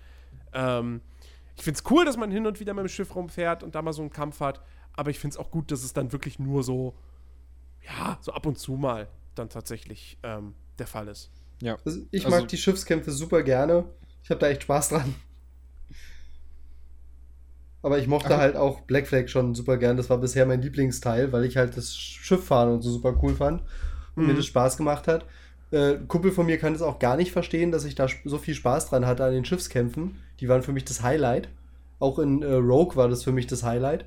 Ähm, 0.53 1.01
ich 1.57 1.65
finde 1.65 1.77
es 1.77 1.91
cool, 1.91 2.05
dass 2.05 2.15
man 2.15 2.31
hin 2.31 2.47
und 2.47 2.61
wieder 2.61 2.73
mit 2.73 2.85
dem 2.85 2.87
Schiff 2.87 3.13
rumfährt 3.13 3.63
und 3.63 3.75
da 3.75 3.81
mal 3.81 3.91
so 3.91 4.01
einen 4.01 4.11
Kampf 4.11 4.39
hat, 4.39 4.61
aber 4.93 5.09
ich 5.09 5.19
finde 5.19 5.33
es 5.33 5.37
auch 5.37 5.51
gut, 5.51 5.71
dass 5.71 5.83
es 5.83 5.91
dann 5.91 6.13
wirklich 6.13 6.39
nur 6.39 6.63
so, 6.63 6.95
ja, 7.85 8.17
so 8.21 8.31
ab 8.31 8.45
und 8.45 8.57
zu 8.57 8.77
mal 8.77 9.09
dann 9.35 9.49
tatsächlich 9.49 10.17
ähm, 10.23 10.55
der 10.79 10.87
Fall 10.87 11.09
ist. 11.09 11.31
Ja. 11.61 11.77
Also 11.85 11.99
ich 12.11 12.25
Also- 12.25 12.37
mag 12.37 12.47
die 12.49 12.57
Schiffskämpfe 12.57 13.11
super 13.11 13.43
gerne. 13.43 13.85
Ich 14.23 14.29
habe 14.29 14.39
da 14.39 14.49
echt 14.49 14.63
Spaß 14.63 14.89
dran. 14.89 15.15
Aber 17.83 17.97
ich 17.97 18.07
mochte 18.07 18.35
Ach. 18.35 18.39
halt 18.39 18.55
auch 18.55 18.81
Black 18.81 19.07
Flag 19.07 19.27
schon 19.27 19.55
super 19.55 19.77
gern. 19.77 19.97
Das 19.97 20.09
war 20.09 20.19
bisher 20.19 20.45
mein 20.45 20.61
Lieblingsteil, 20.61 21.31
weil 21.31 21.45
ich 21.45 21.57
halt 21.57 21.75
das 21.77 21.95
Schifffahren 21.95 22.71
und 22.73 22.81
so 22.81 22.91
super 22.91 23.17
cool 23.23 23.35
fand 23.35 23.61
und 24.15 24.25
mir 24.27 24.33
Mhm. 24.33 24.37
das 24.37 24.45
Spaß 24.45 24.77
gemacht 24.77 25.07
hat. 25.07 25.25
Äh, 25.71 25.95
Kumpel 26.07 26.31
von 26.31 26.45
mir 26.45 26.57
kann 26.59 26.75
es 26.75 26.81
auch 26.81 26.99
gar 26.99 27.15
nicht 27.17 27.31
verstehen, 27.31 27.71
dass 27.71 27.85
ich 27.85 27.95
da 27.95 28.07
so 28.25 28.37
viel 28.37 28.53
Spaß 28.53 28.89
dran 28.89 29.05
hatte 29.07 29.23
an 29.25 29.31
den 29.33 29.45
Schiffskämpfen. 29.45 30.17
Die 30.39 30.47
waren 30.49 30.61
für 30.63 30.73
mich 30.73 30.85
das 30.85 31.01
Highlight. 31.01 31.49
Auch 31.97 32.19
in 32.19 32.43
äh, 32.43 32.53
Rogue 32.53 32.95
war 32.97 33.07
das 33.07 33.23
für 33.23 33.31
mich 33.31 33.47
das 33.47 33.63
Highlight. 33.63 34.05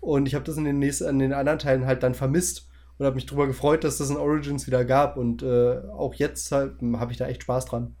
Und 0.00 0.26
ich 0.26 0.34
habe 0.34 0.44
das 0.44 0.56
in 0.56 0.64
den, 0.64 0.78
nächsten, 0.78 1.08
in 1.08 1.18
den 1.18 1.32
anderen 1.32 1.58
Teilen 1.58 1.86
halt 1.86 2.02
dann 2.02 2.14
vermisst 2.14 2.68
und 3.02 3.06
habe 3.06 3.16
mich 3.16 3.26
darüber 3.26 3.48
gefreut, 3.48 3.82
dass 3.82 3.98
das 3.98 4.10
in 4.10 4.16
Origins 4.16 4.68
wieder 4.68 4.84
gab. 4.84 5.16
Und 5.16 5.42
äh, 5.42 5.80
auch 5.90 6.14
jetzt 6.14 6.52
halt, 6.52 6.76
habe 6.80 7.10
ich 7.10 7.18
da 7.18 7.26
echt 7.26 7.42
Spaß 7.42 7.64
dran. 7.64 7.96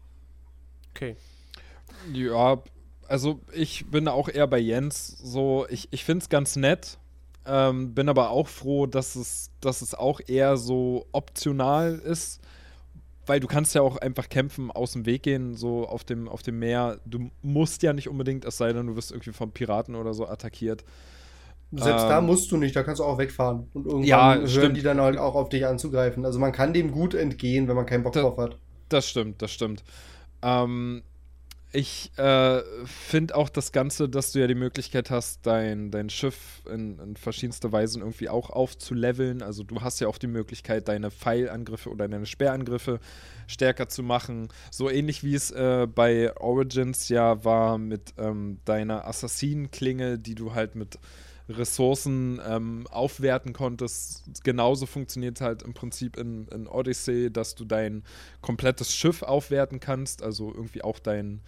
Okay. 0.94 1.16
Ja, 2.12 2.62
also 3.08 3.40
ich 3.52 3.90
bin 3.90 4.06
auch 4.06 4.28
eher 4.28 4.46
bei 4.46 4.58
Jens. 4.60 5.08
So, 5.20 5.66
ich, 5.68 5.88
ich 5.90 6.04
finde 6.04 6.22
es 6.22 6.28
ganz 6.28 6.54
nett. 6.54 6.98
Ähm, 7.44 7.94
bin 7.94 8.08
aber 8.08 8.30
auch 8.30 8.46
froh, 8.46 8.86
dass 8.86 9.16
es, 9.16 9.50
dass 9.60 9.82
es 9.82 9.92
auch 9.92 10.20
eher 10.24 10.56
so 10.56 11.06
optional 11.10 11.96
ist. 11.96 12.40
Weil 13.26 13.40
du 13.40 13.48
kannst 13.48 13.74
ja 13.74 13.82
auch 13.82 13.96
einfach 13.96 14.28
kämpfen, 14.28 14.70
aus 14.70 14.92
dem 14.92 15.04
Weg 15.04 15.24
gehen, 15.24 15.56
so 15.56 15.84
auf 15.88 16.04
dem, 16.04 16.28
auf 16.28 16.44
dem 16.44 16.60
Meer. 16.60 17.00
Du 17.06 17.28
musst 17.42 17.82
ja 17.82 17.92
nicht 17.92 18.08
unbedingt, 18.08 18.44
es 18.44 18.56
sei 18.56 18.72
denn, 18.72 18.86
du 18.86 18.94
wirst 18.94 19.10
irgendwie 19.10 19.32
von 19.32 19.50
Piraten 19.50 19.96
oder 19.96 20.14
so 20.14 20.28
attackiert. 20.28 20.84
Selbst 21.74 22.02
Ähm, 22.04 22.08
da 22.10 22.20
musst 22.20 22.50
du 22.52 22.56
nicht, 22.58 22.76
da 22.76 22.82
kannst 22.82 23.00
du 23.00 23.04
auch 23.04 23.18
wegfahren. 23.18 23.68
Und 23.72 23.86
irgendwann 23.86 24.04
Ja, 24.04 24.34
hören 24.36 24.48
stimmt. 24.48 24.76
die 24.76 24.82
dann 24.82 25.00
halt 25.00 25.18
auch 25.18 25.34
auf 25.34 25.48
dich 25.48 25.66
anzugreifen. 25.66 26.24
Also 26.26 26.38
man 26.38 26.52
kann 26.52 26.72
dem 26.74 26.92
gut 26.92 27.14
entgehen, 27.14 27.66
wenn 27.68 27.76
man 27.76 27.86
keinen 27.86 28.02
Bock 28.02 28.12
Da- 28.12 28.20
drauf 28.22 28.36
hat. 28.38 28.56
Das 28.90 29.08
stimmt, 29.08 29.40
das 29.40 29.50
stimmt. 29.50 29.82
Ähm, 30.42 31.02
ich 31.74 32.10
äh, 32.18 32.60
finde 32.84 33.34
auch 33.34 33.48
das 33.48 33.72
Ganze, 33.72 34.06
dass 34.06 34.32
du 34.32 34.40
ja 34.40 34.46
die 34.46 34.54
Möglichkeit 34.54 35.08
hast, 35.10 35.46
dein, 35.46 35.90
dein 35.90 36.10
Schiff 36.10 36.60
in, 36.70 36.98
in 36.98 37.16
verschiedenste 37.16 37.72
Weisen 37.72 38.02
irgendwie 38.02 38.28
auch 38.28 38.50
aufzuleveln. 38.50 39.40
Also 39.40 39.62
du 39.62 39.80
hast 39.80 39.98
ja 40.00 40.08
auch 40.08 40.18
die 40.18 40.26
Möglichkeit, 40.26 40.88
deine 40.88 41.10
Pfeilangriffe 41.10 41.88
oder 41.88 42.06
deine 42.08 42.26
Speerangriffe 42.26 43.00
stärker 43.46 43.88
zu 43.88 44.02
machen. 44.02 44.48
So 44.70 44.90
ähnlich 44.90 45.24
wie 45.24 45.34
es 45.34 45.50
äh, 45.50 45.86
bei 45.86 46.36
Origins 46.36 47.08
ja 47.08 47.42
war 47.46 47.78
mit 47.78 48.12
ähm, 48.18 48.58
deiner 48.66 49.06
Assassinenklinge, 49.06 50.18
die 50.18 50.34
du 50.34 50.52
halt 50.54 50.74
mit 50.74 50.98
Ressourcen 51.48 52.40
ähm, 52.46 52.86
aufwerten 52.90 53.52
konntest. 53.52 54.22
Genauso 54.44 54.86
funktioniert 54.86 55.40
halt 55.40 55.62
im 55.62 55.74
Prinzip 55.74 56.16
in, 56.16 56.46
in 56.48 56.66
Odyssey, 56.66 57.32
dass 57.32 57.54
du 57.54 57.64
dein 57.64 58.02
komplettes 58.40 58.94
Schiff 58.94 59.22
aufwerten 59.22 59.80
kannst, 59.80 60.22
also 60.22 60.52
irgendwie 60.54 60.82
auch 60.82 60.98
dein, 60.98 61.40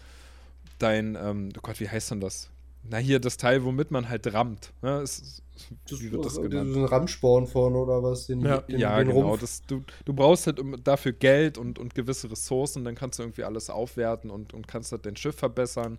dein, 0.79 1.17
ähm, 1.21 1.51
oh 1.57 1.61
Gott, 1.63 1.81
wie 1.81 1.89
heißt 1.89 2.11
denn 2.11 2.21
das? 2.21 2.51
Na 2.83 2.99
hier, 2.99 3.19
das 3.19 3.39
Teil, 3.39 3.65
womit 3.65 3.91
man 3.91 4.09
halt 4.11 4.31
rammt. 4.35 4.73
Ne? 4.83 5.01
Es 5.01 5.43
Das, 5.89 6.01
Wie 6.01 6.13
wird 6.13 6.25
das 6.27 6.37
genannt? 6.37 6.71
ist 6.71 6.77
ein 6.77 6.85
Ramsporn 6.85 7.47
vorne 7.47 7.79
oder 7.79 8.03
was? 8.03 8.27
Den, 8.27 8.45
Ja. 8.45 8.59
den, 8.59 8.79
ja, 8.79 8.99
den 8.99 9.09
genau. 9.09 9.37
Das, 9.37 9.63
du, 9.63 9.85
du 10.05 10.13
brauchst 10.13 10.47
halt 10.47 10.61
dafür 10.85 11.13
Geld 11.13 11.57
und, 11.57 11.79
und 11.79 11.95
gewisse 11.95 12.31
Ressourcen, 12.31 12.85
dann 12.85 12.95
kannst 12.95 13.19
du 13.19 13.23
irgendwie 13.23 13.45
alles 13.45 13.71
aufwerten 13.71 14.31
und, 14.31 14.53
und 14.53 14.69
kannst 14.69 14.93
halt 14.93 15.07
dein 15.07 15.17
Schiff 15.17 15.37
verbessern. 15.37 15.99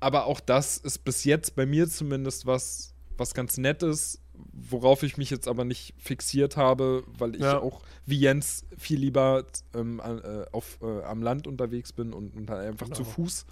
Aber 0.00 0.24
auch 0.26 0.40
das 0.40 0.78
ist 0.78 1.04
bis 1.04 1.24
jetzt 1.24 1.54
bei 1.54 1.66
mir 1.66 1.88
zumindest 1.88 2.46
was, 2.46 2.94
was 3.20 3.34
ganz 3.34 3.56
nett 3.58 3.82
ist, 3.84 4.20
worauf 4.52 5.02
ich 5.04 5.16
mich 5.16 5.30
jetzt 5.30 5.46
aber 5.46 5.64
nicht 5.64 5.94
fixiert 5.98 6.56
habe, 6.56 7.04
weil 7.18 7.36
ich 7.36 7.42
Ja. 7.42 7.58
auch 7.60 7.82
wie 8.06 8.18
Jens 8.18 8.64
viel 8.76 8.98
lieber 8.98 9.44
ähm, 9.74 10.00
äh, 10.00 10.46
auf, 10.52 10.78
äh, 10.82 11.02
am 11.04 11.22
Land 11.22 11.46
unterwegs 11.46 11.92
bin 11.92 12.12
und, 12.12 12.34
und 12.34 12.50
halt 12.50 12.66
einfach 12.66 12.88
zu 12.88 13.02
Genau. 13.04 13.14
Fuß. 13.14 13.46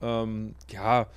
Ähm, 0.00 0.54
ja, 0.70 1.08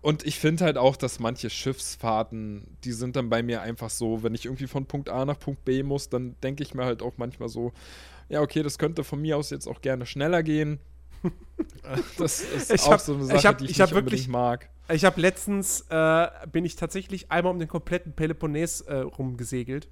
und 0.00 0.26
ich 0.26 0.38
finde 0.38 0.64
halt 0.64 0.76
auch, 0.76 0.96
dass 0.96 1.18
manche 1.18 1.48
Schiffsfahrten, 1.50 2.76
die 2.84 2.92
sind 2.92 3.16
dann 3.16 3.30
bei 3.30 3.42
mir 3.42 3.62
einfach 3.62 3.90
so, 3.90 4.22
wenn 4.22 4.34
ich 4.34 4.44
irgendwie 4.44 4.66
von 4.66 4.86
Punkt 4.86 5.08
A 5.08 5.24
nach 5.24 5.38
Punkt 5.38 5.64
B 5.64 5.82
muss, 5.82 6.08
dann 6.10 6.36
denke 6.42 6.62
ich 6.62 6.74
mir 6.74 6.84
halt 6.84 7.02
auch 7.02 7.14
manchmal 7.16 7.48
so, 7.48 7.72
ja, 8.28 8.40
okay, 8.42 8.62
das 8.62 8.78
könnte 8.78 9.02
von 9.04 9.20
mir 9.20 9.36
aus 9.36 9.50
jetzt 9.50 9.66
auch 9.66 9.80
gerne 9.80 10.06
schneller 10.06 10.42
gehen. 10.42 10.78
Das 12.18 12.40
ist 12.40 12.70
Ich 12.72 12.82
auch 12.82 12.92
hab- 12.92 13.00
so 13.00 13.14
eine 13.14 13.22
ich 13.24 13.28
Sache, 13.28 13.48
hab- 13.48 13.58
die 13.58 13.64
ich, 13.66 13.70
ich 13.72 13.78
nicht 13.78 13.94
wirklich- 13.94 14.28
mag. 14.28 14.68
Ich 14.92 15.04
habe 15.04 15.18
letztens, 15.20 15.82
äh, 15.88 16.28
bin 16.52 16.64
ich 16.66 16.76
tatsächlich 16.76 17.30
einmal 17.32 17.52
um 17.52 17.58
den 17.58 17.68
kompletten 17.68 18.12
Peloponnes 18.12 18.82
äh, 18.82 18.96
rumgesegelt, 18.96 19.88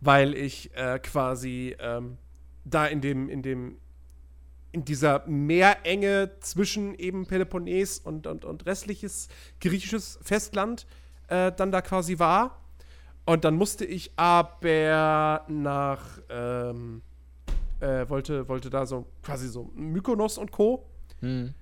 weil 0.00 0.34
ich 0.34 0.70
äh, 0.76 1.00
quasi 1.00 1.74
ähm, 1.80 2.18
da 2.64 2.86
in 2.86 3.00
dem, 3.00 3.28
in 3.28 3.42
dem, 3.42 3.78
in 4.70 4.84
dieser 4.84 5.26
Meerenge 5.26 6.30
zwischen 6.40 6.94
eben 6.94 7.26
Peloponnes 7.26 7.98
und, 7.98 8.26
und, 8.28 8.44
und 8.44 8.64
restliches 8.66 9.28
griechisches 9.60 10.20
Festland 10.22 10.86
äh, 11.28 11.50
dann 11.50 11.72
da 11.72 11.80
quasi 11.82 12.18
war. 12.20 12.60
Und 13.26 13.44
dann 13.44 13.56
musste 13.56 13.84
ich 13.84 14.12
aber 14.16 15.44
nach, 15.48 16.20
ähm, 16.30 17.02
äh, 17.80 18.08
wollte, 18.08 18.48
wollte 18.48 18.70
da 18.70 18.86
so 18.86 19.06
quasi 19.22 19.48
so 19.48 19.70
Mykonos 19.74 20.38
und 20.38 20.50
Co. 20.52 20.84
Hm. 21.20 21.54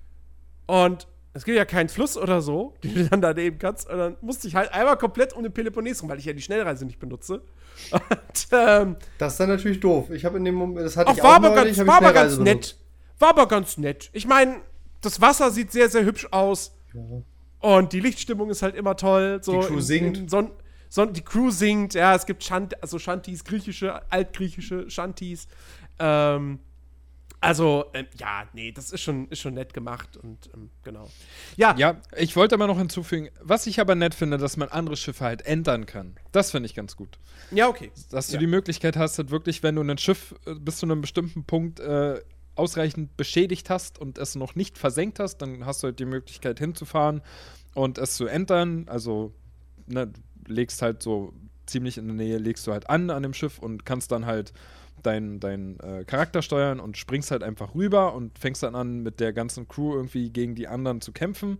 Und 0.65 1.07
es 1.33 1.45
gibt 1.45 1.57
ja 1.57 1.65
keinen 1.65 1.89
Fluss 1.89 2.17
oder 2.17 2.41
so, 2.41 2.73
den 2.83 2.95
du 2.95 3.05
dann 3.09 3.21
daneben 3.21 3.59
kannst. 3.59 3.89
Und 3.89 3.97
dann 3.97 4.17
musste 4.21 4.47
ich 4.47 4.55
halt 4.55 4.73
einmal 4.73 4.97
komplett 4.97 5.33
um 5.33 5.43
den 5.43 5.53
Peloponnes 5.53 6.01
rum, 6.01 6.09
weil 6.09 6.19
ich 6.19 6.25
ja 6.25 6.33
die 6.33 6.41
Schnellreise 6.41 6.85
nicht 6.85 6.99
benutze. 6.99 7.41
Und 7.91 8.47
ähm, 8.51 8.95
Das 9.17 9.33
ist 9.33 9.39
dann 9.39 9.49
natürlich 9.49 9.79
doof. 9.79 10.09
Ich 10.09 10.25
habe 10.25 10.37
in 10.37 10.45
dem 10.45 10.55
Moment, 10.55 10.85
das 10.85 10.97
hatte 10.97 11.11
auch 11.11 11.17
ich 11.17 11.23
war 11.23 11.31
auch 11.31 11.35
aber 11.35 11.49
neulich, 11.51 11.77
ganz, 11.77 11.87
war 11.87 11.97
aber 11.97 12.13
ganz 12.13 12.37
nett. 12.37 12.77
War 13.19 13.29
aber 13.29 13.47
ganz 13.47 13.77
nett. 13.77 14.09
Ich 14.13 14.27
meine, 14.27 14.57
das 15.01 15.21
Wasser 15.21 15.51
sieht 15.51 15.71
sehr, 15.71 15.89
sehr 15.89 16.03
hübsch 16.03 16.27
aus. 16.31 16.75
benutzt. 16.93 17.23
Und 17.59 17.93
die 17.93 17.99
Lichtstimmung 17.99 18.49
ist 18.49 18.61
halt 18.61 18.75
immer 18.75 18.95
toll. 18.95 19.39
So 19.41 19.59
Die 19.61 19.67
Crew 19.67 19.75
in, 19.75 19.81
singt. 19.81 20.17
In 20.17 20.29
Son 20.29 20.51
Son 20.89 21.11
die 21.11 21.21
Crew 21.21 21.49
singt, 21.49 21.93
ja, 21.95 22.15
es 22.15 22.25
gibt 22.25 22.43
Shant 22.43 22.81
also 22.81 22.97
Shanties, 22.97 23.43
griechische, 23.43 24.01
altgriechische 24.09 24.89
Shanties. 24.89 25.47
Ähm, 25.99 26.59
also, 27.39 27.85
ähm, 27.93 28.07
ja, 28.17 28.47
nee, 28.53 28.71
das 28.71 28.91
ist 28.91 29.01
schon, 29.01 29.27
ist 29.29 29.39
schon 29.41 29.53
nett 29.53 29.73
gemacht 29.73 30.17
und 30.17 30.49
ähm, 30.55 30.69
genau. 30.83 31.07
Ja, 31.55 31.75
Ja, 31.77 32.01
ich 32.17 32.35
wollte 32.35 32.55
aber 32.55 32.65
noch 32.65 32.79
hinzufügen, 32.79 33.29
was 33.41 33.67
ich 33.67 33.79
aber 33.79 33.93
nett 33.93 34.15
finde, 34.15 34.37
dass 34.39 34.57
man 34.57 34.69
andere 34.69 34.97
Schiffe 34.97 35.23
halt 35.23 35.43
ändern 35.45 35.85
kann. 35.85 36.15
Das 36.31 36.49
finde 36.51 36.65
ich 36.65 36.73
ganz 36.73 36.95
gut. 36.95 37.19
ja, 37.51 37.67
okay. 37.67 37.91
Dass 38.09 38.27
du 38.27 38.33
Ja. 38.33 38.39
die 38.39 38.47
Möglichkeit 38.47 38.97
hast, 38.97 39.19
halt 39.19 39.29
wirklich, 39.29 39.61
wenn 39.61 39.75
du 39.75 39.83
ein 39.83 39.97
Schiff 39.99 40.33
äh, 40.47 40.55
bis 40.55 40.77
zu 40.77 40.87
einem 40.87 41.01
bestimmten 41.01 41.43
Punkt 41.43 41.79
äh, 41.79 42.19
ausreichend 42.55 43.15
beschädigt 43.17 43.69
hast 43.69 43.99
und 43.99 44.17
es 44.17 44.33
noch 44.33 44.55
nicht 44.55 44.79
versenkt 44.79 45.19
hast, 45.19 45.37
dann 45.37 45.63
hast 45.67 45.83
du 45.83 45.87
halt 45.87 45.99
die 45.99 46.05
Möglichkeit 46.05 46.57
hinzufahren 46.57 47.21
und 47.75 47.99
es 47.99 48.15
zu 48.15 48.25
ändern. 48.25 48.85
Also, 48.89 49.31
ne, 49.85 50.07
du 50.07 50.51
legst 50.51 50.81
halt 50.81 51.03
so 51.03 51.33
ziemlich 51.67 51.99
in 51.99 52.07
der 52.07 52.15
Nähe, 52.15 52.37
legst 52.39 52.65
du 52.65 52.71
halt 52.71 52.89
an 52.89 53.11
an 53.11 53.21
dem 53.21 53.35
Schiff 53.35 53.59
und 53.59 53.85
kannst 53.85 54.11
dann 54.11 54.25
halt 54.25 54.53
deinen 55.07 55.39
dein, 55.39 55.79
äh, 55.79 56.03
Charakter 56.05 56.41
steuern 56.41 56.79
und 56.79 56.97
springst 56.97 57.31
halt 57.31 57.41
einfach 57.41 57.73
rüber 57.73 58.13
und 58.13 58.37
fängst 58.37 58.61
dann 58.63 58.75
an, 58.75 58.99
mit 58.99 59.19
der 59.19 59.33
ganzen 59.33 59.67
Crew 59.67 59.95
irgendwie 59.95 60.29
gegen 60.29 60.53
die 60.53 60.67
anderen 60.67 61.01
zu 61.01 61.11
kämpfen. 61.11 61.59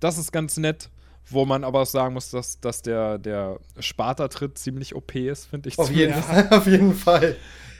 Das 0.00 0.18
ist 0.18 0.32
ganz 0.32 0.56
nett. 0.56 0.90
Wo 1.30 1.46
man 1.46 1.64
aber 1.64 1.80
auch 1.80 1.86
sagen 1.86 2.12
muss, 2.12 2.28
dass, 2.30 2.60
dass 2.60 2.82
der, 2.82 3.16
der 3.16 3.58
Sparta-Tritt 3.78 4.58
ziemlich 4.58 4.94
OP 4.94 5.14
ist, 5.14 5.46
finde 5.46 5.70
ich. 5.70 5.78
Auf 5.78 5.90
jeden. 5.90 6.12
Fall, 6.12 6.48
auf 6.50 6.66
jeden 6.66 6.92
Fall. 6.92 7.36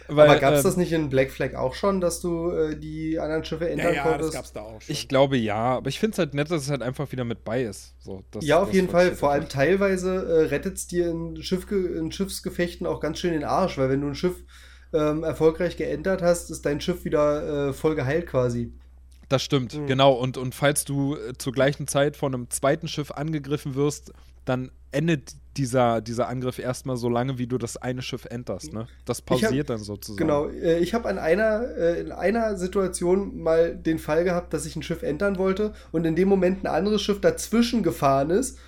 Weil, 0.09 0.29
Aber 0.29 0.39
gab 0.39 0.53
es 0.53 0.61
ähm, 0.61 0.65
das 0.65 0.77
nicht 0.77 0.93
in 0.93 1.09
Black 1.09 1.31
Flag 1.31 1.55
auch 1.55 1.75
schon, 1.75 2.01
dass 2.01 2.21
du 2.21 2.51
äh, 2.51 2.77
die 2.77 3.19
anderen 3.19 3.45
Schiffe 3.45 3.71
ändern 3.71 3.97
konntest? 4.03 4.35
da 4.55 4.61
auch 4.61 4.81
schon. 4.81 4.93
Ich 4.93 5.09
glaube 5.09 5.37
ja, 5.37 5.77
aber 5.77 5.89
ich 5.89 5.99
finde 5.99 6.15
es 6.15 6.19
halt 6.19 6.35
nett, 6.35 6.51
dass 6.51 6.62
es 6.62 6.71
halt 6.71 6.83
einfach 6.83 7.11
wieder 7.12 7.25
mit 7.25 7.45
bei 7.45 7.62
ist. 7.62 7.95
So, 8.01 8.23
das, 8.31 8.45
ja, 8.45 8.59
auf 8.59 8.69
das 8.69 8.75
jeden 8.75 8.89
Fall. 8.89 9.15
Vor 9.15 9.31
allem 9.31 9.49
teilweise 9.49 10.15
äh, 10.15 10.47
rettet 10.49 10.77
es 10.77 10.87
dir 10.87 11.09
in, 11.09 11.43
Schiffge 11.43 11.77
in 11.77 12.12
Schiffsgefechten 12.12 12.87
auch 12.87 13.01
ganz 13.01 13.19
schön 13.19 13.33
den 13.33 13.45
Arsch, 13.45 13.79
weil 13.79 13.89
wenn 13.89 14.03
du 14.03 14.09
ein 14.09 14.15
Schiff 14.15 14.37
ähm, 14.95 15.23
erfolgreich 15.25 15.77
geändert 15.77 16.23
hast, 16.23 16.51
ist 16.51 16.65
dein 16.65 16.81
Schiff 16.81 17.05
wieder 17.05 17.69
äh, 17.69 17.73
voll 17.73 17.95
geheilt 17.95 18.27
quasi. 18.27 18.73
Das 19.29 19.43
stimmt, 19.43 19.75
Mhm. 19.75 19.87
genau. 19.87 20.12
Und, 20.12 20.37
und 20.39 20.55
falls 20.55 20.85
du 20.85 21.16
äh, 21.16 21.33
zur 21.37 21.53
gleichen 21.53 21.87
Zeit 21.89 22.16
von 22.16 22.35
einem 22.35 22.51
zweiten 22.51 22.89
Schiff 22.89 23.11
angegriffen 23.11 23.75
wirst, 23.75 24.12
dann 24.45 24.71
endet 24.93 25.33
dieser, 25.57 26.01
dieser 26.03 26.29
Angriff 26.29 26.59
erstmal 26.59 26.97
so 26.97 27.09
lange, 27.09 27.39
wie 27.39 27.47
du 27.47 27.57
das 27.59 27.77
eine 27.79 28.03
Schiff 28.03 28.27
enterst. 28.27 28.73
Ne? 28.73 28.87
Das 29.07 29.21
Ich 29.21 29.23
hab- 29.23 29.41
pausiert 29.41 29.71
dann 29.71 29.79
sozusagen. 29.79 30.19
Genau, 30.19 30.49
äh, 30.49 30.79
ich 30.81 30.93
habe 30.95 31.09
an 31.09 31.19
einer, 31.19 31.65
äh, 31.77 32.01
in 32.01 32.12
einer 32.12 32.57
Situation 32.59 33.39
mal 33.41 33.75
den 33.75 33.99
Fall 33.99 34.25
gehabt, 34.25 34.53
dass 34.53 34.66
ich 34.66 34.77
ein 34.77 34.83
Schiff 34.83 35.03
ändern 35.03 35.39
wollte 35.39 35.73
und 35.93 36.05
in 36.05 36.15
dem 36.15 36.29
Moment 36.29 36.62
ein 36.65 36.66
anderes 36.66 37.01
Schiff 37.03 37.21
dazwischen 37.21 37.83
gefahren 37.83 38.31
ist, 38.31 38.59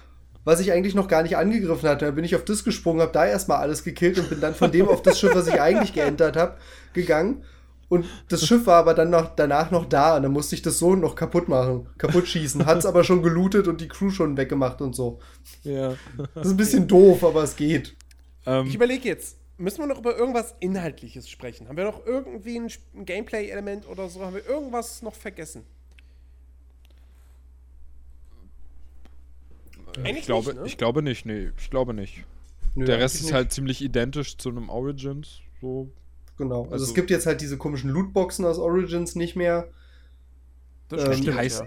was 0.47 0.61
ich 0.61 0.71
eigentlich 0.71 0.95
noch 0.95 1.09
gar 1.09 1.25
nicht 1.25 1.37
angegriffen 1.37 1.89
hatte. 1.89 2.05
Da 2.05 2.13
bin 2.13 2.25
ich 2.25 2.37
auf 2.37 2.45
das 2.45 2.63
gesprungen, 2.63 3.01
habe 3.01 3.11
da 3.13 3.27
erstmal 3.27 3.59
alles 3.59 3.83
gekillt 3.83 4.17
und 4.21 4.31
bin 4.31 4.41
dann 4.41 4.55
von 4.55 4.71
dem 4.71 4.89
auf 4.89 5.03
das 5.03 5.19
Schiff, 5.19 5.35
was 5.35 5.49
ich 5.49 5.61
eigentlich 5.61 5.93
geändert 5.93 6.37
habe, 6.37 6.57
gegangen. 6.93 7.43
Und 7.89 8.07
das 8.29 8.47
Schiff 8.47 8.65
war 8.67 8.77
aber 8.77 8.95
dann 8.95 9.11
noch, 9.11 9.35
danach 9.35 9.73
noch 9.73 9.87
da 9.87 10.17
und 10.17 10.23
dann 10.23 10.31
musste 10.31 10.55
ich 10.55 10.63
das 10.63 10.79
so 10.79 10.95
noch 10.95 11.17
kaputt 11.17 11.49
machen, 11.49 11.89
kaputt 11.99 12.29
schießen. 12.29 12.65
Hat 12.65 12.79
es 12.79 12.87
aber 12.87 13.03
schon 13.03 13.23
gelootet 13.25 13.67
und 13.67 13.81
die 13.81 13.89
Crew 13.89 14.11
schon 14.11 14.37
weggemacht 14.37 14.81
und 14.81 14.95
so. 14.95 15.19
Ja. 15.65 15.95
Das 16.35 16.47
ist 16.47 16.53
ein 16.53 16.57
bisschen 16.57 16.87
doof, 16.87 17.25
aber 17.25 17.43
es 17.43 17.57
geht. 17.57 17.97
ähm, 18.47 18.67
Ich 18.69 18.75
überlege 18.77 19.09
jetzt, 19.09 19.39
müssen 19.59 19.81
wir 19.81 19.89
noch 19.89 19.99
über 19.99 20.17
irgendwas 20.17 20.55
Inhaltliches 20.61 21.29
sprechen? 21.29 21.69
Haben 21.69 21.77
wir 21.77 21.85
noch 21.85 22.07
irgendwie 22.07 22.57
ein 22.61 23.05
Gameplay-Element 23.05 23.89
oder 23.89 24.09
so? 24.09 24.21
Haben 24.21 24.35
wir 24.37 24.47
irgendwas 24.49 25.03
noch 25.03 25.15
vergessen? 25.15 25.65
Eigentlich 30.05 30.19
ich, 30.21 30.27
glaube, 30.27 30.51
nicht, 30.51 30.61
ne? 30.61 30.67
ich 30.67 30.79
glaube 30.79 31.03
nicht, 31.03 31.27
nee, 31.27 31.51
ich 31.59 31.71
glaube 31.71 31.95
nicht. 31.95 32.25
Nö, 32.75 32.85
Der 32.85 32.99
Rest 32.99 33.17
ist 33.17 33.25
nicht. 33.25 33.33
halt 33.33 33.53
ziemlich 33.53 33.83
identisch 33.83 34.37
zu 34.37 34.51
einem 34.51 34.69
Origins. 34.69 35.41
So. 35.61 35.91
Genau. 36.39 36.63
Also, 36.65 36.73
Also- 36.73 36.85
es 36.87 36.95
gibt 36.95 37.11
jetzt 37.11 37.27
halt 37.27 37.41
diese 37.41 37.57
komischen 37.57 37.91
Lootboxen 37.91 38.45
aus 38.45 38.59
Origins 38.59 39.15
nicht 39.15 39.37
mehr. 39.37 39.69
Das 40.89 41.05
Ähm, 41.19 41.23
die 41.25 41.33
heißen- 41.33 41.67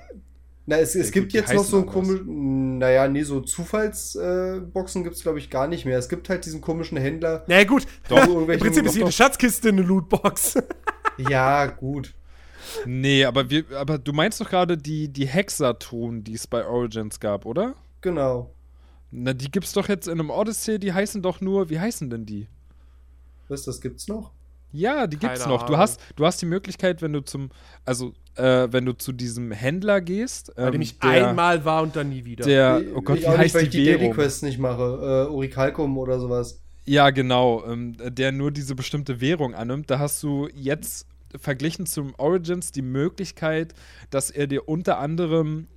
Na, 0.67 0.77
es, 0.77 0.93
es 0.93 1.07
Ja, 1.07 1.13
gibt 1.13 1.25
gut, 1.27 1.33
die 1.33 1.37
jetzt 1.37 1.53
noch 1.53 1.63
so 1.63 1.77
ein 1.77 1.89
anders. 1.89 1.93
komisch, 1.95 2.21
naja, 2.25 3.07
nee, 3.07 3.23
so 3.23 3.41
Zufallsboxen 3.41 5.01
äh, 5.01 5.03
gibt 5.03 5.15
es, 5.15 5.23
glaube 5.23 5.39
ich, 5.39 5.49
gar 5.49 5.67
nicht 5.67 5.85
mehr. 5.85 5.97
Es 5.97 6.09
gibt 6.09 6.29
halt 6.29 6.45
diesen 6.45 6.61
komischen 6.61 6.95
Händler. 6.97 7.43
Na 7.47 7.57
ja, 7.57 7.63
gut. 7.63 7.87
Doch, 8.07 8.27
Im 8.47 8.59
Prinzip 8.59 8.85
ist 8.85 8.95
jede. 8.95 9.11
Schatzkiste 9.11 9.69
eine 9.69 9.81
Lootbox. 9.81 10.57
Ja, 11.17 11.65
gut. 11.65 12.13
Nee, 12.85 13.25
aber, 13.25 13.49
wir, 13.49 13.65
aber 13.75 13.97
du 13.97 14.13
meinst 14.13 14.39
doch 14.39 14.49
gerade 14.49 14.77
die, 14.77 15.09
die 15.09 15.25
Hexatruhen, 15.27 16.23
die 16.23 16.35
es 16.35 16.47
bei 16.47 16.65
Origins 16.65 17.19
gab, 17.19 17.45
oder? 17.45 17.75
Genau. 18.01 18.53
Na, 19.11 19.33
die 19.33 19.49
gibt's 19.49 19.73
doch 19.73 19.89
jetzt 19.89 20.07
in 20.07 20.19
einem 20.19 20.29
Odyssey, 20.29 20.79
die 20.79 20.93
heißen 20.93 21.21
doch 21.21 21.41
nur, 21.41 21.69
wie 21.69 21.79
heißen 21.79 22.09
denn 22.09 22.25
die? 22.25 22.47
Was, 23.47 23.63
das 23.63 23.81
gibt's 23.81 24.07
noch? 24.07 24.31
Ja, 24.71 25.07
die 25.07 25.17
gibt's 25.17 25.41
Keine 25.41 25.53
noch. 25.53 25.65
Du 25.65 25.77
hast, 25.77 25.99
du 26.15 26.25
hast 26.25 26.41
die 26.41 26.45
Möglichkeit, 26.45 27.01
wenn 27.01 27.11
du 27.13 27.21
zum, 27.21 27.49
also, 27.85 28.13
äh, 28.35 28.67
wenn 28.71 28.85
du 28.85 28.93
zu 28.93 29.11
diesem 29.11 29.51
Händler 29.51 29.99
gehst, 29.99 30.53
Bei 30.55 30.65
dem 30.69 30.75
ähm, 30.75 30.81
ich 30.81 30.99
der, 30.99 31.29
einmal 31.29 31.65
war 31.65 31.81
und 31.81 31.95
dann 31.95 32.09
nie 32.09 32.23
wieder. 32.23 32.45
der, 32.45 32.83
oh 32.93 33.01
Gott, 33.01 33.17
ich 33.17 33.23
wie 33.23 33.27
auch 33.27 33.31
nicht, 33.31 33.39
heißt 33.39 33.55
weil 33.55 33.63
ich 33.63 33.69
die 33.69 33.79
die 33.79 33.85
Daily? 33.85 34.11
Quests 34.11 34.43
nicht 34.43 34.59
mache. 34.59 35.27
Äh, 35.27 35.31
Orichalcum 35.31 35.97
oder 35.97 36.19
sowas. 36.19 36.61
Ja, 36.85 37.09
genau, 37.09 37.65
ähm, 37.65 37.97
der 37.99 38.31
nur 38.31 38.51
diese 38.51 38.75
bestimmte 38.75 39.21
Währung 39.21 39.55
annimmt. 39.55 39.89
Da 39.89 39.97
hast 39.97 40.21
du 40.21 40.47
jetzt 40.53 41.07
verglichen 41.37 41.85
zum 41.85 42.13
Origins 42.15 42.71
die 42.71 42.81
Möglichkeit, 42.81 43.73
dass 44.09 44.29
er 44.31 44.47
dir 44.47 44.67
unter 44.67 44.99
anderem 44.99 45.67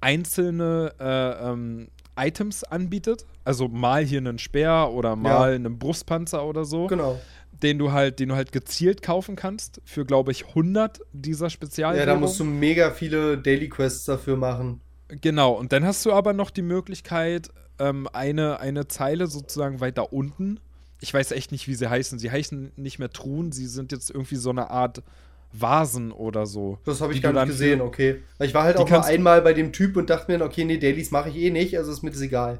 einzelne 0.00 0.92
äh, 0.98 1.50
ähm, 1.50 1.88
Items 2.18 2.64
anbietet. 2.64 3.26
Also 3.44 3.68
mal 3.68 4.04
hier 4.04 4.18
einen 4.18 4.38
Speer 4.38 4.90
oder 4.92 5.16
mal 5.16 5.54
einen 5.54 5.78
Brustpanzer 5.78 6.44
oder 6.44 6.64
so, 6.64 6.86
Genau. 6.88 7.20
den 7.62 7.78
du 7.78 7.92
halt, 7.92 8.18
den 8.18 8.30
du 8.30 8.34
halt 8.34 8.52
gezielt 8.52 9.02
kaufen 9.02 9.36
kannst 9.36 9.80
für 9.84 10.04
glaube 10.04 10.32
ich 10.32 10.48
100 10.48 11.00
dieser 11.12 11.48
Spezialwährungen. 11.50 12.08
Ja, 12.08 12.14
da 12.14 12.20
musst 12.20 12.38
du 12.40 12.44
mega 12.44 12.90
viele 12.90 13.38
Daily 13.38 13.68
Quests 13.68 14.04
dafür 14.04 14.36
machen. 14.36 14.80
Genau, 15.08 15.52
und 15.52 15.72
dann 15.72 15.84
hast 15.86 16.04
du 16.04 16.12
aber 16.12 16.32
noch 16.34 16.50
die 16.50 16.62
Möglichkeit, 16.62 17.48
ähm, 17.78 18.08
eine, 18.12 18.60
eine 18.60 18.88
Zeile 18.88 19.26
sozusagen 19.26 19.80
weiter 19.80 20.12
unten. 20.12 20.60
Ich 21.00 21.14
weiß 21.14 21.30
echt 21.32 21.52
nicht, 21.52 21.68
wie 21.68 21.74
sie 21.74 21.88
heißen. 21.88 22.18
Sie 22.18 22.30
heißen 22.30 22.72
nicht 22.76 22.98
mehr 22.98 23.10
Truhen, 23.10 23.52
sie 23.52 23.66
sind 23.66 23.92
jetzt 23.92 24.10
irgendwie 24.10 24.36
so 24.36 24.50
eine 24.50 24.68
Art 24.70 25.02
Vasen 25.52 26.12
oder 26.12 26.46
so. 26.46 26.78
Das 26.84 27.00
habe 27.00 27.12
ich 27.12 27.22
gar 27.22 27.32
nicht 27.32 27.46
gesehen, 27.46 27.80
okay. 27.80 28.22
Ich 28.40 28.54
war 28.54 28.64
halt 28.64 28.76
auch 28.76 28.88
nur 28.88 29.04
einmal 29.04 29.42
bei 29.42 29.52
dem 29.52 29.72
Typ 29.72 29.96
und 29.96 30.10
dachte 30.10 30.30
mir, 30.30 30.44
okay, 30.44 30.64
nee, 30.64 30.78
Dailies 30.78 31.10
mache 31.10 31.30
ich 31.30 31.36
eh 31.36 31.50
nicht, 31.50 31.76
also 31.78 31.90
ist 31.90 32.02
mir 32.02 32.10
das 32.10 32.20
egal. 32.20 32.58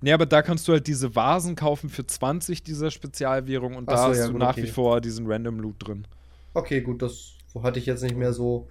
Nee, 0.00 0.12
aber 0.12 0.26
da 0.26 0.42
kannst 0.42 0.68
du 0.68 0.72
halt 0.72 0.86
diese 0.86 1.14
Vasen 1.14 1.54
kaufen 1.56 1.88
für 1.88 2.06
20 2.06 2.62
dieser 2.62 2.90
Spezialwährung 2.90 3.76
und 3.76 3.88
Ach 3.88 3.94
da 3.94 4.02
so, 4.02 4.08
hast 4.08 4.18
ja, 4.18 4.26
du 4.26 4.32
gut, 4.32 4.40
nach 4.40 4.52
okay. 4.52 4.62
wie 4.62 4.66
vor 4.66 5.00
diesen 5.00 5.26
Random 5.26 5.58
Loot 5.58 5.76
drin. 5.78 6.06
Okay, 6.54 6.80
gut, 6.82 7.02
das 7.02 7.32
hatte 7.62 7.78
ich 7.78 7.86
jetzt 7.86 8.02
nicht 8.02 8.16
mehr 8.16 8.32
so 8.32 8.68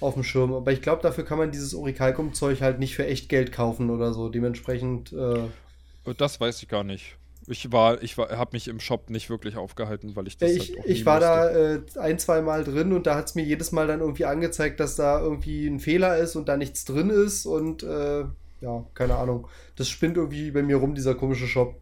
auf 0.00 0.14
dem 0.14 0.24
Schirm. 0.24 0.52
Aber 0.52 0.72
ich 0.72 0.82
glaube, 0.82 1.02
dafür 1.02 1.24
kann 1.24 1.38
man 1.38 1.52
dieses 1.52 1.74
Orichalcum-Zeug 1.74 2.60
halt 2.60 2.78
nicht 2.80 2.96
für 2.96 3.06
echt 3.06 3.28
Geld 3.28 3.52
kaufen 3.52 3.90
oder 3.90 4.12
so. 4.12 4.28
Dementsprechend, 4.28 5.12
äh, 5.12 5.48
Das 6.18 6.40
weiß 6.40 6.62
ich 6.62 6.68
gar 6.68 6.84
nicht. 6.84 7.16
Ich 7.46 7.70
war, 7.72 8.02
ich 8.02 8.16
war, 8.16 8.30
habe 8.38 8.50
mich 8.54 8.68
im 8.68 8.80
Shop 8.80 9.10
nicht 9.10 9.28
wirklich 9.28 9.56
aufgehalten, 9.56 10.16
weil 10.16 10.26
ich 10.26 10.38
das 10.38 10.50
ich, 10.50 10.70
halt 10.70 10.78
auch 10.80 10.84
ich 10.86 11.04
war 11.06 11.16
wusste. 11.20 11.26
da 11.26 11.50
äh, 11.50 11.82
ein, 12.12 12.18
zwei 12.18 12.40
Mal 12.40 12.64
drin 12.64 12.92
und 12.92 13.06
da 13.06 13.16
hat 13.16 13.26
es 13.26 13.34
mir 13.34 13.42
jedes 13.44 13.70
Mal 13.72 13.86
dann 13.86 14.00
irgendwie 14.00 14.24
angezeigt, 14.24 14.80
dass 14.80 14.96
da 14.96 15.20
irgendwie 15.20 15.66
ein 15.66 15.78
Fehler 15.80 16.16
ist 16.16 16.36
und 16.36 16.48
da 16.48 16.56
nichts 16.56 16.84
drin 16.86 17.10
ist 17.10 17.44
und 17.46 17.82
äh, 17.82 18.24
ja, 18.60 18.84
keine 18.94 19.16
Ahnung. 19.16 19.48
Das 19.76 19.88
spinnt 19.90 20.16
irgendwie 20.16 20.50
bei 20.52 20.62
mir 20.62 20.76
rum, 20.76 20.94
dieser 20.94 21.14
komische 21.14 21.46
Shop. 21.46 21.80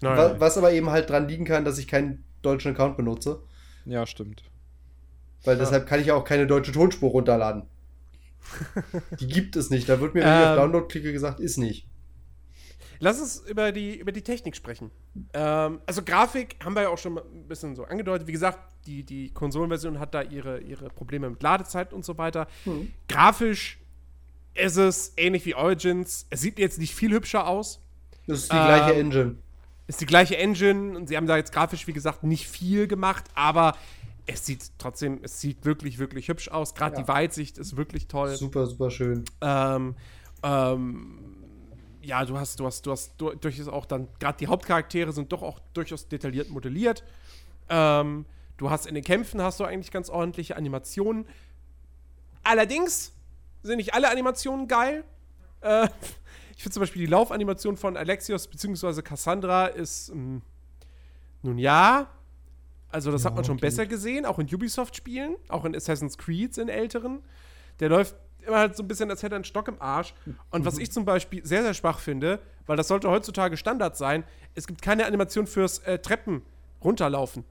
Wa 0.00 0.34
was 0.38 0.58
aber 0.58 0.72
eben 0.72 0.90
halt 0.90 1.08
dran 1.10 1.28
liegen 1.28 1.44
kann, 1.46 1.64
dass 1.64 1.78
ich 1.78 1.88
keinen 1.88 2.24
deutschen 2.42 2.72
Account 2.72 2.96
benutze. 2.98 3.40
Ja, 3.86 4.06
stimmt. 4.06 4.42
Weil 5.44 5.58
Ja. 5.58 5.60
deshalb 5.60 5.86
kann 5.86 6.00
ich 6.00 6.12
auch 6.12 6.24
keine 6.24 6.46
deutsche 6.46 6.72
Tonspur 6.72 7.10
runterladen. 7.10 7.64
die 9.20 9.26
gibt 9.28 9.56
es 9.56 9.70
nicht. 9.70 9.88
Da 9.88 10.00
wird 10.00 10.14
mir, 10.14 10.24
wenn 10.24 10.34
ich 10.34 10.40
Ähm. 10.40 10.48
auf 10.48 10.56
Download 10.56 10.86
klicke, 10.88 11.12
gesagt, 11.12 11.40
ist 11.40 11.56
nicht. 11.58 11.86
Lass 13.04 13.20
uns 13.20 13.40
über 13.46 13.70
die, 13.70 13.98
über 13.98 14.12
die 14.12 14.22
Technik 14.22 14.56
sprechen. 14.56 14.90
Ähm, 15.34 15.78
also 15.84 16.02
Grafik 16.02 16.56
haben 16.64 16.74
wir 16.74 16.84
ja 16.84 16.88
auch 16.88 16.96
schon 16.96 17.18
ein 17.18 17.46
bisschen 17.46 17.76
so 17.76 17.84
angedeutet. 17.84 18.26
Wie 18.26 18.32
gesagt, 18.32 18.58
die, 18.86 19.02
die 19.04 19.30
Konsolenversion 19.30 19.98
hat 19.98 20.14
da 20.14 20.22
ihre, 20.22 20.60
ihre 20.60 20.88
Probleme 20.88 21.28
mit 21.28 21.42
Ladezeit 21.42 21.92
und 21.92 22.02
so 22.02 22.16
weiter. 22.16 22.46
Hm. 22.64 22.90
Grafisch 23.06 23.78
ist 24.54 24.78
es 24.78 25.12
ähnlich 25.18 25.44
wie 25.44 25.54
Origins. 25.54 26.26
Es 26.30 26.40
sieht 26.40 26.58
jetzt 26.58 26.78
nicht 26.78 26.94
viel 26.94 27.12
hübscher 27.12 27.46
aus. 27.46 27.82
Das 28.26 28.38
ist 28.38 28.50
die 28.52 28.56
gleiche 28.56 28.94
Ähm, 28.94 29.00
Engine. 29.00 29.34
Ist 29.86 30.00
die 30.00 30.06
gleiche 30.06 30.38
Engine 30.38 30.96
und 30.96 31.06
sie 31.06 31.18
haben 31.18 31.26
da 31.26 31.36
jetzt 31.36 31.52
grafisch, 31.52 31.86
wie 31.86 31.92
gesagt, 31.92 32.24
nicht 32.24 32.48
viel 32.48 32.86
gemacht, 32.86 33.24
aber 33.34 33.76
es 34.24 34.46
sieht 34.46 34.70
trotzdem, 34.78 35.20
es 35.22 35.42
sieht 35.42 35.66
wirklich, 35.66 35.98
wirklich 35.98 36.28
hübsch 36.28 36.48
aus. 36.48 36.74
Gerade 36.74 36.96
Ja. 36.96 37.02
die 37.02 37.08
Weitsicht 37.08 37.58
ist 37.58 37.76
wirklich 37.76 38.08
toll. 38.08 38.34
Super, 38.34 38.66
super 38.66 38.90
schön. 38.90 39.24
Ähm, 39.42 39.94
ähm, 40.42 41.43
ja, 42.04 42.24
du 42.24 42.38
hast, 42.38 42.60
du 42.60 42.66
hast, 42.66 42.84
du 42.86 42.92
hast 42.92 43.14
du, 43.18 43.30
durchaus 43.34 43.68
auch 43.68 43.86
dann, 43.86 44.08
gerade 44.18 44.38
die 44.38 44.46
Hauptcharaktere 44.46 45.12
sind 45.12 45.32
doch 45.32 45.42
auch 45.42 45.58
durchaus 45.72 46.08
detailliert 46.08 46.50
modelliert. 46.50 47.04
Ähm, 47.68 48.26
du 48.56 48.70
hast 48.70 48.86
in 48.86 48.94
den 48.94 49.04
Kämpfen 49.04 49.40
hast 49.42 49.60
du 49.60 49.64
eigentlich 49.64 49.90
ganz 49.90 50.10
ordentliche 50.10 50.56
Animationen. 50.56 51.26
Allerdings 52.42 53.12
sind 53.62 53.76
nicht 53.78 53.94
alle 53.94 54.10
Animationen 54.10 54.68
geil. 54.68 55.04
Äh, 55.60 55.88
ich 56.56 56.62
finde 56.62 56.74
zum 56.74 56.80
Beispiel 56.80 57.00
die 57.00 57.10
Laufanimation 57.10 57.76
von 57.76 57.96
Alexios 57.96 58.46
bzw. 58.48 59.02
Cassandra 59.02 59.66
ist, 59.66 60.10
ähm, 60.10 60.42
nun 61.42 61.58
ja, 61.58 62.10
also 62.90 63.10
das 63.10 63.22
Ja, 63.22 63.30
hat 63.30 63.34
man 63.36 63.44
schon 63.44 63.56
geht. 63.56 63.62
besser 63.62 63.86
gesehen, 63.86 64.24
auch 64.24 64.38
in 64.38 64.46
Ubisoft-Spielen, 64.46 65.36
auch 65.48 65.64
in 65.64 65.74
Assassin's 65.74 66.16
Creed 66.18 66.56
in 66.58 66.68
älteren. 66.68 67.22
Der 67.80 67.88
läuft 67.88 68.14
immer 68.46 68.58
halt 68.58 68.76
so 68.76 68.82
ein 68.82 68.88
bisschen, 68.88 69.10
als 69.10 69.22
hätte 69.22 69.34
er 69.34 69.36
einen 69.36 69.44
Stock 69.44 69.68
im 69.68 69.80
Arsch. 69.80 70.14
Und 70.50 70.64
was 70.64 70.78
ich 70.78 70.90
zum 70.90 71.04
Beispiel 71.04 71.44
sehr, 71.44 71.62
sehr 71.62 71.74
schwach 71.74 71.98
finde, 71.98 72.38
weil 72.66 72.76
das 72.76 72.88
sollte 72.88 73.10
heutzutage 73.10 73.56
Standard 73.56 73.96
sein, 73.96 74.24
es 74.54 74.66
gibt 74.66 74.82
keine 74.82 75.06
Animation 75.06 75.46
fürs 75.46 75.78
äh, 75.80 75.98
Treppen 75.98 76.42
runterlaufen. 76.82 77.44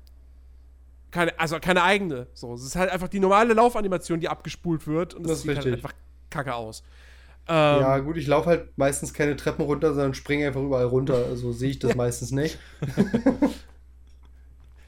Keine, 1.11 1.37
also 1.39 1.59
keine 1.59 1.83
eigene. 1.83 2.27
So, 2.33 2.53
es 2.55 2.63
ist 2.63 2.75
halt 2.75 2.89
einfach 2.89 3.07
die 3.07 3.19
normale 3.19 3.53
Laufanimation, 3.53 4.19
die 4.19 4.29
abgespult 4.29 4.87
wird 4.87 5.13
und 5.13 5.23
Das 5.23 5.31
das, 5.31 5.41
sieht 5.41 5.57
halt 5.57 5.75
einfach 5.75 5.93
kacke 6.29 6.55
aus. 6.55 6.83
Ähm, 7.47 7.81
ja, 7.81 7.97
gut, 7.99 8.17
ich 8.17 8.25
laufe 8.25 8.49
halt 8.49 8.77
meistens 8.77 9.13
keine 9.13 9.35
Treppen 9.35 9.65
runter, 9.65 9.93
sondern 9.93 10.13
springe 10.13 10.47
einfach 10.47 10.61
überall 10.61 10.85
runter. 10.85 11.25
Also 11.29 11.51
sehe 11.51 11.71
ich 11.71 11.79
das 11.79 11.95
meistens 11.95 12.31
nicht. 12.31 12.57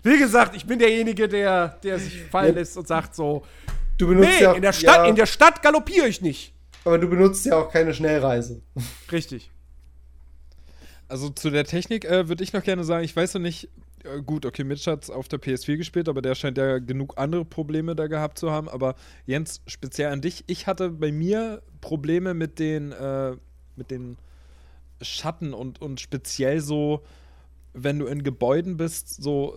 Wie 0.03 0.17
gesagt, 0.17 0.55
ich 0.55 0.65
bin 0.65 0.79
derjenige, 0.79 1.27
der, 1.27 1.79
der 1.83 1.99
sich 1.99 2.23
fallen 2.23 2.55
lässt 2.55 2.77
und 2.77 2.87
sagt 2.87 3.15
so, 3.15 3.43
Du 3.97 4.07
benutzt 4.07 4.29
nee, 4.29 4.43
ja 4.43 4.51
auch, 4.51 4.55
in 4.55 4.61
der 4.61 4.73
Stadt, 4.73 4.97
ja, 4.97 5.05
in 5.05 5.15
der 5.15 5.25
Stadt 5.25 5.61
galoppiere 5.61 6.07
ich 6.07 6.21
nicht. 6.21 6.53
aber 6.83 6.97
du 6.97 7.07
benutzt 7.07 7.45
ja 7.45 7.57
auch 7.57 7.71
keine 7.71 7.93
Schnellreise. 7.93 8.61
Richtig. 9.11 9.51
Also 11.07 11.29
zu 11.29 11.49
der 11.49 11.65
Technik 11.65 12.05
äh, 12.05 12.27
würde 12.27 12.43
ich 12.43 12.53
noch 12.53 12.63
gerne 12.63 12.83
sagen, 12.83 13.03
ich 13.03 13.15
weiß 13.15 13.35
noch 13.35 13.41
nicht, 13.41 13.69
äh, 14.03 14.21
gut, 14.21 14.45
okay, 14.45 14.63
Mitch 14.63 14.89
hat 14.89 15.09
auf 15.09 15.27
der 15.27 15.39
PS4 15.39 15.77
gespielt, 15.77 16.09
aber 16.09 16.21
der 16.21 16.35
scheint 16.35 16.57
ja 16.57 16.79
genug 16.79 17.13
andere 17.17 17.45
Probleme 17.45 17.95
da 17.95 18.07
gehabt 18.07 18.37
zu 18.37 18.51
haben. 18.51 18.69
Aber 18.69 18.95
Jens, 19.25 19.61
speziell 19.67 20.11
an 20.11 20.21
dich, 20.21 20.43
ich 20.47 20.67
hatte 20.67 20.89
bei 20.89 21.11
mir 21.11 21.61
Probleme 21.81 22.33
mit 22.33 22.59
den, 22.59 22.91
äh, 22.91 23.35
mit 23.75 23.91
den 23.91 24.17
Schatten 25.01 25.53
und, 25.53 25.81
und 25.81 25.99
speziell 25.99 26.61
so, 26.61 27.03
wenn 27.73 27.99
du 27.99 28.05
in 28.05 28.23
Gebäuden 28.23 28.77
bist, 28.77 29.21
so 29.21 29.55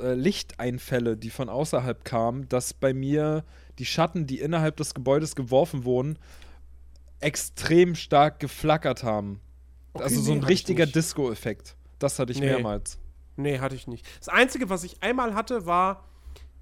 äh, 0.00 0.14
Lichteinfälle, 0.14 1.16
die 1.16 1.30
von 1.30 1.48
außerhalb 1.48 2.04
kamen, 2.04 2.48
dass 2.48 2.74
bei 2.74 2.92
mir 2.92 3.44
die 3.80 3.86
Schatten, 3.86 4.26
die 4.26 4.38
innerhalb 4.40 4.76
des 4.76 4.94
Gebäudes 4.94 5.34
geworfen 5.34 5.84
wurden, 5.84 6.18
extrem 7.18 7.94
stark 7.94 8.38
geflackert 8.38 9.02
haben. 9.02 9.40
Okay, 9.94 10.04
also 10.04 10.20
so 10.20 10.32
nee, 10.32 10.38
ein 10.38 10.42
ich 10.44 10.48
richtiger. 10.48 10.86
Disco-Effekt. 10.86 11.74
Das 11.98 12.18
hatte 12.18 12.32
ich 12.32 12.40
Nee. 12.40 12.46
mehrmals. 12.46 12.98
Nee, 13.36 13.58
hatte 13.58 13.74
ich 13.74 13.86
nicht. 13.86 14.06
Das 14.18 14.28
Einzige, 14.28 14.68
was 14.68 14.84
ich 14.84 15.02
einmal 15.02 15.34
hatte, 15.34 15.66
war, 15.66 16.04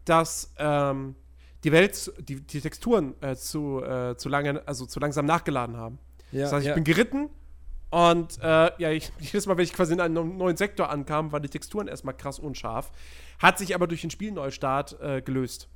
dass 0.04 0.54
ähm, 0.58 1.16
die 1.64 1.72
Welt, 1.72 2.12
die, 2.20 2.40
die 2.40 2.60
Texturen 2.60 3.14
äh, 3.20 3.34
zu, 3.34 3.82
äh, 3.82 4.16
zu 4.16 4.28
lange, 4.28 4.66
also 4.66 4.86
zu 4.86 5.00
langsam 5.00 5.26
nachgeladen 5.26 5.76
haben. 5.76 5.98
Ja, 6.30 6.42
das 6.42 6.52
heißt, 6.52 6.62
ich 6.62 6.68
ja. 6.68 6.74
bin 6.74 6.84
geritten 6.84 7.30
und 7.90 8.38
äh, 8.40 8.70
ja, 8.78 8.90
ich, 8.90 9.12
jedes 9.18 9.46
Mal, 9.46 9.56
wenn 9.56 9.64
ich 9.64 9.72
quasi 9.72 9.92
in 9.92 10.00
einen 10.00 10.36
neuen 10.38 10.56
Sektor 10.56 10.88
ankam, 10.88 11.32
waren 11.32 11.42
die 11.42 11.48
Texturen 11.48 11.88
erstmal 11.88 12.14
krass 12.16 12.38
unscharf. 12.38 12.92
Hat 13.40 13.58
sich 13.58 13.74
aber 13.74 13.86
durch 13.88 14.02
den 14.02 14.10
Spielneustart 14.10 15.00
äh, 15.00 15.20
gelöst, 15.20 15.68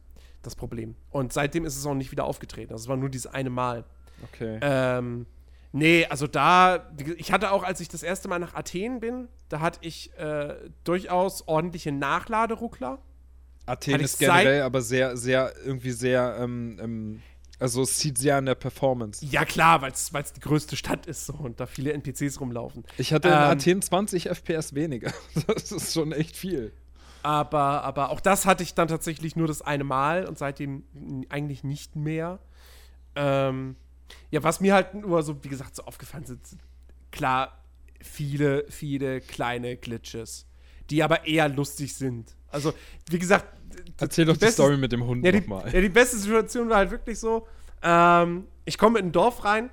das 0.43 0.57
Problem. 0.57 0.97
Und 1.11 1.33
seitdem 1.33 1.65
ist 1.65 1.77
es 1.77 1.87
auch 1.87 1.95
nicht 1.95 2.11
wieder 2.11 2.25
aufgetreten. 2.25 2.73
Das 2.73 2.89
war 2.89 2.97
nur 2.97 3.09
dieses 3.09 3.27
eine 3.27 3.51
Mal. 3.51 3.85
Okay. 4.25 4.59
Ähm, 4.61 5.27
nee, 5.73 6.07
also 6.07 6.27
da, 6.27 6.91
ich 7.17 7.33
hatte 7.33 7.51
auch, 7.53 7.63
als 7.63 7.81
ich 7.81 7.89
das 7.89 8.03
erste 8.03 8.29
Mal 8.29 8.39
nach 8.39 8.55
Athen 8.55 9.01
bin, 9.01 9.29
da 9.49 9.61
hatte 9.61 9.81
ich 9.83 10.17
äh, 10.19 10.55
durchaus 10.85 11.47
ordentliche 11.47 11.93
Nachladeruckler. 11.93 12.99
Athen 13.67 13.95
hatte 13.95 14.05
ist 14.05 14.19
generell 14.19 14.63
aber 14.63 14.83
sehr, 14.83 15.17
sehr, 15.17 15.53
irgendwie 15.65 15.93
sehr, 15.93 16.37
ähm, 16.41 16.79
ähm, 16.81 17.23
also 17.59 17.83
es 17.83 17.99
zieht 17.99 18.19
sehr 18.19 18.37
an 18.37 18.47
der 18.47 18.57
Performance. 18.57 19.25
Ja, 19.25 19.45
klar, 19.45 19.83
weil 19.83 19.93
es 19.93 20.11
die 20.33 20.41
größte 20.41 20.75
Stadt 20.75 21.07
ist 21.07 21.27
so, 21.27 21.35
und 21.35 21.61
da 21.61 21.67
viele 21.67 21.93
NPCs 21.93 22.41
rumlaufen. 22.41 22.85
Ich 22.99 23.13
hatte 23.13 23.29
in 23.29 23.35
Ähm. 23.35 23.41
Athen 23.41 23.83
20 23.83 24.29
FPS 24.29 24.75
weniger. 24.75 25.13
Das 25.47 25.71
ist 25.71 25.95
schon 25.95 26.11
echt 26.11 26.37
viel. 26.37 26.73
Aber, 27.23 27.85
aber 27.85 28.11
auch 28.11 28.21
das 28.21 28.47
hatte 28.47 28.63
ich 28.63 28.75
dann 28.75 28.89
tatsächlich 28.89 29.37
nur 29.37 29.47
das 29.47 29.63
eine 29.63 29.85
Mal 29.85 30.27
und 30.27 30.39
seitdem 30.39 30.83
eigentlich 31.29 31.63
nicht 31.63 31.95
mehr. 31.97 32.39
Ähm, 33.15 33.77
ja, 34.31 34.43
was 34.43 34.61
mir 34.61 34.75
halt 34.75 34.95
nur 34.95 35.23
so, 35.23 35.43
wie 35.45 35.49
gesagt, 35.49 35.77
so 35.77 35.85
aufgefallen 35.85 36.25
sind, 36.25 36.47
sind 36.47 36.61
klar 37.13 37.59
viele, 38.01 38.65
viele 38.69 39.21
kleine 39.21 39.77
Glitches, 39.77 40.47
die 40.91 41.03
aber 41.03 41.27
eher 41.27 41.49
lustig 41.49 41.95
sind. 41.95 42.35
Also, 42.49 42.73
wie 43.09 43.19
gesagt, 43.19 43.47
Erzähl 43.99 44.27
doch 44.27 44.35
die 44.35 44.41
beste- 44.41 44.63
Story 44.63 44.77
mit 44.77 44.93
dem 44.93 45.05
Hund 45.07 45.25
Ja 45.25 45.33
die, 45.33 45.41
nochmal. 45.41 45.73
ja, 45.73 45.81
die 45.81 45.89
beste 45.89 46.19
Situation 46.19 46.69
war 46.69 46.79
halt 46.79 46.91
wirklich 46.91 47.19
so: 47.19 47.47
ähm, 47.83 48.47
Ich 48.67 48.77
komme 48.77 48.99
in 48.99 49.07
ein 49.07 49.13
Dorf 49.13 49.45
rein 49.45 49.71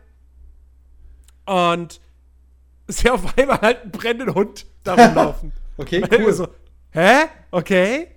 und 1.45 1.99
sehe 2.87 3.11
auf 3.13 3.37
einmal 3.37 3.59
halt 3.61 3.81
einen 3.83 3.91
brennenden 3.91 4.35
Hund 4.35 4.65
da 4.83 4.93
rumlaufen. 4.93 5.51
Okay, 5.79 6.03
cool. 6.11 6.33
so, 6.33 6.45
hä? 6.91 7.27
Okay. 7.51 8.07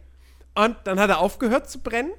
Und 0.55 0.77
dann 0.85 1.01
hat 1.01 1.11
er 1.11 1.19
aufgehört 1.19 1.71
zu 1.71 1.81
brennen. 1.81 2.13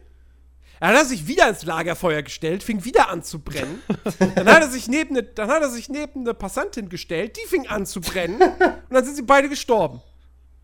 Dann 0.79 0.89
hat 0.89 0.97
er 0.97 1.05
sich 1.05 1.27
wieder 1.27 1.47
ins 1.47 1.63
Lagerfeuer 1.63 2.23
gestellt, 2.23 2.61
fing 2.63 2.83
wieder 2.83 3.09
an 3.09 3.23
zu 3.23 3.39
brennen. 3.39 3.81
Dann 4.35 4.47
hat 4.47 4.63
er 4.63 4.67
sich 4.69 4.89
neben 4.89 5.11
eine, 5.15 5.23
dann 5.23 5.47
hat 5.47 5.61
er 5.61 5.69
sich 5.69 5.87
neben 5.87 6.21
eine 6.21 6.33
Passantin 6.33 6.89
gestellt, 6.89 7.37
die 7.37 7.47
fing 7.47 7.67
an 7.67 7.85
zu 7.85 8.01
brennen. 8.01 8.41
Und 8.41 8.93
dann 8.93 9.05
sind 9.05 9.15
sie 9.15 9.21
beide 9.21 9.47
gestorben. 9.47 10.01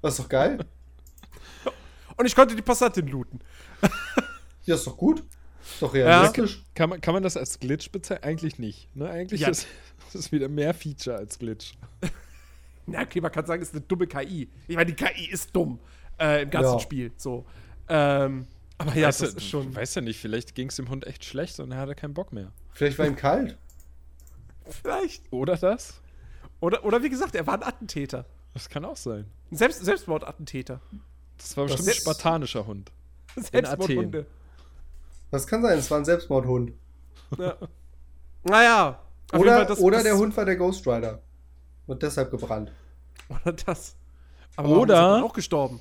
Das 0.02 0.14
ist 0.16 0.20
doch 0.26 0.28
geil. 0.30 0.60
Und 2.18 2.26
ich 2.26 2.36
konnte 2.36 2.54
die 2.54 2.62
Passantin 2.62 3.08
looten. 3.08 3.40
Ja, 4.66 4.76
ist 4.76 4.86
doch 4.88 4.98
gut. 4.98 5.24
Ist 5.64 5.82
doch 5.82 5.94
realistisch. 5.94 6.64
Kann 6.76 6.90
man, 6.90 7.00
kann 7.00 7.14
man 7.14 7.24
das 7.24 7.38
als 7.38 7.58
Glitch 7.58 7.90
bezeichnen? 7.90 8.26
Eigentlich 8.26 8.60
nicht. 8.60 8.94
Ne? 8.98 9.10
Eigentlich 9.10 9.40
Ja. 9.42 9.50
ist 9.50 9.68
es 10.14 10.32
wieder 10.34 10.50
mehr 10.50 10.74
Feature 10.74 11.16
als 11.16 11.40
Glitch. 11.40 11.76
Na, 12.88 13.04
okay, 13.04 13.22
man 13.22 13.32
kann 13.32 13.46
sagen, 13.46 13.62
es 13.62 13.70
ist 13.70 13.76
eine 13.76 13.86
dumme 13.86 14.06
KI. 14.08 14.50
Ich 14.68 14.76
meine, 14.76 14.92
die 14.92 15.02
KI 15.02 15.30
ist 15.30 15.56
dumm 15.56 15.80
äh, 16.20 16.44
im 16.44 16.50
ganzen 16.50 16.74
Ja. 16.74 16.80
Spiel. 16.80 17.12
So. 17.18 17.46
Ähm, 17.88 18.48
aber 18.78 18.96
ja, 18.96 19.08
weißt 19.08 19.22
das 19.24 19.32
du, 19.32 19.38
ist 19.38 19.48
schon. 19.50 19.76
Weiß 19.76 19.96
ja 19.96 20.02
nicht, 20.02 20.20
vielleicht 20.20 20.56
ging 20.56 20.70
es 20.70 20.76
dem 20.76 20.90
Hund 20.90 21.06
echt 21.08 21.26
schlecht 21.26 21.60
und 21.60 21.72
er 21.72 21.80
hatte 21.80 21.96
keinen 21.96 22.14
Bock 22.14 22.32
mehr. 22.32 22.52
Vielleicht 22.72 22.98
war 23.00 23.06
ihm 23.08 23.16
kalt. 23.16 23.58
Vielleicht. 24.70 25.24
Oder 25.32 25.58
das? 25.58 26.00
Oder, 26.60 26.84
oder 26.86 27.02
wie 27.04 27.10
gesagt, 27.10 27.36
er 27.36 27.48
war 27.48 27.56
ein 27.56 27.64
Attentäter. 27.64 28.26
Das 28.54 28.70
kann 28.70 28.86
auch 28.86 28.98
sein. 28.98 29.26
Ein 29.52 29.58
Selbst 29.58 29.84
Selbstmordattentäter. 29.84 30.80
Das 31.38 31.56
war 31.58 31.64
Das 31.66 31.72
bestimmt 31.78 31.90
ein 31.90 31.92
ist- 31.92 32.02
spartanischer 32.02 32.68
Hund. 32.68 32.92
Selbstmordhunde. 33.36 34.26
Das 35.32 35.46
kann 35.48 35.62
sein, 35.62 35.78
es 35.80 35.90
war 35.90 36.00
ein 36.00 36.06
Selbstmordhund. 36.06 36.74
Ja. 37.38 37.56
Naja. 38.44 39.00
Oder, 39.34 39.66
das- 39.66 39.80
oder 39.80 39.98
das- 39.98 40.04
der 40.04 40.18
Hund 40.18 40.36
war 40.36 40.46
der 40.46 40.56
Ghost 40.56 40.86
Rider. 40.88 41.22
Und 41.88 42.02
deshalb 42.04 42.32
gebrannt. 42.32 42.72
Oder 43.30 43.54
das. 43.54 43.96
Aber 44.56 44.70
Oder 44.70 44.96
er 44.96 45.24
auch 45.24 45.34
gestorben. 45.34 45.80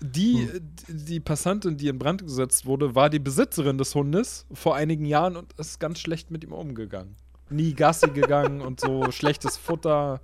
Die, 0.00 0.48
hm. 0.48 0.60
die 0.88 1.20
Passantin, 1.20 1.76
die 1.76 1.88
in 1.88 1.98
Brand 1.98 2.22
gesetzt 2.22 2.66
wurde, 2.66 2.94
war 2.94 3.10
die 3.10 3.18
Besitzerin 3.18 3.78
des 3.78 3.94
Hundes 3.94 4.46
vor 4.52 4.74
einigen 4.74 5.06
Jahren 5.06 5.36
und 5.36 5.52
ist 5.54 5.80
ganz 5.80 5.98
schlecht 6.00 6.30
mit 6.30 6.44
ihm 6.44 6.52
umgegangen. 6.52 7.16
Nie 7.48 7.74
Gassi 7.74 8.10
gegangen 8.10 8.60
und 8.60 8.80
so 8.80 9.10
schlechtes 9.10 9.56
Futter, 9.56 10.20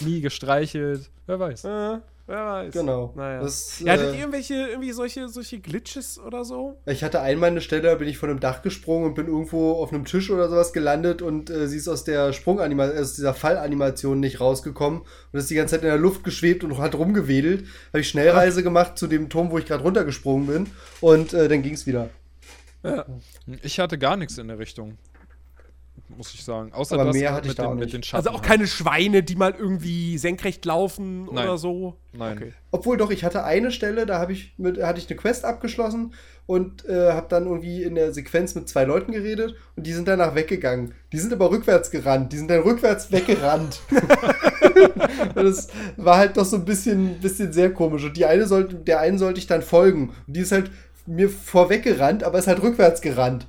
nie 0.00 0.20
gestreichelt. 0.20 1.10
Wer 1.26 1.38
weiß. 1.38 1.64
Äh, 1.64 2.00
wer 2.32 2.46
weiß. 2.46 2.72
Genau. 2.72 3.12
Naja. 3.14 3.40
Das, 3.40 3.80
ja, 3.80 3.92
hattet 3.92 4.08
äh, 4.08 4.12
ihr 4.12 4.18
irgendwelche 4.20 4.54
irgendwie 4.54 4.92
solche, 4.92 5.28
solche 5.28 5.60
Glitches 5.60 6.18
oder 6.18 6.44
so? 6.44 6.80
Ich 6.86 7.04
hatte 7.04 7.20
einmal 7.20 7.50
eine 7.50 7.60
Stelle, 7.60 7.82
da 7.82 7.94
bin 7.94 8.08
ich 8.08 8.18
von 8.18 8.30
einem 8.30 8.40
Dach 8.40 8.62
gesprungen 8.62 9.06
und 9.06 9.14
bin 9.14 9.26
irgendwo 9.26 9.72
auf 9.72 9.92
einem 9.92 10.04
Tisch 10.04 10.30
oder 10.30 10.48
sowas 10.48 10.72
gelandet 10.72 11.22
und 11.22 11.50
äh, 11.50 11.68
sie 11.68 11.76
ist 11.76 11.88
aus 11.88 12.04
der 12.04 12.32
Sprunganimation, 12.32 13.00
aus 13.00 13.14
dieser 13.14 13.34
Fallanimation 13.34 14.18
nicht 14.18 14.40
rausgekommen 14.40 15.02
und 15.32 15.38
ist 15.38 15.50
die 15.50 15.54
ganze 15.54 15.76
Zeit 15.76 15.82
in 15.82 15.88
der 15.88 15.98
Luft 15.98 16.24
geschwebt 16.24 16.64
und 16.64 16.78
hat 16.78 16.94
rumgewedelt. 16.94 17.66
Habe 17.88 18.00
ich 18.00 18.08
Schnellreise 18.08 18.62
gemacht 18.62 18.98
zu 18.98 19.06
dem 19.06 19.28
Turm, 19.28 19.50
wo 19.50 19.58
ich 19.58 19.66
gerade 19.66 19.82
runtergesprungen 19.82 20.46
bin 20.46 20.66
und 21.00 21.34
äh, 21.34 21.48
dann 21.48 21.62
ging 21.62 21.74
es 21.74 21.86
wieder. 21.86 22.08
Ja. 22.82 23.06
Ich 23.62 23.78
hatte 23.78 23.96
gar 23.98 24.16
nichts 24.16 24.38
in 24.38 24.48
der 24.48 24.58
Richtung 24.58 24.98
muss 26.16 26.34
ich 26.34 26.44
sagen. 26.44 26.72
Außer 26.72 26.98
Aber 26.98 27.12
mehr 27.12 27.32
hatte 27.32 27.48
ich 27.48 27.54
da 27.54 27.68
den, 27.68 27.78
mit 27.78 27.92
den 27.92 28.02
Schatten. 28.02 28.26
Also 28.26 28.36
auch 28.36 28.42
keine 28.42 28.66
Schweine, 28.66 29.22
die 29.22 29.36
mal 29.36 29.54
irgendwie 29.56 30.18
senkrecht 30.18 30.64
laufen 30.64 31.24
Nein. 31.26 31.44
oder 31.44 31.58
so. 31.58 31.96
Nein. 32.12 32.36
Okay. 32.36 32.52
Obwohl 32.70 32.96
doch, 32.96 33.10
ich 33.10 33.24
hatte 33.24 33.44
eine 33.44 33.70
Stelle, 33.70 34.06
da 34.06 34.28
ich 34.28 34.54
mit, 34.58 34.82
hatte 34.82 34.98
ich 34.98 35.08
eine 35.08 35.16
Quest 35.16 35.44
abgeschlossen 35.44 36.14
und 36.46 36.84
äh, 36.86 37.12
habe 37.12 37.26
dann 37.28 37.46
irgendwie 37.46 37.82
in 37.82 37.94
der 37.94 38.12
Sequenz 38.12 38.54
mit 38.54 38.68
zwei 38.68 38.84
Leuten 38.84 39.12
geredet 39.12 39.54
und 39.76 39.86
die 39.86 39.92
sind 39.92 40.08
danach 40.08 40.34
weggegangen. 40.34 40.94
Die 41.12 41.18
sind 41.18 41.32
aber 41.32 41.50
rückwärts 41.50 41.90
gerannt. 41.90 42.32
Die 42.32 42.38
sind 42.38 42.50
dann 42.50 42.60
rückwärts 42.60 43.12
weggerannt. 43.12 43.80
das 45.34 45.68
war 45.96 46.18
halt 46.18 46.36
doch 46.36 46.44
so 46.44 46.56
ein 46.56 46.64
bisschen, 46.64 47.20
bisschen 47.20 47.52
sehr 47.52 47.72
komisch. 47.72 48.04
Und 48.04 48.16
die 48.16 48.26
eine 48.26 48.46
sollte, 48.46 48.76
der 48.76 49.00
einen 49.00 49.18
sollte 49.18 49.38
ich 49.38 49.46
dann 49.46 49.62
folgen. 49.62 50.10
Und 50.26 50.36
die 50.36 50.40
ist 50.40 50.52
halt 50.52 50.70
mir 51.06 51.28
vorweggerannt, 51.28 52.22
aber 52.22 52.38
ist 52.38 52.46
halt 52.46 52.62
rückwärts 52.62 53.00
gerannt. 53.00 53.46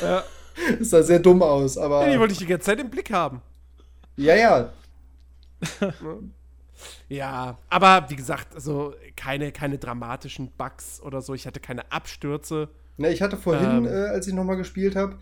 Ja. 0.00 0.24
Das 0.78 0.90
sah 0.90 1.02
sehr 1.02 1.18
dumm 1.18 1.42
aus, 1.42 1.78
aber. 1.78 2.06
Ja, 2.06 2.12
die 2.12 2.18
wollte 2.18 2.32
ich 2.32 2.38
die 2.38 2.46
ganze 2.46 2.66
Zeit 2.66 2.80
im 2.80 2.90
Blick 2.90 3.10
haben. 3.10 3.40
Ja, 4.16 4.34
ja. 4.34 4.72
ja, 7.08 7.58
aber 7.68 8.06
wie 8.08 8.16
gesagt, 8.16 8.54
also 8.54 8.94
keine, 9.16 9.52
keine 9.52 9.78
dramatischen 9.78 10.50
Bugs 10.56 11.00
oder 11.00 11.20
so. 11.20 11.34
Ich 11.34 11.46
hatte 11.46 11.60
keine 11.60 11.90
Abstürze. 11.92 12.68
Na, 12.96 13.08
ich 13.08 13.22
hatte 13.22 13.36
vorhin, 13.36 13.70
ähm, 13.70 13.86
äh, 13.86 14.08
als 14.08 14.26
ich 14.26 14.34
nochmal 14.34 14.56
gespielt 14.56 14.96
habe, 14.96 15.18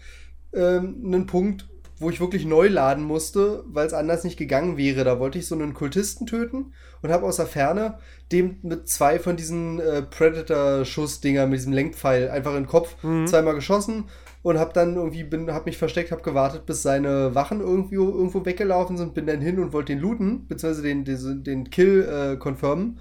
ähm, 0.55 1.03
einen 1.05 1.27
Punkt, 1.27 1.69
wo 1.99 2.11
ich 2.11 2.21
wirklich 2.21 2.45
neu 2.45 2.69
laden 2.69 3.05
musste, 3.05 3.65
weil 3.67 3.87
es 3.87 3.93
anders 3.93 4.25
nicht 4.25 4.39
gegangen 4.39 4.77
wäre. 4.77 5.05
Da 5.05 5.19
wollte 5.19 5.39
ich 5.39 5.47
so 5.47 5.55
einen 5.55 5.75
Kultisten 5.75 6.27
töten 6.27 6.73
und 7.03 7.11
habe 7.11 7.27
aus 7.27 7.37
der 7.37 7.47
Ferne 7.47 7.99
dem 8.33 8.59
mit 8.63 8.89
zwei 8.89 9.19
von 9.19 9.37
diesen 9.37 9.79
äh, 9.79 10.03
Predator-Schussdinger 10.03 11.47
mit 11.47 11.59
diesem 11.59 11.73
Lenkpfeil 11.73 12.29
einfach 12.29 12.53
in 12.53 12.63
den 12.63 12.67
Kopf 12.67 13.03
mhm. 13.03 13.27
zweimal 13.27 13.55
geschossen 13.55 14.05
und 14.47 14.61
habe 14.61 14.73
dann 14.73 14.95
irgendwie 14.95 15.25
bin 15.25 15.51
habe 15.51 15.65
mich 15.65 15.77
versteckt, 15.77 16.13
habe 16.13 16.23
gewartet, 16.23 16.67
bis 16.67 16.81
seine 16.81 17.35
Wachen 17.35 17.61
irgendwie 17.61 17.97
irgendwo 17.97 18.45
weggelaufen 18.45 18.97
sind, 18.97 19.13
bin 19.13 19.27
dann 19.27 19.41
hin 19.41 19.59
und 19.59 19.73
wollte 19.73 19.93
den 19.93 20.01
looten, 20.01 20.47
beziehungsweise 20.47 20.83
den, 20.83 21.05
den, 21.05 21.43
den 21.43 21.69
Kill 21.71 22.09
äh, 22.09 22.37
confirmen. 22.37 23.01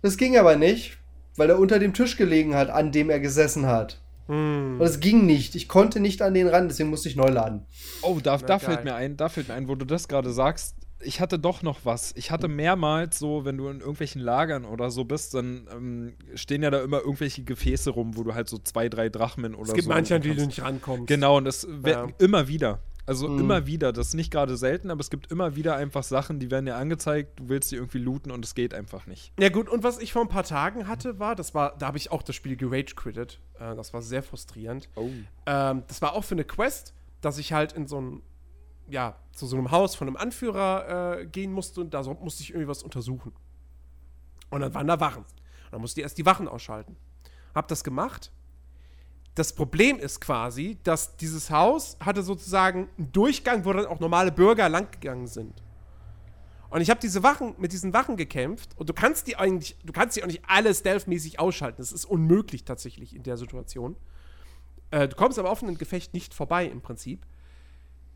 Das 0.00 0.16
ging 0.16 0.38
aber 0.38 0.56
nicht, 0.56 0.96
weil 1.36 1.50
er 1.50 1.58
unter 1.58 1.78
dem 1.78 1.92
Tisch 1.92 2.16
gelegen 2.16 2.54
hat, 2.54 2.70
an 2.70 2.92
dem 2.92 3.10
er 3.10 3.20
gesessen 3.20 3.66
hat. 3.66 4.00
Hm. 4.28 4.80
Und 4.80 4.86
es 4.86 5.00
ging 5.00 5.26
nicht. 5.26 5.54
Ich 5.54 5.68
konnte 5.68 6.00
nicht 6.00 6.22
an 6.22 6.32
den 6.32 6.48
ran, 6.48 6.68
deswegen 6.68 6.88
musste 6.88 7.10
ich 7.10 7.16
neu 7.16 7.28
laden. 7.28 7.66
Oh, 8.00 8.18
da, 8.22 8.38
da 8.38 8.58
fällt 8.58 8.84
mir 8.84 8.94
ein, 8.94 9.18
da 9.18 9.28
fällt 9.28 9.48
mir 9.48 9.54
ein, 9.54 9.68
wo 9.68 9.74
du 9.74 9.84
das 9.84 10.08
gerade 10.08 10.32
sagst 10.32 10.79
ich 11.02 11.20
hatte 11.20 11.38
doch 11.38 11.62
noch 11.62 11.80
was. 11.84 12.12
Ich 12.16 12.30
hatte 12.30 12.48
mehrmals 12.48 13.18
so, 13.18 13.44
wenn 13.44 13.56
du 13.56 13.68
in 13.68 13.80
irgendwelchen 13.80 14.20
Lagern 14.20 14.64
oder 14.64 14.90
so 14.90 15.04
bist, 15.04 15.34
dann 15.34 15.66
ähm, 15.72 16.14
stehen 16.34 16.62
ja 16.62 16.70
da 16.70 16.82
immer 16.82 16.98
irgendwelche 16.98 17.42
Gefäße 17.42 17.90
rum, 17.90 18.16
wo 18.16 18.22
du 18.22 18.34
halt 18.34 18.48
so 18.48 18.58
zwei, 18.58 18.88
drei 18.88 19.08
Drachmen 19.08 19.54
oder 19.54 19.66
so. 19.66 19.72
Es 19.72 19.76
gibt 19.76 19.84
so 19.84 19.90
manche, 19.90 20.16
an 20.16 20.22
die 20.22 20.34
du 20.34 20.46
nicht 20.46 20.62
rankommst. 20.62 21.06
Genau, 21.06 21.38
und 21.38 21.44
das 21.44 21.66
ja. 21.84 22.08
immer 22.18 22.48
wieder. 22.48 22.80
Also 23.06 23.28
mhm. 23.28 23.40
immer 23.40 23.66
wieder. 23.66 23.92
Das 23.92 24.08
ist 24.08 24.14
nicht 24.14 24.30
gerade 24.30 24.56
selten, 24.56 24.90
aber 24.90 25.00
es 25.00 25.10
gibt 25.10 25.32
immer 25.32 25.56
wieder 25.56 25.74
einfach 25.76 26.04
Sachen, 26.04 26.38
die 26.38 26.50
werden 26.50 26.66
dir 26.66 26.76
angezeigt, 26.76 27.40
du 27.40 27.48
willst 27.48 27.72
die 27.72 27.76
irgendwie 27.76 27.98
looten 27.98 28.30
und 28.30 28.44
es 28.44 28.54
geht 28.54 28.74
einfach 28.74 29.06
nicht. 29.06 29.32
Ja, 29.40 29.48
gut, 29.48 29.68
und 29.68 29.82
was 29.82 29.98
ich 29.98 30.12
vor 30.12 30.22
ein 30.22 30.28
paar 30.28 30.44
Tagen 30.44 30.86
hatte, 30.86 31.18
war, 31.18 31.34
das 31.34 31.54
war, 31.54 31.76
da 31.78 31.88
habe 31.88 31.98
ich 31.98 32.12
auch 32.12 32.22
das 32.22 32.36
Spiel 32.36 32.56
gerage 32.56 32.94
quittet. 32.94 33.40
Äh, 33.58 33.74
das 33.74 33.92
war 33.92 34.02
sehr 34.02 34.22
frustrierend. 34.22 34.88
Oh. 34.94 35.08
Ähm, 35.46 35.82
das 35.88 36.02
war 36.02 36.14
auch 36.14 36.24
für 36.24 36.34
eine 36.36 36.44
Quest, 36.44 36.94
dass 37.20 37.38
ich 37.38 37.52
halt 37.52 37.72
in 37.72 37.86
so 37.86 38.00
ein 38.00 38.22
ja, 38.90 39.16
zu 39.32 39.46
so 39.46 39.56
einem 39.56 39.70
Haus 39.70 39.94
von 39.94 40.08
einem 40.08 40.16
Anführer 40.16 41.20
äh, 41.20 41.26
gehen 41.26 41.52
musste 41.52 41.80
und 41.80 41.94
da 41.94 42.02
musste 42.02 42.42
ich 42.42 42.50
irgendwie 42.50 42.68
was 42.68 42.82
untersuchen. 42.82 43.32
Und 44.50 44.60
dann 44.60 44.74
waren 44.74 44.86
da 44.86 45.00
Wachen. 45.00 45.22
Und 45.22 45.72
dann 45.72 45.80
musste 45.80 46.00
ich 46.00 46.04
erst 46.04 46.18
die 46.18 46.26
Wachen 46.26 46.48
ausschalten. 46.48 46.96
Hab 47.54 47.68
das 47.68 47.84
gemacht. 47.84 48.32
Das 49.34 49.54
Problem 49.54 49.98
ist 49.98 50.20
quasi, 50.20 50.78
dass 50.82 51.16
dieses 51.16 51.50
Haus 51.50 51.96
hatte 52.00 52.22
sozusagen 52.22 52.88
einen 52.98 53.12
Durchgang, 53.12 53.64
wo 53.64 53.72
dann 53.72 53.86
auch 53.86 54.00
normale 54.00 54.32
Bürger 54.32 54.68
langgegangen 54.68 55.28
sind. 55.28 55.62
Und 56.68 56.80
ich 56.80 56.90
habe 56.90 57.00
diese 57.00 57.22
Wachen 57.22 57.54
mit 57.58 57.72
diesen 57.72 57.92
Wachen 57.92 58.16
gekämpft 58.16 58.70
und 58.76 58.88
du 58.88 58.92
kannst 58.92 59.26
die 59.26 59.36
eigentlich, 59.36 59.76
du 59.84 59.92
kannst 59.92 60.16
die 60.16 60.22
auch 60.22 60.28
nicht 60.28 60.42
alle 60.46 60.72
stealthmäßig 60.72 61.40
ausschalten. 61.40 61.78
Das 61.78 61.90
ist 61.90 62.04
unmöglich 62.04 62.64
tatsächlich 62.64 63.14
in 63.14 63.24
der 63.24 63.36
Situation. 63.36 63.96
Äh, 64.90 65.08
du 65.08 65.16
kommst 65.16 65.38
aber 65.38 65.50
auf 65.50 65.62
ein 65.62 65.78
Gefecht 65.78 66.14
nicht 66.14 66.32
vorbei 66.32 66.66
im 66.66 66.80
Prinzip. 66.80 67.26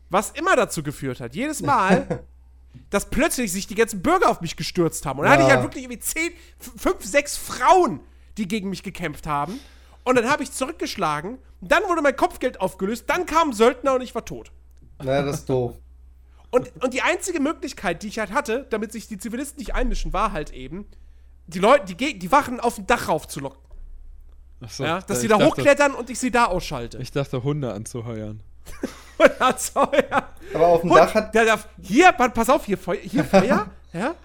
Was 0.09 0.31
immer 0.31 0.55
dazu 0.55 0.83
geführt 0.83 1.19
hat, 1.19 1.35
jedes 1.35 1.61
Mal, 1.61 2.23
dass 2.89 3.09
plötzlich 3.09 3.51
sich 3.51 3.67
die 3.67 3.75
ganzen 3.75 4.01
Bürger 4.01 4.29
auf 4.29 4.41
mich 4.41 4.55
gestürzt 4.55 5.05
haben. 5.05 5.19
Und 5.19 5.25
dann 5.25 5.33
ja. 5.33 5.39
hatte 5.39 5.47
ich 5.47 5.55
halt 5.55 5.63
wirklich 5.63 5.83
irgendwie 5.83 5.99
zehn, 5.99 6.31
fünf, 6.57 7.03
sechs 7.03 7.37
Frauen, 7.37 8.01
die 8.37 8.47
gegen 8.47 8.69
mich 8.69 8.83
gekämpft 8.83 9.27
haben. 9.27 9.59
Und 10.03 10.15
dann 10.15 10.29
habe 10.29 10.43
ich 10.43 10.51
zurückgeschlagen. 10.51 11.39
Dann 11.61 11.83
wurde 11.83 12.01
mein 12.01 12.15
Kopfgeld 12.15 12.61
aufgelöst. 12.61 13.05
Dann 13.07 13.25
kam 13.25 13.49
ein 13.49 13.53
Söldner 13.53 13.95
und 13.95 14.01
ich 14.01 14.13
war 14.13 14.23
tot. 14.23 14.51
Naja, 14.99 15.23
das 15.23 15.39
ist 15.39 15.49
doof. 15.49 15.75
Und, 16.51 16.71
und 16.83 16.93
die 16.93 17.01
einzige 17.01 17.39
Möglichkeit, 17.39 18.03
die 18.03 18.07
ich 18.07 18.19
halt 18.19 18.31
hatte, 18.31 18.67
damit 18.69 18.91
sich 18.91 19.07
die 19.07 19.17
Zivilisten 19.17 19.59
nicht 19.59 19.73
einmischen, 19.73 20.13
war 20.13 20.31
halt 20.31 20.53
eben, 20.53 20.85
die 21.47 21.59
Leute, 21.59 21.93
die, 21.93 22.17
die 22.17 22.31
Wachen 22.31 22.59
auf 22.59 22.75
dem 22.75 22.87
Dach 22.87 23.09
raufzulocken. 23.09 23.59
So, 24.67 24.83
ja, 24.83 25.01
dass 25.01 25.21
sie 25.21 25.27
da 25.27 25.37
dachte, 25.37 25.49
hochklettern 25.49 25.93
und 25.93 26.09
ich 26.09 26.17
sie 26.17 26.31
da 26.31 26.45
ausschalte. 26.45 26.97
Ich 26.99 27.11
dachte, 27.11 27.43
Hunde 27.43 27.73
anzuheuern. 27.73 28.41
Aber 30.53 30.67
auf 30.67 30.81
dem 30.81 30.89
Dach 30.89 31.13
hat. 31.13 31.33
Der 31.33 31.45
darf, 31.45 31.67
hier, 31.81 32.11
pass 32.11 32.49
auf, 32.49 32.65
hier, 32.65 32.77
Feu 32.77 32.97
hier 33.01 33.23
Feuer. 33.23 33.67
ja? 33.93 34.15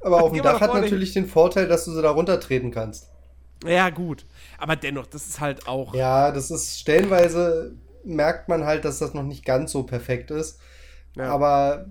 Aber 0.00 0.22
auf 0.22 0.32
dem 0.32 0.42
Dach 0.42 0.60
hat 0.60 0.74
natürlich 0.74 1.12
den 1.12 1.26
Vorteil, 1.26 1.68
dass 1.68 1.84
du 1.84 1.92
sie 1.92 2.02
da 2.02 2.10
runtertreten 2.10 2.70
kannst. 2.70 3.08
Ja, 3.64 3.90
gut. 3.90 4.26
Aber 4.58 4.76
dennoch, 4.76 5.06
das 5.06 5.26
ist 5.26 5.40
halt 5.40 5.66
auch. 5.66 5.94
Ja, 5.94 6.30
das 6.30 6.50
ist 6.50 6.78
stellenweise 6.80 7.74
merkt 8.06 8.48
man 8.48 8.64
halt, 8.64 8.84
dass 8.84 9.00
das 9.00 9.14
noch 9.14 9.24
nicht 9.24 9.44
ganz 9.44 9.72
so 9.72 9.82
perfekt 9.82 10.30
ist. 10.30 10.60
Ja. 11.16 11.24
Aber 11.30 11.86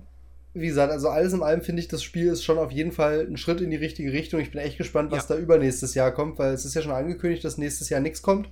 wie 0.54 0.68
gesagt, 0.68 0.90
also 0.90 1.10
alles 1.10 1.34
in 1.34 1.42
allem 1.42 1.60
finde 1.60 1.82
ich, 1.82 1.88
das 1.88 2.02
Spiel 2.02 2.28
ist 2.28 2.42
schon 2.42 2.58
auf 2.58 2.72
jeden 2.72 2.92
Fall 2.92 3.26
ein 3.28 3.36
Schritt 3.36 3.60
in 3.60 3.70
die 3.70 3.76
richtige 3.76 4.12
Richtung. 4.12 4.40
Ich 4.40 4.50
bin 4.50 4.60
echt 4.60 4.78
gespannt, 4.78 5.10
was 5.10 5.28
ja. 5.28 5.36
da 5.36 5.40
übernächstes 5.40 5.94
Jahr 5.94 6.12
kommt, 6.12 6.38
weil 6.38 6.54
es 6.54 6.64
ist 6.64 6.74
ja 6.74 6.82
schon 6.82 6.92
angekündigt, 6.92 7.44
dass 7.44 7.58
nächstes 7.58 7.90
Jahr 7.90 8.00
nichts 8.00 8.22
kommt. 8.22 8.48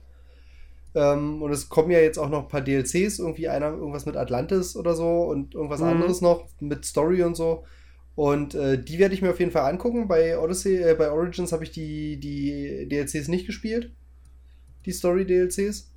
Ähm, 0.94 1.42
und 1.42 1.50
es 1.50 1.68
kommen 1.68 1.90
ja 1.90 1.98
jetzt 1.98 2.18
auch 2.18 2.28
noch 2.28 2.42
ein 2.42 2.48
paar 2.48 2.60
DLCs, 2.60 3.18
irgendwie 3.18 3.48
einer 3.48 3.70
irgendwas 3.72 4.06
mit 4.06 4.16
Atlantis 4.16 4.76
oder 4.76 4.94
so 4.94 5.22
und 5.22 5.54
irgendwas 5.54 5.80
mhm. 5.80 5.88
anderes 5.88 6.20
noch 6.20 6.46
mit 6.60 6.84
Story 6.84 7.22
und 7.22 7.36
so. 7.36 7.64
Und 8.14 8.54
äh, 8.54 8.82
die 8.82 8.98
werde 8.98 9.14
ich 9.14 9.22
mir 9.22 9.30
auf 9.30 9.40
jeden 9.40 9.50
Fall 9.50 9.68
angucken. 9.70 10.06
Bei 10.06 10.38
Odyssey, 10.38 10.76
äh, 10.76 10.94
bei 10.94 11.10
Origins 11.10 11.52
habe 11.52 11.64
ich 11.64 11.72
die, 11.72 12.18
die 12.18 12.88
DLCs 12.88 13.28
nicht 13.28 13.46
gespielt. 13.46 13.92
Die 14.86 14.92
Story-DLCs. 14.92 15.90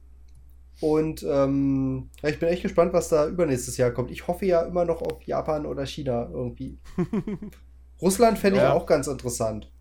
Und 0.80 1.24
ähm, 1.24 2.10
ich 2.24 2.40
bin 2.40 2.50
echt 2.50 2.64
gespannt, 2.64 2.94
was 2.94 3.10
da 3.10 3.28
übernächstes 3.28 3.78
Jahr 3.78 3.92
kommt. 3.92 4.12
Ich 4.12 4.28
hoffe 4.28 4.46
ja 4.46 4.62
immer 4.62 4.86
noch 4.86 5.02
auf 5.02 5.22
Japan 5.24 5.66
oder 5.66 5.86
China 5.86 6.30
irgendwie. 6.32 6.78
Russland 8.02 8.38
fände 8.38 8.58
ich 8.58 8.64
ja. 8.64 8.74
auch 8.74 8.86
ganz 8.86 9.08
interessant. 9.08 9.72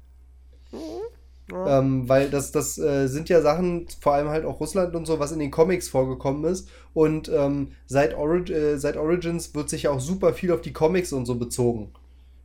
Ja. 1.51 1.78
Ähm, 1.78 2.09
weil 2.09 2.28
das, 2.28 2.51
das 2.51 2.77
äh, 2.77 3.06
sind 3.06 3.28
ja 3.28 3.40
Sachen, 3.40 3.86
vor 4.01 4.14
allem 4.14 4.28
halt 4.28 4.44
auch 4.44 4.59
Russland 4.59 4.97
und 4.97 5.06
so, 5.06 5.20
was 5.20 5.31
in 5.31 5.39
den 5.39 5.52
Comics 5.52 5.89
vorgekommen 5.89 6.44
ist. 6.44 6.68
Und 6.93 7.28
ähm, 7.28 7.68
seit, 7.86 8.16
Orig 8.16 8.51
äh, 8.51 8.78
seit 8.78 8.97
Origins 8.97 9.55
wird 9.55 9.68
sich 9.68 9.85
ja 9.85 9.90
auch 9.90 10.01
super 10.01 10.32
viel 10.32 10.51
auf 10.51 10.60
die 10.60 10.73
Comics 10.73 11.12
und 11.12 11.24
so 11.24 11.36
bezogen. 11.36 11.93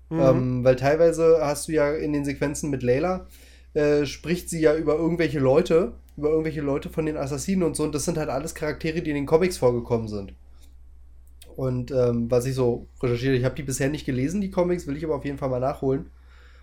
Mhm. 0.10 0.20
Ähm, 0.20 0.64
weil 0.64 0.76
teilweise 0.76 1.40
hast 1.42 1.68
du 1.68 1.72
ja 1.72 1.92
in 1.94 2.14
den 2.14 2.26
Sequenzen 2.26 2.70
mit 2.70 2.84
Layla, 2.84 3.26
äh, 3.74 4.06
spricht 4.06 4.50
sie 4.50 4.62
ja 4.62 4.76
über 4.76 4.96
irgendwelche 4.96 5.40
Leute, 5.40 5.94
über 6.16 6.30
irgendwelche 6.30 6.62
Leute 6.62 6.90
von 6.90 7.06
den 7.06 7.18
Assassinen 7.18 7.64
und 7.64 7.76
so. 7.76 7.84
Und 7.84 7.96
das 7.96 8.06
sind 8.06 8.20
halt 8.20 8.30
alles 8.30 8.54
Charaktere, 8.54 9.02
die 9.02 9.10
in 9.10 9.16
den 9.16 9.26
Comics 9.26 9.58
vorgekommen 9.58 10.10
sind. 10.10 10.34
Und 11.56 11.92
ähm, 11.92 12.30
was 12.30 12.46
ich 12.46 12.54
so 12.54 12.88
recherchiere, 13.02 13.36
ich 13.36 13.46
habe 13.46 13.56
die 13.56 13.64
bisher 13.64 13.90
nicht 13.90 14.06
gelesen, 14.06 14.42
die 14.42 14.52
Comics, 14.52 14.88
will 14.88 14.98
ich 14.98 15.06
aber 15.06 15.16
auf 15.16 15.26
jeden 15.26 15.38
Fall 15.38 15.50
mal 15.50 15.60
nachholen. 15.60 16.08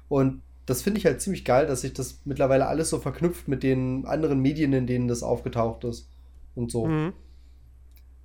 Und 0.09 0.43
das 0.69 0.83
finde 0.83 0.99
ich 0.99 1.07
halt 1.07 1.23
ziemlich 1.23 1.47
geil, 1.47 1.67
dass 1.67 1.81
sich 1.81 1.95
das 1.95 2.21
mittlerweile 2.27 2.67
alles 2.67 2.91
so 2.91 2.99
verknüpft 2.99 3.49
mit 3.49 3.63
den 3.63 4.05
anderen 4.05 4.41
Medien, 4.41 4.75
in 4.75 4.87
denen 4.87 5.09
das 5.09 5.23
aufgetaucht 5.23 5.85
ist. 5.85 6.11
Und 6.55 6.71
so. 6.71 6.87
Mhm. 6.87 7.15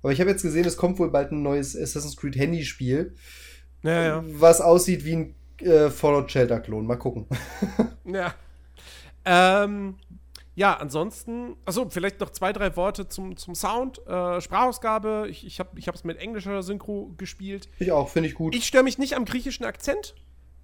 Aber 0.02 0.12
ich 0.12 0.20
habe 0.20 0.28
jetzt 0.28 0.42
gesehen, 0.42 0.66
es 0.66 0.76
kommt 0.76 0.98
wohl 0.98 1.10
bald 1.10 1.32
ein 1.32 1.42
neues 1.42 1.74
Assassin's 1.74 2.18
Creed 2.18 2.36
Handyspiel. 2.36 3.14
Ja, 3.82 4.02
ja. 4.02 4.24
was 4.26 4.60
aussieht 4.60 5.06
wie 5.06 5.16
ein 5.16 5.34
äh, 5.62 5.88
Fallout 5.88 6.30
Shelter-Klon. 6.30 6.86
Mal 6.86 6.96
gucken. 6.96 7.26
Ja. 8.06 8.34
Ähm, 9.24 9.96
ja, 10.54 10.74
ansonsten, 10.76 11.56
also 11.64 11.88
vielleicht 11.88 12.20
noch 12.20 12.28
zwei, 12.28 12.52
drei 12.52 12.76
Worte 12.76 13.08
zum, 13.08 13.38
zum 13.38 13.54
Sound. 13.54 14.06
Äh, 14.06 14.42
Sprachausgabe, 14.42 15.26
ich, 15.30 15.46
ich 15.46 15.58
habe 15.58 15.70
es 15.74 16.04
mit 16.04 16.18
englischer 16.18 16.62
Synchro 16.62 17.14
gespielt. 17.16 17.70
Ich 17.78 17.90
auch, 17.92 18.10
finde 18.10 18.28
ich 18.28 18.34
gut. 18.34 18.54
Ich 18.54 18.66
störe 18.66 18.84
mich 18.84 18.98
nicht 18.98 19.16
am 19.16 19.24
griechischen 19.24 19.64
Akzent. 19.64 20.14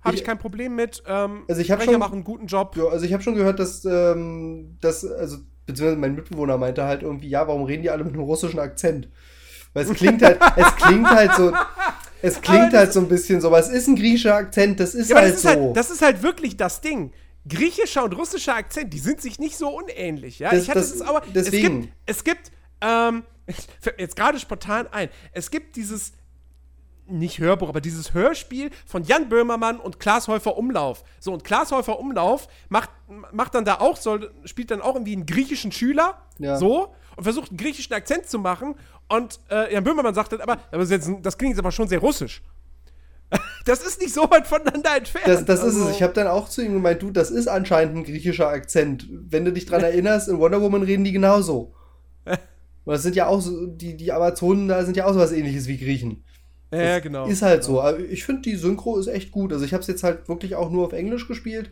Habe 0.03 0.15
ich, 0.15 0.21
Ich- 0.23 0.27
kein 0.27 0.39
Problem 0.39 0.75
mit. 0.77 1.03
Ähm, 1.07 1.43
Also 1.49 1.61
ich 1.61 1.71
hab 1.71 1.79
Sprecher 1.79 1.93
schon- 1.93 2.01
machen 2.01 2.15
einen 2.15 2.25
guten 2.25 2.47
Job. 2.47 2.77
Ja, 2.77 2.85
also 2.87 3.05
ich 3.05 3.13
habe 3.13 3.23
schon 3.23 3.35
gehört, 3.35 3.59
dass, 3.59 3.85
ähm, 3.85 4.77
dass, 4.81 5.05
also, 5.05 5.39
beziehungsweise 5.67 5.99
mein 6.01 6.15
Mitbewohner 6.15 6.57
meinte 6.59 6.85
halt 6.85 7.03
irgendwie, 7.03 7.29
ja, 7.29 7.47
warum 7.47 7.65
reden 7.65 7.83
die 7.83 7.91
alle 7.91 8.05
mit 8.05 8.15
einem 8.15 8.23
russischen 8.23 8.59
Akzent? 8.59 9.09
Weil 9.73 9.85
es 9.85 9.93
klingt 9.95 10.23
halt, 10.23 10.39
es 10.57 10.77
klingt 10.77 11.09
halt 11.09 11.33
so, 11.35 11.53
es 12.23 12.41
klingt 12.41 12.73
halt 12.73 12.93
so 12.93 13.01
ein 13.01 13.09
bisschen 13.09 13.41
so, 13.41 13.49
aber 13.49 13.59
es 13.61 13.69
ist 13.69 13.87
ein 13.89 13.97
griechischer 13.97 14.35
Akzent, 14.35 14.81
das 14.81 14.95
ist 14.95 15.11
Ja, 15.11 15.17
halt 15.17 15.29
das 15.29 15.37
ist 15.37 15.43
so. 15.43 15.49
halt, 15.49 15.77
das 15.77 15.91
ist 15.91 16.03
halt 16.03 16.23
wirklich 16.23 16.57
das 16.57 16.81
Ding. 16.81 17.13
Griechischer 17.49 18.05
und 18.05 18.13
russischer 18.17 18.55
Akzent, 18.57 18.93
die 18.93 18.99
sind 18.99 19.21
sich 19.21 19.39
nicht 19.39 19.57
so 19.57 19.69
unähnlich, 19.69 20.39
ja. 20.41 20.51
Das- 20.51 20.63
ich 20.63 20.69
hatte 20.71 20.81
das- 20.81 20.95
es 20.95 21.03
aber. 21.03 21.23
deswegen. 21.35 21.91
Es 22.07 22.25
gibt, 22.25 22.49
es 22.51 22.51
gibt, 22.51 22.53
ähm, 22.83 23.23
jetzt 23.99 24.17
gerade 24.17 24.39
spontan 24.39 24.87
ein, 24.91 25.09
es 25.33 25.51
gibt 25.51 25.77
dieses, 25.77 26.13
nicht 27.11 27.39
Hörbuch, 27.39 27.69
aber 27.69 27.81
dieses 27.81 28.15
Hörspiel 28.15 28.71
von 28.87 29.05
Jan 29.05 29.29
Böhmermann 29.29 29.79
und 29.81 30.01
Klaas 30.01 30.29
Häufer 30.29 30.57
Umlauf. 30.57 31.03
So, 31.21 31.33
und 31.33 31.45
Klaas 31.45 31.73
Häufer 31.73 31.99
Umlauf 31.99 32.49
macht, 32.69 32.91
macht 33.33 33.55
dann 33.55 33.65
da 33.65 33.77
auch, 33.81 33.97
soll, 33.97 34.31
spielt 34.45 34.71
dann 34.71 34.81
auch 34.81 34.95
irgendwie 34.95 35.13
einen 35.15 35.27
griechischen 35.27 35.73
Schüler, 35.73 36.23
Ja. 36.39 36.57
so, 36.57 36.95
und 37.17 37.25
versucht 37.25 37.51
einen 37.51 37.59
griechischen 37.59 37.93
Akzent 37.95 38.27
zu 38.27 38.39
machen. 38.39 38.75
Und 39.09 39.41
äh, 39.51 39.73
Jan 39.75 39.85
Böhmermann 39.85 40.15
sagt 40.15 40.33
dann 40.33 40.41
aber, 40.41 40.59
das, 40.71 40.91
ist 40.91 41.39
klingt 41.39 41.53
jetzt 41.55 41.59
aber 41.59 41.73
schon 41.73 41.89
sehr 41.89 41.99
russisch. 42.01 42.43
Das 43.67 43.83
ist 43.83 44.01
nicht 44.01 44.15
so 44.15 44.23
weit 44.31 44.47
voneinander 44.47 44.97
entfernt. 44.97 45.29
Das, 45.29 45.45
das 45.45 45.59
ist 45.61 45.65
Also- 45.77 45.89
es. 45.91 45.97
Ich 45.97 46.03
habe 46.03 46.15
dann 46.15 46.27
auch 46.27 46.49
zu 46.49 46.63
ihm 46.63 46.73
gemeint, 46.73 47.03
du, 47.03 47.11
das 47.11 47.31
ist 47.31 47.47
anscheinend 47.47 47.95
ein 47.97 48.05
griechischer 48.05 48.49
Akzent. 48.49 49.07
Wenn 49.11 49.45
du 49.45 49.53
dich 49.53 49.67
dran 49.67 49.83
erinnerst, 49.85 50.29
in 50.29 50.39
Wonder 50.39 50.61
Woman 50.63 50.83
reden 50.83 51.05
die 51.05 51.13
genauso. 51.13 51.75
Und 52.27 52.93
das 52.95 53.03
sind 53.03 53.15
ja 53.17 53.27
auch 53.27 53.41
so, 53.41 53.67
die, 53.67 53.97
die 53.97 54.11
Amazonen 54.13 54.67
da 54.67 54.83
sind 54.85 54.97
ja 54.97 55.05
auch 55.05 55.13
so 55.13 55.21
was 55.21 55.33
ähnliches 55.33 55.69
wie 55.69 55.77
Griechen. 55.79 56.25
Ja, 56.71 56.83
ja, 56.83 56.99
genau. 57.01 57.27
Ist 57.27 57.43
halt 57.43 57.65
so. 57.65 57.81
Aber 57.81 57.99
ich 57.99 58.25
finde, 58.25 58.43
die 58.43 58.57
Synchro 58.57 58.99
ist 58.99 59.09
echt 59.09 59.33
gut. 59.33 59.53
Also 59.53 59.65
ich 59.65 59.73
habe 59.73 59.81
es 59.81 59.89
jetzt 59.89 60.03
halt 60.03 60.29
wirklich 60.29 60.55
auch 60.55 60.71
nur 60.71 60.87
auf 60.87 60.93
Englisch 60.93 61.27
gespielt, 61.27 61.71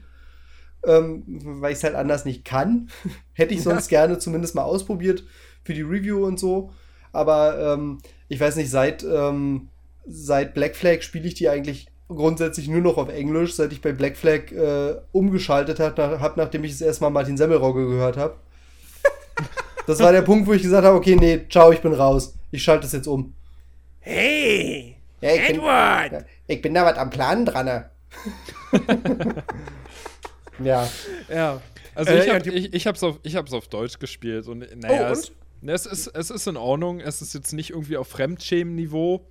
ähm, 0.84 1.22
weil 1.26 1.72
ich 1.72 1.78
es 1.78 1.84
halt 1.84 1.94
anders 1.94 2.24
nicht 2.24 2.44
kann. 2.44 2.88
Hätte 3.32 3.54
ich 3.54 3.62
sonst 3.62 3.88
gerne 3.88 4.18
zumindest 4.18 4.54
mal 4.54 4.62
ausprobiert 4.62 5.24
für 5.62 5.74
die 5.74 5.82
Review 5.82 6.24
und 6.24 6.38
so. 6.40 6.72
Aber 7.12 7.74
ähm, 7.74 7.98
ich 8.28 8.40
weiß 8.40 8.56
nicht, 8.56 8.70
seit, 8.70 9.04
ähm, 9.04 9.68
seit 10.06 10.54
Black 10.54 10.76
Flag 10.76 11.02
spiele 11.02 11.26
ich 11.26 11.34
die 11.34 11.48
eigentlich 11.48 11.86
grundsätzlich 12.08 12.68
nur 12.68 12.80
noch 12.80 12.96
auf 12.96 13.08
Englisch, 13.08 13.54
seit 13.54 13.72
ich 13.72 13.82
bei 13.82 13.92
Black 13.92 14.16
Flag 14.16 14.50
äh, 14.50 14.96
umgeschaltet 15.12 15.78
habe, 15.78 16.20
hab, 16.20 16.36
nachdem 16.36 16.64
ich 16.64 16.72
das 16.72 16.80
erste 16.80 17.04
Mal 17.04 17.10
Martin 17.10 17.36
Semmelrogge 17.36 17.86
gehört 17.86 18.16
habe. 18.16 18.36
Das 19.86 20.00
war 20.00 20.12
der 20.12 20.20
Punkt, 20.20 20.46
wo 20.46 20.52
ich 20.52 20.60
gesagt 20.60 20.84
habe, 20.84 20.98
okay, 20.98 21.16
nee, 21.16 21.46
ciao, 21.48 21.72
ich 21.72 21.80
bin 21.80 21.94
raus. 21.94 22.34
Ich 22.50 22.62
schalte 22.62 22.82
das 22.82 22.92
jetzt 22.92 23.06
um. 23.08 23.32
Hey! 24.08 24.96
Ja, 25.20 25.34
ich 25.34 25.46
bin- 25.48 25.56
Edward! 25.56 26.12
Ja, 26.12 26.20
Ich 26.46 26.62
bin 26.62 26.72
da 26.72 26.84
was 26.86 26.96
am 26.96 27.10
Plan 27.10 27.44
dran. 27.44 27.66
ne? 27.66 27.90
ja. 30.64 30.88
Ja. 31.28 31.60
Also 31.94 32.12
Äh, 32.12 32.24
ich 32.24 32.30
habe 32.30 32.50
ich, 32.50 32.72
ich 32.74 32.86
hab's 32.86 33.02
auf, 33.02 33.18
ich 33.22 33.36
hab's 33.36 33.52
auf 33.52 33.68
Deutsch 33.68 33.98
gespielt 33.98 34.46
und 34.48 34.60
naja, 34.80 35.08
Oh, 35.08 35.12
es, 35.12 35.32
ne, 35.60 35.72
es, 35.72 35.84
ist, 35.84 36.06
es 36.08 36.30
ist 36.30 36.46
in 36.46 36.56
Ordnung. 36.56 37.00
Es 37.00 37.20
ist 37.20 37.34
jetzt 37.34 37.52
nicht 37.52 37.70
irgendwie 37.70 37.96
auf 37.98 38.08
Fremdschämen-Niveau. 38.08 39.26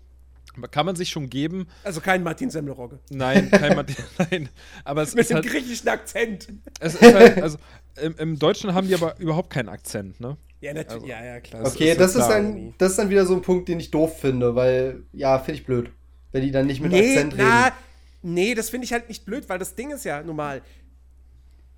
Aber 0.58 0.68
Kann 0.68 0.86
man 0.86 0.96
sich 0.96 1.10
schon 1.10 1.30
geben. 1.30 1.68
Also 1.84 2.02
kein 2.02 2.22
Martin 2.24 2.50
Semmelrogge. 2.50 3.00
Nein, 3.10 3.50
kein 3.52 3.76
Mat- 3.76 3.92
Nein. 4.32 4.50
Aber 4.84 5.02
es 5.04 5.14
Mit 5.16 5.22
ist 5.24 5.30
dem 5.30 5.36
halt, 5.38 5.48
griechischen 5.48 5.88
Akzent. 5.90 6.48
es 6.80 6.96
ist 6.96 7.14
halt 7.14 7.42
also 7.42 7.58
im, 8.02 8.16
im 8.18 8.38
Deutschen 8.40 8.74
haben 8.76 8.88
die 8.88 8.94
aber 8.96 9.20
überhaupt 9.20 9.50
keinen 9.52 9.70
Akzent, 9.70 10.20
ne? 10.20 10.38
Ja, 10.62 10.74
natürlich. 10.74 11.04
Also- 11.04 11.08
ja, 11.08 11.24
ja, 11.26 11.40
klar. 11.40 11.64
Das 11.64 11.76
Okay, 11.76 11.92
ist 11.92 12.00
das 12.00 12.16
ist, 12.16 12.28
dann, 12.28 12.74
das 12.78 12.92
ist 12.92 12.98
dann 13.00 13.10
wieder 13.10 13.26
so 13.26 13.36
ein 13.36 13.42
Punkt, 13.42 13.68
den 13.70 13.80
ich 13.80 13.92
doof 13.92 14.20
finde, 14.20 14.56
weil, 14.56 15.04
ja, 15.14 15.38
finde 15.40 15.60
ich 15.60 15.66
blöd. 15.66 15.92
Wenn 16.32 16.42
die 16.44 16.52
dann 16.52 16.66
nicht 16.68 16.82
mit 16.82 16.92
nee, 16.92 17.12
Akzent 17.12 17.36
na, 17.38 17.66
reden. 17.66 17.76
nee, 18.24 18.54
das 18.56 18.70
finde 18.70 18.86
ich 18.86 18.92
halt 18.94 19.08
nicht 19.08 19.26
blöd, 19.26 19.48
weil 19.50 19.60
das 19.60 19.76
Ding 19.76 19.92
ist 19.92 20.04
ja 20.04 20.22
nun 20.24 20.36
mal, 20.36 20.62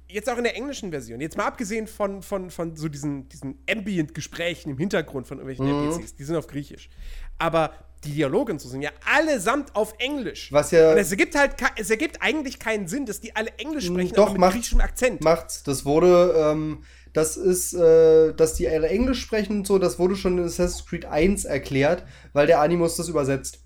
jetzt 0.07 0.29
auch 0.29 0.37
in 0.37 0.43
der 0.43 0.55
englischen 0.55 0.89
Version, 0.89 1.21
jetzt 1.21 1.37
mal 1.37 1.45
abgesehen 1.45 1.85
von, 1.87 2.23
von, 2.23 2.49
von 2.49 2.75
so 2.75 2.87
diesen, 2.87 3.29
diesen 3.29 3.59
Ambient-Gesprächen 3.69 4.71
im 4.71 4.77
Hintergrund 4.77 5.27
von 5.27 5.37
irgendwelchen 5.37 5.67
Mhm. 5.67 5.91
NPCs, 5.93 6.15
die 6.15 6.23
sind 6.23 6.35
auf 6.35 6.47
Griechisch. 6.47 6.89
Aber 7.37 7.71
die 8.05 8.13
Dialoge 8.13 8.53
und 8.53 8.59
so 8.61 8.69
sind 8.69 8.81
ja 8.81 8.91
allesamt 9.05 9.75
auf 9.75 9.93
Englisch. 9.99 10.51
Was 10.51 10.71
ja- 10.71 10.91
Und 10.93 10.97
es 10.97 11.11
ergibt 11.11 11.35
halt, 11.35 11.55
es 11.77 11.89
ergibt 11.91 12.21
eigentlich 12.21 12.57
keinen 12.57 12.87
Sinn, 12.87 13.05
dass 13.05 13.19
die 13.19 13.35
alle 13.35 13.51
Englisch 13.57 13.85
sprechen, 13.87 14.13
Mm, 14.13 14.15
Doch, 14.15 14.23
aber 14.23 14.31
mit 14.31 14.39
macht- 14.41 14.53
griechischem 14.53 14.79
Akzent. 14.81 15.21
Macht's. 15.21 15.63
Das 15.63 15.85
wurde, 15.85 16.33
ähm, 16.37 16.83
das 17.13 17.37
ist, 17.37 17.73
äh, 17.73 18.33
dass 18.33 18.53
die 18.55 18.67
alle 18.67 18.87
Englisch 18.87 19.21
sprechen 19.21 19.57
und 19.59 19.67
so, 19.67 19.79
das 19.79 19.99
wurde 19.99 20.15
schon 20.15 20.37
in 20.37 20.45
Assassin's 20.45 20.85
Creed 20.85 21.05
1 21.05 21.45
erklärt, 21.45 22.03
weil 22.33 22.47
der 22.47 22.59
Animus 22.61 22.95
das 22.97 23.07
übersetzt. 23.09 23.59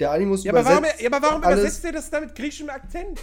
Der 0.00 0.10
Animus 0.10 0.44
Ja, 0.44 0.52
aber 0.52 0.64
warum, 0.64 0.78
übersetzt. 0.78 1.00
ja, 1.00 1.10
aber 1.12 1.26
warum 1.26 1.42
übersetzt 1.42 1.84
er 1.84 1.92
das 1.92 2.10
da 2.10 2.20
mit 2.20 2.34
griechischem 2.34 2.68
Akzent? 2.68 3.20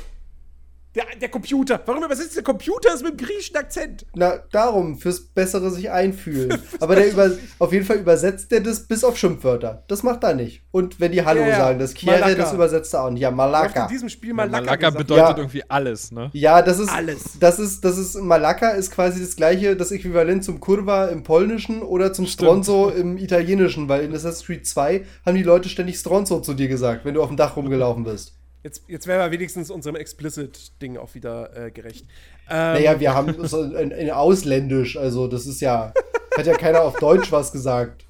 Der, 0.96 1.06
der 1.20 1.30
Computer. 1.30 1.82
Warum 1.88 2.04
übersetzt 2.04 2.36
der 2.36 2.44
Computer 2.44 2.90
das 2.92 3.02
mit 3.02 3.20
dem 3.20 3.26
griechischen 3.26 3.56
Akzent? 3.58 4.06
Na, 4.14 4.38
darum, 4.52 4.98
fürs 5.00 5.22
bessere 5.22 5.72
sich 5.72 5.90
einfühlen. 5.90 6.62
Aber 6.80 6.96
der 6.96 7.10
über, 7.12 7.32
auf 7.58 7.74
jeden 7.74 7.84
Fall 7.86 7.98
übersetzt 7.98 8.52
der 8.52 8.60
das 8.62 8.82
bis 8.88 9.04
auf 9.04 9.18
Schimpfwörter. 9.18 9.84
Das 9.88 10.04
macht 10.04 10.24
er 10.24 10.36
nicht. 10.36 10.62
Und 10.70 11.00
wenn 11.00 11.12
die 11.12 11.26
Hallo 11.26 11.42
Ja, 11.42 11.48
ja. 11.48 11.58
sagen, 11.58 11.80
das 11.80 11.96
Kiere, 11.96 12.20
Malaka. 12.20 12.36
das 12.36 12.54
übersetzt 12.54 12.94
er 12.94 13.06
auch 13.06 13.10
nicht. 13.10 13.22
Ja, 13.22 13.32
Malaka. 13.32 13.84
in 13.86 13.90
diesem 13.90 14.10
Spiel 14.10 14.30
Ja, 14.30 14.36
Malaka 14.36 14.76
gesagt. 14.76 14.98
bedeutet 15.00 15.24
Ja. 15.30 15.38
irgendwie 15.38 15.64
alles, 15.68 16.12
ne? 16.12 16.30
Ja, 16.34 16.62
das 16.62 16.78
ist 16.78 16.90
Alles. 16.90 17.40
Das 17.40 17.58
ist, 17.58 17.84
das 17.84 17.98
ist 17.98 18.16
Malaka 18.22 18.70
ist 18.70 18.92
quasi 18.92 19.20
das 19.20 19.36
gleiche, 19.36 19.76
das 19.76 19.92
Äquivalent 19.92 20.44
zum 20.44 20.60
Kurva 20.60 21.08
im 21.08 21.24
Polnischen 21.24 21.82
oder 21.82 22.14
zum 22.14 22.28
Stronzo 22.28 22.90
im 22.90 23.18
Italienischen, 23.18 23.90
weil 23.90 24.04
in 24.04 24.14
Assassin's 24.14 24.46
Creed 24.46 24.68
2 24.68 25.06
haben 25.26 25.36
die 25.36 25.44
Leute 25.44 25.70
ständig 25.70 25.98
Stronzo 25.98 26.40
zu 26.42 26.54
dir 26.54 26.68
gesagt, 26.68 27.04
wenn 27.04 27.16
du 27.16 27.22
auf 27.24 27.30
dem 27.30 27.38
Dach 27.38 27.56
rumgelaufen 27.58 28.04
bist. 28.04 28.34
Jetzt, 28.64 28.84
jetzt 28.88 29.08
wären 29.08 29.20
wir 29.20 29.32
wenigstens 29.32 29.70
unserem 29.70 29.98
Explicit-Ding 29.98 30.98
auch 30.98 31.14
wieder 31.16 31.56
äh, 31.56 31.72
gerecht. 31.72 32.06
Ähm, 32.50 32.74
Naja, 32.74 33.00
wir 33.00 33.14
haben 33.14 33.48
so 33.48 33.62
ein, 33.62 33.92
ein 33.92 34.10
Ausländisch, 34.10 34.98
also 34.98 35.28
das 35.28 35.46
ist 35.46 35.60
ja, 35.60 35.94
hat 36.38 36.46
ja 36.46 36.56
keiner 36.58 36.82
auf 36.82 36.96
Deutsch 36.96 37.32
was 37.32 37.52
gesagt. 37.52 38.06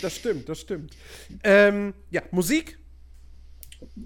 Das 0.00 0.16
stimmt, 0.16 0.48
das 0.48 0.60
stimmt. 0.60 0.96
Ähm, 1.44 1.92
ja, 2.10 2.22
Musik 2.30 2.78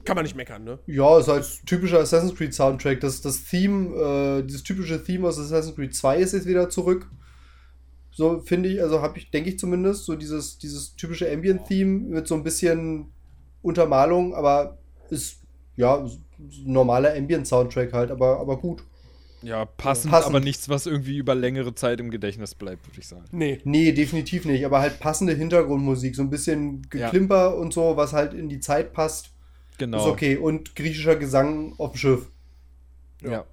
kann 0.05 0.17
man 0.17 0.25
nicht 0.25 0.37
meckern, 0.37 0.65
ne? 0.65 0.79
Ja, 0.87 1.19
ist 1.19 1.29
halt 1.29 1.47
typischer 1.67 2.01
Assassin's 2.01 2.35
Creed 2.35 2.55
Soundtrack. 2.55 3.01
Das, 3.01 3.21
das 3.21 3.45
Theme, 3.45 4.41
äh, 4.41 4.43
dieses 4.43 4.63
typische 4.63 5.03
Theme 5.03 5.29
aus 5.29 5.39
Assassin's 5.39 5.77
Creed 5.77 5.95
2 5.95 6.19
ist 6.19 6.33
jetzt 6.33 6.47
wieder 6.47 6.69
zurück. 6.69 7.09
So 8.11 8.41
finde 8.41 8.69
ich, 8.69 8.83
also 8.83 9.03
habe 9.03 9.19
ich, 9.19 9.31
denke 9.31 9.51
ich 9.51 9.59
zumindest, 9.59 10.05
so 10.05 10.17
dieses, 10.17 10.59
dieses 10.59 10.97
typische 10.97 11.31
Ambient-Theme 11.31 12.09
mit 12.09 12.27
so 12.27 12.35
ein 12.35 12.43
bisschen 12.43 13.13
Untermalung, 13.63 14.35
aber 14.35 14.79
ist, 15.11 15.40
ja, 15.81 16.07
normaler 16.65 17.15
Ambient-Soundtrack 17.16 17.93
halt, 17.93 18.11
aber, 18.11 18.39
aber 18.40 18.57
gut. 18.59 18.82
Ja, 19.43 19.65
passend, 19.65 20.12
Passend. 20.12 20.35
aber 20.35 20.44
nichts, 20.44 20.69
was 20.69 20.85
irgendwie 20.85 21.16
über 21.16 21.35
längere 21.35 21.74
Zeit 21.74 21.98
im 21.98 22.11
Gedächtnis 22.11 22.55
bleibt, 22.55 22.86
würde 22.86 23.01
ich 23.01 23.09
sagen. 23.09 23.24
Nee. 23.32 23.59
Nee, 23.65 23.93
definitiv 23.93 24.44
nicht, 24.44 24.66
aber 24.66 24.81
halt 24.81 25.01
passende 25.01 25.32
Hintergrundmusik, 25.32 26.15
so 26.15 26.23
ein 26.23 26.28
bisschen 26.28 26.86
Geklimper 26.90 27.57
und 27.57 27.73
so, 27.73 27.97
was 27.97 28.12
halt 28.12 28.35
in 28.35 28.48
die 28.51 28.61
Zeit 28.61 28.93
passt, 28.93 29.31
Genau. 29.78 29.97
ist 29.98 30.12
okay. 30.12 30.36
Und 30.36 30.77
griechischer 30.77 31.16
Gesang 31.16 31.73
auf 31.78 31.93
dem 31.93 31.97
Schiff. 31.98 32.31
Ja. 33.23 33.47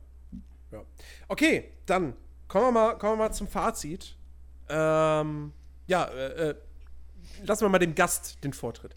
Ja. 0.74 0.84
Okay, 1.30 1.64
dann 1.86 2.14
kommen 2.50 2.66
wir 2.66 2.72
mal, 2.74 2.98
kommen 2.98 3.14
wir 3.14 3.28
mal 3.28 3.32
zum 3.32 3.48
Fazit. 3.48 4.18
Ähm, 4.68 5.54
ja, 5.88 6.04
äh, 6.04 6.50
äh, 6.50 6.56
lassen 7.46 7.62
wir 7.62 7.70
mal 7.70 7.80
dem 7.80 7.96
Gast 7.96 8.44
den 8.44 8.52
Vortritt. 8.52 8.92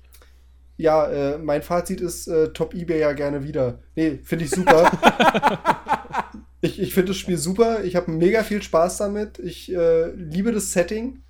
Ja, 0.81 1.11
äh, 1.11 1.37
mein 1.37 1.61
Fazit 1.61 2.01
ist 2.01 2.27
äh, 2.27 2.55
Top 2.55 2.73
eBay 2.73 3.01
ja 3.01 3.13
gerne 3.13 3.45
wieder. 3.45 3.81
Nee, 3.97 4.19
finde 4.25 4.47
ich 4.47 4.51
super. 4.51 4.91
ich 6.63 6.81
ich 6.81 6.95
finde 6.95 7.09
das 7.09 7.19
Spiel 7.19 7.37
super. 7.37 7.85
Ich 7.85 7.97
habe 7.97 8.11
mega 8.11 8.43
viel 8.43 8.63
Spaß 8.63 8.97
damit. 8.97 9.39
Ich 9.41 9.71
äh, 9.71 10.11
liebe 10.13 10.53
das 10.53 10.73
Setting. 10.73 11.23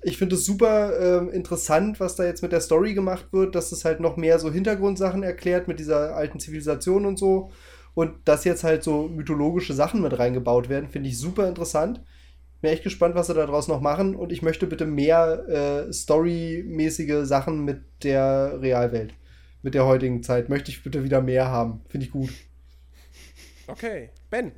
Ich 0.00 0.16
finde 0.16 0.36
es 0.36 0.46
super 0.46 0.98
ähm, 0.98 1.28
interessant, 1.28 2.00
was 2.00 2.16
da 2.16 2.24
jetzt 2.24 2.40
mit 2.42 2.52
der 2.52 2.62
Story 2.62 2.94
gemacht 2.94 3.26
wird, 3.32 3.54
dass 3.54 3.72
es 3.72 3.84
halt 3.84 4.00
noch 4.00 4.16
mehr 4.16 4.38
so 4.38 4.50
Hintergrundsachen 4.50 5.22
erklärt 5.22 5.68
mit 5.68 5.78
dieser 5.78 6.16
alten 6.16 6.40
Zivilisation 6.40 7.04
und 7.04 7.18
so. 7.18 7.50
Und 7.92 8.14
dass 8.24 8.44
jetzt 8.44 8.64
halt 8.64 8.82
so 8.82 9.06
mythologische 9.06 9.74
Sachen 9.74 10.00
mit 10.00 10.18
reingebaut 10.18 10.70
werden, 10.70 10.88
finde 10.88 11.10
ich 11.10 11.18
super 11.18 11.46
interessant. 11.46 12.00
Bin 12.62 12.70
echt 12.70 12.84
gespannt, 12.84 13.16
was 13.16 13.26
sie 13.26 13.34
daraus 13.34 13.68
noch 13.68 13.80
machen. 13.80 14.14
Und 14.14 14.32
ich 14.32 14.40
möchte 14.40 14.66
bitte 14.66 14.86
mehr 14.86 15.48
äh, 15.48 15.92
storymäßige 15.92 17.26
Sachen 17.26 17.64
mit 17.64 17.82
der 18.04 18.62
Realwelt. 18.62 19.12
Mit 19.62 19.74
der 19.74 19.84
heutigen 19.84 20.22
Zeit. 20.22 20.48
Möchte 20.48 20.70
ich 20.70 20.82
bitte 20.82 21.04
wieder 21.04 21.20
mehr 21.20 21.48
haben. 21.48 21.82
Finde 21.88 22.06
ich 22.06 22.12
gut. 22.12 22.30
Okay, 23.66 24.10
Ben. 24.30 24.52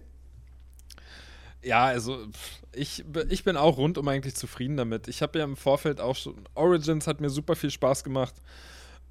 Ja, 1.63 1.87
also 1.87 2.27
ich, 2.73 3.05
ich 3.31 3.45
bin 3.45 3.57
auch 3.57 3.79
rundum 3.79 4.07
eigentlich 4.09 4.35
zufrieden 4.35 4.77
damit. 4.77 5.09
Ich 5.09 5.23
habe 5.23 5.39
ja 5.39 5.45
im 5.45 5.57
Vorfeld 5.57 6.01
auch 6.01 6.17
schon. 6.17 6.45
Origins 6.55 7.07
hat 7.07 7.21
mir 7.21 7.31
super 7.31 7.57
viel 7.57 7.71
Spaß 7.71 8.05
gemacht. 8.05 8.35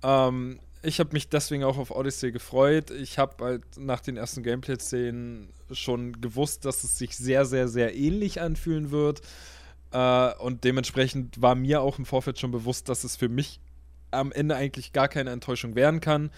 Ähm, 0.03 0.59
ich 0.83 0.99
habe 0.99 1.11
mich 1.13 1.29
deswegen 1.29 1.63
auch 1.63 1.77
auf 1.77 1.91
Odyssey 1.91 2.33
gefreut. 2.33 2.91
Ich 2.91 3.17
habe 3.17 3.41
halt 3.43 3.63
nach 3.77 4.01
den 4.01 4.17
ersten 4.17 4.43
Gameplay-Szenen 4.43 5.47
schon 5.71 6.19
gewusst, 6.19 6.65
dass 6.65 6.83
es 6.83 6.97
sich 6.97 7.15
sehr, 7.15 7.45
sehr, 7.45 7.69
sehr 7.69 7.95
ähnlich 7.95 8.41
anfühlen 8.41 8.91
wird. 8.91 9.21
Äh, 9.91 10.33
und 10.35 10.65
dementsprechend 10.65 11.41
war 11.41 11.55
mir 11.55 11.79
auch 11.81 11.99
im 11.99 12.05
Vorfeld 12.05 12.37
schon 12.37 12.51
bewusst, 12.51 12.89
dass 12.89 13.05
es 13.05 13.15
für 13.15 13.29
mich 13.29 13.61
am 14.11 14.33
Ende 14.33 14.57
eigentlich 14.57 14.91
gar 14.91 15.07
keine 15.07 15.29
Enttäuschung 15.31 15.75
werden 15.75 16.01
kann. 16.01 16.31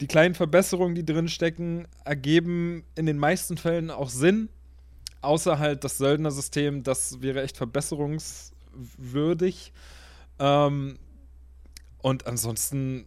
Die 0.00 0.06
kleinen 0.06 0.34
Verbesserungen, 0.34 0.94
die 0.94 1.06
drin 1.06 1.28
stecken, 1.28 1.88
ergeben 2.04 2.84
in 2.94 3.06
den 3.06 3.16
meisten 3.18 3.56
Fällen 3.56 3.90
auch 3.90 4.10
Sinn. 4.10 4.50
Außer 5.22 5.58
halt 5.58 5.82
das 5.82 5.96
Söldner-System, 5.98 6.82
das 6.82 7.22
wäre 7.22 7.40
echt 7.42 7.56
verbesserungswürdig. 7.56 9.72
Ähm, 10.38 10.98
und 12.02 12.26
ansonsten 12.26 13.06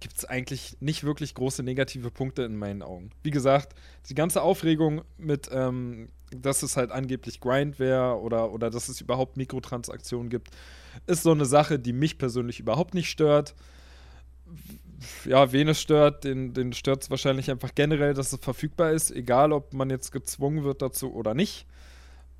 gibt 0.00 0.16
es 0.16 0.24
eigentlich 0.24 0.76
nicht 0.80 1.04
wirklich 1.04 1.34
große 1.34 1.62
negative 1.62 2.10
Punkte 2.10 2.42
in 2.42 2.56
meinen 2.56 2.82
Augen. 2.82 3.10
Wie 3.22 3.30
gesagt, 3.30 3.74
die 4.08 4.14
ganze 4.14 4.42
Aufregung 4.42 5.02
mit, 5.18 5.48
ähm, 5.52 6.08
dass 6.30 6.62
es 6.62 6.76
halt 6.76 6.90
angeblich 6.90 7.40
Grind 7.40 7.78
wäre 7.78 8.18
oder, 8.18 8.50
oder 8.50 8.70
dass 8.70 8.88
es 8.88 9.00
überhaupt 9.00 9.36
Mikrotransaktionen 9.36 10.30
gibt, 10.30 10.48
ist 11.06 11.22
so 11.22 11.32
eine 11.32 11.44
Sache, 11.44 11.78
die 11.78 11.92
mich 11.92 12.18
persönlich 12.18 12.60
überhaupt 12.60 12.94
nicht 12.94 13.10
stört. 13.10 13.54
Ja, 15.24 15.52
wen 15.52 15.68
es 15.68 15.80
stört, 15.80 16.24
den, 16.24 16.52
den 16.54 16.72
stört 16.72 17.04
es 17.04 17.10
wahrscheinlich 17.10 17.50
einfach 17.50 17.74
generell, 17.74 18.14
dass 18.14 18.32
es 18.32 18.40
verfügbar 18.40 18.92
ist, 18.92 19.10
egal 19.10 19.52
ob 19.52 19.72
man 19.74 19.90
jetzt 19.90 20.12
gezwungen 20.12 20.64
wird 20.64 20.82
dazu 20.82 21.12
oder 21.12 21.34
nicht. 21.34 21.66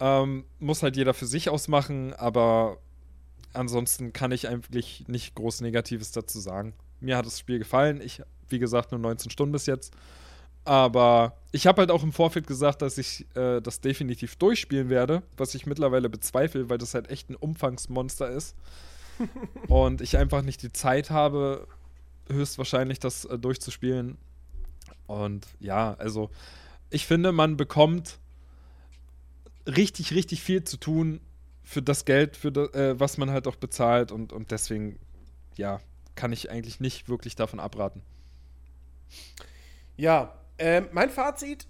Ähm, 0.01 0.45
muss 0.59 0.83
halt 0.83 0.97
jeder 0.97 1.15
für 1.15 1.27
sich 1.27 1.51
ausmachen, 1.51 2.15
aber 2.15 2.79
ansonsten 3.53 4.13
kann 4.13 4.33
ich 4.33 4.49
eigentlich 4.49 5.05
nicht 5.09 5.35
groß 5.35 5.61
Negatives 5.61 6.13
dazu 6.13 6.41
sagen. 6.41 6.75
Mir 7.01 7.17
hat 7.17 7.27
das 7.27 7.39
Spiel 7.39 7.59
gefallen. 7.59 8.01
Ich, 8.03 8.23
wie 8.49 8.59
gesagt, 8.59 8.93
nur 8.93 9.01
19 9.01 9.31
Stunden 9.31 9.53
bis 9.53 9.67
jetzt. 9.67 9.95
Aber 10.65 11.37
ich 11.53 11.67
habe 11.67 11.81
halt 11.81 11.91
auch 11.91 12.03
im 12.03 12.13
Vorfeld 12.13 12.47
gesagt, 12.47 12.83
dass 12.83 12.99
ich 12.99 13.27
äh, 13.35 13.61
das 13.61 13.81
definitiv 13.81 14.37
durchspielen 14.37 14.91
werde, 14.91 15.23
was 15.37 15.55
ich 15.55 15.67
mittlerweile 15.67 16.09
bezweifle, 16.09 16.69
weil 16.69 16.79
das 16.79 16.95
halt 16.95 17.11
echt 17.11 17.31
ein 17.31 17.37
Umfangsmonster 17.37 18.29
ist. 18.29 18.55
und 19.69 20.01
ich 20.01 20.17
einfach 20.17 20.43
nicht 20.43 20.63
die 20.63 20.73
Zeit 20.73 21.11
habe, 21.11 21.67
höchstwahrscheinlich 22.29 23.01
das 23.01 23.25
äh, 23.25 23.39
durchzuspielen. 23.39 24.19
Und 25.07 25.47
ja, 25.59 25.95
also 25.99 26.31
ich 26.91 27.07
finde, 27.07 27.33
man 27.33 27.57
bekommt 27.57 28.19
richtig, 29.67 30.15
richtig 30.15 30.43
viel 30.43 30.65
zu 30.65 30.77
tun 30.77 31.21
für 31.63 31.83
das 31.83 32.05
Geld, 32.05 32.37
für 32.37 32.53
das, 32.53 32.73
äh, 32.75 32.99
was 32.99 33.19
man 33.19 33.31
halt 33.31 33.47
auch 33.47 33.57
bezahlt. 33.57 34.13
Und, 34.13 34.33
und 34.33 34.51
deswegen, 34.51 34.99
ja, 35.57 35.81
kann 36.21 36.33
ich 36.33 36.51
eigentlich 36.51 36.81
nicht 36.81 37.09
wirklich 37.09 37.35
davon 37.35 37.61
abraten. 37.61 38.03
Ja, 39.97 40.39
äh, 40.59 40.83
mein 40.93 41.09
Fazit, 41.09 41.67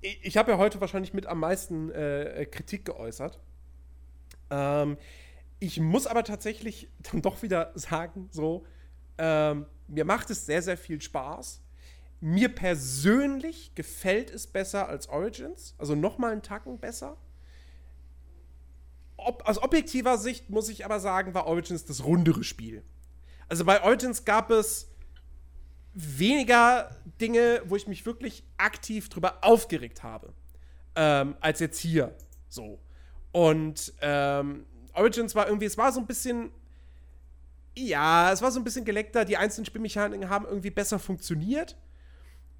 ich, 0.00 0.24
ich 0.24 0.36
habe 0.36 0.52
ja 0.52 0.58
heute 0.58 0.80
wahrscheinlich 0.80 1.12
mit 1.12 1.26
am 1.26 1.40
meisten 1.40 1.90
äh, 1.90 2.46
Kritik 2.48 2.84
geäußert. 2.84 3.40
Ähm, 4.50 4.96
ich 5.58 5.80
muss 5.80 6.06
aber 6.06 6.22
tatsächlich 6.22 6.88
dann 7.10 7.20
doch 7.20 7.42
wieder 7.42 7.72
sagen, 7.74 8.28
so, 8.30 8.64
ähm, 9.18 9.66
mir 9.88 10.04
macht 10.04 10.30
es 10.30 10.46
sehr, 10.46 10.62
sehr 10.62 10.78
viel 10.78 11.02
Spaß. 11.02 11.60
Mir 12.20 12.54
persönlich 12.54 13.74
gefällt 13.74 14.30
es 14.30 14.46
besser 14.46 14.88
als 14.88 15.08
Origins, 15.08 15.74
also 15.78 15.96
nochmal 15.96 16.30
einen 16.30 16.42
Tacken 16.42 16.78
besser. 16.78 17.16
Ob, 19.16 19.48
aus 19.48 19.60
objektiver 19.60 20.16
Sicht 20.16 20.48
muss 20.48 20.68
ich 20.68 20.84
aber 20.84 21.00
sagen, 21.00 21.34
war 21.34 21.48
Origins 21.48 21.84
das 21.84 22.04
rundere 22.04 22.44
Spiel. 22.44 22.84
Also 23.54 23.64
bei 23.64 23.84
Origins 23.84 24.24
gab 24.24 24.50
es 24.50 24.90
weniger 25.92 26.90
Dinge, 27.20 27.62
wo 27.66 27.76
ich 27.76 27.86
mich 27.86 28.04
wirklich 28.04 28.42
aktiv 28.56 29.08
drüber 29.08 29.38
aufgeregt 29.42 30.02
habe, 30.02 30.32
ähm, 30.96 31.36
als 31.40 31.60
jetzt 31.60 31.78
hier. 31.78 32.16
So. 32.48 32.80
Und 33.30 33.92
ähm, 34.00 34.66
Origins 34.92 35.36
war 35.36 35.46
irgendwie, 35.46 35.66
es 35.66 35.78
war 35.78 35.92
so 35.92 36.00
ein 36.00 36.06
bisschen, 36.08 36.50
ja, 37.76 38.32
es 38.32 38.42
war 38.42 38.50
so 38.50 38.58
ein 38.58 38.64
bisschen 38.64 38.84
geleckter. 38.84 39.24
Die 39.24 39.36
einzelnen 39.36 39.66
Spielmechaniken 39.66 40.28
haben 40.28 40.46
irgendwie 40.46 40.70
besser 40.70 40.98
funktioniert. 40.98 41.76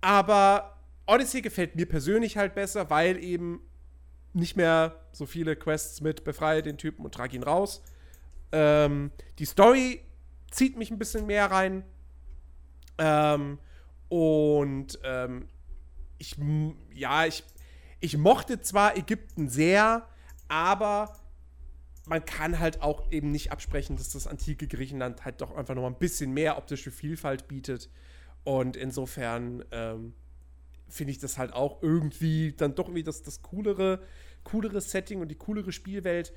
Aber 0.00 0.76
Odyssey 1.08 1.42
gefällt 1.42 1.74
mir 1.74 1.88
persönlich 1.88 2.36
halt 2.36 2.54
besser, 2.54 2.88
weil 2.88 3.16
eben 3.16 3.68
nicht 4.32 4.56
mehr 4.56 4.94
so 5.10 5.26
viele 5.26 5.56
Quests 5.56 6.02
mit 6.02 6.22
befreie 6.22 6.62
den 6.62 6.78
Typen 6.78 7.04
und 7.04 7.12
trage 7.12 7.34
ihn 7.34 7.42
raus. 7.42 7.82
Ähm, 8.52 9.10
die 9.40 9.44
Story 9.44 10.00
zieht 10.54 10.76
mich 10.76 10.90
ein 10.90 10.98
bisschen 10.98 11.26
mehr 11.26 11.50
rein. 11.50 11.84
Ähm, 12.98 13.58
und 14.08 14.98
ähm, 15.02 15.48
ich, 16.18 16.36
ja, 16.94 17.26
ich, 17.26 17.44
ich 18.00 18.16
mochte 18.16 18.60
zwar 18.60 18.96
Ägypten 18.96 19.48
sehr, 19.48 20.06
aber 20.48 21.16
man 22.06 22.24
kann 22.24 22.60
halt 22.60 22.82
auch 22.82 23.10
eben 23.10 23.30
nicht 23.30 23.50
absprechen, 23.50 23.96
dass 23.96 24.10
das 24.10 24.26
antike 24.26 24.68
Griechenland 24.68 25.24
halt 25.24 25.40
doch 25.40 25.56
einfach 25.56 25.74
noch 25.74 25.86
ein 25.86 25.98
bisschen 25.98 26.32
mehr 26.32 26.56
optische 26.56 26.90
Vielfalt 26.90 27.48
bietet. 27.48 27.90
Und 28.44 28.76
insofern 28.76 29.64
ähm, 29.72 30.14
finde 30.86 31.12
ich 31.12 31.18
das 31.18 31.38
halt 31.38 31.52
auch 31.52 31.82
irgendwie 31.82 32.52
dann 32.52 32.74
doch 32.74 32.86
irgendwie 32.86 33.02
das, 33.02 33.22
das 33.22 33.42
coolere, 33.42 34.02
coolere 34.44 34.80
Setting 34.80 35.20
und 35.20 35.28
die 35.28 35.36
coolere 35.36 35.72
Spielwelt. 35.72 36.32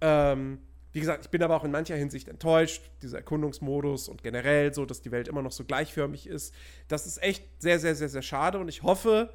Ähm, 0.00 0.60
wie 0.92 1.00
gesagt, 1.00 1.24
ich 1.24 1.30
bin 1.30 1.42
aber 1.42 1.56
auch 1.56 1.64
in 1.64 1.70
mancher 1.70 1.94
Hinsicht 1.94 2.28
enttäuscht, 2.28 2.90
dieser 3.02 3.18
Erkundungsmodus 3.18 4.08
und 4.08 4.22
generell 4.22 4.74
so, 4.74 4.86
dass 4.86 5.00
die 5.00 5.12
Welt 5.12 5.28
immer 5.28 5.42
noch 5.42 5.52
so 5.52 5.64
gleichförmig 5.64 6.26
ist. 6.26 6.52
Das 6.88 7.06
ist 7.06 7.22
echt 7.22 7.44
sehr, 7.58 7.78
sehr, 7.78 7.94
sehr, 7.94 8.08
sehr 8.08 8.22
schade 8.22 8.58
und 8.58 8.68
ich 8.68 8.82
hoffe 8.82 9.32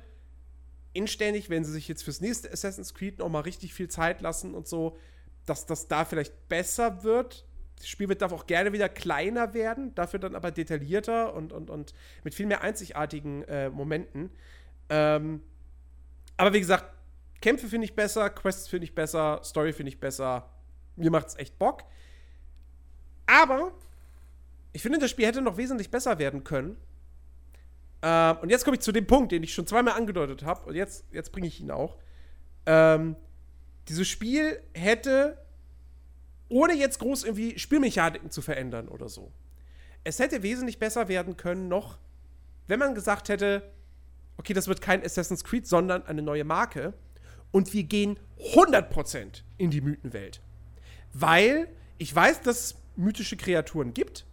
inständig, 0.92 1.50
wenn 1.50 1.64
sie 1.64 1.72
sich 1.72 1.88
jetzt 1.88 2.04
fürs 2.04 2.22
nächste 2.22 2.52
Assassin's 2.52 2.94
Creed 2.94 3.20
noch 3.20 3.30
mal 3.30 3.42
richtig 3.42 3.74
viel 3.74 3.88
Zeit 3.88 4.22
lassen 4.22 4.54
und 4.54 4.68
so, 4.68 4.98
dass 5.46 5.66
das 5.66 5.88
da 5.88 6.06
vielleicht 6.06 6.48
besser 6.50 7.04
wird. 7.04 7.46
Das 7.78 7.88
Spiel 7.88 8.10
wird 8.10 8.22
darf 8.22 8.32
auch 8.32 8.48
gerne 8.48 8.74
wieder 8.74 8.90
kleiner 8.90 9.54
werden, 9.54 9.94
dafür 9.96 10.20
dann 10.20 10.36
aber 10.36 10.52
detaillierter 10.52 11.34
und, 11.34 11.52
und, 11.52 11.70
und 11.70 11.94
mit 12.24 12.34
viel 12.34 12.46
mehr 12.46 12.62
einzigartigen 12.62 13.44
äh, 13.44 13.70
Momenten. 13.70 14.32
Ähm, 14.90 15.42
aber 16.38 16.54
wie 16.54 16.60
gesagt, 16.60 16.86
Kämpfe 17.42 17.68
finde 17.68 17.86
ich 17.86 17.96
besser, 17.96 18.30
Quests 18.30 18.68
finde 18.68 18.86
ich 18.86 18.96
besser, 18.96 19.42
Story 19.44 19.74
finde 19.74 19.90
ich 19.90 20.00
besser 20.00 20.50
mir 20.96 21.12
macht 21.12 21.28
es 21.28 21.36
echt 21.36 21.58
Bock. 21.58 21.84
Aber 23.26 23.72
ich 24.74 24.82
finde, 24.82 25.00
das 25.00 25.10
Spiel 25.10 25.26
hätte 25.26 25.42
noch 25.42 25.58
wesentlich 25.58 25.90
besser 25.90 26.20
werden 26.20 26.44
können. 26.44 26.78
Ähm, 28.02 28.38
und 28.42 28.50
jetzt 28.50 28.66
komme 28.66 28.76
ich 28.76 28.82
zu 28.82 28.92
dem 28.92 29.08
Punkt, 29.08 29.32
den 29.32 29.44
ich 29.44 29.54
schon 29.54 29.66
zweimal 29.66 29.96
angedeutet 29.96 30.44
habe. 30.44 30.68
Und 30.68 30.76
jetzt, 30.76 31.06
jetzt 31.12 31.32
bringe 31.32 31.48
ich 31.48 31.60
ihn 31.60 31.72
auch. 31.72 31.98
Ähm, 32.66 33.16
dieses 33.88 34.08
Spiel 34.08 34.62
hätte, 34.74 35.38
ohne 36.50 36.74
jetzt 36.74 37.00
groß 37.00 37.24
irgendwie 37.24 37.58
Spielmechaniken 37.58 38.32
zu 38.32 38.42
verändern 38.42 38.88
oder 38.88 39.10
so, 39.10 39.32
es 40.04 40.20
hätte 40.20 40.44
wesentlich 40.44 40.78
besser 40.78 41.08
werden 41.08 41.36
können 41.38 41.68
noch, 41.68 41.98
wenn 42.68 42.80
man 42.80 42.96
gesagt 42.96 43.30
hätte, 43.30 43.72
okay, 44.38 44.54
das 44.54 44.68
wird 44.68 44.82
kein 44.82 45.04
Assassin's 45.04 45.44
Creed, 45.44 45.68
sondern 45.68 46.06
eine 46.06 46.22
neue 46.22 46.44
Marke. 46.44 46.94
Und 47.52 47.74
wir 47.74 47.84
gehen 47.84 48.20
100% 48.40 49.44
in 49.58 49.72
die 49.72 49.82
Mythenwelt. 49.82 50.42
Weil 51.18 51.70
ich 51.98 52.14
weiß, 52.14 52.42
dass 52.42 52.60
es 52.60 52.76
mythische 52.98 53.38
Kreaturen 53.38 53.94
gibt, 53.94 54.26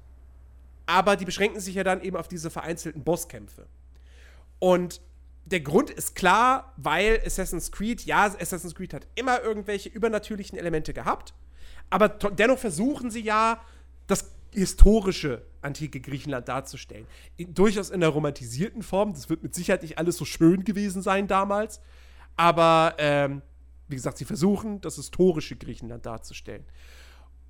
aber 0.86 1.14
die 1.16 1.24
beschränken 1.24 1.60
sich 1.60 1.76
ja 1.76 1.84
dann 1.84 2.02
eben 2.02 2.16
auf 2.16 2.26
diese 2.26 2.50
vereinzelten 2.50 3.04
Bosskämpfe. 3.04 3.66
Und 4.58 5.00
der 5.44 5.60
Grund 5.60 5.90
ist 5.90 6.16
klar, 6.16 6.72
weil 6.76 7.22
Assassin's 7.24 7.70
Creed, 7.70 8.04
ja, 8.04 8.24
Assassin's 8.24 8.74
Creed 8.74 8.94
hat 8.94 9.06
immer 9.14 9.40
irgendwelche 9.42 9.88
übernatürlichen 9.88 10.58
Elemente 10.58 10.92
gehabt, 10.92 11.34
aber 11.88 12.08
dennoch 12.08 12.58
versuchen 12.58 13.10
sie 13.12 13.22
ja, 13.22 13.60
das 14.08 14.32
historische 14.52 15.42
antike 15.60 16.00
Griechenland 16.00 16.48
darzustellen. 16.48 17.06
In, 17.36 17.54
durchaus 17.54 17.90
in 17.90 18.00
der 18.00 18.08
romantisierten 18.08 18.82
Form. 18.82 19.12
Das 19.14 19.30
wird 19.30 19.42
mit 19.42 19.54
Sicherheit 19.54 19.82
nicht 19.82 19.98
alles 19.98 20.16
so 20.16 20.24
schön 20.24 20.64
gewesen 20.64 21.02
sein 21.02 21.28
damals. 21.28 21.80
Aber 22.36 22.94
ähm, 22.98 23.42
wie 23.92 23.96
gesagt, 23.96 24.18
sie 24.18 24.24
versuchen, 24.24 24.80
das 24.80 24.96
historische 24.96 25.56
Griechenland 25.56 26.04
darzustellen. 26.04 26.64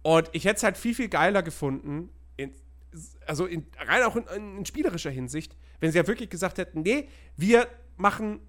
Und 0.03 0.29
ich 0.33 0.45
hätte 0.45 0.57
es 0.57 0.63
halt 0.63 0.77
viel, 0.77 0.95
viel 0.95 1.09
geiler 1.09 1.43
gefunden, 1.43 2.11
in, 2.37 2.53
also 3.27 3.47
in, 3.47 3.67
rein 3.79 4.03
auch 4.03 4.17
in, 4.17 4.59
in, 4.59 4.67
spielerischer 4.67 5.11
Hinsicht, 5.11 5.57
wenn 5.81 5.93
sie 5.93 5.99
ja 5.99 6.07
wirklich 6.07 6.29
gesagt 6.29 6.59
hätten, 6.59 6.83
nee, 6.83 7.09
wir 7.37 7.69
machen, 7.97 8.41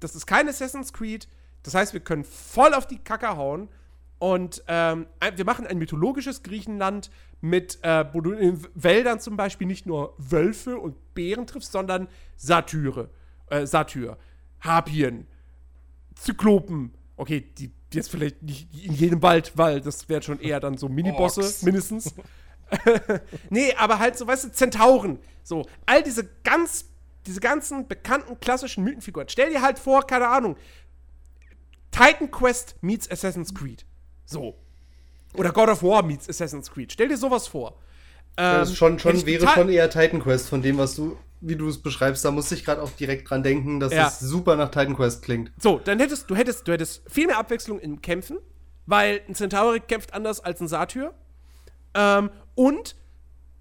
das 0.00 0.14
ist 0.14 0.26
kein 0.26 0.48
Assassin's 0.48 0.92
Creed, 0.92 1.28
das 1.62 1.74
heißt, 1.74 1.92
wir 1.92 2.00
können 2.00 2.24
voll 2.24 2.74
auf 2.74 2.86
die 2.86 2.98
Kacke 2.98 3.36
hauen 3.36 3.68
und 4.18 4.62
ähm, 4.68 5.06
wir 5.36 5.44
machen 5.44 5.66
ein 5.66 5.78
mythologisches 5.78 6.42
Griechenland 6.42 7.10
mit, 7.40 7.82
äh, 7.82 8.04
wo 8.12 8.20
du 8.20 8.32
in 8.32 8.60
Wäldern 8.74 9.20
zum 9.20 9.36
Beispiel 9.36 9.66
nicht 9.66 9.86
nur 9.86 10.14
Wölfe 10.18 10.78
und 10.78 11.14
Bären 11.14 11.46
triffst, 11.46 11.72
sondern 11.72 12.08
Satyre, 12.36 13.10
äh, 13.48 13.64
Satyr, 13.66 14.18
Harpien, 14.60 15.26
Zyklopen, 16.14 16.94
okay, 17.18 17.44
die 17.58 17.70
jetzt 17.92 18.10
vielleicht 18.10 18.42
nicht 18.42 18.68
in 18.84 18.94
jedem 18.94 19.22
Wald, 19.22 19.52
weil 19.56 19.80
das 19.80 20.08
wären 20.08 20.22
schon 20.22 20.40
eher 20.40 20.60
dann 20.60 20.78
so 20.78 20.88
Minibosse 20.88 21.64
mindestens. 21.64 22.14
nee, 23.50 23.74
aber 23.74 23.98
halt 23.98 24.16
so, 24.16 24.26
weißt 24.26 24.44
du, 24.44 24.52
Zentauren. 24.52 25.18
So, 25.42 25.66
all 25.86 26.02
diese 26.02 26.28
ganz, 26.44 26.86
diese 27.26 27.40
ganzen 27.40 27.88
bekannten 27.88 28.38
klassischen 28.40 28.84
Mythenfiguren. 28.84 29.28
Stell 29.28 29.50
dir 29.50 29.62
halt 29.62 29.78
vor, 29.78 30.06
keine 30.06 30.28
Ahnung, 30.28 30.56
Titan 31.90 32.30
Quest 32.30 32.76
meets 32.80 33.10
Assassin's 33.10 33.54
Creed. 33.54 33.84
So. 34.24 34.54
Oder 35.34 35.52
God 35.52 35.68
of 35.68 35.82
War 35.82 36.02
meets 36.02 36.28
Assassin's 36.28 36.70
Creed. 36.70 36.92
Stell 36.92 37.08
dir 37.08 37.16
sowas 37.16 37.46
vor. 37.46 37.78
das 38.36 38.70
Ähm, 38.70 38.76
schon, 38.76 38.98
schon 38.98 39.16
ich 39.16 39.26
wäre 39.26 39.48
schon 39.48 39.68
eher 39.68 39.88
Titan 39.90 40.22
Quest 40.22 40.48
von 40.48 40.62
dem, 40.62 40.78
was 40.78 40.94
du, 40.94 41.16
wie 41.40 41.56
du 41.56 41.68
es 41.68 41.80
beschreibst. 41.82 42.24
Da 42.24 42.30
musste 42.30 42.54
ich 42.54 42.64
gerade 42.64 42.82
auch 42.82 42.90
direkt 42.90 43.28
dran 43.30 43.42
denken, 43.42 43.80
dass 43.80 43.92
Ja. 43.92 44.08
es 44.08 44.20
super 44.20 44.56
nach 44.56 44.70
Titan 44.70 44.96
Quest 44.96 45.22
klingt. 45.22 45.52
So, 45.60 45.78
dann 45.78 45.98
hättest 46.00 46.28
du 46.30 46.34
hättest, 46.36 46.66
du 46.66 46.72
hättest 46.72 47.02
viel 47.10 47.26
mehr 47.26 47.38
Abwechslung 47.38 47.78
im 47.80 48.02
Kämpfen, 48.02 48.38
weil 48.86 49.20
ein 49.28 49.34
Centauri 49.34 49.80
kämpft 49.80 50.14
anders 50.14 50.40
als 50.40 50.60
ein 50.60 50.68
Satyr. 50.68 51.14
Ähm, 51.94 52.30
und 52.54 52.96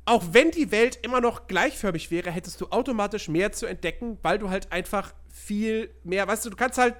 auch 0.05 0.23
wenn 0.31 0.51
die 0.51 0.71
Welt 0.71 0.97
immer 1.01 1.19
noch 1.21 1.47
gleichförmig 1.47 2.11
wäre, 2.11 2.31
hättest 2.31 2.61
du 2.61 2.67
automatisch 2.67 3.27
mehr 3.27 3.51
zu 3.51 3.65
entdecken, 3.65 4.17
weil 4.21 4.39
du 4.39 4.49
halt 4.49 4.71
einfach 4.71 5.13
viel 5.29 5.89
mehr, 6.03 6.27
weißt 6.27 6.45
du, 6.45 6.49
du 6.49 6.55
kannst 6.55 6.77
halt, 6.77 6.95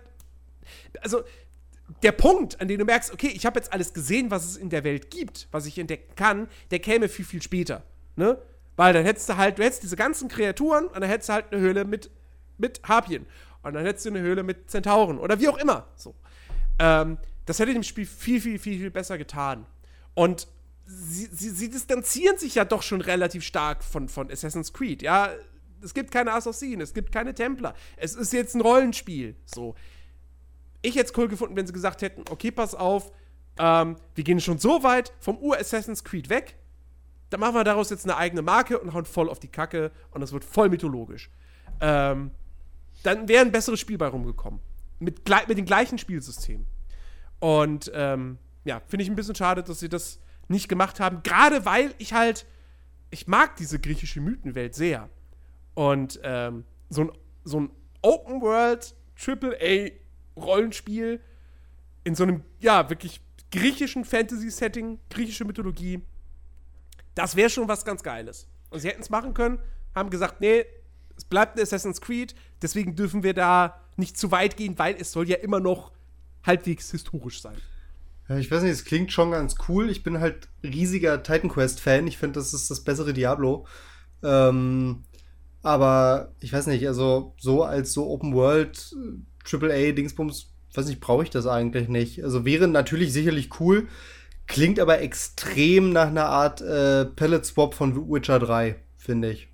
also 1.02 1.24
der 2.04 2.12
Punkt, 2.12 2.60
an 2.60 2.68
dem 2.68 2.78
du 2.80 2.86
merkst, 2.86 3.14
okay, 3.14 3.30
ich 3.34 3.46
habe 3.46 3.58
jetzt 3.60 3.72
alles 3.72 3.94
gesehen, 3.94 4.30
was 4.30 4.46
es 4.46 4.58
in 4.58 4.70
der 4.70 4.84
Welt 4.84 5.10
gibt, 5.10 5.48
was 5.52 5.66
ich 5.66 5.80
entdecken 5.80 6.16
kann, 6.16 6.50
der 6.70 6.80
käme 6.80 7.08
viel, 7.08 7.24
viel 7.26 7.42
später, 7.42 7.84
ne? 8.18 8.38
Weil 8.78 8.94
dann 8.94 9.04
hättest 9.04 9.28
du 9.28 9.36
halt, 9.36 9.60
du 9.60 9.64
hättest 9.64 9.84
diese 9.84 9.98
ganzen 9.98 10.30
Kreaturen 10.30 10.88
und 10.88 11.02
dann 11.02 11.10
hättest 11.10 11.30
du 11.30 11.34
halt 11.34 11.52
eine 11.52 11.60
Höhle 11.60 11.84
mit, 11.84 12.10
mit 12.58 12.82
Harpien 12.84 13.26
und 13.64 13.74
dann 13.74 13.84
hättest 13.84 14.06
du 14.06 14.10
eine 14.12 14.22
Höhle 14.22 14.44
mit 14.44 14.70
Zentauren 14.72 15.20
oder 15.20 15.40
wie 15.42 15.50
auch 15.50 15.58
immer, 15.58 15.88
so. 15.96 16.16
Ähm, 16.80 17.18
das 17.46 17.60
hätte 17.60 17.74
dem 17.74 17.84
Spiel 17.84 18.06
viel, 18.06 18.40
viel, 18.40 18.60
viel, 18.60 18.78
viel 18.78 18.92
besser 18.92 19.18
getan. 19.18 19.66
Und 20.14 20.48
sie, 20.86 21.28
sie, 21.32 21.50
sie 21.50 21.70
distanzieren 21.70 22.38
sich 22.38 22.56
ja 22.56 22.66
doch 22.66 22.84
schon 22.84 23.02
relativ 23.02 23.44
stark 23.44 23.84
von, 23.84 24.10
von 24.10 24.32
Assassin's 24.32 24.74
Creed. 24.74 25.02
Ja, 25.02 25.32
es 25.82 25.94
gibt 25.94 26.12
keine 26.12 26.34
Assassinen, 26.34 26.82
es 26.82 26.94
gibt 26.94 27.12
keine 27.12 27.34
Templer. 27.34 27.74
Es 27.96 28.16
ist 28.16 28.34
jetzt 28.34 28.56
ein 28.56 28.62
Rollenspiel. 28.62 29.36
So. 29.46 29.76
Ich 30.82 30.96
hätte 30.96 31.12
es 31.12 31.18
cool 31.18 31.28
gefunden, 31.28 31.56
wenn 31.56 31.68
sie 31.68 31.74
gesagt 31.74 32.02
hätten: 32.02 32.26
Okay, 32.30 32.52
pass 32.52 32.76
auf, 32.76 33.12
ähm, 33.58 33.96
wir 34.16 34.24
gehen 34.24 34.40
schon 34.40 34.60
so 34.60 34.84
weit 34.84 35.14
vom 35.20 35.38
Ur-Assassin's 35.38 36.04
Creed 36.04 36.30
weg, 36.30 36.56
dann 37.30 37.40
machen 37.40 37.56
wir 37.56 37.64
daraus 37.64 37.90
jetzt 37.90 38.06
eine 38.06 38.16
eigene 38.16 38.42
Marke 38.42 38.80
und 38.80 38.94
hauen 38.94 39.06
voll 39.06 39.30
auf 39.30 39.40
die 39.40 39.48
Kacke 39.48 39.92
und 40.12 40.22
es 40.22 40.32
wird 40.32 40.44
voll 40.44 40.70
mythologisch. 40.70 41.30
Ähm, 41.82 42.32
dann 43.04 43.28
wäre 43.28 43.46
ein 43.46 43.52
besseres 43.52 43.80
Spiel 43.80 43.98
bei 43.98 44.08
rumgekommen. 44.08 44.60
Mit, 45.00 45.30
mit 45.48 45.58
dem 45.58 45.66
gleichen 45.66 45.98
Spielsystem. 45.98 46.66
Und 47.40 47.92
ähm, 47.94 48.38
ja, 48.64 48.82
finde 48.88 49.04
ich 49.04 49.10
ein 49.10 49.16
bisschen 49.16 49.36
schade, 49.36 49.64
dass 49.64 49.80
sie 49.80 49.90
das 49.90 50.20
nicht 50.48 50.68
gemacht 50.70 51.00
haben. 51.00 51.22
Gerade 51.24 51.66
weil 51.66 51.94
ich 52.00 52.14
halt, 52.14 52.46
ich 53.12 53.28
mag 53.28 53.56
diese 53.58 53.80
griechische 53.80 54.22
Mythenwelt 54.22 54.74
sehr. 54.74 55.10
Und 55.76 56.20
ähm, 56.24 56.64
so 56.90 57.02
ein, 57.02 57.12
so 57.44 57.60
ein 57.60 57.70
Open 58.02 58.42
World 58.42 58.96
AAA 59.24 59.92
Rollenspiel 60.36 61.20
in 62.04 62.16
so 62.16 62.24
einem, 62.24 62.44
ja, 62.60 62.90
wirklich 62.90 63.22
griechischen 63.52 64.06
Fantasy-Setting, 64.06 65.00
griechische 65.10 65.46
Mythologie, 65.46 66.02
das 67.18 67.36
wäre 67.36 67.50
schon 67.50 67.68
was 67.68 67.86
ganz 67.86 68.04
Geiles. 68.04 68.48
Und 68.70 68.80
sie 68.80 68.90
hätten 68.90 69.02
es 69.02 69.10
machen 69.10 69.34
können, 69.34 69.60
haben 69.96 70.10
gesagt, 70.10 70.42
nee, 70.42 70.66
es 71.16 71.26
bleibt 71.26 71.58
ein 71.58 71.62
Assassin's 71.62 72.02
Creed, 72.02 72.36
deswegen 72.62 72.96
dürfen 72.96 73.24
wir 73.24 73.34
da 73.34 73.82
nicht 73.96 74.18
zu 74.18 74.32
weit 74.32 74.58
gehen, 74.58 74.78
weil 74.78 74.96
es 75.00 75.12
soll 75.12 75.28
ja 75.28 75.38
immer 75.38 75.60
noch 75.60 75.92
halbwegs 76.44 76.92
historisch 76.92 77.42
sein. 77.42 77.58
Ich 78.30 78.52
weiß 78.52 78.62
nicht, 78.64 78.74
es 78.74 78.86
klingt 78.86 79.12
schon 79.12 79.32
ganz 79.32 79.56
cool. 79.68 79.90
Ich 79.90 80.04
bin 80.04 80.20
halt 80.20 80.50
riesiger 80.62 81.24
Titan 81.24 81.50
Quest-Fan. 81.50 82.08
Ich 82.08 82.18
finde, 82.18 82.40
das 82.40 82.54
ist 82.54 82.70
das 82.70 82.82
bessere 82.82 83.14
Diablo. 83.14 83.66
Ähm, 84.22 85.04
aber 85.64 86.34
ich 86.42 86.52
weiß 86.52 86.68
nicht, 86.68 86.86
also 86.88 87.34
so 87.40 87.64
als 87.64 87.94
so 87.94 88.08
Open 88.10 88.34
World 88.34 88.94
äh, 88.96 89.56
AAA 89.56 89.94
Dingsbums, 89.94 90.52
weiß 90.74 90.88
nicht, 90.88 91.00
brauche 91.00 91.24
ich 91.24 91.30
das 91.30 91.48
eigentlich 91.48 91.88
nicht. 91.88 92.24
Also 92.24 92.44
wäre 92.44 92.68
natürlich 92.68 93.14
sicherlich 93.14 93.60
cool, 93.60 93.88
klingt 94.48 94.80
aber 94.80 95.02
extrem 95.02 95.92
nach 95.92 96.08
einer 96.08 96.28
Art 96.28 96.62
äh, 96.62 97.06
Pellet 97.06 97.46
Swap 97.46 97.74
von 97.74 98.10
Witcher 98.10 98.40
3, 98.40 98.76
finde 98.98 99.32
ich. 99.32 99.50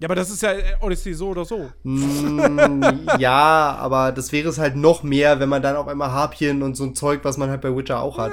Ja, 0.00 0.08
aber 0.08 0.14
das 0.16 0.30
ist 0.30 0.42
ja 0.42 0.52
äh, 0.52 0.74
Odyssey 0.80 1.14
so 1.14 1.28
oder 1.28 1.44
so. 1.44 1.70
Mm, 1.84 2.82
ja, 3.18 3.76
aber 3.78 4.10
das 4.12 4.32
wäre 4.32 4.48
es 4.48 4.58
halt 4.58 4.74
noch 4.74 5.02
mehr, 5.02 5.38
wenn 5.38 5.48
man 5.48 5.62
dann 5.62 5.76
auf 5.76 5.86
einmal 5.86 6.10
Harpien 6.10 6.62
und 6.62 6.76
so 6.76 6.84
ein 6.84 6.94
Zeug, 6.94 7.20
was 7.22 7.36
man 7.36 7.50
halt 7.50 7.60
bei 7.60 7.76
Witcher 7.76 8.00
auch 8.00 8.18
hat, 8.18 8.32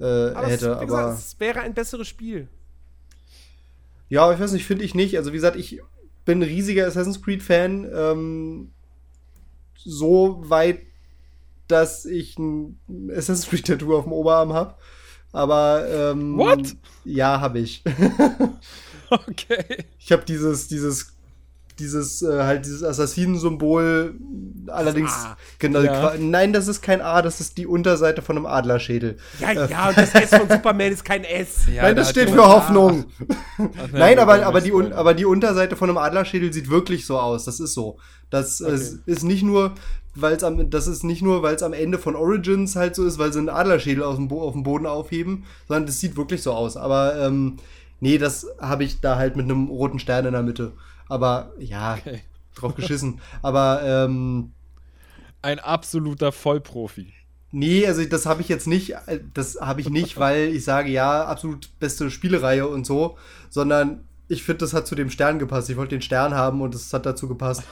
äh, 0.00 0.04
Aber 0.04 0.46
hätte. 0.46 0.72
es, 0.72 0.80
wie 0.80 0.86
gesagt, 0.86 1.04
aber 1.04 1.12
es 1.12 1.40
wäre 1.40 1.60
ein 1.60 1.74
besseres 1.74 2.08
Spiel. 2.08 2.48
ja, 4.08 4.32
ich 4.32 4.40
weiß 4.40 4.52
nicht, 4.52 4.66
finde 4.66 4.84
ich 4.84 4.94
nicht. 4.94 5.16
Also 5.18 5.32
wie 5.32 5.36
gesagt, 5.36 5.56
ich 5.56 5.80
bin 6.24 6.38
ein 6.38 6.42
riesiger 6.42 6.86
Assassin's 6.86 7.20
Creed 7.22 7.42
Fan. 7.42 7.90
Ähm, 7.94 8.70
so 9.76 10.42
weit, 10.48 10.80
dass 11.68 12.06
ich 12.06 12.38
ein 12.38 12.78
Assassin's 13.10 13.46
Creed 13.48 13.66
Tattoo 13.66 13.96
auf 13.96 14.04
dem 14.04 14.12
Oberarm 14.12 14.52
habe. 14.54 14.74
Aber 15.34 15.86
ähm, 15.90 16.38
What? 16.38 16.74
Ja, 17.04 17.40
habe 17.40 17.58
ich. 17.58 17.82
Okay. 19.10 19.84
Ich 19.98 20.10
habe 20.10 20.24
dieses, 20.24 20.66
dieses, 20.66 21.12
dieses, 21.78 22.22
äh, 22.22 22.42
halt 22.42 22.64
dieses 22.64 22.82
Assassinen-Symbol. 22.82 24.14
Allerdings, 24.68 25.12
A. 25.12 25.36
genau, 25.58 25.82
Ja. 25.82 26.14
nein, 26.18 26.52
das 26.52 26.66
ist 26.68 26.82
kein 26.82 27.00
A, 27.00 27.22
das 27.22 27.40
ist 27.40 27.58
die 27.58 27.66
Unterseite 27.66 28.22
von 28.22 28.36
einem 28.36 28.46
Adlerschädel. 28.46 29.16
Ja, 29.38 29.52
ja, 29.52 29.88
und 29.90 29.98
das 29.98 30.14
S 30.14 30.30
von 30.30 30.48
Superman 30.48 30.90
ist 30.92 31.04
kein 31.04 31.22
S. 31.24 31.66
Ja, 31.72 31.82
nein, 31.82 31.94
da 31.94 32.00
das 32.00 32.08
hat 32.08 32.16
steht 32.16 32.30
für 32.30 32.44
Hoffnung. 32.46 33.04
Ach, 33.58 33.58
Nein, 33.92 34.16
wir 34.16 34.22
aber, 34.22 34.44
aber, 34.46 34.60
die, 34.60 34.72
aber 34.72 35.14
die 35.14 35.26
Unterseite 35.26 35.76
von 35.76 35.88
einem 35.90 35.98
Adlerschädel 35.98 36.52
sieht 36.52 36.70
wirklich 36.70 37.06
so 37.06 37.18
aus. 37.18 37.44
Das 37.44 37.60
ist 37.60 37.74
so. 37.74 37.98
Das 38.30 38.60
äh, 38.60 38.64
Okay. 38.64 38.98
ist 39.06 39.22
nicht 39.22 39.42
nur, 39.44 39.74
weil 40.14 40.34
es 40.34 40.44
am, 40.44 40.70
das 40.70 40.86
ist 40.86 41.04
nicht 41.04 41.22
nur, 41.22 41.42
weil 41.42 41.54
es 41.54 41.62
am 41.62 41.72
Ende 41.72 41.98
von 41.98 42.16
Origins 42.16 42.76
halt 42.76 42.94
so 42.94 43.04
ist, 43.04 43.18
weil 43.18 43.32
sie 43.32 43.38
einen 43.40 43.48
Adlerschädel 43.48 44.02
aus 44.04 44.16
dem 44.16 44.28
Bo 44.28 44.42
auf 44.42 44.52
dem 44.52 44.62
Boden 44.62 44.86
aufheben, 44.86 45.44
sondern 45.68 45.86
das 45.86 46.00
sieht 46.00 46.16
wirklich 46.16 46.42
so 46.42 46.52
aus. 46.52 46.76
Aber 46.76 47.16
ähm, 47.18 47.56
nee, 48.00 48.18
das 48.18 48.46
habe 48.60 48.84
ich 48.84 49.00
da 49.00 49.16
halt 49.16 49.36
mit 49.36 49.44
einem 49.44 49.68
roten 49.68 49.98
Stern 49.98 50.26
in 50.26 50.32
der 50.32 50.42
Mitte. 50.42 50.72
Aber 51.08 51.52
ja, 51.58 51.94
Okay. 51.98 52.20
drauf 52.54 52.74
geschissen. 52.74 53.20
Aber 53.42 53.82
ähm, 53.84 54.52
Ein 55.42 55.58
absoluter 55.58 56.32
Vollprofi. 56.32 57.12
Nee, 57.50 57.86
also 57.86 58.04
das 58.04 58.26
habe 58.26 58.40
ich 58.42 58.48
jetzt 58.48 58.66
nicht, 58.66 58.90
äh, 59.06 59.20
das 59.32 59.58
habe 59.60 59.80
ich 59.80 59.88
nicht, 59.88 60.18
weil 60.18 60.48
ich 60.54 60.64
sage, 60.64 60.90
ja, 60.90 61.24
absolut 61.24 61.70
beste 61.78 62.10
Spielereihe 62.10 62.66
und 62.66 62.84
so, 62.86 63.16
sondern 63.48 64.08
ich 64.28 64.42
finde, 64.42 64.58
das 64.58 64.74
hat 64.74 64.86
zu 64.86 64.94
dem 64.94 65.10
Stern 65.10 65.38
gepasst. 65.38 65.70
Ich 65.70 65.76
wollte 65.76 65.94
den 65.94 66.02
Stern 66.02 66.34
haben 66.34 66.60
und 66.62 66.74
es 66.74 66.92
hat 66.92 67.06
dazu 67.06 67.28
gepasst. 67.28 67.62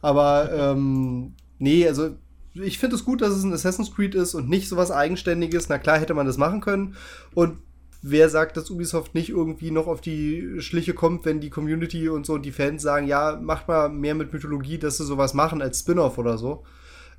Aber 0.00 0.50
ähm, 0.52 1.34
nee, 1.62 1.86
also 1.86 2.16
ich 2.54 2.78
finde 2.78 2.96
es 2.96 3.04
gut, 3.04 3.22
dass 3.22 3.32
es 3.32 3.44
ein 3.44 3.52
Assassin's 3.52 3.94
Creed 3.94 4.14
ist 4.14 4.34
und 4.34 4.48
nicht 4.48 4.68
sowas 4.68 4.90
Eigenständiges. 4.90 5.68
Na 5.68 5.78
klar 5.78 5.98
hätte 5.98 6.14
man 6.14 6.26
das 6.26 6.36
machen 6.36 6.60
können. 6.60 6.96
Und 7.34 7.58
wer 8.02 8.28
sagt, 8.28 8.56
dass 8.56 8.70
Ubisoft 8.70 9.14
nicht 9.14 9.30
irgendwie 9.30 9.70
noch 9.70 9.86
auf 9.86 10.00
die 10.00 10.60
Schliche 10.60 10.92
kommt, 10.92 11.24
wenn 11.24 11.40
die 11.40 11.50
Community 11.50 12.08
und 12.08 12.26
so 12.26 12.34
und 12.34 12.44
die 12.44 12.52
Fans 12.52 12.82
sagen, 12.82 13.06
ja, 13.06 13.38
macht 13.40 13.68
mal 13.68 13.88
mehr 13.88 14.14
mit 14.14 14.32
Mythologie, 14.32 14.78
dass 14.78 14.98
sie 14.98 15.04
sowas 15.04 15.32
machen 15.34 15.62
als 15.62 15.80
Spin-off 15.80 16.18
oder 16.18 16.36
so. 16.36 16.64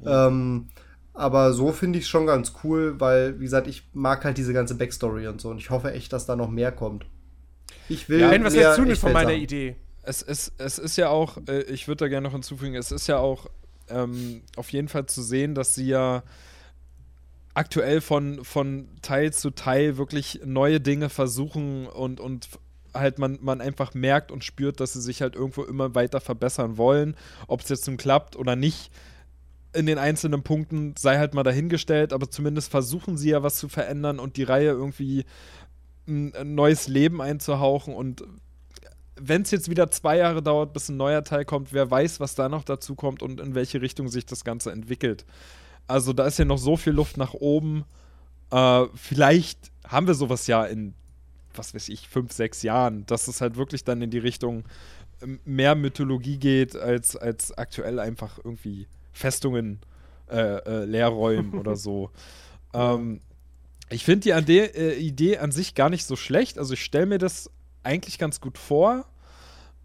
Ähm, 0.05 0.67
aber 1.13 1.53
so 1.53 1.71
finde 1.71 1.99
ich 1.99 2.05
es 2.05 2.09
schon 2.09 2.25
ganz 2.25 2.53
cool, 2.63 2.99
weil, 2.99 3.39
wie 3.39 3.45
gesagt, 3.45 3.67
ich 3.67 3.87
mag 3.93 4.25
halt 4.25 4.37
diese 4.37 4.53
ganze 4.53 4.75
Backstory 4.75 5.27
und 5.27 5.39
so 5.39 5.49
und 5.49 5.57
ich 5.57 5.69
hoffe 5.69 5.93
echt, 5.93 6.11
dass 6.11 6.25
da 6.25 6.35
noch 6.35 6.49
mehr 6.49 6.71
kommt. 6.71 7.05
Ich 7.87 8.09
will. 8.09 8.19
Ja, 8.19 8.31
Wenn 8.31 8.43
was 8.43 8.53
jetzt 8.53 8.77
ist 8.77 8.99
von 8.99 9.13
meiner. 9.13 9.33
Idee. 9.33 9.77
Es 10.05 10.21
ist, 10.21 10.53
es 10.57 10.79
ist 10.79 10.97
ja 10.97 11.09
auch, 11.09 11.37
äh, 11.47 11.61
ich 11.63 11.87
würde 11.87 12.05
da 12.05 12.07
gerne 12.09 12.27
noch 12.27 12.33
hinzufügen, 12.33 12.75
es 12.75 12.91
ist 12.91 13.07
ja 13.07 13.19
auch 13.19 13.47
ähm, 13.89 14.41
auf 14.55 14.71
jeden 14.71 14.87
Fall 14.87 15.05
zu 15.05 15.21
sehen, 15.21 15.55
dass 15.55 15.75
sie 15.75 15.87
ja 15.87 16.23
aktuell 17.53 18.01
von, 18.01 18.43
von 18.43 18.87
Teil 19.01 19.31
zu 19.33 19.51
Teil 19.51 19.97
wirklich 19.97 20.41
neue 20.45 20.79
Dinge 20.79 21.09
versuchen 21.09 21.87
und, 21.87 22.19
und 22.19 22.49
halt 22.93 23.19
man, 23.19 23.39
man 23.41 23.61
einfach 23.61 23.93
merkt 23.93 24.31
und 24.31 24.43
spürt, 24.43 24.79
dass 24.79 24.93
sie 24.93 25.01
sich 25.01 25.21
halt 25.21 25.35
irgendwo 25.35 25.63
immer 25.63 25.95
weiter 25.95 26.19
verbessern 26.19 26.77
wollen. 26.77 27.15
Ob 27.47 27.61
es 27.61 27.69
jetzt 27.69 27.87
nun 27.87 27.97
klappt 27.97 28.35
oder 28.35 28.55
nicht, 28.55 28.91
in 29.73 29.85
den 29.87 29.97
einzelnen 29.97 30.43
Punkten 30.43 30.93
sei 30.97 31.17
halt 31.17 31.33
mal 31.33 31.43
dahingestellt, 31.43 32.13
aber 32.13 32.29
zumindest 32.29 32.69
versuchen 32.69 33.17
sie 33.17 33.31
ja 33.31 33.41
was 33.41 33.55
zu 33.55 33.69
verändern 33.69 34.19
und 34.19 34.37
die 34.37 34.43
Reihe 34.43 34.69
irgendwie 34.69 35.25
ein, 36.07 36.33
ein 36.35 36.53
neues 36.53 36.87
Leben 36.87 37.21
einzuhauchen 37.21 37.93
und 37.93 38.23
wenn 39.15 39.43
es 39.43 39.51
jetzt 39.51 39.69
wieder 39.69 39.91
zwei 39.91 40.17
Jahre 40.17 40.41
dauert, 40.41 40.73
bis 40.73 40.89
ein 40.89 40.97
neuer 40.97 41.23
Teil 41.23 41.45
kommt, 41.45 41.73
wer 41.73 41.89
weiß, 41.89 42.19
was 42.19 42.35
da 42.35 42.49
noch 42.49 42.63
dazu 42.63 42.95
kommt 42.95 43.21
und 43.21 43.39
in 43.39 43.55
welche 43.55 43.81
Richtung 43.81 44.07
sich 44.07 44.25
das 44.25 44.43
Ganze 44.43 44.71
entwickelt. 44.71 45.25
Also 45.87 46.13
da 46.13 46.25
ist 46.25 46.39
ja 46.39 46.45
noch 46.45 46.57
so 46.57 46.77
viel 46.77 46.93
Luft 46.93 47.17
nach 47.17 47.33
oben. 47.33 47.85
Äh, 48.51 48.85
vielleicht 48.95 49.71
haben 49.87 50.07
wir 50.07 50.13
sowas 50.15 50.47
ja 50.47 50.63
in, 50.65 50.93
was 51.53 51.75
weiß 51.75 51.89
ich, 51.89 52.07
fünf, 52.07 52.31
sechs 52.31 52.63
Jahren, 52.63 53.05
dass 53.05 53.27
es 53.27 53.41
halt 53.41 53.57
wirklich 53.57 53.83
dann 53.83 54.01
in 54.01 54.09
die 54.09 54.19
Richtung 54.19 54.63
ähm, 55.21 55.39
mehr 55.45 55.75
Mythologie 55.75 56.37
geht, 56.37 56.75
als, 56.75 57.15
als 57.15 57.51
aktuell 57.57 57.99
einfach 57.99 58.39
irgendwie 58.43 58.87
Festungen 59.11 59.79
äh, 60.29 60.57
äh, 60.57 60.85
leer 60.85 61.09
räumen 61.09 61.53
oder 61.59 61.75
so. 61.75 62.09
Ähm, 62.73 63.19
Ich 63.89 64.05
finde 64.05 64.43
die 64.45 64.59
äh, 64.59 64.95
Idee 64.95 65.37
an 65.37 65.51
sich 65.51 65.75
gar 65.75 65.89
nicht 65.89 66.05
so 66.05 66.15
schlecht. 66.15 66.57
Also 66.57 66.73
ich 66.73 66.83
stelle 66.83 67.05
mir 67.05 67.19
das 67.19 67.51
eigentlich 67.83 68.17
ganz 68.17 68.41
gut 68.41 68.57
vor. 68.57 69.05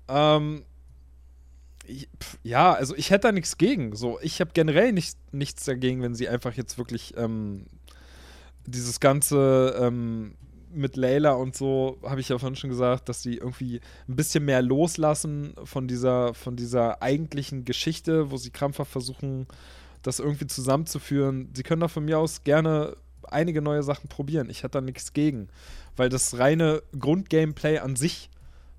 Ähm, 0.09 0.65
ja, 2.43 2.73
also 2.73 2.94
ich 2.97 3.10
hätte 3.10 3.28
da 3.28 3.33
nichts 3.33 3.59
gegen. 3.59 3.97
So, 3.97 4.18
ich 4.20 4.41
habe 4.41 4.51
generell 4.52 4.93
nicht, 4.93 5.17
nichts 5.33 5.65
dagegen, 5.65 6.02
wenn 6.02 6.15
sie 6.15 6.28
einfach 6.28 6.55
jetzt 6.55 6.78
wirklich 6.78 7.15
ähm, 7.17 7.67
dieses 8.67 9.01
ganze 9.01 9.77
ähm, 9.81 10.35
mit 10.70 10.97
Layla 10.97 11.33
und 11.33 11.57
so, 11.57 11.99
habe 12.02 12.20
ich 12.20 12.28
ja 12.28 12.39
vorhin 12.39 12.57
schon 12.57 12.70
gesagt, 12.70 13.09
dass 13.09 13.23
sie 13.23 13.36
irgendwie 13.36 13.81
ein 14.07 14.17
bisschen 14.17 14.44
mehr 14.44 14.60
loslassen 14.60 15.55
von 15.65 15.89
dieser, 15.89 16.35
von 16.35 16.57
dieser 16.57 17.02
eigentlichen 17.02 17.65
Geschichte, 17.65 18.31
wo 18.31 18.36
sie 18.36 18.51
krampfhaft 18.51 18.93
versuchen, 18.93 19.47
das 20.02 20.18
irgendwie 20.18 20.47
zusammenzuführen. 20.47 21.49
Sie 21.55 21.62
können 21.62 21.81
da 21.81 21.89
von 21.89 22.05
mir 22.05 22.18
aus 22.18 22.44
gerne 22.44 22.97
einige 23.32 23.62
neue 23.62 23.82
Sachen 23.82 24.08
probieren. 24.08 24.50
Ich 24.50 24.62
hätte 24.62 24.78
da 24.78 24.81
nichts 24.81 25.12
gegen, 25.12 25.48
weil 25.97 26.08
das 26.08 26.39
reine 26.39 26.82
Grundgameplay 26.98 27.78
an 27.78 27.97
sich 27.97 28.31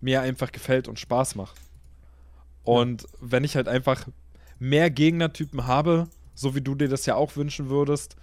mir 0.01 0.21
einfach 0.21 0.51
gefällt 0.51 0.87
und 0.87 0.99
Spaß 0.99 1.35
macht. 1.35 1.57
Und 2.63 3.03
ja. 3.03 3.07
wenn 3.21 3.43
ich 3.43 3.55
halt 3.55 3.67
einfach 3.67 4.07
mehr 4.59 4.89
Gegnertypen 4.89 5.67
habe, 5.67 6.07
so 6.35 6.55
wie 6.55 6.61
du 6.61 6.75
dir 6.75 6.87
das 6.87 7.05
ja 7.05 7.15
auch 7.15 7.35
wünschen 7.35 7.69
würdest, 7.69 8.15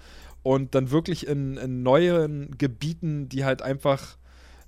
und 0.42 0.76
dann 0.76 0.92
wirklich 0.92 1.26
in, 1.26 1.56
in 1.56 1.82
neuen 1.82 2.56
Gebieten, 2.56 3.28
die 3.28 3.44
halt 3.44 3.62
einfach 3.62 4.16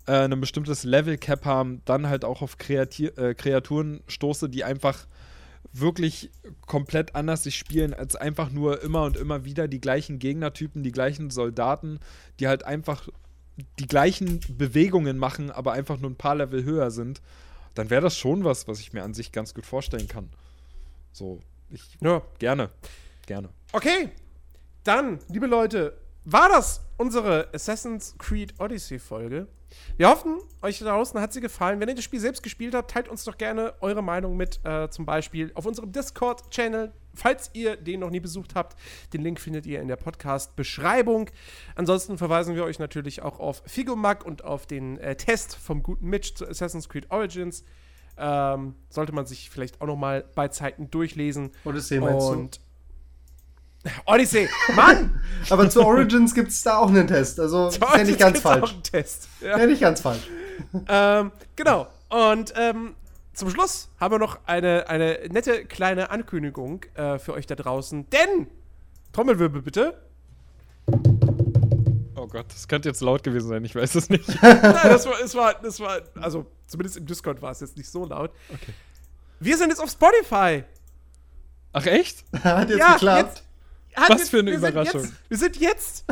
äh, 0.07 0.25
ein 0.25 0.41
bestimmtes 0.41 0.83
Level-Cap 0.83 1.45
haben, 1.45 1.83
dann 1.85 2.09
halt 2.09 2.25
auch 2.25 2.43
auf 2.43 2.59
Kreati 2.59 3.07
äh, 3.07 3.35
Kreaturen 3.35 4.01
stoße, 4.09 4.49
die 4.49 4.65
einfach 4.65 5.07
wirklich 5.81 6.31
komplett 6.67 7.15
anders 7.15 7.45
sich 7.45 7.57
spielen, 7.57 7.95
als 7.95 8.17
einfach 8.17 8.51
nur 8.51 8.83
immer 8.83 9.05
und 9.05 9.17
immer 9.17 9.45
wieder 9.45 9.69
die 9.69 9.81
gleichen 9.81 10.19
Gegnertypen, 10.19 10.83
die 10.83 10.93
gleichen 10.93 11.31
Soldaten, 11.31 12.01
die 12.41 12.49
halt 12.49 12.65
einfach 12.65 13.09
die 13.79 13.87
gleichen 13.87 14.41
Bewegungen 14.49 15.19
machen, 15.19 15.51
aber 15.51 15.73
einfach 15.73 15.99
nur 15.99 16.11
ein 16.11 16.17
paar 16.17 16.37
Level 16.37 16.65
höher 16.65 16.91
sind, 16.91 17.21
dann 17.75 17.91
wäre 17.91 18.03
das 18.03 18.17
schon 18.17 18.45
was, 18.45 18.69
was 18.69 18.81
ich 18.81 18.93
mir 18.93 19.03
an 19.03 19.15
sich 19.15 19.33
ganz 19.33 19.55
gut 19.55 19.67
vorstellen 19.67 20.09
kann. 20.09 20.31
So, 21.13 21.41
ich 21.71 21.83
ja. 22.01 22.23
gerne, 22.39 22.71
gerne. 23.27 23.49
Okay, 23.73 24.11
dann, 24.85 25.19
liebe 25.29 25.47
Leute, 25.47 25.97
war 26.25 26.49
das 26.49 26.81
unsere 26.97 27.49
Assassin's 27.53 28.15
Creed 28.19 28.55
Odyssey 28.59 28.99
Folge. 28.99 29.49
Wir 29.97 30.09
hoffen, 30.09 30.39
euch 30.63 30.79
da 30.79 30.87
draußen 30.87 31.21
hat 31.21 31.33
sie 31.33 31.41
gefallen. 31.41 31.81
Wenn 31.81 31.89
ihr 31.89 31.95
das 31.95 32.05
Spiel 32.05 32.21
selbst 32.21 32.43
gespielt 32.43 32.75
habt, 32.75 32.91
teilt 32.91 33.09
uns 33.09 33.25
doch 33.25 33.39
gerne 33.39 33.75
eure 33.81 34.03
Meinung 34.03 34.37
mit, 34.37 34.61
äh, 34.65 34.89
zum 34.91 35.07
Beispiel 35.07 35.51
auf 35.55 35.67
unserem 35.67 35.93
Discord-Channel, 35.93 36.93
falls 37.15 37.51
ihr 37.53 37.77
den 37.77 38.01
noch 38.01 38.11
nie 38.11 38.21
besucht 38.21 38.55
habt. 38.55 38.79
Den 39.13 39.23
Link 39.23 39.41
findet 39.41 39.67
ihr 39.67 39.81
in 39.81 39.89
der 39.89 39.97
Podcast-Beschreibung. 39.97 41.31
Ansonsten 41.75 42.19
verweisen 42.19 42.55
wir 42.55 42.65
euch 42.65 42.79
natürlich 42.79 43.23
auch 43.23 43.41
auf 43.41 43.63
Figomag 43.67 44.25
und 44.25 44.45
auf 44.45 44.67
den 44.67 44.99
äh, 44.99 45.17
Test 45.17 45.57
vom 45.57 45.83
guten 45.83 46.09
Mitch 46.09 46.35
zu 46.35 46.49
Assassin's 46.49 46.89
Creed 46.89 47.11
Origins. 47.11 47.65
Ähm, 48.17 48.75
sollte 48.91 49.13
man 49.13 49.27
sich 49.27 49.49
vielleicht 49.51 49.81
auch 49.81 49.87
noch 49.87 49.97
mal 49.97 50.25
bei 50.35 50.49
Zeiten 50.49 50.91
durchlesen. 50.91 51.53
Odyssey 51.65 52.01
meinst 52.01 52.29
und? 52.29 52.61
Odyssey, 54.07 54.49
Mann! 54.75 55.20
Aber 55.50 55.68
zu 55.70 55.84
Origins 55.84 56.34
gibt 56.34 56.50
es 56.50 56.62
da 56.62 56.78
auch 56.78 56.89
einen 56.89 57.07
Test. 57.07 57.41
Also 57.41 57.68
ist 57.68 57.81
ja 57.81 58.05
nicht 58.05 58.18
ganz 58.18 58.41
falsch. 58.41 58.62
Auch 58.62 58.73
einen 58.73 58.83
Test. 58.83 59.28
Ja. 59.41 59.58
ja 59.58 59.67
nicht 59.67 59.81
ganz 59.81 60.00
falsch. 60.00 60.28
ähm, 60.89 61.33
genau. 61.57 61.86
Und 62.08 62.52
ähm, 62.57 62.94
zum 63.33 63.50
Schluss 63.50 63.89
haben 64.00 64.15
wir 64.15 64.18
noch 64.18 64.41
eine, 64.47 64.89
eine 64.89 65.20
nette 65.31 65.65
kleine 65.65 66.10
Ankündigung 66.10 66.84
äh, 66.94 67.18
für 67.18 67.34
euch 67.34 67.47
da 67.47 67.55
draußen. 67.55 68.08
Denn, 68.10 68.49
Trommelwirbel 69.12 69.62
bitte. 69.62 70.02
Oh 72.17 72.26
Gott, 72.26 72.47
das 72.49 72.67
könnte 72.67 72.89
jetzt 72.89 73.00
laut 73.00 73.23
gewesen 73.23 73.49
sein, 73.49 73.65
ich 73.65 73.75
weiß 73.75 73.94
es 73.94 74.10
nicht. 74.10 74.26
Nein, 74.42 74.60
das 74.62 75.07
war, 75.07 75.15
das 75.20 75.34
war, 75.34 75.55
das 75.55 75.81
war, 75.81 76.00
also 76.17 76.47
zumindest 76.67 76.97
im 76.97 77.07
Discord 77.07 77.41
war 77.41 77.52
es 77.52 77.60
jetzt 77.60 77.76
nicht 77.76 77.89
so 77.89 78.05
laut. 78.05 78.33
Okay. 78.52 78.73
Wir 79.39 79.57
sind 79.57 79.68
jetzt 79.68 79.81
auf 79.81 79.91
Spotify. 79.91 80.65
Ach 81.73 81.86
echt? 81.86 82.25
Hat 82.42 82.70
jetzt 82.70 82.78
ja, 82.78 82.94
geklappt. 82.94 83.36
Jetzt, 83.36 83.48
was 84.09 84.20
jetzt, 84.20 84.31
für 84.31 84.39
eine 84.39 84.51
wir 84.51 84.59
Überraschung. 84.59 85.01
Sind 85.01 85.10
jetzt, 85.10 85.31
wir 85.31 85.39
sind 85.39 85.57
jetzt 85.57 86.05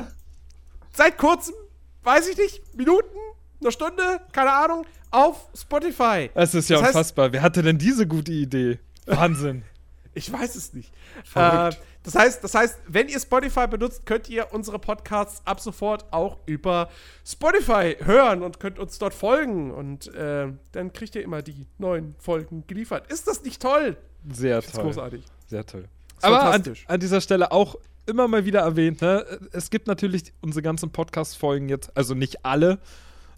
seit 0.93 1.19
kurzem, 1.19 1.55
weiß 2.03 2.29
ich 2.29 2.37
nicht, 2.37 2.77
Minuten, 2.77 3.17
eine 3.61 3.73
Stunde, 3.73 4.21
keine 4.33 4.53
Ahnung, 4.53 4.87
auf 5.11 5.49
Spotify. 5.55 6.31
Es 6.35 6.55
ist 6.55 6.69
ja 6.69 6.79
das 6.79 6.89
unfassbar. 6.89 7.27
Heißt, 7.27 7.35
Wer 7.35 7.43
hatte 7.43 7.63
denn 7.63 7.79
diese 7.79 8.07
gute 8.07 8.33
Idee? 8.33 8.79
Wahnsinn. 9.07 9.63
ich 10.15 10.33
weiß 10.33 10.57
es 10.57 10.73
nicht. 10.73 10.93
Äh, 11.35 11.71
das, 12.03 12.15
heißt, 12.15 12.43
das 12.43 12.55
heißt, 12.55 12.79
wenn 12.89 13.09
ihr 13.09 13.21
Spotify 13.21 13.67
benutzt, 13.67 14.07
könnt 14.07 14.29
ihr 14.29 14.53
unsere 14.53 14.79
Podcasts 14.79 15.43
ab 15.45 15.61
sofort 15.61 16.07
auch 16.13 16.39
über 16.47 16.89
Spotify 17.25 17.97
hören 18.03 18.43
und 18.43 18.59
könnt 18.59 18.79
uns 18.79 18.99
dort 18.99 19.15
folgen. 19.15 19.71
Und 19.71 20.13
äh, 20.15 20.49
dann 20.73 20.93
kriegt 20.93 21.15
ihr 21.15 21.23
immer 21.23 21.43
die 21.43 21.67
neuen 21.79 22.15
Folgen 22.19 22.65
geliefert. 22.67 23.11
Ist 23.13 23.29
das 23.29 23.43
nicht 23.43 23.61
toll? 23.61 23.97
Sehr 24.33 24.63
toll. 24.63 24.85
großartig. 24.85 25.25
Sehr 25.47 25.65
toll. 25.65 25.85
Aber 26.23 26.53
an, 26.53 26.63
an, 26.87 27.01
dieser 27.01 27.21
Stelle 27.21 27.53
auch 27.53 27.77
immer 28.07 28.29
mal 28.29 28.45
wieder 28.45 28.61
erwähnt, 28.61 29.03
ne? 29.03 29.25
es 29.53 29.71
gibt 29.71 29.87
natürlich 29.87 30.33
unsere 30.41 30.63
ganzen 30.63 30.91
Podcast-Folgen 30.91 31.69
jetzt, 31.69 31.97
also 31.97 32.15
nicht 32.15 32.45
alle, 32.45 32.79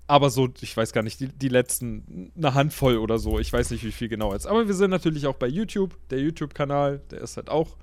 aber 0.06 0.30
so, 0.30 0.48
ich 0.60 0.74
weiß 0.74 0.92
gar 0.92 1.02
nicht, 1.02 1.20
die, 1.20 1.28
die 1.28 1.48
letzten, 1.48 2.32
eine 2.36 2.54
Handvoll 2.54 2.96
oder 2.96 3.18
so, 3.18 3.38
ich 3.38 3.52
weiß 3.52 3.70
nicht, 3.70 3.84
wie 3.84 3.92
viel 3.92 4.08
genau 4.08 4.32
jetzt. 4.32 4.46
Aber 4.46 4.66
wir 4.66 4.74
sind 4.74 4.90
natürlich 4.90 5.26
auch 5.26 5.34
bei 5.34 5.46
YouTube, 5.46 5.96
der 6.08 6.18
YouTube-Kanal, 6.18 7.02
der 7.10 7.20
ist 7.20 7.36
halt 7.36 7.50
auch 7.50 7.76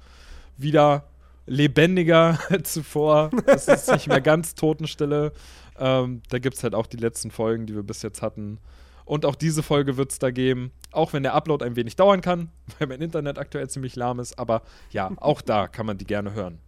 wieder 0.58 1.08
lebendiger 1.46 2.40
als 2.50 2.74
zuvor. 2.74 3.30
Es 3.46 3.68
ist 3.68 3.92
nicht 3.92 4.08
mehr 4.08 4.22
ganz 4.22 4.56
Totenstille. 4.56 5.34
Ähm, 5.78 6.24
da 6.30 6.40
gibt 6.40 6.58
es 6.58 6.64
halt 6.64 6.74
auch 6.74 6.88
die 6.88 6.98
letzten 6.98 7.30
Folgen, 7.30 7.68
die 7.68 7.76
wir 7.76 7.84
bis 7.84 8.02
jetzt 8.02 8.24
hatten. 8.24 8.58
Und 9.06 9.26
auch 9.26 9.36
diese 9.36 9.62
Folge 9.62 9.98
wird 9.98 10.12
es 10.12 10.20
da 10.20 10.32
geben, 10.32 10.72
auch 10.92 11.14
wenn 11.14 11.24
der 11.24 11.36
Upload 11.36 11.64
ein 11.64 11.76
wenig 11.76 11.96
dauern 11.96 12.22
kann, 12.22 12.50
weil 12.80 12.88
mein 12.88 13.02
Internet 13.02 13.38
aktuell 13.38 13.70
ziemlich 13.70 13.96
lahm 13.96 14.20
ist. 14.20 14.38
Aber 14.38 14.64
ja, 14.92 15.12
auch 15.18 15.42
da 15.42 15.68
kann 15.68 15.86
man 15.86 15.98
die 15.98 16.06
gerne 16.06 16.34
hören. 16.34 16.60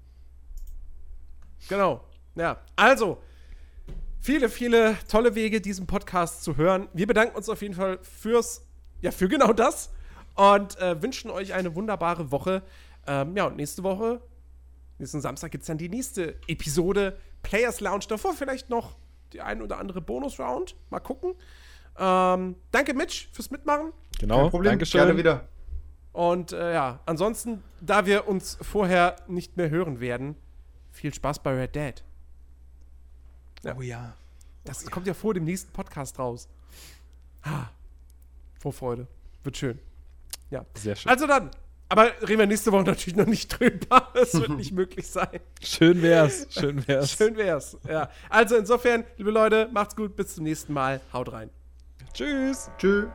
Genau. 1.68 2.04
Ja, 2.36 2.60
also 2.76 3.18
viele, 4.20 4.50
viele 4.50 4.96
tolle 5.08 5.34
Wege, 5.34 5.60
diesen 5.60 5.88
Podcast 5.88 6.44
zu 6.44 6.56
hören. 6.56 6.88
Wir 6.94 7.08
bedanken 7.08 7.36
uns 7.36 7.50
auf 7.50 7.62
jeden 7.62 7.74
Fall 7.74 7.98
fürs, 8.04 8.66
ja, 9.02 9.12
für 9.12 9.28
genau 9.28 9.54
das 9.54 9.90
und 10.36 10.78
äh, 10.80 11.02
wünschen 11.02 11.32
euch 11.32 11.54
eine 11.54 11.74
wunderbare 11.76 12.32
Woche. 12.32 12.62
Ähm, 13.08 13.36
ja, 13.36 13.48
und 13.48 13.56
nächste 13.56 13.84
Woche, 13.84 14.22
nächsten 15.00 15.22
Samstag 15.22 15.52
gibt 15.52 15.64
es 15.64 15.68
dann 15.68 15.80
die 15.80 15.90
nächste 15.90 16.36
Episode 16.48 17.18
Players 17.42 17.80
Lounge. 17.80 18.06
Davor 18.08 18.34
vielleicht 18.34 18.70
noch 18.70 18.98
die 19.34 19.42
ein 19.42 19.62
oder 19.62 19.80
andere 19.80 20.02
Bonus-Round. 20.02 20.76
Mal 20.90 21.00
gucken. 21.00 21.34
Ähm, 21.98 22.56
danke, 22.72 22.94
Mitch, 22.94 23.28
fürs 23.32 23.50
Mitmachen. 23.52 23.94
Genau, 24.20 24.42
Kein 24.42 24.50
Problem. 24.50 24.72
Dankeschön. 24.72 25.02
Gerne 25.02 25.18
wieder. 25.18 25.48
Und 26.14 26.52
äh, 26.52 26.74
ja, 26.74 27.00
ansonsten, 27.06 27.64
da 27.80 28.06
wir 28.06 28.28
uns 28.28 28.58
vorher 28.62 29.18
nicht 29.28 29.56
mehr 29.58 29.70
hören 29.70 30.00
werden, 30.00 30.36
viel 30.92 31.14
Spaß 31.14 31.40
bei 31.40 31.54
Red 31.54 31.76
Dead. 31.76 32.04
Ja. 33.64 33.76
Oh 33.78 33.82
ja. 33.82 34.16
Das 34.64 34.86
oh, 34.86 34.90
kommt 34.90 35.06
ja. 35.06 35.12
ja 35.12 35.14
vor 35.14 35.34
dem 35.34 35.44
nächsten 35.44 35.72
Podcast 35.72 36.18
raus. 36.18 36.48
Ah, 37.44 37.68
Vorfreude. 38.60 39.08
Wird 39.44 39.58
schön. 39.58 39.80
Ja. 40.50 40.66
Sehr 40.74 40.96
schön. 40.96 41.10
Also 41.10 41.28
dann, 41.28 41.52
aber 41.90 42.12
reden 42.22 42.40
wir 42.40 42.48
nächste 42.48 42.72
Woche 42.72 42.84
natürlich 42.84 43.16
noch 43.16 43.28
nicht 43.28 43.48
drüber. 43.48 44.12
Das 44.14 44.34
wird 44.34 44.50
nicht 44.58 44.72
möglich 44.72 45.08
sein. 45.08 45.40
Schön 45.62 46.02
wär's. 46.02 46.48
Schön 46.50 46.88
wär's. 46.88 47.12
Schön 47.12 47.38
wär's. 47.38 47.78
Ja. 47.88 48.10
Also 48.30 48.56
insofern, 48.56 49.04
liebe 49.18 49.30
Leute, 49.32 49.70
macht's 49.72 49.96
gut. 49.96 50.16
Bis 50.16 50.36
zum 50.36 50.44
nächsten 50.44 50.74
Mal. 50.74 51.00
Haut 51.14 51.32
rein. 51.32 51.52
Tschüss. 52.18 52.72
Tschüss. 52.80 53.06